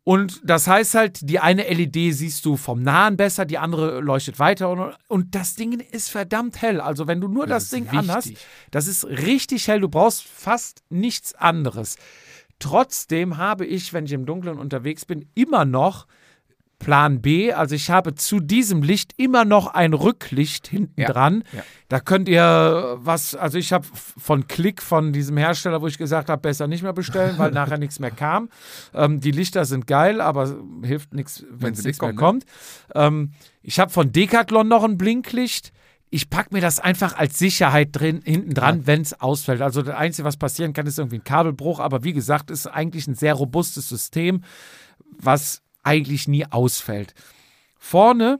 Und 0.03 0.39
das 0.45 0.67
heißt 0.67 0.95
halt, 0.95 1.29
die 1.29 1.39
eine 1.39 1.63
LED 1.63 2.15
siehst 2.15 2.45
du 2.45 2.55
vom 2.55 2.81
Nahen 2.81 3.17
besser, 3.17 3.43
die 3.43 3.57
andere 3.57 3.99
leuchtet 3.99 4.39
weiter 4.39 4.69
und, 4.69 4.95
und 5.09 5.35
das 5.35 5.55
Ding 5.55 5.81
ist 5.81 6.09
verdammt 6.09 6.61
hell. 6.61 6.79
Also 6.79 7.07
wenn 7.07 7.19
du 7.19 7.27
nur 7.27 7.45
das, 7.45 7.63
ist 7.63 7.73
Ding 7.73 7.83
wichtig. 7.91 7.99
anhast, 7.99 8.31
das 8.71 8.87
ist 8.87 9.05
richtig 9.05 9.67
hell, 9.67 9.81
du 9.81 9.89
brauchst 9.89 10.23
fast 10.23 10.81
nichts 10.89 11.35
anderes. 11.35 11.97
Trotzdem 12.57 13.35
habe 13.35 13.65
ich, 13.65 13.91
wenn 13.91 14.05
ich 14.05 14.13
im 14.13 14.25
Dunkeln 14.25 14.57
unterwegs 14.57 15.05
bin, 15.05 15.29
immer 15.35 15.65
noch 15.65 16.07
Plan 16.79 17.21
B. 17.21 17.51
Also 17.53 17.75
ich 17.75 17.89
habe 17.89 18.13
zu 18.15 18.39
diesem 18.39 18.83
Licht 18.83 19.13
immer 19.17 19.45
noch 19.45 19.67
ein 19.67 19.93
Rücklicht 19.93 20.67
hinten 20.67 21.01
Ja, 21.01 21.07
dran. 21.11 21.43
ja. 21.51 21.63
Da 21.89 21.99
könnt 21.99 22.29
ihr 22.29 22.97
was, 22.99 23.33
also 23.35 23.57
ich 23.57 23.73
habe 23.73 23.85
von 23.91 24.47
Klick 24.47 24.81
von 24.81 25.11
diesem 25.13 25.37
Hersteller, 25.37 25.81
wo 25.81 25.87
ich 25.87 25.97
gesagt 25.97 26.29
habe, 26.29 26.41
besser 26.41 26.67
nicht 26.67 26.83
mehr 26.83 26.93
bestellen, 26.93 27.37
weil 27.37 27.51
nachher 27.53 27.77
nichts 27.77 27.99
mehr 27.99 28.11
kam. 28.11 28.49
Ähm, 28.93 29.19
die 29.19 29.31
Lichter 29.31 29.65
sind 29.65 29.87
geil, 29.87 30.21
aber 30.21 30.55
hilft 30.83 31.13
nichts, 31.13 31.43
wenn 31.49 31.73
es 31.73 31.79
sie 31.79 31.87
nichts 31.87 32.01
mehr 32.01 32.11
mitkommen, 32.11 32.41
kommt. 32.41 32.45
Ähm, 32.93 33.31
ich 33.63 33.79
habe 33.79 33.91
von 33.91 34.11
Decathlon 34.11 34.67
noch 34.67 34.83
ein 34.83 34.97
Blinklicht. 34.97 35.71
Ich 36.09 36.29
packe 36.29 36.53
mir 36.53 36.61
das 36.61 36.79
einfach 36.79 37.17
als 37.17 37.37
Sicherheit 37.37 37.89
drin, 37.91 38.21
hinten 38.23 38.53
dran, 38.53 38.87
wenn 38.87 39.01
es 39.01 39.19
ausfällt. 39.19 39.61
Also 39.61 39.81
das 39.81 39.95
Einzige, 39.95 40.25
was 40.25 40.37
passieren 40.37 40.71
kann, 40.73 40.87
ist 40.87 40.99
irgendwie 40.99 41.17
ein 41.17 41.23
Kabelbruch. 41.25 41.79
Aber 41.81 42.03
wie 42.05 42.13
gesagt, 42.13 42.49
ist 42.49 42.67
eigentlich 42.67 43.07
ein 43.07 43.15
sehr 43.15 43.33
robustes 43.33 43.89
System, 43.89 44.41
was 45.19 45.61
eigentlich 45.87 46.27
nie 46.27 46.45
ausfällt. 46.45 47.13
Vorne 47.77 48.39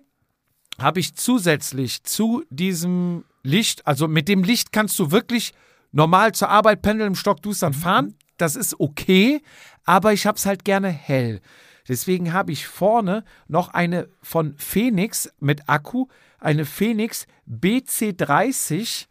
habe 0.78 1.00
ich 1.00 1.16
zusätzlich 1.16 2.04
zu 2.04 2.44
diesem 2.50 3.24
Licht, 3.42 3.88
also 3.88 4.08
mit 4.08 4.28
dem 4.28 4.44
Licht 4.44 4.74
kannst 4.74 5.00
du 5.00 5.12
wirklich 5.12 5.54
normal 5.92 6.34
zur 6.34 6.50
Arbeit 6.50 6.82
pendeln 6.82 7.10
im 7.10 7.16
Stockdustern 7.16 7.74
fahren. 7.74 8.16
Das 8.36 8.56
ist 8.56 8.80
okay, 8.80 9.42
aber 9.86 10.12
ich 10.14 10.28
habe 10.28 10.38
es 10.38 10.46
halt 10.46 10.66
gerne 10.66 10.90
hell. 10.90 11.42
Deswegen 11.88 12.34
habe 12.34 12.52
ich 12.52 12.68
vorne 12.68 13.24
noch 13.48 13.70
eine 13.70 14.10
von 14.22 14.56
Phoenix 14.58 15.32
mit 15.40 15.70
Akku, 15.70 16.08
eine 16.40 16.66
Phoenix 16.66 17.26
BC30 17.50 19.06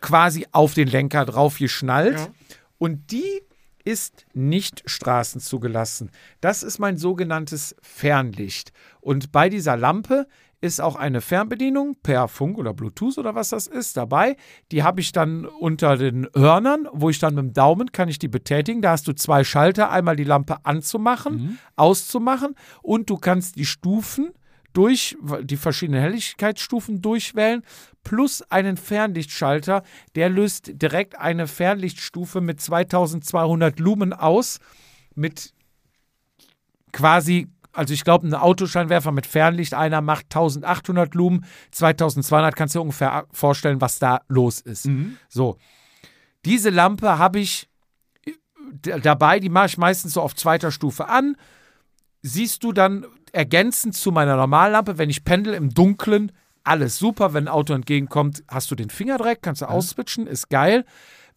quasi 0.00 0.46
auf 0.52 0.72
den 0.72 0.88
Lenker 0.88 1.26
drauf 1.26 1.58
geschnallt. 1.58 2.30
Und 2.78 3.10
die 3.10 3.42
ist 3.86 4.26
nicht 4.34 4.82
straßenzugelassen. 4.86 6.10
Das 6.40 6.62
ist 6.62 6.78
mein 6.78 6.98
sogenanntes 6.98 7.76
Fernlicht. 7.80 8.72
Und 9.00 9.30
bei 9.30 9.48
dieser 9.48 9.76
Lampe 9.76 10.26
ist 10.60 10.80
auch 10.80 10.96
eine 10.96 11.20
Fernbedienung 11.20 11.96
per 12.02 12.26
Funk 12.26 12.58
oder 12.58 12.74
Bluetooth 12.74 13.16
oder 13.18 13.34
was 13.36 13.50
das 13.50 13.68
ist 13.68 13.96
dabei. 13.96 14.36
Die 14.72 14.82
habe 14.82 15.00
ich 15.00 15.12
dann 15.12 15.44
unter 15.44 15.96
den 15.96 16.26
Hörnern, 16.34 16.88
wo 16.92 17.10
ich 17.10 17.20
dann 17.20 17.36
mit 17.36 17.44
dem 17.44 17.52
Daumen 17.52 17.92
kann 17.92 18.08
ich 18.08 18.18
die 18.18 18.28
betätigen. 18.28 18.82
Da 18.82 18.90
hast 18.90 19.06
du 19.06 19.12
zwei 19.12 19.44
Schalter, 19.44 19.90
einmal 19.90 20.16
die 20.16 20.24
Lampe 20.24 20.64
anzumachen, 20.64 21.58
auszumachen 21.76 22.56
und 22.82 23.08
du 23.08 23.18
kannst 23.18 23.56
die 23.56 23.66
Stufen 23.66 24.32
durch 24.76 25.16
die 25.42 25.56
verschiedenen 25.56 26.00
Helligkeitsstufen 26.02 27.00
durchwählen, 27.00 27.62
plus 28.04 28.42
einen 28.50 28.76
Fernlichtschalter, 28.76 29.82
der 30.14 30.28
löst 30.28 30.70
direkt 30.82 31.18
eine 31.18 31.46
Fernlichtstufe 31.46 32.40
mit 32.42 32.60
2200 32.60 33.78
Lumen 33.80 34.12
aus, 34.12 34.58
mit 35.14 35.54
quasi, 36.92 37.48
also 37.72 37.94
ich 37.94 38.04
glaube, 38.04 38.26
ein 38.26 38.34
Autoscheinwerfer 38.34 39.12
mit 39.12 39.26
Fernlicht, 39.26 39.74
einer 39.74 40.00
macht 40.00 40.26
1800 40.26 41.14
Lumen, 41.14 41.44
2200 41.70 42.54
kannst 42.54 42.74
du 42.74 42.78
dir 42.78 42.82
ungefähr 42.82 43.26
vorstellen, 43.32 43.80
was 43.80 43.98
da 43.98 44.20
los 44.28 44.60
ist. 44.60 44.86
So, 45.28 45.56
diese 46.44 46.70
Lampe 46.70 47.18
habe 47.18 47.40
ich 47.40 47.68
d- 48.84 49.00
dabei, 49.00 49.40
die 49.40 49.48
mache 49.48 49.66
ich 49.66 49.78
meistens 49.78 50.12
so 50.12 50.20
auf 50.20 50.34
zweiter 50.34 50.70
Stufe 50.70 51.08
an, 51.08 51.36
siehst 52.26 52.64
du 52.64 52.72
dann 52.72 53.06
ergänzend 53.32 53.94
zu 53.94 54.10
meiner 54.12 54.36
Normallampe, 54.36 54.98
wenn 54.98 55.10
ich 55.10 55.24
pendel 55.24 55.54
im 55.54 55.70
Dunkeln, 55.70 56.32
alles 56.64 56.98
super. 56.98 57.32
Wenn 57.32 57.44
ein 57.44 57.52
Auto 57.52 57.72
entgegenkommt, 57.72 58.42
hast 58.48 58.70
du 58.70 58.74
den 58.74 58.90
Finger 58.90 59.18
direkt, 59.18 59.42
kannst 59.42 59.62
du 59.62 59.66
ausswitchen, 59.66 60.26
ist 60.26 60.48
geil. 60.50 60.84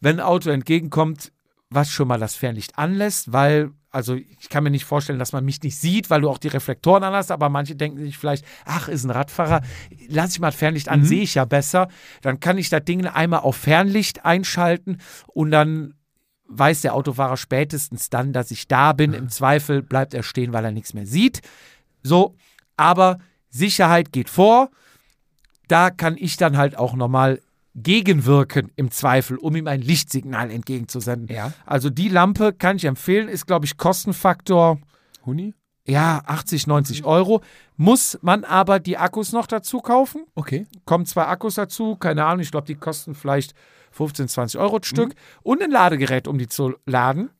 Wenn 0.00 0.18
ein 0.18 0.26
Auto 0.26 0.50
entgegenkommt, 0.50 1.32
was 1.68 1.90
schon 1.90 2.08
mal 2.08 2.18
das 2.18 2.34
Fernlicht 2.34 2.78
anlässt, 2.78 3.32
weil, 3.32 3.70
also 3.90 4.14
ich 4.14 4.48
kann 4.48 4.64
mir 4.64 4.70
nicht 4.70 4.84
vorstellen, 4.84 5.20
dass 5.20 5.32
man 5.32 5.44
mich 5.44 5.62
nicht 5.62 5.78
sieht, 5.78 6.10
weil 6.10 6.22
du 6.22 6.28
auch 6.28 6.38
die 6.38 6.48
Reflektoren 6.48 7.04
an 7.04 7.12
hast, 7.12 7.30
aber 7.30 7.48
manche 7.48 7.76
denken 7.76 7.98
sich 7.98 8.18
vielleicht, 8.18 8.44
ach, 8.64 8.88
ist 8.88 9.04
ein 9.04 9.10
Radfahrer, 9.10 9.60
lass 10.08 10.32
ich 10.32 10.40
mal 10.40 10.48
das 10.48 10.56
Fernlicht 10.56 10.88
an, 10.88 11.04
sehe 11.04 11.22
ich 11.22 11.34
ja 11.36 11.44
besser. 11.44 11.88
Dann 12.22 12.40
kann 12.40 12.58
ich 12.58 12.70
das 12.70 12.84
Ding 12.84 13.06
einmal 13.06 13.40
auf 13.40 13.56
Fernlicht 13.56 14.24
einschalten 14.24 14.98
und 15.28 15.52
dann 15.52 15.94
weiß 16.50 16.82
der 16.82 16.94
Autofahrer 16.94 17.36
spätestens 17.36 18.10
dann, 18.10 18.32
dass 18.32 18.50
ich 18.50 18.68
da 18.68 18.92
bin. 18.92 19.14
Im 19.14 19.28
Zweifel 19.28 19.82
bleibt 19.82 20.14
er 20.14 20.22
stehen, 20.22 20.52
weil 20.52 20.64
er 20.64 20.72
nichts 20.72 20.94
mehr 20.94 21.06
sieht. 21.06 21.40
So, 22.02 22.34
aber 22.76 23.18
Sicherheit 23.48 24.12
geht 24.12 24.28
vor. 24.28 24.70
Da 25.68 25.90
kann 25.90 26.16
ich 26.18 26.36
dann 26.36 26.56
halt 26.56 26.76
auch 26.76 26.94
nochmal 26.94 27.40
gegenwirken 27.74 28.72
im 28.76 28.90
Zweifel, 28.90 29.36
um 29.36 29.54
ihm 29.54 29.66
ein 29.66 29.80
Lichtsignal 29.80 30.50
entgegenzusenden. 30.50 31.34
Ja. 31.34 31.52
Also 31.66 31.90
die 31.90 32.08
Lampe 32.08 32.52
kann 32.52 32.76
ich 32.76 32.84
empfehlen, 32.84 33.28
ist, 33.28 33.46
glaube 33.46 33.66
ich, 33.66 33.76
Kostenfaktor 33.76 34.78
Huni? 35.24 35.54
ja 35.86 36.22
80, 36.26 36.66
90 36.66 37.04
Euro. 37.04 37.42
Muss 37.76 38.18
man 38.22 38.44
aber 38.44 38.80
die 38.80 38.96
Akkus 38.96 39.32
noch 39.32 39.46
dazu 39.46 39.78
kaufen 39.80 40.24
Okay. 40.34 40.66
kommen 40.84 41.06
zwei 41.06 41.26
Akkus 41.26 41.54
dazu, 41.54 41.96
keine 41.96 42.24
Ahnung, 42.24 42.40
ich 42.40 42.50
glaube, 42.50 42.66
die 42.66 42.74
kosten 42.74 43.14
vielleicht 43.14 43.54
15, 43.90 44.28
20 44.28 44.60
Euro 44.60 44.78
das 44.78 44.88
Stück 44.88 45.14
und 45.42 45.62
ein 45.62 45.70
Ladegerät, 45.70 46.28
um 46.28 46.38
die 46.38 46.48
zu 46.48 46.74
laden. 46.86 47.30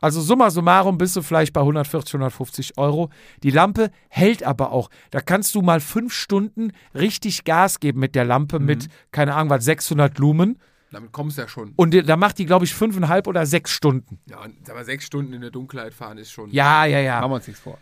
Also 0.00 0.20
summa 0.20 0.50
summarum 0.50 0.96
bist 0.96 1.16
du 1.16 1.22
vielleicht 1.22 1.52
bei 1.52 1.60
140, 1.60 2.14
150 2.14 2.78
Euro. 2.78 3.10
Die 3.42 3.50
Lampe 3.50 3.90
hält 4.08 4.42
aber 4.42 4.70
auch. 4.70 4.90
Da 5.10 5.20
kannst 5.20 5.54
du 5.54 5.62
mal 5.62 5.80
fünf 5.80 6.12
Stunden 6.12 6.72
richtig 6.94 7.44
Gas 7.44 7.80
geben 7.80 8.00
mit 8.00 8.14
der 8.14 8.24
Lampe 8.24 8.60
mit, 8.60 8.88
keine 9.10 9.34
Ahnung, 9.34 9.50
was, 9.50 9.64
600 9.64 10.18
Lumen. 10.18 10.58
Damit 10.90 11.12
kommst 11.12 11.36
du 11.36 11.42
ja 11.42 11.48
schon. 11.48 11.72
Und 11.76 11.94
da 12.08 12.16
macht 12.16 12.38
die, 12.38 12.46
glaube 12.46 12.64
ich, 12.64 12.74
fünfeinhalb 12.74 13.26
oder 13.26 13.44
sechs 13.44 13.70
Stunden. 13.72 14.20
Ja, 14.26 14.38
mal, 14.72 14.84
sechs 14.84 15.04
Stunden 15.04 15.32
in 15.34 15.42
der 15.42 15.50
Dunkelheit 15.50 15.92
fahren 15.92 16.16
ist 16.16 16.30
schon. 16.30 16.50
Ja, 16.50 16.86
ja, 16.86 17.00
ja. 17.00 17.20
Machen 17.20 17.30
wir 17.30 17.36
uns 17.36 17.46
nichts 17.46 17.62
vor. 17.62 17.78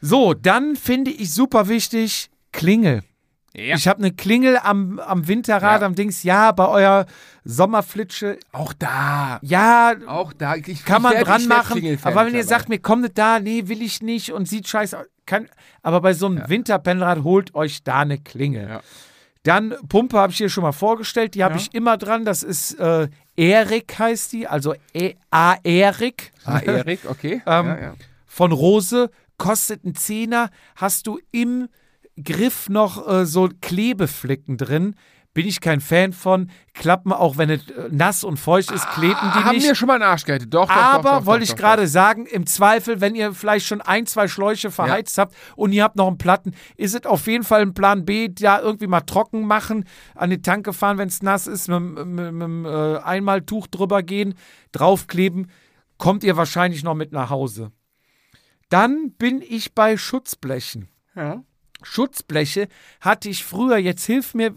So, 0.00 0.34
dann 0.34 0.76
finde 0.76 1.10
ich 1.10 1.32
super 1.32 1.68
wichtig, 1.68 2.30
Klingel. 2.52 3.02
Ja. 3.52 3.74
Ich 3.74 3.88
habe 3.88 3.98
eine 3.98 4.12
Klingel 4.12 4.58
am, 4.62 4.98
am 5.00 5.26
Winterrad, 5.26 5.80
Ja. 5.80 5.86
am 5.86 5.94
Dings, 5.96 6.22
ja, 6.22 6.52
bei 6.52 6.68
eurer 6.68 7.06
Sommerflitsche, 7.44 8.38
Auch 8.52 8.72
da. 8.72 9.38
ja, 9.42 9.94
Auch 10.06 10.32
da. 10.32 10.54
Ich, 10.56 10.84
kann 10.84 10.98
ich 10.98 11.02
man 11.02 11.24
dran 11.24 11.46
machen. 11.48 11.98
Aber 12.04 12.26
wenn 12.26 12.34
ihr 12.34 12.44
sagt, 12.44 12.68
mir 12.68 12.78
kommt 12.78 13.02
nicht 13.02 13.18
da, 13.18 13.40
nee, 13.40 13.64
will 13.66 13.82
ich 13.82 14.02
nicht 14.02 14.32
und 14.32 14.46
sieht 14.48 14.68
scheiße 14.68 14.98
aus, 14.98 15.06
kann, 15.26 15.48
aber 15.82 16.00
bei 16.00 16.12
so 16.12 16.26
einem 16.26 16.48
Winterpendelrad 16.48 17.22
holt 17.24 17.54
euch 17.54 17.82
da 17.82 18.00
eine 18.00 18.18
Klingel. 18.18 18.68
Ja. 18.68 18.80
Dann 19.42 19.74
Pumpe 19.88 20.18
habe 20.18 20.32
ich 20.32 20.38
hier 20.38 20.48
schon 20.50 20.62
mal 20.62 20.72
vorgestellt, 20.72 21.34
die 21.34 21.42
habe 21.44 21.54
Ja. 21.54 21.60
ich 21.60 21.74
immer 21.74 21.96
dran, 21.96 22.24
das 22.24 22.42
ist 22.42 22.78
äh, 22.78 23.08
Erik 23.36 23.98
heißt 23.98 24.32
die, 24.32 24.46
also 24.46 24.74
e 24.92 25.14
A 25.30 25.56
Erik 25.64 26.32
Ah, 26.44 26.58
Erik, 26.60 27.00
okay. 27.08 27.42
Ähm, 27.46 27.66
ja, 27.66 27.80
ja. 27.80 27.94
von 28.26 28.52
Rose, 28.52 29.10
kostet 29.38 29.84
einen 29.84 29.94
Zehner, 29.94 30.50
hast 30.76 31.06
du 31.06 31.18
im 31.32 31.68
Griff 32.22 32.68
noch 32.68 33.06
äh, 33.08 33.26
so 33.26 33.48
Klebeflecken 33.60 34.56
drin. 34.56 34.94
Bin 35.32 35.46
ich 35.46 35.60
kein 35.60 35.80
Fan 35.80 36.12
von. 36.12 36.50
Klappen 36.74 37.12
auch, 37.12 37.38
wenn 37.38 37.50
es 37.50 37.70
äh, 37.70 37.88
nass 37.92 38.24
und 38.24 38.36
feucht 38.36 38.72
ist, 38.72 38.84
kleben 38.90 39.14
die 39.22 39.38
Ah, 39.38 39.44
haben 39.44 39.54
nicht. 39.56 39.66
mir 39.68 39.76
schon 39.76 39.86
mal 39.86 39.94
einen 39.94 40.02
Arsch 40.02 40.24
gehalten. 40.24 40.50
Doch, 40.50 40.66
doch, 40.66 40.74
Aber 40.74 41.08
doch, 41.08 41.18
doch, 41.20 41.26
wollte 41.26 41.44
ich 41.44 41.54
gerade 41.54 41.86
sagen, 41.86 42.26
im 42.26 42.46
Zweifel, 42.46 43.00
wenn 43.00 43.14
ihr 43.14 43.32
vielleicht 43.32 43.64
schon 43.66 43.80
ein, 43.80 44.06
zwei 44.06 44.26
Schläuche 44.26 44.72
verheizt 44.72 45.18
habt 45.18 45.36
und 45.54 45.70
ihr 45.72 45.84
habt 45.84 45.94
noch 45.94 46.08
einen 46.08 46.18
Platten, 46.18 46.52
ist 46.76 46.96
es 46.96 47.06
auf 47.06 47.28
jeden 47.28 47.44
Fall 47.44 47.62
ein 47.62 47.74
Plan 47.74 48.04
B, 48.04 48.28
da 48.28 48.60
irgendwie 48.60 48.88
mal 48.88 49.02
trocken 49.02 49.46
machen, 49.46 49.84
an 50.16 50.30
die 50.30 50.42
Tanke 50.42 50.72
fahren, 50.72 50.98
wenn 50.98 51.08
es 51.08 51.22
nass 51.22 51.46
ist, 51.46 51.68
mit, 51.68 51.96
dem 51.96 52.64
äh, 52.64 52.96
Einmaltuch 52.98 53.68
drüber 53.68 54.02
gehen, 54.02 54.34
draufkleben, 54.72 55.48
kommt 55.96 56.24
ihr 56.24 56.36
wahrscheinlich 56.36 56.82
noch 56.82 56.94
mit 56.96 57.12
nach 57.12 57.30
Hause. 57.30 57.70
Dann 58.68 59.12
bin 59.12 59.42
ich 59.48 59.74
bei 59.76 59.96
Schutzblechen. 59.96 60.88
Ja. 61.14 61.44
Schutzbleche 61.82 62.68
hatte 63.00 63.28
ich 63.28 63.44
früher, 63.44 63.76
jetzt 63.78 64.04
hilf 64.06 64.34
mir, 64.34 64.54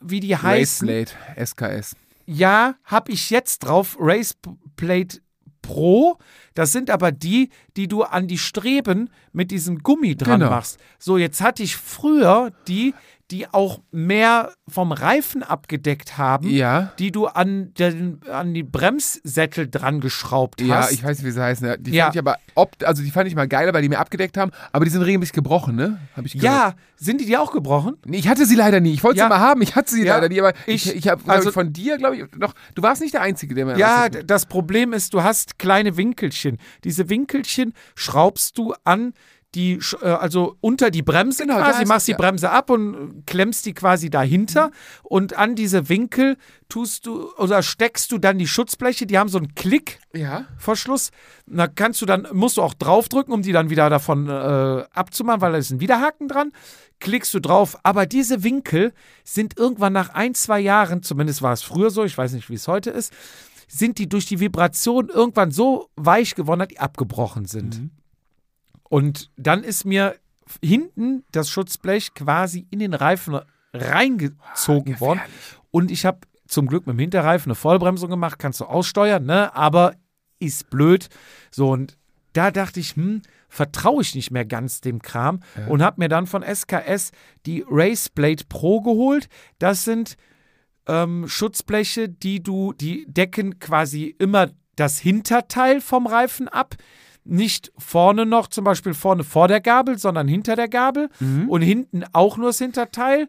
wie 0.00 0.20
die 0.20 0.36
heißen. 0.36 0.88
Raceblade, 0.88 1.46
SKS. 1.46 1.96
Ja, 2.26 2.74
habe 2.84 3.12
ich 3.12 3.30
jetzt 3.30 3.60
drauf, 3.60 3.96
Raceplate 4.00 5.18
Pro. 5.60 6.18
Das 6.54 6.72
sind 6.72 6.90
aber 6.90 7.12
die, 7.12 7.48
die 7.76 7.86
du 7.86 8.02
an 8.02 8.26
die 8.26 8.38
Streben 8.38 9.10
mit 9.32 9.52
diesem 9.52 9.78
Gummi 9.78 10.16
dran 10.16 10.40
Genau. 10.40 10.50
machst. 10.50 10.78
So, 10.98 11.18
jetzt 11.18 11.40
hatte 11.40 11.62
ich 11.62 11.76
früher 11.76 12.52
die, 12.66 12.94
die 13.32 13.48
auch 13.52 13.80
mehr 13.90 14.52
vom 14.68 14.92
Reifen 14.92 15.42
abgedeckt 15.42 16.18
haben, 16.18 16.48
Ja. 16.50 16.92
die 16.98 17.10
du 17.10 17.26
an, 17.26 17.72
den, 17.74 18.20
an 18.30 18.52
die 18.54 18.62
Bremssättel 18.62 19.68
dran 19.70 20.00
geschraubt 20.00 20.60
Ja, 20.60 20.76
hast. 20.82 20.92
ich 20.92 21.02
weiß 21.02 21.18
nicht, 21.18 21.26
wie 21.26 21.30
sie 21.30 21.42
heißen. 21.42 21.66
ja. 21.66 21.76
Die 21.78 21.90
Ja. 21.92 22.04
fand 22.04 22.14
ich 22.16 22.18
aber, 22.20 22.36
ob, 22.54 22.76
also 22.84 23.02
die 23.02 23.10
fand 23.10 23.26
ich 23.28 23.34
mal 23.34 23.48
geiler, 23.48 23.72
weil 23.72 23.82
die 23.82 23.88
mir 23.88 23.98
abgedeckt 23.98 24.36
haben, 24.36 24.50
aber 24.70 24.84
die 24.84 24.90
sind 24.90 25.02
regelmäßig 25.02 25.32
gebrochen, 25.32 25.74
ne? 25.74 25.98
Hab 26.16 26.26
ich 26.26 26.34
gehört. 26.34 26.44
ja, 26.44 26.74
sind 26.96 27.20
die 27.20 27.26
dir 27.26 27.40
auch 27.40 27.52
gebrochen? 27.52 27.96
Nee, 28.04 28.18
ich 28.18 28.28
hatte 28.28 28.44
sie 28.46 28.54
leider 28.54 28.80
nie. 28.80 28.92
Ich 28.92 29.02
wollte 29.02 29.18
Ja. 29.18 29.24
sie 29.24 29.28
mal 29.30 29.40
haben, 29.40 29.62
ich 29.62 29.74
hatte 29.74 29.90
sie 29.94 30.04
Ja. 30.04 30.14
leider 30.16 30.28
nie, 30.28 30.38
aber 30.40 30.52
ich, 30.66 30.86
Ich- 30.88 30.94
ich, 30.96 31.08
habe 31.08 31.22
also- 31.26 31.48
ich, 31.48 31.54
von 31.54 31.72
dir, 31.72 31.96
glaube 31.96 32.16
ich, 32.16 32.24
noch, 32.36 32.52
du 32.74 32.82
warst 32.82 33.00
nicht 33.00 33.14
der 33.14 33.22
Einzige, 33.22 33.54
der 33.54 33.64
mir 33.66 33.78
Ja, 33.78 34.08
das 34.10 34.46
Problem 34.46 34.92
ist, 34.92 35.14
du 35.14 35.22
hast 35.22 35.58
kleine 35.58 35.96
Winkelchen. 35.96 36.58
Diese 36.84 37.08
Winkelchen 37.08 37.72
schraubst 37.94 38.58
du 38.58 38.74
an 38.84 39.14
die, 39.54 39.78
äh, 40.00 40.06
also 40.06 40.56
unter 40.60 40.90
die 40.90 41.02
Bremse 41.02 41.44
Genau, 41.44 41.58
quasi, 41.58 41.84
machst 41.84 42.08
die 42.08 42.12
ja. 42.12 42.16
Bremse 42.16 42.50
ab 42.50 42.70
und 42.70 43.24
klemmst 43.26 43.66
die 43.66 43.74
quasi 43.74 44.10
dahinter 44.10 44.70
und 45.02 45.36
an 45.36 45.54
diese 45.54 45.88
Winkel 45.88 46.36
tust 46.68 47.06
du 47.06 47.30
oder 47.36 47.62
steckst 47.62 48.12
du 48.12 48.18
dann 48.18 48.38
die 48.38 48.46
Schutzbleche, 48.46 49.06
die 49.06 49.18
haben 49.18 49.28
so 49.28 49.38
einen 49.38 49.48
ja. 49.48 49.52
Klickverschluss. 49.54 51.10
Da 51.46 51.66
kannst 51.66 52.00
du 52.00 52.06
dann, 52.06 52.26
musst 52.32 52.56
du 52.56 52.62
auch 52.62 52.74
draufdrücken, 52.74 53.32
um 53.34 53.42
die 53.42 53.52
dann 53.52 53.68
wieder 53.68 53.90
davon 53.90 54.28
äh, 54.28 54.84
abzumachen, 54.92 55.40
weil 55.42 55.52
da 55.52 55.58
ist 55.58 55.70
ein 55.70 55.80
Widerhaken 55.80 56.28
dran. 56.28 56.52
Klickst 56.98 57.34
du 57.34 57.40
drauf, 57.40 57.76
aber 57.82 58.06
diese 58.06 58.44
Winkel 58.44 58.94
sind 59.24 59.58
irgendwann 59.58 59.92
nach 59.92 60.10
ein, 60.10 60.34
zwei 60.34 60.60
Jahren, 60.60 61.02
zumindest 61.02 61.42
war 61.42 61.52
es 61.52 61.62
früher 61.62 61.90
so, 61.90 62.04
ich 62.04 62.16
weiß 62.16 62.32
nicht, 62.32 62.48
wie 62.48 62.54
es 62.54 62.68
heute 62.68 62.90
ist, 62.90 63.12
sind 63.68 63.98
die 63.98 64.08
durch 64.08 64.26
die 64.26 64.38
Vibration 64.38 65.08
irgendwann 65.08 65.50
so 65.50 65.88
weich 65.96 66.34
geworden, 66.34 66.60
dass 66.60 66.68
die 66.68 66.78
abgebrochen 66.78 67.46
sind. 67.46 67.90
Und 68.92 69.30
dann 69.38 69.64
ist 69.64 69.86
mir 69.86 70.16
hinten 70.62 71.24
das 71.32 71.48
Schutzblech 71.48 72.12
quasi 72.12 72.66
in 72.68 72.78
den 72.78 72.92
Reifen 72.92 73.40
reingezogen 73.72 75.00
worden. 75.00 75.22
Und 75.70 75.90
ich 75.90 76.04
habe 76.04 76.18
zum 76.46 76.66
Glück 76.66 76.86
mit 76.86 76.96
dem 76.96 76.98
Hinterreifen 76.98 77.50
eine 77.50 77.54
Vollbremsung 77.54 78.10
gemacht, 78.10 78.38
kannst 78.38 78.60
du 78.60 78.66
aussteuern, 78.66 79.24
ne? 79.24 79.56
Aber 79.56 79.94
ist 80.40 80.68
blöd. 80.68 81.08
So, 81.50 81.70
und 81.70 81.96
da 82.34 82.50
dachte 82.50 82.80
ich, 82.80 82.94
hm, 82.94 83.22
vertraue 83.48 84.02
ich 84.02 84.14
nicht 84.14 84.30
mehr 84.30 84.44
ganz 84.44 84.82
dem 84.82 85.00
Kram 85.00 85.40
und 85.68 85.82
habe 85.82 86.02
mir 86.02 86.10
dann 86.10 86.26
von 86.26 86.42
SKS 86.42 87.12
die 87.46 87.64
Raceblade 87.66 88.44
Pro 88.46 88.82
geholt. 88.82 89.30
Das 89.58 89.84
sind 89.84 90.18
ähm, 90.86 91.26
Schutzbleche, 91.28 92.10
die 92.10 92.42
du, 92.42 92.74
die 92.74 93.06
decken 93.08 93.58
quasi 93.58 94.14
immer 94.18 94.50
das 94.76 94.98
Hinterteil 94.98 95.80
vom 95.80 96.06
Reifen 96.06 96.48
ab. 96.48 96.74
Nicht 97.24 97.72
vorne 97.78 98.26
noch, 98.26 98.48
zum 98.48 98.64
Beispiel 98.64 98.94
vorne 98.94 99.24
vor 99.24 99.48
der 99.48 99.60
Gabel, 99.60 99.98
sondern 99.98 100.26
hinter 100.28 100.56
der 100.56 100.68
Gabel. 100.68 101.08
Und 101.48 101.62
hinten 101.62 102.04
auch 102.12 102.36
nur 102.36 102.48
das 102.48 102.58
Hinterteil. 102.58 103.28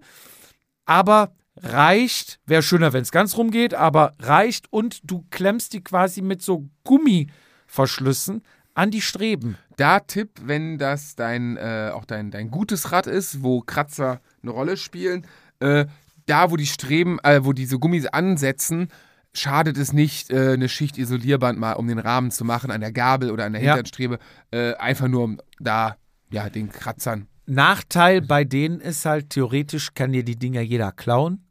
Aber 0.85 1.31
reicht, 1.57 2.39
wäre 2.45 2.63
schöner, 2.63 2.93
wenn 2.93 3.03
es 3.03 3.11
ganz 3.11 3.37
rumgeht, 3.37 3.73
aber 3.73 4.13
reicht 4.19 4.71
und 4.71 4.99
du 5.09 5.25
klemmst 5.29 5.73
die 5.73 5.83
quasi 5.83 6.21
mit 6.21 6.41
so 6.41 6.67
Gummiverschlüssen 6.83 8.43
an 8.73 8.91
die 8.91 9.01
Streben. 9.01 9.57
Da 9.77 9.99
Tipp, 9.99 10.31
wenn 10.43 10.77
das 10.77 11.15
dein, 11.15 11.57
äh, 11.57 11.91
auch 11.93 12.05
dein, 12.05 12.31
dein 12.31 12.49
gutes 12.51 12.91
Rad 12.91 13.07
ist, 13.07 13.43
wo 13.43 13.61
Kratzer 13.61 14.21
eine 14.41 14.51
Rolle 14.51 14.77
spielen, 14.77 15.25
äh, 15.59 15.85
da 16.25 16.51
wo 16.51 16.57
die 16.57 16.65
Streben, 16.65 17.19
äh, 17.19 17.43
wo 17.43 17.53
diese 17.53 17.79
Gummis 17.79 18.05
ansetzen, 18.07 18.89
schadet 19.35 19.77
es 19.77 19.93
nicht, 19.93 20.29
äh, 20.31 20.53
eine 20.53 20.69
Schicht 20.69 20.97
Isolierband 20.97 21.57
mal 21.59 21.73
um 21.73 21.87
den 21.87 21.99
Rahmen 21.99 22.31
zu 22.31 22.45
machen, 22.45 22.71
an 22.71 22.81
der 22.81 22.91
Gabel 22.91 23.31
oder 23.31 23.45
an 23.45 23.53
der 23.53 23.61
Ja. 23.61 23.71
hinteren 23.75 23.85
Strebe, 23.87 24.19
äh, 24.51 24.73
einfach 24.75 25.07
nur 25.07 25.23
um 25.23 25.39
da, 25.59 25.95
ja, 26.31 26.49
den 26.49 26.69
Kratzern. 26.71 27.27
Nachteil 27.45 28.21
bei 28.21 28.43
denen 28.45 28.79
ist 28.79 29.05
halt, 29.05 29.29
theoretisch 29.31 29.93
kann 29.95 30.11
dir 30.13 30.23
die 30.23 30.37
Dinger 30.37 30.61
jeder 30.61 30.91
klauen. 30.91 31.43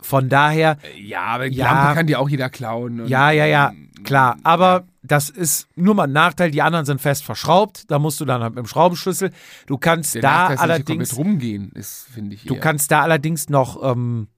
Von 0.00 0.28
daher, 0.28 0.76
Ja, 0.96 1.22
aber 1.22 1.48
die 1.50 1.56
Ja. 1.56 1.72
Lampe 1.72 1.94
kann 1.96 2.06
dir 2.06 2.20
auch 2.20 2.28
jeder 2.28 2.48
klauen. 2.50 3.04
ja, 3.08 3.32
ja, 3.32 3.46
ja, 3.46 3.72
klar. 4.04 4.36
Aber 4.44 4.84
das 5.02 5.28
ist 5.28 5.66
nur 5.74 5.96
mal 5.96 6.04
ein 6.04 6.12
Nachteil. 6.12 6.52
Die 6.52 6.62
anderen 6.62 6.84
sind 6.86 7.00
fest 7.00 7.24
verschraubt. 7.24 7.90
Da 7.90 7.98
musst 7.98 8.20
du 8.20 8.24
dann 8.24 8.42
halt 8.42 8.54
mit 8.54 8.64
dem 8.64 8.68
Schraubenschlüssel. 8.68 9.32
Du 9.66 9.78
kannst 9.78 10.14
Der 10.14 10.22
da 10.22 10.28
Nachteil 10.50 10.58
allerdings, 10.58 11.10
komplett 11.10 11.16
rumgehen, 11.16 11.72
ist, 11.72 12.06
finde 12.14 12.36
ich. 12.36 12.44
du 12.44 12.54
eher. 12.54 12.60
kannst 12.60 12.92
da 12.92 13.00
allerdings 13.02 13.48
noch 13.48 13.82
ähm, 13.82 14.28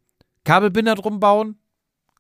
Kabelbinder 0.45 0.95
drum 0.95 1.21
bauen, 1.21 1.57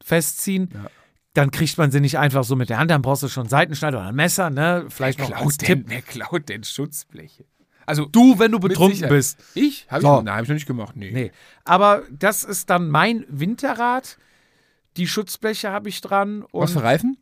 festziehen. 0.04 0.70
Ja. 0.72 0.86
Dann 1.32 1.50
kriegt 1.50 1.76
man 1.78 1.90
sie 1.90 1.98
nicht 2.00 2.16
einfach 2.18 2.44
so 2.44 2.54
mit 2.54 2.68
der 2.70 2.78
Hand. 2.78 2.92
Dann 2.92 3.02
brauchst 3.02 3.24
du 3.24 3.28
schon 3.28 3.42
einen 3.44 3.50
Seitenschneider 3.50 3.98
oder 3.98 4.08
ein 4.08 4.14
Messer, 4.14 4.50
ne? 4.50 4.84
Vielleicht 4.88 5.18
wer 5.18 5.30
noch 5.30 5.32
als 5.36 5.40
klaut, 5.40 5.58
Tipp. 5.58 5.66
denn, 5.80 5.84
wer 5.90 6.02
klaut 6.02 6.48
denn 6.48 6.62
Schutzbleche? 6.62 7.44
Also, 7.86 8.04
Du, 8.06 8.38
wenn 8.38 8.52
du 8.52 8.60
betrunken 8.60 9.08
bist. 9.08 9.38
Ich? 9.54 9.86
Hab 9.90 9.98
ich, 9.98 10.02
So. 10.04 10.22
Nein, 10.22 10.36
hab 10.36 10.42
ich 10.44 10.48
noch 10.48 10.54
nicht 10.54 10.66
gemacht. 10.66 10.94
Nee. 10.96 11.10
Nee. 11.12 11.32
Aber 11.64 12.02
das 12.10 12.44
ist 12.44 12.70
dann 12.70 12.88
mein 12.88 13.24
Winterrad. 13.28 14.16
Die 14.96 15.08
Schutzbleche 15.08 15.70
habe 15.70 15.88
ich 15.88 16.00
dran. 16.00 16.42
Und 16.42 16.62
Was 16.62 16.72
für 16.72 16.82
Reifen? 16.84 17.18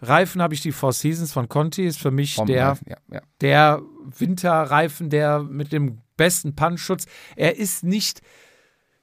Reifen 0.00 0.40
habe 0.40 0.54
ich 0.54 0.60
die 0.62 0.72
Four 0.72 0.92
Seasons 0.92 1.32
von 1.32 1.48
Conti. 1.48 1.84
Ist 1.84 1.98
für 1.98 2.10
mich 2.12 2.36
der, 2.36 2.78
Ja, 2.86 2.96
ja. 3.12 3.20
der 3.40 3.82
Winterreifen, 4.16 5.10
der 5.10 5.40
mit 5.42 5.72
dem 5.72 5.98
besten 6.16 6.54
Pannenschutz. 6.54 7.06
Er 7.36 7.56
ist 7.58 7.82
nicht, 7.84 8.22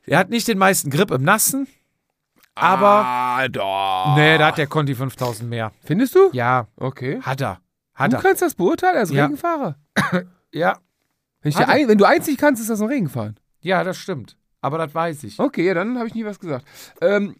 er 0.05 0.19
hat 0.19 0.29
nicht 0.29 0.47
den 0.47 0.57
meisten 0.57 0.89
Grip 0.89 1.11
im 1.11 1.21
Nassen. 1.23 1.67
Aber, 2.59 3.03
Ah, 3.05 3.47
doch. 3.47 4.15
nee, 4.15 4.37
da 4.37 4.47
hat 4.47 4.57
der 4.57 4.67
Conti 4.67 4.95
5000 4.95 5.49
mehr. 5.49 5.71
Findest 5.83 6.15
du? 6.15 6.29
Ja, 6.33 6.67
Okay. 6.75 7.21
hat 7.21 7.41
er. 7.41 7.59
Hat 7.93 8.11
Du 8.13 8.17
er. 8.17 8.21
kannst 8.23 8.41
das 8.41 8.55
beurteilen 8.55 8.97
als 8.97 9.11
Ja. 9.11 9.23
Regenfahrer. 9.25 9.75
Ja, 10.53 10.77
Wenn, 11.41 11.53
ein, 11.55 11.87
wenn 11.89 11.97
du 11.97 12.05
nicht 12.07 12.39
kannst, 12.39 12.61
ist 12.61 12.69
das 12.69 12.81
ein 12.81 12.87
Regenfahren. 12.87 13.37
ja, 13.59 13.83
das 13.83 13.97
stimmt. 13.97 14.37
Aber 14.61 14.77
das 14.77 14.93
weiß 14.95 15.23
ich. 15.25 15.39
Okay, 15.39 15.65
ja, 15.67 15.73
dann 15.73 15.97
habe 15.97 16.07
ich 16.07 16.15
nie 16.15 16.25
was 16.25 16.39
gesagt. 16.39 16.65
Ähm, 17.01 17.35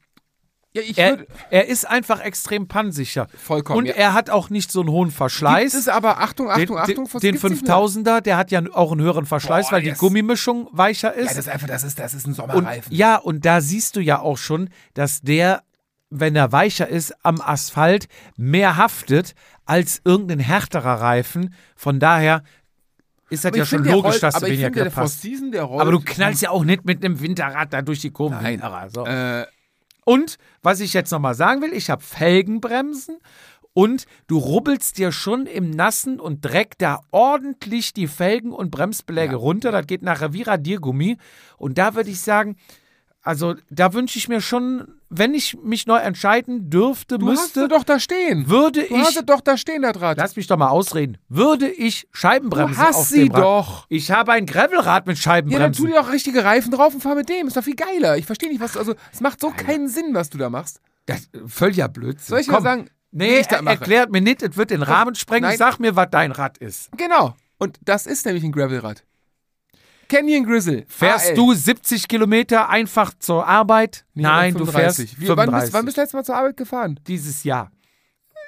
ja, 0.74 0.82
ich 0.82 0.98
Er, 0.98 1.26
er 1.50 1.68
ist 1.68 1.88
einfach 1.88 2.20
extrem 2.20 2.68
pannsicher. 2.68 3.28
vollkommen. 3.38 3.80
Und 3.80 3.86
ja. 3.88 3.94
er 3.96 4.14
hat 4.14 4.30
auch 4.30 4.50
nicht 4.50 4.72
so 4.72 4.82
einen 4.82 4.90
hohen 4.90 5.10
Verschleiß. 5.12 5.72
Gibt 5.72 5.82
es 5.82 5.88
aber, 5.88 6.20
Achtung, 6.20 6.50
Achtung, 6.50 6.78
Achtung, 6.78 7.06
den, 7.06 7.20
den 7.20 7.32
gibt's 7.34 7.50
nicht 7.50 7.68
mehr? 7.68 7.76
5000er, 7.76 8.22
der 8.22 8.38
hat 8.38 8.52
ja 8.52 8.62
auch 8.74 8.92
einen 8.92 9.02
höheren 9.02 9.26
Verschleiß, 9.26 9.68
Boah, 9.70 9.74
weil 9.78 9.82
die. 9.82 9.92
Gummimischung 9.94 10.68
weicher 10.72 11.16
Ja, 11.18 11.24
ist. 11.24 11.32
das 11.32 11.38
ist 11.40 11.50
einfach, 11.50 11.68
das 11.68 11.84
ist, 11.84 11.98
das 11.98 12.14
ist 12.14 12.26
ein 12.28 12.30
und, 12.32 12.36
Sommerreifen. 12.36 12.94
ja, 12.96 13.16
und 13.16 13.46
da 13.46 13.62
siehst 13.62 13.96
du 13.96 14.02
ja 14.02 14.20
auch 14.20 14.38
schon, 14.38 14.70
dass 14.94 15.22
der, 15.22 15.64
wenn 16.10 16.36
er 16.36 16.52
weicher 16.52 16.88
ist, 16.88 17.14
am 17.26 17.42
Asphalt 17.42 18.08
mehr 18.38 18.78
haftet 18.78 19.34
als 19.66 20.02
irgendein 20.06 20.40
härterer 20.40 21.02
Reifen. 21.02 21.54
Von 21.76 22.00
daher 22.00 22.44
ist 23.30 23.44
das 23.44 23.50
Aber 23.50 23.58
ja 23.58 23.66
schon 23.66 23.84
logisch, 23.84 24.16
rollt- 24.16 24.24
dass 24.24 24.36
du 24.36 24.46
weniger 24.46 25.64
rollt. 25.64 25.82
Aber 25.82 25.92
du 25.92 26.00
knallst 26.00 26.42
ja 26.44 26.50
auch 26.52 26.64
nicht 26.64 26.86
mit 26.86 27.04
einem 27.04 27.20
Winterrad 27.20 27.74
da 27.74 27.82
durch 27.82 28.00
die 28.00 28.12
Kurven. 28.12 28.38
Nein. 28.42 28.62
So. 28.94 29.06
Äh, 29.06 29.46
Und 30.08 30.38
was 30.64 30.80
ich 30.80 30.94
jetzt 30.94 31.12
nochmal 31.12 31.36
sagen 31.36 31.62
will, 31.62 31.74
ich 31.74 31.90
habe 31.90 32.02
Felgenbremsen 32.02 33.18
und 33.74 34.06
du 34.28 34.38
rubbelst 34.38 34.98
dir 34.98 35.12
schon 35.12 35.48
im 35.48 35.70
Nassen 35.70 36.22
und 36.22 36.46
Dreck 36.46 36.78
da 36.78 37.02
ordentlich 37.12 37.92
die 37.92 38.08
Felgen 38.08 38.54
und 38.54 38.72
Bremsbeläge 38.72 39.36
runter. 39.36 39.74
Das 39.74 39.86
geht 39.86 40.04
nachher 40.04 40.32
wie 40.32 40.44
Radiergummi. 40.44 41.18
Und 41.58 41.78
da 41.78 41.94
würde 41.94 42.10
ich 42.10 42.22
sagen, 42.22 42.56
also 43.28 43.56
da 43.70 43.94
wünsche 43.94 44.18
ich 44.18 44.28
mir 44.30 44.42
schon, 44.42 44.88
wenn 45.10 45.34
ich 45.34 45.58
mich 45.64 45.86
neu 45.86 45.98
entscheiden 45.98 46.70
dürfte, 46.70 47.18
du 47.20 47.28
hast 47.30 47.40
müsste, 47.42 47.62
sie 47.62 47.68
doch 47.68 47.84
da 47.84 48.00
stehen. 48.00 48.50
würde 48.50 48.84
Du 48.88 48.98
hast 48.98 49.10
ich, 49.12 49.18
sie 49.18 49.26
doch 49.26 49.42
da 49.42 49.58
stehen, 49.58 49.84
da 49.84 49.92
Draht. 49.94 50.18
lass 50.18 50.36
mich 50.36 50.48
doch 50.48 50.58
mal 50.58 50.70
ausreden, 50.70 51.18
würde 51.30 51.70
ich 51.70 52.08
Scheibenbremsen 52.12 52.76
Du 52.76 52.82
hast 52.82 52.96
auf 52.96 53.06
sie 53.08 53.30
doch. 53.30 53.86
Ich 53.90 54.10
habe 54.12 54.32
ein 54.32 54.46
Gravelrad 54.46 55.06
mit 55.08 55.18
Ja, 55.18 55.32
dann 55.32 55.44
tu 55.44 55.52
Scheibenbremsen. 55.52 55.86
dir 55.88 55.94
doch 55.96 56.12
richtige 56.12 56.44
Reifen 56.44 56.72
drauf 56.72 56.94
und 56.94 57.02
fahr 57.02 57.16
mit 57.16 57.30
dem. 57.30 57.48
Ist 57.48 57.56
doch 57.58 57.64
viel 57.64 57.76
geiler. 57.76 58.18
Ich 58.18 58.26
verstehe 58.26 58.50
nicht, 58.50 58.60
was. 58.62 58.76
Also, 58.78 58.96
es 59.14 59.22
macht 59.22 59.40
so 59.40 59.52
keinen 59.52 59.88
Sinn, 59.88 60.14
was 60.14 60.30
du 60.30 60.38
da 60.38 60.50
machst. 60.50 60.80
das 61.06 61.20
ist 61.22 61.30
völliger 61.48 61.88
Blödsinn. 61.88 62.26
Soll 62.28 62.40
ich 62.40 62.48
Komm. 62.48 62.64
sagen, 62.64 62.90
wie 63.12 63.18
Nee, 63.26 63.40
ich 63.40 63.48
er, 63.52 63.66
erklärt 63.66 64.12
mir 64.12 64.22
nicht, 64.22 64.42
es 64.44 64.58
wird 64.58 64.70
den 64.72 64.82
Rahmen 64.84 65.16
sprengen. 65.16 65.50
nein. 65.50 65.58
Sag 65.58 65.80
mir, 65.80 65.96
was 65.96 66.08
dein 66.12 66.32
Rad 66.32 66.58
ist. 66.58 66.90
Genau. 66.98 67.36
Und 67.58 67.78
das 67.84 68.06
ist 68.06 68.26
nämlich 68.26 68.44
ein 68.44 68.52
Gravelrad. 68.52 69.04
Canyon 70.10 70.46
Grizzle. 70.46 70.86
Fährst 70.88 71.30
AL. 71.30 71.36
du 71.36 71.54
70 71.54 72.08
Kilometer 72.08 72.70
einfach 72.70 73.14
zur 73.20 73.46
Arbeit? 73.48 74.06
Nee, 74.14 74.24
Nein, 74.24 74.54
du 74.54 74.66
35. 74.66 75.10
fährst 75.12 75.22
Wie, 75.22 75.28
wann, 75.30 75.36
bist, 75.38 75.46
35. 75.72 75.74
wann 75.74 75.86
bist 75.86 75.98
du 75.98 76.02
letztes 76.02 76.14
Mal 76.14 76.24
zur 76.26 76.36
Arbeit 76.36 76.58
gefahren? 76.58 77.00
Dieses 77.08 77.44
Jahr. 77.44 77.72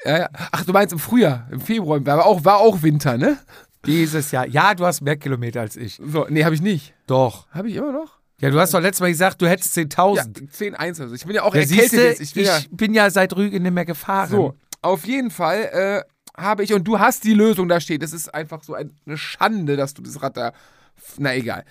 Ja, 0.05 0.17
ja. 0.19 0.29
Ach, 0.51 0.63
du 0.63 0.71
meinst 0.71 0.93
im 0.93 0.99
Frühjahr, 0.99 1.47
im 1.51 1.59
Februar. 1.61 2.05
War 2.05 2.25
auch, 2.25 2.45
war 2.45 2.57
auch 2.57 2.81
Winter, 2.81 3.17
ne? 3.17 3.37
Dieses 3.85 4.31
Jahr. 4.31 4.45
Ja, 4.47 4.73
du 4.73 4.85
hast 4.85 5.01
mehr 5.01 5.17
Kilometer 5.17 5.61
als 5.61 5.75
ich. 5.75 5.99
So, 6.05 6.25
nee, 6.29 6.43
habe 6.43 6.55
ich 6.55 6.61
nicht. 6.61 6.93
Doch. 7.07 7.47
Habe 7.51 7.69
ich 7.69 7.75
immer 7.75 7.91
noch? 7.91 8.19
Ja, 8.41 8.49
du 8.49 8.59
hast 8.59 8.73
doch 8.73 8.79
letztes 8.81 9.01
Mal 9.01 9.09
gesagt, 9.09 9.41
du 9.41 9.47
hättest 9.47 9.75
Ja, 9.75 9.83
10.000. 9.83 10.49
10, 10.51 10.75
1 10.75 11.01
also. 11.01 11.15
Ich 11.15 11.25
bin 11.25 11.35
ja 11.35 11.43
auch 11.43 11.53
Ja, 11.53 11.61
erkältet 11.61 11.89
siehste, 11.91 12.01
jetzt. 12.05 12.21
Ich 12.21 12.33
bin 12.33 12.45
ja, 12.45 12.57
ich 12.57 12.69
bin 12.71 12.93
ja 12.93 13.09
seit 13.09 13.35
Rügen 13.35 13.61
nicht 13.63 13.73
mehr 13.73 13.85
gefahren. 13.85 14.29
so, 14.29 14.53
auf 14.81 15.05
jeden 15.05 15.29
Fall 15.31 16.05
äh, 16.37 16.41
habe 16.41 16.63
ich, 16.63 16.73
und 16.73 16.85
du 16.87 16.99
hast 16.99 17.25
die 17.25 17.33
Lösung 17.33 17.67
da 17.67 17.81
steht. 17.81 18.01
Es 18.01 18.13
ist 18.13 18.33
einfach 18.33 18.63
so 18.63 18.73
ein- 18.75 18.93
eine 19.05 19.17
Schande, 19.17 19.75
dass 19.75 19.93
du 19.93 20.01
das 20.01 20.21
Rad 20.21 20.37
da 20.37 20.53
Na 21.17 21.35
egal. 21.35 21.63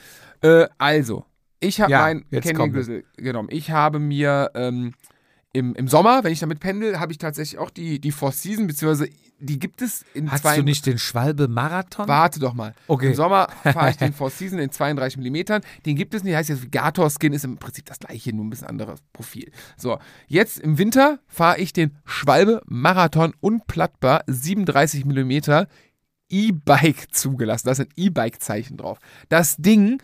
Äh, 0.43 0.67
also, 0.79 1.25
ich 1.61 1.81
habe 1.81 1.91
Ja, 1.93 2.01
mein 2.01 2.25
jetzt 2.31 2.47
Canyon. 2.47 2.73
Grizzle 2.73 3.05
genommen. 3.17 3.49
Ich 3.51 3.71
habe 3.71 3.99
mir 3.99 4.51
ähm, 4.55 4.95
im, 5.53 5.75
im 5.75 5.89
Sommer, 5.89 6.23
wenn 6.25 6.33
ich 6.33 6.41
damit 6.41 6.61
pendel, 6.61 7.01
habe 7.01 7.13
ich 7.13 7.19
tatsächlich 7.19 7.59
auch 7.59 7.71
die, 7.71 8.01
die 8.01 8.13
Four 8.13 8.33
Season, 8.33 8.67
beziehungsweise 8.67 9.11
die 9.41 9.61
gibt 9.61 9.83
es 9.83 10.05
in 10.15 10.31
Hast 10.33 10.43
zwei. 10.43 10.57
du 10.57 10.63
nicht 10.65 10.85
den 10.85 10.99
Schwalbe-Marathon? 10.99 12.09
Warte 12.09 12.41
doch 12.41 12.55
mal. 12.55 12.75
Okay. 12.89 13.09
Im 13.09 13.15
Sommer 13.15 13.47
fahre 13.63 13.91
ich 13.91 13.97
den 13.97 14.13
Four 14.13 14.31
Season 14.31 14.59
in 14.59 14.73
32 14.73 15.17
mm. 15.17 15.61
Den 15.87 15.95
gibt 15.97 16.13
es 16.15 16.25
nicht. 16.25 16.35
Heißt 16.35 16.49
jetzt 16.49 16.73
Gator 16.73 17.09
Skin 17.09 17.33
ist 17.33 17.45
im 17.45 17.57
Prinzip 17.57 17.87
das 17.87 18.01
gleiche, 18.01 18.35
nur 18.35 18.45
ein 18.45 18.51
bisschen 18.51 18.67
anderes 18.67 19.01
Profil. 19.13 19.53
So, 19.77 19.99
jetzt 20.27 20.59
im 20.59 20.77
Winter 20.77 21.21
fahre 21.29 21.59
ich 21.61 21.73
den 21.73 21.97
Schwalbe 22.05 22.63
Marathon 22.67 23.33
unplattbar 23.41 24.25
37 24.27 25.05
mm 25.05 25.67
E-Bike 26.31 27.15
zugelassen. 27.15 27.67
Da 27.67 27.73
ist 27.73 27.81
ein 27.81 27.89
E-Bike-Zeichen 27.97 28.77
drauf. 28.77 28.99
Das 29.29 29.57
Ding, 29.57 30.03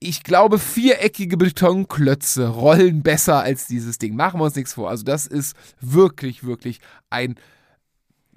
ich 0.00 0.22
glaube, 0.22 0.58
viereckige 0.58 1.36
Betonklötze 1.36 2.48
rollen 2.48 3.02
besser 3.02 3.40
als 3.42 3.66
dieses 3.66 3.98
Ding. 3.98 4.16
Machen 4.16 4.40
wir 4.40 4.44
uns 4.44 4.56
nichts 4.56 4.74
vor. 4.74 4.90
Also, 4.90 5.04
das 5.04 5.26
ist 5.26 5.56
wirklich, 5.80 6.44
wirklich 6.44 6.80
ein 7.10 7.36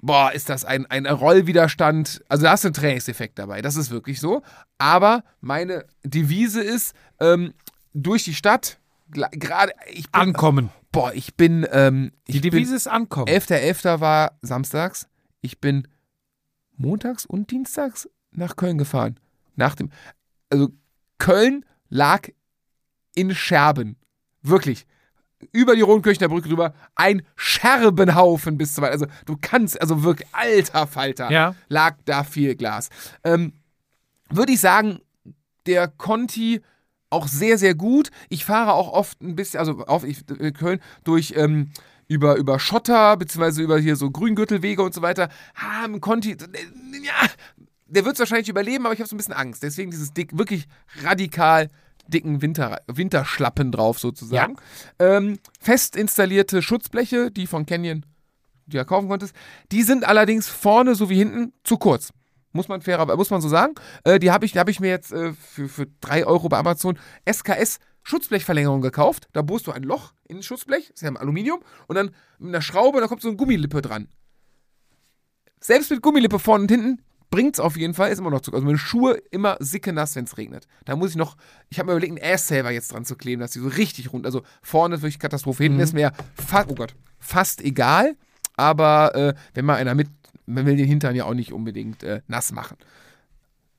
boah, 0.00 0.32
ist 0.32 0.48
das 0.48 0.64
ein, 0.64 0.86
ein 0.86 1.06
Rollwiderstand. 1.06 2.22
Also 2.28 2.44
da 2.44 2.52
hast 2.52 2.64
du 2.64 2.68
einen 2.68 2.74
Trainingseffekt 2.74 3.38
dabei, 3.38 3.62
das 3.62 3.76
ist 3.76 3.90
wirklich 3.90 4.20
so. 4.20 4.42
Aber 4.78 5.24
meine 5.40 5.84
Devise 6.04 6.62
ist, 6.62 6.94
ähm, 7.20 7.52
durch 7.94 8.24
die 8.24 8.34
Stadt, 8.34 8.78
gerade, 9.10 9.72
bin, 9.92 10.04
Ankommen. 10.12 10.70
boah, 10.92 11.12
ich 11.14 11.34
bin, 11.34 11.66
ähm, 11.72 12.12
Die 12.28 12.36
ich 12.36 12.40
Devise 12.42 12.76
ist 12.76 12.86
Ankommen. 12.86 13.26
bin, 13.26 13.34
11.11. 13.34 14.00
war 14.00 14.38
samstags, 14.42 15.08
ich 15.40 15.60
bin 15.60 15.88
montags 16.78 17.26
und 17.26 17.50
dienstags 17.50 18.08
nach 18.30 18.56
Köln 18.56 18.78
gefahren. 18.78 19.18
Nach 19.56 19.74
dem, 19.74 19.90
also 20.50 20.68
Köln 21.18 21.64
lag 21.88 22.28
in 23.14 23.34
Scherben. 23.34 23.96
Wirklich 24.42 24.86
über 25.52 25.74
die 25.76 25.82
Rodenkirchner 25.82 26.28
Brücke 26.28 26.48
drüber, 26.48 26.74
ein 26.96 27.22
Scherbenhaufen 27.36 28.58
bis 28.58 28.74
zu 28.74 28.82
weit. 28.82 28.92
Also 28.92 29.06
du 29.26 29.36
kannst, 29.40 29.80
also 29.80 30.02
wirklich, 30.02 30.28
alter 30.32 30.86
Falter, 30.86 31.30
Ja. 31.30 31.54
lag 31.68 31.96
da 32.04 32.24
viel 32.24 32.54
Glas. 32.56 32.88
Ähm, 33.24 33.52
Würde 34.30 34.52
ich 34.52 34.60
sagen, 34.60 35.00
der 35.66 35.88
Conti 35.88 36.60
auch 37.10 37.26
sehr, 37.28 37.56
sehr 37.56 37.74
gut. 37.74 38.10
Ich 38.28 38.44
fahre 38.44 38.72
auch 38.74 38.92
oft 38.92 39.22
ein 39.22 39.34
bisschen, 39.36 39.60
also 39.60 39.84
auf 39.86 40.04
ich, 40.04 40.28
in 40.28 40.52
Köln 40.52 40.80
durch 41.04 41.32
ähm, 41.36 41.70
über, 42.08 42.36
über 42.36 42.58
Schotter, 42.58 43.16
beziehungsweise 43.16 43.62
über 43.62 43.78
hier 43.78 43.96
so 43.96 44.10
Grüngürtelwege 44.10 44.82
und 44.82 44.94
so 44.94 45.02
weiter. 45.02 45.28
Ah, 45.54 45.84
ein 45.84 46.00
Conti, 46.00 46.30
ja, 47.02 47.28
der 47.86 48.04
wird 48.04 48.14
es 48.14 48.20
wahrscheinlich 48.20 48.48
überleben, 48.48 48.86
aber 48.86 48.94
ich 48.94 49.00
habe 49.00 49.08
so 49.08 49.14
ein 49.14 49.18
bisschen 49.18 49.34
Angst. 49.34 49.62
Deswegen 49.62 49.90
dieses 49.90 50.12
dick, 50.12 50.36
wirklich 50.36 50.66
radikal 51.02 51.70
dicken 52.08 52.40
Winter, 52.40 52.80
Winterschlappen 52.86 53.70
drauf 53.70 53.98
sozusagen. 53.98 54.56
Ähm, 54.98 55.38
fest 55.60 55.94
installierte 55.94 56.62
Schutzbleche, 56.62 57.30
die 57.30 57.46
von 57.46 57.66
Canyon, 57.66 58.04
die 58.66 58.72
du 58.72 58.76
ja 58.78 58.84
kaufen 58.84 59.08
konntest, 59.08 59.34
die 59.70 59.82
sind 59.82 60.06
allerdings 60.06 60.48
vorne 60.48 60.94
sowie 60.94 61.16
hinten 61.16 61.52
zu 61.64 61.76
kurz. 61.76 62.12
Muss 62.52 62.68
man 62.68 62.80
fairer, 62.80 63.14
muss 63.16 63.30
man 63.30 63.42
so 63.42 63.48
sagen. 63.48 63.74
Äh, 64.04 64.18
die 64.18 64.30
habe 64.30 64.46
ich, 64.46 64.52
die 64.52 64.58
hab 64.58 64.70
ich 64.70 64.80
mir 64.80 64.88
jetzt 64.88 65.12
äh, 65.12 65.34
für, 65.34 65.68
für 65.68 65.86
3 66.00 66.26
Euro 66.26 66.48
bei 66.48 66.58
Amazon 66.58 66.98
SKS 67.30 67.78
Schutzblechverlängerung 68.02 68.80
gekauft. 68.80 69.28
Da 69.34 69.42
bohrst 69.42 69.66
du 69.66 69.72
ein 69.72 69.82
Loch 69.82 70.14
in 70.28 70.36
das 70.36 70.46
Schutzblech, 70.46 70.90
ist 70.90 71.02
ja 71.02 71.12
Aluminium, 71.14 71.60
und 71.86 71.96
dann 71.96 72.10
mit 72.38 72.48
einer 72.48 72.62
Schraube, 72.62 73.00
da 73.00 73.06
kommt 73.08 73.22
so 73.22 73.28
eine 73.28 73.36
Gummilippe 73.36 73.82
dran. 73.82 74.08
Selbst 75.60 75.90
mit 75.90 76.02
Gummilippe 76.02 76.38
vorne 76.38 76.62
und 76.62 76.70
hinten 76.70 77.02
bringt's 77.30 77.60
auf 77.60 77.76
jeden 77.76 77.94
Fall, 77.94 78.10
ist 78.10 78.18
immer 78.18 78.30
noch 78.30 78.40
zu. 78.40 78.52
Also 78.52 78.64
meine 78.64 78.78
Schuhe 78.78 79.20
immer 79.30 79.56
sicke 79.60 79.92
nass, 79.92 80.16
wenn 80.16 80.24
es 80.24 80.38
regnet. 80.38 80.66
Da 80.84 80.96
muss 80.96 81.10
ich 81.10 81.16
noch, 81.16 81.36
ich 81.68 81.78
habe 81.78 81.86
mir 81.88 81.92
überlegt, 81.92 82.22
einen 82.22 82.34
Ass-Saver 82.34 82.70
jetzt 82.70 82.92
dran 82.92 83.04
zu 83.04 83.16
kleben, 83.16 83.40
dass 83.40 83.50
die 83.52 83.58
so 83.58 83.68
richtig 83.68 84.12
rund, 84.12 84.24
also 84.24 84.42
vorne 84.62 84.96
ist 84.96 85.02
wirklich 85.02 85.18
Katastrophe, 85.18 85.64
hinten 85.64 85.80
ist 85.80 85.92
mir 85.92 86.12
fa 86.34 86.64
oh 86.68 86.74
Gott, 86.74 86.94
fast 87.18 87.60
egal, 87.60 88.16
aber 88.56 89.14
äh, 89.14 89.34
wenn 89.54 89.64
mal 89.64 89.76
einer 89.76 89.94
mit, 89.94 90.08
man 90.46 90.64
will 90.64 90.76
den 90.76 90.86
Hintern 90.86 91.14
ja 91.14 91.24
auch 91.24 91.34
nicht 91.34 91.52
unbedingt 91.52 92.02
äh, 92.02 92.22
nass 92.28 92.52
machen. 92.52 92.76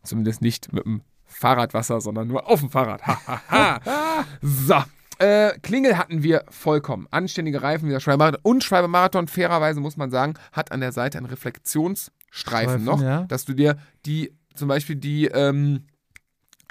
Zumindest 0.03 0.41
nicht 0.41 0.71
mit 0.71 0.85
dem 0.85 1.01
Fahrradwasser, 1.25 2.01
sondern 2.01 2.27
nur 2.27 2.47
auf 2.47 2.59
dem 2.59 2.69
Fahrrad. 2.69 3.01
So. 4.41 4.83
Äh, 5.19 5.59
Klingel 5.59 5.97
hatten 5.97 6.23
wir 6.23 6.45
vollkommen. 6.49 7.07
Anständige 7.11 7.61
Reifen 7.61 7.87
wie 7.87 7.91
der 7.91 7.99
Schwalbe 7.99 8.19
Marathon. 8.19 8.39
Und 8.43 8.63
Schwalbe 8.63 8.87
Marathon, 8.87 9.27
fairerweise 9.27 9.81
muss 9.81 9.97
man 9.97 10.09
sagen, 10.09 10.35
hat 10.53 10.71
an 10.71 10.79
der 10.79 10.93
Seite 10.93 11.17
einen 11.17 11.27
Reflektionsstreifen 11.27 12.13
Streifen, 12.31 12.83
noch, 12.85 13.01
ja. 13.01 13.23
dass 13.25 13.43
du 13.43 13.53
dir 13.53 13.77
die, 14.05 14.33
zum 14.55 14.69
Beispiel 14.69 14.95
die, 14.95 15.25
ähm, 15.25 15.83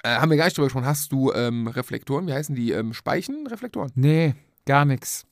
äh, 0.02 0.16
haben 0.16 0.30
wir 0.30 0.38
gar 0.38 0.46
nicht 0.46 0.56
drüber 0.56 0.66
gesprochen, 0.66 0.86
hast 0.86 1.12
du 1.12 1.32
ähm, 1.32 1.66
Reflektoren, 1.66 2.26
wie 2.26 2.32
heißen 2.32 2.54
die? 2.54 2.72
Ähm, 2.72 2.94
Speichenreflektoren? 2.94 3.92
Nee, 3.94 4.34
gar 4.64 4.86
nichts. 4.86 5.26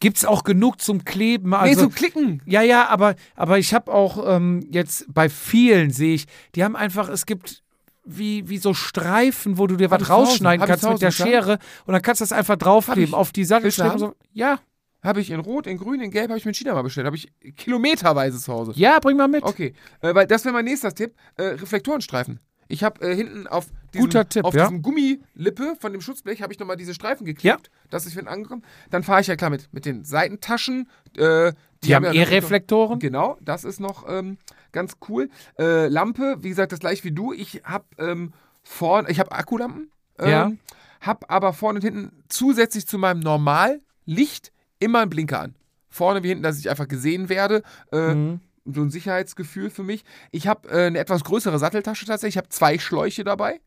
Gibt's 0.00 0.24
auch 0.24 0.42
genug 0.42 0.80
zum 0.80 1.04
Kleben? 1.04 1.50
nee, 1.50 1.56
Also, 1.56 1.82
zum 1.82 1.94
Klicken. 1.94 2.42
ja, 2.44 2.60
ja, 2.60 2.88
aber, 2.88 3.14
aber 3.36 3.58
ich 3.58 3.72
habe 3.72 3.92
auch 3.92 4.36
ähm, 4.36 4.66
jetzt 4.70 5.06
bei 5.14 5.28
vielen 5.28 5.90
sehe 5.90 6.14
ich, 6.14 6.26
die 6.56 6.64
haben 6.64 6.74
einfach, 6.76 7.08
es 7.08 7.24
gibt 7.24 7.61
wie, 8.04 8.48
wie 8.48 8.58
so 8.58 8.74
Streifen, 8.74 9.58
wo 9.58 9.66
du 9.66 9.76
dir 9.76 9.90
was 9.90 10.08
rausschneiden 10.08 10.66
kannst 10.66 10.88
mit 10.88 11.02
der. 11.02 11.10
Schere 11.10 11.58
und 11.86 11.92
dann 11.92 12.02
kannst 12.02 12.20
du 12.20 12.24
das 12.24 12.32
einfach 12.32 12.56
draufkleben 12.56 13.14
auf 13.14 13.32
die 13.32 13.44
Sattelschläfe. 13.44 13.98
So. 13.98 14.14
Ja, 14.32 14.58
Habe 15.02 15.20
ich 15.20 15.30
in 15.30 15.40
Rot, 15.40 15.66
in 15.66 15.78
Grün, 15.78 16.00
in 16.00 16.10
Gelb, 16.10 16.30
habe 16.30 16.38
ich 16.38 16.44
mir 16.44 16.50
in 16.50 16.54
China 16.54 16.74
mal 16.74 16.82
bestellt. 16.82 17.06
Habe 17.06 17.16
ich 17.16 17.32
kilometerweise 17.56 18.38
zu 18.38 18.52
Hause. 18.52 18.72
ja, 18.76 18.98
bring 19.00 19.16
mal 19.16 19.28
mit. 19.28 19.44
Okay, 19.44 19.74
äh, 20.00 20.14
weil 20.14 20.26
das 20.26 20.44
wäre 20.44 20.52
mein 20.52 20.64
nächster 20.64 20.94
Tipp. 20.94 21.14
Äh, 21.36 21.42
Reflektorenstreifen. 21.42 22.40
Ich 22.68 22.82
habe 22.82 23.06
äh, 23.06 23.14
hinten 23.14 23.46
auf 23.46 23.66
diesem, 23.92 24.06
Guter 24.06 24.28
Tipp, 24.28 24.44
auf 24.44 24.54
ja. 24.54 24.62
diesem 24.62 24.80
Gummilippe 24.80 25.76
von 25.78 25.92
dem 25.92 26.00
Schutzblech 26.00 26.40
habe 26.40 26.52
ich 26.54 26.58
nochmal 26.58 26.76
diese 26.78 26.94
Streifen 26.94 27.26
geklebt. 27.26 27.70
Das 27.90 28.06
ist 28.06 28.14
für 28.14 28.26
angekommen. 28.26 28.62
Dann 28.90 29.02
fahre 29.02 29.20
ich 29.20 29.26
ja 29.26 29.36
klar 29.36 29.50
mit, 29.50 29.68
mit 29.72 29.84
den 29.84 30.04
Seitentaschen. 30.04 30.88
Äh, 31.16 31.52
Die, 31.84 31.94
haben 31.94 32.04
ja 32.04 32.12
eh 32.12 32.22
Reflektoren. 32.22 32.98
Genau, 32.98 33.36
das 33.42 33.64
ist 33.64 33.78
noch 33.78 34.08
ähm, 34.08 34.38
ganz 34.72 34.96
cool. 35.08 35.28
Äh, 35.58 35.88
Lampe, 35.88 36.36
wie 36.40 36.48
gesagt, 36.48 36.72
das 36.72 36.80
gleiche 36.80 37.04
wie 37.04 37.12
du. 37.12 37.32
Ich 37.32 37.62
habe 37.64 37.84
ähm, 37.98 38.32
vorne, 38.62 39.10
ich 39.10 39.20
habe 39.20 39.32
Akkulampen. 39.32 39.90
Ähm, 40.18 40.28
Ja. 40.28 40.52
Hab 41.00 41.30
aber 41.32 41.52
vorne 41.52 41.78
und 41.78 41.82
hinten 41.84 42.22
zusätzlich 42.28 42.86
zu 42.86 42.96
meinem 42.96 43.20
Normallicht 43.20 44.52
immer 44.78 45.00
einen 45.00 45.10
Blinker 45.10 45.40
an. 45.40 45.54
Vorne 45.90 46.22
wie 46.22 46.28
hinten, 46.28 46.44
dass 46.44 46.58
ich 46.58 46.70
einfach 46.70 46.88
gesehen 46.88 47.28
werde. 47.28 47.62
Äh, 47.92 48.14
Mhm. 48.14 48.40
So 48.64 48.80
ein 48.82 48.90
Sicherheitsgefühl 48.90 49.70
für 49.70 49.82
mich. 49.82 50.04
Ich 50.30 50.46
habe 50.46 50.68
äh, 50.68 50.86
eine 50.86 50.98
etwas 51.00 51.24
größere 51.24 51.58
Satteltasche 51.58 52.06
tatsächlich. 52.06 52.34
Ich 52.34 52.38
habe 52.38 52.48
zwei 52.48 52.78
Schläuche 52.78 53.24
dabei. 53.24 53.60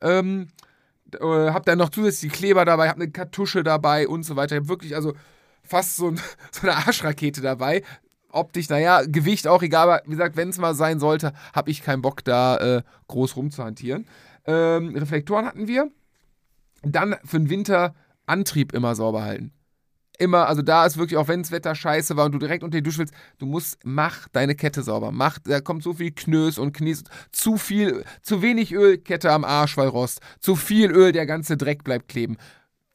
Ähm, 0.00 0.48
äh, 1.12 1.18
habe 1.50 1.64
dann 1.64 1.78
noch 1.78 1.88
zusätzlich 1.90 2.32
Kleber 2.32 2.64
dabei, 2.64 2.88
habe 2.88 3.02
eine 3.02 3.10
Kartusche 3.10 3.64
dabei 3.64 4.06
und 4.06 4.22
so 4.22 4.36
weiter. 4.36 4.54
Ich 4.54 4.60
habe 4.60 4.68
wirklich 4.68 4.94
also 4.94 5.14
fast 5.64 5.96
so, 5.96 6.08
ein, 6.08 6.20
so 6.52 6.62
eine 6.62 6.76
Arschrakete 6.76 7.40
dabei. 7.40 7.82
Optisch, 8.36 8.68
naja, 8.68 9.02
Gewicht 9.06 9.48
auch 9.48 9.62
egal, 9.62 9.88
aber 9.88 10.02
wie 10.04 10.10
gesagt, 10.10 10.36
wenn 10.36 10.50
es 10.50 10.58
mal 10.58 10.74
sein 10.74 11.00
sollte, 11.00 11.32
habe 11.54 11.70
ich 11.70 11.82
keinen 11.82 12.02
Bock 12.02 12.22
da 12.24 12.56
äh, 12.58 12.82
groß 13.08 13.36
rumzuhantieren. 13.36 14.06
Ähm, 14.46 14.94
Reflektoren 14.94 15.46
hatten 15.46 15.66
wir. 15.66 15.90
Dann 16.82 17.16
für 17.24 17.38
den 17.38 17.50
Winter 17.50 17.94
Antrieb 18.26 18.72
immer 18.72 18.94
sauber 18.94 19.22
halten. 19.22 19.52
Immer, 20.18 20.48
also 20.48 20.62
da 20.62 20.86
ist 20.86 20.96
wirklich, 20.96 21.18
auch 21.18 21.28
wenn 21.28 21.42
das 21.42 21.50
Wetter 21.50 21.74
scheiße 21.74 22.16
war 22.16 22.26
und 22.26 22.32
du 22.32 22.38
direkt 22.38 22.64
unter 22.64 22.78
die 22.78 22.82
Dusche 22.82 23.00
willst, 23.00 23.14
du 23.38 23.46
musst, 23.46 23.78
mach 23.84 24.28
deine 24.28 24.54
Kette 24.54 24.82
sauber. 24.82 25.12
Mach, 25.12 25.38
da 25.38 25.60
kommt 25.60 25.82
so 25.82 25.92
viel 25.92 26.10
Knös 26.12 26.58
und 26.58 26.72
Knies, 26.72 27.04
zu 27.32 27.58
viel, 27.58 28.04
zu 28.22 28.40
wenig 28.40 28.72
Öl, 28.72 28.98
Kette 28.98 29.30
am 29.30 29.44
Arsch, 29.44 29.76
weil 29.76 29.88
Rost. 29.88 30.20
Zu 30.40 30.56
viel 30.56 30.90
Öl, 30.90 31.12
der 31.12 31.26
ganze 31.26 31.56
Dreck 31.56 31.84
bleibt 31.84 32.08
kleben. 32.08 32.38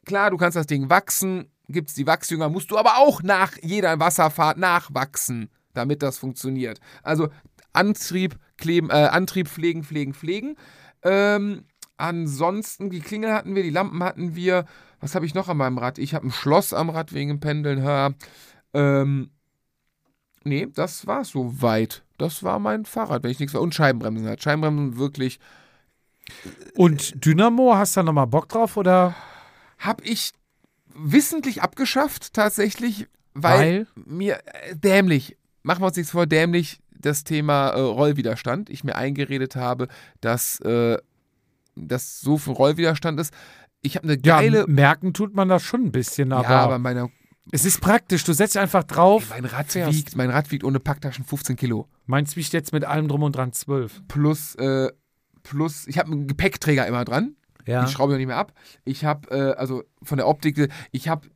Klar, 0.04 0.30
du 0.30 0.36
kannst 0.36 0.56
das 0.56 0.66
Ding 0.66 0.90
wachsen, 0.90 1.51
gibt's 1.72 1.94
die 1.94 2.06
Wachsjünger, 2.06 2.48
musst 2.48 2.70
du 2.70 2.78
aber 2.78 2.98
auch 2.98 3.22
nach 3.22 3.52
jeder 3.62 3.98
Wasserfahrt 3.98 4.58
nachwachsen, 4.58 5.50
damit 5.74 6.02
das 6.02 6.18
funktioniert. 6.18 6.80
Also 7.02 7.28
Antrieb, 7.72 8.38
kleben, 8.58 8.90
äh, 8.90 9.08
Antrieb 9.10 9.48
pflegen, 9.48 9.82
pflegen, 9.82 10.14
pflegen. 10.14 10.56
Ähm, 11.02 11.64
ansonsten, 11.96 12.90
die 12.90 13.00
Klingel 13.00 13.32
hatten 13.32 13.54
wir, 13.54 13.62
die 13.62 13.70
Lampen 13.70 14.02
hatten 14.02 14.34
wir. 14.36 14.66
Was 15.00 15.14
habe 15.14 15.26
ich 15.26 15.34
noch 15.34 15.48
an 15.48 15.56
meinem 15.56 15.78
Rad? 15.78 15.98
Ich 15.98 16.14
habe 16.14 16.26
ein 16.26 16.32
Schloss 16.32 16.72
am 16.72 16.90
Rad 16.90 17.12
wegen 17.12 17.30
dem 17.30 17.40
Pendeln. 17.40 17.82
Ja. 17.82 18.10
Ähm, 18.74 19.30
nee, 20.44 20.68
das 20.72 21.06
war 21.06 21.24
soweit. 21.24 22.04
Das 22.18 22.42
war 22.42 22.58
mein 22.58 22.84
Fahrrad, 22.84 23.22
wenn 23.22 23.30
ich 23.30 23.40
nichts 23.40 23.54
war. 23.54 23.62
Und 23.62 23.74
Scheibenbremsen 23.74 24.28
halt. 24.28 24.42
Scheibenbremsen 24.42 24.98
wirklich. 24.98 25.40
Und 26.76 27.24
Dynamo, 27.24 27.74
hast 27.74 27.96
du 27.96 28.00
da 28.00 28.04
nochmal 28.04 28.26
Bock 28.26 28.48
drauf 28.48 28.76
oder? 28.76 29.14
Habe 29.78 30.04
ich 30.04 30.32
wissentlich 30.94 31.62
abgeschafft, 31.62 32.32
tatsächlich, 32.34 33.06
weil, 33.34 33.86
mir 33.94 34.36
äh, 34.44 34.76
dämlich, 34.76 35.36
machen 35.62 35.82
wir 35.82 35.86
uns 35.86 35.96
nichts 35.96 36.12
vor, 36.12 36.26
dämlich 36.26 36.80
das 36.90 37.24
Thema 37.24 37.70
äh, 37.70 37.80
Rollwiderstand. 37.80 38.70
Ich 38.70 38.84
mir 38.84 38.96
eingeredet 38.96 39.56
habe, 39.56 39.88
dass 40.20 40.60
äh, 40.60 40.98
das 41.74 42.20
so 42.20 42.38
viel 42.38 42.52
Rollwiderstand 42.52 43.18
ist. 43.20 43.32
Ich 43.80 43.96
habe 43.96 44.04
eine 44.08 44.14
Ja, 44.24 44.38
geile. 44.38 44.66
merken 44.68 45.12
tut 45.12 45.34
man 45.34 45.48
das 45.48 45.62
schon 45.62 45.84
ein 45.86 45.92
bisschen, 45.92 46.32
aber, 46.32 46.50
ja, 46.50 46.60
aber 46.60 46.78
meiner, 46.78 47.10
es 47.50 47.64
ist 47.64 47.80
praktisch. 47.80 48.24
Du 48.24 48.32
setzt 48.32 48.56
einfach 48.56 48.84
drauf. 48.84 49.30
mein 49.30 49.44
Rad 49.44 49.74
wiegt, 49.74 50.14
mein 50.14 50.30
Rad 50.30 50.50
wiegt 50.52 50.62
ohne 50.62 50.78
Packtaschen 50.78 51.24
15 51.24 51.56
Kilo. 51.56 51.88
Meins 52.06 52.36
wiegt 52.36 52.52
jetzt 52.52 52.72
mit 52.72 52.84
allem 52.84 53.08
drum 53.08 53.24
und 53.24 53.34
dran 53.34 53.52
12. 53.52 54.02
Plus, 54.06 54.54
äh, 54.56 54.90
plus, 55.42 55.86
ich 55.88 55.98
habe 55.98 56.12
einen 56.12 56.28
Gepäckträger 56.28 56.86
immer 56.86 57.04
dran. 57.04 57.34
Ja. 57.66 57.84
Die 57.84 57.92
schraube 57.92 58.12
ich 58.12 58.16
auch 58.16 58.18
nicht 58.18 58.26
mehr 58.26 58.36
ab. 58.36 58.52
Ich 58.84 59.04
habe, 59.04 59.30
äh, 59.30 59.54
also 59.58 59.84
von 60.02 60.18
der 60.18 60.28
Optik, 60.28 60.68
ich 60.90 61.08
habe 61.08 61.28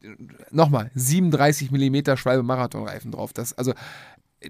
nochmal 0.50 0.90
37 0.94 1.70
mm 1.70 2.16
Schwalbe 2.16 2.42
Marathonreifen 2.42 3.12
drauf. 3.12 3.32
Das, 3.32 3.52
also 3.52 3.72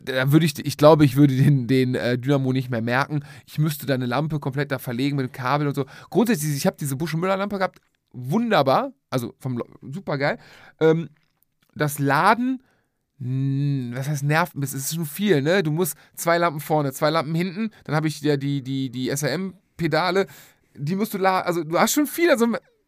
da 0.03 0.33
würde 0.33 0.47
ich, 0.47 0.59
ich 0.65 0.77
glaube, 0.77 1.05
ich 1.05 1.17
würde 1.17 1.37
den, 1.37 1.67
den 1.67 1.95
äh, 1.95 2.19
Dynamo 2.19 2.53
nicht 2.53 2.71
mehr 2.71 2.83
merken. 2.83 3.25
Ich 3.47 3.59
müsste 3.59 3.87
da 3.87 3.95
eine 3.95 4.07
Lampe 4.07 4.41
komplett 4.41 4.73
da 4.73 4.79
verlegen 4.79 5.17
mit 5.17 5.27
dem 5.27 5.33
Kabel 5.33 5.69
und 5.69 5.75
so. 5.75 5.87
Grundsätzlich, 6.11 6.57
ich 6.57 6.67
habe 6.67 6.77
diese 6.79 6.97
Busche-Müller-Lampe 6.97 7.59
gehabt, 7.59 7.81
wunderbar, 8.13 8.93
also 9.11 9.35
vom 9.39 9.63
super 9.83 10.19
geil. 10.19 10.39
Ähm, 10.81 11.11
das 11.75 11.99
Laden, 11.99 12.63
mh, 13.19 13.97
was 13.97 14.09
heißt 14.09 14.25
nervt, 14.25 14.55
es 14.61 14.75
ist 14.75 14.95
schon 14.95 15.07
viel, 15.07 15.43
ne? 15.43 15.63
Du 15.63 15.71
musst 15.71 15.97
zwei 16.15 16.39
Lampen 16.39 16.61
vorne, 16.61 16.93
zwei 16.93 17.11
Lampen 17.11 17.35
hinten, 17.35 17.71
dann 17.85 17.95
habe 17.95 18.09
ich 18.09 18.21
ja 18.23 18.37
die, 18.37 18.63
die, 18.63 18.91
die 18.91 19.15
SRM-Pedale, 19.15 20.27
die 20.79 20.97
musst 20.97 21.15
du 21.15 21.19
laden, 21.19 21.47
also 21.47 21.65
du 21.65 21.79
hast 21.79 21.93
schon 21.93 22.07
viel, 22.07 22.31
also 22.31 22.47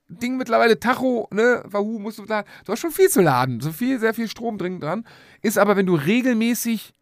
Ding 0.09 0.37
mittlerweile, 0.37 0.81
Tacho, 0.81 1.29
ne, 1.33 1.63
Wahoo 1.67 1.99
musst 1.99 2.19
du 2.19 2.25
laden. 2.25 2.49
Du 2.65 2.73
hast 2.73 2.81
schon 2.81 2.91
viel 2.91 3.09
zu 3.09 3.21
laden, 3.21 3.61
so 3.61 3.73
viel, 3.73 4.01
sehr 4.01 4.15
viel 4.15 4.29
Strom 4.29 4.57
drin 4.57 4.81
dran. 4.81 5.07
Ist 5.43 5.59
aber, 5.59 5.77
wenn 5.77 5.87
du 5.87 5.95
regelmäßig 5.95 6.95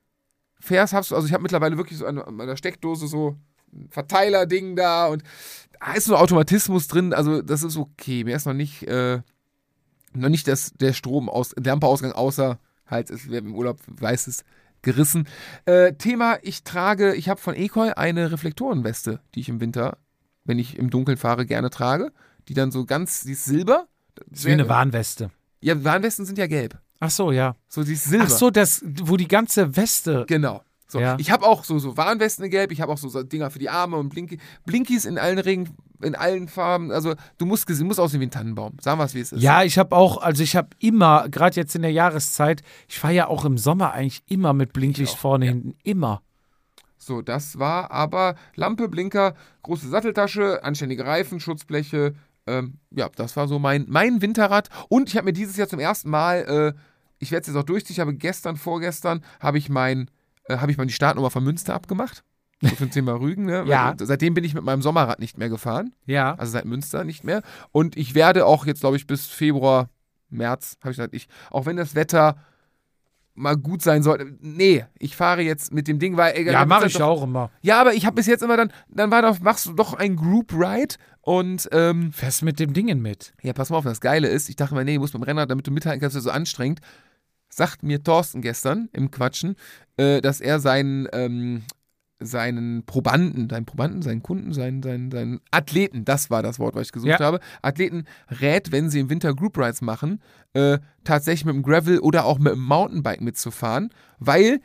fährst, 0.59 0.93
hast 0.93 1.11
du, 1.11 1.15
also 1.15 1.27
ich 1.27 1.33
habe 1.33 1.43
mittlerweile 1.43 1.77
wirklich 1.77 1.99
so 1.99 2.07
an 2.07 2.23
meiner 2.35 2.57
Steckdose 2.57 3.07
so 3.07 3.37
ein 3.73 3.89
Verteiler-Ding 3.91 4.75
da 4.75 5.07
und 5.07 5.23
da 5.79 5.93
ist 5.93 6.07
so 6.07 6.15
ein 6.15 6.21
Automatismus 6.21 6.89
drin, 6.89 7.13
also 7.13 7.43
das 7.43 7.63
ist 7.63 7.77
okay. 7.77 8.25
Mir 8.25 8.35
ist 8.35 8.47
noch 8.47 8.55
nicht, 8.55 8.83
äh, 8.85 9.21
noch 10.13 10.29
nicht 10.29 10.49
das, 10.49 10.73
der 10.73 10.93
Strom 10.93 11.29
aus, 11.29 11.55
Lampeausgang 11.63 12.13
außer 12.13 12.59
halt, 12.87 13.11
es, 13.11 13.31
wer 13.31 13.39
im 13.39 13.55
Urlaub 13.55 13.79
weiß 13.87 14.27
es, 14.27 14.45
gerissen. 14.83 15.29
Äh, 15.65 15.95
Thema, 15.95 16.39
ich 16.43 16.65
trage, 16.65 17.15
ich 17.15 17.29
habe 17.29 17.41
von 17.41 17.55
Ekoi 17.55 17.93
eine 17.93 18.33
Reflektorenweste, 18.33 19.21
die 19.35 19.41
ich 19.41 19.49
im 19.49 19.61
Winter, 19.61 19.99
wenn 20.47 20.59
ich 20.59 20.79
im 20.79 20.91
Dunkeln 20.91 21.17
fahre, 21.17 21.47
gerne 21.47 21.71
trage. 21.71 22.13
Die 22.49 22.55
dann 22.55 22.71
so 22.71 22.85
ganz, 22.85 23.23
die 23.25 23.33
ist 23.33 23.45
silber. 23.45 23.87
Das 24.31 24.41
ist 24.41 24.45
wie 24.47 24.53
eine 24.53 24.69
Warnweste. 24.69 25.31
Ja, 25.61 25.83
Warnwesten 25.85 26.25
sind 26.25 26.39
ja 26.39 26.47
gelb. 26.47 26.79
Ach 27.01 27.11
so, 27.11 27.33
ja. 27.33 27.57
So, 27.69 27.83
die 27.83 27.93
ist 27.93 28.05
silber. 28.05 28.27
Ach 28.29 28.31
so, 28.31 28.51
das, 28.51 28.83
wo 29.03 29.17
die 29.17 29.29
ganze 29.29 29.77
Weste. 29.77 30.25
Genau. 30.29 30.63
So, 30.89 31.01
Ja. 31.01 31.17
Ich 31.19 31.31
habe 31.33 31.45
auch 31.45 31.65
so, 31.65 31.79
so 31.81 31.97
Warnwesten 31.97 32.45
in 32.45 32.51
gelb, 32.51 32.71
ich 32.71 32.81
habe 32.81 32.93
auch 32.93 32.99
so, 32.99 33.09
so 33.09 33.23
Dinger 33.23 33.51
für 33.51 33.59
die 33.59 33.69
Arme 33.69 33.97
und 33.97 34.09
Blinky, 34.11 34.39
Blinkies 34.65 35.05
in 35.05 35.19
allen 35.19 35.39
Regen, 35.41 35.71
in 36.01 36.15
allen 36.15 36.47
Farben. 36.49 36.93
Also 36.93 37.15
du 37.39 37.45
musst, 37.47 37.67
gesehen- 37.67 37.89
musst 37.89 37.99
aussehen 37.99 38.21
wie 38.21 38.27
ein 38.27 38.31
Tannenbaum. 38.31 38.77
Sagen 38.81 39.01
wir 39.01 39.05
es, 39.05 39.15
wie 39.15 39.21
es 39.21 39.33
ist. 39.33 39.43
Ja, 39.43 39.65
ich 39.65 39.79
habe 39.79 39.97
auch, 39.97 40.19
also 40.23 40.45
ich 40.45 40.55
habe 40.55 40.69
immer, 40.79 41.29
gerade 41.29 41.57
jetzt 41.57 41.75
in 41.75 41.83
der 41.83 41.91
Jahreszeit, 41.91 42.63
ich 42.89 42.99
fahre 43.01 43.15
ja 43.15 43.27
auch 43.27 43.45
im 43.45 43.59
Sommer 43.59 43.93
eigentlich 43.93 44.23
immer 44.29 44.53
mit 44.53 44.73
Blinklicht 44.73 45.15
auch, 45.15 45.19
vorne 45.19 45.47
ja. 45.47 45.53
hinten. 45.53 45.75
Immer. 45.83 46.23
So, 46.99 47.23
das 47.23 47.59
war 47.59 47.91
aber 47.91 48.35
Lampe, 48.55 48.89
Blinker, 48.89 49.35
große 49.63 49.89
Satteltasche, 49.89 50.65
anständige 50.65 51.05
Reifen, 51.05 51.41
Schutzbleche. 51.41 52.15
Ähm, 52.47 52.79
ja, 52.91 53.09
das 53.15 53.37
war 53.37 53.49
so 53.49 53.59
mein, 53.59 53.87
mein 53.89 54.23
Winterrad. 54.23 54.69
Und 54.89 55.09
ich 55.09 55.17
habe 55.17 55.27
mir 55.27 55.33
dieses 55.33 55.57
Jahr 55.57 55.69
zum 55.69 55.81
ersten 55.81 56.11
Mal, 56.11 56.75
äh, 56.77 56.81
ich 57.19 57.31
werde 57.31 57.43
es 57.43 57.47
jetzt 57.49 57.57
auch 57.57 57.65
durchziehen, 57.65 57.95
ich 57.95 58.01
habe 58.01 58.15
gestern, 58.15 58.57
vorgestern, 58.57 59.23
habe 59.41 59.59
ich 59.59 59.69
mein, 59.69 60.11
äh, 60.45 60.59
habe 60.59 60.71
ich 60.71 60.79
mal 60.79 60.87
die 60.87 60.93
Startnummer 60.93 61.31
von 61.31 61.45
Münster 61.45 61.75
abgemacht. 61.75 62.25
So 62.63 62.75
für 62.75 62.85
ein 62.85 62.91
Thema 62.91 63.13
Rügen, 63.21 63.45
ne? 63.45 63.65
Ja. 63.67 63.95
Weil, 63.99 64.07
Seitdem 64.07 64.33
bin 64.33 64.45
ich 64.45 64.55
mit 64.55 64.65
meinem 64.65 64.81
Sommerrad 64.81 65.19
nicht 65.19 65.37
mehr 65.37 65.51
gefahren. 65.51 65.95
Ja. 66.07 66.35
Also 66.37 66.53
seit 66.53 66.65
Münster 66.65 67.05
nicht 67.05 67.23
mehr. 67.23 67.43
Und 67.71 67.97
ich 67.97 68.15
werde 68.15 68.47
auch 68.47 68.65
jetzt, 68.65 68.81
glaube 68.81 68.97
ich, 68.97 69.07
bis 69.07 69.27
Februar, 69.27 69.91
März, 70.31 70.79
habe 70.81 70.91
ich 70.93 70.97
gesagt, 70.97 71.15
ich, 71.15 71.29
auch 71.51 71.67
wenn 71.67 71.77
das 71.77 71.95
Wetter 71.95 72.37
mal 73.37 73.57
gut 73.57 73.83
sein 73.83 74.03
sollte. 74.03 74.37
Nee, 74.41 74.85
ich 74.99 75.15
fahre 75.17 75.43
jetzt 75.43 75.73
mit 75.73 75.87
dem 75.89 75.99
Ding, 75.99 76.17
weil 76.17 76.35
ey, 76.35 76.51
Ja, 76.51 76.65
mache 76.67 76.87
ist 76.87 76.93
ich 76.93 76.99
doch- 76.99 77.07
auch 77.09 77.23
immer. 77.23 77.51
Ja, 77.63 77.81
aber 77.81 77.95
ich 77.95 78.07
habe 78.07 78.17
bis 78.17 78.27
jetzt 78.27 78.43
immer 78.43 78.57
dann, 78.57 78.73
dann 78.89 79.11
war 79.11 79.23
doch, 79.23 79.39
machst 79.41 79.67
du 79.67 79.73
doch 79.73 79.95
ein 79.95 80.17
Group 80.17 80.53
Ride 80.53 80.97
und 81.21 81.69
ähm, 81.73 82.13
Fährst 82.13 82.43
mit 82.43 82.59
dem 82.59 82.73
Dingen 82.73 83.01
mit. 83.03 83.33
ja, 83.43 83.53
pass 83.53 83.71
mal 83.71 83.77
auf, 83.79 83.85
das 83.85 84.01
Geile 84.01 84.29
ist, 84.29 84.49
ich 84.49 84.57
dachte 84.57 84.75
mir, 84.75 84.85
nee, 84.85 84.95
du 84.95 85.01
musst 85.01 85.13
beim 85.13 85.23
Rennrad, 85.23 85.51
damit 85.51 85.67
du 85.67 85.71
mithalten 85.71 86.01
kannst, 86.01 86.17
ist 86.17 86.25
das 86.25 86.33
so 86.33 86.37
anstrengend. 86.37 86.81
Sagt 87.49 87.83
mir 87.83 88.03
Thorsten 88.03 88.43
gestern 88.43 88.89
im 88.93 89.11
Quatschen, 89.11 89.55
äh, 89.97 90.21
dass 90.21 90.41
er 90.41 90.59
seinen, 90.61 91.09
ähm, 91.13 91.63
seinen 92.19 92.85
Probanden, 92.87 93.49
seinen 93.51 93.67
Probanden, 93.67 94.03
seinen 94.03 94.23
Kunden, 94.23 94.53
seinen, 94.53 94.83
seinen, 94.83 95.11
seinen 95.11 95.41
Athleten, 95.51 96.05
das 96.05 96.31
war 96.31 96.43
das 96.43 96.59
Wort, 96.59 96.75
was 96.75 96.87
ich 96.89 96.93
gesucht 96.93 97.11
Ja. 97.11 97.19
habe, 97.19 97.41
Athleten 97.63 98.05
rät, 98.41 98.73
wenn 98.73 98.89
sie 98.89 99.01
im 99.01 99.11
Winter 99.11 99.35
Group 99.35 99.59
Rides 99.59 99.83
machen, 99.83 100.21
äh, 100.55 100.79
tatsächlich 101.05 101.45
mit 101.45 101.55
dem 101.55 101.63
Gravel 101.63 101.99
oder 101.99 102.25
auch 102.25 102.39
mit 102.39 102.53
dem 102.55 102.63
Mountainbike 102.63 103.21
mitzufahren, 103.21 103.91
weil 104.19 104.61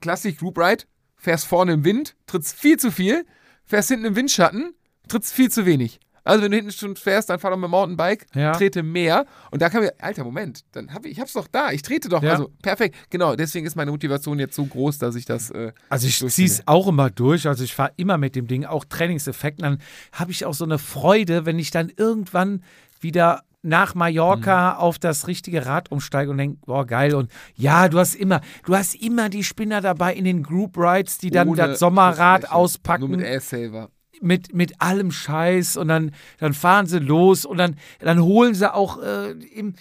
klassisch 0.00 0.36
Group 0.36 0.58
Ride, 0.58 0.84
fährst 1.16 1.46
vorne 1.46 1.74
im 1.74 1.84
Wind, 1.84 2.16
trittst 2.26 2.58
viel 2.58 2.78
zu 2.78 2.90
viel, 2.90 3.26
fährst 3.64 3.90
hinten 3.90 4.06
im 4.06 4.16
Windschatten, 4.16 4.72
trittst 5.08 5.34
viel 5.34 5.50
zu 5.50 5.66
wenig. 5.66 6.00
Also 6.24 6.42
wenn 6.44 6.50
du 6.50 6.56
hinten 6.58 6.72
schon 6.72 6.96
fährst, 6.96 7.30
dann 7.30 7.38
fahr 7.38 7.50
doch 7.50 7.56
mit 7.56 7.64
dem 7.68 7.70
Mountainbike, 7.70 8.26
Ja. 8.34 8.52
trete 8.52 8.82
mehr. 8.82 9.26
Und 9.50 9.62
da 9.62 9.68
kann 9.70 9.82
mir, 9.82 9.92
alter 10.00 10.24
Moment, 10.24 10.64
dann 10.72 10.92
hab 10.92 11.04
ich, 11.06 11.12
ich 11.12 11.20
hab's 11.20 11.32
doch 11.32 11.46
da, 11.48 11.70
ich 11.72 11.82
trete 11.82 12.08
doch. 12.08 12.22
Ja. 12.22 12.32
Also 12.32 12.50
perfekt, 12.62 12.96
genau. 13.10 13.34
Deswegen 13.36 13.66
ist 13.66 13.76
meine 13.76 13.90
Motivation 13.90 14.38
jetzt 14.38 14.54
so 14.54 14.64
groß, 14.64 14.98
dass 14.98 15.14
ich 15.14 15.24
das. 15.24 15.50
Äh, 15.50 15.72
Also 15.88 16.06
ich 16.06 16.18
ziehe 16.18 16.46
es 16.46 16.62
auch 16.66 16.86
immer 16.88 17.10
durch. 17.10 17.46
Also 17.48 17.64
ich 17.64 17.74
fahre 17.74 17.92
immer 17.96 18.18
mit 18.18 18.36
dem 18.36 18.46
Ding, 18.46 18.64
auch 18.64 18.84
Trainingseffekten. 18.84 19.62
Dann 19.62 19.78
habe 20.12 20.30
ich 20.30 20.44
auch 20.44 20.54
so 20.54 20.64
eine 20.64 20.78
Freude, 20.78 21.46
wenn 21.46 21.58
ich 21.58 21.70
dann 21.70 21.90
irgendwann 21.96 22.62
wieder 23.00 23.42
nach 23.62 23.94
Mallorca 23.94 24.72
Mhm. 24.74 24.78
auf 24.80 24.98
das 24.98 25.26
richtige 25.26 25.66
Rad 25.66 25.90
umsteige 25.90 26.30
und 26.30 26.38
denke, 26.38 26.58
boah, 26.64 26.86
geil. 26.86 27.14
Und 27.14 27.30
ja, 27.56 27.88
du 27.90 27.98
hast 27.98 28.14
immer, 28.14 28.40
du 28.64 28.74
hast 28.74 28.94
immer 28.94 29.28
die 29.28 29.44
Spinner 29.44 29.82
dabei 29.82 30.14
in 30.14 30.24
den 30.24 30.42
Group 30.42 30.78
Rides, 30.78 31.18
die 31.18 31.30
dann 31.30 31.46
ohne 31.48 31.56
das 31.68 31.78
Sommerrad 31.78 32.50
auspacken. 32.50 33.00
Nur 33.08 33.18
mit 33.18 33.26
Airsaver. 33.26 33.90
Mit, 34.20 34.54
mit 34.54 34.80
allem 34.80 35.10
Scheiß 35.10 35.76
und 35.76 35.88
dann, 35.88 36.12
dann 36.38 36.54
fahren 36.54 36.86
sie 36.86 36.98
los 36.98 37.44
und 37.44 37.58
dann, 37.58 37.76
dann 38.00 38.20
holen 38.22 38.54
sie 38.54 38.72
auch 38.72 39.00
äh, 39.02 39.30
im, 39.32 39.74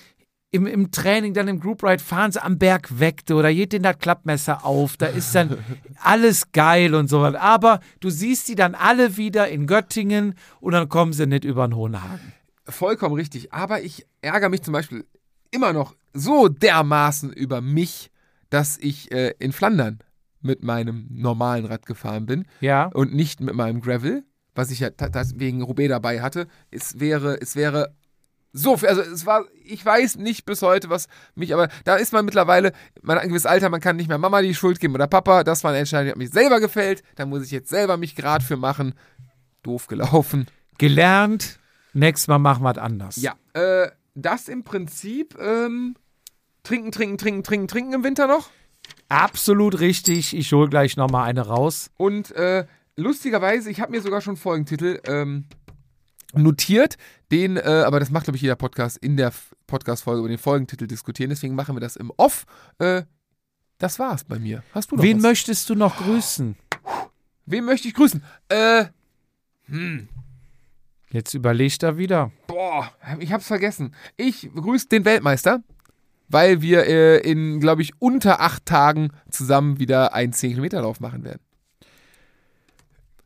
im, 0.52 0.66
im 0.66 0.92
Training, 0.92 1.34
dann 1.34 1.48
im 1.48 1.60
Group 1.60 1.84
Ride, 1.84 2.02
fahren 2.04 2.32
sie 2.32 2.42
am 2.42 2.58
Berg 2.58 3.00
weg, 3.00 3.26
da 3.26 3.52
geht 3.54 3.74
denen 3.74 3.84
das 3.84 4.00
Klappmesser 4.00 4.66
auf, 4.66 4.98
da 4.98 5.06
ist 5.08 5.36
dann 5.36 5.58
alles 6.04 6.52
geil 6.52 6.96
und 6.96 7.08
so 7.10 7.22
was. 7.22 7.36
Aber 7.36 7.80
du 8.00 8.10
siehst 8.10 8.48
die 8.48 8.56
dann 8.56 8.76
alle 8.76 9.18
wieder 9.18 9.48
in 9.50 9.68
Göttingen 9.68 10.36
und 10.60 10.74
dann 10.74 10.90
kommen 10.90 11.14
sie 11.14 11.28
nicht 11.28 11.44
über 11.46 11.68
den 11.68 11.76
Hohenhagen. 11.76 12.34
Vollkommen 12.68 13.16
richtig. 13.16 13.54
Aber 13.54 13.82
ich 13.82 14.06
ärgere 14.22 14.50
mich 14.50 14.64
zum 14.64 14.74
Beispiel 14.74 15.06
immer 15.52 15.74
noch 15.74 15.96
so 16.14 16.48
dermaßen 16.48 17.32
über 17.34 17.62
mich, 17.62 18.12
dass 18.50 18.78
ich 18.78 19.12
äh, 19.12 19.34
in 19.40 19.52
Flandern 19.52 20.00
mit 20.42 20.64
meinem 20.64 21.08
normalen 21.12 21.66
Rad 21.66 21.86
gefahren 21.86 22.26
bin 22.26 22.46
Ja. 22.62 22.86
und 22.94 23.14
nicht 23.14 23.42
mit 23.42 23.54
meinem 23.56 23.82
Gravel, 23.82 24.24
was 24.60 24.72
ich 24.72 24.80
ja 24.82 24.90
wegen 25.36 25.62
Roubaix 25.64 25.90
dabei 25.90 26.22
hatte. 26.22 26.48
Es 26.70 27.00
wäre, 27.00 27.40
es 27.42 27.56
wäre 27.56 27.96
so, 28.52 28.78
viel- 28.78 28.90
also 28.90 29.02
es 29.02 29.26
war, 29.26 29.46
ich 29.64 29.86
weiß 29.86 30.18
nicht 30.18 30.46
bis 30.46 30.62
heute, 30.62 30.90
was 30.90 31.08
mich, 31.36 31.54
aber 31.54 31.70
da 31.86 31.96
ist 31.96 32.14
man 32.14 32.26
mittlerweile, 32.26 32.74
man 33.02 33.16
hat 33.16 33.24
ein 33.24 33.30
gewisses 33.30 33.46
Alter, 33.46 33.70
man 33.70 33.80
kann 33.82 33.96
nicht 33.96 34.10
mehr 34.10 34.18
Mama 34.18 34.42
die 34.42 34.56
Schuld 34.56 34.80
geben 34.80 34.96
oder 34.96 35.08
Papa, 35.08 35.44
das 35.44 35.64
war 35.64 35.72
eine 35.72 35.80
Entscheidung, 35.80 36.06
die 36.06 36.12
hat 36.12 36.18
mich 36.18 36.32
selber 36.32 36.60
gefällt, 36.60 37.04
da 37.16 37.26
muss 37.26 37.44
ich 37.46 37.52
jetzt 37.52 37.70
selber 37.70 37.98
mich 37.98 38.16
gerade 38.16 38.44
für 38.44 38.58
machen. 38.58 38.94
Doof 39.64 39.88
gelaufen. 39.88 40.48
Gelernt, 40.78 41.60
nächstes 41.94 42.28
Mal 42.28 42.40
machen 42.40 42.64
wir 42.64 42.72
es 42.72 42.78
anders. 42.78 43.18
Ja, 43.18 43.34
äh, 43.54 43.90
das 44.16 44.48
im 44.48 44.64
Prinzip, 44.64 45.38
ähm, 45.40 45.96
trinken, 46.64 46.92
trinken, 46.92 47.18
trinken, 47.18 47.44
trinken, 47.44 47.68
trinken 47.68 47.94
im 47.94 48.04
Winter 48.04 48.28
noch. 48.28 48.50
Absolut 49.10 49.80
richtig. 49.80 50.36
Ich 50.36 50.52
hole 50.54 50.70
gleich 50.70 50.98
nochmal 50.98 51.28
eine 51.30 51.42
raus. 51.42 51.92
Und 51.98 52.32
äh, 52.32 52.66
lustigerweise, 53.00 53.70
ich 53.72 53.82
habe 53.82 53.92
mir 53.92 54.02
sogar 54.02 54.22
schon 54.22 54.38
Folgentitel 54.38 55.00
ähm, 55.06 55.46
notiert, 56.34 56.96
den, 57.32 57.58
äh, 57.58 57.62
aber 57.86 58.00
das 58.00 58.12
macht, 58.12 58.26
glaube 58.26 58.36
ich, 58.38 58.42
jeder 58.44 58.56
Podcast 58.56 58.98
in 58.98 59.18
der 59.18 59.32
Podcast-Folge 59.68 60.20
über 60.20 60.30
den 60.30 60.38
Folgentitel 60.38 60.88
diskutieren. 60.88 61.30
Deswegen 61.30 61.56
machen 61.56 61.76
wir 61.76 61.80
das 61.82 61.96
im 61.96 62.12
Off. 62.18 62.46
Äh, 62.80 63.04
das 63.78 63.98
war's 64.00 64.24
bei 64.24 64.38
mir. 64.40 64.64
Hast 64.74 64.92
du 64.92 64.96
noch 64.98 65.04
Wen 65.04 65.18
was? 65.18 65.24
möchtest 65.24 65.70
du 65.70 65.76
noch 65.76 65.98
grüßen? 65.98 66.56
Wen 67.46 67.66
möchte 67.66 67.88
ich 67.88 67.94
grüßen? 67.94 68.24
Äh, 68.50 68.86
Jetzt 71.12 71.34
überleg 71.34 71.78
da 71.80 71.98
wieder. 71.98 72.32
boah, 72.48 72.92
ich 73.20 73.32
hab's 73.32 73.48
vergessen. 73.48 73.94
Ich 74.18 74.50
grüße 74.54 74.88
den 74.88 75.06
Weltmeister, 75.06 75.64
weil 76.28 76.62
wir 76.62 76.86
äh, 76.88 77.18
in, 77.20 77.60
glaube 77.60 77.82
ich, 77.82 77.94
unter 78.00 78.42
acht 78.42 78.66
Tagen 78.66 79.10
zusammen 79.32 79.80
wieder 79.80 80.14
einen 80.14 80.34
10-Kilometer-Lauf 80.34 81.00
machen 81.00 81.24
werden. 81.24 81.40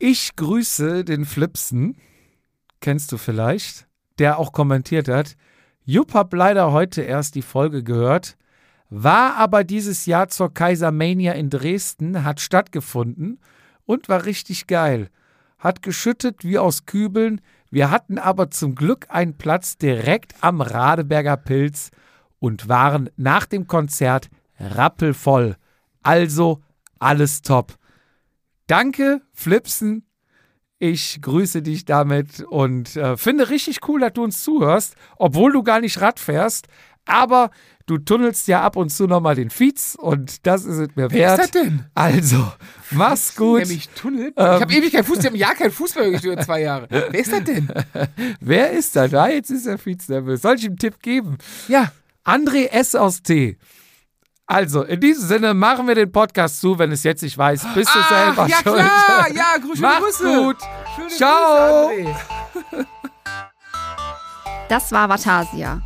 Ich 0.06 0.36
grüße 0.36 1.02
den 1.02 1.24
Flipsen, 1.24 1.96
kennst 2.80 3.10
du 3.10 3.16
vielleicht, 3.16 3.86
der 4.18 4.38
auch 4.38 4.52
kommentiert 4.52 5.08
hat. 5.08 5.34
Jupp 5.82 6.12
hab 6.12 6.34
leider 6.34 6.72
heute 6.72 7.00
erst 7.00 7.36
die 7.36 7.40
Folge 7.40 7.82
gehört, 7.82 8.36
war 8.90 9.36
aber 9.36 9.64
dieses 9.64 10.04
Jahr 10.04 10.28
zur 10.28 10.52
Kaisermania 10.52 11.32
in 11.32 11.48
Dresden, 11.48 12.22
hat 12.22 12.40
stattgefunden 12.40 13.40
und 13.86 14.10
war 14.10 14.26
richtig 14.26 14.66
geil. 14.66 15.08
Hat 15.58 15.80
geschüttet 15.80 16.44
wie 16.44 16.58
aus 16.58 16.84
Kübeln. 16.84 17.40
Wir 17.70 17.90
hatten 17.90 18.18
aber 18.18 18.50
zum 18.50 18.74
Glück 18.74 19.06
einen 19.08 19.38
Platz 19.38 19.78
direkt 19.78 20.34
am 20.42 20.60
Radeberger 20.60 21.38
Pilz 21.38 21.92
und 22.40 22.68
waren 22.68 23.08
nach 23.16 23.46
dem 23.46 23.66
Konzert 23.66 24.28
rappelvoll. 24.60 25.56
Also 26.02 26.60
alles 26.98 27.40
top. 27.40 27.78
Danke, 28.66 29.20
Flipsen. 29.32 30.06
Ich 30.78 31.22
grüße 31.22 31.62
dich 31.62 31.84
damit 31.84 32.40
und 32.40 32.96
äh, 32.96 33.16
finde 33.16 33.48
richtig 33.48 33.88
cool, 33.88 34.00
dass 34.00 34.12
du 34.12 34.24
uns 34.24 34.42
zuhörst, 34.42 34.96
obwohl 35.16 35.52
du 35.52 35.62
gar 35.62 35.80
nicht 35.80 36.00
Rad 36.00 36.18
fährst. 36.18 36.66
Aber 37.06 37.50
du 37.86 37.98
tunnelst 37.98 38.48
ja 38.48 38.62
ab 38.62 38.76
und 38.76 38.88
zu 38.90 39.06
nochmal 39.06 39.34
den 39.34 39.50
Fiets 39.50 39.94
und 39.94 40.46
das 40.46 40.64
ist 40.64 40.78
es 40.78 40.88
mir 40.96 41.10
Wer 41.10 41.36
wert. 41.36 41.38
ist 41.40 41.54
das 41.54 41.62
denn? 41.62 41.84
Also, 41.94 42.52
mach's 42.90 43.36
gut. 43.36 43.60
Der 43.60 43.68
mich 43.68 43.88
tunnelt? 43.90 44.34
Ähm. 44.36 44.56
ich 44.56 44.60
habe 44.62 44.72
ewig 44.72 44.92
kein 44.92 45.04
Fußball, 45.04 45.20
ich 45.20 45.26
habe 45.26 45.36
Jahr 45.36 45.54
kein 45.54 45.70
Fußball 45.70 46.10
gespielt, 46.10 46.42
zwei 46.42 46.62
Jahre. 46.62 46.86
Wer 46.90 47.14
ist 47.14 47.32
das 47.32 47.44
denn? 47.44 47.68
Wer 48.40 48.70
ist 48.72 48.96
da? 48.96 49.06
Da, 49.06 49.28
jetzt 49.28 49.50
ist 49.50 49.66
der 49.66 49.78
Fiets 49.78 50.08
nervös. 50.08 50.42
Soll 50.42 50.56
ich 50.56 50.64
ihm 50.64 50.72
einen 50.72 50.78
Tipp 50.78 51.00
geben? 51.00 51.36
Ja, 51.68 51.92
André 52.24 52.68
S. 52.70 52.94
aus 52.94 53.22
T. 53.22 53.58
Also, 54.46 54.82
in 54.82 55.00
diesem 55.00 55.26
Sinne 55.26 55.54
machen 55.54 55.88
wir 55.88 55.94
den 55.94 56.12
Podcast 56.12 56.60
zu. 56.60 56.78
Wenn 56.78 56.92
es 56.92 57.02
jetzt 57.02 57.22
nicht 57.22 57.36
weiß, 57.38 57.66
bist 57.74 57.90
du 57.94 57.98
selber 58.14 58.42
Ach, 58.42 58.48
ja 58.48 58.56
schuld. 58.58 58.74
klar, 58.76 59.32
ja, 59.32 59.56
grüße 59.62 59.80
Mach's 59.80 60.18
Grüße. 60.18 60.36
gut. 60.42 60.56
Schöne 60.96 61.08
Ciao. 61.08 61.88
Grüße. 61.88 62.86
Das 64.68 64.92
war 64.92 65.08
Vatasia. 65.08 65.80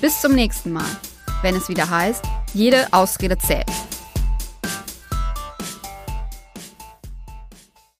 Bis 0.00 0.20
zum 0.20 0.32
nächsten 0.34 0.72
Mal, 0.72 0.84
wenn 1.42 1.56
es 1.56 1.68
wieder 1.68 1.88
heißt, 1.90 2.24
jede 2.52 2.86
Ausrede 2.92 3.36
zählt. 3.38 3.66